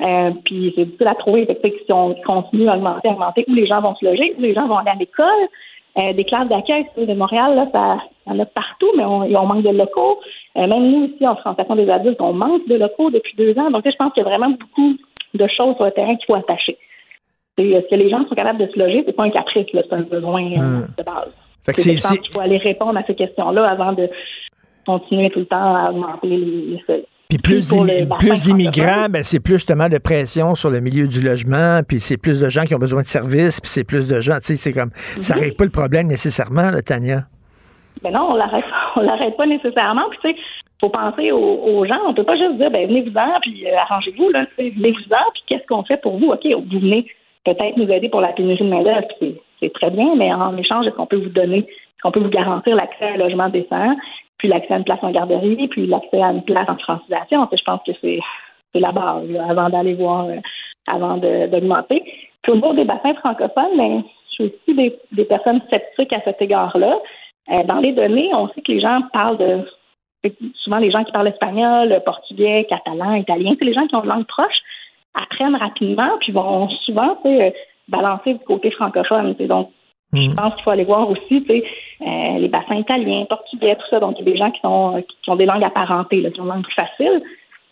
Euh, 0.00 0.30
puis 0.44 0.72
c'est 0.74 0.84
difficile 0.86 1.08
à 1.08 1.14
trouver. 1.14 1.46
Fait 1.46 1.56
que, 1.56 1.76
si 1.84 1.92
on 1.92 2.14
continue 2.26 2.68
à 2.68 2.76
augmenter, 2.76 3.08
à 3.08 3.12
augmenter, 3.12 3.44
où 3.48 3.54
les 3.54 3.66
gens 3.66 3.80
vont 3.80 3.94
se 3.96 4.04
loger, 4.04 4.34
où 4.38 4.40
les 4.40 4.54
gens 4.54 4.66
vont 4.66 4.78
aller 4.78 4.90
à 4.90 4.94
l'école, 4.94 5.48
euh, 5.98 6.12
des 6.12 6.24
classes 6.24 6.48
d'accueil 6.48 6.86
de 6.96 7.14
Montréal, 7.14 7.54
là, 7.56 7.66
ça, 7.72 7.98
il 8.26 8.32
y 8.32 8.36
en 8.36 8.38
a 8.38 8.46
partout, 8.46 8.90
mais 8.96 9.04
on, 9.04 9.22
on 9.22 9.46
manque 9.46 9.64
de 9.64 9.70
locaux. 9.70 10.20
Euh, 10.56 10.66
même 10.66 10.90
nous 10.90 11.06
ici, 11.06 11.26
en 11.26 11.36
Fondation 11.36 11.74
des 11.74 11.90
adultes, 11.90 12.20
on 12.20 12.32
manque 12.32 12.66
de 12.68 12.76
locaux 12.76 13.10
depuis 13.10 13.34
deux 13.36 13.58
ans. 13.58 13.70
Donc, 13.70 13.82
je 13.84 13.96
pense 13.96 14.12
qu'il 14.12 14.22
y 14.22 14.26
a 14.26 14.28
vraiment 14.28 14.50
beaucoup 14.50 14.94
de 15.34 15.46
choses 15.48 15.76
sur 15.76 15.84
le 15.84 15.90
terrain 15.90 16.16
qu'il 16.16 16.26
faut 16.26 16.34
attacher. 16.34 16.78
Est-ce 17.58 17.88
que 17.90 17.94
les 17.96 18.08
gens 18.10 18.26
sont 18.28 18.34
capables 18.34 18.58
de 18.58 18.70
se 18.72 18.78
loger? 18.78 19.02
C'est 19.06 19.12
pas 19.14 19.24
un 19.24 19.30
caprice, 19.30 19.66
là, 19.74 19.82
c'est 19.88 19.94
un 19.94 20.02
besoin 20.02 20.42
euh, 20.52 20.56
Hum. 20.56 20.86
de 20.96 21.02
base. 21.02 21.28
Fait 21.66 21.72
que 21.72 21.80
C'est- 21.82 21.90
c'est- 21.90 21.96
je 21.96 22.02
pense 22.02 22.10
c'est- 22.12 22.18
qu'il 22.18 22.32
faut 22.32 22.40
aller 22.40 22.56
répondre 22.58 22.98
à 22.98 23.02
ces 23.06 23.14
questions-là 23.14 23.68
avant 23.68 23.92
de 23.92 24.08
continuer 24.86 25.30
tout 25.30 25.40
le 25.40 25.46
temps 25.46 25.76
à 25.76 25.90
augmenter 25.90 26.26
les. 26.28 26.82
Puis 27.28 27.38
plus, 27.38 27.68
d'immigrants, 27.68 29.06
ben, 29.08 29.22
c'est 29.22 29.38
plus 29.40 29.54
justement 29.54 29.88
de 29.88 29.98
pression 29.98 30.54
sur 30.56 30.70
le 30.70 30.80
milieu 30.80 31.06
du 31.06 31.20
logement, 31.20 31.80
puis 31.86 32.00
c'est 32.00 32.16
plus 32.16 32.40
de 32.40 32.48
gens 32.48 32.64
qui 32.64 32.74
ont 32.74 32.78
besoin 32.78 33.02
de 33.02 33.06
services, 33.06 33.60
puis 33.60 33.70
c'est 33.70 33.84
plus 33.84 34.08
de 34.08 34.18
gens, 34.20 34.38
tu 34.38 34.46
sais, 34.46 34.56
c'est 34.56 34.72
comme, 34.72 34.90
ça 35.20 35.36
Mhm. 35.36 35.40
règle 35.42 35.56
pas 35.56 35.64
le 35.64 35.70
problème 35.70 36.08
nécessairement, 36.08 36.70
là, 36.70 36.82
Tania. 36.82 37.20
Ben 38.02 38.10
non, 38.12 38.30
on 38.30 38.34
l'arrête, 38.36 38.64
on 38.96 39.02
l'arrête 39.02 39.36
pas 39.36 39.46
nécessairement. 39.46 40.08
Puis 40.10 40.18
tu 40.22 40.30
sais, 40.30 40.36
faut 40.80 40.88
penser 40.88 41.30
aux, 41.30 41.38
aux 41.38 41.84
gens. 41.84 41.98
On 42.08 42.14
peut 42.14 42.24
pas 42.24 42.36
juste 42.36 42.56
dire, 42.56 42.70
ben 42.70 42.88
venez-vous-en, 42.88 43.38
puis 43.42 43.64
euh, 43.66 43.76
arrangez-vous 43.78 44.30
là. 44.30 44.46
Venez-vous-en, 44.58 45.30
puis 45.34 45.42
qu'est-ce 45.46 45.66
qu'on 45.68 45.84
fait 45.84 46.00
pour 46.00 46.18
vous? 46.18 46.28
Ok, 46.32 46.44
vous 46.46 46.80
venez 46.80 47.06
peut-être 47.44 47.76
nous 47.76 47.90
aider 47.90 48.08
pour 48.08 48.20
la 48.20 48.32
pénurie 48.32 48.64
de 48.64 48.68
main 48.68 48.82
d'œuvre, 48.82 49.06
puis 49.18 49.36
c'est, 49.60 49.72
très 49.72 49.90
bien, 49.90 50.14
mais 50.16 50.32
en 50.32 50.56
échange, 50.56 50.86
est-ce 50.86 50.94
qu'on 50.94 51.06
peut 51.06 51.16
vous 51.16 51.30
donner, 51.30 51.58
est-ce 51.58 52.02
qu'on 52.02 52.10
peut 52.10 52.20
vous 52.20 52.30
garantir 52.30 52.74
l'accès 52.76 53.04
à 53.04 53.12
un 53.14 53.16
logement 53.16 53.48
décent, 53.48 53.96
puis 54.38 54.48
l'accès 54.48 54.74
à 54.74 54.78
une 54.78 54.84
place 54.84 54.98
en 55.02 55.10
garderie, 55.10 55.68
puis 55.68 55.86
l'accès 55.86 56.20
à 56.20 56.30
une 56.30 56.42
place 56.42 56.68
en 56.68 56.76
francisation? 56.76 57.48
Je 57.52 57.64
pense 57.64 57.80
que 57.86 57.92
c'est, 58.00 58.20
la 58.74 58.92
base 58.92 59.24
avant 59.48 59.68
d'aller 59.68 59.94
voir, 59.94 60.26
euh, 60.26 60.36
avant 60.86 61.16
d'augmenter. 61.16 62.02
Puis 62.42 62.52
au 62.52 62.54
niveau 62.54 62.72
des 62.72 62.84
bassins 62.84 63.14
francophones, 63.14 63.76
ben, 63.76 64.02
je 64.28 64.34
suis 64.34 64.44
aussi 64.44 64.76
des, 64.76 64.96
des 65.12 65.24
personnes 65.24 65.60
sceptiques 65.70 66.12
à 66.12 66.22
cet 66.22 66.40
égard-là. 66.40 66.98
Euh, 67.50 67.64
dans 67.64 67.80
les 67.80 67.92
données, 67.92 68.30
on 68.32 68.48
sait 68.48 68.62
que 68.62 68.72
les 68.72 68.80
gens 68.80 69.00
parlent 69.12 69.38
de 69.38 69.64
souvent 70.62 70.78
les 70.78 70.90
gens 70.90 71.02
qui 71.04 71.12
parlent 71.12 71.28
espagnol, 71.28 72.00
portugais, 72.04 72.66
catalan, 72.68 73.14
italien, 73.14 73.54
c'est 73.58 73.64
les 73.64 73.72
gens 73.72 73.86
qui 73.86 73.96
ont 73.96 74.02
une 74.02 74.10
langue 74.10 74.26
proche 74.26 74.58
apprennent 75.14 75.56
rapidement 75.56 76.10
puis 76.20 76.32
vont 76.32 76.68
souvent 76.84 77.18
euh, 77.24 77.50
balancer 77.88 78.34
du 78.34 78.44
côté 78.44 78.70
francophone. 78.70 79.34
Donc, 79.34 79.70
je 80.12 80.30
pense 80.34 80.54
qu'il 80.54 80.64
faut 80.64 80.70
aller 80.70 80.84
voir 80.84 81.08
aussi 81.08 81.44
euh, 81.48 82.38
les 82.38 82.48
bassins 82.48 82.76
italiens, 82.76 83.26
portugais, 83.26 83.76
tout 83.76 83.86
ça. 83.90 84.00
Donc, 84.00 84.16
il 84.18 84.26
y 84.26 84.28
a 84.28 84.32
des 84.32 84.38
gens 84.38 84.50
qui, 84.50 84.60
sont, 84.60 84.96
euh, 84.96 85.00
qui, 85.22 85.30
ont 85.30 85.36
des 85.36 85.46
langues 85.46 85.64
apparentées, 85.64 86.20
là, 86.20 86.30
qui 86.30 86.40
ont 86.40 86.44
une 86.44 86.50
langue 86.50 86.64
plus 86.64 86.74
facile. 86.74 87.22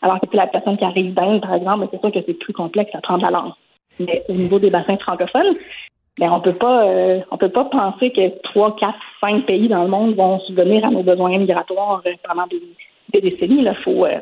Alors 0.02 0.20
que 0.20 0.36
la 0.36 0.46
personne 0.46 0.76
qui 0.76 0.84
arrive 0.84 1.14
d'Inde, 1.14 1.40
par 1.40 1.54
exemple, 1.54 1.88
c'est 1.90 2.00
sûr 2.00 2.12
que 2.12 2.20
c'est 2.24 2.38
plus 2.38 2.52
complexe 2.52 2.94
à 2.94 3.00
prendre 3.00 3.22
la 3.22 3.30
langue. 3.30 3.52
Mais 3.98 4.22
au 4.28 4.34
niveau 4.34 4.60
des 4.60 4.70
bassins 4.70 4.96
francophones, 4.98 5.56
ben, 6.18 6.30
on 6.32 6.40
peut 6.40 6.54
pas 6.54 6.84
euh, 6.84 7.20
on 7.30 7.36
peut 7.36 7.48
pas 7.48 7.64
penser 7.64 8.10
que 8.10 8.40
trois, 8.42 8.74
quatre, 8.76 8.98
cinq 9.20 9.46
pays 9.46 9.68
dans 9.68 9.82
le 9.82 9.88
monde 9.88 10.14
vont 10.14 10.40
subvenir 10.40 10.84
à 10.84 10.90
nos 10.90 11.02
besoins 11.02 11.36
migratoires 11.38 12.02
pendant 12.26 12.46
des, 12.46 12.62
des 13.12 13.20
décennies. 13.20 13.62
Il 13.62 13.76
faut, 13.84 14.04
euh, 14.04 14.18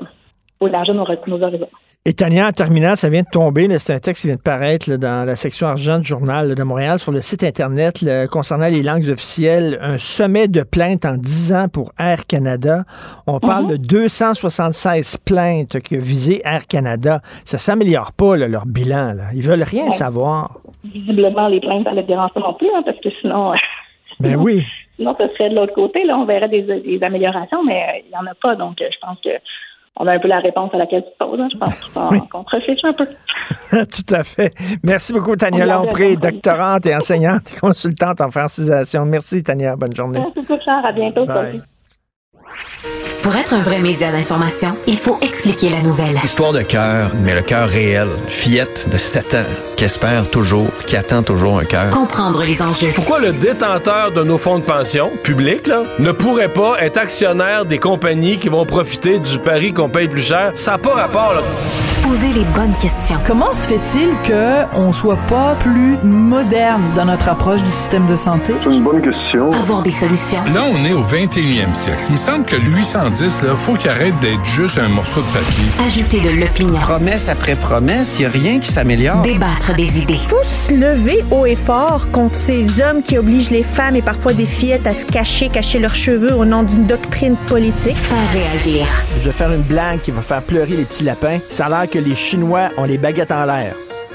faut 0.59 0.69
élargir 0.69 0.95
nos, 0.95 1.07
nos 1.27 1.43
horizons. 1.43 1.69
Et 2.09 2.13
Tania, 2.15 2.47
en 2.47 2.53
terminant, 2.53 2.95
ça 2.95 3.09
vient 3.09 3.23
de 3.23 3.29
tomber, 3.33 3.67
c'est 3.81 3.93
un 3.93 3.99
texte 3.99 4.23
qui 4.23 4.29
vient 4.29 4.37
de 4.37 4.41
paraître 4.41 4.89
là, 4.89 4.97
dans 4.97 5.27
la 5.27 5.35
section 5.35 5.67
argent 5.67 5.99
du 5.99 6.05
journal 6.07 6.51
là, 6.51 6.55
de 6.55 6.63
Montréal 6.63 7.01
sur 7.01 7.11
le 7.11 7.21
site 7.21 7.43
Internet 7.43 8.01
là, 8.01 8.29
concernant 8.29 8.69
les 8.69 8.85
langues 8.85 9.09
officielles. 9.11 9.77
Un 9.83 9.99
sommet 9.99 10.47
de 10.47 10.63
plaintes 10.63 11.05
en 11.05 11.17
10 11.17 11.53
ans 11.53 11.69
pour 11.69 11.91
Air 11.99 12.27
Canada. 12.29 12.85
On 13.27 13.41
parle 13.41 13.67
de 13.67 13.77
276 13.77 15.17
plaintes 15.25 15.81
que 15.83 15.97
visé 15.97 16.43
Air 16.45 16.69
Canada. 16.69 17.21
Ça 17.45 17.59
s'améliore 17.59 18.13
pas, 18.13 18.37
leur 18.37 18.67
bilan. 18.67 19.17
Ils 19.35 19.43
veulent 19.43 19.65
rien 19.65 19.87
Ouais. 19.87 19.91
savoir. 19.91 20.59
Visiblement, 20.85 21.49
les 21.49 21.59
plaintes, 21.61 21.85
ça 21.85 21.91
ne 21.91 21.97
les 21.97 22.03
dérange 22.05 22.31
pas 22.33 22.41
non 22.41 22.55
plus, 22.55 22.69
hein, 22.69 22.83
parce 22.85 23.01
que 23.01 23.09
sinon, 23.21 23.53
euh, 23.53 23.57
Ben 24.21 24.37
oui. 24.37 24.65
sinon, 24.95 25.17
ce 25.19 25.27
serait 25.35 25.51
de 25.51 25.57
l'autre 25.57 25.75
côté. 25.75 26.05
Là, 26.05 26.17
on 26.17 26.25
verrait 26.25 26.49
des, 26.49 26.63
des 26.63 27.01
améliorations, 27.03 27.65
mais 27.65 27.83
euh, 27.83 28.01
il 28.07 28.11
n'y 28.11 28.17
en 28.17 28.31
a 28.31 28.35
pas. 28.41 28.55
Donc, 28.55 28.81
euh, 28.81 28.87
je 28.93 28.99
pense 29.05 29.19
que 29.25 29.31
on 29.99 30.07
a 30.07 30.13
un 30.13 30.19
peu 30.19 30.29
la 30.29 30.41
réponse 30.41 30.71
à 30.75 30.79
laquelle 30.79 31.05
tu 31.05 31.11
te 31.13 31.25
poses. 31.25 31.41
hein. 31.41 31.49
Je 31.53 31.59
pense 31.59 31.81
qu'il 31.81 31.93
faut 31.93 32.27
qu'on 32.31 32.45
se 32.45 32.57
réfléchisse 32.57 32.85
un 32.85 32.93
peu. 32.93 33.07
Tout 33.87 34.15
à 34.15 34.23
fait. 34.25 34.53
Merci 34.83 35.13
beaucoup, 35.13 35.37
Tania 35.37 35.65
On 35.81 35.83
Lompré, 35.85 36.17
doctorante 36.17 36.87
et 36.87 36.95
enseignante 36.95 37.53
et 37.55 37.61
consultante 37.61 38.21
en 38.21 38.31
francisation. 38.31 39.05
Merci, 39.05 39.43
Tania. 39.43 39.77
Bonne 39.77 39.95
journée. 39.95 40.19
Merci 40.35 40.49
beaucoup, 40.49 40.61
Charles. 40.63 40.87
À 40.87 40.93
bientôt. 40.93 41.25
Bye. 41.27 41.63
Pour 43.23 43.35
être 43.35 43.55
un 43.55 43.61
vrai 43.61 43.81
média 43.81 44.13
d'information, 44.13 44.77
il 44.87 44.97
faut 44.97 45.19
expliquer 45.21 45.69
la 45.69 45.83
nouvelle. 45.83 46.21
Histoire 46.23 46.53
de 46.53 46.63
cœur, 46.63 47.11
mais 47.25 47.35
le 47.35 47.43
cœur 47.43 47.69
réel. 47.69 48.07
Fillette 48.29 48.89
de 48.89 48.97
7 48.97 49.35
ans, 49.35 49.51
qui 49.77 49.85
espère 49.85 50.31
toujours, 50.31 50.69
qui 50.87 50.97
attend 50.97 51.25
toujours 51.25 51.59
un 51.59 51.65
cœur. 51.65 51.91
Comprendre 51.91 52.45
les 52.45 52.63
enjeux. 52.63 52.93
Pourquoi 52.95 53.19
le 53.19 53.33
détenteur 53.33 54.13
de 54.13 54.23
nos 54.23 54.39
fonds 54.39 54.61
de 54.61 54.65
pension, 54.65 55.11
publics, 55.25 55.67
là, 55.67 55.83
ne 55.99 56.13
pourrait 56.13 56.53
pas 56.53 56.77
être 56.81 56.99
actionnaire 56.99 57.65
des 57.65 57.79
compagnies 57.79 58.39
qui 58.39 58.49
vont 58.49 58.65
profiter 58.65 59.19
du 59.19 59.41
pari 59.41 59.73
qu'on 59.73 59.89
paye 59.89 60.07
plus 60.07 60.23
cher? 60.23 60.53
Ça 60.55 60.73
n'a 60.73 60.79
pas 60.79 60.95
rapport, 60.95 61.35
là. 61.35 61.43
Poser 62.05 62.33
les 62.33 62.45
bonnes 62.55 62.75
questions. 62.77 63.17
Comment 63.27 63.53
se 63.53 63.67
fait-il 63.67 64.11
qu'on 64.25 64.93
soit 64.93 65.19
pas 65.29 65.57
plus 65.59 65.99
moderne 66.05 66.85
dans 66.95 67.07
notre 67.07 67.29
approche 67.29 67.65
du 67.65 67.73
système 67.73 68.07
de 68.07 68.15
santé? 68.15 68.55
C'est 68.63 68.71
une 68.71 68.85
bonne 68.85 69.03
question. 69.03 69.49
Avoir 69.51 69.83
des 69.83 69.91
solutions. 69.91 70.45
Là, 70.55 70.61
on 70.73 70.85
est 70.85 70.93
au 70.93 71.03
21e 71.03 71.75
siècle. 71.75 72.05
Il 72.07 72.13
me 72.13 72.17
semble 72.17 72.46
que 72.47 72.57
le 72.57 72.71
810, 72.71 73.43
là, 73.43 73.57
faut 73.57 73.75
qu'il 73.75 73.91
arrête 73.91 74.19
d'être 74.21 74.45
juste 74.45 74.79
un 74.79 74.89
morceau 74.89 75.21
de 75.21 75.27
papier. 75.27 75.65
Ajouter 75.85 76.21
de 76.21 76.41
l'opinion. 76.41 76.79
Promesse 76.81 77.29
après 77.29 77.57
promesse, 77.57 78.17
il 78.19 78.21
n'y 78.21 78.27
a 78.27 78.31
rien 78.31 78.61
qui 78.61 78.71
s'améliore. 78.71 79.23
Débattre 79.23 79.75
des 79.75 79.99
idées. 79.99 80.21
faut 80.27 80.43
se 80.45 80.73
lever 80.73 81.25
haut 81.33 81.47
et 81.47 81.57
fort 81.57 82.11
contre 82.13 82.37
ces 82.37 82.81
hommes 82.81 83.03
qui 83.03 83.19
obligent 83.19 83.51
les 83.51 83.65
femmes 83.65 83.97
et 83.97 84.03
parfois 84.03 84.33
des 84.33 84.47
fillettes 84.47 84.87
à 84.87 84.95
se 84.95 85.07
cacher, 85.07 85.49
cacher 85.49 85.81
leurs 85.81 85.97
cheveux 85.97 86.35
au 86.35 86.45
nom 86.45 86.63
d'une 86.63 86.87
doctrine 86.87 87.37
politique. 87.49 87.97
Faire 87.97 88.33
réagir. 88.33 88.87
Je 89.21 89.25
vais 89.25 89.33
faire 89.33 89.53
une 89.53 89.63
blague 89.63 90.01
qui 90.03 90.13
va 90.13 90.23
faire 90.23 90.43
pleurer 90.43 90.77
les 90.77 90.85
petits 90.85 91.05
lapins. 91.05 91.39
Ça 91.51 91.67
a 91.67 91.69
l'air 91.69 91.91
que 91.91 91.97
que 91.97 92.03
les 92.03 92.15
Chinois 92.15 92.69
ont 92.77 92.85
les 92.85 92.99
baguettes 92.99 93.33
en 93.33 93.47
l'air. 93.47 93.75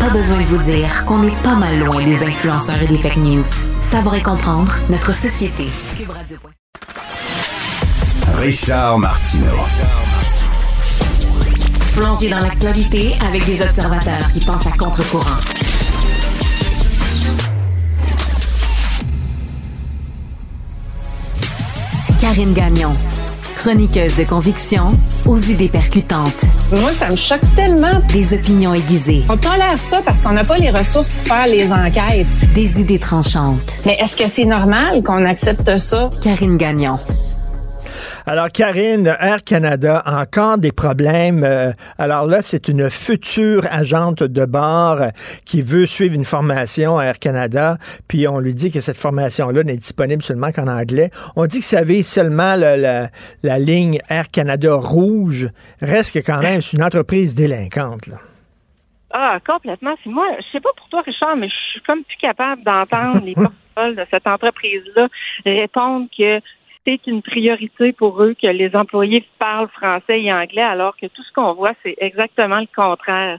Pas 0.00 0.08
besoin 0.10 0.38
de 0.38 0.44
vous 0.44 0.58
dire 0.58 1.04
qu'on 1.06 1.22
est 1.22 1.42
pas 1.44 1.54
mal 1.54 1.78
loin 1.78 2.02
des 2.04 2.24
influenceurs 2.24 2.82
et 2.82 2.88
des 2.88 2.98
fake 2.98 3.18
news. 3.18 3.44
Savoir 3.80 4.16
et 4.16 4.22
comprendre 4.22 4.74
notre 4.90 5.14
société. 5.14 5.68
Richard 8.34 8.98
Martineau. 8.98 9.46
Plongé 11.94 12.28
dans 12.28 12.40
l'actualité 12.40 13.14
avec 13.26 13.44
des 13.46 13.62
observateurs 13.62 14.30
qui 14.32 14.40
pensent 14.40 14.66
à 14.66 14.72
contre-courant. 14.72 15.36
Karine 22.20 22.54
Gagnon, 22.54 22.92
chroniqueuse 23.54 24.16
de 24.16 24.24
conviction 24.24 24.92
aux 25.26 25.38
idées 25.38 25.68
percutantes. 25.68 26.44
Moi, 26.70 26.92
ça 26.92 27.08
me 27.10 27.16
choque 27.16 27.40
tellement. 27.54 28.00
Des 28.12 28.34
opinions 28.34 28.74
aiguisées. 28.74 29.22
On 29.28 29.36
tolère 29.36 29.78
ça 29.78 30.00
parce 30.04 30.20
qu'on 30.20 30.32
n'a 30.32 30.44
pas 30.44 30.58
les 30.58 30.70
ressources 30.70 31.08
pour 31.08 31.26
faire 31.26 31.46
les 31.46 31.70
enquêtes. 31.72 32.26
Des 32.54 32.80
idées 32.80 32.98
tranchantes. 32.98 33.78
Mais 33.86 33.96
est-ce 34.00 34.16
que 34.16 34.28
c'est 34.28 34.44
normal 34.44 35.02
qu'on 35.02 35.24
accepte 35.24 35.76
ça? 35.78 36.10
Karine 36.20 36.56
Gagnon. 36.56 36.98
Alors, 38.24 38.48
Karine, 38.48 39.16
Air 39.18 39.42
Canada, 39.42 40.02
encore 40.06 40.58
des 40.58 40.70
problèmes. 40.70 41.42
Euh, 41.42 41.72
alors 41.98 42.26
là, 42.26 42.38
c'est 42.42 42.68
une 42.68 42.88
future 42.88 43.62
agente 43.70 44.22
de 44.22 44.44
bord 44.44 45.00
qui 45.44 45.60
veut 45.60 45.86
suivre 45.86 46.14
une 46.14 46.24
formation 46.24 46.98
à 46.98 47.04
Air 47.06 47.18
Canada, 47.18 47.78
puis 48.06 48.28
on 48.28 48.38
lui 48.38 48.54
dit 48.54 48.70
que 48.70 48.80
cette 48.80 48.96
formation-là 48.96 49.64
n'est 49.64 49.76
disponible 49.76 50.22
seulement 50.22 50.52
qu'en 50.52 50.68
anglais. 50.68 51.10
On 51.34 51.46
dit 51.46 51.58
que 51.58 51.64
ça 51.64 51.82
vise 51.82 52.06
seulement 52.06 52.54
la, 52.54 52.76
la, 52.76 53.08
la, 53.42 53.58
ligne 53.58 53.98
Air 54.08 54.30
Canada 54.30 54.74
rouge. 54.74 55.48
Reste 55.80 56.14
que 56.14 56.24
quand 56.24 56.40
même, 56.40 56.60
c'est 56.60 56.76
une 56.76 56.84
entreprise 56.84 57.34
délinquante, 57.34 58.06
là. 58.06 58.18
Ah, 59.12 59.38
complètement. 59.46 59.94
C'est 60.02 60.10
moi, 60.10 60.26
je 60.38 60.44
sais 60.52 60.60
pas 60.60 60.70
pour 60.76 60.88
toi, 60.88 61.02
Richard, 61.02 61.36
mais 61.36 61.48
je 61.48 61.70
suis 61.72 61.80
comme 61.82 62.02
plus 62.02 62.16
capable 62.16 62.62
d'entendre 62.62 63.22
les 63.24 63.34
porte 63.74 63.94
de 63.94 64.06
cette 64.10 64.26
entreprise-là 64.26 65.08
répondre 65.44 66.06
que 66.16 66.40
c'est 66.86 67.06
une 67.06 67.22
priorité 67.22 67.92
pour 67.92 68.22
eux 68.22 68.34
que 68.40 68.48
les 68.48 68.74
employés 68.74 69.24
parlent 69.38 69.68
français 69.68 70.20
et 70.22 70.32
anglais, 70.32 70.62
alors 70.62 70.96
que 70.96 71.06
tout 71.06 71.22
ce 71.22 71.32
qu'on 71.32 71.54
voit, 71.54 71.74
c'est 71.82 71.94
exactement 71.98 72.60
le 72.60 72.68
contraire. 72.74 73.38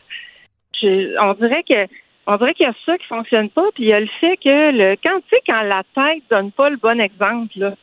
Je, 0.82 1.20
on 1.22 1.34
dirait 1.34 1.64
que 1.64 1.88
on 2.26 2.38
dirait 2.38 2.53
qu'il 2.53 2.65
y 2.65 2.70
a 2.70 2.74
ça 2.86 2.98
qui 2.98 3.06
fonctionne 3.07 3.49
pas, 3.49 3.65
puis 3.76 3.84
il 3.84 3.90
y 3.90 3.94
a 3.94 3.99
le 3.99 4.07
fait 4.22 4.38
que 4.38 4.72
le 4.72 4.95
quand 5.03 5.20
tu 5.20 5.30
sais 5.30 5.41
quand 5.45 5.61
la 5.61 5.84
tête 5.94 6.24
donne 6.30 6.52
pas 6.52 6.70
le 6.70 6.78
bon 6.78 6.99
exemple 6.99 7.52
là, 7.57 7.74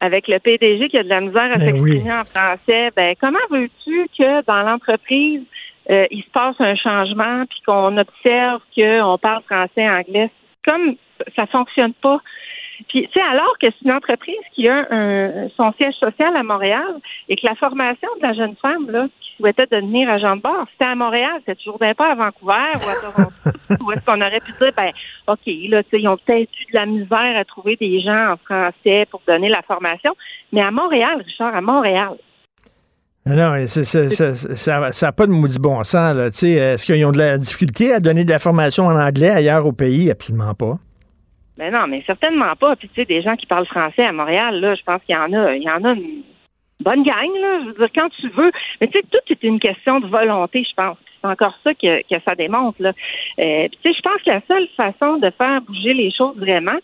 avec 0.00 0.28
le 0.28 0.38
PDG 0.38 0.88
qui 0.88 0.96
a 0.96 1.02
de 1.02 1.08
la 1.08 1.20
misère 1.20 1.52
à 1.52 1.56
Ben 1.56 1.66
s'exprimer 1.66 2.02
oui. 2.02 2.12
en 2.12 2.24
français, 2.24 2.90
ben 2.96 3.14
comment 3.20 3.38
veux-tu 3.50 4.08
que 4.18 4.44
dans 4.46 4.62
l'entreprise 4.62 5.42
euh, 5.90 6.06
il 6.10 6.22
se 6.22 6.30
passe 6.30 6.56
un 6.58 6.74
changement 6.74 7.44
puis 7.46 7.60
qu'on 7.66 7.96
observe 7.98 8.62
qu'on 8.74 9.18
parle 9.18 9.42
français 9.42 9.82
et 9.82 9.90
anglais? 9.90 10.30
Comme 10.64 10.96
ça 11.36 11.46
fonctionne 11.46 11.94
pas. 11.94 12.20
Puis, 12.88 13.02
tu 13.06 13.12
sais, 13.12 13.20
alors 13.20 13.56
que 13.60 13.66
c'est 13.68 13.84
une 13.84 13.92
entreprise 13.92 14.34
qui 14.54 14.68
a 14.68 14.86
un, 14.90 15.48
son 15.56 15.72
siège 15.74 15.94
social 15.94 16.34
à 16.36 16.42
Montréal 16.42 16.94
et 17.28 17.36
que 17.36 17.46
la 17.46 17.54
formation 17.54 18.08
de 18.20 18.26
la 18.26 18.32
jeune 18.34 18.56
femme 18.60 18.90
là, 18.90 19.06
qui 19.20 19.30
souhaitait 19.36 19.66
devenir 19.70 20.08
agent 20.10 20.36
de 20.36 20.42
bord, 20.42 20.64
c'était 20.72 20.90
à 20.90 20.94
Montréal, 20.94 21.34
c'était 21.40 21.56
toujours 21.56 21.78
pas 21.78 22.12
à 22.12 22.14
Vancouver 22.14 22.72
ou 22.76 22.88
à 22.88 22.94
Toronto, 22.94 23.30
où 23.84 23.92
est-ce 23.92 24.04
qu'on 24.04 24.20
aurait 24.20 24.40
pu 24.40 24.52
dire, 24.60 24.72
ben, 24.76 24.90
OK, 25.28 25.40
là, 25.68 25.82
tu 25.82 25.90
sais, 25.90 26.00
ils 26.00 26.08
ont 26.08 26.16
peut-être 26.16 26.50
eu 26.60 26.72
de 26.72 26.78
la 26.78 26.86
misère 26.86 27.36
à 27.38 27.44
trouver 27.44 27.76
des 27.76 28.00
gens 28.00 28.32
en 28.32 28.36
français 28.38 29.06
pour 29.10 29.22
donner 29.26 29.48
la 29.48 29.62
formation, 29.62 30.14
mais 30.52 30.62
à 30.62 30.70
Montréal, 30.70 31.22
Richard, 31.24 31.54
à 31.54 31.60
Montréal, 31.60 32.10
Non, 33.26 33.36
Non, 33.36 33.66
c'est- 33.66 33.84
ça 33.84 34.80
n'a 35.06 35.12
pas 35.12 35.26
de 35.26 35.32
maudit 35.32 35.58
bon 35.60 35.82
sens. 35.84 36.16
Est-ce 36.42 36.86
qu'ils 36.86 37.04
ont 37.04 37.12
de 37.12 37.18
la 37.18 37.36
difficulté 37.38 37.92
à 37.92 38.00
donner 38.00 38.24
de 38.24 38.30
la 38.30 38.38
formation 38.38 38.84
en 38.86 38.96
anglais 38.98 39.28
ailleurs 39.30 39.66
au 39.66 39.72
pays? 39.72 40.10
Absolument 40.10 40.54
pas. 40.54 40.78
Ben 41.60 41.74
non, 41.74 41.86
mais 41.86 42.02
certainement 42.06 42.56
pas. 42.56 42.74
Puis 42.74 42.88
tu 42.88 42.94
sais, 42.94 43.04
des 43.04 43.20
gens 43.20 43.36
qui 43.36 43.44
parlent 43.44 43.66
français 43.66 44.06
à 44.06 44.12
Montréal, 44.12 44.60
là, 44.60 44.74
je 44.74 44.82
pense 44.82 45.02
qu'il 45.04 45.14
y 45.14 45.18
en 45.18 45.30
a, 45.34 45.54
il 45.54 45.62
y 45.62 45.68
en 45.68 45.84
a 45.84 45.92
une 45.92 46.22
bonne 46.80 47.02
gang, 47.02 47.30
là. 47.38 47.60
Je 47.60 47.66
veux 47.66 47.74
dire, 47.74 47.90
quand 47.94 48.08
tu 48.18 48.30
veux. 48.30 48.50
Mais 48.80 48.86
tu 48.86 48.98
sais, 48.98 49.04
tout 49.10 49.18
est 49.28 49.42
une 49.42 49.60
question 49.60 50.00
de 50.00 50.06
volonté, 50.06 50.64
je 50.66 50.74
pense. 50.74 50.96
C'est 51.20 51.28
encore 51.28 51.54
ça 51.62 51.74
que, 51.74 52.00
que 52.00 52.22
ça 52.24 52.34
démontre, 52.34 52.80
là. 52.80 52.94
Euh, 53.38 53.68
puis 53.68 53.78
tu 53.82 53.90
sais, 53.90 53.94
je 53.94 54.00
pense 54.00 54.22
que 54.22 54.30
la 54.30 54.40
seule 54.48 54.68
façon 54.74 55.18
de 55.18 55.28
faire 55.36 55.60
bouger 55.60 55.92
les 55.92 56.10
choses 56.10 56.38
vraiment, 56.38 56.78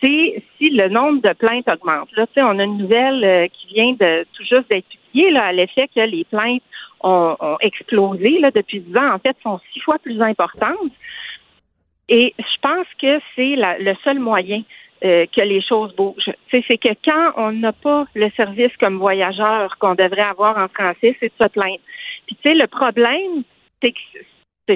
c'est 0.00 0.44
si 0.56 0.70
le 0.70 0.88
nombre 0.88 1.20
de 1.22 1.32
plaintes 1.32 1.68
augmente. 1.68 2.10
Là, 2.16 2.28
tu 2.28 2.34
sais, 2.34 2.42
on 2.42 2.56
a 2.60 2.62
une 2.62 2.78
nouvelle 2.78 3.24
euh, 3.24 3.48
qui 3.48 3.74
vient 3.74 3.94
de 3.94 4.24
tout 4.32 4.44
juste 4.44 4.70
d'être 4.70 4.86
publiée, 4.86 5.32
là, 5.32 5.46
à 5.46 5.52
l'effet 5.52 5.88
que 5.92 6.02
les 6.02 6.22
plaintes 6.22 6.62
ont, 7.02 7.34
ont 7.40 7.56
explosé, 7.62 8.38
là, 8.38 8.52
depuis 8.52 8.78
10 8.78 8.96
ans. 8.96 9.14
En 9.14 9.18
fait, 9.18 9.36
sont 9.42 9.58
six 9.72 9.80
fois 9.80 9.96
plus 9.98 10.22
importantes. 10.22 10.92
Et 12.10 12.34
je 12.38 12.60
pense 12.60 12.86
que 13.00 13.20
c'est 13.34 13.54
le 13.56 13.94
seul 14.02 14.18
moyen 14.18 14.62
euh, 15.04 15.24
que 15.34 15.40
les 15.40 15.62
choses 15.62 15.94
bougent. 15.94 16.30
C'est 16.50 16.62
que 16.76 16.92
quand 17.04 17.32
on 17.36 17.52
n'a 17.52 17.72
pas 17.72 18.04
le 18.14 18.28
service 18.36 18.76
comme 18.78 18.98
voyageur 18.98 19.78
qu'on 19.78 19.94
devrait 19.94 20.20
avoir 20.20 20.58
en 20.58 20.68
français, 20.68 21.16
c'est 21.20 21.28
de 21.28 21.44
se 21.44 21.48
plaindre. 21.48 21.80
Puis 22.26 22.36
tu 22.36 22.50
sais, 22.50 22.54
le 22.54 22.66
problème, 22.66 23.44
c'est 23.80 23.92
que 23.92 23.98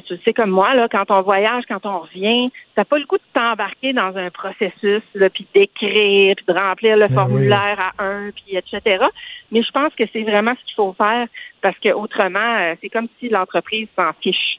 tu 0.01 0.17
sais 0.25 0.33
comme 0.33 0.51
moi, 0.51 0.75
là, 0.75 0.89
quand 0.91 1.11
on 1.11 1.23
voyage, 1.23 1.65
quand 1.69 1.85
on 1.85 2.01
revient, 2.01 2.51
t'as 2.75 2.85
pas 2.85 2.99
le 2.99 3.07
coup 3.07 3.17
de 3.17 3.23
t'embarquer 3.33 3.93
dans 3.93 4.17
un 4.17 4.31
processus, 4.31 5.03
là, 5.15 5.29
puis 5.29 5.47
d'écrire, 5.55 6.35
puis 6.37 6.47
de 6.47 6.53
remplir 6.53 6.97
le 6.97 7.09
Ben 7.09 7.15
formulaire 7.15 7.93
à 7.99 8.05
un, 8.05 8.31
puis 8.31 8.57
etc. 8.57 9.05
Mais 9.53 9.63
je 9.63 9.71
pense 9.73 9.95
que 9.95 10.05
c'est 10.13 10.23
vraiment 10.23 10.55
ce 10.59 10.65
qu'il 10.65 10.75
faut 10.77 10.95
faire 10.95 11.27
parce 11.61 11.79
que 11.79 11.91
autrement, 11.91 12.57
euh, 12.61 12.75
c'est 12.81 12.89
comme 12.89 13.09
si 13.19 13.29
l'entreprise 13.29 13.89
s'en 13.97 14.13
fiche. 14.23 14.59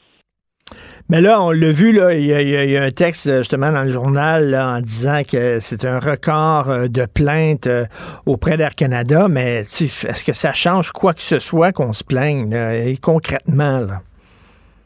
Mais 1.08 1.20
là, 1.20 1.40
on 1.40 1.52
l'a 1.52 1.70
vu, 1.70 1.92
là, 1.92 2.14
il 2.14 2.26
y, 2.26 2.76
a- 2.76 2.82
un 2.82 2.90
texte 2.90 3.28
euh, 3.28 3.38
justement 3.38 3.70
dans 3.70 3.84
le 3.84 3.90
journal 3.90 4.54
en 4.56 4.80
disant 4.80 5.22
que 5.22 5.60
c'est 5.60 5.84
un 5.84 6.00
record 6.00 6.68
euh, 6.68 6.88
de 6.88 7.06
plaintes 7.06 7.68
euh, 7.68 7.84
auprès 8.26 8.56
d'Air 8.56 8.74
Canada, 8.74 9.28
mais 9.28 9.60
est-ce 9.60 10.24
que 10.24 10.32
ça 10.32 10.52
change 10.52 10.90
quoi 10.90 11.14
que 11.14 11.22
ce 11.22 11.38
soit 11.38 11.70
qu'on 11.72 11.92
se 11.92 12.02
plaigne 12.02 12.52
et 12.52 12.96
concrètement? 13.00 13.78
Là? 13.78 14.00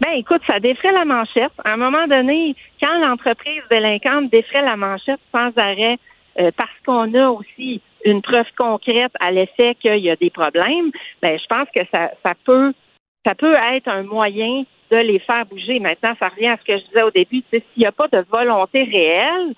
Ben, 0.01 0.12
écoute, 0.16 0.43
ça 0.47 0.61
défrait 0.61 0.93
la 0.93 1.07
manchette. 1.07 1.52
À 1.65 1.73
un 1.73 1.77
moment 1.78 2.07
donné, 2.07 2.55
quand 2.82 2.98
l'entreprise 3.01 3.62
délinquante 3.70 4.31
défrait 4.31 4.62
la 4.62 4.77
manchette 4.77 5.20
sans 5.32 5.51
arrêt, 5.57 5.98
parce 6.57 6.70
qu'on 6.86 7.12
a 7.15 7.28
aussi 7.28 7.82
une 8.07 8.23
preuve 8.23 8.47
concrète 8.57 9.12
à 9.20 9.31
l'effet 9.31 9.74
qu'il 9.81 9.98
y 9.98 10.11
a 10.11 10.16
des 10.16 10.31
problèmes, 10.31 10.90
ben, 11.20 11.39
je 11.39 11.47
pense 11.48 11.69
que 11.74 11.81
ça 11.93 12.35
peut, 12.47 12.73
ça 13.27 13.35
peut 13.35 13.57
être 13.74 13.89
un 13.89 14.05
moyen 14.05 14.65
de 14.90 14.96
les 14.96 15.18
faire 15.20 15.46
bouger. 15.46 15.78
Maintenant, 15.78 16.14
ça 16.18 16.28
revient 16.28 16.48
à 16.48 16.56
ce 16.58 16.64
que 16.64 16.78
je 16.78 16.84
disais 16.86 17.02
au 17.02 17.10
début. 17.10 17.42
S'il 17.50 17.62
n'y 17.76 17.86
a 17.86 17.92
pas 17.92 18.08
de 18.08 18.24
volonté 18.30 18.82
réelle, 18.84 19.54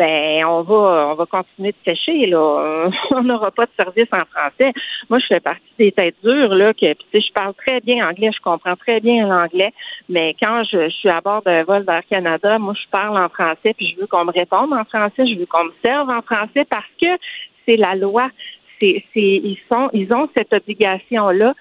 ben 0.00 0.46
on 0.46 0.62
va 0.62 1.10
on 1.12 1.14
va 1.14 1.26
continuer 1.26 1.72
de 1.72 1.92
sécher 1.92 2.24
là. 2.24 2.88
On 3.10 3.22
n'aura 3.22 3.50
pas 3.50 3.66
de 3.66 3.70
service 3.76 4.08
en 4.12 4.24
français. 4.24 4.72
Moi, 5.10 5.18
je 5.18 5.26
fais 5.26 5.40
partie 5.40 5.74
des 5.78 5.92
têtes 5.92 6.16
dures 6.24 6.54
là 6.54 6.72
que 6.72 6.94
puis, 6.94 7.20
je 7.20 7.32
parle 7.34 7.52
très 7.54 7.80
bien 7.80 8.08
anglais, 8.08 8.30
je 8.34 8.40
comprends 8.40 8.76
très 8.76 9.00
bien 9.00 9.26
l'anglais, 9.26 9.72
mais 10.08 10.34
quand 10.40 10.62
je, 10.64 10.88
suis 10.88 11.10
à 11.10 11.20
bord 11.20 11.42
d'un 11.42 11.64
vol 11.64 11.84
d'Air 11.84 12.02
Canada, 12.08 12.58
moi 12.58 12.72
je 12.82 12.88
parle 12.90 13.18
en 13.18 13.28
français 13.28 13.74
puis 13.76 13.92
je 13.94 14.00
veux 14.00 14.06
qu'on 14.06 14.24
me 14.24 14.32
réponde 14.32 14.72
en 14.72 14.84
français, 14.84 15.26
je 15.26 15.38
veux 15.38 15.46
qu'on 15.46 15.64
me 15.64 15.74
serve 15.84 16.08
en 16.08 16.22
français 16.22 16.64
parce 16.70 16.92
que 16.98 17.08
c'est 17.66 17.76
la 17.76 17.94
loi. 17.94 18.30
C'est 18.80 19.04
c'est 19.12 19.20
ils 19.20 19.58
sont 19.68 19.90
ils 19.92 20.10
ont 20.14 20.30
cette 20.34 20.54
obligation 20.54 21.28
là. 21.28 21.52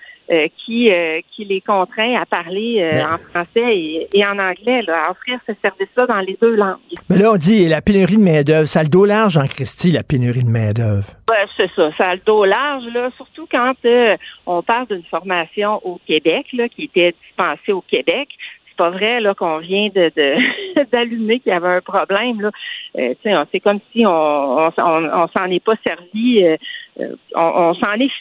Qui 0.65 0.91
euh, 0.91 1.21
qui 1.31 1.45
les 1.45 1.61
contraint 1.61 2.21
à 2.21 2.25
parler 2.25 2.81
euh, 2.81 3.03
en 3.03 3.17
français 3.17 3.75
et, 3.75 4.07
et 4.13 4.25
en 4.25 4.37
anglais, 4.37 4.83
là, 4.83 5.07
à 5.07 5.11
offrir 5.11 5.39
ce 5.47 5.53
service-là 5.61 6.05
dans 6.05 6.19
les 6.19 6.37
deux 6.39 6.55
langues. 6.55 6.77
Mais 7.09 7.17
là, 7.17 7.31
on 7.31 7.35
dit 7.35 7.67
la 7.67 7.81
pénurie 7.81 8.17
de 8.17 8.21
main-d'œuvre. 8.21 8.67
Ça 8.67 8.81
a 8.81 8.83
le 8.83 8.89
dos 8.89 9.05
large 9.05 9.37
en 9.37 9.47
Christie, 9.47 9.91
la 9.91 10.03
pénurie 10.03 10.43
de 10.43 10.49
main-d'œuvre. 10.49 11.07
Ben, 11.27 11.47
c'est 11.57 11.69
ça, 11.75 11.89
ça 11.97 12.09
a 12.09 12.15
le 12.15 12.21
dos 12.25 12.45
large, 12.45 12.83
là, 12.93 13.09
surtout 13.17 13.47
quand 13.49 13.73
euh, 13.85 14.17
on 14.45 14.61
parle 14.61 14.87
d'une 14.87 15.03
formation 15.03 15.79
au 15.83 15.99
Québec, 16.05 16.45
là, 16.53 16.69
qui 16.69 16.83
était 16.83 17.15
dispensée 17.25 17.71
au 17.71 17.81
Québec. 17.81 18.29
C'est 18.67 18.77
pas 18.77 18.91
vrai 18.91 19.19
là 19.19 19.33
qu'on 19.33 19.57
vient 19.57 19.89
de 19.93 20.11
d'allumer 20.91 21.39
qu'il 21.39 21.51
y 21.51 21.55
avait 21.55 21.67
un 21.67 21.81
problème. 21.81 22.39
Là. 22.41 22.51
Euh, 22.97 23.13
c'est 23.51 23.59
comme 23.59 23.79
si 23.91 24.05
on 24.05 24.11
on, 24.11 24.71
on, 24.77 25.23
on 25.23 25.27
s'en 25.29 25.45
est 25.45 25.63
pas 25.63 25.75
servi, 25.85 26.43
euh, 26.43 26.57
euh, 26.99 27.15
on, 27.35 27.41
on 27.41 27.73
s'en 27.73 27.93
est 27.93 28.11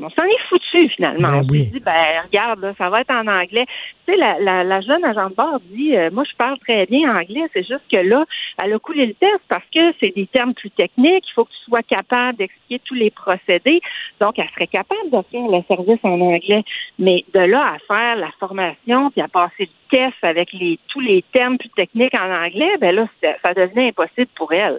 on 0.00 0.10
s'en 0.10 0.24
est 0.24 0.48
foutu 0.48 0.88
finalement. 0.90 1.28
Ben 1.28 1.42
on 1.42 1.46
oui. 1.50 1.70
dit, 1.72 1.80
ben 1.80 2.22
regarde, 2.24 2.60
là, 2.60 2.72
ça 2.74 2.90
va 2.90 3.00
être 3.00 3.10
en 3.10 3.26
anglais. 3.26 3.66
Tu 4.06 4.12
sais, 4.12 4.16
la, 4.18 4.38
la, 4.38 4.64
la 4.64 4.80
jeune 4.80 5.04
agent 5.04 5.30
de 5.30 5.34
bord 5.34 5.60
dit, 5.70 5.96
euh, 5.96 6.10
moi 6.12 6.24
je 6.30 6.36
parle 6.36 6.58
très 6.58 6.86
bien 6.86 7.14
anglais, 7.14 7.44
c'est 7.52 7.66
juste 7.66 7.84
que 7.90 7.96
là, 7.96 8.24
elle 8.62 8.72
a 8.72 8.78
coulé 8.78 9.06
le 9.06 9.14
test 9.14 9.40
parce 9.48 9.64
que 9.74 9.92
c'est 10.00 10.14
des 10.14 10.26
termes 10.26 10.54
plus 10.54 10.70
techniques, 10.70 11.24
il 11.28 11.32
faut 11.34 11.44
que 11.44 11.50
tu 11.50 11.64
sois 11.64 11.82
capable 11.82 12.38
d'expliquer 12.38 12.80
tous 12.84 12.94
les 12.94 13.10
procédés. 13.10 13.80
Donc, 14.20 14.38
elle 14.38 14.48
serait 14.54 14.66
capable 14.66 15.10
d'offrir 15.10 15.42
le 15.48 15.62
service 15.68 16.00
en 16.02 16.20
anglais. 16.20 16.64
Mais 16.98 17.24
de 17.34 17.40
là 17.40 17.74
à 17.74 17.78
faire 17.86 18.16
la 18.16 18.30
formation, 18.38 19.10
puis 19.10 19.20
à 19.20 19.28
passer 19.28 19.68
le 19.68 19.88
test 19.90 20.16
avec 20.22 20.52
les 20.52 20.78
tous 20.88 21.00
les 21.00 21.22
termes 21.32 21.58
plus 21.58 21.70
techniques 21.70 22.14
en 22.14 22.30
anglais, 22.30 22.76
ben 22.80 22.94
là, 22.94 23.06
ça 23.42 23.54
devenait 23.54 23.88
impossible 23.88 24.30
pour 24.34 24.52
elle. 24.52 24.78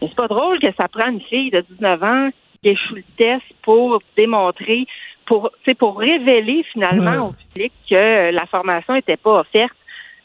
Mais 0.00 0.08
c'est 0.08 0.16
pas 0.16 0.28
drôle 0.28 0.58
que 0.60 0.72
ça 0.76 0.88
prend 0.88 1.08
une 1.08 1.20
fille 1.20 1.50
de 1.50 1.60
19 1.60 2.02
ans 2.02 2.30
qui 2.62 2.70
échoue 2.70 2.96
le 2.96 3.04
test 3.16 3.44
pour 3.62 4.00
démontrer 4.16 4.86
pour, 5.28 5.50
pour 5.78 5.98
révéler 5.98 6.64
finalement 6.72 7.28
au 7.28 7.32
public 7.32 7.72
que 7.88 8.30
la 8.32 8.46
formation 8.46 8.94
n'était 8.94 9.18
pas 9.18 9.40
offerte 9.40 9.76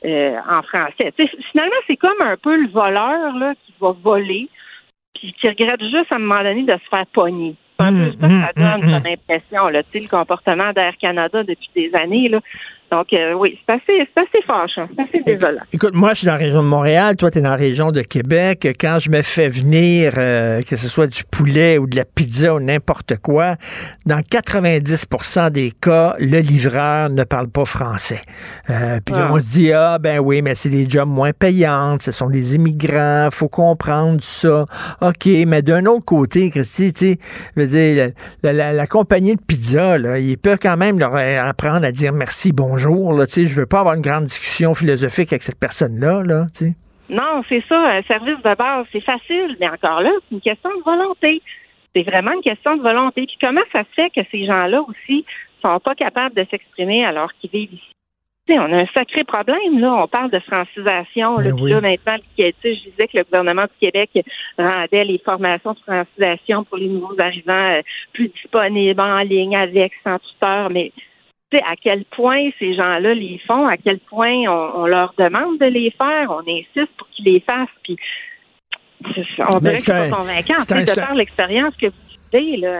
euh, 0.06 0.38
en 0.50 0.62
français. 0.64 1.14
Finalement, 1.52 1.76
c'est 1.88 1.98
comme 1.98 2.22
un 2.22 2.38
peu 2.38 2.56
le 2.56 2.70
voleur 2.70 3.36
là, 3.36 3.54
qui 3.66 3.74
va 3.80 3.92
voler, 4.02 4.48
puis 5.14 5.34
qui 5.34 5.48
regrette 5.48 5.82
juste 5.82 6.12
à 6.12 6.16
un 6.16 6.20
moment 6.20 6.42
donné 6.44 6.64
de 6.64 6.74
se 6.74 6.90
faire 6.90 7.06
pogner. 7.14 7.56
Peu 7.78 7.86
ça 8.22 8.28
ça 8.30 8.52
donne 8.56 8.82
comme 8.82 9.12
impression, 9.12 9.68
là, 9.68 9.84
tu 9.84 9.92
sais, 9.92 10.00
le 10.02 10.08
comportement 10.08 10.72
d'Air 10.72 10.96
Canada 10.98 11.44
depuis 11.44 11.70
des 11.76 11.94
années. 11.96 12.30
Là. 12.30 12.40
Donc, 12.92 13.08
euh, 13.14 13.34
oui, 13.34 13.58
c'est 13.66 13.74
assez, 13.74 14.08
c'est 14.14 14.22
assez 14.22 14.46
fâchant, 14.46 14.88
c'est 14.96 15.02
assez 15.02 15.20
désolant. 15.24 15.62
Écoute, 15.72 15.96
moi, 15.96 16.10
je 16.14 16.20
suis 16.20 16.26
dans 16.28 16.34
la 16.34 16.38
région 16.38 16.62
de 16.62 16.68
Montréal, 16.68 17.16
toi, 17.16 17.32
tu 17.32 17.40
es 17.40 17.42
dans 17.42 17.50
la 17.50 17.56
région 17.56 17.92
de 17.92 18.02
Québec. 18.04 18.68
Quand 18.80 19.00
je 19.00 19.10
me 19.10 19.22
fais 19.24 19.50
venir, 19.50 20.14
euh, 20.18 20.62
que 20.62 20.76
ce 20.76 20.88
soit 20.88 21.08
du 21.08 21.24
poulet 21.24 21.80
ou 21.80 21.88
de 21.88 21.96
la 21.96 22.06
pizza 22.06 22.54
ou 22.54 22.60
n'importe 22.60 23.18
quoi, 23.18 23.56
dans 24.06 24.22
90% 24.22 25.50
des 25.50 25.72
cas, 25.72 26.16
le 26.20 26.40
livreur 26.40 27.10
ne 27.10 27.24
parle 27.24 27.48
pas 27.50 27.66
français. 27.66 28.22
Euh, 28.70 29.00
puis 29.04 29.16
là, 29.16 29.28
Ah. 29.30 29.34
on 29.34 29.40
se 29.40 29.52
dit, 29.52 29.72
ah, 29.74 29.98
ben 30.00 30.20
oui, 30.20 30.42
mais 30.42 30.56
c'est 30.56 30.70
des 30.70 30.88
jobs 30.90 31.10
moins 31.10 31.32
payants, 31.34 31.98
ce 32.00 32.12
sont 32.12 32.30
des 32.30 32.56
immigrants, 32.56 33.30
faut 33.32 33.50
comprendre 33.50 34.20
ça. 34.22 34.66
OK, 35.02 35.26
mais 35.48 35.62
d'un 35.62 35.86
autre 35.86 36.06
côté, 36.06 36.50
Christy, 36.50 36.94
tu 36.94 37.00
sais, 37.14 37.18
je 37.56 37.62
veux 37.62 37.68
dire, 37.68 38.12
la, 38.44 38.54
la- 38.54 38.74
la 38.74 38.88
compagnie 38.88 39.36
de 39.36 39.42
pizza, 39.42 39.98
là, 39.98 40.20
ils 40.20 40.38
peuvent 40.38 40.60
quand 40.62 40.78
même 40.78 41.00
leur 41.00 41.16
euh, 41.16 41.42
apprendre 41.44 41.86
à 41.86 41.92
dire 41.92 42.14
merci, 42.14 42.52
bonjour, 42.74 43.14
là, 43.14 43.28
tu 43.28 43.34
sais, 43.34 43.48
je 43.48 43.56
veux 43.56 43.68
pas 43.68 43.82
avoir 43.82 43.95
une 43.95 44.02
grande 44.02 44.24
discussion 44.24 44.74
philosophique 44.74 45.32
avec 45.32 45.44
cette 45.44 45.60
personne-là, 45.60 46.24
là, 46.24 46.45
tu 46.58 46.66
sais. 46.66 46.74
Non, 47.10 47.44
c'est 47.48 47.64
ça, 47.70 47.78
un 47.78 48.02
service 48.04 48.41
de 48.44 48.56
base, 48.56 48.88
c'est 48.91 49.02
facile, 49.04 49.56
mais 49.60 49.70
encore 49.70 50.02
là, 50.02 50.10
c'est 50.22 50.36
une 50.36 50.41
question 50.41 50.70
de 50.80 50.84
volonté. 50.84 51.41
C'est 51.95 52.02
vraiment 52.02 52.32
une 52.34 52.41
question 52.41 52.76
de 52.76 52.82
volonté. 52.82 53.26
Puis 53.28 53.38
comment 53.40 53.62
ça 53.72 53.84
se 53.84 53.94
fait 53.94 54.10
que 54.10 54.28
ces 54.32 54.48
gens-là 54.48 54.82
aussi 54.82 55.24
sont 55.62 55.80
pas 55.80 55.94
capables 55.94 56.34
de 56.34 56.45
s'exprimer 56.50 57.06
alors 57.06 57.32
qu'ils 57.34 57.52
vivent 57.52 57.74
ici? 57.74 57.94
On 58.50 58.74
a 58.74 58.82
un 58.82 58.88
sacré 58.94 59.24
problème, 59.24 59.80
là. 59.80 59.94
On 59.94 60.08
parle 60.08 60.32
de 60.32 60.40
francisation. 60.40 61.38
Là, 61.38 61.52
Ben 61.52 61.62
oui. 61.62 61.70
là, 61.70 61.82
maintenant, 61.82 62.18
je 62.38 62.90
disais 62.90 63.08
que 63.08 63.18
le 63.18 63.24
gouvernement 63.24 63.64
du 63.66 63.78
Québec 63.80 64.10
rendait 64.58 65.06
les 65.06 65.20
formations 65.20 65.74
de 65.74 65.80
francisation 65.80 66.64
pour 66.64 66.78
les 66.78 66.88
nouveaux 66.88 67.20
arrivants 67.20 67.78
euh, 67.78 67.82
plus 68.14 68.30
disponibles 68.30 69.00
en 69.00 69.20
ligne 69.20 69.56
avec, 69.56 69.91
sans 70.04 70.18
tuteur. 70.18 70.70
Mais 70.74 70.91
à 71.60 71.76
quel 71.82 72.06
point 72.06 72.50
ces 72.60 72.74
gens-là 72.76 73.14
les 73.14 73.40
font, 73.48 73.68
à 73.68 73.78
quel 73.78 74.00
point 74.00 74.34
on, 74.48 74.82
on 74.82 74.86
leur 74.86 75.14
demande 75.18 75.58
de 75.60 75.66
les 75.66 75.92
faire, 75.98 76.30
on 76.30 76.40
insiste 76.42 76.92
pour 76.98 77.08
qu'ils 77.10 77.26
les 77.26 77.40
fassent, 77.42 77.68
puis 77.84 77.98
on 79.54 79.60
dirait 79.60 79.76
que 79.76 79.82
c'est 79.82 80.10
convaincant. 80.10 80.58
sais, 80.60 80.74
un- 80.74 80.84
de 80.84 80.96
par 81.00 81.14
l'expérience 81.16 81.76
que 81.76 81.88
vous 81.88 81.94
vivez, 82.34 82.58
là. 82.58 82.80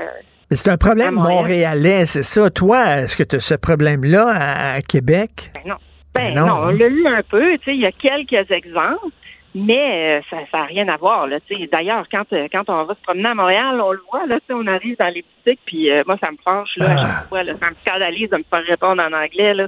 Mais 0.50 0.58
c'est 0.58 0.70
un 0.72 0.78
problème 0.78 1.16
montréalais, 1.16 2.06
c'est 2.06 2.24
ça. 2.24 2.50
Toi, 2.50 2.98
est-ce 3.02 3.18
que 3.18 3.24
tu 3.24 3.38
as 3.38 3.40
ce 3.40 3.56
problème-là 3.56 4.28
à, 4.30 4.74
à 4.76 4.82
Québec? 4.82 5.52
Ben 5.54 5.62
non. 5.66 5.76
Ben, 6.14 6.34
Ben 6.34 6.36
non, 6.36 6.46
non, 6.48 6.54
on 6.54 6.68
hein? 6.68 6.74
l'a 6.74 6.88
eu 6.88 7.08
un 7.08 7.22
peu, 7.28 7.58
tu 7.58 7.64
sais, 7.66 7.76
il 7.76 7.82
y 7.82 7.86
a 7.88 7.92
quelques 7.92 8.52
exemples, 8.52 9.08
mais 9.56 10.20
euh, 10.20 10.22
ça 10.52 10.58
n'a 10.60 10.66
rien 10.66 10.88
à 10.88 10.98
voir, 10.98 11.28
là. 11.28 11.38
D'ailleurs, 11.72 12.06
quand, 12.12 12.32
euh, 12.34 12.48
quand 12.52 12.70
on 12.70 12.84
va 12.86 12.96
se 12.96 13.02
promener 13.02 13.30
à 13.30 13.36
Montréal, 13.36 13.80
on 13.82 13.92
le 13.92 14.02
voit, 14.12 14.26
là, 14.26 14.38
on 14.50 14.68
arrive 14.68 14.98
dans 14.98 15.14
les 15.14 15.24
boutiques, 15.24 15.60
puis 15.66 15.92
euh, 15.92 16.04
moi, 16.08 16.18
ça 16.20 16.32
me 16.32 16.38
fâche, 16.44 16.76
là, 16.78 16.86
à 16.90 16.94
Ah. 16.94 16.98
chaque 16.98 17.30
fois, 17.30 17.44
là, 17.44 17.54
ça 17.60 17.70
me 17.70 17.76
scandalise 17.86 18.30
de 18.30 18.38
me 18.38 18.44
faire 18.50 18.64
répondre 18.66 19.02
en 19.04 19.14
anglais, 19.14 19.54
là. 19.54 19.68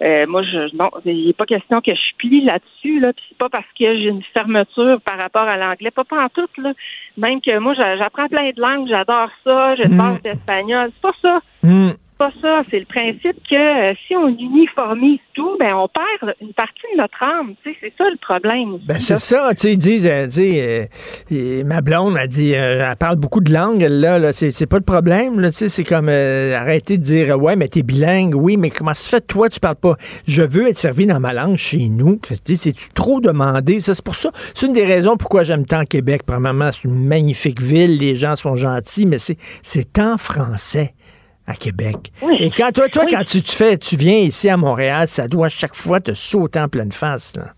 Euh, 0.00 0.26
moi, 0.28 0.42
je, 0.44 0.76
non, 0.76 0.90
il 1.04 1.26
n'est 1.26 1.32
pas 1.32 1.44
question 1.44 1.80
que 1.80 1.92
je 1.92 2.16
plie 2.18 2.42
là-dessus, 2.44 3.00
là, 3.00 3.12
puis 3.12 3.24
c'est 3.28 3.36
pas 3.38 3.48
parce 3.48 3.66
que 3.76 3.96
j'ai 3.96 4.08
une 4.08 4.22
fermeture 4.32 5.00
par 5.04 5.18
rapport 5.18 5.42
à 5.42 5.56
l'anglais, 5.56 5.90
pas 5.90 6.04
pas 6.04 6.22
en 6.24 6.28
tout, 6.28 6.46
là. 6.62 6.72
Même 7.16 7.40
que 7.40 7.58
moi, 7.58 7.74
j'a- 7.74 7.96
j'apprends 7.96 8.28
plein 8.28 8.50
de 8.50 8.60
langues, 8.60 8.86
j'adore 8.88 9.28
ça, 9.42 9.74
une 9.74 9.94
Mm. 9.94 9.98
base 9.98 10.22
d'espagnol, 10.22 10.90
c'est 10.94 11.02
pas 11.02 11.14
ça 11.20 11.40
Hmm. 11.64 11.90
Pas 12.18 12.30
ça. 12.42 12.62
C'est 12.70 12.80
le 12.80 12.84
principe 12.84 13.36
que 13.48 13.90
euh, 13.90 13.94
si 14.06 14.16
on 14.16 14.28
uniformise 14.28 15.20
tout, 15.34 15.56
ben 15.58 15.74
on 15.74 15.88
perd 15.88 16.34
une 16.40 16.52
partie 16.52 16.82
de 16.92 17.00
notre 17.00 17.22
âme. 17.22 17.54
Tu 17.62 17.70
sais, 17.70 17.76
c'est 17.80 17.92
ça 17.96 18.04
le 18.10 18.16
problème. 18.16 18.78
Ben, 18.86 18.98
c'est 18.98 19.18
ça, 19.18 19.50
tu 19.54 19.60
sais, 19.60 19.72
ils 19.74 19.78
disent, 19.78 20.08
euh, 20.10 20.26
tu 20.26 20.32
sais, 20.32 20.90
euh, 21.32 21.62
ma 21.64 21.80
blonde 21.80 22.16
a 22.16 22.26
dit, 22.26 22.50
elle 22.50 22.96
parle 22.96 23.16
beaucoup 23.16 23.40
de 23.40 23.52
langues, 23.52 23.86
là, 23.88 24.18
là 24.18 24.32
c'est, 24.32 24.50
c'est 24.50 24.66
pas 24.66 24.80
de 24.80 24.84
problème, 24.84 25.38
là, 25.38 25.50
tu 25.50 25.58
sais, 25.58 25.68
c'est 25.68 25.84
comme, 25.84 26.08
arrêter 26.08 26.98
de 26.98 27.02
dire, 27.02 27.40
ouais, 27.40 27.56
mais 27.56 27.68
t'es 27.68 27.82
bilingue, 27.82 28.34
oui, 28.34 28.56
mais 28.56 28.70
comment 28.70 28.94
se 28.94 29.08
fait, 29.08 29.20
toi, 29.20 29.48
tu 29.48 29.60
parles 29.60 29.76
pas, 29.76 29.96
je 30.26 30.42
veux 30.42 30.68
être 30.68 30.78
servi 30.78 31.06
dans 31.06 31.20
ma 31.20 31.32
langue 31.32 31.56
chez 31.56 31.88
nous, 31.88 32.18
Christy, 32.18 32.56
c'est-tu 32.56 32.88
trop 32.90 33.20
demandé, 33.20 33.80
ça, 33.80 33.94
c'est 33.94 34.04
pour 34.04 34.16
ça, 34.16 34.30
c'est 34.54 34.66
une 34.66 34.72
des 34.72 34.84
raisons 34.84 35.16
pourquoi 35.16 35.44
j'aime 35.44 35.66
tant 35.66 35.84
Québec, 35.84 36.22
premièrement, 36.26 36.70
c'est 36.72 36.88
une 36.88 37.06
magnifique 37.06 37.60
ville, 37.60 37.98
les 37.98 38.16
gens 38.16 38.36
sont 38.36 38.56
gentils, 38.56 39.06
mais 39.06 39.18
c'est, 39.18 39.38
c'est 39.62 39.98
en 39.98 40.18
français 40.18 40.94
à 41.48 41.54
Québec. 41.54 41.96
Et 42.38 42.50
quand 42.50 42.70
toi, 42.72 42.88
toi, 42.88 43.04
quand 43.10 43.24
tu 43.24 43.42
te 43.42 43.50
fais, 43.50 43.78
tu 43.78 43.96
viens 43.96 44.18
ici 44.18 44.48
à 44.48 44.56
Montréal, 44.56 45.08
ça 45.08 45.26
doit 45.26 45.48
chaque 45.48 45.74
fois 45.74 45.98
te 45.98 46.12
sauter 46.12 46.60
en 46.60 46.68
pleine 46.68 46.92
face, 46.92 47.34
là. 47.36 47.52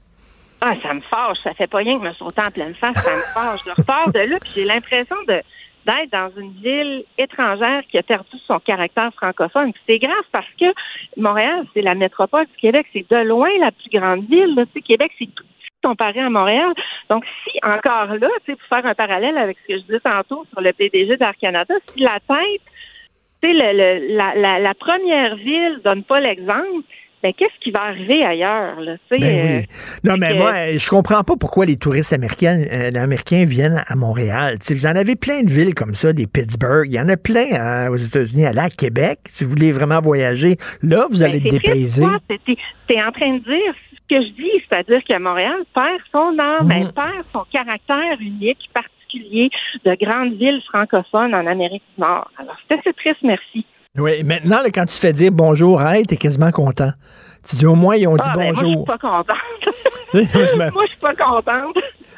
Ah, 0.62 0.75
ça 0.83 0.93
me 0.93 1.01
fâche. 1.01 1.39
Ça 1.43 1.55
fait 1.55 1.67
pas 1.67 1.79
rien 1.79 1.99
que 1.99 2.05
me 2.05 2.12
sauter 2.12 2.43
en 2.43 2.51
pleine 2.51 2.75
face. 2.75 2.97
Ça 2.97 3.17
me 3.17 3.23
fâche. 3.35 3.61
Je 3.67 3.71
repars 3.71 4.12
de 4.12 4.21
là, 4.21 4.39
puis 4.41 4.53
j'ai 4.55 4.65
l'impression 4.65 5.17
de 5.27 5.43
d'être 5.87 6.12
dans 6.12 6.31
une 6.39 6.53
ville 6.61 7.05
étrangère 7.17 7.83
qui 7.91 7.97
a 7.97 8.03
perdu 8.03 8.37
son 8.47 8.59
caractère 8.61 9.11
francophone. 9.15 9.73
C'est 9.87 9.99
grave 9.99 10.25
parce 10.31 10.47
que 10.61 10.67
Montréal, 11.17 11.65
c'est 11.73 11.81
la 11.81 11.95
métropole 11.95 12.45
du 12.47 12.57
Québec. 12.61 12.87
C'est 12.93 13.11
de 13.11 13.17
loin 13.25 13.49
la 13.61 13.71
plus 13.73 13.89
grande 13.91 14.29
ville. 14.29 14.55
Là. 14.55 14.67
Tu 14.67 14.73
sais, 14.75 14.81
Québec, 14.83 15.11
c'est 15.19 15.35
tout 15.35 15.45
petit 15.45 15.69
comparé 15.83 16.21
à 16.21 16.29
Montréal. 16.29 16.73
Donc, 17.09 17.25
si 17.45 17.59
encore 17.62 18.15
là, 18.15 18.29
tu 18.45 18.53
sais, 18.53 18.57
pour 18.57 18.69
faire 18.69 18.85
un 18.85 18.95
parallèle 18.95 19.39
avec 19.39 19.57
ce 19.62 19.73
que 19.73 19.79
je 19.81 19.85
disais 19.85 20.01
tantôt 20.01 20.45
sur 20.51 20.61
le 20.61 20.73
PDG 20.75 21.17
d'Air 21.17 21.35
Canada, 21.41 21.75
si 21.87 22.01
la 22.01 22.21
tête, 22.21 22.61
tu 23.43 23.49
sais, 23.49 23.55
la, 23.55 24.35
la, 24.35 24.59
la 24.59 24.75
première 24.75 25.37
ville 25.37 25.81
donne 25.85 26.03
pas 26.05 26.21
l'exemple, 26.21 26.85
ben 27.23 27.35
qu'est-ce 27.37 27.59
qui 27.62 27.71
va 27.71 27.83
arriver 27.83 28.25
ailleurs, 28.25 28.81
là? 28.81 28.95
Tu 29.11 29.19
Ben 29.19 29.25
euh, 29.25 29.59
oui. 29.59 29.67
Non, 30.05 30.15
mais 30.19 30.31
que- 30.33 30.39
moi, 30.39 30.53
euh, 30.55 30.79
je 30.79 30.89
comprends 30.89 31.23
pas 31.23 31.35
pourquoi 31.39 31.67
les 31.67 31.77
touristes 31.77 32.15
américains, 32.15 32.62
euh, 32.73 32.91
américains 32.95 33.45
viennent 33.45 33.83
à 33.87 33.95
Montréal. 33.95 34.59
Tu 34.59 34.67
sais, 34.69 34.75
vous 34.75 34.87
en 34.87 34.97
avez 34.97 35.17
plein 35.17 35.43
de 35.43 35.51
villes 35.51 35.75
comme 35.75 35.93
ça, 35.95 36.15
des 36.15 36.27
Pittsburgh. 36.27 36.87
Il 36.87 36.95
y 36.95 37.01
en 37.01 37.09
a 37.11 37.19
plein 37.19 37.45
hein, 37.53 37.91
aux 37.91 37.97
États-Unis, 37.97 38.47
à 38.47 38.71
Québec. 38.71 39.19
Si 39.29 39.45
vous 39.45 39.51
voulez 39.51 39.71
vraiment 39.73 40.01
voyager, 40.01 40.57
là, 40.83 41.05
vous 41.11 41.23
allez 41.23 41.41
Ben, 41.41 41.51
dépaysé. 41.51 42.03
quoi. 42.05 42.19
C'est- 42.31 42.41
T'es 42.47 42.55
t'es 42.89 43.03
en 43.03 43.12
train 43.12 43.35
de 43.35 43.41
dire 43.45 43.75
ce 43.93 44.17
que 44.17 44.23
je 44.25 44.31
dis, 44.33 44.65
c'est-à-dire 44.69 45.01
que 45.07 45.19
Montréal 45.23 45.59
perd 45.75 46.01
son 46.11 46.39
âme, 46.39 46.65
Mhm. 46.67 46.71
elle 46.73 46.93
perd 46.95 47.25
son 47.35 47.45
caractère 47.53 48.17
unique, 48.19 48.59
particulier 48.73 48.97
de 49.19 50.05
grande 50.05 50.35
ville 50.35 50.61
francophone 50.69 51.35
en 51.35 51.47
Amérique 51.47 51.82
du 51.97 52.01
Nord. 52.01 52.31
Alors, 52.39 52.57
c'est 52.69 52.78
assez 52.78 52.93
triste, 52.93 53.20
merci. 53.23 53.65
Oui, 53.99 54.23
maintenant, 54.23 54.62
là, 54.62 54.70
quand 54.73 54.87
tu 54.87 54.95
te 54.95 55.01
fais 55.01 55.12
dire 55.12 55.32
bonjour, 55.32 55.82
hey, 55.82 56.07
t'es 56.07 56.16
quasiment 56.16 56.53
content. 56.53 56.93
Tu 57.49 57.57
dis 57.57 57.66
au 57.66 57.74
moins, 57.74 57.97
ils 57.97 58.07
ont 58.07 58.16
dit 58.16 58.27
Ah, 58.28 58.32
ben, 58.37 58.45
moi, 58.45 58.53
je 58.53 58.59
suis 58.59 58.66
bonjour. 58.66 58.85
pas 58.85 58.99
contente. 58.99 59.27
Moi, 60.12 60.23
je 60.87 60.89
suis 60.89 61.01
pas 61.01 61.15
contente. 61.15 61.77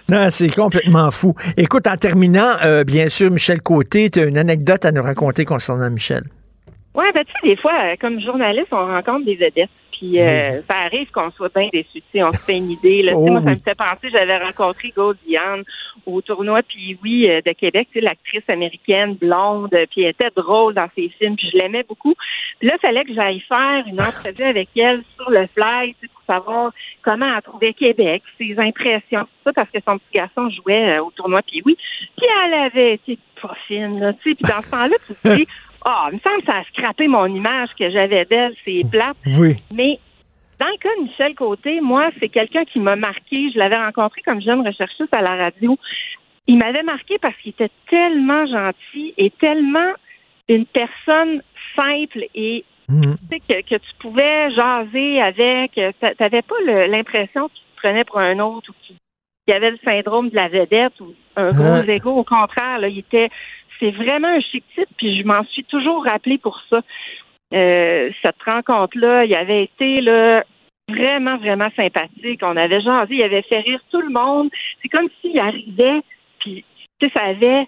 non, 0.09 0.31
c'est 0.31 0.48
complètement 0.48 1.10
fou. 1.10 1.35
Écoute, 1.59 1.86
en 1.86 1.97
terminant, 1.97 2.56
euh, 2.64 2.85
bien 2.85 3.10
sûr, 3.10 3.31
Michel 3.31 3.60
Côté, 3.60 4.09
tu 4.09 4.20
as 4.20 4.24
une 4.24 4.39
anecdote 4.39 4.85
à 4.86 4.93
nous 4.93 5.02
raconter 5.02 5.44
concernant 5.44 5.90
Michel. 5.90 6.23
Ouais, 6.94 7.10
ben 7.12 7.23
tu 7.24 7.32
sais, 7.32 7.55
des 7.55 7.56
fois, 7.60 7.73
euh, 7.73 7.97
comme 8.01 8.19
journaliste, 8.20 8.69
on 8.73 8.86
rencontre 8.86 9.27
des 9.27 9.36
vedettes. 9.36 9.69
Puis 10.03 10.20
euh, 10.20 10.62
ça 10.69 10.79
arrive 10.79 11.12
qu'on 11.12 11.31
soit 11.31 11.55
bien 11.55 11.69
sais, 11.73 12.23
on 12.24 12.33
se 12.33 12.39
fait 12.39 12.57
une 12.57 12.73
idée. 12.73 13.03
Là. 13.03 13.12
Oh 13.15 13.24
moi, 13.24 13.41
ça 13.41 13.51
me 13.51 13.55
fait 13.55 13.77
penser, 13.77 14.11
j'avais 14.11 14.37
rencontré 14.37 14.93
Gaudiane 14.97 15.62
au 16.07 16.20
tournoi 16.20 16.62
puis 16.65 16.99
oui 17.05 17.31
euh, 17.31 17.41
de 17.41 17.53
Québec, 17.53 17.87
l'actrice 17.95 18.43
américaine 18.49 19.15
blonde, 19.15 19.73
euh, 19.74 19.87
puis 19.89 20.03
elle 20.03 20.11
était 20.11 20.33
drôle 20.35 20.74
dans 20.74 20.89
ses 20.97 21.09
films, 21.11 21.37
puis 21.37 21.49
je 21.53 21.57
l'aimais 21.57 21.85
beaucoup. 21.89 22.16
Puis 22.59 22.66
là, 22.66 22.74
il 22.77 22.81
fallait 22.81 23.05
que 23.05 23.15
j'aille 23.15 23.45
faire 23.49 23.85
une 23.87 24.01
entrevue 24.01 24.43
avec 24.43 24.70
elle 24.74 25.05
sur 25.15 25.31
le 25.31 25.47
fly, 25.55 25.95
pour 26.12 26.24
savoir 26.27 26.73
comment 27.03 27.37
elle 27.37 27.43
trouvait 27.43 27.73
Québec, 27.73 28.24
ses 28.39 28.59
impressions, 28.59 29.20
tout 29.20 29.45
ça, 29.45 29.53
parce 29.53 29.70
que 29.70 29.79
son 29.87 29.99
petit 29.99 30.15
garçon 30.15 30.51
jouait 30.51 30.99
au 30.99 31.12
tournoi 31.12 31.43
puis 31.43 31.62
oui. 31.65 31.77
Puis 32.16 32.27
elle 32.45 32.55
avait 32.55 32.95
été 32.95 33.19
pas 33.41 33.55
fine, 33.69 34.01
là, 34.01 34.15
tu 34.15 34.31
sais. 34.31 34.35
Puis 34.35 34.53
dans 34.53 34.62
ce 34.62 34.70
temps-là, 34.73 34.97
tu 35.07 35.15
te 35.15 35.37
dis, 35.37 35.47
ah, 35.84 36.09
il 36.10 36.16
me 36.16 36.20
semble 36.20 36.40
que 36.40 36.46
ça 36.46 36.59
a 36.59 36.64
scrappé 36.64 37.09
mon 37.09 37.26
image 37.26 37.70
que 37.78 37.90
j'avais 37.90 38.24
d'elle, 38.24 38.54
c'est 38.64 38.82
plate. 38.90 39.16
Oui. 39.26 39.56
Mais 39.72 39.98
dans 40.59 40.68
le 40.68 40.78
cas 40.78 40.88
de 40.98 41.02
Michel 41.04 41.34
Côté, 41.34 41.80
moi, 41.80 42.10
c'est 42.20 42.28
quelqu'un 42.28 42.64
qui 42.64 42.78
m'a 42.78 42.96
marqué. 42.96 43.50
Je 43.52 43.59
l'avais 43.59 43.76
rencontré 43.76 44.22
comme 44.22 44.40
jeune 44.40 44.66
recherchiste 44.66 45.12
à 45.12 45.20
la 45.20 45.36
radio. 45.36 45.78
Il 46.46 46.59
m'avait 46.59 46.82
marqué 46.82 47.18
parce 47.18 47.36
qu'il 47.36 47.50
était 47.50 47.70
tellement 47.88 48.46
gentil 48.46 49.14
et 49.16 49.30
tellement 49.30 49.92
une 50.48 50.66
personne 50.66 51.42
simple 51.76 52.24
et 52.34 52.64
tu 52.88 53.09
sais, 53.30 53.40
que, 53.40 53.62
que 53.62 53.76
tu 53.76 53.90
pouvais 54.00 54.50
jaser 54.50 55.20
avec. 55.22 55.72
Tu 55.72 56.06
n'avais 56.20 56.42
pas 56.42 56.54
l'impression 56.88 57.48
qu'il 57.48 57.62
te 57.62 57.80
prenait 57.80 58.04
pour 58.04 58.18
un 58.18 58.38
autre 58.38 58.70
ou 58.70 58.74
qu'il 58.84 58.96
qu'il 59.44 59.54
avait 59.54 59.72
le 59.72 59.78
syndrome 59.84 60.28
de 60.30 60.36
la 60.36 60.48
vedette 60.48 60.98
ou 61.00 61.14
un 61.36 61.50
gros 61.50 61.82
égo. 61.88 62.10
Au 62.10 62.24
contraire, 62.24 62.78
là, 62.78 62.88
il 62.88 62.98
était. 62.98 63.28
C'est 63.82 63.90
vraiment 63.90 64.28
un 64.28 64.40
chic 64.40 64.62
type, 64.76 64.88
puis 64.96 65.20
je 65.20 65.26
m'en 65.26 65.42
suis 65.46 65.64
toujours 65.64 66.04
rappelé 66.04 66.38
pour 66.38 66.60
ça. 66.70 66.82
Euh, 67.52 68.10
cette 68.22 68.40
rencontre-là, 68.46 69.24
il 69.24 69.34
avait 69.34 69.64
été 69.64 70.00
là 70.00 70.44
vraiment, 70.88 71.36
vraiment 71.38 71.68
sympathique. 71.74 72.40
On 72.42 72.56
avait 72.56 72.80
jasé, 72.80 73.16
il 73.16 73.22
avait 73.24 73.42
fait 73.42 73.59
rire 73.59 73.80
tout 73.90 74.00
le 74.00 74.10
monde. 74.10 74.50
C'est 74.80 74.88
comme 74.88 75.09
s'il 75.20 75.36
arrivait, 75.36 76.00
puis 76.38 76.64
tu 77.00 77.09
sais, 77.09 77.12
ça 77.12 77.24
avait 77.24 77.66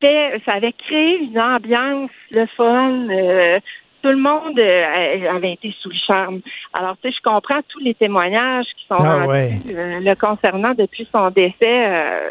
fait, 0.00 0.40
ça 0.44 0.52
avait 0.52 0.74
créé 0.74 1.18
une 1.18 1.40
ambiance, 1.40 2.10
le 2.30 2.46
fun. 2.56 3.08
euh, 3.10 3.58
tout 4.02 4.12
le 4.12 4.18
monde 4.18 4.56
euh, 4.56 5.34
avait 5.34 5.54
été 5.54 5.74
sous 5.80 5.88
le 5.88 5.96
charme. 6.06 6.40
Alors, 6.72 6.96
tu 7.02 7.08
sais, 7.08 7.16
je 7.16 7.22
comprends 7.28 7.60
tous 7.68 7.80
les 7.80 7.94
témoignages 7.94 8.66
qui 8.76 8.86
sont 8.86 8.98
Ah 9.00 9.24
rendus, 9.24 9.28
ouais. 9.30 9.60
le 9.66 10.14
concernant 10.14 10.74
depuis 10.74 11.08
son 11.10 11.30
décès 11.30 12.22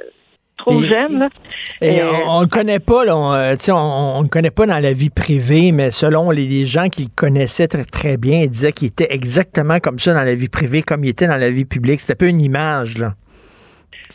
trop 0.57 0.81
Et- 0.81 0.87
jeune. 0.87 1.19
là. 1.19 1.29
Et 1.81 2.01
Euh, 2.01 2.11
on, 2.27 2.37
on 2.37 2.41
le 2.41 2.47
connaît 2.47 2.79
pas, 2.79 3.05
là, 3.05 3.17
on, 3.17 3.33
euh, 3.33 3.55
on, 3.69 3.73
on 4.17 4.21
le 4.21 4.27
connaît 4.29 4.51
pas 4.51 4.65
dans 4.65 4.79
la 4.79 4.93
vie 4.93 5.09
privée, 5.09 5.71
mais 5.71 5.91
selon 5.91 6.31
les, 6.31 6.45
les 6.47 6.65
gens 6.65 6.89
qui 6.89 7.03
le 7.03 7.09
connaissaient 7.15 7.67
très, 7.67 7.85
très 7.85 8.17
bien, 8.17 8.41
ils 8.43 8.49
disaient 8.49 8.71
qu'il 8.73 8.87
était 8.87 9.07
exactement 9.13 9.79
comme 9.79 9.99
ça 9.99 10.13
dans 10.13 10.23
la 10.23 10.35
vie 10.35 10.49
privée, 10.49 10.81
comme 10.83 11.03
il 11.03 11.09
était 11.09 11.27
dans 11.27 11.37
la 11.37 11.49
vie 11.49 11.65
publique. 11.65 11.99
C'était 12.01 12.13
un 12.13 12.27
peu 12.27 12.29
une 12.29 12.41
image, 12.41 12.97
là. 12.97 13.13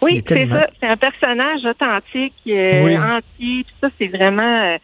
Oui, 0.03 0.23
c'est 0.27 0.49
ça. 0.49 0.67
C'est 0.81 0.87
un 0.87 0.97
personnage 0.97 1.61
authentique, 1.69 2.33
euh, 2.49 2.85
Oui. 2.85 2.97
entier. 2.97 3.65
Tout 3.65 3.75
ça, 3.83 3.89
c'est 3.99 4.07
vraiment. 4.09 4.43
euh, 4.75 4.77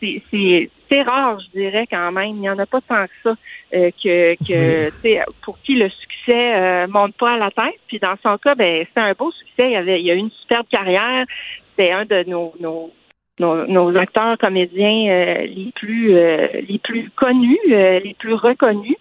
c'est- 0.00 0.70
c'est 0.90 1.02
rare, 1.02 1.38
je 1.40 1.58
dirais, 1.58 1.86
quand 1.90 2.12
même. 2.12 2.36
Il 2.36 2.40
n'y 2.40 2.50
en 2.50 2.58
a 2.58 2.66
pas 2.66 2.80
tant 2.80 3.06
que 3.06 3.12
ça 3.22 3.34
euh, 3.74 3.90
que, 4.02 4.90
pour 5.42 5.58
qui 5.60 5.74
le 5.74 5.88
succès 5.88 6.54
euh, 6.56 6.86
monte 6.88 7.14
pas 7.16 7.34
à 7.34 7.38
la 7.38 7.50
tête. 7.50 7.78
Puis 7.86 7.98
dans 7.98 8.16
son 8.22 8.36
cas, 8.38 8.54
ben 8.54 8.84
c'est 8.92 9.00
un 9.00 9.12
beau 9.12 9.30
succès. 9.30 9.70
Il, 9.70 9.76
avait, 9.76 10.02
il 10.02 10.10
a 10.10 10.14
eu 10.14 10.18
une 10.18 10.30
superbe 10.30 10.66
carrière. 10.70 11.24
C'est 11.78 11.92
un 11.92 12.04
de 12.04 12.24
nos, 12.28 12.52
nos, 12.60 12.92
nos, 13.40 13.66
nos 13.66 13.96
acteurs 13.96 14.36
comédiens 14.38 15.08
euh, 15.08 15.46
les 15.46 15.72
plus 15.74 16.14
euh, 16.16 16.48
les 16.68 16.78
plus 16.78 17.10
connus, 17.16 17.58
euh, 17.70 18.00
les 18.00 18.14
plus 18.14 18.34
reconnus. 18.34 18.96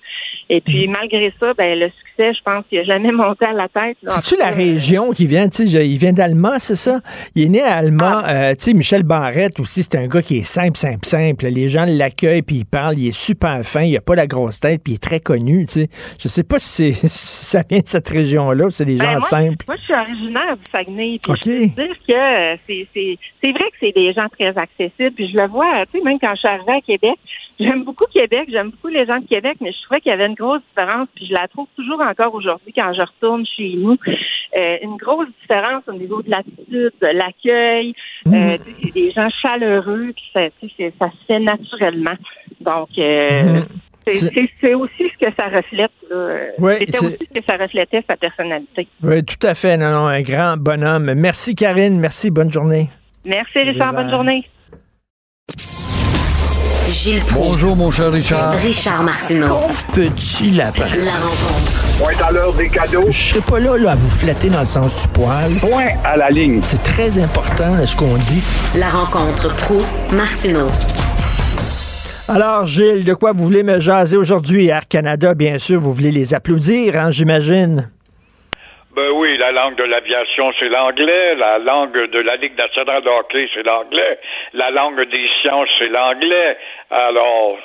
Et 0.50 0.62
puis 0.62 0.88
malgré 0.88 1.32
ça, 1.40 1.54
ben 1.54 1.78
le 1.78 1.90
succès, 1.90 2.09
je 2.34 2.42
pense 2.44 2.66
qu'il 2.70 2.80
n'a 2.80 2.86
jamais 2.86 3.12
monté 3.14 3.46
à 3.46 3.54
la 3.54 3.68
tête. 3.68 3.98
C'est-tu 4.06 4.40
la 4.40 4.50
cas, 4.52 4.56
région 4.58 5.12
qui 5.12 5.26
vient, 5.26 5.48
tu 5.50 5.66
sais, 5.68 5.88
il 5.88 5.98
vient 5.98 6.14
d'Alma, 6.14 6.60
c'est 6.60 6.76
ça? 6.76 7.00
Il 7.36 7.44
est 7.46 7.50
né 7.50 7.62
à 7.62 7.76
Alma, 7.76 8.22
Ah. 8.26 8.32
euh, 8.34 8.50
tu 8.56 8.62
sais, 8.66 8.74
Michel 8.74 9.04
Barrette 9.04 9.60
aussi, 9.60 9.84
c'est 9.84 9.96
un 9.96 10.08
gars 10.08 10.22
qui 10.22 10.38
est 10.38 10.44
simple, 10.44 10.78
simple, 10.78 11.06
simple. 11.06 11.46
Les 11.48 11.68
gens 11.70 11.86
l'accueillent, 11.88 12.42
puis 12.42 12.58
il 12.58 12.66
parle, 12.66 12.98
il 12.98 13.08
est 13.08 13.18
super 13.18 13.62
fin, 13.64 13.82
il 13.84 13.96
a 13.98 14.02
pas 14.02 14.16
la 14.16 14.28
grosse 14.28 14.60
tête, 14.60 14.82
puis 14.84 14.94
il 14.94 14.96
est 14.96 15.04
très 15.04 15.20
connu, 15.20 15.66
tu 15.66 15.82
sais. 15.82 15.88
Je 16.22 16.28
sais 16.28 16.44
pas 16.44 16.60
si, 16.60 16.94
ça 16.94 17.62
vient 17.70 17.80
de 17.80 17.88
cette 17.88 18.10
région-là, 18.10 18.66
c'est 18.70 18.86
des 18.86 18.98
Ben, 18.98 19.06
gens 19.06 19.12
moi, 19.14 19.22
simples. 19.22 19.66
Moi, 19.68 19.76
je 19.78 19.84
suis 19.84 19.94
originaire 19.94 20.58
du 20.58 20.64
Saguenay. 20.72 21.20
Puis 21.22 21.34
je 21.44 21.50
peux 21.76 21.82
dire 21.84 21.96
que 22.08 22.14
euh, 22.14 22.56
c'est 22.68 23.52
vrai 23.52 23.64
que 23.72 23.78
c'est 23.80 23.94
des 23.96 24.14
gens 24.14 24.28
très 24.38 24.58
accessibles. 24.58 25.12
Puis 25.16 25.32
je 25.32 25.38
le 25.42 25.48
vois, 25.48 25.86
tu 25.92 25.98
sais, 26.00 26.04
même 26.04 26.18
quand 26.20 26.32
je 26.34 26.40
suis 26.40 26.48
arrivée 26.48 26.74
à 26.74 26.82
Québec, 26.82 27.16
j'aime 27.60 27.84
beaucoup 27.84 28.06
Québec, 28.14 28.48
j'aime 28.52 28.70
beaucoup 28.72 28.88
les 28.88 29.06
gens 29.06 29.20
de 29.20 29.28
Québec, 29.28 29.58
mais 29.62 29.72
je 29.72 29.82
trouvais 29.84 30.00
qu'il 30.02 30.10
y 30.12 30.14
avait 30.14 30.28
une 30.28 30.36
grosse 30.36 30.62
différence. 30.70 31.08
Puis 31.16 31.28
je 31.28 31.34
la 31.34 31.48
trouve 31.48 31.68
toujours 31.76 32.02
encore 32.10 32.34
aujourd'hui 32.34 32.74
quand 32.74 32.92
je 32.94 33.02
retourne 33.02 33.46
chez 33.46 33.74
nous. 33.78 33.98
Euh, 34.58 34.78
une 34.82 34.98
grosse 34.98 35.28
différence 35.42 35.84
au 35.88 35.94
niveau 35.94 36.22
de 36.24 36.30
l'attitude, 36.32 36.92
de 37.02 37.08
l'accueil. 37.14 37.94
Euh, 38.28 38.58
tu 38.66 38.72
sais, 38.72 38.78
c'est 38.84 38.94
des 38.94 39.12
gens 39.12 39.30
chaleureux, 39.42 40.12
puis 40.16 40.26
ça, 40.34 40.48
se 40.60 41.26
fait 41.28 41.40
naturellement. 41.40 42.16
Donc, 42.62 42.90
euh, 42.98 43.44
Mhm. 43.44 43.66
c'est, 44.08 44.74
aussi 44.74 45.04
ce 45.14 45.26
que 45.26 45.32
ça 45.36 45.48
reflète. 45.50 45.92
Là. 46.10 46.36
Ouais, 46.58 46.78
C'était 46.80 46.92
c'est- 46.98 47.06
aussi 47.06 47.26
ce 47.28 47.34
que 47.34 47.44
ça 47.44 47.58
reflétait 47.58 48.04
sa 48.08 48.18
personnalité. 48.18 48.88
Oui, 49.04 49.24
tout 49.24 49.46
à 49.46 49.54
fait. 49.54 49.78
Non, 49.78 49.92
non, 49.92 50.08
un 50.08 50.22
grand 50.22 50.58
bonhomme. 50.58 51.14
Merci, 51.14 51.54
Karine. 51.54 52.00
Merci. 52.00 52.32
Bonne 52.32 52.52
journée. 52.52 52.90
Merci, 53.26 53.60
Richard. 53.60 53.94
Bonne 53.94 54.10
journée. 54.10 54.46
Gilles 56.90 57.22
Proulx. 57.22 57.50
Bonjour, 57.52 57.76
mon 57.76 57.92
cher 57.92 58.12
Richard. 58.12 58.54
Richard 58.54 59.04
Martineau. 59.04 59.48
Pauvre 59.48 59.86
petit 59.94 60.52
lapin. 60.52 60.88
La 60.98 61.12
rencontre. 61.14 62.00
Point 62.00 62.28
à 62.28 62.32
l'heure 62.32 62.54
des 62.54 62.70
cadeaux. 62.70 63.06
Je 63.12 63.18
serai 63.18 63.42
pas 63.42 63.60
là, 63.60 63.78
là 63.78 63.92
à 63.92 63.96
vous 63.96 64.10
flatter 64.10 64.50
dans 64.50 64.62
le 64.62 64.66
sens 64.66 65.00
du 65.04 65.08
poil. 65.10 65.52
Point 65.60 65.90
à 66.04 66.18
la 66.18 66.30
ligne. 66.30 66.62
C'est 66.64 66.82
très 66.82 67.22
important 67.22 67.76
là, 67.76 67.86
ce 67.86 67.96
qu'on 67.96 68.16
dit. 68.16 68.44
La 68.76 68.90
rencontre 68.90 69.56
pro 69.58 69.82
martineau 70.16 70.68
Alors, 72.28 72.66
Gilles, 72.66 73.06
de 73.06 73.14
quoi 73.14 73.34
vous 73.34 73.44
voulez 73.44 73.64
me 73.64 73.80
jaser 73.80 74.18
aujourd'hui? 74.18 74.68
Air 74.68 74.88
Canada, 74.88 75.36
bien 75.36 75.60
sûr, 75.60 75.80
vous 75.80 75.94
voulez 75.94 76.12
les 76.12 76.34
applaudir, 76.34 76.98
hein, 76.98 77.12
j'imagine. 77.12 77.90
Ben 79.00 79.12
oui, 79.16 79.38
la 79.38 79.52
langue 79.54 79.78
de 79.78 79.84
l'aviation, 79.84 80.52
c'est 80.60 80.68
l'anglais. 80.68 81.36
La 81.36 81.60
langue 81.60 82.10
de 82.12 82.20
la 82.20 82.36
Ligue 82.36 82.58
nationale 82.58 83.02
de 83.02 83.08
hockey, 83.08 83.48
c'est 83.54 83.64
l'anglais. 83.64 84.20
La 84.54 84.72
langue 84.72 85.00
des 85.10 85.28
sciences, 85.42 85.70
c'est 85.80 85.88
l'anglais. 85.88 86.58
Alors, 86.90 87.58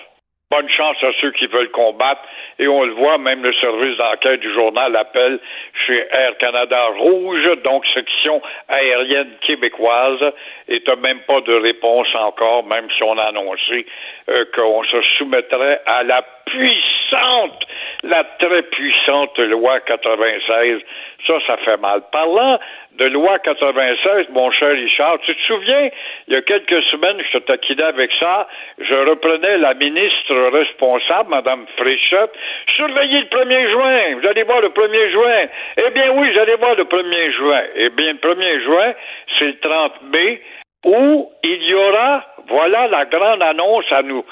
bonne 0.51 0.69
chance 0.69 0.97
à 1.03 1.11
ceux 1.21 1.33
qui 1.33 1.47
veulent 1.47 1.71
combattre. 1.71 2.23
Et 2.59 2.69
on 2.69 2.85
le 2.85 2.93
voit, 2.93 3.19
même 3.19 3.43
le 3.43 3.53
service 3.55 3.97
d'enquête 3.97 4.41
du 4.41 4.53
journal 4.53 4.95
appelle 4.97 5.41
chez 5.87 6.07
Air 6.11 6.37
Canada 6.39 6.87
Rouge, 6.99 7.49
donc 7.65 7.85
section 7.87 8.41
aérienne 8.69 9.31
québécoise, 9.41 10.21
et 10.69 10.81
t'as 10.81 10.97
même 10.97 11.21
pas 11.27 11.41
de 11.41 11.55
réponse 11.55 12.09
encore, 12.15 12.65
même 12.65 12.89
si 12.97 13.03
on 13.03 13.19
a 13.19 13.29
annoncé 13.29 13.87
euh, 14.29 14.45
qu'on 14.55 14.85
se 14.85 15.03
soumettrait 15.19 15.81
à 15.87 16.03
la 16.05 16.23
puissante, 16.47 17.67
la 18.03 18.25
très 18.39 18.63
puissante 18.63 19.39
loi 19.39 19.81
96. 19.81 20.81
Ça, 21.27 21.35
ça 21.47 21.57
fait 21.59 21.79
mal. 21.79 22.03
Parlant 22.13 22.59
de 22.99 23.07
loi 23.07 23.39
96, 23.41 24.29
mon 24.31 24.51
cher 24.53 24.71
Richard, 24.71 25.19
tu 25.21 25.35
te 25.35 25.43
souviens, 25.43 25.91
il 26.29 26.35
y 26.35 26.37
a 26.37 26.43
quelques 26.43 26.83
semaines, 26.85 27.21
je 27.33 27.39
te 27.39 27.45
taquinais 27.45 27.83
avec 27.83 28.11
ça, 28.21 28.47
je 28.79 28.95
reprenais 28.95 29.59
la 29.59 29.75
ministre 29.75 30.35
responsable, 30.53 31.31
Mme 31.31 31.67
Fréchette, 31.77 32.33
surveillez 32.69 33.21
le 33.21 33.27
1er 33.27 33.71
juin, 33.71 34.15
vous 34.21 34.27
allez 34.29 34.43
voir 34.45 34.61
le 34.61 34.69
1er 34.69 35.11
juin. 35.11 35.47
Eh 35.77 35.91
bien 35.91 36.11
oui, 36.13 36.31
vous 36.33 36.39
allez 36.39 36.55
voir 36.55 36.77
le 36.77 36.85
1er 36.85 37.33
juin. 37.33 37.63
Eh 37.77 37.91
bien, 37.91 38.13
le 38.13 38.19
1er 38.19 38.63
juin, 38.63 38.93
c'est 39.39 39.47
le 39.47 39.59
30 39.59 39.93
mai, 40.13 40.41
où 40.85 41.31
il 41.43 41.63
y 41.65 41.75
aura, 41.75 42.25
voilà 42.47 42.87
la 42.89 43.07
grande 43.07 43.43
annonce 43.43 43.91
à 43.91 44.03
nous 44.03 44.25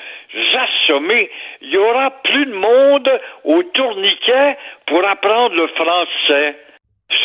assommer, 0.54 1.30
il 1.62 1.70
y 1.70 1.78
aura 1.78 2.10
plus 2.22 2.46
de 2.46 2.54
monde 2.54 3.20
au 3.44 3.62
tourniquet 3.62 4.56
pour 4.86 5.04
apprendre 5.04 5.56
le 5.56 5.66
français. 5.68 6.56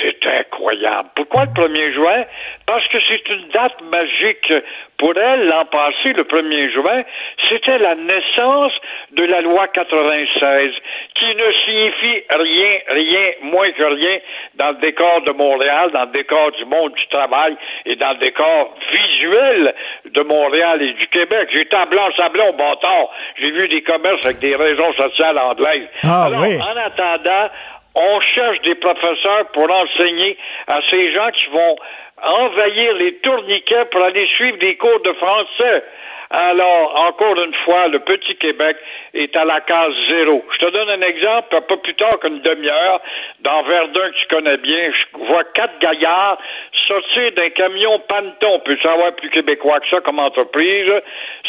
C'est 0.01 0.25
incroyable. 0.27 1.09
Pourquoi 1.15 1.45
le 1.45 1.51
1er 1.51 1.93
juin? 1.93 2.23
Parce 2.65 2.85
que 2.89 2.97
c'est 3.07 3.27
une 3.29 3.47
date 3.49 3.81
magique. 3.91 4.53
Pour 4.97 5.13
elle, 5.15 5.45
l'an 5.47 5.65
passé, 5.65 6.13
le 6.13 6.23
1er 6.23 6.71
juin, 6.73 7.03
c'était 7.47 7.77
la 7.77 7.93
naissance 7.95 8.73
de 9.11 9.23
la 9.25 9.41
loi 9.41 9.67
96, 9.67 10.71
qui 11.15 11.35
ne 11.35 11.51
signifie 11.65 12.23
rien, 12.31 12.79
rien, 12.89 13.31
moins 13.43 13.71
que 13.71 13.83
rien 13.83 14.17
dans 14.55 14.69
le 14.69 14.77
décor 14.77 15.21
de 15.21 15.33
Montréal, 15.33 15.91
dans 15.91 16.05
le 16.05 16.11
décor 16.11 16.51
du 16.53 16.65
monde 16.65 16.93
du 16.93 17.07
travail 17.07 17.55
et 17.85 17.95
dans 17.95 18.11
le 18.13 18.17
décor 18.17 18.75
visuel 18.91 19.75
de 20.05 20.21
Montréal 20.23 20.81
et 20.81 20.93
du 20.93 21.07
Québec. 21.07 21.49
J'étais 21.53 21.75
à 21.75 21.85
Blanc-Sablon, 21.85 22.53
bon 22.57 22.75
temps. 22.77 23.09
J'ai 23.39 23.51
vu 23.51 23.67
des 23.67 23.83
commerces 23.83 24.25
avec 24.25 24.39
des 24.39 24.55
raisons 24.55 24.93
sociales 24.93 25.37
anglaises. 25.37 25.87
Ah, 26.03 26.25
Alors, 26.25 26.41
oui. 26.41 26.57
en 26.59 26.75
attendant, 26.75 27.49
on 27.97 28.21
cherche 28.21 28.61
des 28.61 28.75
professeurs 28.75 29.47
pour 29.53 29.69
enseigner 29.71 30.37
à 30.67 30.79
ces 30.89 31.11
gens 31.11 31.31
qui 31.31 31.47
vont 31.47 31.75
envahir 32.23 32.93
les 32.93 33.15
tourniquets 33.15 33.85
pour 33.91 34.01
aller 34.01 34.27
suivre 34.35 34.57
des 34.59 34.75
cours 34.77 35.01
de 35.01 35.13
français. 35.13 35.83
Alors, 36.29 37.07
encore 37.07 37.41
une 37.41 37.53
fois, 37.63 37.87
le 37.87 37.99
petit 37.99 38.35
Québec 38.35 38.75
est 39.13 39.35
à 39.35 39.45
la 39.45 39.61
case 39.61 39.93
zéro. 40.09 40.43
Je 40.53 40.65
te 40.65 40.71
donne 40.71 40.89
un 40.89 41.01
exemple, 41.01 41.47
pas 41.49 41.77
plus 41.77 41.95
tard 41.95 42.19
qu'une 42.19 42.41
demi-heure, 42.41 43.01
dans 43.41 43.63
Verdun, 43.63 44.11
que 44.11 44.15
tu 44.15 44.27
connais 44.35 44.57
bien, 44.57 44.91
je 44.91 45.25
vois 45.25 45.43
quatre 45.53 45.79
gaillards 45.79 46.37
sortir 46.87 47.31
d'un 47.35 47.49
camion 47.49 47.99
Panton. 48.07 48.59
Peux 48.65 48.77
savoir 48.77 49.13
plus 49.13 49.29
québécois 49.29 49.79
que 49.79 49.89
ça 49.89 50.01
comme 50.01 50.19
entreprise? 50.19 50.91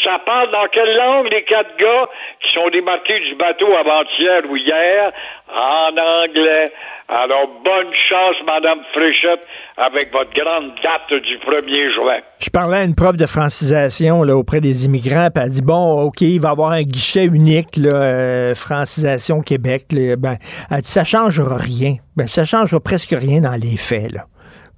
Ça 0.02 0.18
parle 0.24 0.50
dans 0.50 0.66
quelle 0.68 0.94
langue, 0.96 1.28
les 1.32 1.42
quatre 1.44 1.76
gars 1.76 2.08
qui 2.42 2.52
sont 2.52 2.68
démarqués 2.70 3.20
du 3.20 3.34
bateau 3.36 3.74
avant-hier 3.74 4.42
ou 4.48 4.56
hier? 4.56 5.12
En 5.50 5.96
anglais. 5.96 6.72
Alors, 7.08 7.48
bonne 7.64 7.94
chance, 7.94 8.36
Madame 8.44 8.80
Fréchette, 8.92 9.40
avec 9.78 10.12
votre 10.12 10.30
grande 10.34 10.72
date 10.82 11.22
du 11.22 11.38
1er 11.38 11.94
juin. 11.94 12.18
Je 12.38 12.50
parlais 12.50 12.78
à 12.78 12.84
une 12.84 12.94
prof 12.94 13.16
de 13.16 13.24
francisation 13.24 14.22
là, 14.24 14.36
auprès 14.36 14.60
des 14.60 14.67
immigrants, 14.72 15.28
puis 15.34 15.44
elle 15.44 15.50
dit 15.50 15.62
bon, 15.62 16.02
OK, 16.02 16.20
il 16.20 16.40
va 16.40 16.48
y 16.48 16.52
avoir 16.52 16.72
un 16.72 16.82
guichet 16.82 17.24
unique, 17.24 17.76
là, 17.76 17.94
euh, 17.94 18.54
francisation 18.54 19.40
Québec. 19.40 19.86
là. 19.92 20.16
ben, 20.16 20.36
elle 20.70 20.82
dit 20.82 20.90
ça 20.90 21.04
changera 21.04 21.56
rien. 21.56 21.96
Ben, 22.16 22.26
ça 22.26 22.44
changera 22.44 22.80
presque 22.80 23.14
rien 23.18 23.40
dans 23.40 23.58
les 23.60 23.76
faits, 23.76 24.12
là. 24.12 24.24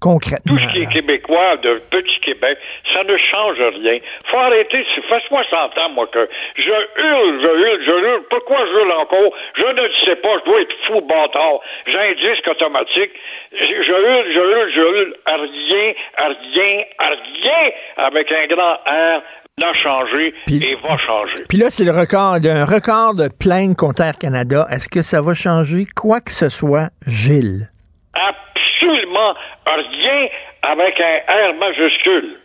Concrètement. 0.01 0.57
Tout 0.57 0.59
ce 0.59 0.73
qui 0.73 0.83
est 0.83 0.93
québécois 0.93 1.59
de 1.59 1.75
Petit 1.91 2.21
Québec, 2.21 2.57
ça 2.95 3.05
ne 3.05 3.17
change 3.19 3.59
rien. 3.61 3.99
Faut 4.31 4.39
arrêter, 4.39 4.83
fasse-moi 5.11 5.45
s'entendre, 5.51 5.95
moi, 5.95 6.07
que 6.07 6.27
je 6.57 6.71
hurle, 6.71 7.41
je 7.43 7.49
hurle, 7.49 7.83
je 7.85 7.91
hurle. 7.91 8.23
Pourquoi 8.31 8.65
je 8.67 8.73
hurle 8.79 8.93
encore? 8.93 9.31
Je 9.57 9.67
ne 9.67 9.89
sais 10.07 10.17
pas, 10.17 10.39
je 10.39 10.51
dois 10.51 10.61
être 10.63 10.75
fou, 10.87 11.03
bâtard. 11.03 11.61
J'ai 11.87 11.99
un 11.99 12.15
disque 12.15 12.49
automatique. 12.49 13.11
Je, 13.53 13.83
je 13.83 13.93
hurle, 13.93 14.33
je 14.33 14.41
hurle, 14.41 14.71
je 14.75 14.81
hurle. 14.81 15.15
À 15.27 15.37
rien, 15.37 15.93
à 16.17 16.29
rien, 16.29 16.85
à 16.99 17.09
rien, 17.09 17.71
avec 17.99 18.33
un 18.33 18.47
grand 18.47 18.75
R 18.87 19.23
n'a 19.61 19.73
changé 19.75 20.35
et 20.49 20.75
va 20.77 20.97
changer. 20.99 21.45
Puis 21.49 21.59
là, 21.59 21.71
c'est 21.71 21.85
le 21.85 21.93
record, 21.93 22.37
un 22.45 22.65
record 22.65 23.15
de 23.15 23.29
plainte 23.29 23.77
contre 23.77 24.03
Air 24.03 24.17
Canada. 24.21 24.67
Est-ce 24.71 24.89
que 24.89 25.03
ça 25.03 25.21
va 25.21 25.35
changer 25.35 25.85
quoi 25.97 26.21
que 26.21 26.33
ce 26.33 26.49
soit, 26.49 26.89
Gilles? 27.07 27.69
Absolument 28.15 29.35
rien 29.67 30.29
avec 30.63 31.01
un 31.01 31.51
R 31.51 31.55
majuscule. 31.55 32.37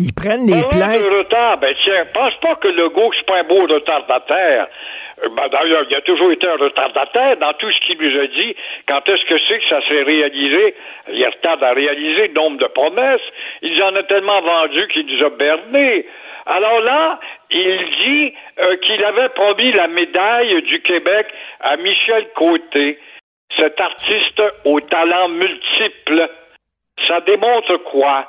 Ils 0.00 0.12
prennent 0.12 0.46
les 0.46 0.60
plaintes. 0.70 1.02
de 1.02 1.18
retard, 1.18 1.58
ben 1.58 1.72
tiens, 1.84 2.04
pense 2.12 2.34
pas 2.42 2.56
que 2.56 2.68
Legault, 2.68 3.12
c'est 3.16 3.26
pas 3.26 3.38
un 3.38 3.44
beau 3.44 3.62
retardataire. 3.66 4.66
Euh, 5.24 5.28
Ben, 5.36 5.48
D'ailleurs, 5.48 5.84
il 5.88 5.94
a 5.94 6.00
toujours 6.00 6.32
été 6.32 6.48
un 6.48 6.56
retardataire 6.56 7.36
dans 7.36 7.52
tout 7.54 7.70
ce 7.70 7.78
qu'il 7.86 7.98
nous 8.00 8.20
a 8.20 8.26
dit. 8.26 8.56
Quand 8.88 9.08
est-ce 9.08 9.24
que 9.26 9.36
c'est 9.46 9.58
que 9.60 9.68
ça 9.68 9.80
s'est 9.88 10.02
réalisé? 10.02 10.74
Il 11.12 11.24
retarde 11.24 11.62
à 11.62 11.72
réaliser 11.72 12.26
le 12.28 12.34
nombre 12.34 12.58
de 12.58 12.66
promesses. 12.66 13.22
Il 13.62 13.80
en 13.84 13.94
a 13.94 14.02
tellement 14.02 14.40
vendu 14.42 14.88
qu'il 14.88 15.06
nous 15.06 15.24
a 15.24 15.30
berné. 15.30 16.06
Alors 16.46 16.80
là, 16.80 17.18
il 17.50 17.90
dit 17.90 18.34
euh, 18.58 18.76
qu'il 18.78 19.02
avait 19.04 19.30
promis 19.30 19.72
la 19.72 19.88
médaille 19.88 20.62
du 20.62 20.80
Québec 20.82 21.26
à 21.60 21.76
Michel 21.76 22.28
Côté, 22.34 22.98
cet 23.56 23.80
artiste 23.80 24.42
aux 24.64 24.80
talents 24.80 25.28
multiples. 25.28 26.28
Ça 27.06 27.20
démontre 27.20 27.76
quoi? 27.78 28.28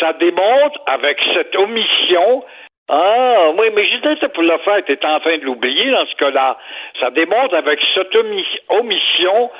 Ça 0.00 0.12
démontre, 0.14 0.80
avec 0.86 1.18
cette 1.34 1.54
omission, 1.56 2.44
ah, 2.88 3.50
oui, 3.58 3.66
mais 3.74 3.84
j'étais 3.84 4.28
pour 4.28 4.44
le 4.44 4.56
faire, 4.58 4.84
t'es 4.84 5.04
en 5.04 5.18
train 5.18 5.38
de 5.38 5.44
l'oublier 5.44 5.90
dans 5.90 6.06
ce 6.06 6.14
cas-là. 6.16 6.56
Ça 7.00 7.10
démontre 7.10 7.54
avec 7.56 7.80
cette 7.94 8.14
omi- 8.14 8.60
omission 8.68 9.50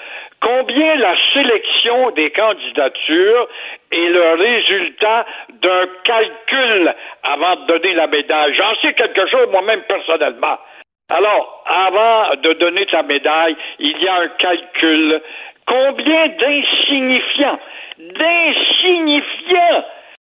combien 0.41 0.95
la 0.97 1.15
sélection 1.33 2.11
des 2.13 2.29
candidatures 2.29 3.49
est 3.91 4.09
le 4.09 4.35
résultat 4.35 5.27
d'un 5.61 5.87
calcul 6.05 6.95
avant 7.25 7.57
de 7.57 7.67
donner 7.67 7.95
la 7.95 8.07
médaille. 8.07 8.55
J'en 8.55 8.75
sais 8.81 8.93
quelque 8.95 9.27
chose 9.27 9.49
moi-même 9.51 9.83
personnellement. 9.89 10.59
Alors, 11.09 11.65
avant 11.67 12.37
de 12.37 12.53
donner 12.55 12.87
sa 12.91 13.03
médaille, 13.03 13.57
il 13.81 14.01
y 14.03 14.09
a 14.09 14.15
un 14.21 14.29
calcul. 14.39 15.21
Combien 15.67 16.29
d'insignifiants, 16.29 17.59
d'insignifiants 17.99 19.85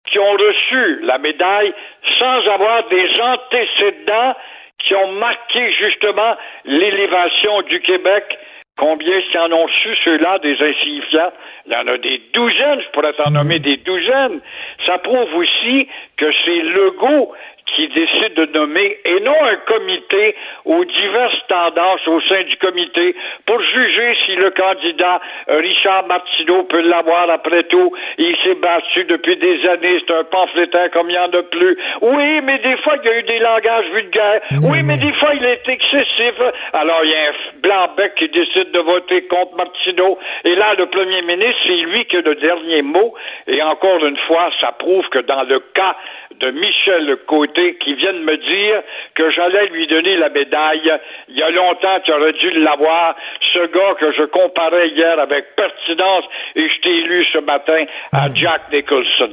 qui 0.07 0.19
ont 0.19 0.33
reçu 0.33 1.01
la 1.03 1.19
médaille 1.19 1.73
sans 2.19 2.49
avoir 2.49 2.89
des 2.89 3.09
antécédents 3.21 4.35
qui 4.79 4.95
ont 4.95 5.13
marqué 5.13 5.73
justement 5.73 6.37
l'élévation 6.65 7.63
du 7.63 7.81
Québec. 7.81 8.39
Combien 8.79 9.21
qui 9.23 9.39
en 9.39 9.51
ont 9.53 9.65
reçu 9.65 9.97
ceux-là, 10.05 10.39
des 10.41 10.55
insignifiants? 10.61 11.33
Il 11.67 11.73
y 11.73 11.77
en 11.77 11.87
a 11.87 11.97
des 11.97 12.21
douzaines, 12.35 12.83
je 12.83 12.91
pourrais 12.91 13.15
t'en 13.15 13.31
nommer 13.31 13.59
des 13.59 13.79
douzaines. 13.79 14.41
Ça 14.85 14.99
prouve 14.99 15.35
aussi 15.35 15.89
que 16.19 16.31
c'est 16.45 16.61
Legault 16.61 17.33
qui 17.75 17.89
décide 17.89 18.35
de 18.35 18.47
nommer 18.59 18.99
et 19.05 19.21
non 19.21 19.35
un 19.43 19.57
comité 19.67 20.35
aux 20.65 20.85
diverses 20.85 21.47
tendances 21.49 22.07
au 22.07 22.21
sein 22.23 22.43
du 22.45 22.57
comité 22.59 23.15
pour 23.45 23.61
juger 23.61 24.17
si 24.25 24.37
le 24.37 24.51
candidat 24.51 25.21
euh, 25.49 25.59
Richard 25.59 26.07
Martineau 26.07 26.65
peut 26.65 26.81
l'avoir 26.81 27.29
après 27.31 27.65
tout. 27.65 27.93
Il 28.19 28.37
s'est 28.45 28.55
battu 28.55 29.05
depuis 29.05 29.37
des 29.37 29.67
années, 29.67 30.01
c'est 30.07 30.15
un 30.15 30.25
pamphlétaire 30.25 30.91
comme 30.93 31.11
il 31.11 31.15
n'y 31.15 31.19
en 31.19 31.31
a 31.31 31.43
plus. 31.43 31.77
Oui, 32.03 32.41
mais 32.43 32.59
des 32.59 32.77
fois, 32.79 32.95
il 33.03 33.07
y 33.07 33.13
a 33.13 33.19
eu 33.19 33.23
des 33.25 33.39
langages 33.41 33.91
vulgaires. 33.93 34.41
Oui, 34.63 34.83
mais 34.83 34.97
des 34.99 35.13
fois, 35.15 35.35
il 35.35 35.45
est 35.45 35.69
excessif. 35.69 36.35
Alors, 36.73 37.01
il 37.05 37.11
y 37.11 37.15
a 37.15 37.29
un 37.29 37.33
blanc-bec 37.63 38.15
qui 38.17 38.29
décide 38.29 38.71
de 38.71 38.79
voter 38.81 39.23
contre 39.27 39.57
Martineau. 39.57 40.19
Et 40.45 40.55
là, 40.55 40.75
le 40.79 40.87
premier 40.87 41.23
ministre, 41.23 41.61
c'est 41.67 41.77
lui 41.77 42.05
qui 42.07 42.17
a 42.17 42.21
le 42.21 42.35
dernier 42.37 42.83
mot. 42.83 43.15
Et 43.47 43.63
encore 43.63 44.05
une 44.05 44.17
fois, 44.29 44.51
ça 44.61 44.73
prouve 44.73 45.09
que 45.09 45.19
dans 45.19 45.43
le 45.43 45.61
cas 45.75 45.97
de 46.41 46.51
Michel 46.51 47.17
Côté, 47.27 47.56
qui 47.81 47.95
vient 47.95 48.13
de 48.13 48.25
me 48.25 48.37
dire 48.37 48.83
que 49.15 49.31
j'allais 49.31 49.67
lui 49.69 49.87
donner 49.87 50.17
la 50.17 50.29
médaille, 50.29 50.93
il 51.29 51.37
y 51.37 51.43
a 51.43 51.51
longtemps, 51.51 51.99
tu 52.05 52.13
aurais 52.13 52.33
dû 52.33 52.51
l'avoir. 52.61 53.17
Ce 53.41 53.67
gars 53.73 53.95
que 53.99 54.13
je 54.13 54.25
comparais 54.25 54.89
hier 54.89 55.19
avec 55.19 55.45
pertinence, 55.57 56.25
et 56.55 56.69
je 56.69 56.81
t'ai 56.83 56.91
élu 56.91 57.25
ce 57.33 57.39
matin 57.39 57.85
à 58.13 58.29
Jack 58.35 58.63
Nicholson. 58.73 59.31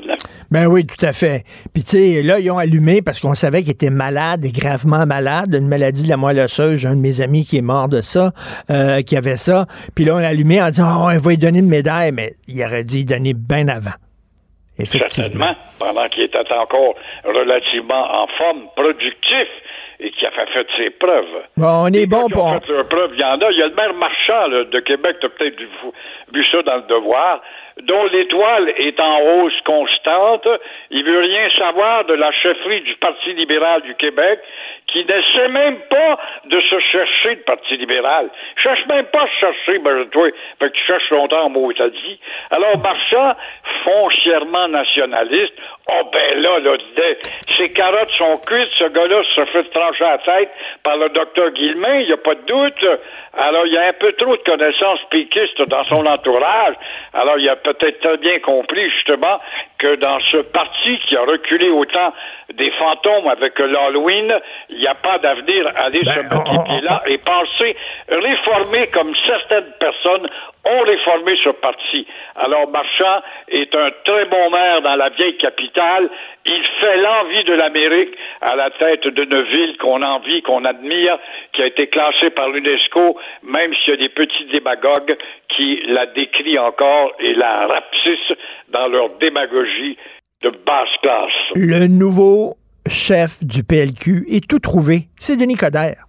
Ben 0.51 0.67
oui, 0.67 0.85
tout 0.85 1.03
à 1.05 1.13
fait. 1.13 1.43
Puis 1.73 1.83
tu 1.83 1.97
sais, 1.97 2.23
là, 2.23 2.39
ils 2.39 2.49
ont 2.51 2.57
allumé 2.57 3.01
parce 3.01 3.19
qu'on 3.19 3.33
savait 3.33 3.61
qu'il 3.61 3.71
était 3.71 3.89
malade 3.89 4.45
et 4.45 4.51
gravement 4.51 5.05
malade 5.05 5.49
d'une 5.51 5.67
maladie 5.67 6.05
de 6.05 6.09
la 6.09 6.17
moelle 6.17 6.39
osseuse. 6.39 6.79
J'ai 6.79 6.87
un 6.87 6.95
de 6.95 7.01
mes 7.01 7.21
amis 7.21 7.45
qui 7.45 7.57
est 7.57 7.61
mort 7.61 7.89
de 7.89 8.01
ça, 8.01 8.31
euh, 8.69 9.01
qui 9.01 9.17
avait 9.17 9.37
ça. 9.37 9.65
Puis 9.95 10.05
là, 10.05 10.15
on 10.15 10.19
l'a 10.19 10.29
allumé 10.29 10.61
en 10.61 10.69
disant, 10.69 10.87
oh, 10.97 11.09
on 11.11 11.17
va 11.17 11.29
lui 11.29 11.37
donner 11.37 11.59
une 11.59 11.69
médaille, 11.69 12.11
mais 12.11 12.33
il 12.47 12.63
aurait 12.63 12.83
dû 12.83 12.97
y 12.97 13.05
donner 13.05 13.33
bien 13.33 13.67
avant. 13.67 13.91
Certainement, 14.85 15.55
pendant 15.77 16.09
qu'il 16.09 16.23
était 16.23 16.51
encore 16.51 16.95
relativement 17.23 18.23
en 18.23 18.27
forme, 18.27 18.67
productif 18.75 19.47
et 19.99 20.11
qui 20.11 20.25
a 20.25 20.31
fait, 20.31 20.67
ses 20.77 20.89
preuves. 20.89 21.43
Bon, 21.55 21.85
on 21.85 21.87
est 21.87 22.07
bon 22.07 22.27
Qui 22.27 22.33
ont 22.33 22.37
pour... 22.37 22.65
fait 22.65 22.71
leurs 22.71 22.89
preuves, 22.89 23.11
il 23.13 23.19
y 23.19 23.23
en 23.23 23.39
a. 23.39 23.51
Il 23.51 23.57
y 23.57 23.61
a 23.61 23.67
le 23.67 23.75
maire 23.75 23.93
Marchand 23.93 24.47
là, 24.47 24.63
de 24.65 24.79
Québec, 24.79 25.17
tu 25.19 25.27
as 25.27 25.29
peut-être 25.29 25.59
vu, 25.59 25.67
vu 26.33 26.45
ça 26.51 26.61
dans 26.63 26.77
le 26.77 26.87
devoir, 26.89 27.41
dont 27.83 28.03
l'étoile 28.05 28.69
est 28.77 28.99
en 28.99 29.19
hausse 29.21 29.59
constante. 29.65 30.47
Il 30.89 31.03
veut 31.05 31.19
rien 31.19 31.49
savoir 31.57 32.05
de 32.05 32.13
la 32.15 32.31
chefferie 32.31 32.81
du 32.81 32.95
Parti 32.95 33.33
libéral 33.33 33.81
du 33.83 33.95
Québec, 33.95 34.39
qui 34.87 35.05
n'essaie 35.05 35.47
même 35.49 35.77
pas 35.89 36.19
de 36.45 36.59
se 36.61 36.79
chercher 36.79 37.35
le 37.35 37.41
Parti 37.41 37.77
libéral. 37.77 38.29
Cherche 38.61 38.85
même 38.87 39.05
pas 39.05 39.23
à 39.23 39.27
se 39.27 39.39
chercher, 39.39 39.79
ben, 39.79 40.05
toi, 40.09 40.27
fait 40.59 40.69
que 40.69 40.75
tu 40.75 40.83
cherches 40.85 41.09
longtemps 41.09 41.45
en 41.45 41.49
mots 41.49 41.71
t'as 41.73 41.89
dit. 41.89 42.19
Alors, 42.51 42.77
Marchand, 42.79 43.35
foncièrement 43.83 44.67
nationaliste, 44.67 45.53
oh 45.89 46.09
ben 46.11 46.41
là, 46.41 46.59
là, 46.59 46.77
ses 47.51 47.69
carottes 47.69 48.11
sont 48.11 48.37
cuites, 48.45 48.73
ce 48.77 48.85
gars-là 48.85 49.23
se 49.35 49.45
fait 49.45 49.63
trancher 49.71 50.03
la 50.03 50.17
tête 50.19 50.49
par 50.83 50.97
le 50.97 51.09
docteur 51.09 51.51
Guillemin, 51.51 51.99
il 51.99 52.07
n'y 52.07 52.13
a 52.13 52.17
pas 52.17 52.35
de 52.35 52.41
doute. 52.41 52.85
Alors, 53.35 53.65
il 53.65 53.73
y 53.73 53.77
a 53.77 53.87
un 53.87 53.93
peu 53.93 54.13
trop 54.13 54.37
de 54.37 54.43
connaissances 54.43 54.99
piquistes 55.09 55.61
dans 55.67 55.83
son 55.85 56.05
entourage. 56.05 56.75
Alors, 57.13 57.37
il 57.39 57.49
a 57.49 57.55
peut-être 57.55 57.99
très 57.99 58.17
bien 58.17 58.39
compris, 58.39 58.89
justement, 58.91 59.39
que 59.83 59.95
dans 59.95 60.19
ce 60.21 60.37
parti 60.37 60.97
qui 60.99 61.17
a 61.17 61.21
reculé 61.23 61.69
autant 61.69 62.13
des 62.53 62.71
fantômes 62.71 63.27
avec 63.27 63.59
l'Halloween, 63.59 64.33
il 64.69 64.77
n'y 64.77 64.87
a 64.87 64.95
pas 64.95 65.17
d'avenir 65.17 65.67
à 65.75 65.85
aller 65.87 66.05
se 66.05 66.19
mettre 66.19 66.83
là 66.83 67.03
et 67.05 67.17
penser 67.17 67.75
réformer 68.07 68.87
comme 68.93 69.13
certaines 69.27 69.71
personnes 69.79 70.29
ont 70.65 70.81
réformé 70.83 71.37
ce 71.43 71.49
parti. 71.49 72.07
Alors, 72.35 72.69
Marchand 72.69 73.21
est 73.49 73.75
un 73.75 73.89
très 74.05 74.25
bon 74.25 74.49
maire 74.49 74.81
dans 74.81 74.95
la 74.95 75.09
vieille 75.09 75.35
capitale. 75.35 76.09
Il 76.45 76.63
fait 76.79 76.97
l'envie 76.97 77.43
de 77.43 77.53
l'Amérique 77.53 78.15
à 78.41 78.55
la 78.55 78.69
tête 78.69 79.07
d'une 79.07 79.41
ville 79.41 79.77
qu'on 79.77 80.01
envie, 80.01 80.41
qu'on 80.41 80.63
admire, 80.63 81.17
qui 81.51 81.61
a 81.63 81.65
été 81.65 81.87
classée 81.87 82.29
par 82.29 82.49
l'UNESCO, 82.49 83.17
même 83.43 83.73
s'il 83.75 83.91
y 83.91 83.93
a 83.93 83.97
des 83.97 84.09
petits 84.09 84.45
démagogues 84.45 85.17
qui 85.49 85.81
la 85.87 86.05
décrient 86.05 86.59
encore 86.59 87.11
et 87.19 87.33
la 87.33 87.67
rapetissent 87.67 88.37
dans 88.69 88.87
leur 88.87 89.09
démagogie 89.19 89.72
de 90.41 90.49
basse 90.49 90.89
classe. 91.01 91.55
Le 91.55 91.87
nouveau 91.87 92.55
chef 92.87 93.43
du 93.43 93.63
PLQ 93.63 94.25
est 94.29 94.47
tout 94.47 94.59
trouvé. 94.59 95.07
C'est 95.17 95.37
Denis 95.37 95.55
Coderre. 95.55 96.05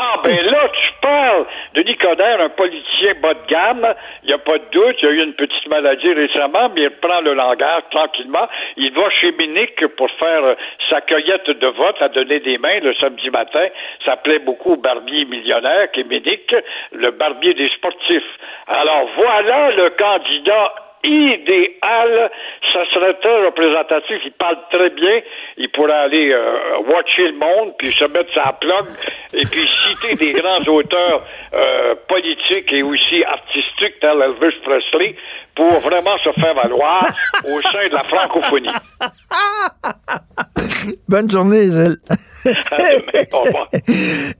Ah, 0.00 0.20
ben 0.22 0.36
là, 0.46 0.68
tu 0.68 0.92
parles 1.02 1.46
de 1.74 1.82
Nicodère, 1.82 2.40
un 2.40 2.50
politicien 2.50 3.14
bas 3.20 3.34
de 3.34 3.46
gamme. 3.48 3.94
Il 4.22 4.28
n'y 4.28 4.32
a 4.32 4.38
pas 4.38 4.58
de 4.58 4.64
doute. 4.70 4.94
Il 5.02 5.04
y 5.06 5.08
a 5.08 5.10
eu 5.12 5.24
une 5.24 5.32
petite 5.32 5.66
maladie 5.66 6.12
récemment, 6.12 6.70
mais 6.72 6.82
il 6.82 6.90
prend 6.90 7.20
le 7.20 7.34
langage 7.34 7.82
tranquillement. 7.90 8.46
Il 8.76 8.92
va 8.92 9.10
chez 9.10 9.32
Ménic 9.32 9.84
pour 9.96 10.08
faire 10.12 10.44
euh, 10.44 10.54
sa 10.88 11.00
cueillette 11.00 11.50
de 11.50 11.66
vote, 11.66 11.96
à 12.00 12.10
donner 12.10 12.38
des 12.38 12.58
mains 12.58 12.78
le 12.80 12.94
samedi 12.94 13.28
matin. 13.30 13.66
Ça 14.04 14.16
plaît 14.16 14.38
beaucoup 14.38 14.74
au 14.74 14.76
barbier 14.76 15.24
millionnaire 15.24 15.90
qui 15.90 16.00
est 16.00 16.04
Ménic, 16.04 16.54
le 16.92 17.10
barbier 17.10 17.54
des 17.54 17.68
sportifs. 17.68 18.38
Alors 18.68 19.08
voilà 19.16 19.72
le 19.72 19.90
candidat 19.90 20.74
idéal, 21.04 22.30
ça 22.72 22.84
serait 22.92 23.14
très 23.14 23.46
représentatif. 23.46 24.20
Il 24.24 24.32
parle 24.32 24.58
très 24.70 24.90
bien. 24.90 25.20
Il 25.56 25.68
pourrait 25.70 25.92
aller 25.92 26.32
euh, 26.32 26.78
watcher 26.86 27.28
le 27.28 27.38
monde, 27.38 27.74
puis 27.78 27.92
se 27.92 28.04
mettre 28.04 28.32
sa 28.34 28.52
plug, 28.52 28.86
et 29.32 29.42
puis 29.42 29.66
citer 29.66 30.14
des 30.16 30.32
grands 30.40 30.62
auteurs 30.68 31.24
euh, 31.54 31.94
politiques 32.08 32.72
et 32.72 32.82
aussi 32.82 33.24
artistiques, 33.24 34.00
tels 34.00 34.22
Elvis 34.22 34.56
Presley, 34.64 35.14
pour 35.54 35.70
vraiment 35.80 36.16
se 36.18 36.30
faire 36.40 36.54
valoir 36.54 37.06
au 37.44 37.60
sein 37.62 37.88
de 37.88 37.94
la 37.94 38.02
francophonie. 38.04 38.68
Bonne 41.08 41.30
journée, 41.30 41.70
Gilles. 41.70 41.98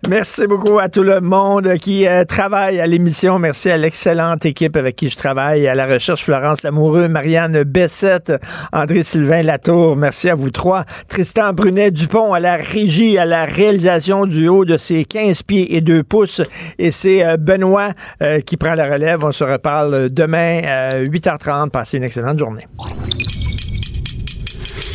Merci 0.09 0.47
beaucoup 0.47 0.78
à 0.78 0.89
tout 0.89 1.03
le 1.03 1.20
monde 1.20 1.77
qui 1.78 2.07
euh, 2.07 2.24
travaille 2.24 2.81
à 2.81 2.86
l'émission. 2.86 3.39
Merci 3.39 3.70
à 3.70 3.77
l'excellente 3.77 4.45
équipe 4.45 4.77
avec 4.77 4.97
qui 4.97 5.11
je 5.11 5.16
travaille, 5.16 5.66
à 5.66 5.74
la 5.74 5.86
recherche 5.86 6.24
Florence 6.24 6.62
Lamoureux, 6.62 7.09
Marianne 7.09 7.62
Bessette, 7.65 8.32
André-Sylvain 8.73 9.43
Latour. 9.43 9.97
Merci 9.97 10.31
à 10.31 10.35
vous 10.35 10.51
trois. 10.51 10.85
Tristan 11.09 11.53
Brunet-Dupont 11.53 12.32
à 12.32 12.40
la 12.40 12.57
régie, 12.57 13.19
à 13.19 13.24
la 13.24 13.45
réalisation 13.45 14.27
du 14.27 14.49
haut 14.49 14.65
de 14.65 14.77
ses 14.77 15.05
15 15.05 15.43
pieds 15.43 15.77
et 15.77 15.81
2 15.81 16.03
pouces. 16.03 16.43
Et 16.78 16.90
c'est 16.90 17.24
euh, 17.24 17.36
Benoît 17.36 17.93
euh, 18.23 18.40
qui 18.40 18.57
prend 18.57 18.74
la 18.74 18.89
relève. 18.90 19.24
On 19.24 19.32
se 19.32 19.45
reparle 19.45 20.11
demain 20.11 20.62
à 20.65 21.02
8h30. 21.02 21.70
Passez 21.70 21.97
une 21.99 22.05
excellente 22.05 22.39
journée. 22.39 22.67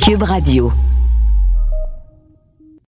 Cube 0.06 0.24
Radio. 0.24 0.72